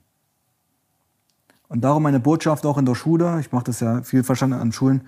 Und 1.69 1.83
darum 1.83 2.05
meine 2.05 2.21
Botschaft 2.21 2.65
auch 2.65 2.79
in 2.79 2.87
der 2.87 2.95
Schule, 2.95 3.39
ich 3.39 3.53
mache 3.53 3.65
das 3.65 3.81
ja 3.81 4.03
viel 4.03 4.25
verstanden 4.25 4.59
an 4.59 4.73
Schulen, 4.73 5.07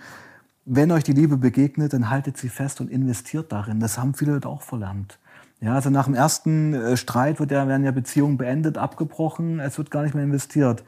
wenn 0.67 0.91
euch 0.91 1.05
die 1.05 1.13
Liebe 1.13 1.39
begegnet, 1.39 1.95
dann 1.95 2.11
haltet 2.11 2.37
sie 2.37 2.49
fest 2.49 2.81
und 2.81 2.91
investiert 2.91 3.53
darin. 3.53 3.81
Das 3.81 3.99
haben 3.99 4.15
viele 4.15 4.33
Leute 4.33 4.49
auch 4.49 4.63
verlernt. 4.63 5.19
Ja, 5.61 5.75
also 5.75 5.91
nach 5.91 6.05
dem 6.05 6.15
ersten 6.15 6.75
äh, 6.75 6.97
Streit 6.97 7.41
wird 7.41 7.51
ja, 7.51 7.67
werden 7.67 7.85
ja 7.85 7.91
Beziehungen 7.91 8.37
beendet, 8.37 8.77
abgebrochen, 8.77 9.59
es 9.59 9.79
wird 9.79 9.91
gar 9.91 10.03
nicht 10.03 10.15
mehr 10.15 10.25
investiert. 10.25 10.85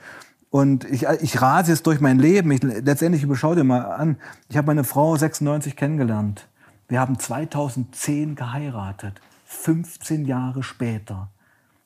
Und 0.50 0.84
ich, 0.84 1.04
ich 1.04 1.40
rase 1.42 1.72
jetzt 1.72 1.86
durch 1.86 2.00
mein 2.00 2.18
Leben. 2.18 2.50
Ich, 2.52 2.62
letztendlich 2.62 3.22
überschau 3.22 3.54
dir 3.54 3.64
mal 3.64 3.82
an. 3.82 4.16
Ich 4.48 4.56
habe 4.56 4.66
meine 4.66 4.84
Frau 4.84 5.16
96 5.16 5.76
kennengelernt. 5.76 6.48
Wir 6.88 7.00
haben 7.00 7.18
2010 7.18 8.34
geheiratet. 8.34 9.20
15 9.44 10.24
Jahre 10.24 10.62
später. 10.62 11.30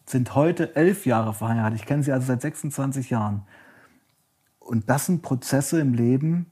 Sind 0.07 0.35
heute 0.35 0.77
elf 0.77 1.07
Jahre 1.07 1.35
verheiratet. 1.35 1.81
Ich 1.81 1.87
kenne 1.87 2.03
sie 2.03 2.13
also 2.13 2.27
seit 2.27 2.43
26 2.43 3.11
Jahren. 3.11 3.43
Und 4.61 4.89
das 4.89 5.07
sind 5.07 5.23
Prozesse 5.23 5.81
im 5.81 5.95
Leben, 5.95 6.51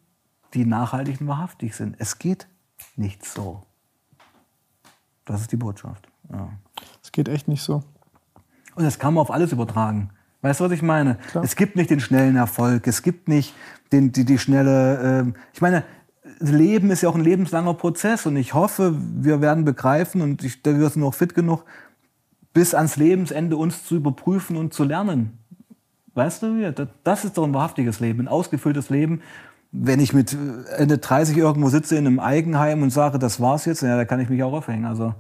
die 0.54 0.64
nachhaltig 0.64 1.20
und 1.20 1.28
wahrhaftig 1.28 1.76
sind. 1.76 1.94
Es 1.98 2.18
geht 2.18 2.48
nicht 2.96 3.24
so. 3.24 3.62
Das 5.24 5.42
ist 5.42 5.52
die 5.52 5.56
Botschaft. 5.56 6.09
Ja. 6.32 6.48
Es 7.02 7.12
geht 7.12 7.28
echt 7.28 7.48
nicht 7.48 7.62
so. 7.62 7.82
Und 8.74 8.84
das 8.84 8.98
kann 8.98 9.14
man 9.14 9.22
auf 9.22 9.30
alles 9.30 9.52
übertragen. 9.52 10.10
Weißt 10.42 10.60
du, 10.60 10.64
was 10.64 10.72
ich 10.72 10.82
meine? 10.82 11.16
Klar. 11.30 11.44
Es 11.44 11.54
gibt 11.54 11.76
nicht 11.76 11.90
den 11.90 12.00
schnellen 12.00 12.36
Erfolg, 12.36 12.86
es 12.86 13.02
gibt 13.02 13.28
nicht 13.28 13.54
den, 13.92 14.12
die, 14.12 14.24
die 14.24 14.38
schnelle. 14.38 15.26
Äh, 15.26 15.32
ich 15.52 15.60
meine, 15.60 15.84
Leben 16.38 16.90
ist 16.90 17.02
ja 17.02 17.08
auch 17.10 17.14
ein 17.14 17.24
lebenslanger 17.24 17.74
Prozess 17.74 18.24
und 18.24 18.36
ich 18.36 18.54
hoffe, 18.54 18.94
wir 18.96 19.40
werden 19.40 19.64
begreifen 19.64 20.22
und 20.22 20.42
ich, 20.42 20.64
wir 20.64 20.88
sind 20.88 21.02
noch 21.02 21.14
fit 21.14 21.34
genug, 21.34 21.64
bis 22.52 22.74
ans 22.74 22.96
Lebensende 22.96 23.56
uns 23.56 23.84
zu 23.84 23.96
überprüfen 23.96 24.56
und 24.56 24.72
zu 24.72 24.84
lernen. 24.84 25.38
Weißt 26.14 26.42
du, 26.42 26.88
das 27.04 27.24
ist 27.24 27.36
doch 27.36 27.44
ein 27.44 27.54
wahrhaftiges 27.54 28.00
Leben, 28.00 28.20
ein 28.20 28.28
ausgefülltes 28.28 28.90
Leben. 28.90 29.20
Wenn 29.72 30.00
ich 30.00 30.12
mit 30.12 30.36
Ende 30.76 30.98
30 30.98 31.36
irgendwo 31.36 31.68
sitze 31.68 31.96
in 31.96 32.06
einem 32.06 32.18
Eigenheim 32.18 32.82
und 32.82 32.90
sage, 32.90 33.18
das 33.18 33.40
war's 33.40 33.66
jetzt, 33.66 33.82
ja, 33.82 33.96
da 33.96 34.04
kann 34.04 34.18
ich 34.18 34.28
mich 34.28 34.42
auch 34.42 34.52
aufhängen. 34.52 34.84
Also, 34.84 35.14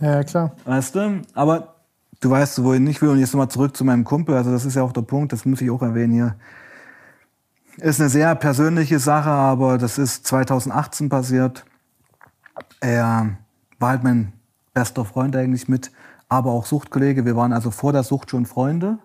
ja, 0.00 0.24
klar. 0.24 0.52
Weißt 0.64 0.94
du, 0.94 1.22
aber 1.34 1.74
du 2.20 2.30
weißt, 2.30 2.62
wo 2.62 2.72
ich 2.72 2.80
nicht 2.80 3.02
will. 3.02 3.10
Und 3.10 3.18
jetzt 3.18 3.32
nochmal 3.32 3.48
zurück 3.48 3.76
zu 3.76 3.84
meinem 3.84 4.04
Kumpel. 4.04 4.36
Also 4.36 4.50
das 4.50 4.64
ist 4.64 4.76
ja 4.76 4.82
auch 4.82 4.92
der 4.92 5.02
Punkt, 5.02 5.32
das 5.32 5.44
muss 5.44 5.60
ich 5.60 5.70
auch 5.70 5.82
erwähnen 5.82 6.12
hier. 6.12 6.36
Ist 7.78 8.00
eine 8.00 8.10
sehr 8.10 8.34
persönliche 8.34 8.98
Sache, 8.98 9.30
aber 9.30 9.78
das 9.78 9.98
ist 9.98 10.26
2018 10.26 11.08
passiert. 11.08 11.64
Er 12.80 13.38
war 13.78 13.90
halt 13.90 14.04
mein 14.04 14.32
bester 14.74 15.04
Freund 15.04 15.34
eigentlich 15.34 15.68
mit, 15.68 15.90
aber 16.28 16.50
auch 16.50 16.66
Suchtkollege. 16.66 17.24
Wir 17.24 17.36
waren 17.36 17.52
also 17.52 17.70
vor 17.70 17.92
der 17.92 18.02
Sucht 18.02 18.30
schon 18.30 18.44
Freunde. 18.44 18.98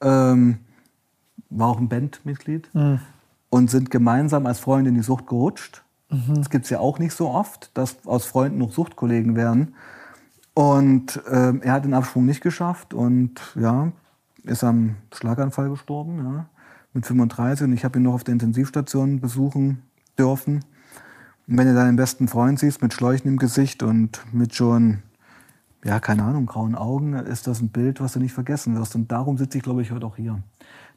Ähm, 0.00 0.58
war 1.50 1.68
auch 1.68 1.78
ein 1.78 1.88
Bandmitglied. 1.88 2.72
Mhm. 2.74 3.00
Und 3.48 3.70
sind 3.70 3.90
gemeinsam 3.90 4.46
als 4.46 4.58
Freunde 4.58 4.90
in 4.90 4.96
die 4.96 5.02
Sucht 5.02 5.26
gerutscht. 5.26 5.82
Mhm. 6.10 6.34
Das 6.36 6.50
gibt 6.50 6.64
es 6.64 6.70
ja 6.70 6.78
auch 6.78 6.98
nicht 6.98 7.14
so 7.14 7.30
oft, 7.30 7.70
dass 7.74 8.06
aus 8.06 8.26
Freunden 8.26 8.58
noch 8.58 8.72
Suchtkollegen 8.72 9.34
werden. 9.34 9.74
Und 10.56 11.20
äh, 11.26 11.52
er 11.58 11.72
hat 11.74 11.84
den 11.84 11.92
Absprung 11.92 12.24
nicht 12.24 12.40
geschafft 12.40 12.94
und 12.94 13.42
ja, 13.56 13.92
ist 14.44 14.64
am 14.64 14.96
Schlaganfall 15.12 15.68
gestorben, 15.68 16.16
ja, 16.24 16.46
mit 16.94 17.04
35. 17.04 17.66
Und 17.66 17.74
ich 17.74 17.84
habe 17.84 17.98
ihn 17.98 18.04
noch 18.04 18.14
auf 18.14 18.24
der 18.24 18.32
Intensivstation 18.32 19.20
besuchen 19.20 19.82
dürfen. 20.18 20.64
Und 21.46 21.58
wenn 21.58 21.66
du 21.66 21.74
deinen 21.74 21.96
besten 21.96 22.26
Freund 22.26 22.58
siehst 22.58 22.80
mit 22.80 22.94
Schläuchen 22.94 23.28
im 23.28 23.36
Gesicht 23.36 23.82
und 23.82 24.24
mit 24.32 24.54
schon, 24.54 25.02
ja, 25.84 26.00
keine 26.00 26.22
Ahnung, 26.22 26.46
grauen 26.46 26.74
Augen, 26.74 27.12
ist 27.12 27.46
das 27.46 27.60
ein 27.60 27.68
Bild, 27.68 28.00
was 28.00 28.14
du 28.14 28.20
nicht 28.20 28.32
vergessen 28.32 28.78
wirst. 28.78 28.94
Und 28.94 29.12
darum 29.12 29.36
sitze 29.36 29.58
ich, 29.58 29.62
glaube 29.62 29.82
ich, 29.82 29.90
heute 29.90 30.06
auch 30.06 30.16
hier. 30.16 30.42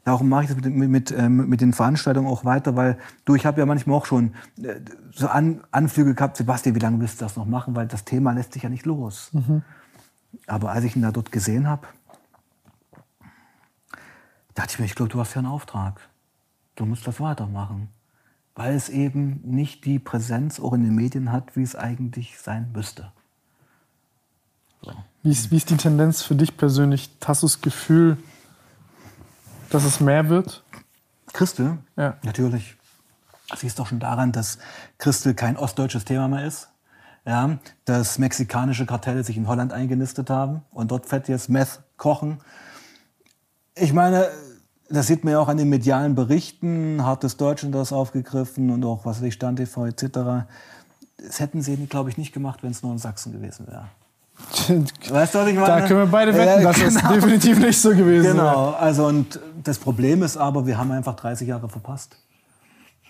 Darum 0.04 0.28
mache 0.28 0.44
ich 0.44 0.48
das 0.48 0.56
mit, 0.56 0.66
mit, 0.66 0.90
mit, 0.90 1.10
ähm, 1.12 1.48
mit 1.48 1.60
den 1.60 1.72
Veranstaltungen 1.72 2.26
auch 2.26 2.44
weiter, 2.44 2.74
weil 2.74 2.98
du, 3.26 3.34
ich 3.34 3.44
habe 3.44 3.60
ja 3.60 3.66
manchmal 3.66 3.96
auch 3.96 4.06
schon 4.06 4.34
äh, 4.62 4.80
so 5.12 5.28
An, 5.28 5.62
Anflüge 5.70 6.14
gehabt, 6.14 6.36
Sebastian, 6.36 6.74
wie 6.74 6.80
lange 6.80 7.00
willst 7.00 7.20
du 7.20 7.24
das 7.24 7.36
noch 7.36 7.46
machen? 7.46 7.76
Weil 7.76 7.86
das 7.86 8.04
Thema 8.04 8.32
lässt 8.32 8.54
sich 8.54 8.62
ja 8.62 8.70
nicht 8.70 8.86
los. 8.86 9.30
Mhm. 9.32 9.62
Aber 10.46 10.70
als 10.70 10.84
ich 10.84 10.96
ihn 10.96 11.02
da 11.02 11.12
dort 11.12 11.32
gesehen 11.32 11.68
habe, 11.68 11.86
dachte 14.54 14.72
ich 14.72 14.78
mir, 14.78 14.86
ich 14.86 14.94
glaube, 14.94 15.10
du 15.10 15.20
hast 15.20 15.34
ja 15.34 15.40
einen 15.40 15.48
Auftrag. 15.48 16.00
Du 16.76 16.86
musst 16.86 17.06
das 17.06 17.20
weitermachen. 17.20 17.88
Weil 18.54 18.74
es 18.74 18.88
eben 18.88 19.40
nicht 19.44 19.84
die 19.84 19.98
Präsenz 19.98 20.60
auch 20.60 20.72
in 20.72 20.82
den 20.82 20.94
Medien 20.94 21.30
hat, 21.30 21.56
wie 21.56 21.62
es 21.62 21.76
eigentlich 21.76 22.38
sein 22.38 22.70
müsste. 22.72 23.12
So. 24.82 24.92
Wie, 25.22 25.30
ist, 25.30 25.50
wie 25.50 25.56
ist 25.56 25.70
die 25.70 25.76
Tendenz 25.76 26.22
für 26.22 26.34
dich 26.34 26.56
persönlich? 26.56 27.10
Hast 27.24 27.42
du 27.42 27.46
das 27.46 27.60
Gefühl, 27.60 28.16
dass 29.70 29.84
es 29.84 30.00
mehr 30.00 30.28
wird? 30.28 30.64
Christel? 31.32 31.78
Ja. 31.96 32.16
Natürlich. 32.22 32.76
Das 33.48 33.60
siehst 33.60 33.78
doch 33.78 33.86
schon 33.86 34.00
daran, 34.00 34.32
dass 34.32 34.58
Christel 34.98 35.34
kein 35.34 35.56
ostdeutsches 35.56 36.04
Thema 36.04 36.28
mehr 36.28 36.44
ist. 36.44 36.68
Ja, 37.26 37.58
dass 37.84 38.18
mexikanische 38.18 38.86
Kartelle 38.86 39.22
sich 39.24 39.36
in 39.36 39.46
Holland 39.46 39.72
eingenistet 39.72 40.30
haben 40.30 40.62
und 40.70 40.90
dort 40.90 41.06
fett 41.06 41.28
jetzt 41.28 41.50
Meth 41.50 41.82
kochen. 41.96 42.40
Ich 43.74 43.92
meine, 43.92 44.28
das 44.88 45.06
sieht 45.06 45.22
man 45.22 45.34
ja 45.34 45.38
auch 45.38 45.48
an 45.48 45.58
den 45.58 45.68
medialen 45.68 46.14
Berichten, 46.14 47.04
Hartes 47.04 47.36
Deutschland 47.36 47.74
das 47.74 47.92
aufgegriffen 47.92 48.70
und 48.70 48.84
auch, 48.84 49.04
was 49.04 49.18
weiß 49.18 49.28
ich, 49.28 49.34
Stand 49.34 49.58
TV 49.58 49.86
etc. 49.86 50.48
Das 51.18 51.40
hätten 51.40 51.60
sie, 51.62 51.76
glaube 51.86 52.08
ich, 52.08 52.16
nicht 52.16 52.32
gemacht, 52.32 52.62
wenn 52.62 52.70
es 52.70 52.82
nur 52.82 52.92
in 52.92 52.98
Sachsen 52.98 53.32
gewesen 53.32 53.66
wäre. 53.66 53.88
Weißt 55.10 55.34
du, 55.34 55.38
was 55.38 55.48
ich 55.48 55.54
meine? 55.54 55.66
Da 55.66 55.80
können 55.86 56.00
wir 56.00 56.06
beide 56.06 56.34
wetten, 56.34 56.64
dass 56.64 56.76
genau. 56.76 57.00
das 57.00 57.12
definitiv 57.12 57.58
nicht 57.58 57.80
so 57.80 57.90
gewesen 57.90 58.32
genau. 58.32 58.66
Genau, 58.66 58.70
also 58.72 59.06
und 59.06 59.40
das 59.62 59.78
Problem 59.78 60.22
ist 60.22 60.36
aber, 60.36 60.66
wir 60.66 60.78
haben 60.78 60.90
einfach 60.90 61.14
30 61.14 61.48
Jahre 61.48 61.68
verpasst. 61.68 62.16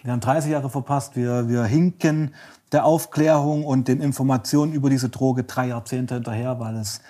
Wir 0.02 0.12
haben 0.12 0.20
30 0.20 0.50
Jahre 0.50 0.70
verpasst. 0.70 1.16
Wir, 1.16 1.48
wir 1.48 1.64
hinken 1.64 2.34
der 2.72 2.84
Aufklärung 2.84 3.64
und 3.64 3.88
den 3.88 4.00
Informationen 4.00 4.72
über 4.72 4.90
diese 4.90 5.08
Droge 5.08 5.44
drei 5.44 5.68
Jahrzehnte 5.68 6.14
hinterher, 6.14 6.60
weil 6.60 6.76
es 6.76 7.00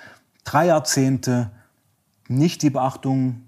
drei 0.44 0.66
Jahrzehnte 0.66 1.50
nicht 2.28 2.62
die 2.62 2.70
Beachtung 2.70 3.42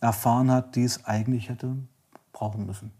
erfahren 0.00 0.50
hat, 0.50 0.76
die 0.76 0.84
es 0.84 1.04
eigentlich 1.04 1.48
hätte 1.48 1.76
brauchen 2.32 2.66
müssen. 2.66 2.92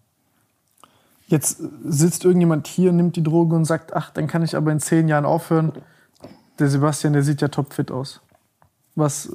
Jetzt 1.28 1.62
sitzt 1.84 2.24
irgendjemand 2.24 2.66
hier, 2.66 2.92
nimmt 2.92 3.16
die 3.16 3.22
Droge 3.22 3.54
und 3.54 3.66
sagt, 3.66 3.94
ach, 3.94 4.10
dann 4.10 4.26
kann 4.26 4.42
ich 4.42 4.56
aber 4.56 4.72
in 4.72 4.80
zehn 4.80 5.08
Jahren 5.08 5.26
aufhören. 5.26 5.72
Der 6.58 6.68
Sebastian, 6.68 7.12
der 7.12 7.22
sieht 7.22 7.40
ja 7.40 7.48
topfit 7.48 7.90
aus. 7.90 8.20
Was 8.94 9.30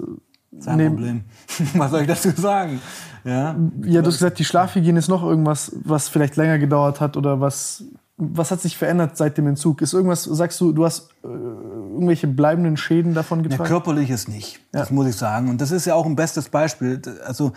sein 0.59 0.77
neben 0.77 0.95
Problem. 0.95 1.23
was 1.75 1.91
soll 1.91 2.01
ich 2.01 2.07
dazu 2.07 2.29
sagen? 2.31 2.81
Ja, 3.23 3.55
ja 3.83 4.01
du 4.01 4.07
hast 4.07 4.15
gesagt, 4.15 4.39
die 4.39 4.45
Schlafhygiene 4.45 4.99
ist 4.99 5.07
noch 5.07 5.23
irgendwas, 5.23 5.71
was 5.83 6.09
vielleicht 6.09 6.35
länger 6.35 6.59
gedauert 6.59 7.01
hat 7.01 7.17
oder 7.17 7.39
was. 7.39 7.85
Was 8.15 8.51
hat 8.51 8.61
sich 8.61 8.77
verändert 8.77 9.17
seit 9.17 9.39
dem 9.39 9.47
Entzug? 9.47 9.81
Ist 9.81 9.93
irgendwas, 9.93 10.23
sagst 10.23 10.61
du, 10.61 10.71
du 10.71 10.85
hast 10.85 11.09
äh, 11.23 11.27
irgendwelche 11.27 12.27
bleibenden 12.27 12.77
Schäden 12.77 13.15
davon 13.15 13.41
getragen? 13.41 13.63
Ja, 13.63 13.67
körperliches 13.67 14.27
nicht, 14.27 14.59
ja. 14.71 14.81
das 14.81 14.91
muss 14.91 15.07
ich 15.07 15.15
sagen. 15.15 15.49
Und 15.49 15.59
das 15.59 15.71
ist 15.71 15.85
ja 15.85 15.95
auch 15.95 16.05
ein 16.05 16.15
bestes 16.15 16.49
Beispiel. 16.49 17.01
Also, 17.25 17.53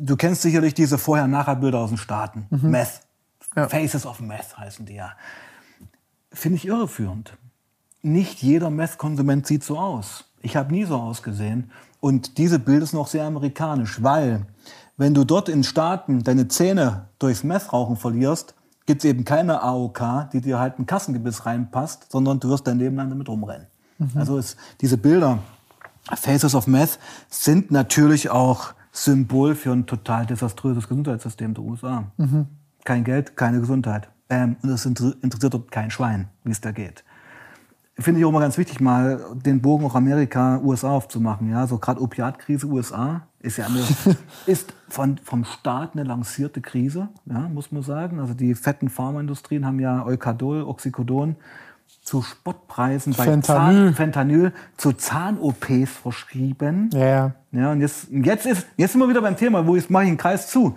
du 0.00 0.16
kennst 0.16 0.40
sicherlich 0.40 0.72
diese 0.72 0.96
Vorher-Nachher-Bilder 0.96 1.78
aus 1.78 1.90
den 1.90 1.98
Staaten. 1.98 2.46
Mhm. 2.48 2.70
Meth. 2.70 3.00
Ja. 3.54 3.68
Faces 3.68 4.06
of 4.06 4.20
Meth 4.20 4.56
heißen 4.56 4.86
die 4.86 4.94
ja. 4.94 5.12
Finde 6.32 6.56
ich 6.56 6.66
irreführend. 6.66 7.36
Nicht 8.02 8.42
jeder 8.42 8.70
Meth-Konsument 8.70 9.46
sieht 9.46 9.64
so 9.64 9.78
aus. 9.78 10.24
Ich 10.40 10.56
habe 10.56 10.72
nie 10.72 10.84
so 10.84 10.96
ausgesehen. 10.96 11.70
Und 12.00 12.38
diese 12.38 12.58
Bilder 12.58 12.86
sind 12.86 12.98
auch 12.98 13.08
sehr 13.08 13.24
amerikanisch, 13.24 14.02
weil 14.02 14.46
wenn 14.96 15.14
du 15.14 15.24
dort 15.24 15.48
in 15.48 15.64
Staaten 15.64 16.22
deine 16.22 16.48
Zähne 16.48 17.06
durchs 17.18 17.42
Messrauchen 17.42 17.96
verlierst, 17.96 18.54
gibt 18.86 19.04
es 19.04 19.10
eben 19.10 19.24
keine 19.24 19.62
AOK, 19.62 20.30
die 20.32 20.40
dir 20.40 20.58
halt 20.58 20.78
ein 20.78 20.86
Kassengebiss 20.86 21.44
reinpasst, 21.44 22.10
sondern 22.10 22.40
du 22.40 22.48
wirst 22.48 22.66
dein 22.66 22.78
Leben 22.78 22.96
lang 22.96 23.10
damit 23.10 23.28
rumrennen. 23.28 23.66
Mhm. 23.98 24.10
Also 24.14 24.38
ist, 24.38 24.56
diese 24.80 24.96
Bilder, 24.96 25.40
Faces 26.14 26.54
of 26.54 26.66
Meth, 26.66 26.98
sind 27.28 27.70
natürlich 27.70 28.30
auch 28.30 28.74
Symbol 28.92 29.54
für 29.54 29.72
ein 29.72 29.86
total 29.86 30.24
desaströses 30.24 30.88
Gesundheitssystem 30.88 31.52
der 31.54 31.64
USA. 31.64 32.04
Mhm. 32.16 32.46
Kein 32.84 33.04
Geld, 33.04 33.36
keine 33.36 33.60
Gesundheit. 33.60 34.08
Bam. 34.28 34.56
Und 34.62 34.70
es 34.70 34.86
interessiert 34.86 35.54
dort 35.54 35.70
kein 35.70 35.90
Schwein, 35.90 36.28
wie 36.44 36.52
es 36.52 36.60
da 36.60 36.70
geht 36.70 37.04
finde 37.98 38.20
ich 38.20 38.26
auch 38.26 38.32
mal 38.32 38.40
ganz 38.40 38.58
wichtig, 38.58 38.80
mal 38.80 39.20
den 39.34 39.60
Bogen 39.60 39.84
auch 39.84 39.94
Amerika, 39.94 40.60
USA 40.62 40.90
aufzumachen. 40.90 41.50
Ja, 41.50 41.66
so 41.66 41.78
gerade 41.78 42.00
Opiatkrise 42.00 42.66
USA 42.66 43.22
ist 43.40 43.58
ja 43.58 43.66
eine, 43.66 43.82
ist 44.46 44.72
von, 44.88 45.18
vom 45.24 45.44
Staat 45.44 45.94
eine 45.94 46.04
lancierte 46.04 46.60
Krise, 46.60 47.08
ja, 47.26 47.48
muss 47.48 47.72
man 47.72 47.82
sagen. 47.82 48.20
Also 48.20 48.34
die 48.34 48.54
fetten 48.54 48.88
Pharmaindustrien 48.88 49.66
haben 49.66 49.80
ja 49.80 50.04
Eukadol, 50.04 50.62
Oxycodon 50.62 51.36
zu 52.02 52.22
Spottpreisen 52.22 53.14
bei 53.14 53.24
Fentanyl, 53.24 53.86
Zahn, 53.86 53.94
Fentanyl 53.94 54.52
zu 54.76 54.92
Zahn-OPs 54.92 55.90
verschrieben. 56.02 56.90
Ja, 56.92 57.06
ja. 57.06 57.34
ja 57.52 57.72
und 57.72 57.80
jetzt, 57.80 58.08
jetzt, 58.10 58.46
ist, 58.46 58.66
jetzt 58.76 58.92
sind 58.92 59.00
wir 59.00 59.08
wieder 59.08 59.22
beim 59.22 59.36
Thema, 59.36 59.66
wo 59.66 59.76
ich 59.76 59.90
mache 59.90 60.04
ich 60.04 60.08
einen 60.08 60.18
Kreis 60.18 60.48
zu. 60.48 60.76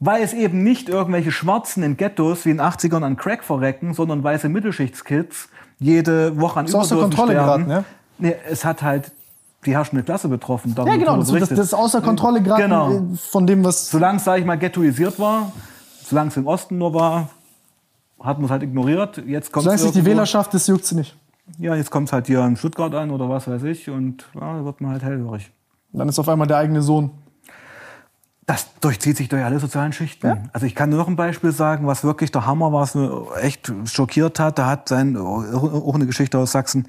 Weil 0.00 0.22
es 0.22 0.32
eben 0.32 0.62
nicht 0.62 0.88
irgendwelche 0.88 1.32
Schwarzen 1.32 1.82
in 1.82 1.96
Ghettos 1.96 2.44
wie 2.44 2.50
in 2.50 2.58
den 2.58 2.66
80ern 2.66 3.02
an 3.02 3.16
Crack 3.16 3.42
verrecken, 3.42 3.94
sondern 3.94 4.22
weiße 4.22 4.48
Mittelschichtskids, 4.48 5.48
jede 5.78 6.38
Woche 6.40 6.60
an 6.60 6.66
ist 6.66 6.74
außer 6.74 6.96
Kontrolle 6.96 7.34
gerade, 7.34 7.64
ne? 7.64 7.84
Nee, 8.18 8.34
es 8.48 8.64
hat 8.64 8.82
halt 8.82 9.12
die 9.64 9.72
herrschende 9.72 10.02
Klasse 10.02 10.28
betroffen. 10.28 10.74
Ja, 10.76 10.96
genau, 10.96 11.16
das, 11.16 11.30
das, 11.30 11.50
ist 11.50 11.74
außer 11.74 12.00
Kontrolle 12.00 12.42
gerade 12.42 12.62
Genau. 12.62 13.02
von 13.16 13.46
dem, 13.46 13.64
was. 13.64 13.90
Solange 13.90 14.18
es, 14.18 14.24
sag 14.24 14.38
ich 14.38 14.44
mal, 14.44 14.56
ghettoisiert 14.56 15.18
war, 15.18 15.52
solange 16.04 16.28
es 16.28 16.36
im 16.36 16.46
Osten 16.46 16.78
nur 16.78 16.94
war, 16.94 17.28
hat 18.20 18.38
man 18.38 18.46
es 18.46 18.50
halt 18.50 18.62
ignoriert. 18.62 19.22
Jetzt 19.26 19.52
kommt 19.52 19.64
Solange 19.64 19.80
es 19.80 19.84
nicht 19.84 19.96
die 19.96 20.04
Wählerschaft 20.04 20.54
ist, 20.54 20.68
juckt 20.68 20.84
sie 20.84 20.96
nicht. 20.96 21.16
Ja, 21.58 21.74
jetzt 21.74 21.90
kommt 21.90 22.08
es 22.08 22.12
halt 22.12 22.26
hier 22.26 22.44
in 22.44 22.56
Stuttgart 22.56 22.94
an 22.94 23.10
oder 23.10 23.28
was 23.28 23.48
weiß 23.48 23.62
ich 23.64 23.88
und 23.88 24.24
ja, 24.34 24.58
da 24.58 24.64
wird 24.64 24.80
man 24.80 24.92
halt 24.92 25.02
hellhörig. 25.02 25.50
Dann 25.92 26.08
ist 26.08 26.18
auf 26.18 26.28
einmal 26.28 26.46
der 26.46 26.58
eigene 26.58 26.82
Sohn. 26.82 27.10
Das 28.48 28.66
durchzieht 28.80 29.18
sich 29.18 29.28
durch 29.28 29.44
alle 29.44 29.60
sozialen 29.60 29.92
Schichten. 29.92 30.48
Also 30.54 30.64
ich 30.64 30.74
kann 30.74 30.88
nur 30.88 30.98
noch 30.98 31.06
ein 31.08 31.16
Beispiel 31.16 31.52
sagen, 31.52 31.86
was 31.86 32.02
wirklich 32.02 32.32
der 32.32 32.46
Hammer 32.46 32.72
war, 32.72 32.80
was 32.80 32.94
mir 32.94 33.26
echt 33.42 33.70
schockiert 33.84 34.40
hat. 34.40 34.58
Da 34.58 34.64
hat 34.66 34.88
sein, 34.88 35.18
auch 35.18 35.94
eine 35.94 36.06
Geschichte 36.06 36.38
aus 36.38 36.52
Sachsen, 36.52 36.88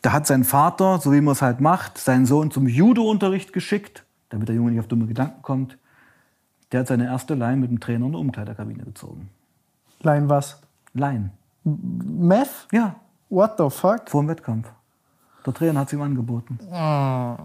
da 0.00 0.12
hat 0.12 0.26
sein 0.26 0.42
Vater, 0.42 0.98
so 0.98 1.12
wie 1.12 1.20
man 1.20 1.32
es 1.32 1.42
halt 1.42 1.60
macht, 1.60 1.98
seinen 1.98 2.24
Sohn 2.24 2.50
zum 2.50 2.66
Judo-Unterricht 2.66 3.52
geschickt, 3.52 4.04
damit 4.30 4.48
der 4.48 4.56
Junge 4.56 4.70
nicht 4.70 4.80
auf 4.80 4.86
dumme 4.86 5.06
Gedanken 5.06 5.42
kommt. 5.42 5.76
Der 6.72 6.80
hat 6.80 6.86
seine 6.86 7.04
erste 7.04 7.34
Line 7.34 7.58
mit 7.58 7.70
dem 7.70 7.78
Trainer 7.78 8.06
in 8.06 8.12
der 8.12 8.20
Umkleiderkabine 8.22 8.84
gezogen. 8.84 9.28
Lein 10.00 10.30
was? 10.30 10.62
Line. 10.94 11.28
Meth? 11.64 12.68
Ja, 12.72 12.96
What 13.28 13.56
the 13.58 13.68
fuck? 13.68 14.08
vor 14.08 14.22
dem 14.22 14.28
Wettkampf. 14.28 14.68
Der 15.46 15.54
Trainer 15.54 15.80
hat 15.80 15.86
es 15.86 15.92
ihm 15.92 16.02
angeboten. 16.02 16.58
Oh, 16.72 17.36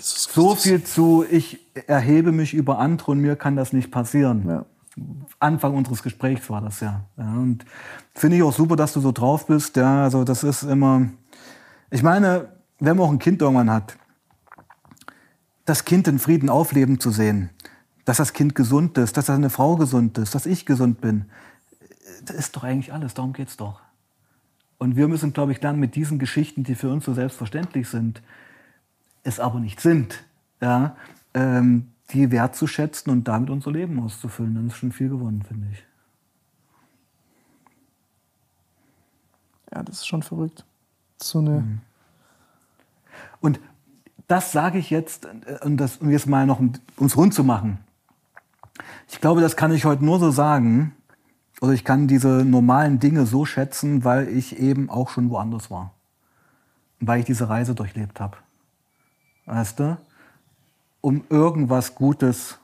So 0.00 0.54
viel 0.54 0.82
zu, 0.82 1.26
ich 1.30 1.60
erhebe 1.86 2.32
mich 2.32 2.54
über 2.54 2.78
andere 2.78 3.12
und 3.12 3.20
mir 3.20 3.36
kann 3.36 3.54
das 3.54 3.74
nicht 3.74 3.90
passieren. 3.90 4.48
Ja. 4.48 4.64
Anfang 5.38 5.74
unseres 5.74 6.02
Gesprächs 6.02 6.48
war 6.48 6.62
das 6.62 6.80
ja. 6.80 7.04
ja 7.18 7.24
und 7.24 7.66
finde 8.14 8.38
ich 8.38 8.42
auch 8.42 8.52
super, 8.52 8.76
dass 8.76 8.94
du 8.94 9.00
so 9.00 9.12
drauf 9.12 9.46
bist. 9.46 9.76
Ja, 9.76 10.04
also 10.04 10.24
das 10.24 10.42
ist 10.42 10.62
immer. 10.62 11.08
Ich 11.90 12.02
meine, 12.02 12.48
wenn 12.78 12.96
man 12.96 13.06
auch 13.06 13.12
ein 13.12 13.18
Kind 13.18 13.42
irgendwann 13.42 13.70
hat, 13.70 13.98
das 15.66 15.84
Kind 15.84 16.08
in 16.08 16.18
Frieden 16.18 16.48
aufleben 16.48 16.98
zu 16.98 17.10
sehen, 17.10 17.50
dass 18.06 18.16
das 18.16 18.32
Kind 18.32 18.54
gesund 18.54 18.96
ist, 18.96 19.18
dass 19.18 19.26
seine 19.26 19.50
Frau 19.50 19.76
gesund 19.76 20.16
ist, 20.16 20.34
dass 20.34 20.46
ich 20.46 20.64
gesund 20.64 21.02
bin, 21.02 21.26
das 22.24 22.36
ist 22.36 22.56
doch 22.56 22.64
eigentlich 22.64 22.92
alles. 22.92 23.12
Darum 23.12 23.34
geht's 23.34 23.58
doch. 23.58 23.80
Und 24.82 24.96
wir 24.96 25.06
müssen, 25.06 25.32
glaube 25.32 25.52
ich, 25.52 25.62
lernen 25.62 25.78
mit 25.78 25.94
diesen 25.94 26.18
Geschichten, 26.18 26.64
die 26.64 26.74
für 26.74 26.90
uns 26.90 27.04
so 27.04 27.14
selbstverständlich 27.14 27.88
sind, 27.88 28.20
es 29.22 29.38
aber 29.38 29.60
nicht 29.60 29.80
sind, 29.80 30.24
ja, 30.60 30.96
ähm, 31.34 31.92
die 32.10 32.32
wertzuschätzen 32.32 33.12
und 33.12 33.28
damit 33.28 33.48
unser 33.48 33.70
Leben 33.70 34.00
auszufüllen. 34.00 34.56
Dann 34.56 34.66
ist 34.66 34.78
schon 34.78 34.90
viel 34.90 35.08
gewonnen, 35.08 35.44
finde 35.46 35.68
ich. 35.70 35.84
Ja, 39.72 39.84
das 39.84 39.98
ist 39.98 40.08
schon 40.08 40.24
verrückt. 40.24 40.64
So 41.16 41.38
eine. 41.38 41.78
Und 43.40 43.60
das 44.26 44.50
sage 44.50 44.78
ich 44.78 44.90
jetzt, 44.90 45.26
äh, 45.26 45.64
und 45.64 45.76
das, 45.76 45.98
um 45.98 46.10
jetzt 46.10 46.26
mal 46.26 46.44
noch 46.44 46.58
um 46.58 46.72
uns 46.96 47.16
rund 47.16 47.34
zu 47.34 47.44
machen. 47.44 47.78
Ich 49.08 49.20
glaube, 49.20 49.42
das 49.42 49.54
kann 49.54 49.70
ich 49.70 49.84
heute 49.84 50.04
nur 50.04 50.18
so 50.18 50.32
sagen, 50.32 50.96
oder 51.62 51.74
ich 51.74 51.84
kann 51.84 52.08
diese 52.08 52.44
normalen 52.44 52.98
Dinge 52.98 53.24
so 53.24 53.44
schätzen, 53.44 54.02
weil 54.02 54.26
ich 54.26 54.58
eben 54.58 54.90
auch 54.90 55.08
schon 55.08 55.30
woanders 55.30 55.70
war. 55.70 55.92
Weil 56.98 57.20
ich 57.20 57.24
diese 57.24 57.48
Reise 57.48 57.76
durchlebt 57.76 58.18
habe. 58.18 58.36
Weißt 59.46 59.78
du? 59.78 59.96
Um 61.00 61.22
irgendwas 61.30 61.94
Gutes 61.94 62.58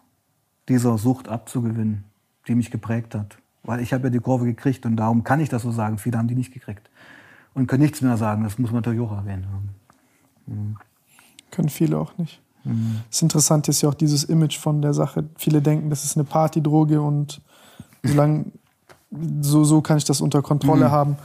dieser 0.69 0.99
Sucht 0.99 1.29
abzugewinnen, 1.29 2.03
die 2.49 2.57
mich 2.57 2.73
geprägt 2.73 3.15
hat. 3.15 3.39
Weil 3.62 3.81
ich 3.83 3.93
habe 3.93 4.05
ja 4.05 4.11
die 4.11 4.19
Kurve 4.19 4.47
gekriegt 4.47 4.85
und 4.85 4.97
darum 4.97 5.23
kann 5.23 5.39
ich 5.39 5.49
das 5.49 5.62
so 5.62 5.70
sagen. 5.70 5.99
Viele 5.99 6.19
haben 6.19 6.27
die 6.27 6.35
nicht 6.35 6.53
gekriegt. 6.53 6.91
Und 7.55 7.69
können 7.69 7.85
nichts 7.85 8.03
mehr 8.03 8.16
sagen. 8.16 8.43
Das 8.43 8.59
muss 8.59 8.73
man 8.73 8.81
natürlich 8.81 9.01
auch 9.01 9.12
erwähnen. 9.12 9.47
Können 11.53 11.69
viele 11.69 11.99
auch 11.99 12.19
nicht. 12.19 12.43
Das 13.11 13.23
Interessante 13.23 13.70
ist 13.70 13.81
ja 13.81 13.91
auch 13.91 13.95
dieses 13.95 14.25
Image 14.25 14.59
von 14.59 14.83
der 14.83 14.93
Sache. 14.93 15.29
Viele 15.37 15.62
denken, 15.62 15.89
das 15.89 16.05
ist 16.05 16.16
eine 16.16 16.25
Partydroge 16.25 17.01
und 17.01 17.41
solange 18.03 18.47
so, 19.40 19.64
so 19.64 19.80
kann 19.80 19.98
ich 19.98 20.05
das 20.05 20.20
unter 20.20 20.43
Kontrolle 20.43 20.90
haben. 20.90 21.16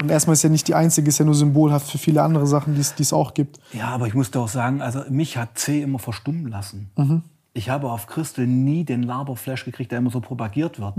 Und 0.00 0.10
erstmal 0.10 0.34
ist 0.34 0.42
ja 0.42 0.48
nicht 0.48 0.68
die 0.68 0.74
einzige, 0.74 1.08
ist 1.08 1.18
ja 1.18 1.24
nur 1.24 1.34
symbolhaft 1.34 1.90
für 1.90 1.98
viele 1.98 2.22
andere 2.22 2.46
Sachen, 2.46 2.74
die 2.74 2.80
es 2.80 3.12
auch 3.12 3.34
gibt. 3.34 3.60
Ja, 3.72 3.88
aber 3.88 4.06
ich 4.06 4.14
muss 4.14 4.30
dir 4.30 4.40
auch 4.40 4.48
sagen, 4.48 4.80
also 4.80 5.02
mich 5.10 5.36
hat 5.36 5.58
C 5.58 5.82
immer 5.82 5.98
verstummen 5.98 6.48
lassen. 6.48 6.90
Ich 7.52 7.68
habe 7.68 7.90
auf 7.90 8.06
Christel 8.06 8.46
nie 8.46 8.84
den 8.84 9.02
Laberflash 9.02 9.64
gekriegt, 9.64 9.92
der 9.92 9.98
immer 9.98 10.10
so 10.10 10.20
propagiert 10.20 10.80
wird. 10.80 10.94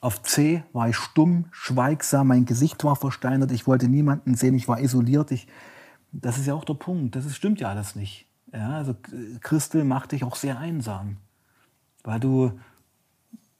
Auf 0.00 0.22
C 0.22 0.62
war 0.72 0.88
ich 0.88 0.96
stumm, 0.96 1.46
schweigsam, 1.52 2.28
mein 2.28 2.44
Gesicht 2.44 2.82
war 2.84 2.96
versteinert, 2.96 3.52
ich 3.52 3.66
wollte 3.66 3.88
niemanden 3.88 4.34
sehen, 4.34 4.54
ich 4.54 4.66
war 4.66 4.80
isoliert. 4.80 5.30
Ich, 5.30 5.46
das 6.10 6.38
ist 6.38 6.46
ja 6.46 6.54
auch 6.54 6.64
der 6.64 6.74
Punkt, 6.74 7.14
das 7.16 7.24
ist, 7.24 7.36
stimmt 7.36 7.60
ja 7.60 7.68
alles 7.68 7.94
nicht. 7.94 8.26
Ja, 8.52 8.70
also 8.70 8.94
Christel 9.40 9.84
macht 9.84 10.12
dich 10.12 10.24
auch 10.24 10.36
sehr 10.36 10.58
einsam. 10.58 11.18
Weil 12.04 12.20
du, 12.20 12.52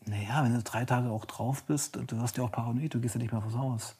naja, 0.07 0.43
wenn 0.45 0.55
du 0.55 0.63
drei 0.63 0.85
Tage 0.85 1.11
auch 1.11 1.25
drauf 1.25 1.63
bist, 1.65 1.97
du 1.97 2.21
wirst 2.21 2.37
ja 2.37 2.45
auch 2.45 2.53
paranoid, 2.53 2.93
du 2.95 3.01
gehst 3.01 3.15
ja 3.15 3.21
nicht 3.21 3.33
mehr 3.33 3.41
vors 3.43 3.57
Haus. 3.57 3.95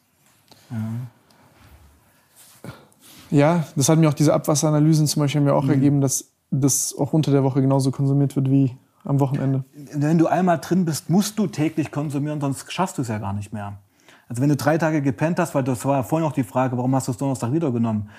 Ja, 3.29 3.65
das 3.75 3.89
hat 3.89 3.97
mir 3.99 4.09
auch 4.09 4.13
diese 4.13 4.33
Abwasseranalysen 4.33 5.07
zum 5.07 5.21
Beispiel 5.21 5.41
mir 5.41 5.53
auch 5.55 5.67
ergeben, 5.67 6.01
dass 6.01 6.31
das 6.51 6.95
auch 6.97 7.13
unter 7.13 7.31
der 7.31 7.43
Woche 7.43 7.61
genauso 7.61 7.91
konsumiert 7.91 8.35
wird 8.35 8.49
wie 8.49 8.77
am 9.05 9.19
Wochenende. 9.19 9.63
wenn 9.93 10.17
du 10.17 10.27
einmal 10.27 10.59
drin 10.59 10.85
bist, 10.85 11.09
musst 11.09 11.37
du 11.39 11.47
täglich 11.47 11.91
konsumieren, 11.91 12.39
sonst 12.39 12.71
schaffst 12.71 12.97
du 12.97 13.01
es 13.01 13.07
ja 13.07 13.17
gar 13.17 13.33
nicht 13.33 13.51
mehr. 13.51 13.79
Also 14.29 14.41
wenn 14.41 14.49
du 14.49 14.55
drei 14.55 14.77
Tage 14.77 15.01
gepennt 15.01 15.39
hast, 15.39 15.53
weil 15.55 15.63
das 15.63 15.83
war 15.85 15.97
ja 15.97 16.03
vorhin 16.03 16.27
auch 16.27 16.31
die 16.33 16.43
Frage, 16.43 16.77
warum 16.77 16.95
hast 16.95 17.07
du 17.07 17.11
es 17.11 17.17
Donnerstag 17.17 17.51
wieder 17.51 17.71
genommen? 17.71 18.09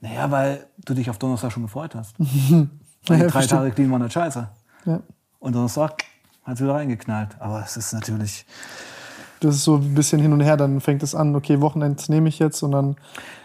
Naja, 0.00 0.30
weil 0.30 0.66
du 0.84 0.92
dich 0.94 1.08
auf 1.08 1.18
Donnerstag 1.18 1.50
schon 1.52 1.62
gefreut 1.62 1.94
hast. 1.94 2.14
Weil 2.18 2.28
die 2.28 3.22
Ja, 3.24 3.28
drei 3.28 3.30
verstehe. 3.30 3.58
Tage 3.58 3.70
clean 3.72 3.90
waren 3.90 4.02
nicht 4.02 4.12
scheiße. 4.12 4.48
Ja. 4.86 5.00
Und 5.38 5.54
Donnerstag 5.54 6.04
hat 6.44 6.54
es 6.56 6.60
wieder 6.62 6.74
reingeknallt. 6.74 7.36
Aber 7.40 7.62
es 7.64 7.76
ist 7.76 7.92
natürlich... 7.92 8.46
Das 9.40 9.56
ist 9.56 9.64
so 9.64 9.76
ein 9.76 9.94
bisschen 9.94 10.22
hin 10.22 10.32
und 10.32 10.40
her, 10.40 10.56
dann 10.56 10.80
fängt 10.80 11.02
es 11.02 11.14
an, 11.14 11.34
okay, 11.36 11.60
Wochenend 11.60 12.08
nehme 12.08 12.30
ich 12.30 12.38
jetzt 12.38 12.62
und 12.62 12.70
dann 12.72 12.96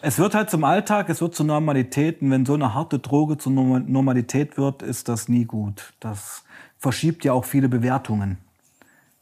Es 0.01 0.17
wird 0.17 0.33
halt 0.33 0.49
zum 0.49 0.63
Alltag, 0.63 1.09
es 1.09 1.19
wird 1.19 1.35
zur 1.35 1.45
Normalität. 1.45 2.21
Und 2.21 2.31
wenn 2.31 2.45
so 2.45 2.53
eine 2.53 2.73
harte 2.73 2.99
Droge 2.99 3.37
zur 3.37 3.51
Norma- 3.51 3.79
Normalität 3.85 4.57
wird, 4.57 4.81
ist 4.81 5.09
das 5.09 5.27
nie 5.27 5.43
gut. 5.43 5.93
Das 5.99 6.43
verschiebt 6.77 7.25
ja 7.25 7.33
auch 7.33 7.43
viele 7.43 7.67
Bewertungen. 7.67 8.37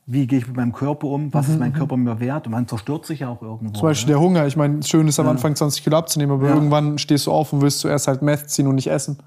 Wie 0.06 0.28
gehe 0.28 0.38
ich 0.40 0.48
mit 0.48 0.56
meinem 0.56 0.72
Körper 0.72 1.08
um? 1.08 1.34
Was 1.34 1.50
ist 1.50 1.58
mein 1.60 1.74
Körper 1.74 1.98
mir 1.98 2.20
wert? 2.20 2.46
Und 2.46 2.52
man 2.52 2.68
zerstört 2.68 3.06
sich 3.08 3.22
ja 3.22 3.30
auch 3.30 3.42
irgendwo. 3.42 3.74
Zum 3.74 3.88
Beispiel 3.88 4.08
der 4.10 4.20
Hunger. 4.20 4.46
Ich 4.46 4.56
meine, 4.56 4.84
schön 4.84 5.08
ist 5.08 5.20
am 5.20 5.28
Anfang 5.28 5.56
20 5.56 5.84
Kilo 5.84 5.98
abzunehmen, 5.98 6.34
aber 6.38 6.48
Ja. 6.50 6.54
irgendwann 6.56 7.00
stehst 7.00 7.26
du 7.26 7.32
auf 7.32 7.52
und 7.54 7.62
willst 7.62 7.80
zuerst 7.80 8.08
halt 8.08 8.22
Meth 8.22 8.50
ziehen 8.52 8.68
und 8.68 8.76
nicht 8.76 8.88
essen. 8.88 9.18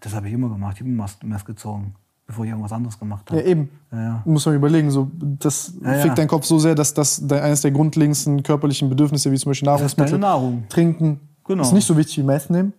Das 0.00 0.14
habe 0.14 0.28
ich 0.28 0.34
immer 0.34 0.48
gemacht. 0.50 0.74
Ich 0.76 0.80
habe 0.82 0.90
immer 0.90 1.06
Mess 1.24 1.44
gezogen, 1.44 1.96
bevor 2.32 2.44
ich 2.44 2.50
irgendwas 2.50 2.72
anderes 2.72 2.98
gemacht 2.98 3.30
Ja, 3.30 3.36
habe. 3.36 3.46
eben. 3.46 3.68
Ja, 3.92 4.02
ja. 4.02 4.22
Muss 4.24 4.46
man 4.46 4.54
überlegen. 4.54 4.90
So, 4.90 5.10
das 5.20 5.74
Ja, 5.82 5.96
ja. 5.96 6.02
fickt 6.02 6.16
deinen 6.18 6.28
Kopf 6.28 6.46
so 6.46 6.58
sehr, 6.58 6.74
dass 6.74 6.94
das 6.94 7.22
eines 7.30 7.60
der 7.60 7.70
grundlegendsten 7.70 8.42
körperlichen 8.42 8.88
Bedürfnisse, 8.88 9.30
wie 9.30 9.36
zum 9.38 9.50
Beispiel 9.50 9.66
Nahrungsmittel, 9.66 10.18
Nahrung. 10.18 10.64
Trinken, 10.68 11.20
Genau. 11.44 11.62
ist 11.62 11.72
nicht 11.72 11.86
so 11.86 11.96
wichtig 11.96 12.18
wie 12.18 12.22
Meth 12.22 12.48
nehmen. 12.50 12.72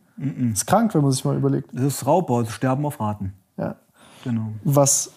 Ist 0.52 0.66
krank, 0.68 0.94
wenn 0.96 1.02
man 1.02 1.12
sich 1.12 1.24
mal 1.26 1.36
überlegt. 1.36 1.70
Das 1.74 1.84
ist 1.84 2.06
Raubbau, 2.06 2.44
das 2.44 2.52
Sterben 2.52 2.86
auf 2.86 3.00
Raten. 3.00 3.34
Ja. 3.58 3.76
Genau. 4.24 4.48
Was 4.64 5.12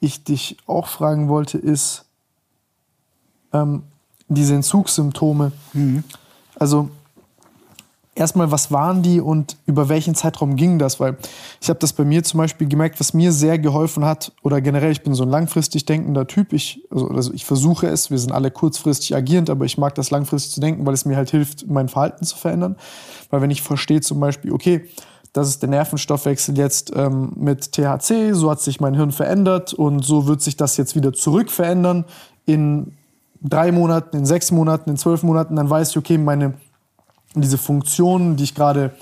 ich 0.00 0.22
dich 0.24 0.56
auch 0.66 0.86
fragen 0.86 1.28
wollte, 1.28 1.58
ist 1.58 2.04
ähm, 3.52 3.82
diese 4.28 4.54
Entzugssymptome. 4.54 5.52
Also 6.58 6.90
erstmal, 8.18 8.50
was 8.50 8.70
waren 8.70 9.02
die 9.02 9.20
und 9.20 9.56
über 9.66 9.88
welchen 9.88 10.14
Zeitraum 10.14 10.56
ging 10.56 10.78
das? 10.78 11.00
Weil 11.00 11.16
ich 11.60 11.68
habe 11.68 11.78
das 11.78 11.92
bei 11.92 12.04
mir 12.04 12.24
zum 12.24 12.38
Beispiel 12.38 12.68
gemerkt, 12.68 13.00
was 13.00 13.14
mir 13.14 13.32
sehr 13.32 13.58
geholfen 13.58 14.04
hat, 14.04 14.32
oder 14.42 14.60
generell, 14.60 14.92
ich 14.92 15.02
bin 15.02 15.14
so 15.14 15.22
ein 15.22 15.30
langfristig 15.30 15.86
denkender 15.86 16.26
Typ. 16.26 16.52
Ich, 16.52 16.82
also, 16.90 17.08
also 17.08 17.32
ich 17.32 17.44
versuche 17.44 17.86
es, 17.86 18.10
wir 18.10 18.18
sind 18.18 18.32
alle 18.32 18.50
kurzfristig 18.50 19.14
agierend, 19.14 19.50
aber 19.50 19.64
ich 19.64 19.78
mag 19.78 19.94
das 19.94 20.10
langfristig 20.10 20.52
zu 20.52 20.60
denken, 20.60 20.84
weil 20.84 20.94
es 20.94 21.04
mir 21.04 21.16
halt 21.16 21.30
hilft, 21.30 21.68
mein 21.68 21.88
Verhalten 21.88 22.24
zu 22.24 22.36
verändern. 22.36 22.76
Weil 23.30 23.40
wenn 23.40 23.50
ich 23.50 23.62
verstehe 23.62 24.00
zum 24.00 24.20
Beispiel, 24.20 24.52
okay, 24.52 24.88
das 25.32 25.48
ist 25.48 25.62
der 25.62 25.68
Nervenstoffwechsel 25.68 26.56
jetzt 26.58 26.92
ähm, 26.96 27.32
mit 27.36 27.72
THC, 27.72 28.32
so 28.32 28.50
hat 28.50 28.60
sich 28.60 28.80
mein 28.80 28.94
Hirn 28.94 29.12
verändert 29.12 29.72
und 29.74 30.04
so 30.04 30.26
wird 30.26 30.40
sich 30.40 30.56
das 30.56 30.76
jetzt 30.76 30.96
wieder 30.96 31.12
zurück 31.12 31.50
verändern 31.50 32.04
in 32.46 32.92
drei 33.40 33.70
Monaten, 33.70 34.16
in 34.16 34.26
sechs 34.26 34.50
Monaten, 34.50 34.90
in 34.90 34.96
zwölf 34.96 35.22
Monaten, 35.22 35.54
dann 35.54 35.70
weiß 35.70 35.90
ich, 35.90 35.96
okay, 35.96 36.18
meine 36.18 36.54
diese 37.40 37.58
Funktionen, 37.58 38.36
die 38.36 38.44
ich 38.44 38.54
gerade, 38.54 38.92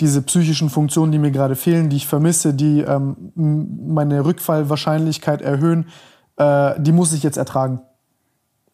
diese 0.00 0.22
psychischen 0.22 0.70
Funktionen, 0.70 1.12
die 1.12 1.18
mir 1.18 1.30
gerade 1.30 1.56
fehlen, 1.56 1.88
die 1.88 1.96
ich 1.96 2.06
vermisse, 2.06 2.54
die 2.54 2.80
ähm, 2.80 3.32
meine 3.34 4.24
Rückfallwahrscheinlichkeit 4.24 5.42
erhöhen, 5.42 5.88
äh, 6.36 6.74
die 6.78 6.92
muss 6.92 7.12
ich 7.12 7.22
jetzt 7.22 7.36
ertragen. 7.36 7.80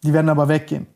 Die 0.02 0.12
werden 0.12 0.28
aber 0.28 0.48
weggehen. 0.48 0.86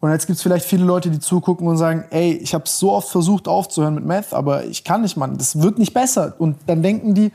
Und 0.00 0.10
jetzt 0.10 0.26
gibt 0.26 0.36
es 0.36 0.42
vielleicht 0.42 0.66
viele 0.66 0.84
Leute, 0.84 1.10
die 1.10 1.18
zugucken 1.18 1.66
und 1.66 1.78
sagen, 1.78 2.04
ey, 2.10 2.34
ich 2.34 2.52
habe 2.52 2.68
so 2.68 2.92
oft 2.92 3.08
versucht 3.08 3.48
aufzuhören 3.48 3.94
mit 3.94 4.04
Meth, 4.04 4.34
aber 4.34 4.66
ich 4.66 4.84
kann 4.84 5.00
nicht, 5.00 5.16
Mann, 5.16 5.38
das 5.38 5.62
wird 5.62 5.78
nicht 5.78 5.94
besser. 5.94 6.34
Und 6.38 6.58
dann 6.66 6.82
denken 6.82 7.14
die, 7.14 7.32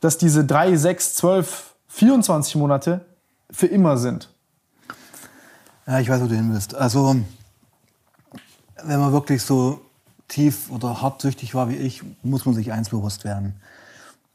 dass 0.00 0.18
diese 0.18 0.44
drei, 0.44 0.76
sechs, 0.76 1.14
zwölf, 1.14 1.74
24 1.88 2.54
Monate 2.56 3.04
für 3.50 3.66
immer 3.66 3.96
sind. 3.96 4.28
Ja, 5.86 5.98
ich 5.98 6.08
weiß, 6.08 6.22
wo 6.22 6.26
du 6.26 6.34
hin 6.34 6.50
willst. 6.52 6.74
Also, 6.74 7.16
wenn 8.84 9.00
man 9.00 9.12
wirklich 9.12 9.42
so 9.42 9.80
tief 10.28 10.70
oder 10.70 11.02
hartsüchtig 11.02 11.54
war 11.54 11.68
wie 11.68 11.76
ich, 11.76 12.02
muss 12.22 12.46
man 12.46 12.54
sich 12.54 12.72
eins 12.72 12.88
bewusst 12.88 13.24
werden. 13.24 13.54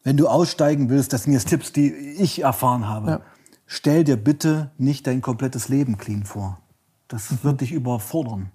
Wenn 0.04 0.16
du 0.16 0.28
aussteigen 0.28 0.90
willst, 0.90 1.12
das 1.12 1.24
sind 1.24 1.34
jetzt 1.34 1.50
Tipps, 1.50 1.74
die 1.74 1.92
ich 1.92 2.44
erfahren 2.44 2.88
habe. 2.88 3.10
Ja. 3.10 3.20
Stell 3.66 4.04
dir 4.04 4.16
bitte 4.16 4.72
nicht 4.78 5.08
dein 5.08 5.22
komplettes 5.22 5.68
Leben 5.68 5.98
clean 5.98 6.24
vor. 6.24 6.60
Das 7.08 7.32
mhm. 7.32 7.40
wird 7.44 7.62
dich 7.62 7.72
überfordern. 7.74 8.52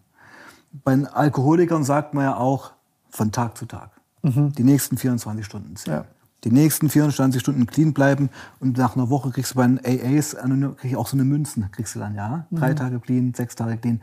Bei 0.85 0.94
Alkoholikern 1.06 1.85
sagt 1.85 2.14
man 2.14 2.24
ja 2.24 2.36
auch 2.36 2.73
von 3.10 3.32
Tag 3.32 3.59
zu 3.59 3.66
Tag. 3.66 3.90
Mhm. 4.23 4.52
Die 4.52 4.64
nächsten 4.64 4.97
24 4.97 5.44
Stunden 5.44 5.77
zählen. 5.77 5.98
Ja. 5.98 6.05
Die 6.44 6.51
nächsten 6.51 6.89
24 6.89 7.40
Stunden 7.40 7.66
clean 7.66 7.93
bleiben 7.93 8.31
und 8.59 8.77
nach 8.78 8.97
einer 8.97 9.10
Woche 9.10 9.31
kriegst 9.31 9.52
du 9.52 9.56
bei 9.56 9.66
den 9.66 9.78
AAs 9.78 10.36
krieg 10.78 10.97
auch 10.97 11.06
so 11.06 11.16
eine 11.16 11.24
Münzen, 11.24 11.70
kriegst 11.70 11.94
du 11.94 12.01
dann, 12.01 12.14
ja. 12.14 12.47
Mhm. 12.51 12.56
Drei 12.56 12.74
Tage 12.74 12.98
clean, 12.98 13.32
sechs 13.35 13.55
Tage 13.55 13.77
clean. 13.77 14.01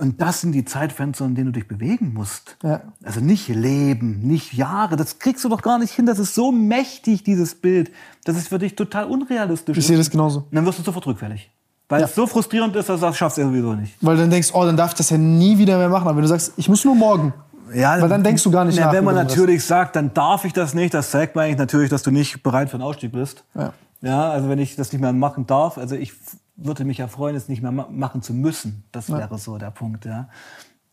Und 0.00 0.20
das 0.20 0.40
sind 0.40 0.52
die 0.52 0.64
Zeitfenster, 0.64 1.26
in 1.26 1.34
denen 1.34 1.52
du 1.52 1.52
dich 1.52 1.68
bewegen 1.68 2.14
musst. 2.14 2.56
Ja. 2.62 2.80
Also 3.04 3.20
nicht 3.20 3.48
Leben, 3.48 4.20
nicht 4.22 4.54
Jahre. 4.54 4.96
Das 4.96 5.18
kriegst 5.18 5.44
du 5.44 5.48
doch 5.50 5.60
gar 5.60 5.78
nicht 5.78 5.92
hin. 5.92 6.06
Das 6.06 6.18
ist 6.18 6.34
so 6.34 6.50
mächtig, 6.50 7.22
dieses 7.22 7.54
Bild. 7.54 7.90
Das 8.24 8.36
ist 8.36 8.48
für 8.48 8.58
dich 8.58 8.76
total 8.76 9.04
unrealistisch. 9.04 9.76
Ich 9.76 9.86
sehe 9.86 9.98
das 9.98 10.10
genauso. 10.10 10.40
Und 10.40 10.54
dann 10.54 10.64
wirst 10.64 10.78
du 10.78 10.82
sofort 10.82 11.06
rückfällig. 11.06 11.50
Weil 11.90 12.00
ja. 12.00 12.06
es 12.06 12.14
so 12.14 12.26
frustrierend 12.26 12.74
ist, 12.76 12.88
dass 12.88 13.00
du 13.00 13.06
das 13.06 13.16
schaffst 13.16 13.36
du 13.36 13.42
sowieso 13.42 13.74
nicht. 13.74 13.94
Weil 14.00 14.16
dann 14.16 14.30
denkst, 14.30 14.50
oh, 14.54 14.64
dann 14.64 14.76
darf 14.76 14.92
ich 14.92 14.96
das 14.96 15.10
ja 15.10 15.18
nie 15.18 15.58
wieder 15.58 15.76
mehr 15.76 15.88
machen. 15.88 16.08
Aber 16.08 16.16
wenn 16.16 16.22
du 16.22 16.28
sagst, 16.28 16.54
ich 16.56 16.68
muss 16.68 16.84
nur 16.84 16.94
morgen. 16.94 17.34
Ja, 17.74 18.00
Weil 18.00 18.08
dann 18.08 18.24
denkst 18.24 18.42
du 18.42 18.50
gar 18.50 18.64
nicht 18.64 18.78
na, 18.78 18.86
nach. 18.86 18.92
Wenn 18.92 19.04
man 19.04 19.14
natürlich 19.14 19.64
sagt, 19.64 19.96
dann 19.96 20.14
darf 20.14 20.44
ich 20.44 20.52
das 20.52 20.74
nicht, 20.74 20.94
das 20.94 21.10
zeigt 21.10 21.36
mir 21.36 21.42
eigentlich 21.42 21.58
natürlich, 21.58 21.90
dass 21.90 22.02
du 22.02 22.10
nicht 22.10 22.42
bereit 22.42 22.70
für 22.70 22.74
einen 22.74 22.82
Ausstieg 22.82 23.12
bist. 23.12 23.44
Ja. 23.54 23.72
Ja, 24.02 24.30
also 24.30 24.48
wenn 24.48 24.58
ich 24.58 24.76
das 24.76 24.92
nicht 24.92 25.00
mehr 25.00 25.12
machen 25.12 25.46
darf, 25.46 25.76
also 25.76 25.94
ich 25.94 26.14
würde 26.62 26.84
mich 26.84 26.98
ja 26.98 27.08
freuen, 27.08 27.34
es 27.34 27.48
nicht 27.48 27.62
mehr 27.62 27.72
machen 27.72 28.22
zu 28.22 28.34
müssen. 28.34 28.84
Das 28.92 29.08
ja. 29.08 29.18
wäre 29.18 29.38
so 29.38 29.58
der 29.58 29.70
Punkt. 29.70 30.04
Ja. 30.04 30.28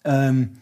Ähm, 0.04 0.58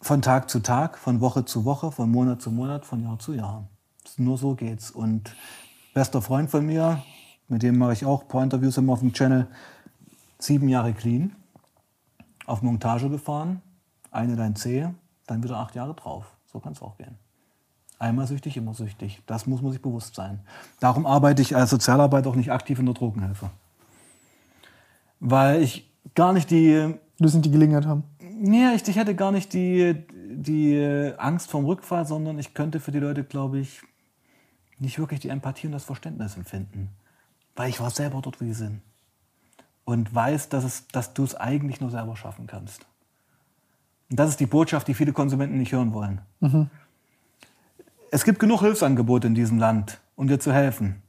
von 0.00 0.22
Tag 0.22 0.50
zu 0.50 0.60
Tag, 0.60 0.98
von 0.98 1.20
Woche 1.20 1.44
zu 1.44 1.64
Woche, 1.64 1.92
von 1.92 2.10
Monat 2.10 2.40
zu 2.40 2.50
Monat, 2.50 2.84
von 2.84 3.02
Jahr 3.02 3.18
zu 3.18 3.34
Jahr. 3.34 3.68
Nur 4.16 4.38
so 4.38 4.54
geht's. 4.54 4.90
Und 4.90 5.34
bester 5.94 6.22
Freund 6.22 6.50
von 6.50 6.64
mir, 6.64 7.02
mit 7.48 7.62
dem 7.62 7.78
mache 7.78 7.92
ich 7.92 8.04
auch 8.04 8.22
ein 8.22 8.28
paar 8.28 8.42
Interviews 8.42 8.76
immer 8.76 8.94
auf 8.94 9.00
dem 9.00 9.12
Channel, 9.12 9.46
sieben 10.38 10.68
Jahre 10.68 10.92
clean, 10.92 11.34
auf 12.46 12.62
Montage 12.62 13.08
gefahren, 13.10 13.62
eine 14.10 14.36
dein 14.36 14.56
Zehe, 14.56 14.94
dann 15.26 15.42
wieder 15.42 15.58
acht 15.58 15.74
Jahre 15.74 15.94
drauf. 15.94 16.26
So 16.52 16.58
kann 16.58 16.72
es 16.72 16.82
auch 16.82 16.96
gehen. 16.96 17.16
Einmal 17.98 18.26
süchtig, 18.26 18.56
immer 18.56 18.74
süchtig. 18.74 19.22
Das 19.26 19.46
muss 19.46 19.62
man 19.62 19.70
sich 19.70 19.80
bewusst 19.80 20.16
sein. 20.16 20.40
Darum 20.80 21.06
arbeite 21.06 21.40
ich 21.40 21.54
als 21.54 21.70
Sozialarbeiter 21.70 22.28
auch 22.28 22.34
nicht 22.34 22.50
aktiv 22.50 22.80
in 22.80 22.86
der 22.86 22.94
Drogenhilfe 22.94 23.50
weil 25.22 25.62
ich 25.62 25.88
gar 26.14 26.32
nicht 26.32 26.50
die. 26.50 26.94
Du 27.18 27.24
nicht 27.24 27.44
die 27.44 27.50
Gelegenheit 27.50 27.86
haben. 27.86 28.02
Nee, 28.20 28.74
ich, 28.74 28.86
ich 28.88 28.96
hätte 28.96 29.14
gar 29.14 29.30
nicht 29.30 29.52
die, 29.52 29.94
die 30.10 31.12
Angst 31.16 31.48
vom 31.48 31.64
Rückfall, 31.64 32.04
sondern 32.04 32.38
ich 32.40 32.52
könnte 32.52 32.80
für 32.80 32.90
die 32.90 32.98
Leute, 32.98 33.22
glaube 33.22 33.60
ich, 33.60 33.80
nicht 34.80 34.98
wirklich 34.98 35.20
die 35.20 35.28
Empathie 35.28 35.68
und 35.68 35.72
das 35.72 35.84
Verständnis 35.84 36.36
empfinden. 36.36 36.88
Weil 37.54 37.68
ich 37.68 37.78
war 37.78 37.90
selber 37.90 38.20
dort, 38.20 38.40
wie 38.40 38.46
sie 38.46 38.54
sind. 38.54 38.80
Und 39.84 40.12
weiß, 40.12 40.48
dass, 40.48 40.64
es, 40.64 40.88
dass 40.88 41.14
du 41.14 41.22
es 41.22 41.36
eigentlich 41.36 41.80
nur 41.80 41.90
selber 41.90 42.16
schaffen 42.16 42.48
kannst. 42.48 42.86
Und 44.10 44.18
das 44.18 44.30
ist 44.30 44.40
die 44.40 44.46
Botschaft, 44.46 44.88
die 44.88 44.94
viele 44.94 45.12
Konsumenten 45.12 45.58
nicht 45.58 45.72
hören 45.72 45.92
wollen. 45.92 46.20
Mhm. 46.40 46.68
Es 48.10 48.24
gibt 48.24 48.40
genug 48.40 48.60
Hilfsangebote 48.60 49.28
in 49.28 49.36
diesem 49.36 49.58
Land, 49.58 50.00
um 50.16 50.26
dir 50.26 50.40
zu 50.40 50.52
helfen. 50.52 51.00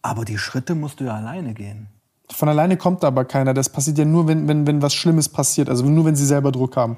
Aber 0.00 0.24
die 0.24 0.38
Schritte 0.38 0.74
musst 0.74 1.00
du 1.00 1.04
ja 1.04 1.16
alleine 1.16 1.52
gehen. 1.52 1.88
Von 2.34 2.48
alleine 2.48 2.76
kommt 2.76 3.04
aber 3.04 3.24
keiner. 3.24 3.54
Das 3.54 3.68
passiert 3.68 3.98
ja 3.98 4.04
nur, 4.04 4.26
wenn, 4.26 4.48
wenn, 4.48 4.66
wenn 4.66 4.82
was 4.82 4.94
Schlimmes 4.94 5.28
passiert. 5.28 5.68
Also 5.68 5.84
nur, 5.84 6.04
wenn 6.04 6.16
sie 6.16 6.26
selber 6.26 6.52
Druck 6.52 6.76
haben. 6.76 6.96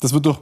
Das 0.00 0.12
wird 0.12 0.26
doch. 0.26 0.40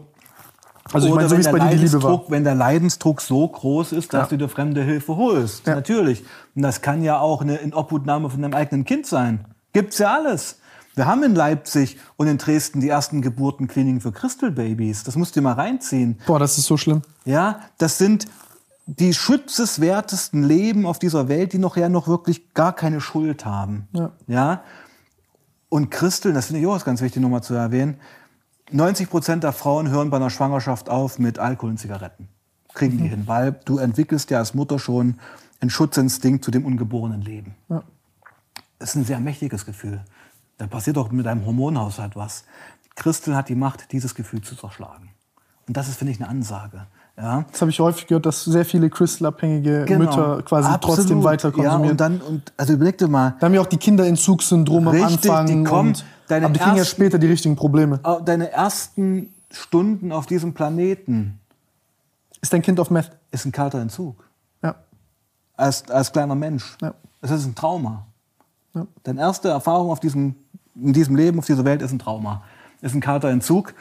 Also 0.93 1.09
ich 1.09 1.15
meine, 1.15 1.29
so 1.29 1.37
wie 1.37 1.41
es 1.41 1.51
bei 1.51 1.59
dir 1.59 1.71
die 1.71 1.85
Liebe 1.85 2.03
war. 2.03 2.23
Wenn 2.29 2.45
der 2.45 2.55
Leidensdruck 2.55 3.21
so 3.21 3.47
groß 3.49 3.93
ist, 3.93 4.13
dass 4.13 4.31
ja. 4.31 4.37
du 4.37 4.39
dir 4.39 4.49
fremde 4.49 4.83
Hilfe 4.83 5.17
holst. 5.17 5.67
Ja. 5.67 5.75
Natürlich. 5.75 6.25
Und 6.55 6.63
das 6.63 6.81
kann 6.81 7.03
ja 7.03 7.19
auch 7.19 7.41
eine 7.41 7.57
Inobhutnahme 7.57 8.31
von 8.31 8.43
deinem 8.43 8.55
eigenen 8.55 8.85
Kind 8.85 9.07
sein. 9.07 9.47
Gibt's 9.73 9.99
ja 9.99 10.15
alles. 10.15 10.59
Wir 10.95 11.07
haben 11.07 11.23
in 11.25 11.35
Leipzig 11.35 11.99
und 12.17 12.27
in 12.27 12.39
Dresden 12.39 12.81
die 12.81 12.89
ersten 12.89 13.21
Geburtenkliniken 13.21 14.01
für 14.01 14.13
Crystal 14.13 14.51
Babies. 14.51 15.05
Das 15.05 15.15
musst 15.17 15.37
du 15.37 15.41
dir 15.41 15.45
mal 15.45 15.53
reinziehen. 15.53 16.19
Boah, 16.27 16.39
das 16.39 16.57
ist 16.57 16.65
so 16.67 16.77
schlimm. 16.77 17.03
Ja, 17.27 17.61
das 17.77 17.99
sind 17.99 18.27
die 18.87 19.13
schützenswertesten 19.13 20.45
Leben 20.45 20.87
auf 20.87 20.99
dieser 20.99 21.29
Welt, 21.29 21.53
die 21.53 21.59
noch 21.59 21.77
ja 21.77 21.89
noch 21.89 22.07
wirklich 22.07 22.55
gar 22.55 22.73
keine 22.73 23.01
Schuld 23.01 23.45
haben. 23.45 23.89
Ja. 23.93 24.13
ja? 24.29 24.63
Und 25.69 25.91
Christel, 25.91 26.33
das 26.33 26.47
finde 26.47 26.61
ich 26.61 26.67
auch 26.67 26.85
ganz 26.85 27.03
wichtig 27.03 27.21
nochmal 27.21 27.43
zu 27.43 27.55
erwähnen, 27.55 27.99
90 28.71 29.11
Prozent 29.11 29.45
der 29.45 29.53
Frauen 29.53 29.91
hören 29.91 30.11
bei 30.11 30.17
einer 30.17 30.31
Schwangerschaft 30.31 30.89
auf 30.89 31.19
mit 31.19 31.39
Alkohol 31.39 31.71
und 31.71 31.79
Zigaretten. 31.79 32.29
Kriegen 32.75 32.97
mhm. 32.97 33.03
die 33.03 33.09
hin, 33.09 33.23
weil 33.27 33.59
du 33.65 33.79
entwickelst 33.79 34.31
ja 34.31 34.39
als 34.39 34.55
Mutter 34.55 34.79
schon 34.79 35.19
einen 35.61 35.71
Schutzinstinkt 35.71 36.45
zu 36.45 36.51
dem 36.51 36.65
ungeborenen 36.65 37.23
Leben. 37.23 37.55
Ja. 37.69 37.83
Das 38.79 38.91
ist 38.91 38.97
ein 38.97 39.05
sehr 39.05 39.21
mächtiges 39.21 39.65
Gefühl. 39.65 40.05
Da 40.59 40.67
passiert 40.67 40.99
auch 40.99 41.11
mit 41.11 41.27
deinem 41.27 41.45
Hormonhaushalt 41.45 42.17
was. 42.17 42.45
Christel 42.95 43.37
hat 43.37 43.49
die 43.49 43.55
Macht, 43.55 43.93
dieses 43.93 44.15
Gefühl 44.15 44.43
zu 44.43 44.55
zerschlagen. 44.57 45.11
Und 45.67 45.77
das 45.77 45.89
ist, 45.89 45.97
finde 45.97 46.13
ich, 46.13 46.21
eine 46.21 46.29
Ansage. 46.29 46.87
Ja. 47.19 47.45
Das 47.51 47.63
habe 47.63 47.71
ich 47.71 47.81
häufig 47.81 48.07
gehört, 48.07 48.27
dass 48.27 48.45
sehr 48.45 48.65
viele 48.65 48.91
Crystal-abhängige 48.91 49.87
genau. 49.87 50.05
Mütter 50.05 50.43
quasi 50.43 50.69
Absolut. 50.69 50.99
trotzdem 50.99 51.25
weiter 51.25 51.51
konsumieren. 51.51 51.85
Ja, 51.85 51.91
und 51.91 52.01
dann, 52.01 52.21
und, 52.21 52.53
also 52.57 52.75
überleg 52.75 52.99
dir 52.99 53.09
mal. 53.09 53.37
Da 53.41 53.47
haben 53.47 53.55
ja 53.55 53.61
auch 53.63 53.67
die 53.67 53.79
Kinderentzugssyndrome 53.79 54.91
am 54.91 55.03
Anfang. 55.03 55.47
Die 55.47 55.65
kommen, 55.65 55.89
und, 55.91 56.05
deine 56.29 56.47
aber 56.47 56.53
die 56.53 56.61
kriegen 56.61 56.77
ja 56.77 56.85
später 56.85 57.19
die 57.19 57.27
richtigen 57.27 57.57
Probleme. 57.57 58.01
Deine 58.25 58.53
ersten 58.53 59.33
Stunden 59.51 60.13
auf 60.13 60.27
diesem 60.27 60.53
Planeten. 60.53 61.41
Ist 62.43 62.53
dein 62.53 62.61
Kind 62.61 62.79
auf 62.81 62.91
Meth? 62.91 63.11
Ist 63.31 63.47
ein 63.47 63.53
kalter 63.53 63.81
Entzug. 63.81 64.23
Ja. 64.63 64.75
Als, 65.57 65.91
als 65.91 66.13
kleiner 66.13 66.35
Mensch. 66.35 66.77
Ja. 66.83 66.93
Es 67.23 67.31
ist 67.31 67.47
ein 67.47 67.55
Trauma. 67.55 68.05
Ja. 68.75 68.87
Deine 69.05 69.21
erste 69.21 69.49
Erfahrung 69.49 69.91
auf 69.91 70.01
diesem, 70.01 70.35
in 70.75 70.93
diesem 70.93 71.17
Leben, 71.17 71.39
auf 71.39 71.47
dieser 71.47 71.65
Welt 71.65 71.81
ist 71.81 71.93
ein 71.93 71.99
Trauma. 71.99 72.43
Ist 72.83 72.95
ein 72.95 73.01
kalter 73.01 73.31
Entzug. 73.31 73.73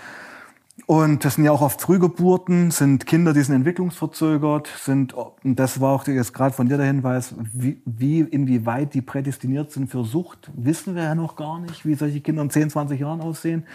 Und 0.87 1.23
das 1.23 1.35
sind 1.35 1.45
ja 1.45 1.51
auch 1.51 1.61
oft 1.61 1.81
Frühgeburten, 1.81 2.69
sind 2.69 3.05
Kinder, 3.05 3.33
die 3.33 3.41
sind 3.41 3.55
entwicklungsverzögert, 3.55 4.67
sind, 4.77 5.13
und 5.13 5.55
das 5.57 5.79
war 5.79 5.93
auch 5.93 6.05
jetzt 6.05 6.33
gerade 6.33 6.53
von 6.53 6.67
dir 6.67 6.77
der 6.77 6.85
Hinweis, 6.85 7.33
wie, 7.53 7.81
wie, 7.85 8.19
inwieweit 8.19 8.93
die 8.93 9.01
prädestiniert 9.01 9.71
sind 9.71 9.89
für 9.89 10.03
Sucht, 10.03 10.51
wissen 10.53 10.95
wir 10.95 11.03
ja 11.03 11.15
noch 11.15 11.37
gar 11.37 11.59
nicht, 11.59 11.85
wie 11.85 11.95
solche 11.95 12.19
Kinder 12.19 12.41
in 12.41 12.49
10, 12.49 12.69
20 12.71 12.99
Jahren 12.99 13.21
aussehen, 13.21 13.65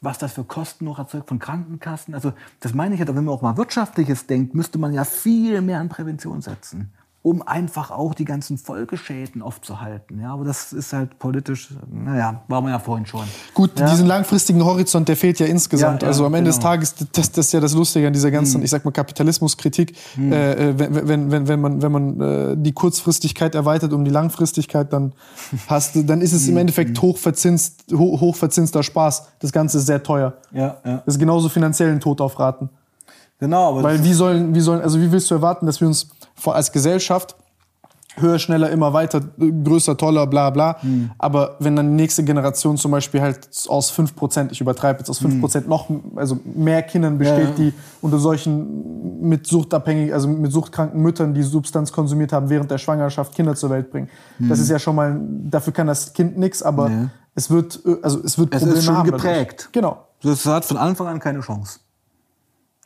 was 0.00 0.18
das 0.18 0.32
für 0.32 0.44
Kosten 0.44 0.84
noch 0.84 0.98
erzeugt 0.98 1.28
von 1.28 1.38
Krankenkassen. 1.38 2.12
Also, 2.12 2.32
das 2.60 2.74
meine 2.74 2.94
ich 2.94 3.00
ja, 3.00 3.08
wenn 3.08 3.24
man 3.24 3.28
auch 3.28 3.42
mal 3.42 3.56
Wirtschaftliches 3.56 4.26
denkt, 4.26 4.54
müsste 4.54 4.78
man 4.78 4.92
ja 4.92 5.04
viel 5.04 5.60
mehr 5.62 5.78
an 5.78 5.88
Prävention 5.88 6.42
setzen 6.42 6.92
um 7.22 7.42
einfach 7.42 7.90
auch 7.90 8.14
die 8.14 8.24
ganzen 8.24 8.58
Folgeschäden 8.58 9.42
aufzuhalten. 9.42 10.20
Ja, 10.20 10.32
aber 10.32 10.44
das 10.44 10.72
ist 10.72 10.92
halt 10.92 11.18
politisch, 11.18 11.70
naja, 11.90 12.42
war 12.46 12.60
man 12.60 12.70
ja 12.70 12.78
vorhin 12.78 13.06
schon. 13.06 13.24
Gut, 13.54 13.78
ja. 13.78 13.90
diesen 13.90 14.06
langfristigen 14.06 14.64
Horizont, 14.64 15.08
der 15.08 15.16
fehlt 15.16 15.40
ja 15.40 15.46
insgesamt. 15.46 16.02
Ja, 16.02 16.06
ja, 16.06 16.08
also 16.08 16.24
am 16.24 16.34
Ende 16.34 16.50
genau. 16.50 16.56
des 16.56 16.62
Tages, 16.62 16.94
das, 17.12 17.32
das 17.32 17.46
ist 17.46 17.52
ja 17.52 17.60
das 17.60 17.74
Lustige 17.74 18.06
an 18.06 18.12
dieser 18.12 18.30
ganzen, 18.30 18.58
hm. 18.58 18.64
ich 18.64 18.70
sag 18.70 18.84
mal, 18.84 18.92
Kapitalismuskritik. 18.92 19.96
Hm. 20.14 20.32
Äh, 20.32 20.78
wenn, 20.78 21.08
wenn, 21.08 21.30
wenn, 21.30 21.48
wenn 21.48 21.60
man, 21.60 21.82
wenn 21.82 21.92
man 21.92 22.20
äh, 22.20 22.56
die 22.56 22.72
Kurzfristigkeit 22.72 23.54
erweitert 23.56 23.92
um 23.92 24.04
die 24.04 24.12
Langfristigkeit, 24.12 24.92
dann 24.92 25.12
hast 25.66 25.96
du, 25.96 26.04
dann 26.04 26.20
ist 26.20 26.32
es 26.32 26.46
im 26.46 26.52
hm. 26.52 26.58
Endeffekt 26.58 27.02
hochverzinst, 27.02 27.92
hoch, 27.94 28.20
hochverzinster 28.20 28.84
Spaß. 28.84 29.26
Das 29.40 29.50
Ganze 29.50 29.78
ist 29.78 29.86
sehr 29.86 30.02
teuer. 30.04 30.34
Ja, 30.52 30.76
ja. 30.84 31.02
Das 31.04 31.14
ist 31.14 31.18
genauso 31.18 31.48
finanziell 31.48 31.90
ein 31.90 32.00
Tod 32.00 32.20
auf 32.20 32.38
Raten. 32.38 32.70
Genau. 33.40 33.70
Aber 33.70 33.82
Weil 33.82 34.04
wie 34.04 34.12
sollen, 34.12 34.54
wie 34.54 34.60
sollen, 34.60 34.82
also 34.82 35.00
wie 35.00 35.12
willst 35.12 35.30
du 35.30 35.34
erwarten, 35.34 35.66
dass 35.66 35.80
wir 35.80 35.88
uns 35.88 36.08
als 36.46 36.72
Gesellschaft 36.72 37.36
höher, 38.20 38.38
schneller, 38.38 38.70
immer 38.70 38.92
weiter, 38.92 39.20
größer, 39.38 39.96
toller, 39.96 40.26
bla 40.26 40.50
bla. 40.50 40.76
Mhm. 40.82 41.10
Aber 41.18 41.56
wenn 41.58 41.76
dann 41.76 41.90
die 41.90 41.94
nächste 41.94 42.24
Generation 42.24 42.76
zum 42.76 42.90
Beispiel 42.90 43.20
halt 43.20 43.48
aus 43.68 43.92
5%, 43.92 44.48
ich 44.50 44.60
übertreibe 44.60 45.00
jetzt, 45.00 45.10
aus 45.10 45.22
5% 45.22 45.62
mhm. 45.62 45.68
noch, 45.68 45.88
also 46.16 46.38
mehr 46.44 46.82
Kindern 46.82 47.18
besteht, 47.18 47.50
ja. 47.50 47.54
die 47.56 47.74
unter 48.00 48.18
solchen 48.18 49.20
mit 49.20 49.46
suchtabhängigen, 49.46 50.12
also 50.12 50.28
mit 50.28 50.52
suchtkranken 50.52 51.00
Müttern, 51.00 51.34
die 51.34 51.42
Substanz 51.42 51.92
konsumiert 51.92 52.32
haben, 52.32 52.50
während 52.50 52.70
der 52.70 52.78
Schwangerschaft 52.78 53.34
Kinder 53.34 53.54
zur 53.54 53.70
Welt 53.70 53.90
bringen. 53.90 54.08
Mhm. 54.38 54.48
Das 54.48 54.58
ist 54.58 54.68
ja 54.68 54.78
schon 54.78 54.96
mal, 54.96 55.20
dafür 55.44 55.72
kann 55.72 55.86
das 55.86 56.12
Kind 56.12 56.38
nichts, 56.38 56.62
aber 56.62 56.90
ja. 56.90 57.10
es 57.34 57.50
wird, 57.50 57.80
also 58.02 58.22
es 58.22 58.38
wird 58.38 58.54
es 58.54 58.60
Probleme 58.60 58.78
ist 58.78 58.84
schon 58.84 58.96
haben. 58.96 59.10
geprägt. 59.10 59.68
Genau. 59.72 60.04
Das 60.22 60.44
hat 60.46 60.64
von 60.64 60.76
Anfang 60.76 61.06
an 61.06 61.20
keine 61.20 61.40
Chance. 61.40 61.78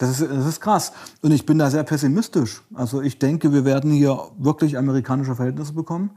Das 0.03 0.21
ist, 0.21 0.29
das 0.29 0.47
ist 0.47 0.61
krass. 0.61 0.93
Und 1.21 1.31
ich 1.31 1.47
bin 1.47 1.59
da 1.59 1.71
sehr 1.71 1.85
pessimistisch. 1.85 2.61
Also 2.75 3.03
ich 3.03 3.21
denke, 3.21 3.53
wir 3.53 3.65
werden 3.65 3.93
hier 3.93 4.19
wirklich 4.37 4.77
amerikanische 4.77 5.37
Verhältnisse 5.37 5.75
bekommen. 5.75 6.11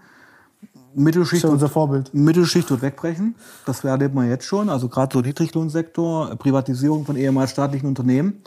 Mittelschicht, 0.96 1.46
unser 1.46 1.70
Vorbild. 1.70 2.12
Mittelschicht 2.12 2.68
wird 2.72 2.82
wegbrechen. 2.82 3.36
Das 3.68 3.84
erlebt 3.84 4.16
man 4.16 4.28
jetzt 4.28 4.46
schon. 4.46 4.70
Also 4.70 4.90
gerade 4.90 5.14
so 5.14 5.22
Niedriglohnsektor, 5.22 6.36
Privatisierung 6.38 7.06
von 7.06 7.16
ehemals 7.16 7.52
staatlichen 7.52 7.88
Unternehmen. 7.88 8.42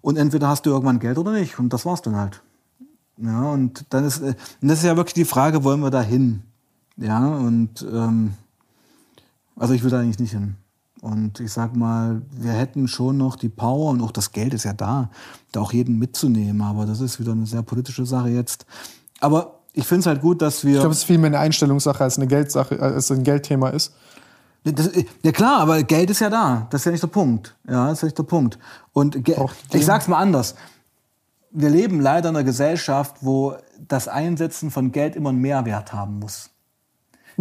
Und 0.00 0.16
entweder 0.16 0.48
hast 0.48 0.64
du 0.64 0.70
irgendwann 0.70 0.98
Geld 0.98 1.18
oder 1.18 1.32
nicht. 1.32 1.58
Und 1.58 1.74
das 1.74 1.84
war's 1.84 2.00
dann 2.00 2.16
halt. 2.16 2.40
Ja, 3.18 3.50
und 3.50 3.84
dann 3.90 4.06
ist, 4.06 4.22
und 4.22 4.34
das 4.62 4.78
ist 4.78 4.84
ja 4.84 4.96
wirklich 4.96 5.12
die 5.12 5.26
Frage, 5.26 5.62
wollen 5.62 5.80
wir 5.80 5.90
da 5.90 6.00
hin? 6.00 6.42
Ja, 6.96 7.26
und 7.26 7.82
ähm, 7.82 8.32
also 9.56 9.74
ich 9.74 9.82
will 9.82 9.90
da 9.90 10.00
eigentlich 10.00 10.20
nicht 10.20 10.32
hin. 10.32 10.56
Und 11.00 11.40
ich 11.40 11.52
sag 11.52 11.74
mal, 11.74 12.20
wir 12.30 12.52
hätten 12.52 12.86
schon 12.86 13.16
noch 13.16 13.36
die 13.36 13.48
Power 13.48 13.90
und 13.90 14.02
auch 14.02 14.10
das 14.10 14.32
Geld 14.32 14.52
ist 14.52 14.64
ja 14.64 14.74
da, 14.74 15.10
da 15.52 15.60
auch 15.60 15.72
jeden 15.72 15.98
mitzunehmen. 15.98 16.60
Aber 16.60 16.84
das 16.84 17.00
ist 17.00 17.18
wieder 17.18 17.32
eine 17.32 17.46
sehr 17.46 17.62
politische 17.62 18.04
Sache 18.04 18.28
jetzt. 18.28 18.66
Aber 19.20 19.60
ich 19.72 19.86
finde 19.86 20.00
es 20.00 20.06
halt 20.06 20.20
gut, 20.20 20.42
dass 20.42 20.64
wir. 20.64 20.74
Ich 20.74 20.80
glaube, 20.80 20.92
es 20.92 20.98
ist 20.98 21.04
viel 21.04 21.18
mehr 21.18 21.28
eine 21.28 21.38
Einstellungssache 21.38 22.04
als 22.04 22.18
eine 22.18 22.26
Geldsache, 22.26 22.80
als 22.80 23.10
ein 23.10 23.22
Geldthema 23.22 23.70
ist. 23.70 23.94
Das, 24.64 24.90
ja 25.22 25.32
klar, 25.32 25.60
aber 25.60 25.82
Geld 25.82 26.10
ist 26.10 26.20
ja 26.20 26.28
da. 26.28 26.66
Das 26.70 26.82
ist 26.82 26.84
ja 26.84 26.92
nicht 26.92 27.02
der 27.02 27.08
Punkt. 27.08 27.56
Ja, 27.66 27.88
das 27.88 27.94
ist 27.94 28.02
ja 28.02 28.06
nicht 28.06 28.18
der 28.18 28.24
Punkt. 28.24 28.58
Und 28.92 29.24
Ge 29.24 29.36
ich 29.72 29.86
sag's 29.86 30.06
mal 30.06 30.18
anders. 30.18 30.54
Wir 31.50 31.70
leben 31.70 32.00
leider 32.00 32.28
in 32.28 32.36
einer 32.36 32.44
Gesellschaft, 32.44 33.16
wo 33.22 33.54
das 33.88 34.06
Einsetzen 34.06 34.70
von 34.70 34.92
Geld 34.92 35.16
immer 35.16 35.30
einen 35.30 35.40
Mehrwert 35.40 35.92
haben 35.92 36.18
muss. 36.18 36.49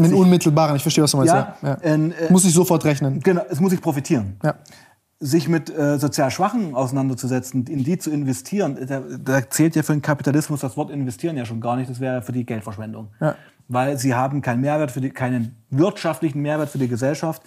Einen 0.03 0.13
unmittelbaren, 0.13 0.75
ich 0.75 0.81
verstehe, 0.81 1.03
was 1.03 1.11
du 1.11 1.17
meinst. 1.17 1.33
Ja, 1.33 1.55
ja. 1.61 1.73
Äh, 1.81 2.11
muss 2.29 2.45
ich 2.45 2.53
sofort 2.53 2.85
rechnen. 2.85 3.19
Genau, 3.19 3.41
es 3.49 3.59
muss 3.59 3.73
ich 3.73 3.81
profitieren. 3.81 4.37
Ja. 4.43 4.55
Sich 5.19 5.49
mit 5.49 5.69
äh, 5.69 5.99
sozial 5.99 6.31
Schwachen 6.31 6.75
auseinanderzusetzen, 6.75 7.65
in 7.67 7.83
die 7.83 7.97
zu 7.97 8.09
investieren, 8.09 8.77
da, 8.87 9.01
da 9.01 9.49
zählt 9.49 9.75
ja 9.75 9.83
für 9.83 9.93
den 9.93 10.01
Kapitalismus 10.01 10.61
das 10.61 10.77
Wort 10.77 10.91
investieren 10.91 11.35
ja 11.35 11.45
schon 11.45 11.59
gar 11.59 11.75
nicht, 11.75 11.89
das 11.89 11.99
wäre 11.99 12.21
für 12.21 12.31
die 12.31 12.45
Geldverschwendung. 12.45 13.09
Ja. 13.19 13.35
Weil 13.67 13.97
sie 13.97 14.15
haben 14.15 14.41
keinen 14.41 14.61
Mehrwert 14.61 14.91
für 14.91 15.01
die, 15.01 15.09
keinen 15.09 15.57
wirtschaftlichen 15.69 16.41
Mehrwert 16.41 16.69
für 16.69 16.77
die 16.77 16.87
Gesellschaft 16.87 17.41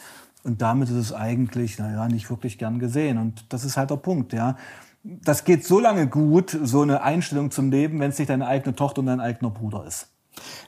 und 0.45 0.61
damit 0.61 0.89
ist 0.89 0.97
es 0.97 1.13
eigentlich, 1.13 1.79
naja, 1.79 2.09
nicht 2.09 2.29
wirklich 2.29 2.59
gern 2.59 2.79
gesehen. 2.79 3.19
Und 3.19 3.53
das 3.53 3.65
ist 3.65 3.77
halt 3.77 3.91
der 3.91 3.97
Punkt, 3.97 4.33
ja. 4.33 4.57
Das 5.05 5.45
geht 5.45 5.65
so 5.65 5.81
lange 5.81 6.07
gut, 6.07 6.57
so 6.63 6.83
eine 6.83 7.03
Einstellung 7.03 7.51
zum 7.51 7.71
Leben, 7.71 7.99
wenn 8.01 8.11
es 8.11 8.19
nicht 8.19 8.31
deine 8.31 8.47
eigene 8.47 8.75
Tochter 8.75 9.01
und 9.01 9.07
dein 9.07 9.21
eigener 9.21 9.51
Bruder 9.51 9.85
ist. 9.85 10.09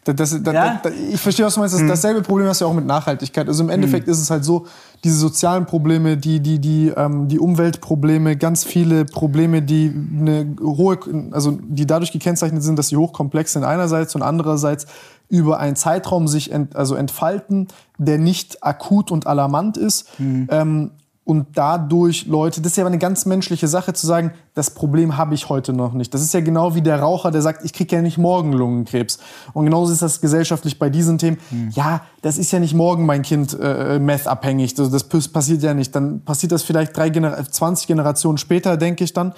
Das, 0.04 0.16
das, 0.16 0.42
das, 0.42 0.54
ja? 0.54 0.82
ich 1.10 1.20
verstehe, 1.20 1.46
was 1.46 1.54
du 1.54 1.60
meinst. 1.60 1.74
Das, 1.74 1.80
hm. 1.80 1.88
dasselbe 1.88 2.22
Problem 2.22 2.46
hast 2.46 2.60
du 2.60 2.66
ja 2.66 2.70
auch 2.70 2.74
mit 2.74 2.86
Nachhaltigkeit. 2.86 3.48
Also 3.48 3.62
im 3.62 3.70
Endeffekt 3.70 4.06
hm. 4.06 4.12
ist 4.12 4.20
es 4.20 4.30
halt 4.30 4.44
so, 4.44 4.66
diese 5.02 5.16
sozialen 5.16 5.66
Probleme, 5.66 6.16
die, 6.16 6.40
die, 6.40 6.58
die, 6.58 6.92
ähm, 6.94 7.28
die 7.28 7.38
Umweltprobleme, 7.38 8.36
ganz 8.36 8.64
viele 8.64 9.04
Probleme, 9.04 9.62
die 9.62 9.92
eine 9.92 10.56
hohe, 10.60 10.98
also 11.30 11.58
die 11.62 11.86
dadurch 11.86 12.12
gekennzeichnet 12.12 12.62
sind, 12.62 12.78
dass 12.78 12.88
sie 12.88 12.96
hochkomplex 12.96 13.54
sind 13.54 13.64
einerseits 13.64 14.14
und 14.14 14.22
andererseits 14.22 14.86
über 15.28 15.58
einen 15.58 15.76
Zeitraum 15.76 16.28
sich 16.28 16.52
ent, 16.52 16.76
also 16.76 16.94
entfalten, 16.94 17.68
der 17.98 18.18
nicht 18.18 18.62
akut 18.62 19.10
und 19.10 19.26
alarmant 19.26 19.76
ist. 19.76 20.18
Mhm. 20.18 20.48
Ähm, 20.50 20.90
und 21.26 21.46
dadurch 21.54 22.26
Leute, 22.26 22.60
das 22.60 22.72
ist 22.72 22.76
ja 22.76 22.86
eine 22.86 22.98
ganz 22.98 23.24
menschliche 23.24 23.66
Sache 23.66 23.94
zu 23.94 24.06
sagen, 24.06 24.32
das 24.52 24.70
Problem 24.70 25.16
habe 25.16 25.34
ich 25.34 25.48
heute 25.48 25.72
noch 25.72 25.94
nicht. 25.94 26.12
Das 26.12 26.20
ist 26.20 26.34
ja 26.34 26.40
genau 26.40 26.74
wie 26.74 26.82
der 26.82 27.00
Raucher, 27.00 27.30
der 27.30 27.40
sagt, 27.40 27.64
ich 27.64 27.72
kriege 27.72 27.96
ja 27.96 28.02
nicht 28.02 28.18
morgen 28.18 28.52
Lungenkrebs. 28.52 29.18
Und 29.54 29.64
genauso 29.64 29.90
ist 29.90 30.02
das 30.02 30.20
gesellschaftlich 30.20 30.78
bei 30.78 30.90
diesen 30.90 31.16
Themen. 31.16 31.38
Hm. 31.48 31.70
Ja, 31.70 32.02
das 32.20 32.36
ist 32.36 32.52
ja 32.52 32.60
nicht 32.60 32.74
morgen 32.74 33.06
mein 33.06 33.22
Kind 33.22 33.56
äh, 33.58 33.98
meth-abhängig. 33.98 34.74
Das, 34.74 34.90
das 34.90 35.04
passiert 35.04 35.62
ja 35.62 35.72
nicht. 35.72 35.96
Dann 35.96 36.20
passiert 36.26 36.52
das 36.52 36.62
vielleicht 36.62 36.94
drei 36.94 37.08
Gener 37.08 37.42
20 37.42 37.86
Generationen 37.86 38.36
später, 38.36 38.76
denke 38.76 39.02
ich 39.02 39.14
dann. 39.14 39.32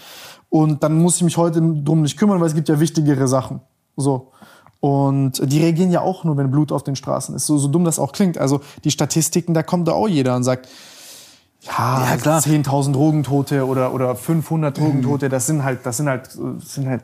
Und 0.49 0.83
dann 0.83 1.01
muss 1.01 1.17
ich 1.17 1.23
mich 1.23 1.37
heute 1.37 1.61
drum 1.61 2.03
nicht 2.03 2.17
kümmern, 2.17 2.41
weil 2.41 2.49
es 2.49 2.55
gibt 2.55 2.69
ja 2.69 2.81
wichtigere 2.81 3.29
Sachen. 3.29 3.61
So. 3.97 4.33
Und 4.81 5.41
die 5.41 5.61
reagieren 5.61 5.93
ja 5.93 6.01
auch 6.01 6.25
nur, 6.25 6.37
wenn 6.37 6.51
Blut 6.51 6.73
auf 6.73 6.83
den 6.83 6.97
Straßen 6.97 7.35
ist. 7.37 7.47
So, 7.47 7.59
so 7.59 7.69
dumm 7.69 7.85
das 7.85 8.01
auch 8.01 8.13
klingt. 8.13 8.39
Also 8.39 8.61
die 8.83 8.91
Statistiken, 8.91 9.55
da 9.55 9.63
kommt 9.63 9.87
da 9.87 9.93
auch 9.93 10.09
jeder 10.09 10.35
und 10.35 10.43
sagt, 10.43 10.69
ja, 11.67 12.11
ja 12.11 12.17
klar. 12.17 12.41
10.000 12.41 12.93
Drogentote 12.93 13.67
oder, 13.67 13.93
oder 13.93 14.15
500 14.15 14.77
Drogentote, 14.77 15.29
das 15.29 15.47
sind 15.47 15.65
halt, 15.65 15.85
das 15.85 15.99
sind 15.99 16.09
halt, 16.09 16.31
sind 16.31 16.89
halt, 16.89 17.03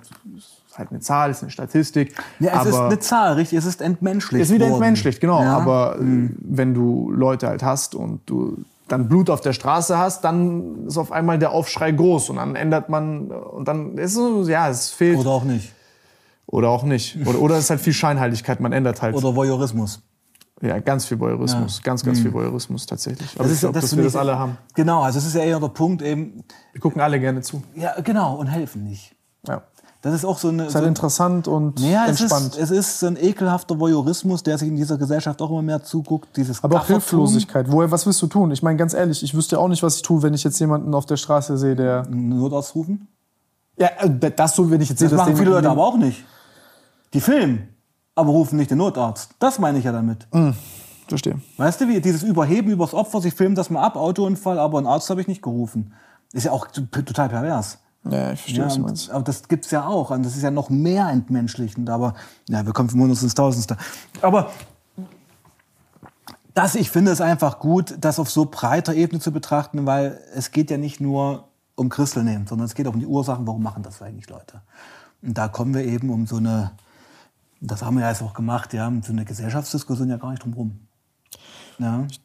halt 0.76 0.90
eine 0.90 1.00
Zahl, 1.00 1.30
ist 1.30 1.42
eine 1.42 1.50
Statistik. 1.50 2.14
Ja, 2.38 2.52
es 2.52 2.58
aber 2.58 2.68
ist 2.68 2.78
eine 2.78 2.98
Zahl, 2.98 3.34
richtig, 3.34 3.58
es 3.58 3.66
ist 3.66 3.82
entmenschlicht. 3.82 4.42
Es 4.42 4.50
ist 4.50 4.54
wieder 4.54 4.66
entmenschlicht, 4.66 5.20
genau. 5.20 5.42
Ja. 5.42 5.56
Aber 5.56 5.96
mhm. 5.98 6.36
wenn 6.40 6.74
du 6.74 7.10
Leute 7.10 7.48
halt 7.48 7.62
hast 7.62 7.94
und 7.94 8.20
du 8.26 8.64
dann 8.88 9.08
Blut 9.08 9.30
auf 9.30 9.40
der 9.40 9.52
Straße 9.52 9.96
hast, 9.96 10.22
dann 10.22 10.86
ist 10.86 10.98
auf 10.98 11.12
einmal 11.12 11.38
der 11.38 11.52
Aufschrei 11.52 11.92
groß 11.92 12.30
und 12.30 12.36
dann 12.36 12.56
ändert 12.56 12.88
man 12.88 13.30
und 13.30 13.66
dann 13.66 13.96
ist 13.96 14.16
es, 14.16 14.48
ja, 14.48 14.68
es 14.68 14.90
fehlt. 14.90 15.18
Oder 15.18 15.30
auch 15.30 15.44
nicht. 15.44 15.72
Oder 16.46 16.68
auch 16.68 16.82
nicht. 16.82 17.16
Oder, 17.26 17.40
oder 17.40 17.54
es 17.56 17.64
ist 17.64 17.70
halt 17.70 17.80
viel 17.80 17.94
Scheinheiligkeit, 17.94 18.60
man 18.60 18.72
ändert 18.72 19.00
halt. 19.00 19.14
Oder 19.14 19.34
Voyeurismus. 19.34 20.02
Ja, 20.62 20.78
ganz 20.78 21.06
viel 21.06 21.18
Voyeurismus, 21.18 21.78
ja. 21.78 21.82
ganz, 21.82 22.04
ganz 22.04 22.18
mhm. 22.18 22.22
viel 22.22 22.32
Voyeurismus 22.32 22.86
tatsächlich. 22.86 23.34
Aber 23.34 23.44
das 23.44 23.54
ich 23.54 23.60
glaube, 23.60 23.80
dass 23.80 23.96
wir 23.96 24.04
das 24.04 24.14
alle 24.14 24.38
haben. 24.38 24.56
Genau, 24.74 25.02
also 25.02 25.18
es 25.18 25.26
ist 25.26 25.34
ja 25.34 25.42
eher 25.42 25.58
der 25.58 25.68
Punkt 25.68 26.02
eben. 26.02 26.44
Wir 26.72 26.80
gucken 26.80 27.00
alle 27.00 27.18
gerne 27.18 27.40
zu. 27.40 27.62
Ja, 27.74 28.00
genau, 28.00 28.36
und 28.36 28.46
helfen 28.46 28.84
nicht. 28.84 29.16
Ja. 29.46 29.62
Das 30.02 30.14
ist 30.14 30.24
auch 30.24 30.38
so 30.38 30.48
eine. 30.48 30.64
Das 30.64 30.68
ist 30.68 30.74
halt 30.76 30.84
so 30.84 30.88
interessant 30.88 31.48
und 31.48 31.80
ja, 31.80 32.06
entspannt. 32.06 32.56
Es 32.56 32.70
ist, 32.70 32.70
es 32.70 32.78
ist 32.78 33.00
so 33.00 33.06
ein 33.08 33.16
ekelhafter 33.16 33.78
Voyeurismus, 33.78 34.44
der 34.44 34.56
sich 34.56 34.68
in 34.68 34.76
dieser 34.76 34.98
Gesellschaft 34.98 35.42
auch 35.42 35.50
immer 35.50 35.62
mehr 35.62 35.82
zuguckt. 35.82 36.36
Dieses 36.36 36.62
Aber 36.62 36.80
auch 36.80 36.86
Hilflosigkeit. 36.86 37.70
Woher, 37.70 37.90
was 37.90 38.06
willst 38.06 38.22
du 38.22 38.28
tun? 38.28 38.52
Ich 38.52 38.62
meine, 38.62 38.76
ganz 38.76 38.94
ehrlich, 38.94 39.22
ich 39.22 39.34
wüsste 39.34 39.58
auch 39.58 39.68
nicht, 39.68 39.82
was 39.82 39.96
ich 39.96 40.02
tue, 40.02 40.22
wenn 40.22 40.34
ich 40.34 40.44
jetzt 40.44 40.58
jemanden 40.60 40.94
auf 40.94 41.06
der 41.06 41.16
Straße 41.16 41.56
sehe, 41.58 41.74
der. 41.74 42.06
Notarzt 42.08 42.76
rufen? 42.76 43.08
Ja, 43.78 43.90
äh, 43.98 44.30
das 44.30 44.54
so, 44.54 44.70
wenn 44.70 44.80
ich 44.80 44.90
jetzt 44.90 44.98
sehe, 44.98 45.08
das 45.08 45.18
machen 45.18 45.36
viele 45.36 45.50
Leute 45.50 45.70
aber 45.70 45.84
auch 45.84 45.96
nicht. 45.96 46.24
Die 47.14 47.20
filmen, 47.20 47.68
aber 48.14 48.30
rufen 48.30 48.56
nicht 48.56 48.70
den 48.70 48.78
Notarzt. 48.78 49.34
Das 49.38 49.58
meine 49.58 49.78
ich 49.78 49.84
ja 49.84 49.92
damit. 49.92 50.26
Mhm. 50.32 50.54
Verstehe. 51.08 51.40
Weißt 51.56 51.80
du, 51.80 51.88
wie 51.88 52.00
dieses 52.00 52.22
Überheben 52.22 52.70
übers 52.70 52.94
Opfer, 52.94 53.20
sie 53.20 53.30
filmen 53.30 53.54
das 53.54 53.70
mal 53.70 53.82
ab, 53.82 53.96
Autounfall, 53.96 54.58
aber 54.58 54.78
einen 54.78 54.86
Arzt 54.86 55.10
habe 55.10 55.20
ich 55.20 55.28
nicht 55.28 55.42
gerufen. 55.42 55.92
Ist 56.32 56.44
ja 56.44 56.52
auch 56.52 56.66
total 56.68 57.28
pervers. 57.28 57.78
Ja, 58.04 58.32
ich 58.32 58.40
verstehe, 58.40 58.60
ja, 58.60 58.66
was 58.66 58.74
du 58.74 58.80
meinst. 58.80 59.10
Aber 59.10 59.22
das 59.22 59.46
gibt's 59.48 59.70
ja 59.70 59.86
auch. 59.86 60.10
Und 60.10 60.24
das 60.24 60.36
ist 60.36 60.42
ja 60.42 60.50
noch 60.50 60.70
mehr 60.70 61.08
entmenschlichend. 61.08 61.90
Aber 61.90 62.14
ja, 62.48 62.64
wir 62.64 62.72
kommen 62.72 62.88
von 62.88 63.00
Hundertsten 63.00 63.26
ins 63.26 63.34
Tausendste. 63.34 63.76
Aber 64.22 64.50
das, 66.54 66.74
ich 66.74 66.90
finde 66.90 67.10
es 67.12 67.20
einfach 67.20 67.58
gut, 67.58 67.96
das 68.00 68.18
auf 68.18 68.30
so 68.30 68.46
breiter 68.46 68.94
Ebene 68.94 69.20
zu 69.20 69.32
betrachten, 69.32 69.86
weil 69.86 70.20
es 70.34 70.50
geht 70.50 70.70
ja 70.70 70.78
nicht 70.78 71.00
nur 71.00 71.48
um 71.74 71.88
Christel 71.88 72.24
nehmen, 72.24 72.46
sondern 72.46 72.66
es 72.66 72.74
geht 72.74 72.86
auch 72.86 72.94
um 72.94 73.00
die 73.00 73.06
Ursachen, 73.06 73.46
warum 73.46 73.62
machen 73.62 73.82
das 73.82 74.02
eigentlich 74.02 74.28
Leute. 74.28 74.60
Und 75.22 75.38
da 75.38 75.48
kommen 75.48 75.74
wir 75.74 75.84
eben 75.84 76.10
um 76.10 76.26
so 76.26 76.36
eine, 76.36 76.72
das 77.62 77.82
haben 77.82 77.96
wir 77.96 78.02
ja 78.02 78.10
jetzt 78.10 78.22
auch 78.22 78.34
gemacht, 78.34 78.74
ja, 78.74 78.88
um 78.88 79.02
so 79.02 79.12
eine 79.12 79.24
Gesellschaftsdiskussion 79.24 80.08
ja 80.10 80.16
gar 80.16 80.30
nicht 80.30 80.42
drum 80.42 80.52
rum. 80.52 80.80
Ja. 81.78 82.04
Ich 82.08 82.20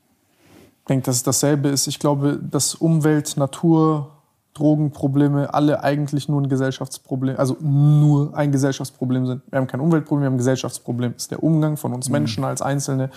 denke, 0.89 1.05
dass 1.05 1.17
es 1.17 1.23
dasselbe 1.23 1.69
ist. 1.69 1.87
Ich 1.87 1.99
glaube, 1.99 2.39
dass 2.41 2.73
Umwelt, 2.75 3.37
Natur, 3.37 4.11
Drogenprobleme 4.55 5.53
alle 5.53 5.83
eigentlich 5.83 6.27
nur 6.27 6.41
ein 6.41 6.49
Gesellschaftsproblem, 6.49 7.37
also 7.37 7.55
nur 7.61 8.35
ein 8.35 8.51
Gesellschaftsproblem 8.51 9.27
sind. 9.27 9.41
Wir 9.51 9.59
haben 9.59 9.67
kein 9.67 9.79
Umweltproblem, 9.79 10.23
wir 10.23 10.25
haben 10.27 10.33
ein 10.33 10.39
Gesellschaftsproblem. 10.39 11.13
Das 11.13 11.23
ist 11.23 11.31
der 11.31 11.43
Umgang 11.43 11.77
von 11.77 11.93
uns 11.93 12.07
mhm. 12.07 12.13
Menschen 12.13 12.43
als 12.43 12.63
einzelne 12.63 13.11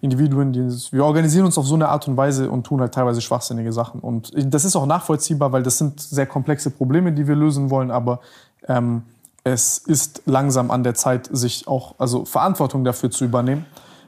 Individuen. 0.00 0.52
Dieses, 0.52 0.92
wir 0.92 1.04
organisieren 1.04 1.46
uns 1.46 1.56
auf 1.56 1.66
so 1.66 1.76
eine 1.76 1.88
Art 1.88 2.08
und 2.08 2.16
Weise 2.16 2.50
und 2.50 2.64
tun 2.64 2.80
halt 2.80 2.92
teilweise 2.92 3.20
schwachsinnige 3.20 3.72
Sachen. 3.72 4.00
Und 4.00 4.32
das 4.34 4.64
ist 4.64 4.74
auch 4.74 4.86
nachvollziehbar, 4.86 5.52
weil 5.52 5.62
das 5.62 5.78
sind 5.78 6.00
sehr 6.00 6.26
komplexe 6.26 6.70
Probleme, 6.70 7.12
die 7.12 7.28
wir 7.28 7.36
lösen 7.36 7.70
wollen. 7.70 7.92
Aber 7.92 8.18
ähm, 8.66 9.02
es 9.44 9.78
ist 9.78 10.22
langsam 10.26 10.70
an 10.70 10.82
der 10.82 10.94
Zeit, 10.94 11.28
sich 11.30 11.68
auch 11.68 11.94
also 11.98 12.24
Verantwortung 12.24 12.84
dafür 12.84 13.10
zu 13.10 13.24
übernehmen 13.24 13.66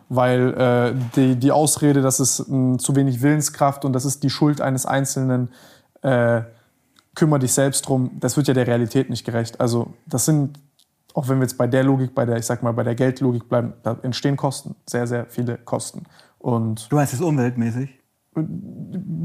weil 0.09 0.55
äh, 0.55 0.95
die, 1.17 1.37
die 1.37 1.53
Ausrede, 1.53 2.01
dass 2.03 2.21
es 2.21 2.47
mh, 2.47 2.79
zu 2.79 2.95
wenig 2.95 3.23
Willenskraft 3.23 3.85
und 3.85 3.93
das 3.93 4.05
ist 4.05 4.23
die 4.23 4.31
Schuld 4.31 4.61
eines 4.61 4.87
Einzelnen, 4.87 5.51
äh, 6.03 6.43
kümmere 7.15 7.41
dich 7.41 7.53
selbst 7.53 7.89
drum, 7.89 8.11
das 8.21 8.37
wird 8.37 8.49
ja 8.49 8.55
der 8.55 8.67
Realität 8.67 9.11
nicht 9.11 9.25
gerecht. 9.25 9.61
Also 9.61 9.95
das 10.07 10.27
sind, 10.27 10.61
auch 11.15 11.29
wenn 11.29 11.39
wir 11.39 11.45
jetzt 11.45 11.59
bei 11.59 11.67
der 11.67 11.83
Logik, 11.83 12.15
bei 12.15 12.25
der, 12.25 12.37
ich 12.37 12.47
sag 12.47 12.63
mal, 12.63 12.73
bei 12.73 12.85
der 12.85 12.95
Geldlogik 12.95 13.49
bleiben, 13.49 13.73
da 13.83 13.97
entstehen 14.03 14.37
Kosten, 14.37 14.77
sehr, 14.87 15.07
sehr 15.07 15.27
viele 15.27 15.57
Kosten. 15.59 16.05
Und 16.39 16.91
du 16.93 16.97
meinst 16.97 17.15
das 17.15 17.21
umweltmäßig? 17.21 17.91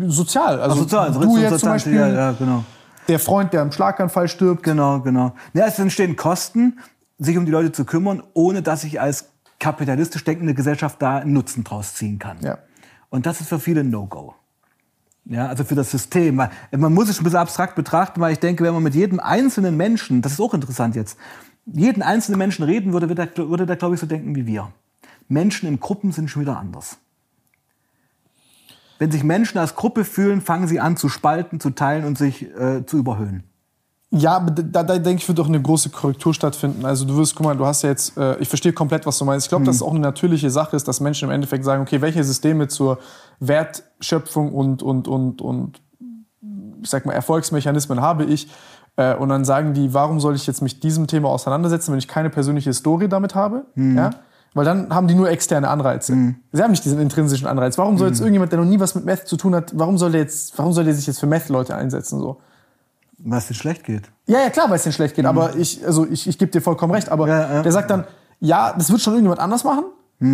Sozial. 0.08 0.62
Also, 0.62 0.76
Ach, 0.76 0.80
sozial, 0.80 1.08
also 1.08 1.20
du 1.20 1.38
jetzt 1.38 1.60
zum 1.60 1.70
Beispiel, 1.70 1.96
ja, 1.96 2.08
ja, 2.08 2.32
genau. 2.32 2.64
Der 3.12 3.20
Freund, 3.20 3.54
der 3.54 3.62
im 3.62 3.72
Schlaganfall 3.72 4.28
stirbt. 4.28 4.64
Genau, 4.64 5.02
genau. 5.02 5.34
Ja, 5.54 5.68
es 5.68 5.78
entstehen 5.78 6.16
Kosten, 6.16 6.80
sich 7.20 7.38
um 7.38 7.46
die 7.46 7.52
Leute 7.52 7.72
zu 7.72 7.86
kümmern, 7.86 8.24
ohne 8.34 8.62
dass 8.62 8.84
ich 8.84 9.00
als 9.00 9.30
kapitalistisch 9.60 10.24
denkende 10.24 10.54
Gesellschaft 10.54 11.02
da 11.02 11.18
einen 11.18 11.34
Nutzen 11.34 11.64
draus 11.64 11.94
ziehen 11.94 12.18
kann. 12.18 12.38
Ja. 12.42 12.58
Und 13.10 13.26
das 13.26 13.42
ist 13.42 13.50
für 13.50 13.60
viele 13.60 13.84
No-Go. 13.84 14.34
Ja, 15.26 15.48
also 15.48 15.64
für 15.64 15.76
das 15.76 15.92
System. 15.92 16.36
Man 16.36 16.94
muss 16.94 17.10
es 17.10 17.20
ein 17.20 17.24
bisschen 17.24 17.40
abstrakt 17.40 17.76
betrachten, 17.76 18.20
weil 18.22 18.34
ich 18.34 18.40
denke, 18.40 18.64
wenn 18.64 18.74
man 18.74 18.82
mit 18.82 18.96
jedem 18.96 19.20
einzelnen 19.20 19.78
Menschen, 19.78 20.22
das 20.22 20.32
ist 20.34 20.40
auch 20.40 20.54
interessant 20.54 20.96
jetzt, 20.96 21.18
jeden 21.66 22.02
einzelnen 22.02 22.40
Menschen 22.40 22.64
reden 22.64 22.92
würde, 22.92 23.08
würde 23.08 23.28
der, 23.28 23.50
würde 23.50 23.66
der 23.66 23.76
glaube 23.76 23.96
ich, 23.96 24.02
so 24.02 24.08
denken 24.08 24.36
wie 24.36 24.48
wir. 24.48 24.72
Menschen 25.28 25.70
in 25.70 25.80
Gruppen 25.80 26.12
sind 26.12 26.30
schon 26.30 26.42
wieder 26.42 26.58
anders. 26.58 26.98
Wenn 29.02 29.10
sich 29.10 29.24
Menschen 29.24 29.58
als 29.58 29.76
Gruppe 29.76 30.06
fühlen, 30.06 30.42
fangen 30.42 30.68
sie 30.68 30.80
an 30.80 30.96
zu 30.96 31.10
spalten, 31.10 31.60
zu 31.60 31.72
teilen 31.72 32.06
und 32.06 32.20
sich 32.20 32.44
äh, 32.56 32.86
zu 32.86 33.00
überhöhen. 33.00 33.46
Ja, 34.12 34.40
da, 34.40 34.84
da 34.84 35.00
denke 35.00 35.24
ich, 35.24 35.28
wird 35.28 35.40
doch 35.40 35.48
eine 35.48 35.60
große 35.60 35.90
Korrektur 35.90 36.36
stattfinden. 36.36 36.86
Also 36.86 37.06
du 37.06 37.18
wirst, 37.18 37.34
guck 37.34 37.48
mal, 37.48 37.58
du 37.58 37.66
hast 37.66 37.82
ja 37.82 37.90
jetzt, 37.90 38.16
äh, 38.16 38.38
ich 38.38 38.48
verstehe 38.48 38.74
komplett, 38.74 39.08
was 39.08 39.18
du 39.18 39.26
meinst. 39.26 39.48
Ich 39.48 39.50
glaube, 39.50 39.64
mhm. 39.64 39.66
dass 39.66 39.78
es 39.78 39.82
auch 39.82 39.90
eine 39.90 40.02
natürliche 40.02 40.52
Sache 40.52 40.76
ist, 40.76 40.88
dass 40.88 41.00
Menschen 41.00 41.30
im 41.30 41.32
Endeffekt 41.32 41.66
sagen, 41.66 41.82
okay, 41.82 42.00
welche 42.00 42.24
Systeme 42.24 42.68
zur 42.68 43.00
Wertschöpfung 43.40 44.54
und, 44.54 44.84
und, 44.84 45.08
und, 45.08 45.42
und 45.42 45.82
ich 46.84 46.88
sag 46.88 47.08
mal, 47.08 47.14
Erfolgsmechanismen 47.14 48.02
habe 48.02 48.26
ich? 48.26 48.50
Äh, 48.98 49.16
und 49.16 49.30
dann 49.30 49.46
sagen 49.46 49.74
die, 49.74 49.96
warum 49.96 50.20
soll 50.20 50.36
ich 50.36 50.46
jetzt 50.46 50.62
mich 50.62 50.80
diesem 50.80 51.08
Thema 51.08 51.30
auseinandersetzen, 51.30 51.92
wenn 51.92 51.98
ich 51.98 52.08
keine 52.08 52.30
persönliche 52.30 52.72
Story 52.72 53.10
damit 53.10 53.34
habe? 53.34 53.66
Mhm. 53.74 53.98
Ja? 53.98 54.12
Weil 54.54 54.66
dann 54.66 54.94
haben 54.94 55.08
die 55.08 55.16
nur 55.16 55.30
externe 55.30 55.70
Anreize. 55.70 56.14
Mhm. 56.14 56.36
Sie 56.52 56.62
haben 56.62 56.72
nicht 56.72 56.84
diesen 56.84 57.00
intrinsischen 57.00 57.48
Anreiz. 57.48 57.78
Warum 57.78 57.98
soll 57.98 58.10
jetzt 58.10 58.20
irgendjemand, 58.20 58.52
der 58.52 58.60
noch 58.60 58.66
nie 58.66 58.80
was 58.80 58.96
mit 58.96 59.06
Meth 59.06 59.28
zu 59.28 59.38
tun 59.38 59.56
hat, 59.56 59.72
warum 59.78 59.98
soll 59.98 60.12
der 60.12 60.22
jetzt, 60.22 60.58
warum 60.58 60.74
soll 60.74 60.84
der 60.84 60.94
sich 60.94 61.08
jetzt 61.08 61.20
für 61.22 61.28
Meth-Leute 61.28 61.74
einsetzen? 61.76 62.20
So? 62.20 62.42
Weil 63.20 63.38
es 63.38 63.48
dir 63.48 63.54
schlecht 63.54 63.86
geht. 63.86 64.12
Ja, 64.28 64.40
ja, 64.42 64.50
klar, 64.50 64.70
weil 64.70 64.76
es 64.76 64.84
denen 64.84 64.94
schlecht 64.94 65.16
geht. 65.16 65.26
Aber 65.26 65.56
ich, 65.56 65.86
also 65.86 66.06
ich, 66.06 66.28
ich 66.28 66.38
gebe 66.38 66.52
dir 66.52 66.62
vollkommen 66.62 66.94
recht. 66.94 67.08
Aber 67.10 67.26
Mhm. 67.26 67.32
Ja, 67.32 67.54
ja. 67.54 67.62
der 67.62 67.72
sagt 67.72 67.90
dann, 67.90 68.04
ja, 68.42 68.74
das 68.78 68.92
wird 68.92 69.00
schon 69.00 69.14
irgendjemand 69.14 69.40
anders 69.40 69.64
machen. 69.64 69.86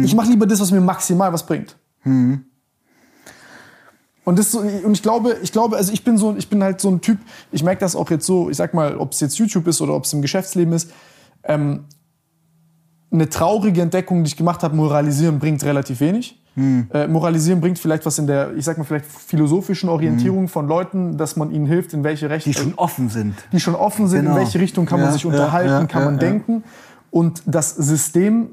Ich 0.03 0.13
mache 0.15 0.27
lieber 0.29 0.45
das, 0.45 0.59
was 0.59 0.71
mir 0.71 0.81
maximal 0.81 1.31
was 1.31 1.45
bringt. 1.45 1.77
Mhm. 2.03 2.43
Und 4.25 4.37
das 4.37 4.51
so, 4.51 4.59
und 4.59 4.91
ich 4.91 5.01
glaube, 5.01 5.37
ich 5.41 5.53
glaube, 5.53 5.77
also 5.77 5.93
ich 5.93 6.03
bin 6.03 6.17
so, 6.17 6.35
ich 6.35 6.49
bin 6.49 6.61
halt 6.61 6.81
so 6.81 6.89
ein 6.89 6.99
Typ. 6.99 7.19
Ich 7.53 7.63
merke 7.63 7.79
das 7.79 7.95
auch 7.95 8.09
jetzt 8.09 8.25
so. 8.25 8.49
Ich 8.49 8.57
sag 8.57 8.73
mal, 8.73 8.97
ob 8.97 9.13
es 9.13 9.21
jetzt 9.21 9.37
YouTube 9.37 9.65
ist 9.67 9.79
oder 9.79 9.93
ob 9.93 10.03
es 10.03 10.11
im 10.11 10.21
Geschäftsleben 10.21 10.73
ist. 10.73 10.91
Ähm, 11.43 11.85
eine 13.11 13.29
traurige 13.29 13.81
Entdeckung, 13.81 14.23
die 14.23 14.27
ich 14.29 14.37
gemacht 14.37 14.63
habe, 14.63 14.75
moralisieren 14.75 15.39
bringt 15.39 15.63
relativ 15.63 15.99
wenig. 15.99 16.41
Hm. 16.55 16.87
Äh, 16.91 17.07
moralisieren 17.07 17.61
bringt 17.61 17.77
vielleicht 17.79 18.05
was 18.05 18.17
in 18.17 18.25
der, 18.27 18.55
ich 18.55 18.65
sag 18.65 18.77
mal, 18.77 18.83
vielleicht 18.83 19.05
philosophischen 19.05 19.89
Orientierung 19.89 20.41
Hm. 20.43 20.47
von 20.49 20.67
Leuten, 20.67 21.17
dass 21.17 21.35
man 21.35 21.51
ihnen 21.51 21.67
hilft, 21.67 21.93
in 21.93 22.03
welche 22.03 22.29
Richtung 22.29 22.51
Die 22.53 22.59
schon 22.59 22.73
offen 22.75 23.09
sind. 23.09 23.35
die 23.51 23.59
schon 23.59 23.75
offen 23.75 24.07
sind, 24.07 24.21
Genau. 24.21 24.31
in 24.31 24.37
welche 24.41 24.59
Richtung 24.59 24.85
kann 24.85 24.99
man 24.99 25.09
Ja, 25.09 25.13
sich 25.13 25.23
ja, 25.23 25.29
unterhalten, 25.29 25.69
ja, 25.69 25.85
kann 25.85 26.01
ja, 26.01 26.05
man 26.11 26.15
ja. 26.15 26.21
Hm. 26.21 26.29
denken 26.31 26.63
und 27.11 27.43
das 27.45 27.75
System 27.75 28.49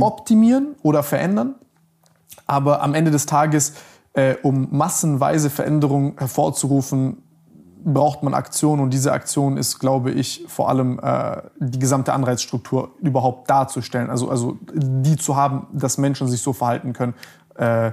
optimieren 0.00 0.74
oder 0.82 1.02
verändern. 1.02 1.54
Aber 2.46 2.82
am 2.82 2.94
Ende 2.94 3.10
des 3.10 3.26
Tages, 3.26 3.74
äh, 4.14 4.34
um 4.42 4.68
massenweise 4.70 5.50
Veränderungen 5.50 6.14
hervorzurufen, 6.16 7.18
braucht 7.92 8.22
man 8.22 8.34
Aktion 8.34 8.80
und 8.80 8.90
diese 8.90 9.12
Aktion 9.12 9.56
ist, 9.56 9.78
glaube 9.78 10.10
ich, 10.10 10.44
vor 10.48 10.68
allem 10.68 11.00
äh, 11.02 11.42
die 11.58 11.78
gesamte 11.78 12.12
Anreizstruktur 12.12 12.92
überhaupt 13.00 13.48
darzustellen. 13.50 14.10
Also, 14.10 14.30
also 14.30 14.58
die 14.72 15.16
zu 15.16 15.36
haben, 15.36 15.66
dass 15.72 15.98
Menschen 15.98 16.28
sich 16.28 16.42
so 16.42 16.52
verhalten 16.52 16.92
können. 16.92 17.14
Äh, 17.56 17.92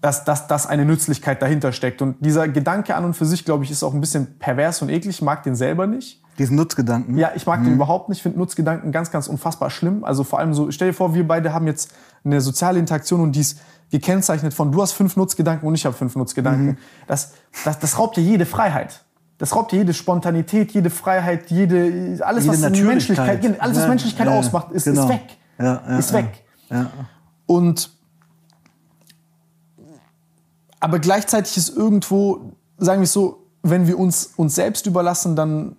dass, 0.00 0.22
dass, 0.22 0.46
dass 0.46 0.66
eine 0.66 0.84
Nützlichkeit 0.84 1.40
dahinter 1.40 1.72
steckt. 1.72 2.02
Und 2.02 2.16
dieser 2.20 2.46
Gedanke 2.46 2.94
an 2.94 3.06
und 3.06 3.14
für 3.14 3.24
sich, 3.24 3.46
glaube 3.46 3.64
ich, 3.64 3.70
ist 3.70 3.82
auch 3.82 3.94
ein 3.94 4.02
bisschen 4.02 4.38
pervers 4.38 4.82
und 4.82 4.90
eklig. 4.90 5.16
Ich 5.16 5.22
mag 5.22 5.42
den 5.44 5.56
selber 5.56 5.86
nicht. 5.86 6.22
Diesen 6.38 6.56
Nutzgedanken. 6.56 7.16
Ja, 7.16 7.30
ich 7.34 7.46
mag 7.46 7.60
Mhm. 7.60 7.64
den 7.64 7.74
überhaupt 7.76 8.10
nicht. 8.10 8.18
Ich 8.18 8.22
finde 8.22 8.38
Nutzgedanken 8.38 8.92
ganz, 8.92 9.10
ganz 9.10 9.28
unfassbar 9.28 9.70
schlimm. 9.70 10.04
Also 10.04 10.22
vor 10.22 10.40
allem 10.40 10.52
so, 10.52 10.70
stell 10.70 10.88
dir 10.88 10.94
vor, 10.94 11.14
wir 11.14 11.26
beide 11.26 11.54
haben 11.54 11.66
jetzt 11.66 11.90
eine 12.22 12.42
soziale 12.42 12.78
Interaktion 12.78 13.22
und 13.22 13.32
die 13.32 13.40
ist 13.40 13.60
gekennzeichnet 13.90 14.52
von, 14.52 14.72
du 14.72 14.82
hast 14.82 14.92
fünf 14.92 15.16
Nutzgedanken 15.16 15.66
und 15.66 15.74
ich 15.74 15.86
habe 15.86 15.94
fünf 15.96 16.16
Nutzgedanken. 16.16 16.66
Mhm. 16.66 16.78
Das, 17.06 17.32
das, 17.64 17.78
das 17.78 17.98
raubt 17.98 18.18
dir 18.18 18.22
jede 18.22 18.44
Freiheit. 18.44 19.03
Das 19.38 19.54
raubt 19.54 19.72
dir 19.72 19.78
jede 19.78 19.94
Spontanität, 19.94 20.72
jede 20.72 20.90
Freiheit, 20.90 21.50
jede, 21.50 22.24
alles, 22.24 22.44
Jede 22.44 22.62
was. 22.62 22.70
Menschlichkeit, 22.70 23.60
alles, 23.60 23.76
was 23.76 23.82
Ja, 23.82 23.88
Menschlichkeit 23.88 24.26
ja, 24.26 24.38
ausmacht, 24.38 24.70
ist, 24.72 24.84
genau. 24.84 25.02
ist 25.02 25.08
weg. 25.08 25.36
Ja, 25.58 25.98
ist 25.98 26.12
weg. 26.12 26.44
Und 27.46 27.90
aber 30.80 30.98
gleichzeitig 30.98 31.56
ist 31.56 31.76
irgendwo, 31.76 32.52
sagen 32.76 33.00
wir 33.00 33.04
es 33.04 33.12
so, 33.12 33.46
wenn 33.62 33.86
wir 33.86 33.98
uns 33.98 34.32
uns 34.36 34.54
selbst 34.54 34.86
überlassen, 34.86 35.34
dann 35.34 35.76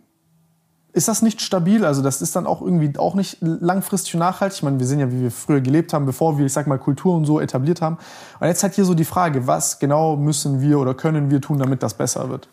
ist 0.93 1.07
das 1.07 1.21
nicht 1.21 1.41
stabil. 1.41 1.85
Also 1.85 2.01
das 2.01 2.21
ist 2.21 2.35
dann 2.35 2.47
auch 2.47 2.61
irgendwie 2.61 2.97
auch 2.97 3.15
nicht 3.15 3.37
langfristig 3.41 4.15
nachhaltig. 4.15 4.57
Ich 4.57 4.63
meine, 4.63 4.79
wir 4.79 4.87
sehen 4.87 4.99
ja, 4.99 5.11
wie 5.11 5.21
wir 5.21 5.31
früher 5.31 5.61
gelebt 5.61 5.93
haben, 5.93 6.05
bevor 6.05 6.37
wir, 6.37 6.45
ich 6.45 6.53
sag 6.53 6.67
mal, 6.67 6.79
Kultur 6.79 7.15
und 7.15 7.25
so 7.25 7.39
etabliert 7.39 7.81
haben. 7.81 7.97
Und 8.39 8.47
jetzt 8.47 8.63
halt 8.63 8.73
hier 8.73 8.85
so 8.85 8.93
die 8.95 9.05
Frage, 9.05 9.45
was 9.45 9.77
genau 9.77 10.15
müssen 10.15 10.61
wir 10.61 10.79
oder 10.79 10.93
können 10.93 11.29
wir 11.29 11.41
tun, 11.41 11.59
damit 11.59 11.83
das 11.83 11.93
besser 11.93 12.29
wird? 12.29 12.47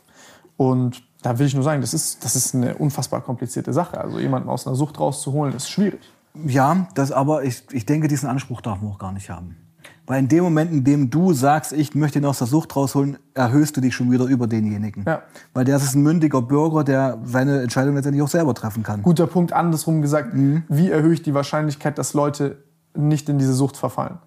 Und 0.70 1.02
da 1.22 1.38
will 1.38 1.46
ich 1.46 1.54
nur 1.54 1.64
sagen, 1.64 1.80
das 1.80 1.92
ist, 1.94 2.24
das 2.24 2.36
ist 2.36 2.54
eine 2.54 2.76
unfassbar 2.76 3.20
komplizierte 3.20 3.72
Sache. 3.72 3.98
Also 4.00 4.18
jemanden 4.20 4.48
aus 4.48 4.66
einer 4.66 4.76
Sucht 4.76 5.00
rauszuholen, 5.00 5.54
ist 5.54 5.68
schwierig. 5.68 6.00
Ja, 6.46 6.86
das 6.94 7.10
aber, 7.10 7.42
ich, 7.44 7.64
ich 7.72 7.84
denke, 7.84 8.06
diesen 8.08 8.28
Anspruch 8.28 8.60
darf 8.60 8.80
man 8.80 8.92
auch 8.92 8.98
gar 8.98 9.12
nicht 9.12 9.28
haben. 9.28 9.56
Weil 10.06 10.20
in 10.20 10.28
dem 10.28 10.44
Moment, 10.44 10.70
in 10.72 10.84
dem 10.84 11.10
du 11.10 11.32
sagst, 11.32 11.72
ich 11.72 11.94
möchte 11.94 12.18
ihn 12.18 12.24
aus 12.24 12.38
der 12.38 12.46
Sucht 12.46 12.74
rausholen, 12.76 13.18
erhöhst 13.34 13.76
du 13.76 13.80
dich 13.80 13.94
schon 13.94 14.10
wieder 14.10 14.24
über 14.26 14.46
denjenigen. 14.46 15.04
Ja. 15.06 15.22
Weil 15.52 15.64
der 15.64 15.76
ist 15.76 15.94
ein 15.94 16.02
mündiger 16.02 16.42
Bürger, 16.42 16.84
der 16.84 17.18
seine 17.24 17.60
Entscheidung 17.62 17.94
letztendlich 17.96 18.22
auch 18.22 18.28
selber 18.28 18.54
treffen 18.54 18.82
kann. 18.82 19.02
Guter 19.02 19.26
Punkt, 19.26 19.52
andersrum 19.52 20.00
gesagt, 20.00 20.30
wie 20.34 20.90
erhöhe 20.90 21.14
ich 21.14 21.22
die 21.22 21.34
Wahrscheinlichkeit, 21.34 21.98
dass 21.98 22.14
Leute 22.14 22.62
nicht 22.96 23.28
in 23.28 23.38
diese 23.38 23.54
Sucht 23.54 23.76
verfallen? 23.76 24.18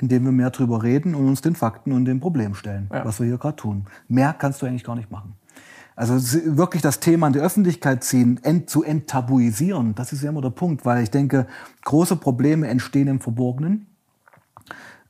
Indem 0.00 0.24
wir 0.24 0.32
mehr 0.32 0.50
drüber 0.50 0.82
reden 0.82 1.14
und 1.14 1.26
uns 1.26 1.40
den 1.40 1.56
Fakten 1.56 1.92
und 1.92 2.04
dem 2.04 2.20
Problem 2.20 2.54
stellen, 2.54 2.88
Ja. 2.92 3.04
was 3.04 3.18
wir 3.20 3.26
hier 3.26 3.38
gerade 3.38 3.56
tun. 3.56 3.86
Mehr 4.06 4.32
kannst 4.38 4.62
du 4.62 4.66
eigentlich 4.66 4.84
gar 4.84 4.94
nicht 4.96 5.10
machen. 5.10 5.34
Also 5.98 6.14
wirklich 6.56 6.80
das 6.80 7.00
Thema 7.00 7.26
in 7.26 7.32
die 7.32 7.40
Öffentlichkeit 7.40 8.04
ziehen, 8.04 8.38
ent, 8.44 8.70
zu 8.70 8.84
enttabuisieren, 8.84 9.96
das 9.96 10.12
ist 10.12 10.22
ja 10.22 10.28
immer 10.28 10.40
der 10.40 10.50
Punkt, 10.50 10.86
weil 10.86 11.02
ich 11.02 11.10
denke, 11.10 11.48
große 11.84 12.14
Probleme 12.14 12.68
entstehen 12.68 13.08
im 13.08 13.18
Verborgenen. 13.18 13.88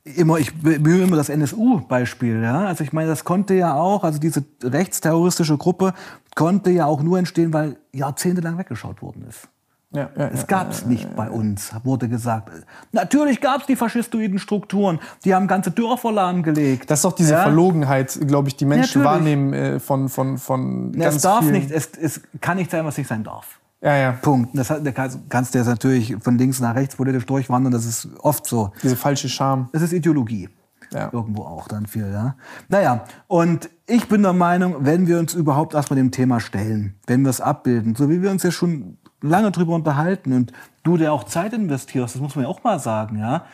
Immer, 0.03 0.39
ich 0.39 0.51
bemühe 0.59 1.03
immer 1.03 1.15
das 1.15 1.29
NSU-Beispiel. 1.29 2.41
Ja? 2.41 2.65
Also 2.65 2.83
ich 2.83 2.91
meine, 2.91 3.07
das 3.07 3.23
konnte 3.23 3.53
ja 3.53 3.75
auch, 3.75 4.03
also 4.03 4.17
diese 4.17 4.43
rechtsterroristische 4.63 5.59
Gruppe 5.59 5.93
konnte 6.33 6.71
ja 6.71 6.87
auch 6.87 7.03
nur 7.03 7.19
entstehen, 7.19 7.53
weil 7.53 7.77
jahrzehntelang 7.93 8.57
weggeschaut 8.57 9.03
worden 9.03 9.27
ist. 9.29 9.47
Ja, 9.91 10.09
ja, 10.15 10.27
Es 10.27 10.45
gab 10.45 10.69
es 10.69 10.85
nicht 10.85 11.15
bei 11.15 11.29
uns, 11.31 11.71
wurde 11.83 12.07
gesagt. 12.07 12.51
Natürlich 12.91 13.41
gab 13.41 13.61
es 13.61 13.65
die 13.65 13.75
faschistoiden 13.75 14.37
Strukturen, 14.37 14.99
die 15.25 15.33
haben 15.33 15.47
ganze 15.47 15.71
Dörfer 15.71 16.11
lahmgelegt. 16.11 16.91
Das 16.91 16.99
ist 16.99 17.05
auch 17.05 17.13
diese 17.13 17.33
Ja? 17.33 17.41
Verlogenheit, 17.43 18.19
glaube 18.27 18.49
ich, 18.49 18.55
die 18.55 18.65
Menschen 18.65 19.03
wahrnehmen 19.03 19.51
äh, 19.53 19.79
von, 19.79 20.07
von, 20.07 20.37
von 20.37 20.93
Ja, 20.93 21.05
ganz 21.05 21.15
es 21.15 21.21
darf 21.23 21.39
vielen. 21.39 21.53
nicht, 21.53 21.71
es, 21.71 21.89
es 21.99 22.21
kann 22.39 22.57
nicht 22.57 22.69
sein, 22.69 22.85
was 22.85 22.97
nicht 22.97 23.07
sein 23.07 23.23
darf. 23.23 23.59
Ja, 23.81 23.95
ja. 23.95 24.11
Punkt. 24.11 24.51
Das 24.53 24.69
hat, 24.69 24.85
da 24.85 24.91
kannst 24.91 25.55
du 25.55 25.57
jetzt 25.57 25.67
natürlich 25.67 26.15
von 26.21 26.37
links 26.37 26.59
nach 26.59 26.75
rechts 26.75 26.95
politisch 26.95 27.25
durchwandern, 27.25 27.71
das 27.73 27.85
ist 27.85 28.09
oft 28.19 28.45
so. 28.45 28.71
Diese 28.83 28.95
falsche 28.95 29.27
Scham. 29.29 29.69
Es 29.71 29.81
ist 29.81 29.93
Ideologie. 29.93 30.49
Ja. 30.91 31.09
Irgendwo 31.11 31.43
auch 31.43 31.67
dann 31.67 31.85
viel, 31.85 32.11
ja. 32.11 32.35
Naja, 32.67 33.05
und 33.27 33.69
ich 33.87 34.07
bin 34.07 34.21
der 34.23 34.33
Meinung, 34.33 34.75
wenn 34.81 35.07
wir 35.07 35.17
uns 35.19 35.33
überhaupt 35.33 35.73
erstmal 35.75 35.97
dem 35.97 36.11
Thema 36.11 36.39
stellen, 36.39 36.95
wenn 37.07 37.21
wir 37.21 37.29
es 37.29 37.41
abbilden, 37.41 37.95
so 37.95 38.09
wie 38.09 38.21
wir 38.23 38.31
uns 38.31 38.41
ja 38.43 38.51
schon 38.51 38.97
lange 39.21 39.51
drüber 39.51 39.75
unterhalten 39.75 40.33
und 40.33 40.53
du, 40.83 40.97
der 40.97 41.13
auch 41.13 41.23
Zeit 41.25 41.53
investierst, 41.53 42.15
das 42.15 42.21
muss 42.21 42.35
man 42.35 42.45
ja 42.45 42.49
auch 42.49 42.63
mal 42.63 42.79
sagen, 42.79 43.19
ja, 43.19 43.45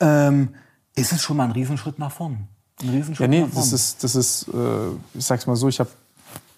ähm, 0.00 0.54
ist 0.94 1.12
es 1.12 1.22
schon 1.22 1.36
mal 1.36 1.44
ein 1.44 1.52
Riesenschritt 1.52 1.98
nach 1.98 2.12
vorn. 2.12 2.48
Ein 2.82 2.90
Riesenschritt 2.90 3.20
Ja, 3.20 3.28
nee, 3.28 3.40
nach 3.40 3.48
vorn. 3.48 3.62
das 3.62 3.72
ist, 3.72 4.04
das 4.04 4.14
ist, 4.14 4.48
äh, 4.48 4.88
ich 5.14 5.24
sag's 5.24 5.46
mal 5.46 5.56
so, 5.56 5.68
ich 5.68 5.80
habe 5.80 5.90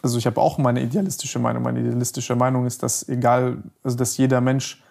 also 0.02 0.18
ich 0.18 0.26
habe 0.26 0.40
auch 0.40 0.58
meine 0.58 0.82
idealistische 0.82 1.38
Meinung. 1.38 1.62
Meine 1.62 1.80
idealistische 1.80 2.34
Meinung 2.34 2.66
ist, 2.66 2.82
dass 2.82 3.08
egal, 3.08 3.58
also 3.82 3.96
dass 3.96 4.16
jeder 4.16 4.40
Mensch 4.40 4.82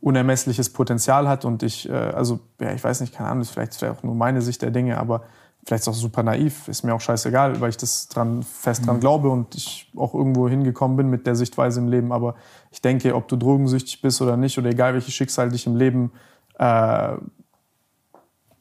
unermessliches 0.00 0.70
Potenzial 0.70 1.28
hat 1.28 1.44
und 1.44 1.62
ich, 1.62 1.88
äh, 1.88 1.92
also 1.92 2.40
ja, 2.60 2.72
ich 2.72 2.82
weiß 2.82 3.00
nicht, 3.00 3.14
keine 3.14 3.28
Ahnung, 3.28 3.40
das 3.40 3.48
ist 3.48 3.54
vielleicht 3.54 3.82
auch 3.84 4.02
nur 4.02 4.14
meine 4.14 4.42
Sicht 4.42 4.60
der 4.62 4.70
Dinge, 4.70 4.98
aber 4.98 5.22
vielleicht 5.64 5.82
ist 5.82 5.88
auch 5.88 5.94
super 5.94 6.22
naiv, 6.22 6.66
ist 6.68 6.82
mir 6.82 6.94
auch 6.94 7.00
scheißegal, 7.00 7.60
weil 7.60 7.70
ich 7.70 7.76
das 7.76 8.08
dran 8.08 8.42
fest 8.42 8.86
dran 8.86 8.98
glaube 8.98 9.28
und 9.28 9.54
ich 9.54 9.90
auch 9.96 10.12
irgendwo 10.12 10.48
hingekommen 10.48 10.96
bin 10.96 11.08
mit 11.08 11.26
der 11.26 11.36
Sichtweise 11.36 11.80
im 11.80 11.88
Leben. 11.88 12.12
Aber 12.12 12.34
ich 12.70 12.80
denke, 12.82 13.14
ob 13.14 13.28
du 13.28 13.36
drogensüchtig 13.36 14.02
bist 14.02 14.20
oder 14.20 14.36
nicht 14.36 14.58
oder 14.58 14.70
egal 14.70 14.94
welches 14.94 15.14
Schicksal 15.14 15.50
dich 15.50 15.66
im 15.66 15.76
Leben 15.76 16.12
äh, 16.58 17.12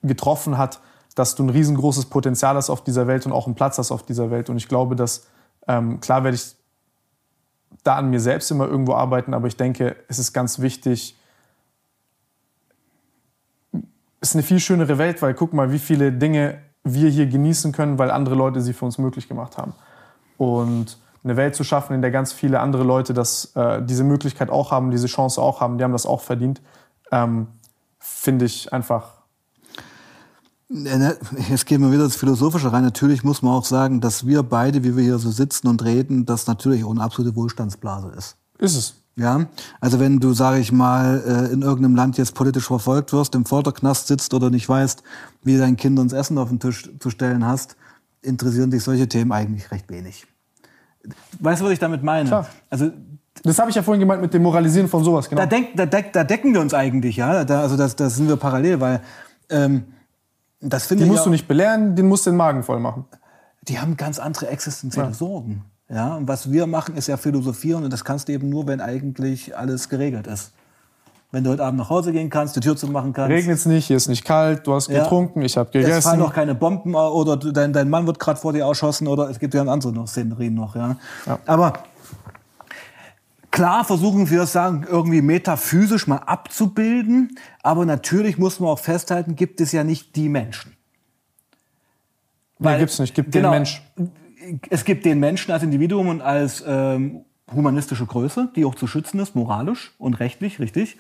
getroffen 0.04 0.58
hat, 0.58 0.80
dass 1.16 1.36
du 1.36 1.44
ein 1.44 1.50
riesengroßes 1.50 2.06
Potenzial 2.06 2.56
hast 2.56 2.70
auf 2.70 2.84
dieser 2.84 3.08
Welt 3.08 3.26
und 3.26 3.32
auch 3.32 3.48
einen 3.48 3.56
Platz 3.56 3.78
hast 3.78 3.92
auf 3.92 4.04
dieser 4.04 4.30
Welt. 4.30 4.50
Und 4.50 4.58
ich 4.58 4.68
glaube, 4.68 4.96
dass 4.96 5.28
ähm, 5.68 6.00
klar 6.00 6.24
werde 6.24 6.36
ich 6.36 6.56
da 7.84 7.96
an 7.96 8.10
mir 8.12 8.20
selbst 8.20 8.52
immer 8.52 8.68
irgendwo 8.68 8.94
arbeiten, 8.94 9.34
aber 9.34 9.48
ich 9.48 9.58
denke, 9.58 9.96
es 10.08 10.20
ist 10.20 10.34
ganz 10.34 10.60
wichtig. 10.60 11.18
Es 14.20 14.30
ist 14.30 14.36
eine 14.36 14.44
viel 14.44 14.60
schönere 14.60 15.00
Welt, 15.00 15.22
weil 15.24 15.34
guck 15.34 15.52
mal, 15.54 15.72
wie 15.72 15.80
viele 15.80 16.12
Dinge 16.12 16.62
wir 16.84 17.10
hier 17.10 17.28
genießen 17.28 17.72
können, 17.72 17.98
weil 18.00 18.12
andere 18.12 18.36
Leute 18.36 18.62
sie 18.62 18.74
für 18.74 18.86
uns 18.86 18.98
möglich 18.98 19.28
gemacht 19.28 19.58
haben. 19.58 19.74
Und 20.38 20.98
eine 21.24 21.38
Welt 21.38 21.56
zu 21.56 21.64
schaffen, 21.64 21.94
in 21.94 22.02
der 22.02 22.12
ganz 22.12 22.34
viele 22.34 22.60
andere 22.60 22.84
Leute 22.84 23.14
das, 23.14 23.56
äh, 23.56 23.82
diese 23.84 24.04
Möglichkeit 24.04 24.50
auch 24.50 24.72
haben, 24.72 24.90
diese 24.90 25.08
Chance 25.08 25.42
auch 25.42 25.62
haben, 25.62 25.78
die 25.78 25.84
haben 25.84 25.92
das 25.92 26.06
auch 26.06 26.22
verdient, 26.22 26.62
ähm, 27.12 27.48
finde 28.00 28.46
ich 28.46 28.74
einfach 28.74 29.22
Ja, 30.70 30.98
ne, 30.98 31.18
Jetzt 31.50 31.66
gehen 31.68 31.82
wir 31.82 31.92
wieder 31.92 32.06
ins 32.06 32.16
Philosophische 32.16 32.72
rein. 32.72 32.84
Natürlich 32.84 33.24
muss 33.24 33.42
man 33.42 33.54
auch 33.54 33.66
sagen, 33.66 34.02
dass 34.02 34.26
wir 34.26 34.42
beide, 34.42 34.84
wie 34.84 34.96
wir 34.96 35.04
hier 35.04 35.20
so 35.20 35.30
sitzen 35.30 35.68
und 35.68 35.84
reden, 35.84 36.26
das 36.26 36.48
natürlich 36.48 36.84
auch 36.84 36.92
eine 36.92 37.04
absolute 37.04 37.36
Wohlstandsblase 37.36 38.10
ist. 38.18 38.38
ist 38.58 38.76
es. 38.76 38.96
Ja, 39.18 39.46
also 39.82 40.00
wenn 40.00 40.20
du, 40.20 40.34
sage 40.34 40.60
ich 40.60 40.72
mal, 40.72 41.22
äh, 41.28 41.54
in 41.54 41.62
irgendeinem 41.62 41.96
Land 41.96 42.18
jetzt 42.18 42.34
politisch 42.34 42.68
verfolgt 42.68 43.12
wirst, 43.12 43.36
im 43.36 43.46
Folterknast 43.46 44.08
sitzt 44.08 44.34
oder 44.34 44.50
nicht 44.50 44.68
weißt, 44.70 45.04
wie 45.44 45.58
deinen 45.58 45.78
Kindern 45.78 46.08
das 46.08 46.18
Essen 46.18 46.38
auf 46.38 46.50
den 46.50 46.60
Tisch 46.60 46.90
zu 47.00 47.10
stellen 47.10 47.46
hast, 47.46 47.76
interessieren 48.22 48.70
dich 48.72 48.84
solche 48.84 49.08
Themen 49.08 49.32
eigentlich 49.32 49.72
recht 49.72 49.90
wenig. 49.90 50.26
Weißt 51.40 51.62
du, 51.62 51.66
was 51.66 51.72
ich 51.74 51.80
damit 51.80 52.04
meine? 52.04 52.28
Klar. 52.30 52.48
Also 52.70 52.92
Das 53.44 53.58
habe 53.58 53.70
ich 53.72 53.76
ja 53.76 53.82
vorhin 53.82 54.00
gemeint 54.02 54.22
mit 54.22 54.34
dem 54.34 54.44
Moralisieren 54.44 54.88
von 54.88 55.04
sowas, 55.04 55.28
genau. 55.30 55.42
da, 55.42 55.48
denk, 55.48 55.76
da, 55.76 55.86
deck, 55.88 56.14
da 56.14 56.24
decken 56.24 56.54
wir 56.54 56.62
uns 56.62 56.74
eigentlich, 56.74 57.16
ja. 57.18 57.44
Da, 57.44 57.62
also 57.62 57.76
das, 57.78 57.96
das 57.96 58.16
sind 58.18 58.28
wir 58.28 58.36
parallel, 58.36 58.80
weil 58.80 59.02
ähm, 59.50 59.86
das 60.60 60.86
finde 60.86 61.04
Die 61.04 61.06
ich 61.08 61.12
musst 61.12 61.22
ja- 61.22 61.26
du 61.26 61.30
nicht 61.32 61.48
belehren, 61.48 61.96
den 61.96 62.08
musst 62.08 62.26
du 62.28 62.30
den 62.30 62.38
Magen 62.38 62.62
voll 62.64 62.80
machen. 62.80 63.06
die 63.68 63.80
haben 63.80 63.98
ganz 63.98 64.20
andere 64.20 64.48
existenzielle 64.50 65.14
Sorgen. 65.16 65.64
Ja, 65.90 66.16
und 66.16 66.28
was 66.28 66.52
wir 66.52 66.68
machen, 66.68 66.96
ist 66.96 67.08
ja 67.08 67.18
philosophieren 67.18 67.84
und 67.84 67.92
das 67.92 68.06
kannst 68.06 68.28
du 68.28 68.32
eben 68.34 68.48
nur, 68.50 68.66
wenn 68.68 68.80
eigentlich 68.80 69.58
alles 69.58 69.90
geregelt 69.90 70.28
ist. 70.28 70.54
Wenn 71.34 71.46
du 71.46 71.52
heute 71.52 71.64
Abend 71.64 71.80
nach 71.80 71.90
Hause 71.90 72.12
gehen 72.12 72.30
kannst, 72.30 72.58
die 72.58 72.60
Tür 72.60 72.76
zumachen 72.76 73.14
kannst. 73.14 73.30
Regnet 73.32 73.58
es 73.58 73.66
nicht, 73.66 73.86
hier 73.88 73.96
ist 73.96 74.10
nicht 74.10 74.26
kalt, 74.26 74.68
du 74.68 74.74
hast 74.74 74.90
Ja. 74.90 75.04
getrunken, 75.04 75.42
ich 75.42 75.56
habe 75.56 75.70
Es 75.70 75.74
fallen 75.74 75.86
gegessen. 75.86 76.20
noch 76.20 76.34
keine 76.34 76.56
Bomben 76.56 76.94
au- 76.96 77.14
oder 77.14 77.38
dein, 77.38 77.72
dein 77.72 77.90
Mann 77.90 78.06
wird 78.06 78.20
gerade 78.20 78.38
vor 78.40 78.52
dir 78.52 78.66
erschossen 78.66 79.08
oder 79.08 79.30
es 79.30 79.40
gibt 79.40 79.54
ja 79.54 79.62
andere 79.64 79.94
noch 79.94 80.08
Szenerien 80.08 80.54
noch. 80.56 80.76
Ja. 80.76 80.98
Aber 81.46 81.74
klar 83.50 83.86
versuchen 83.86 84.30
wir 84.30 84.42
es 84.42 84.52
sagen, 84.52 84.86
irgendwie 84.90 85.22
metaphysisch 85.22 86.06
mal 86.06 86.18
abzubilden, 86.18 87.38
aber 87.64 87.86
natürlich 87.86 88.38
muss 88.38 88.60
man 88.60 88.70
auch 88.70 88.80
festhalten, 88.80 89.38
gibt 89.38 89.62
es 89.62 89.72
ja 89.72 89.86
nicht 89.86 90.18
die 90.18 90.28
Menschen. 90.28 90.74
Nee, 92.60 92.78
gibt's 92.78 93.00
nicht, 93.00 93.16
gibt 93.16 93.32
genau, 93.32 93.52
den 93.52 93.58
Mensch. 93.60 93.82
Es 94.70 94.84
gibt 94.84 95.06
den 95.06 95.20
Menschen 95.20 95.52
als 95.52 95.64
Individuum 95.64 96.10
und 96.10 96.22
als 96.22 96.62
ähm, 96.68 97.24
humanistische 97.54 98.06
Größe, 98.06 98.50
die 98.56 98.66
auch 98.66 98.76
zu 98.76 98.88
schützen 98.88 99.20
ist, 99.20 99.36
moralisch 99.36 99.94
und 99.98 100.20
rechtlich, 100.20 100.60
richtig. 100.60 100.98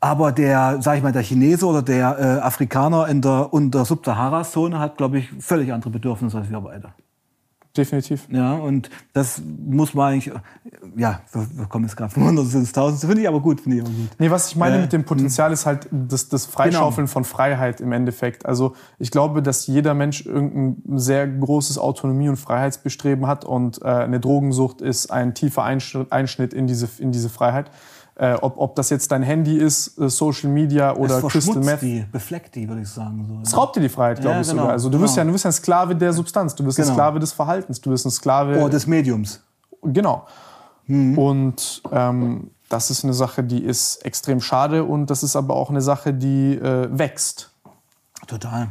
Aber 0.00 0.32
der, 0.32 0.82
sag 0.82 0.96
ich 0.96 1.02
mal, 1.02 1.12
der 1.12 1.22
Chinese 1.22 1.64
oder 1.64 1.82
der 1.82 2.18
äh, 2.18 2.40
Afrikaner 2.40 3.06
in 3.06 3.20
der, 3.20 3.50
in 3.52 3.70
der 3.70 3.84
Subsahara-Zone 3.84 4.78
hat, 4.78 4.96
glaube 4.96 5.18
ich, 5.18 5.30
völlig 5.38 5.72
andere 5.72 5.90
Bedürfnisse 5.90 6.38
als 6.38 6.50
wir 6.50 6.60
beide. 6.60 6.92
Definitiv. 7.76 8.28
Ja, 8.30 8.54
und 8.54 8.90
das 9.14 9.40
muss 9.40 9.94
man 9.94 10.12
eigentlich, 10.12 10.34
ja, 10.94 11.22
wir, 11.32 11.66
kommen 11.66 11.86
jetzt 11.86 11.96
gerade 11.96 12.12
von 12.12 12.22
100 12.22 12.52
ins 12.52 12.68
1000, 12.68 13.00
finde 13.00 13.22
ich 13.22 13.28
aber 13.28 13.40
gut, 13.40 13.62
finde 13.62 13.78
ich 13.78 13.82
aber 13.82 13.92
gut. 13.92 14.08
Nee, 14.18 14.30
was 14.30 14.48
ich 14.48 14.56
meine 14.56 14.76
Äh, 14.76 14.80
mit 14.82 14.92
dem 14.92 15.04
Potenzial 15.04 15.52
ist 15.52 15.64
halt 15.64 15.88
das, 15.90 16.28
das 16.28 16.44
Freischaufeln 16.44 17.08
von 17.08 17.24
Freiheit 17.24 17.80
im 17.80 17.92
Endeffekt. 17.92 18.44
Also 18.44 18.74
ich 18.98 19.10
glaube, 19.10 19.42
dass 19.42 19.66
jeder 19.66 19.94
Mensch 19.94 20.26
irgendein 20.26 20.98
sehr 20.98 21.26
großes 21.26 21.78
Autonomie- 21.78 22.28
und 22.28 22.36
Freiheitsbestreben 22.36 23.26
hat 23.26 23.46
und 23.46 23.80
äh, 23.80 23.86
eine 23.86 24.20
Drogensucht 24.20 24.82
ist 24.82 25.10
ein 25.10 25.34
tiefer 25.34 25.64
Einschnitt, 25.64 26.12
Einschnitt 26.12 26.52
in, 26.52 26.66
diese, 26.66 26.88
in 26.98 27.10
diese 27.10 27.30
Freiheit. 27.30 27.70
Äh, 28.14 28.34
ob, 28.34 28.58
ob 28.58 28.74
das 28.76 28.90
jetzt 28.90 29.10
dein 29.10 29.22
Handy 29.22 29.56
ist, 29.56 29.98
äh, 29.98 30.08
Social 30.10 30.50
Media 30.50 30.94
oder 30.94 31.16
es 31.18 31.24
Crystal 31.26 31.62
Meth. 31.62 31.80
die, 31.80 32.04
befleckt 32.12 32.54
die, 32.54 32.68
würde 32.68 32.82
ich 32.82 32.88
sagen. 32.88 33.24
So. 33.26 33.40
Es 33.42 33.56
raubt 33.56 33.74
dir 33.74 33.80
die 33.80 33.88
Freiheit, 33.88 34.20
glaube 34.20 34.34
Ja, 34.36 34.40
ich 34.42 34.48
genau, 34.48 34.60
sogar. 34.62 34.72
Also 34.72 34.90
du 34.90 35.00
wirst, 35.00 35.16
ja, 35.16 35.22
genau. 35.22 35.34
du 35.34 35.38
ja 35.38 35.48
ein 35.48 35.52
Sklave 35.52 35.96
der 35.96 36.12
Substanz, 36.12 36.54
du 36.54 36.62
bist 36.62 36.78
ein 36.78 36.82
Genau. 36.82 36.94
Sklave 36.94 37.18
des 37.20 37.32
Verhaltens, 37.32 37.80
du 37.80 37.90
bist 37.90 38.04
ein 38.04 38.10
Sklave 38.10 38.60
Oh, 38.62 38.68
des 38.68 38.86
Mediums. 38.86 39.40
Genau. 39.82 40.26
Mhm. 40.86 41.16
Und 41.18 41.82
ähm, 41.90 42.50
das 42.68 42.90
ist 42.90 43.02
eine 43.02 43.14
Sache, 43.14 43.42
die 43.44 43.62
ist 43.64 44.04
extrem 44.04 44.40
schade 44.42 44.84
und 44.84 45.06
das 45.08 45.22
ist 45.22 45.34
aber 45.34 45.56
auch 45.56 45.70
eine 45.70 45.80
Sache, 45.80 46.12
die 46.12 46.54
äh, 46.56 46.88
wächst. 46.90 47.50
Total. 48.26 48.68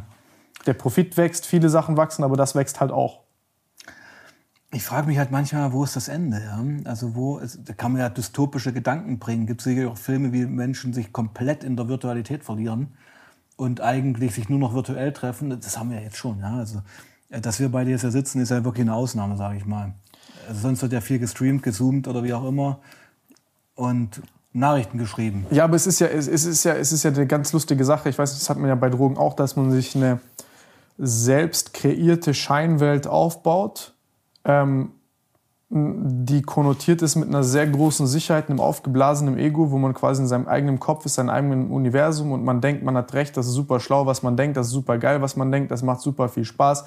Der 0.66 0.74
Profit 0.74 1.16
wächst, 1.16 1.46
viele 1.46 1.68
Sachen 1.68 1.96
wachsen, 1.96 2.22
aber 2.22 2.36
das 2.36 2.54
wächst 2.54 2.80
halt 2.80 2.92
auch. 2.92 3.21
Ich 4.74 4.84
frage 4.84 5.06
mich 5.06 5.18
halt 5.18 5.30
manchmal, 5.30 5.72
wo 5.72 5.84
ist 5.84 5.96
das 5.96 6.08
Ende? 6.08 6.40
Ja? 6.40 6.64
Also 6.90 7.14
wo 7.14 7.38
ist, 7.38 7.60
da 7.66 7.74
kann 7.74 7.92
man 7.92 8.00
ja 8.00 8.08
dystopische 8.08 8.72
Gedanken 8.72 9.18
bringen. 9.18 9.46
Gibt 9.46 9.60
es 9.60 9.64
sicher 9.64 9.90
auch 9.90 9.98
Filme, 9.98 10.32
wie 10.32 10.46
Menschen 10.46 10.94
sich 10.94 11.12
komplett 11.12 11.62
in 11.62 11.76
der 11.76 11.88
Virtualität 11.88 12.42
verlieren 12.42 12.94
und 13.56 13.82
eigentlich 13.82 14.34
sich 14.34 14.48
nur 14.48 14.58
noch 14.58 14.74
virtuell 14.74 15.12
treffen. 15.12 15.50
Das 15.60 15.78
haben 15.78 15.90
wir 15.90 15.98
ja 15.98 16.04
jetzt 16.04 16.16
schon. 16.16 16.40
Ja? 16.40 16.56
Also, 16.56 16.80
äh, 17.28 17.40
dass 17.40 17.60
wir 17.60 17.68
beide 17.68 17.90
jetzt 17.90 18.00
hier 18.00 18.10
sitzen, 18.10 18.40
ist 18.40 18.50
ja 18.50 18.64
wirklich 18.64 18.84
eine 18.84 18.94
Ausnahme, 18.94 19.36
sage 19.36 19.58
ich 19.58 19.66
mal. 19.66 19.92
Also 20.48 20.62
sonst 20.62 20.82
wird 20.82 20.92
ja 20.92 21.00
viel 21.00 21.18
gestreamt, 21.18 21.62
gezoomt 21.62 22.08
oder 22.08 22.24
wie 22.24 22.32
auch 22.32 22.48
immer 22.48 22.80
und 23.74 24.22
Nachrichten 24.52 24.98
geschrieben. 24.98 25.46
Ja, 25.50 25.64
aber 25.64 25.76
es 25.76 25.86
ist 25.86 26.00
ja, 26.00 26.08
es 26.08 26.26
ist 26.26 26.64
ja, 26.64 26.74
es 26.74 26.92
ist 26.92 27.02
ja 27.02 27.10
eine 27.10 27.26
ganz 27.26 27.52
lustige 27.52 27.84
Sache. 27.84 28.08
Ich 28.08 28.18
weiß, 28.18 28.38
das 28.38 28.50
hat 28.50 28.58
man 28.58 28.68
ja 28.68 28.74
bei 28.74 28.90
Drogen 28.90 29.16
auch, 29.16 29.34
dass 29.34 29.56
man 29.56 29.70
sich 29.70 29.96
eine 29.96 30.20
selbst 30.98 31.72
kreierte 31.72 32.34
Scheinwelt 32.34 33.06
aufbaut, 33.06 33.94
ähm, 34.44 34.92
die 35.74 36.42
konnotiert 36.42 37.00
ist 37.00 37.16
mit 37.16 37.28
einer 37.28 37.42
sehr 37.42 37.66
großen 37.66 38.06
Sicherheit, 38.06 38.50
einem 38.50 38.60
aufgeblasenen 38.60 39.38
Ego, 39.38 39.70
wo 39.70 39.78
man 39.78 39.94
quasi 39.94 40.20
in 40.20 40.28
seinem 40.28 40.46
eigenen 40.46 40.78
Kopf 40.78 41.06
ist, 41.06 41.14
seinem 41.14 41.30
eigenen 41.30 41.70
Universum 41.70 42.32
und 42.32 42.44
man 42.44 42.60
denkt, 42.60 42.82
man 42.82 42.94
hat 42.94 43.14
recht, 43.14 43.38
das 43.38 43.46
ist 43.46 43.54
super 43.54 43.80
schlau, 43.80 44.04
was 44.04 44.22
man 44.22 44.36
denkt, 44.36 44.58
das 44.58 44.66
ist 44.66 44.74
super 44.74 44.98
geil, 44.98 45.22
was 45.22 45.34
man 45.34 45.50
denkt, 45.50 45.70
das 45.70 45.82
macht 45.82 46.02
super 46.02 46.28
viel 46.28 46.44
Spaß. 46.44 46.84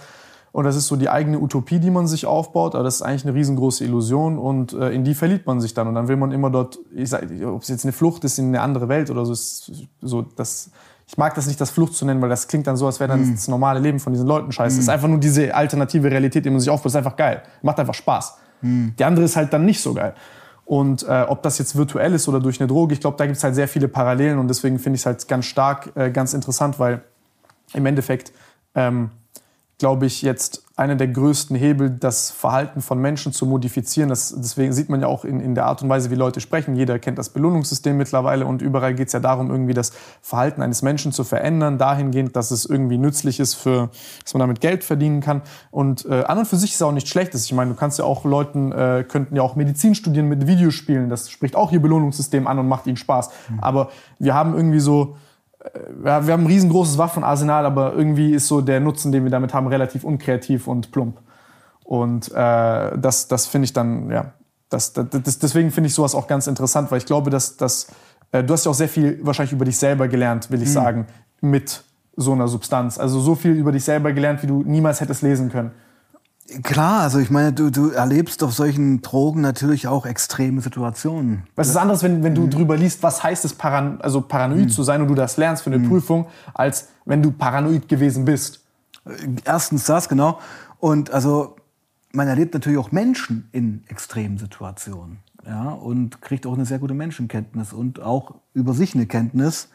Und 0.52 0.66
das 0.66 0.76
ist 0.76 0.88
so 0.88 0.96
die 0.96 1.10
eigene 1.10 1.40
Utopie, 1.40 1.80
die 1.80 1.90
man 1.90 2.06
sich 2.08 2.28
aufbaut, 2.28 2.76
aber 2.76 2.84
das 2.84 2.98
ist 2.98 3.02
eigentlich 3.02 3.26
eine 3.26 3.34
riesengroße 3.34 3.84
Illusion 3.84 4.38
und 4.38 4.72
äh, 4.74 4.92
in 4.92 5.04
die 5.04 5.16
verliebt 5.16 5.48
man 5.48 5.60
sich 5.60 5.74
dann 5.74 5.88
und 5.88 5.96
dann 5.96 6.08
will 6.08 6.16
man 6.16 6.32
immer 6.32 6.52
dort, 6.52 6.78
ich 6.94 7.10
sag, 7.10 7.24
ob 7.44 7.64
es 7.64 7.68
jetzt 7.68 7.86
eine 7.86 7.92
Flucht 7.92 8.24
ist 8.24 8.38
in 8.38 8.50
eine 8.50 8.62
andere 8.62 8.88
Welt 8.88 9.10
oder 9.10 9.26
so, 9.26 9.34
ist 9.34 9.72
so 10.02 10.22
das. 10.22 10.72
Ich 11.08 11.18
mag 11.18 11.36
das 11.36 11.46
nicht, 11.46 11.62
das 11.62 11.70
Flucht 11.70 11.94
zu 11.94 12.06
nennen, 12.06 12.22
weil 12.22 12.30
das 12.30 12.48
klingt 12.48 12.66
dann 12.66 12.78
so, 12.78 12.88
als 12.88 13.00
wäre 13.00 13.10
dann 13.10 13.34
das 13.34 13.48
normale 13.48 13.80
Leben 13.80 14.00
von 14.00 14.12
diesen 14.12 14.28
Leuten 14.28 14.52
scheiße. 14.52 14.78
Es 14.78 14.84
ist 14.84 14.90
einfach 14.90 15.08
nur 15.08 15.20
diese 15.20 15.54
alternative 15.54 16.10
Realität, 16.10 16.46
die 16.46 16.50
man 16.50 16.60
sich 16.60 16.70
aufbaut. 16.70 16.88
Das 16.88 16.94
ist 16.94 16.98
einfach 16.98 17.16
geil. 17.16 17.44
Macht 17.62 17.80
einfach 17.80 17.94
Spaß. 17.94 18.38
Die 18.98 19.04
andere 19.04 19.26
ist 19.26 19.36
halt 19.36 19.54
dann 19.54 19.66
nicht 19.66 19.82
so 19.82 19.94
geil. 19.94 20.16
Und 20.66 21.04
äh, 21.04 21.26
ob 21.28 21.44
das 21.44 21.60
jetzt 21.60 21.76
virtuell 21.76 22.14
ist 22.14 22.28
oder 22.28 22.40
durch 22.40 22.60
eine 22.60 22.68
Droge, 22.68 22.96
ich 22.96 23.00
glaube, 23.00 23.18
da 23.18 23.26
gibt 23.28 23.38
es 23.38 23.44
halt 23.44 23.54
sehr 23.54 23.68
viele 23.68 23.88
Parallelen 23.88 24.40
und 24.40 24.48
deswegen 24.48 24.80
finde 24.80 24.96
ich 24.96 25.02
es 25.02 25.06
halt 25.06 25.28
ganz 25.28 25.46
stark, 25.46 25.92
äh, 25.96 26.10
ganz 26.10 26.34
interessant, 26.34 26.80
weil 26.80 27.02
im 27.74 27.86
Endeffekt 27.86 28.34
ähm, 28.74 29.12
glaube 29.78 30.06
ich, 30.06 30.22
jetzt 30.22 30.64
einer 30.78 30.96
der 30.96 31.08
größten 31.08 31.56
Hebel, 31.56 31.90
das 31.90 32.32
Verhalten 32.32 32.82
von 32.82 33.00
Menschen 33.00 33.32
zu 33.32 33.46
modifizieren. 33.46 34.10
Das, 34.10 34.34
deswegen 34.38 34.74
sieht 34.74 34.90
man 34.90 35.02
ja 35.02 35.08
auch 35.08 35.24
in, 35.24 35.40
in 35.40 35.56
der 35.56 35.66
Art 35.66 35.82
und 35.82 35.90
Weise, 35.90 36.12
wie 36.12 36.16
Leute 36.16 36.42
sprechen. 36.42 36.76
Jeder 36.76 37.00
kennt 37.00 37.18
das 37.18 37.30
Belohnungssystem 37.30 37.96
mittlerweile 37.96 38.46
und 38.46 38.62
überall 38.62 38.94
geht 38.94 39.08
es 39.08 39.14
ja 39.14 39.22
darum, 39.22 39.50
irgendwie 39.50 39.74
das 39.74 39.94
Verhalten 40.22 40.62
eines 40.62 40.82
Menschen 40.82 41.14
zu 41.14 41.24
verändern, 41.24 41.78
dahingehend, 41.78 42.36
dass 42.36 42.52
es 42.52 42.66
irgendwie 42.66 42.98
nützlich 42.98 43.40
ist, 43.40 43.56
für, 43.56 43.90
dass 44.24 44.34
man 44.34 44.42
damit 44.42 44.60
Geld 44.60 44.84
verdienen 44.84 45.22
kann. 45.22 45.42
Und 45.72 46.06
äh, 46.06 46.24
an 46.24 46.40
und 46.40 46.48
für 46.48 46.58
sich 46.58 46.72
ist 46.72 46.78
es 46.78 46.82
auch 46.82 46.92
nicht 46.92 47.08
schlecht. 47.08 47.34
Ich 47.34 47.54
meine, 47.54 47.72
du 47.72 47.78
kannst 47.78 48.00
ja 48.00 48.06
auch 48.06 48.26
Leuten, 48.26 48.72
äh, 48.74 49.06
könnten 49.08 49.36
ja 49.36 49.44
auch 49.44 49.56
Medizin 49.56 49.96
studieren 49.96 50.28
mit 50.28 50.46
Videospielen. 50.48 51.10
Das 51.10 51.30
spricht 51.30 51.56
auch 51.56 51.72
ihr 51.72 51.82
Belohnungssystem 51.82 52.48
an 52.48 52.60
und 52.60 52.68
macht 52.68 52.88
ihnen 52.88 52.98
Spaß. 52.98 53.30
Aber 53.62 53.90
wir 54.20 54.34
haben 54.34 54.56
irgendwie 54.56 54.80
so, 54.80 55.16
ja, 56.04 56.26
wir 56.26 56.34
haben 56.34 56.44
ein 56.44 56.48
riesengroßes 56.48 56.98
Waffenarsenal, 56.98 57.66
aber 57.66 57.94
irgendwie 57.94 58.34
ist 58.34 58.48
so 58.48 58.62
der 58.62 58.80
Nutzen, 58.80 59.12
den 59.12 59.24
wir 59.24 59.32
damit 59.32 59.54
haben, 59.54 59.68
relativ 59.68 60.04
unkreativ 60.04 60.68
und 60.68 60.92
plump. 60.92 61.20
Und 61.84 62.32
äh, 62.32 62.98
das, 62.98 63.28
das 63.28 63.46
finde 63.46 63.66
ich 63.66 63.74
dann, 63.74 64.10
ja, 64.10 64.34
das, 64.70 64.94
das, 64.94 65.08
das, 65.10 65.40
deswegen 65.40 65.72
finde 65.72 65.88
ich 65.88 65.94
sowas 65.94 66.16
auch 66.16 66.28
ganz 66.28 66.48
interessant, 66.48 66.92
weil 66.92 66.98
ich 66.98 67.06
glaube, 67.06 67.30
dass, 67.30 67.58
dass 67.58 67.88
äh, 68.32 68.44
du 68.44 68.54
hast 68.54 68.66
ja 68.66 68.72
auch 68.72 68.76
sehr 68.76 68.90
viel 68.90 69.20
wahrscheinlich 69.24 69.54
über 69.54 69.66
dich 69.66 69.78
selber 69.78 70.08
gelernt, 70.08 70.50
will 70.52 70.62
ich 70.62 70.72
sagen, 70.72 71.08
mit 71.42 71.84
so 72.16 72.34
einer 72.34 72.48
Substanz. 72.48 72.98
Also 72.98 73.20
so 73.20 73.36
viel 73.36 73.52
über 73.52 73.72
dich 73.72 73.84
selber 73.84 74.14
gelernt, 74.14 74.42
wie 74.42 74.48
du 74.48 74.64
niemals 74.64 75.02
hättest 75.02 75.22
lesen 75.22 75.52
können. 75.52 75.72
Klar, 76.62 77.02
also 77.02 77.18
ich 77.18 77.32
meine, 77.32 77.54
du, 77.54 77.72
du 77.72 77.90
erlebst 77.90 78.44
auf 78.44 78.54
solchen 78.54 79.02
Drogen 79.02 79.42
natürlich 79.42 79.88
auch 79.88 80.06
extreme 80.06 80.62
Situationen. 80.62 81.44
Was 81.56 81.70
ist 81.70 81.76
anderes, 81.76 82.04
wenn, 82.04 82.24
wenn 82.24 82.36
du 82.36 82.48
drüber 82.48 82.78
liest, 82.78 83.02
was 83.02 83.24
heißt 83.24 83.46
es, 83.46 83.54
paran 83.54 84.00
also 84.02 84.22
paranoid 84.22 84.72
zu 84.72 84.84
sein 84.84 85.02
und 85.02 85.08
du 85.08 85.16
das 85.16 85.38
lernst 85.38 85.64
für 85.64 85.72
eine 85.72 85.88
Prüfung, 85.88 86.28
als 86.54 86.90
wenn 87.06 87.24
du 87.24 87.32
paranoid 87.32 87.88
gewesen 87.88 88.26
bist. 88.26 88.62
Erstens 89.44 89.86
das, 89.86 90.08
genau. 90.08 90.40
Und 90.80 91.10
also 91.10 91.56
man 92.12 92.28
erlebt 92.28 92.54
natürlich 92.54 92.78
auch 92.78 92.92
Menschen 92.92 93.50
in 93.52 93.84
extremen 93.88 94.38
Situationen. 94.38 95.20
Ja, 95.48 95.70
und 95.70 96.22
kriegt 96.22 96.48
auch 96.48 96.54
eine 96.54 96.66
sehr 96.66 96.80
gute 96.80 96.94
Menschenkenntnis 96.94 97.74
und 97.74 98.02
auch 98.02 98.36
über 98.54 98.74
sich 98.74 98.96
eine 98.96 99.06
Kenntnis. 99.06 99.70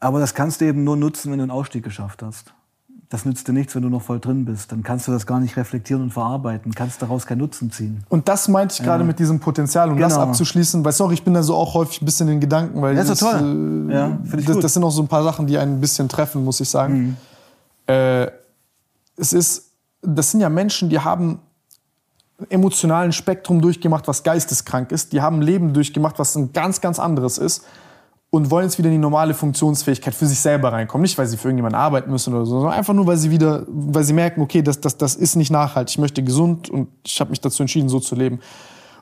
Aber 0.00 0.20
das 0.20 0.34
kannst 0.34 0.60
du 0.60 0.64
eben 0.64 0.84
nur 0.84 0.96
nutzen, 0.96 1.30
wenn 1.30 1.38
du 1.38 1.44
einen 1.44 1.50
Ausstieg 1.50 1.84
geschafft 1.84 2.22
hast. 2.22 2.54
Das 3.12 3.24
nützt 3.24 3.48
dir 3.48 3.52
nichts, 3.52 3.74
wenn 3.74 3.82
du 3.82 3.88
noch 3.88 4.02
voll 4.02 4.20
drin 4.20 4.44
bist. 4.44 4.70
Dann 4.70 4.84
kannst 4.84 5.08
du 5.08 5.12
das 5.12 5.26
gar 5.26 5.40
nicht 5.40 5.56
reflektieren 5.56 6.00
und 6.04 6.12
verarbeiten, 6.12 6.72
kannst 6.72 7.02
daraus 7.02 7.26
keinen 7.26 7.38
Nutzen 7.38 7.72
ziehen. 7.72 8.04
Und 8.08 8.28
das 8.28 8.46
meinte 8.46 8.76
ich 8.78 8.82
gerade 8.84 9.02
mit 9.02 9.18
diesem 9.18 9.40
Potenzial, 9.40 9.90
um 9.90 9.98
das 9.98 10.12
Genau. 10.14 10.26
abzuschließen, 10.26 10.84
weil 10.84 10.92
sorry, 10.92 11.14
ich 11.14 11.24
bin 11.24 11.34
da 11.34 11.42
so 11.42 11.56
auch 11.56 11.74
häufig 11.74 12.00
ein 12.00 12.04
bisschen 12.04 12.28
in 12.28 12.38
Gedanken, 12.38 12.80
weil 12.80 12.94
Ja, 12.94 13.02
ist 13.02 13.08
das, 13.10 13.18
toll. 13.18 13.88
äh, 13.90 13.94
Ja, 13.94 14.18
das, 14.46 14.58
das 14.60 14.74
sind 14.74 14.84
auch 14.84 14.92
so 14.92 15.02
ein 15.02 15.08
paar 15.08 15.24
Sachen, 15.24 15.48
die 15.48 15.58
einen 15.58 15.78
ein 15.78 15.80
bisschen 15.80 16.08
treffen, 16.08 16.44
muss 16.44 16.60
ich 16.60 16.70
sagen. 16.70 17.16
Mhm. 17.88 17.92
Äh, 17.92 18.26
es 19.16 19.32
ist, 19.32 19.64
das 20.02 20.30
sind 20.30 20.38
ja 20.40 20.48
Menschen, 20.48 20.88
die 20.88 21.00
haben 21.00 21.40
emotionalen 22.48 23.10
Spektrum 23.12 23.60
durchgemacht, 23.60 24.06
was 24.06 24.22
geisteskrank 24.22 24.92
ist. 24.92 25.12
Die 25.12 25.20
haben 25.20 25.40
ein 25.40 25.42
Leben 25.42 25.72
durchgemacht, 25.74 26.18
was 26.20 26.36
ein 26.36 26.52
ganz, 26.52 26.80
ganz 26.80 26.98
anderes 27.00 27.38
ist. 27.38 27.64
Und 28.32 28.50
wollen 28.50 28.64
jetzt 28.64 28.78
wieder 28.78 28.88
in 28.88 28.94
die 28.94 28.98
normale 28.98 29.34
Funktionsfähigkeit 29.34 30.14
für 30.14 30.26
sich 30.26 30.38
selber 30.38 30.72
reinkommen. 30.72 31.02
Nicht, 31.02 31.18
weil 31.18 31.26
sie 31.26 31.36
für 31.36 31.48
irgendjemanden 31.48 31.80
arbeiten 31.80 32.10
müssen 32.12 32.32
oder 32.32 32.46
so, 32.46 32.60
sondern 32.60 32.72
einfach 32.72 32.94
nur, 32.94 33.06
weil 33.06 33.16
sie 33.16 33.32
wieder, 33.32 33.64
weil 33.66 34.04
sie 34.04 34.12
merken, 34.12 34.40
okay, 34.40 34.62
das, 34.62 34.80
das, 34.80 34.96
das 34.96 35.16
ist 35.16 35.34
nicht 35.34 35.50
nachhaltig. 35.50 35.94
Ich 35.94 35.98
möchte 35.98 36.22
gesund 36.22 36.70
und 36.70 36.88
ich 37.04 37.20
habe 37.20 37.30
mich 37.30 37.40
dazu 37.40 37.62
entschieden, 37.64 37.88
so 37.88 37.98
zu 37.98 38.14
leben. 38.14 38.38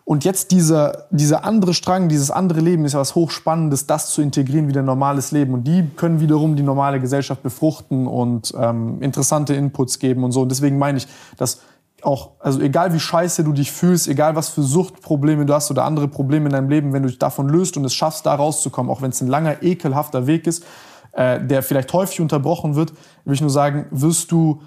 Und 0.08 0.24
jetzt 0.24 0.52
dieser, 0.52 1.04
dieser 1.10 1.44
andere 1.44 1.74
Strang, 1.74 2.08
dieses 2.08 2.30
andere 2.30 2.60
Leben 2.60 2.86
ist 2.86 2.94
ja 2.94 2.98
was 2.98 3.14
Hochspannendes, 3.14 3.86
das 3.86 4.08
zu 4.08 4.22
integrieren 4.22 4.66
wie 4.66 4.78
ein 4.78 4.86
normales 4.86 5.32
Leben. 5.32 5.52
Und 5.52 5.64
die 5.64 5.86
können 5.96 6.20
wiederum 6.20 6.56
die 6.56 6.62
normale 6.62 6.98
Gesellschaft 6.98 7.42
befruchten 7.42 8.06
und 8.06 8.54
ähm, 8.58 9.02
interessante 9.02 9.52
Inputs 9.52 9.98
geben 9.98 10.24
und 10.24 10.32
so. 10.32 10.40
Und 10.40 10.48
deswegen 10.48 10.78
meine 10.78 10.96
ich, 10.96 11.06
dass 11.36 11.60
auch, 12.02 12.32
also 12.38 12.60
egal 12.60 12.92
wie 12.92 13.00
scheiße 13.00 13.44
du 13.44 13.52
dich 13.52 13.72
fühlst, 13.72 14.08
egal 14.08 14.36
was 14.36 14.50
für 14.50 14.62
Suchtprobleme 14.62 15.46
du 15.46 15.54
hast 15.54 15.70
oder 15.70 15.84
andere 15.84 16.08
Probleme 16.08 16.46
in 16.46 16.52
deinem 16.52 16.68
Leben, 16.68 16.92
wenn 16.92 17.02
du 17.02 17.08
dich 17.08 17.18
davon 17.18 17.48
löst 17.48 17.76
und 17.76 17.84
es 17.84 17.94
schaffst, 17.94 18.26
da 18.26 18.34
rauszukommen, 18.34 18.90
auch 18.90 19.02
wenn 19.02 19.10
es 19.10 19.20
ein 19.20 19.28
langer, 19.28 19.62
ekelhafter 19.62 20.26
Weg 20.26 20.46
ist, 20.46 20.64
äh, 21.12 21.44
der 21.44 21.62
vielleicht 21.62 21.92
häufig 21.92 22.20
unterbrochen 22.20 22.76
wird, 22.76 22.92
will 23.24 23.34
ich 23.34 23.40
nur 23.40 23.50
sagen, 23.50 23.86
wirst 23.90 24.30
du, 24.30 24.62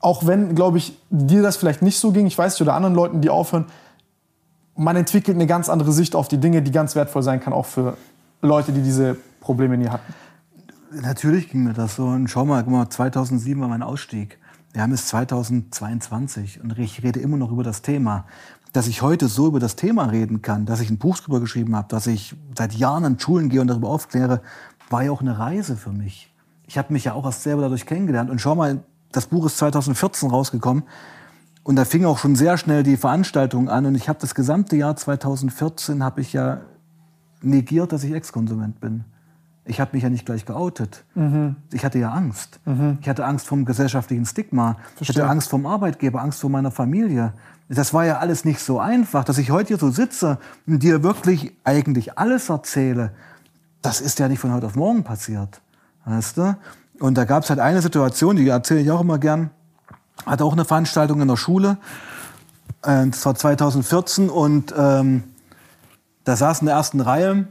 auch 0.00 0.26
wenn, 0.26 0.54
glaube 0.54 0.78
ich, 0.78 0.96
dir 1.10 1.42
das 1.42 1.56
vielleicht 1.56 1.82
nicht 1.82 1.98
so 1.98 2.12
ging, 2.12 2.26
ich 2.26 2.38
weiß 2.38 2.54
nicht, 2.54 2.62
oder 2.62 2.74
anderen 2.74 2.94
Leuten, 2.94 3.20
die 3.20 3.30
aufhören, 3.30 3.66
man 4.76 4.96
entwickelt 4.96 5.36
eine 5.36 5.46
ganz 5.46 5.68
andere 5.68 5.92
Sicht 5.92 6.14
auf 6.16 6.28
die 6.28 6.38
Dinge, 6.38 6.62
die 6.62 6.72
ganz 6.72 6.94
wertvoll 6.94 7.22
sein 7.22 7.40
kann, 7.40 7.52
auch 7.52 7.66
für 7.66 7.96
Leute, 8.42 8.72
die 8.72 8.82
diese 8.82 9.16
Probleme 9.40 9.76
nie 9.76 9.88
hatten. 9.88 10.12
Natürlich 10.90 11.50
ging 11.50 11.64
mir 11.64 11.72
das 11.72 11.96
so. 11.96 12.04
Und 12.04 12.28
schau 12.28 12.44
mal, 12.44 12.62
mal 12.64 12.88
2007 12.88 13.60
war 13.60 13.68
mein 13.68 13.82
Ausstieg. 13.82 14.38
Wir 14.74 14.82
haben 14.82 14.92
es 14.92 15.06
2022 15.06 16.60
und 16.60 16.76
ich 16.80 17.04
rede 17.04 17.20
immer 17.20 17.36
noch 17.36 17.52
über 17.52 17.62
das 17.62 17.80
Thema. 17.80 18.26
Dass 18.72 18.88
ich 18.88 19.02
heute 19.02 19.28
so 19.28 19.46
über 19.46 19.60
das 19.60 19.76
Thema 19.76 20.06
reden 20.06 20.42
kann, 20.42 20.66
dass 20.66 20.80
ich 20.80 20.90
ein 20.90 20.98
Buch 20.98 21.16
darüber 21.20 21.38
geschrieben 21.38 21.76
habe, 21.76 21.86
dass 21.86 22.08
ich 22.08 22.34
seit 22.58 22.74
Jahren 22.74 23.04
an 23.04 23.20
Schulen 23.20 23.50
gehe 23.50 23.60
und 23.60 23.68
darüber 23.68 23.88
aufkläre, 23.88 24.42
war 24.90 25.04
ja 25.04 25.12
auch 25.12 25.20
eine 25.20 25.38
Reise 25.38 25.76
für 25.76 25.92
mich. 25.92 26.34
Ich 26.66 26.76
habe 26.76 26.92
mich 26.92 27.04
ja 27.04 27.12
auch 27.12 27.24
erst 27.24 27.44
selber 27.44 27.62
dadurch 27.62 27.86
kennengelernt. 27.86 28.30
Und 28.30 28.40
schau 28.40 28.56
mal, 28.56 28.82
das 29.12 29.26
Buch 29.26 29.46
ist 29.46 29.58
2014 29.58 30.28
rausgekommen. 30.28 30.82
Und 31.62 31.76
da 31.76 31.84
fing 31.84 32.04
auch 32.04 32.18
schon 32.18 32.34
sehr 32.34 32.58
schnell 32.58 32.82
die 32.82 32.96
Veranstaltung 32.96 33.68
an. 33.68 33.86
Und 33.86 33.94
ich 33.94 34.08
habe 34.08 34.18
das 34.18 34.34
gesamte 34.34 34.74
Jahr 34.74 34.96
2014 34.96 36.02
habe 36.02 36.20
ich 36.20 36.32
ja 36.32 36.62
negiert, 37.42 37.92
dass 37.92 38.02
ich 38.02 38.12
Ex-Konsument 38.12 38.80
bin. 38.80 39.04
Ich 39.66 39.80
habe 39.80 39.90
mich 39.94 40.02
ja 40.02 40.10
nicht 40.10 40.26
gleich 40.26 40.44
geoutet. 40.44 41.04
Mhm. 41.14 41.56
Ich 41.72 41.84
hatte 41.84 41.98
ja 41.98 42.10
Angst. 42.10 42.60
Mhm. 42.66 42.98
Ich 43.00 43.08
hatte 43.08 43.24
Angst 43.24 43.46
vom 43.46 43.64
gesellschaftlichen 43.64 44.26
Stigma. 44.26 44.76
Verstehe. 44.96 45.02
Ich 45.02 45.08
hatte 45.08 45.28
Angst 45.28 45.48
vom 45.48 45.66
Arbeitgeber, 45.66 46.20
Angst 46.20 46.40
vor 46.40 46.50
meiner 46.50 46.70
Familie. 46.70 47.32
Das 47.68 47.94
war 47.94 48.04
ja 48.04 48.18
alles 48.18 48.44
nicht 48.44 48.60
so 48.60 48.78
einfach, 48.78 49.24
dass 49.24 49.38
ich 49.38 49.50
heute 49.50 49.68
hier 49.68 49.78
so 49.78 49.90
sitze 49.90 50.38
und 50.66 50.82
dir 50.82 51.02
wirklich 51.02 51.56
eigentlich 51.64 52.18
alles 52.18 52.50
erzähle. 52.50 53.12
Das 53.80 54.02
ist 54.02 54.18
ja 54.18 54.28
nicht 54.28 54.38
von 54.38 54.52
heute 54.52 54.66
auf 54.66 54.76
morgen 54.76 55.02
passiert. 55.02 55.62
Weißt 56.04 56.36
du? 56.36 56.56
Und 57.00 57.16
da 57.16 57.24
gab 57.24 57.44
es 57.44 57.50
halt 57.50 57.60
eine 57.60 57.80
Situation, 57.80 58.36
die 58.36 58.46
erzähle 58.46 58.80
ich 58.80 58.90
auch 58.90 59.00
immer 59.00 59.18
gern. 59.18 59.50
Hatte 60.26 60.44
auch 60.44 60.52
eine 60.52 60.66
Veranstaltung 60.66 61.22
in 61.22 61.28
der 61.28 61.36
Schule. 61.36 61.78
Äh, 62.82 63.06
das 63.06 63.24
war 63.24 63.34
2014 63.34 64.28
und 64.28 64.74
ähm, 64.76 65.24
da 66.24 66.36
saß 66.36 66.60
in 66.60 66.66
der 66.66 66.76
ersten 66.76 67.00
Reihe 67.00 67.48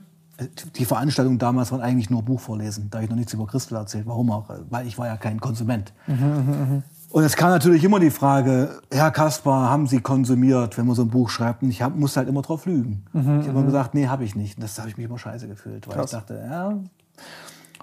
die 0.75 0.85
Veranstaltung 0.85 1.37
damals 1.37 1.71
waren 1.71 1.81
eigentlich 1.81 2.09
nur 2.09 2.23
Buchvorlesen. 2.23 2.89
Da 2.89 2.97
habe 2.97 3.05
ich 3.05 3.09
noch 3.09 3.17
nichts 3.17 3.33
über 3.33 3.47
Christel 3.47 3.75
erzählt. 3.75 4.05
Warum 4.05 4.31
auch? 4.31 4.49
Weil 4.69 4.87
ich 4.87 4.97
war 4.97 5.07
ja 5.07 5.17
kein 5.17 5.39
Konsument. 5.39 5.93
Mhm, 6.07 6.15
mh, 6.15 6.83
Und 7.09 7.23
es 7.23 7.35
kam 7.35 7.49
natürlich 7.49 7.83
immer 7.83 7.99
die 7.99 8.09
Frage, 8.09 8.81
Herr 8.91 9.11
Kaspar, 9.11 9.69
haben 9.69 9.87
Sie 9.87 9.99
konsumiert, 9.99 10.77
wenn 10.77 10.87
man 10.87 10.95
so 10.95 11.03
ein 11.03 11.09
Buch 11.09 11.29
schreibt? 11.29 11.63
Und 11.63 11.69
ich 11.69 11.81
hab, 11.81 11.95
musste 11.95 12.19
halt 12.19 12.29
immer 12.29 12.41
drauf 12.41 12.65
lügen. 12.65 13.05
Mhm, 13.13 13.19
ich 13.19 13.25
habe 13.25 13.49
immer 13.49 13.61
mhm. 13.61 13.65
gesagt, 13.65 13.93
nee, 13.93 14.07
habe 14.07 14.23
ich 14.23 14.35
nicht. 14.35 14.57
Und 14.57 14.63
das 14.63 14.77
habe 14.79 14.89
ich 14.89 14.97
mich 14.97 15.05
immer 15.05 15.17
scheiße 15.19 15.47
gefühlt, 15.47 15.87
weil 15.87 15.95
Krass. 15.95 16.11
ich 16.11 16.17
dachte, 16.17 16.43
ja. 16.49 16.73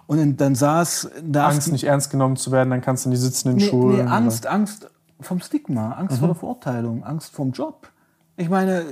Und 0.07 0.41
dann 0.41 0.57
saß 0.57 1.11
da 1.25 1.47
Angst, 1.47 1.71
nicht 1.71 1.85
ernst 1.85 2.11
genommen 2.11 2.37
zu 2.37 2.51
werden, 2.51 2.71
dann 2.71 2.81
kannst 2.81 3.07
du 3.07 3.11
nicht 3.11 3.21
sitzen 3.21 3.51
in 3.51 3.57
nee, 3.57 3.69
Schulen. 3.69 4.07
Nee, 4.07 4.11
Angst, 4.11 4.47
Angst 4.47 4.91
vom 5.21 5.41
Stigma, 5.41 5.93
Angst 5.93 6.17
mhm. 6.17 6.19
vor 6.19 6.29
der 6.29 6.35
Verurteilung, 6.35 7.05
Angst 7.05 7.33
vom 7.33 7.53
Job. 7.53 7.89
Ich 8.37 8.49
meine, 8.49 8.85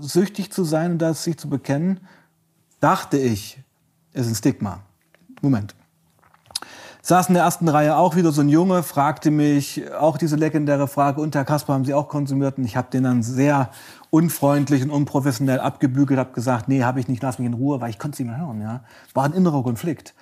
süchtig 0.00 0.50
zu 0.50 0.64
sein 0.64 0.92
und 0.92 0.98
das 0.98 1.24
sich 1.24 1.38
zu 1.38 1.48
bekennen, 1.48 2.00
dachte 2.84 3.16
ich, 3.16 3.58
ist 4.12 4.28
ein 4.28 4.34
Stigma. 4.34 4.80
Moment. 5.40 5.74
Saß 7.00 7.28
in 7.28 7.34
der 7.34 7.44
ersten 7.44 7.66
Reihe 7.66 7.96
auch 7.96 8.14
wieder 8.14 8.30
so 8.30 8.42
ein 8.42 8.50
Junge, 8.50 8.82
fragte 8.82 9.30
mich 9.30 9.90
auch 9.94 10.18
diese 10.18 10.36
legendäre 10.36 10.86
Frage, 10.86 11.22
und 11.22 11.34
Herr 11.34 11.46
Kasper, 11.46 11.72
haben 11.72 11.86
Sie 11.86 11.94
auch 11.94 12.08
konsumiert? 12.08 12.58
Und 12.58 12.64
ich 12.64 12.76
habe 12.76 12.90
den 12.90 13.04
dann 13.04 13.22
sehr 13.22 13.70
unfreundlich 14.10 14.82
und 14.82 14.90
unprofessionell 14.90 15.60
abgebügelt, 15.60 16.20
habe 16.20 16.32
gesagt, 16.32 16.68
nee, 16.68 16.84
habe 16.84 17.00
ich 17.00 17.08
nicht, 17.08 17.22
lass 17.22 17.38
mich 17.38 17.46
in 17.46 17.54
Ruhe, 17.54 17.80
weil 17.80 17.88
ich 17.88 17.98
konnte 17.98 18.16
es 18.16 18.18
nicht 18.18 18.28
mehr 18.28 18.38
hören. 18.38 18.60
Ja? 18.60 18.84
War 19.14 19.24
ein 19.24 19.32
innerer 19.32 19.62
Konflikt. 19.62 20.14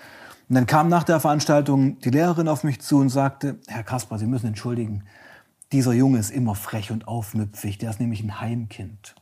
Und 0.49 0.55
dann 0.55 0.67
kam 0.67 0.89
nach 0.89 1.03
der 1.03 1.19
Veranstaltung 1.19 1.99
die 1.99 2.11
Lehrerin 2.11 2.47
auf 2.47 2.63
mich 2.63 2.81
zu 2.81 2.99
und 2.99 3.09
sagte, 3.09 3.59
Herr 3.67 3.83
Kasper, 3.83 4.21
Sie 4.21 4.27
müssen 4.27 4.47
entschuldigen, 4.47 5.03
dieser 5.73 5.95
Junge 5.95 6.21
ist 6.21 6.31
immer 6.31 6.55
frech 6.55 6.93
und 6.93 7.09
aufmüpfig, 7.09 7.79
der 7.79 7.91
ist 7.91 7.99
nämlich 7.99 8.23
ein 8.23 8.41
Heimkind. 8.41 9.17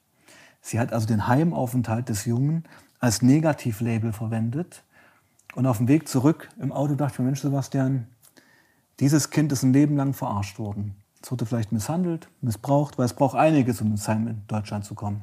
Sie 0.60 0.78
hat 0.78 0.92
also 0.92 1.06
den 1.06 1.26
Heimaufenthalt 1.26 2.10
des 2.10 2.26
Jungen 2.26 2.64
als 3.00 3.22
Negativlabel 3.22 4.12
verwendet. 4.12 4.84
Und 5.54 5.66
auf 5.66 5.78
dem 5.78 5.88
Weg 5.88 6.06
zurück 6.06 6.48
im 6.60 6.70
Auto 6.70 6.94
dachte 6.94 7.14
ich 7.14 7.18
mir, 7.18 7.24
Mensch, 7.24 7.40
Sebastian, 7.40 8.06
dieses 9.00 9.30
Kind 9.30 9.50
ist 9.50 9.62
ein 9.62 9.72
Leben 9.72 9.96
lang 9.96 10.12
verarscht 10.12 10.58
worden. 10.58 10.94
Es 11.22 11.32
wurde 11.32 11.46
vielleicht 11.46 11.72
misshandelt, 11.72 12.28
missbraucht, 12.40 12.98
weil 12.98 13.06
es 13.06 13.14
braucht 13.14 13.36
einiges, 13.36 13.80
um 13.80 13.88
ins 13.88 14.06
Heim 14.06 14.28
in 14.28 14.42
Deutschland 14.46 14.84
zu 14.84 14.94
kommen. 14.94 15.22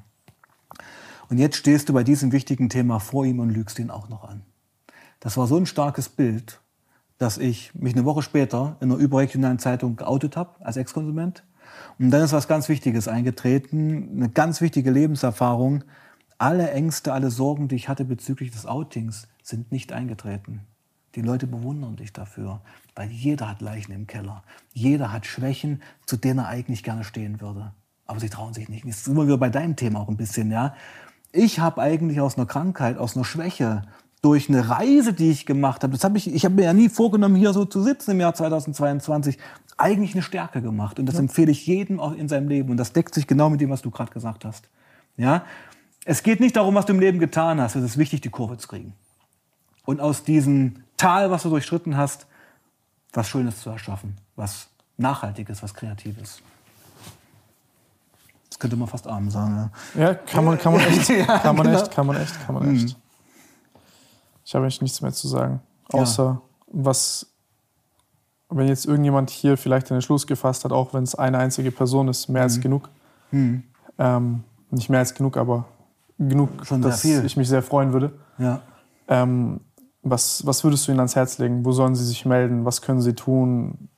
Und 1.30 1.38
jetzt 1.38 1.58
stehst 1.58 1.90
du 1.90 1.94
bei 1.94 2.04
diesem 2.04 2.32
wichtigen 2.32 2.70
Thema 2.70 3.00
vor 3.00 3.26
ihm 3.26 3.40
und 3.40 3.50
lügst 3.50 3.80
ihn 3.80 3.90
auch 3.90 4.10
noch 4.10 4.24
an. 4.24 4.42
Das 5.20 5.38
war 5.38 5.48
so 5.48 5.58
ein 5.58 5.66
starkes 5.66 6.10
Bild, 6.10 6.60
dass 7.18 7.38
ich 7.38 7.74
mich 7.74 7.96
eine 7.96 8.06
Woche 8.06 8.22
später 8.22 8.78
in 8.80 8.92
einer 8.92 9.00
überregionalen 9.00 9.60
Zeitung 9.60 9.96
geoutet 9.96 10.38
habe 10.38 10.52
als 10.64 10.78
Ex-Konsument. 10.78 11.44
Und 12.00 12.12
dann 12.12 12.22
ist 12.22 12.34
was 12.34 12.48
ganz 12.48 12.70
Wichtiges 12.70 13.08
eingetreten, 13.08 14.10
eine 14.16 14.30
ganz 14.30 14.62
wichtige 14.62 14.92
Lebenserfahrung, 14.92 15.84
alle 16.38 16.70
Ängste, 16.72 17.14
alle 17.14 17.32
Sorgen, 17.32 17.68
die 17.68 17.76
ich 17.76 17.90
hatte 17.90 18.06
bezüglich 18.06 18.52
des 18.52 18.66
Outings, 18.66 19.28
sind 19.42 19.72
nicht 19.72 19.92
eingetreten. 19.92 20.62
Die 21.16 21.22
Leute 21.22 21.48
bewundern 21.48 21.96
dich 21.96 22.14
dafür, 22.14 22.62
weil 22.96 23.10
jeder 23.10 23.50
hat 23.50 23.62
Leichen 23.62 23.92
im 23.92 24.06
Keller. 24.06 24.44
Jeder 24.74 25.12
hat 25.12 25.26
Schwächen, 25.26 25.82
zu 26.06 26.16
denen 26.16 26.40
er 26.40 26.48
eigentlich 26.48 26.84
gerne 26.84 27.04
stehen 27.04 27.42
würde. 27.42 27.72
Aber 28.06 28.20
sie 28.20 28.30
trauen 28.30 28.54
sich 28.54 28.70
nicht. 28.70 28.88
Das 28.88 28.98
ist 28.98 29.08
immer 29.08 29.26
wieder 29.26 29.38
bei 29.38 29.50
deinem 29.50 29.76
Thema 29.76 30.00
auch 30.00 30.10
ein 30.10 30.18
bisschen, 30.18 30.52
ja. 30.52 30.76
Ich 31.32 31.60
habe 31.60 31.82
eigentlich 31.82 32.22
aus 32.22 32.38
einer 32.38 32.46
Krankheit, 32.46 32.98
aus 32.98 33.16
einer 33.16 33.26
Schwäche, 33.26 33.84
durch 34.22 34.50
eine 34.50 34.70
Reise, 34.70 35.14
die 35.14 35.30
ich 35.30 35.46
gemacht 35.46 35.84
habe, 35.84 35.94
das 35.94 36.04
habe 36.04 36.18
ich, 36.18 36.34
ich 36.34 36.44
habe 36.44 36.56
mir 36.56 36.64
ja 36.64 36.74
nie 36.74 36.90
vorgenommen, 36.90 37.36
hier 37.36 37.54
so 37.54 37.66
zu 37.66 37.82
sitzen 37.84 38.12
im 38.12 38.20
Jahr 38.20 38.34
2022, 38.34 39.38
eigentlich 39.78 40.14
eine 40.14 40.24
Stärke 40.24 40.62
gemacht. 40.62 41.00
Und 41.00 41.06
das 41.06 41.16
ja. 41.16 41.22
empfehle 41.22 41.52
ich 41.52 41.68
jedem 41.68 42.00
auch 42.00 42.14
in 42.14 42.28
seinem 42.28 42.48
Leben. 42.48 42.70
Und 42.72 42.78
das 42.78 42.94
deckt 42.94 43.14
sich 43.14 43.28
genau 43.28 43.50
mit 43.50 43.62
dem, 43.62 43.70
was 43.70 43.82
du 43.82 43.92
gerade 43.92 44.12
gesagt 44.12 44.44
hast. 44.44 44.70
Ja, 45.18 45.44
es 46.10 46.24
geht 46.24 46.40
nicht 46.40 46.56
darum, 46.56 46.74
was 46.74 46.86
du 46.86 46.94
im 46.94 47.02
Leben 47.02 47.20
getan 47.20 47.60
hast. 47.60 47.76
Es 47.76 47.84
ist 47.84 47.98
wichtig, 47.98 48.22
die 48.22 48.30
Kurve 48.30 48.58
zu 48.58 48.70
kriegen. 48.70 48.94
Und 49.86 50.00
aus 50.00 50.24
diesem 50.24 50.84
Tal, 50.96 51.30
was 51.32 51.44
du 51.44 51.50
durchschritten 51.50 51.98
hast, 51.98 52.28
was 53.12 53.28
Schönes 53.28 53.62
zu 53.62 53.70
erschaffen, 53.70 54.16
was 54.38 54.70
Nachhaltiges, 54.96 55.62
was 55.62 55.74
Kreatives. 55.74 56.42
Das 58.50 58.58
könnte 58.58 58.78
man 58.78 58.88
fast 58.88 59.06
arm 59.06 59.30
sagen. 59.30 59.70
Ja, 59.96 60.02
ja 60.02 60.14
kann, 60.16 60.46
man, 60.46 60.58
kann 60.58 60.74
man 60.74 60.82
echt. 60.82 61.10
ja, 61.10 61.40
kann 61.40 61.58
man 61.58 61.68
genau. 61.68 61.82
echt, 61.82 61.92
kann 61.92 62.08
man 62.08 62.16
echt, 62.16 62.46
kann 62.46 62.56
man 62.56 62.74
echt. 62.74 62.86
Mhm. 62.86 63.02
Ich 64.46 64.56
habe 64.56 64.64
eigentlich 64.64 64.82
nichts 64.82 65.02
mehr 65.02 65.12
zu 65.12 65.28
sagen. 65.28 65.60
Außer 65.92 66.24
ja. 66.24 66.42
was, 66.68 67.28
wenn 68.50 68.70
jetzt 68.70 68.86
irgendjemand 68.86 69.30
hier 69.30 69.58
vielleicht 69.58 69.92
einen 69.92 70.02
Schluss 70.02 70.26
gefasst 70.26 70.64
hat, 70.64 70.72
auch 70.72 70.94
wenn 70.94 71.04
es 71.04 71.16
eine 71.16 71.38
einzige 71.38 71.72
Person 71.72 72.08
ist, 72.08 72.30
mehr 72.30 72.44
mhm. 72.44 72.46
als 72.46 72.62
genug. 72.62 72.90
Mhm. 73.32 73.64
Ähm, 74.00 74.44
nicht 74.72 74.90
mehr 74.90 75.00
als 75.00 75.14
genug, 75.14 75.36
aber 75.36 75.66
genug, 76.18 76.66
Schon 76.66 76.82
dass 76.82 77.02
viel. 77.02 77.26
ich 77.26 77.38
mich 77.38 77.48
sehr 77.48 77.62
freuen 77.62 77.94
würde. 77.94 78.14
Ja. 78.38 78.62
Ähm, 79.08 79.62
was, 80.04 80.46
was 80.46 80.64
würdest 80.64 80.88
du 80.88 80.92
ihnen 80.92 81.00
ans 81.00 81.16
Herz 81.16 81.38
legen? 81.38 81.66
Wo 81.66 81.72
sollen 81.72 81.96
sie 81.96 82.06
sich 82.06 82.26
melden? 82.26 82.66
Was 82.66 82.82
können 82.82 83.02
sie 83.02 83.14
tun? 83.14 83.90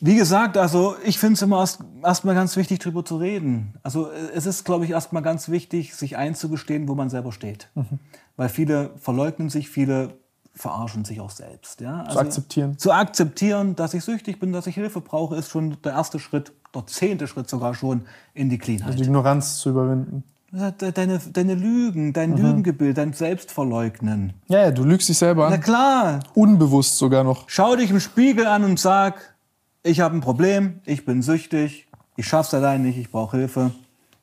Wie 0.00 0.16
gesagt, 0.16 0.56
also 0.56 0.96
ich 1.04 1.18
finde 1.18 1.34
es 1.34 1.42
immer 1.42 1.60
erstmal 1.60 2.02
erst 2.02 2.24
ganz 2.24 2.56
wichtig, 2.56 2.80
darüber 2.80 3.04
zu 3.04 3.18
reden. 3.18 3.74
Also 3.84 4.10
es 4.10 4.46
ist, 4.46 4.64
glaube 4.64 4.84
ich, 4.84 4.90
erstmal 4.90 5.22
ganz 5.22 5.48
wichtig, 5.48 5.94
sich 5.94 6.16
einzugestehen, 6.16 6.88
wo 6.88 6.96
man 6.96 7.08
selber 7.08 7.30
steht. 7.30 7.68
Mhm. 7.76 8.00
Weil 8.36 8.48
viele 8.48 8.90
verleugnen 8.96 9.48
sich, 9.48 9.68
viele 9.68 10.14
verarschen 10.54 11.04
sich 11.04 11.20
auch 11.20 11.30
selbst. 11.30 11.80
Ja? 11.80 12.02
Also, 12.02 12.12
zu 12.12 12.18
akzeptieren. 12.20 12.78
Zu 12.78 12.92
akzeptieren, 12.92 13.76
dass 13.76 13.94
ich 13.94 14.04
süchtig 14.04 14.38
bin, 14.38 14.52
dass 14.52 14.66
ich 14.66 14.74
Hilfe 14.74 15.00
brauche, 15.00 15.36
ist 15.36 15.48
schon 15.48 15.76
der 15.82 15.92
erste 15.92 16.18
Schritt, 16.18 16.52
der 16.74 16.86
zehnte 16.86 17.26
Schritt 17.26 17.48
sogar 17.48 17.74
schon 17.74 18.02
in 18.34 18.50
die 18.50 18.58
Cleanheit. 18.58 18.88
Also 18.88 18.98
die 18.98 19.08
Ignoranz 19.08 19.58
zu 19.58 19.70
überwinden. 19.70 20.24
Deine, 20.52 21.18
deine 21.18 21.54
Lügen, 21.54 22.12
dein 22.12 22.32
mhm. 22.32 22.36
Lügengebild, 22.36 22.98
dein 22.98 23.14
Selbstverleugnen. 23.14 24.34
Ja, 24.48 24.64
ja, 24.64 24.70
du 24.70 24.84
lügst 24.84 25.08
dich 25.08 25.16
selber 25.16 25.46
an. 25.46 25.52
Na 25.52 25.58
klar. 25.58 26.20
Unbewusst 26.34 26.98
sogar 26.98 27.24
noch. 27.24 27.44
Schau 27.46 27.74
dich 27.74 27.90
im 27.90 28.00
Spiegel 28.00 28.46
an 28.46 28.62
und 28.64 28.78
sag, 28.78 29.34
ich 29.82 30.00
habe 30.00 30.14
ein 30.14 30.20
Problem, 30.20 30.80
ich 30.84 31.06
bin 31.06 31.22
süchtig, 31.22 31.88
ich 32.16 32.28
schaff's 32.28 32.52
allein 32.52 32.82
nicht, 32.82 32.98
ich 32.98 33.10
brauche 33.10 33.38
Hilfe. 33.38 33.70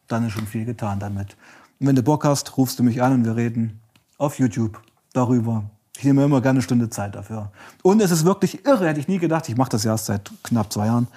Dann 0.08 0.27
ist 0.27 0.33
schon 0.33 0.45
viel 0.45 0.66
getan 0.66 0.99
damit. 0.99 1.35
Und 1.80 1.88
wenn 1.88 1.95
du 1.95 2.03
Bock 2.03 2.25
hast, 2.25 2.58
rufst 2.58 2.77
du 2.77 2.83
mich 2.83 3.01
an 3.01 3.14
und 3.14 3.25
wir 3.25 3.35
reden 3.35 3.80
auf 4.19 4.38
YouTube 4.38 4.80
darüber, 5.14 5.64
ich 6.00 6.06
nehme 6.06 6.24
immer 6.24 6.40
gerne 6.40 6.58
eine 6.58 6.61
Stunde 6.61 6.90
Zeit 6.90 7.14
dafür. 7.14 7.52
Und 7.84 8.02
es 8.02 8.10
ist 8.10 8.24
wirklich 8.24 8.66
irre, 8.66 8.88
hätte 8.88 9.02
ich 9.02 9.10
nie 9.10 9.19
gedacht, 9.19 9.50
ich 9.50 9.58
mache 9.58 9.72
das 9.72 9.84
ja 9.84 9.92
erst 9.92 10.06
seit 10.06 10.32
knapp 10.44 10.72
zwei 10.72 10.86
Jahren, 10.86 11.08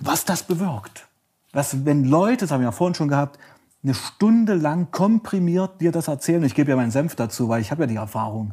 was 0.00 0.26
das 0.26 0.42
bewirkt. 0.42 1.06
Was, 1.52 1.86
wenn 1.86 2.04
Leute, 2.04 2.44
das 2.44 2.50
haben 2.50 2.60
wir 2.60 2.66
ja 2.66 2.72
vorhin 2.72 2.94
schon 2.94 3.08
gehabt, 3.08 3.38
eine 3.82 3.94
Stunde 3.94 4.54
lang 4.54 4.90
komprimiert 4.90 5.80
dir 5.80 5.92
das 5.92 6.08
erzählen, 6.08 6.42
ich 6.42 6.54
gebe 6.54 6.70
ja 6.70 6.76
meinen 6.76 6.90
Senf 6.90 7.14
dazu, 7.14 7.48
weil 7.48 7.62
ich 7.62 7.70
habe 7.70 7.84
ja 7.84 7.86
die 7.86 7.96
Erfahrung, 7.96 8.52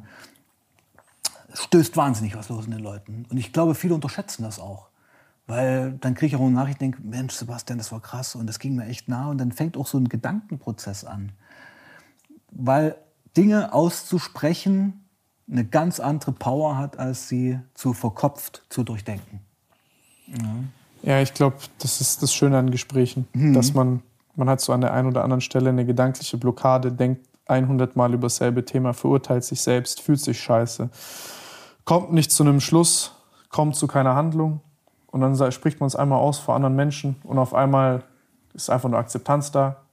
stößt 1.54 1.98
wahnsinnig 1.98 2.38
was 2.38 2.48
los 2.48 2.64
in 2.64 2.72
den 2.72 2.80
Leuten. 2.80 3.26
Und 3.30 3.36
ich 3.36 3.52
glaube, 3.52 3.76
viele 3.76 3.96
unterschätzen 3.96 4.44
das 4.44 4.60
auch. 4.60 4.88
Weil 5.46 5.92
dann 6.00 6.14
kriege 6.14 6.28
ich 6.28 6.36
auch 6.38 6.46
eine 6.46 6.56
Nachricht, 6.56 6.80
denke, 6.80 7.02
Mensch, 7.04 7.34
Sebastian, 7.34 7.78
das 7.78 7.92
war 7.92 8.00
krass 8.00 8.36
und 8.36 8.48
das 8.48 8.60
ging 8.60 8.76
mir 8.76 8.86
echt 8.86 9.10
nah. 9.10 9.30
Und 9.30 9.40
dann 9.40 9.52
fängt 9.52 9.76
auch 9.76 9.88
so 9.88 9.98
ein 9.98 10.08
Gedankenprozess 10.08 11.04
an. 11.04 11.34
Weil 12.50 12.96
Dinge 13.36 13.74
auszusprechen, 13.74 15.03
eine 15.50 15.66
ganz 15.66 16.00
andere 16.00 16.32
Power 16.32 16.78
hat, 16.78 16.98
als 16.98 17.28
sie 17.28 17.60
zu 17.74 17.94
verkopft 17.94 18.64
zu 18.70 18.84
durchdenken. 18.84 19.42
Ja, 20.28 21.16
ja 21.16 21.22
ich 21.22 21.34
glaube, 21.34 21.58
das 21.80 22.02
ist 22.02 22.24
das 22.24 22.34
Schöne 22.34 22.58
an 22.58 22.72
Gesprächen, 22.72 23.28
mhm. 23.34 23.54
dass 23.54 23.74
man 23.74 24.02
man 24.36 24.50
hat 24.50 24.62
so 24.62 24.74
an 24.74 24.82
der 24.82 24.94
einen 24.94 25.08
oder 25.08 25.24
anderen 25.24 25.42
Stelle 25.42 25.70
eine 25.70 25.86
gedankliche 25.86 26.38
Blockade, 26.38 26.92
denkt 26.92 27.28
100 27.46 27.96
Mal 27.96 28.14
über 28.14 28.24
dasselbe 28.24 28.66
Thema, 28.66 28.94
verurteilt 28.94 29.44
sich 29.44 29.62
selbst, 29.62 30.02
fühlt 30.02 30.20
sich 30.20 30.40
scheiße, 30.40 30.90
kommt 31.86 32.14
nicht 32.14 32.32
zu 32.32 32.44
einem 32.44 32.60
Schluss, 32.60 33.14
kommt 33.50 33.76
zu 33.76 33.88
keiner 33.88 34.16
Handlung 34.16 34.62
und 35.08 35.22
dann 35.22 35.52
spricht 35.52 35.80
man 35.80 35.88
es 35.88 35.96
einmal 35.96 36.20
aus 36.20 36.40
vor 36.40 36.56
anderen 36.56 36.76
Menschen 36.76 37.16
und 37.24 37.38
auf 37.38 37.54
einmal 37.54 38.04
ist 38.54 38.70
einfach 38.70 38.90
nur 38.90 39.00
Akzeptanz 39.00 39.52
da. 39.52 39.84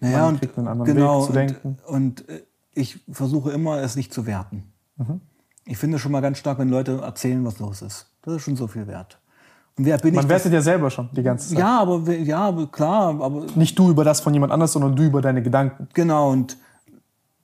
Naja, 0.00 0.24
man 0.24 0.38
kriegt 0.38 0.58
einen 0.58 0.68
anderen 0.68 0.94
genau, 0.94 1.20
Weg 1.20 1.26
zu 1.26 1.32
denken. 1.32 1.78
Und, 1.86 2.20
und 2.22 2.28
äh, 2.28 2.42
ich 2.74 3.00
versuche 3.10 3.52
immer, 3.52 3.78
es 3.78 3.96
nicht 3.96 4.12
zu 4.12 4.26
werten. 4.26 4.71
Mhm. 4.96 5.20
Ich 5.64 5.78
finde 5.78 5.98
schon 5.98 6.12
mal 6.12 6.20
ganz 6.20 6.38
stark, 6.38 6.58
wenn 6.58 6.68
Leute 6.68 7.00
erzählen, 7.02 7.44
was 7.44 7.58
los 7.58 7.82
ist. 7.82 8.06
Das 8.22 8.34
ist 8.34 8.42
schon 8.42 8.56
so 8.56 8.66
viel 8.66 8.86
wert. 8.86 9.18
Und 9.78 9.86
wer 9.86 9.96
bin 9.98 10.14
Man 10.14 10.28
wertet 10.28 10.52
ja 10.52 10.60
selber 10.60 10.90
schon 10.90 11.08
die 11.12 11.22
ganze 11.22 11.48
Zeit. 11.50 11.58
Ja, 11.58 11.80
aber 11.80 12.10
ja, 12.12 12.52
klar, 12.70 13.20
aber 13.20 13.46
nicht 13.54 13.78
du 13.78 13.90
über 13.90 14.04
das 14.04 14.20
von 14.20 14.34
jemand 14.34 14.52
anders, 14.52 14.72
sondern 14.72 14.94
du 14.94 15.02
über 15.02 15.22
deine 15.22 15.42
Gedanken. 15.42 15.88
Genau. 15.94 16.30
Und 16.30 16.58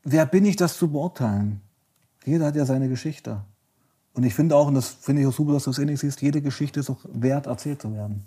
wer 0.04 0.26
bin 0.26 0.44
ich, 0.44 0.56
das 0.56 0.76
zu 0.76 0.90
beurteilen? 0.90 1.62
Jeder 2.24 2.46
hat 2.46 2.56
ja 2.56 2.66
seine 2.66 2.88
Geschichte. 2.88 3.40
Und 4.12 4.24
ich 4.24 4.34
finde 4.34 4.56
auch, 4.56 4.66
und 4.66 4.74
das 4.74 4.88
finde 4.88 5.22
ich 5.22 5.28
auch 5.28 5.32
super, 5.32 5.52
dass 5.52 5.64
du 5.64 5.70
es 5.70 5.78
ähnlich 5.78 6.00
siehst, 6.00 6.20
jede 6.20 6.42
Geschichte 6.42 6.80
ist 6.80 6.90
auch 6.90 6.98
wert, 7.04 7.46
erzählt 7.46 7.80
zu 7.80 7.94
werden. 7.94 8.24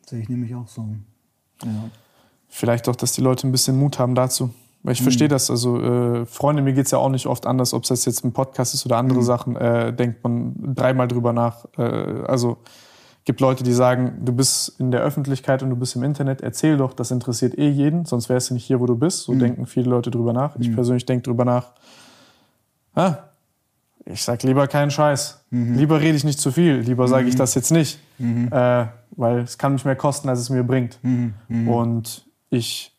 Das 0.00 0.10
sehe 0.10 0.20
ich 0.20 0.28
nämlich 0.28 0.54
auch 0.54 0.66
so. 0.66 0.88
Ja. 1.62 1.90
Vielleicht 2.48 2.88
auch, 2.88 2.96
dass 2.96 3.12
die 3.12 3.20
Leute 3.20 3.46
ein 3.46 3.52
bisschen 3.52 3.78
Mut 3.78 3.98
haben 3.98 4.14
dazu. 4.14 4.52
Ich 4.84 5.00
mhm. 5.00 5.04
verstehe 5.04 5.28
das. 5.28 5.50
Also, 5.50 5.80
äh, 5.80 6.26
Freunde, 6.26 6.62
mir 6.62 6.72
geht 6.72 6.86
es 6.86 6.90
ja 6.90 6.98
auch 6.98 7.08
nicht 7.08 7.26
oft 7.26 7.46
anders, 7.46 7.72
ob 7.72 7.84
es 7.88 8.04
jetzt 8.04 8.24
ein 8.24 8.32
Podcast 8.32 8.74
ist 8.74 8.84
oder 8.84 8.96
andere 8.96 9.20
mhm. 9.20 9.24
Sachen, 9.24 9.56
äh, 9.56 9.92
denkt 9.92 10.24
man 10.24 10.54
dreimal 10.74 11.06
drüber 11.08 11.32
nach. 11.32 11.66
Äh, 11.78 11.82
also, 12.26 12.58
gibt 13.24 13.40
Leute, 13.40 13.62
die 13.62 13.72
sagen, 13.72 14.24
du 14.24 14.32
bist 14.32 14.80
in 14.80 14.90
der 14.90 15.02
Öffentlichkeit 15.02 15.62
und 15.62 15.70
du 15.70 15.76
bist 15.76 15.94
im 15.94 16.02
Internet, 16.02 16.40
erzähl 16.40 16.76
doch, 16.76 16.92
das 16.92 17.12
interessiert 17.12 17.56
eh 17.56 17.68
jeden, 17.68 18.04
sonst 18.04 18.28
wärst 18.28 18.50
du 18.50 18.54
nicht 18.54 18.64
hier, 18.64 18.80
wo 18.80 18.86
du 18.86 18.96
bist. 18.96 19.22
So 19.22 19.32
mhm. 19.32 19.38
denken 19.38 19.66
viele 19.66 19.90
Leute 19.90 20.10
drüber 20.10 20.32
nach. 20.32 20.56
Ich 20.56 20.68
mhm. 20.68 20.74
persönlich 20.74 21.06
denke 21.06 21.22
drüber 21.22 21.44
nach, 21.44 21.72
ah, 22.94 23.18
ich 24.04 24.24
sag 24.24 24.42
lieber 24.42 24.66
keinen 24.66 24.90
Scheiß. 24.90 25.44
Mhm. 25.50 25.74
Lieber 25.76 26.00
rede 26.00 26.16
ich 26.16 26.24
nicht 26.24 26.40
zu 26.40 26.50
viel, 26.50 26.78
lieber 26.78 27.06
sage 27.06 27.28
ich 27.28 27.34
mhm. 27.34 27.38
das 27.38 27.54
jetzt 27.54 27.70
nicht. 27.70 28.00
Äh, 28.18 28.86
weil 29.14 29.38
es 29.40 29.58
kann 29.58 29.74
mich 29.74 29.84
mehr 29.84 29.94
kosten, 29.94 30.28
als 30.28 30.40
es 30.40 30.50
mir 30.50 30.64
bringt. 30.64 30.98
Und 31.48 32.24
ich 32.50 32.91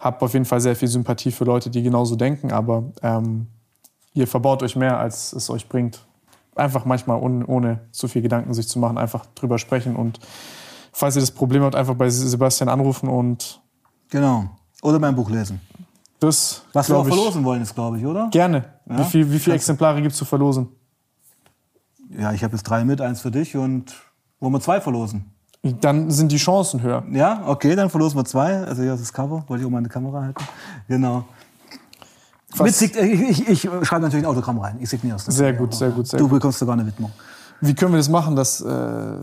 habe 0.00 0.24
auf 0.24 0.32
jeden 0.32 0.46
Fall 0.46 0.60
sehr 0.60 0.74
viel 0.74 0.88
Sympathie 0.88 1.30
für 1.30 1.44
Leute, 1.44 1.70
die 1.70 1.82
genauso 1.82 2.16
denken, 2.16 2.50
aber 2.50 2.84
ähm, 3.02 3.46
ihr 4.14 4.26
verbaut 4.26 4.62
euch 4.62 4.74
mehr, 4.74 4.98
als 4.98 5.32
es 5.32 5.50
euch 5.50 5.68
bringt. 5.68 6.04
Einfach 6.56 6.84
manchmal 6.84 7.22
un, 7.22 7.44
ohne 7.44 7.80
zu 7.92 8.08
viel 8.08 8.22
Gedanken 8.22 8.54
sich 8.54 8.66
zu 8.66 8.78
machen, 8.78 8.98
einfach 8.98 9.26
drüber 9.34 9.58
sprechen 9.58 9.94
und 9.94 10.18
falls 10.92 11.16
ihr 11.16 11.20
das 11.20 11.30
Problem 11.30 11.62
habt, 11.62 11.74
einfach 11.74 11.94
bei 11.94 12.08
Sebastian 12.08 12.68
anrufen 12.68 13.08
und 13.08 13.60
genau 14.08 14.50
oder 14.82 14.98
mein 14.98 15.14
Buch 15.14 15.30
lesen. 15.30 15.60
Das, 16.18 16.64
Was 16.72 16.88
wir 16.88 16.98
auch 16.98 17.06
verlosen 17.06 17.44
wollen, 17.44 17.62
ist 17.62 17.74
glaube 17.74 17.98
ich, 17.98 18.04
oder? 18.04 18.28
Gerne. 18.30 18.64
Ja? 18.88 18.98
Wie, 18.98 19.04
viel, 19.04 19.32
wie 19.32 19.38
viele 19.38 19.56
Exemplare 19.56 20.00
gibt 20.02 20.12
es 20.12 20.18
zu 20.18 20.24
verlosen? 20.24 20.68
Ja, 22.10 22.32
ich 22.32 22.42
habe 22.42 22.54
jetzt 22.56 22.64
drei 22.64 22.84
mit, 22.84 23.00
eins 23.00 23.20
für 23.20 23.30
dich 23.30 23.56
und 23.56 23.94
wollen 24.40 24.52
wir 24.52 24.60
zwei 24.60 24.80
verlosen? 24.80 25.29
Dann 25.62 26.10
sind 26.10 26.32
die 26.32 26.38
Chancen 26.38 26.80
höher. 26.82 27.04
Ja, 27.12 27.42
okay, 27.46 27.76
dann 27.76 27.90
verlosen 27.90 28.18
wir 28.18 28.24
zwei. 28.24 28.64
Also 28.64 28.82
hier 28.82 28.94
ist 28.94 29.00
das 29.00 29.12
Cover, 29.12 29.44
wollte 29.46 29.62
ich 29.62 29.66
auch 29.66 29.70
meine 29.70 29.88
Kamera 29.88 30.22
halten. 30.22 30.44
Genau. 30.88 31.24
Witzig, 32.54 32.96
ich, 32.96 33.48
ich, 33.48 33.48
ich 33.48 33.60
schreibe 33.86 34.02
natürlich 34.02 34.24
ein 34.24 34.30
Autogramm 34.30 34.58
rein. 34.58 34.78
Ich 34.80 34.88
signiere 34.88 35.16
es. 35.16 35.26
Sehr 35.26 35.52
gut, 35.52 35.74
sehr 35.74 35.90
gut, 35.90 36.06
sehr 36.08 36.18
Du 36.18 36.28
gut. 36.28 36.38
bekommst 36.38 36.58
sogar 36.58 36.72
eine 36.74 36.86
Widmung. 36.86 37.12
Wie 37.60 37.74
können 37.74 37.92
wir 37.92 37.98
das 37.98 38.08
machen? 38.08 38.36
Dass, 38.36 38.62
äh, 38.62 39.16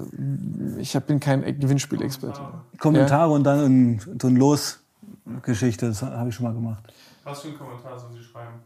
ich 0.77 0.93
bin 1.07 1.19
kein 1.19 1.41
Gewinnspielexperte. 1.59 2.40
Kommentare 2.77 3.30
ja? 3.30 3.35
und 3.35 3.43
dann 3.43 3.59
ein, 3.59 4.01
so 4.22 4.27
eine 4.27 4.38
Losgeschichte, 4.38 5.88
das 5.88 6.03
habe 6.03 6.30
ich 6.30 6.35
schon 6.35 6.45
mal 6.45 6.53
gemacht. 6.53 6.83
Was 7.24 7.41
für 7.41 7.48
ein 7.49 7.57
Kommentar 7.57 7.99
sollen 7.99 8.14
Sie 8.14 8.24
schreiben? 8.24 8.59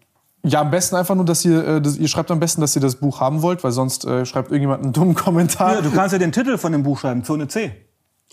Ja, 0.44 0.62
am 0.62 0.72
besten 0.72 0.96
einfach 0.96 1.14
nur, 1.16 1.26
dass 1.26 1.46
ihr, 1.46 1.66
äh, 1.66 1.82
das, 1.82 1.98
ihr 1.98 2.08
schreibt 2.08 2.32
am 2.32 2.40
besten, 2.40 2.62
dass 2.62 2.76
ihr 2.76 2.82
das 2.82 2.96
Buch 2.96 3.20
haben 3.20 3.42
wollt, 3.42 3.64
weil 3.64 3.72
sonst 3.72 4.06
äh, 4.06 4.26
schreibt 4.26 4.50
irgendjemand 4.50 4.84
einen 4.84 4.94
dummen 4.94 5.14
Kommentar. 5.16 5.76
Ja, 5.76 5.82
du 5.82 5.92
kannst 5.92 6.14
ja 6.14 6.20
den 6.20 6.32
Titel 6.32 6.58
von 6.58 6.72
dem 6.72 6.84
Buch 6.84 7.00
schreiben, 7.00 7.24
Zone 7.24 7.48
C. 7.48 7.72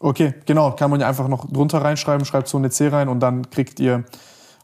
Okay, 0.00 0.34
genau, 0.46 0.72
kann 0.72 0.90
man 0.90 1.00
ja 1.00 1.08
einfach 1.08 1.28
noch 1.28 1.50
drunter 1.50 1.82
reinschreiben, 1.82 2.24
schreibt 2.24 2.48
Zone 2.48 2.70
C 2.70 2.88
rein 2.88 3.08
und 3.08 3.20
dann 3.20 3.50
kriegt 3.50 3.80
ihr, 3.80 4.04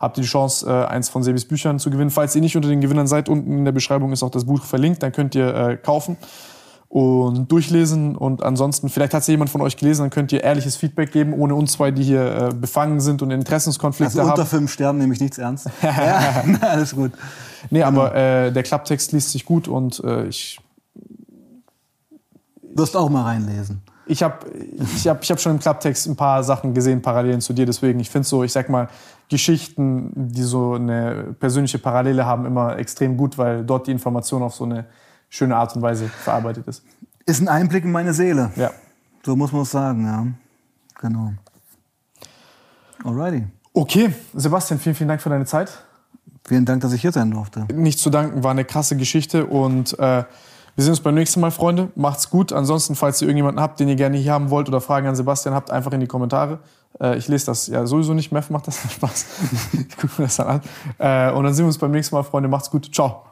habt 0.01 0.17
ihr 0.17 0.23
die 0.23 0.29
Chance, 0.29 0.67
äh, 0.67 0.87
eins 0.87 1.09
von 1.09 1.23
Sebis 1.23 1.45
Büchern 1.45 1.79
zu 1.79 1.91
gewinnen. 1.91 2.11
Falls 2.11 2.35
ihr 2.35 2.41
nicht 2.41 2.57
unter 2.57 2.69
den 2.69 2.81
Gewinnern 2.81 3.07
seid, 3.07 3.29
unten 3.29 3.59
in 3.59 3.65
der 3.65 3.73
Beschreibung 3.73 4.13
ist 4.13 4.23
auch 4.23 4.31
das 4.31 4.45
Buch 4.45 4.63
verlinkt, 4.63 5.03
dann 5.03 5.13
könnt 5.13 5.35
ihr 5.35 5.55
äh, 5.55 5.77
kaufen 5.77 6.17
und 6.95 7.51
durchlesen. 7.51 8.15
Und 8.15 8.45
ansonsten, 8.45 8.89
vielleicht 8.89 9.15
hat 9.15 9.23
es 9.23 9.27
jemand 9.27 9.51
von 9.51 9.61
euch 9.61 9.77
gelesen, 9.77 10.03
dann 10.03 10.11
könnt 10.11 10.31
ihr 10.31 10.45
ehrliches 10.45 10.77
Feedback 10.77 11.11
geben, 11.11 11.33
ohne 11.33 11.57
uns 11.57 11.73
zwei, 11.73 11.91
die 11.91 12.05
hier 12.05 12.51
äh, 12.53 12.55
befangen 12.55 13.01
sind 13.01 13.21
und 13.21 13.33
Interessenskonflikte 13.33 14.21
also 14.21 14.31
haben. 14.31 14.39
Unter 14.39 14.47
fünf 14.47 14.73
Sternen 14.73 15.01
nehme 15.01 15.13
ich 15.13 15.19
nichts 15.19 15.39
ernst. 15.39 15.69
ja, 15.83 16.45
alles 16.61 16.95
gut. 16.95 17.11
Nee, 17.71 17.81
genau. 17.81 17.89
aber 17.89 18.15
äh, 18.15 18.53
der 18.53 18.63
Klapptext 18.63 19.11
liest 19.11 19.33
sich 19.33 19.45
gut 19.45 19.67
und 19.67 20.05
äh, 20.05 20.29
ich. 20.29 20.61
Wirst 22.77 22.97
auch 22.97 23.11
mal 23.11 23.23
reinlesen. 23.23 23.83
Ich 24.07 24.23
habe 24.23 24.47
ich 24.95 25.09
hab, 25.09 25.25
ich 25.25 25.31
hab 25.33 25.41
schon 25.41 25.53
im 25.53 25.59
Klapptext 25.59 26.07
ein 26.07 26.15
paar 26.15 26.45
Sachen 26.45 26.75
gesehen, 26.75 27.03
Parallelen 27.03 27.41
zu 27.41 27.55
dir. 27.55 27.67
Deswegen, 27.67 27.99
ich 27.99 28.11
finde 28.11 28.29
so, 28.29 28.45
ich 28.45 28.53
sag 28.53 28.69
mal, 28.69 28.89
Geschichten, 29.29 30.13
die 30.15 30.43
so 30.43 30.75
eine 30.75 31.35
persönliche 31.41 31.79
Parallele 31.81 32.25
haben, 32.25 32.47
immer 32.47 32.79
extrem 32.79 33.17
gut, 33.17 33.37
weil 33.37 33.65
dort 33.65 33.89
die 33.89 33.91
Information 33.91 34.45
auf 34.45 34.55
so 34.55 34.63
eine 34.63 34.85
schöne 35.35 35.57
Art 35.57 35.75
und 35.75 35.83
Weise 35.83 36.09
verarbeitet 36.09 36.69
ist. 36.69 36.85
Ist 37.27 37.41
ein 37.41 37.49
Einblick 37.49 37.85
in 37.85 37.93
meine 37.93 38.15
Seele. 38.15 38.53
Ja. 38.55 38.71
So 39.25 39.35
muss 39.35 39.53
man 39.53 39.63
es 39.63 39.71
sagen, 39.71 40.05
ja. 40.07 40.27
Genau. 41.01 41.33
Alrighty. 43.05 43.47
Okay, 43.73 44.15
Sebastian, 44.35 44.79
vielen, 44.79 44.95
vielen 44.95 45.09
Dank 45.09 45.21
für 45.21 45.31
deine 45.31 45.45
Zeit. 45.45 45.85
Vielen 46.47 46.65
Dank, 46.65 46.83
dass 46.83 46.93
ich 46.93 47.01
hier 47.01 47.11
sein 47.11 47.31
durfte. 47.31 47.67
Nicht 47.73 47.99
zu 47.99 48.11
danken, 48.11 48.45
war 48.45 48.53
eine 48.53 48.65
krasse 48.65 48.97
Geschichte 48.97 49.47
und 49.47 49.99
äh, 49.99 50.25
wir 50.77 50.85
sehen 50.85 50.91
uns 50.91 51.01
beim 51.01 51.15
nächsten 51.15 51.41
Mal, 51.41 51.51
Freunde. 51.51 51.91
Macht's 51.97 52.31
gut. 52.31 52.53
Ansonsten, 52.53 52.95
falls 52.95 53.21
ihr 53.21 53.29
irgendjemanden 53.29 53.61
habt, 53.63 53.81
den 53.81 53.89
ihr 53.89 53.97
gerne 53.97 54.17
hier 54.17 54.33
haben 54.33 54.51
wollt 54.51 54.69
oder 54.69 54.81
Fragen 54.81 55.07
an 55.07 55.17
Sebastian 55.17 55.55
habt, 55.55 55.71
einfach 55.71 55.93
in 55.93 56.01
die 56.01 56.07
Kommentare. 56.07 56.61
Äh, 57.01 57.17
ich 57.17 57.27
lese 57.27 57.47
das 57.47 57.67
ja 57.67 57.87
sowieso 57.87 58.15
nicht. 58.15 58.31
Meth 58.31 58.51
macht 58.51 58.69
das 58.69 58.79
Spaß. 58.93 59.27
ich 59.73 59.97
gucke 59.97 60.15
mir 60.19 60.27
das 60.27 60.37
dann 60.37 60.47
an. 60.47 60.61
Äh, 60.99 61.33
und 61.33 61.45
dann 61.45 61.55
sehen 61.55 61.65
wir 61.65 61.69
uns 61.69 61.79
beim 61.79 61.91
nächsten 61.91 62.15
Mal, 62.15 62.23
Freunde. 62.23 62.49
Macht's 62.49 62.71
gut. 62.71 62.95
Ciao. 62.95 63.25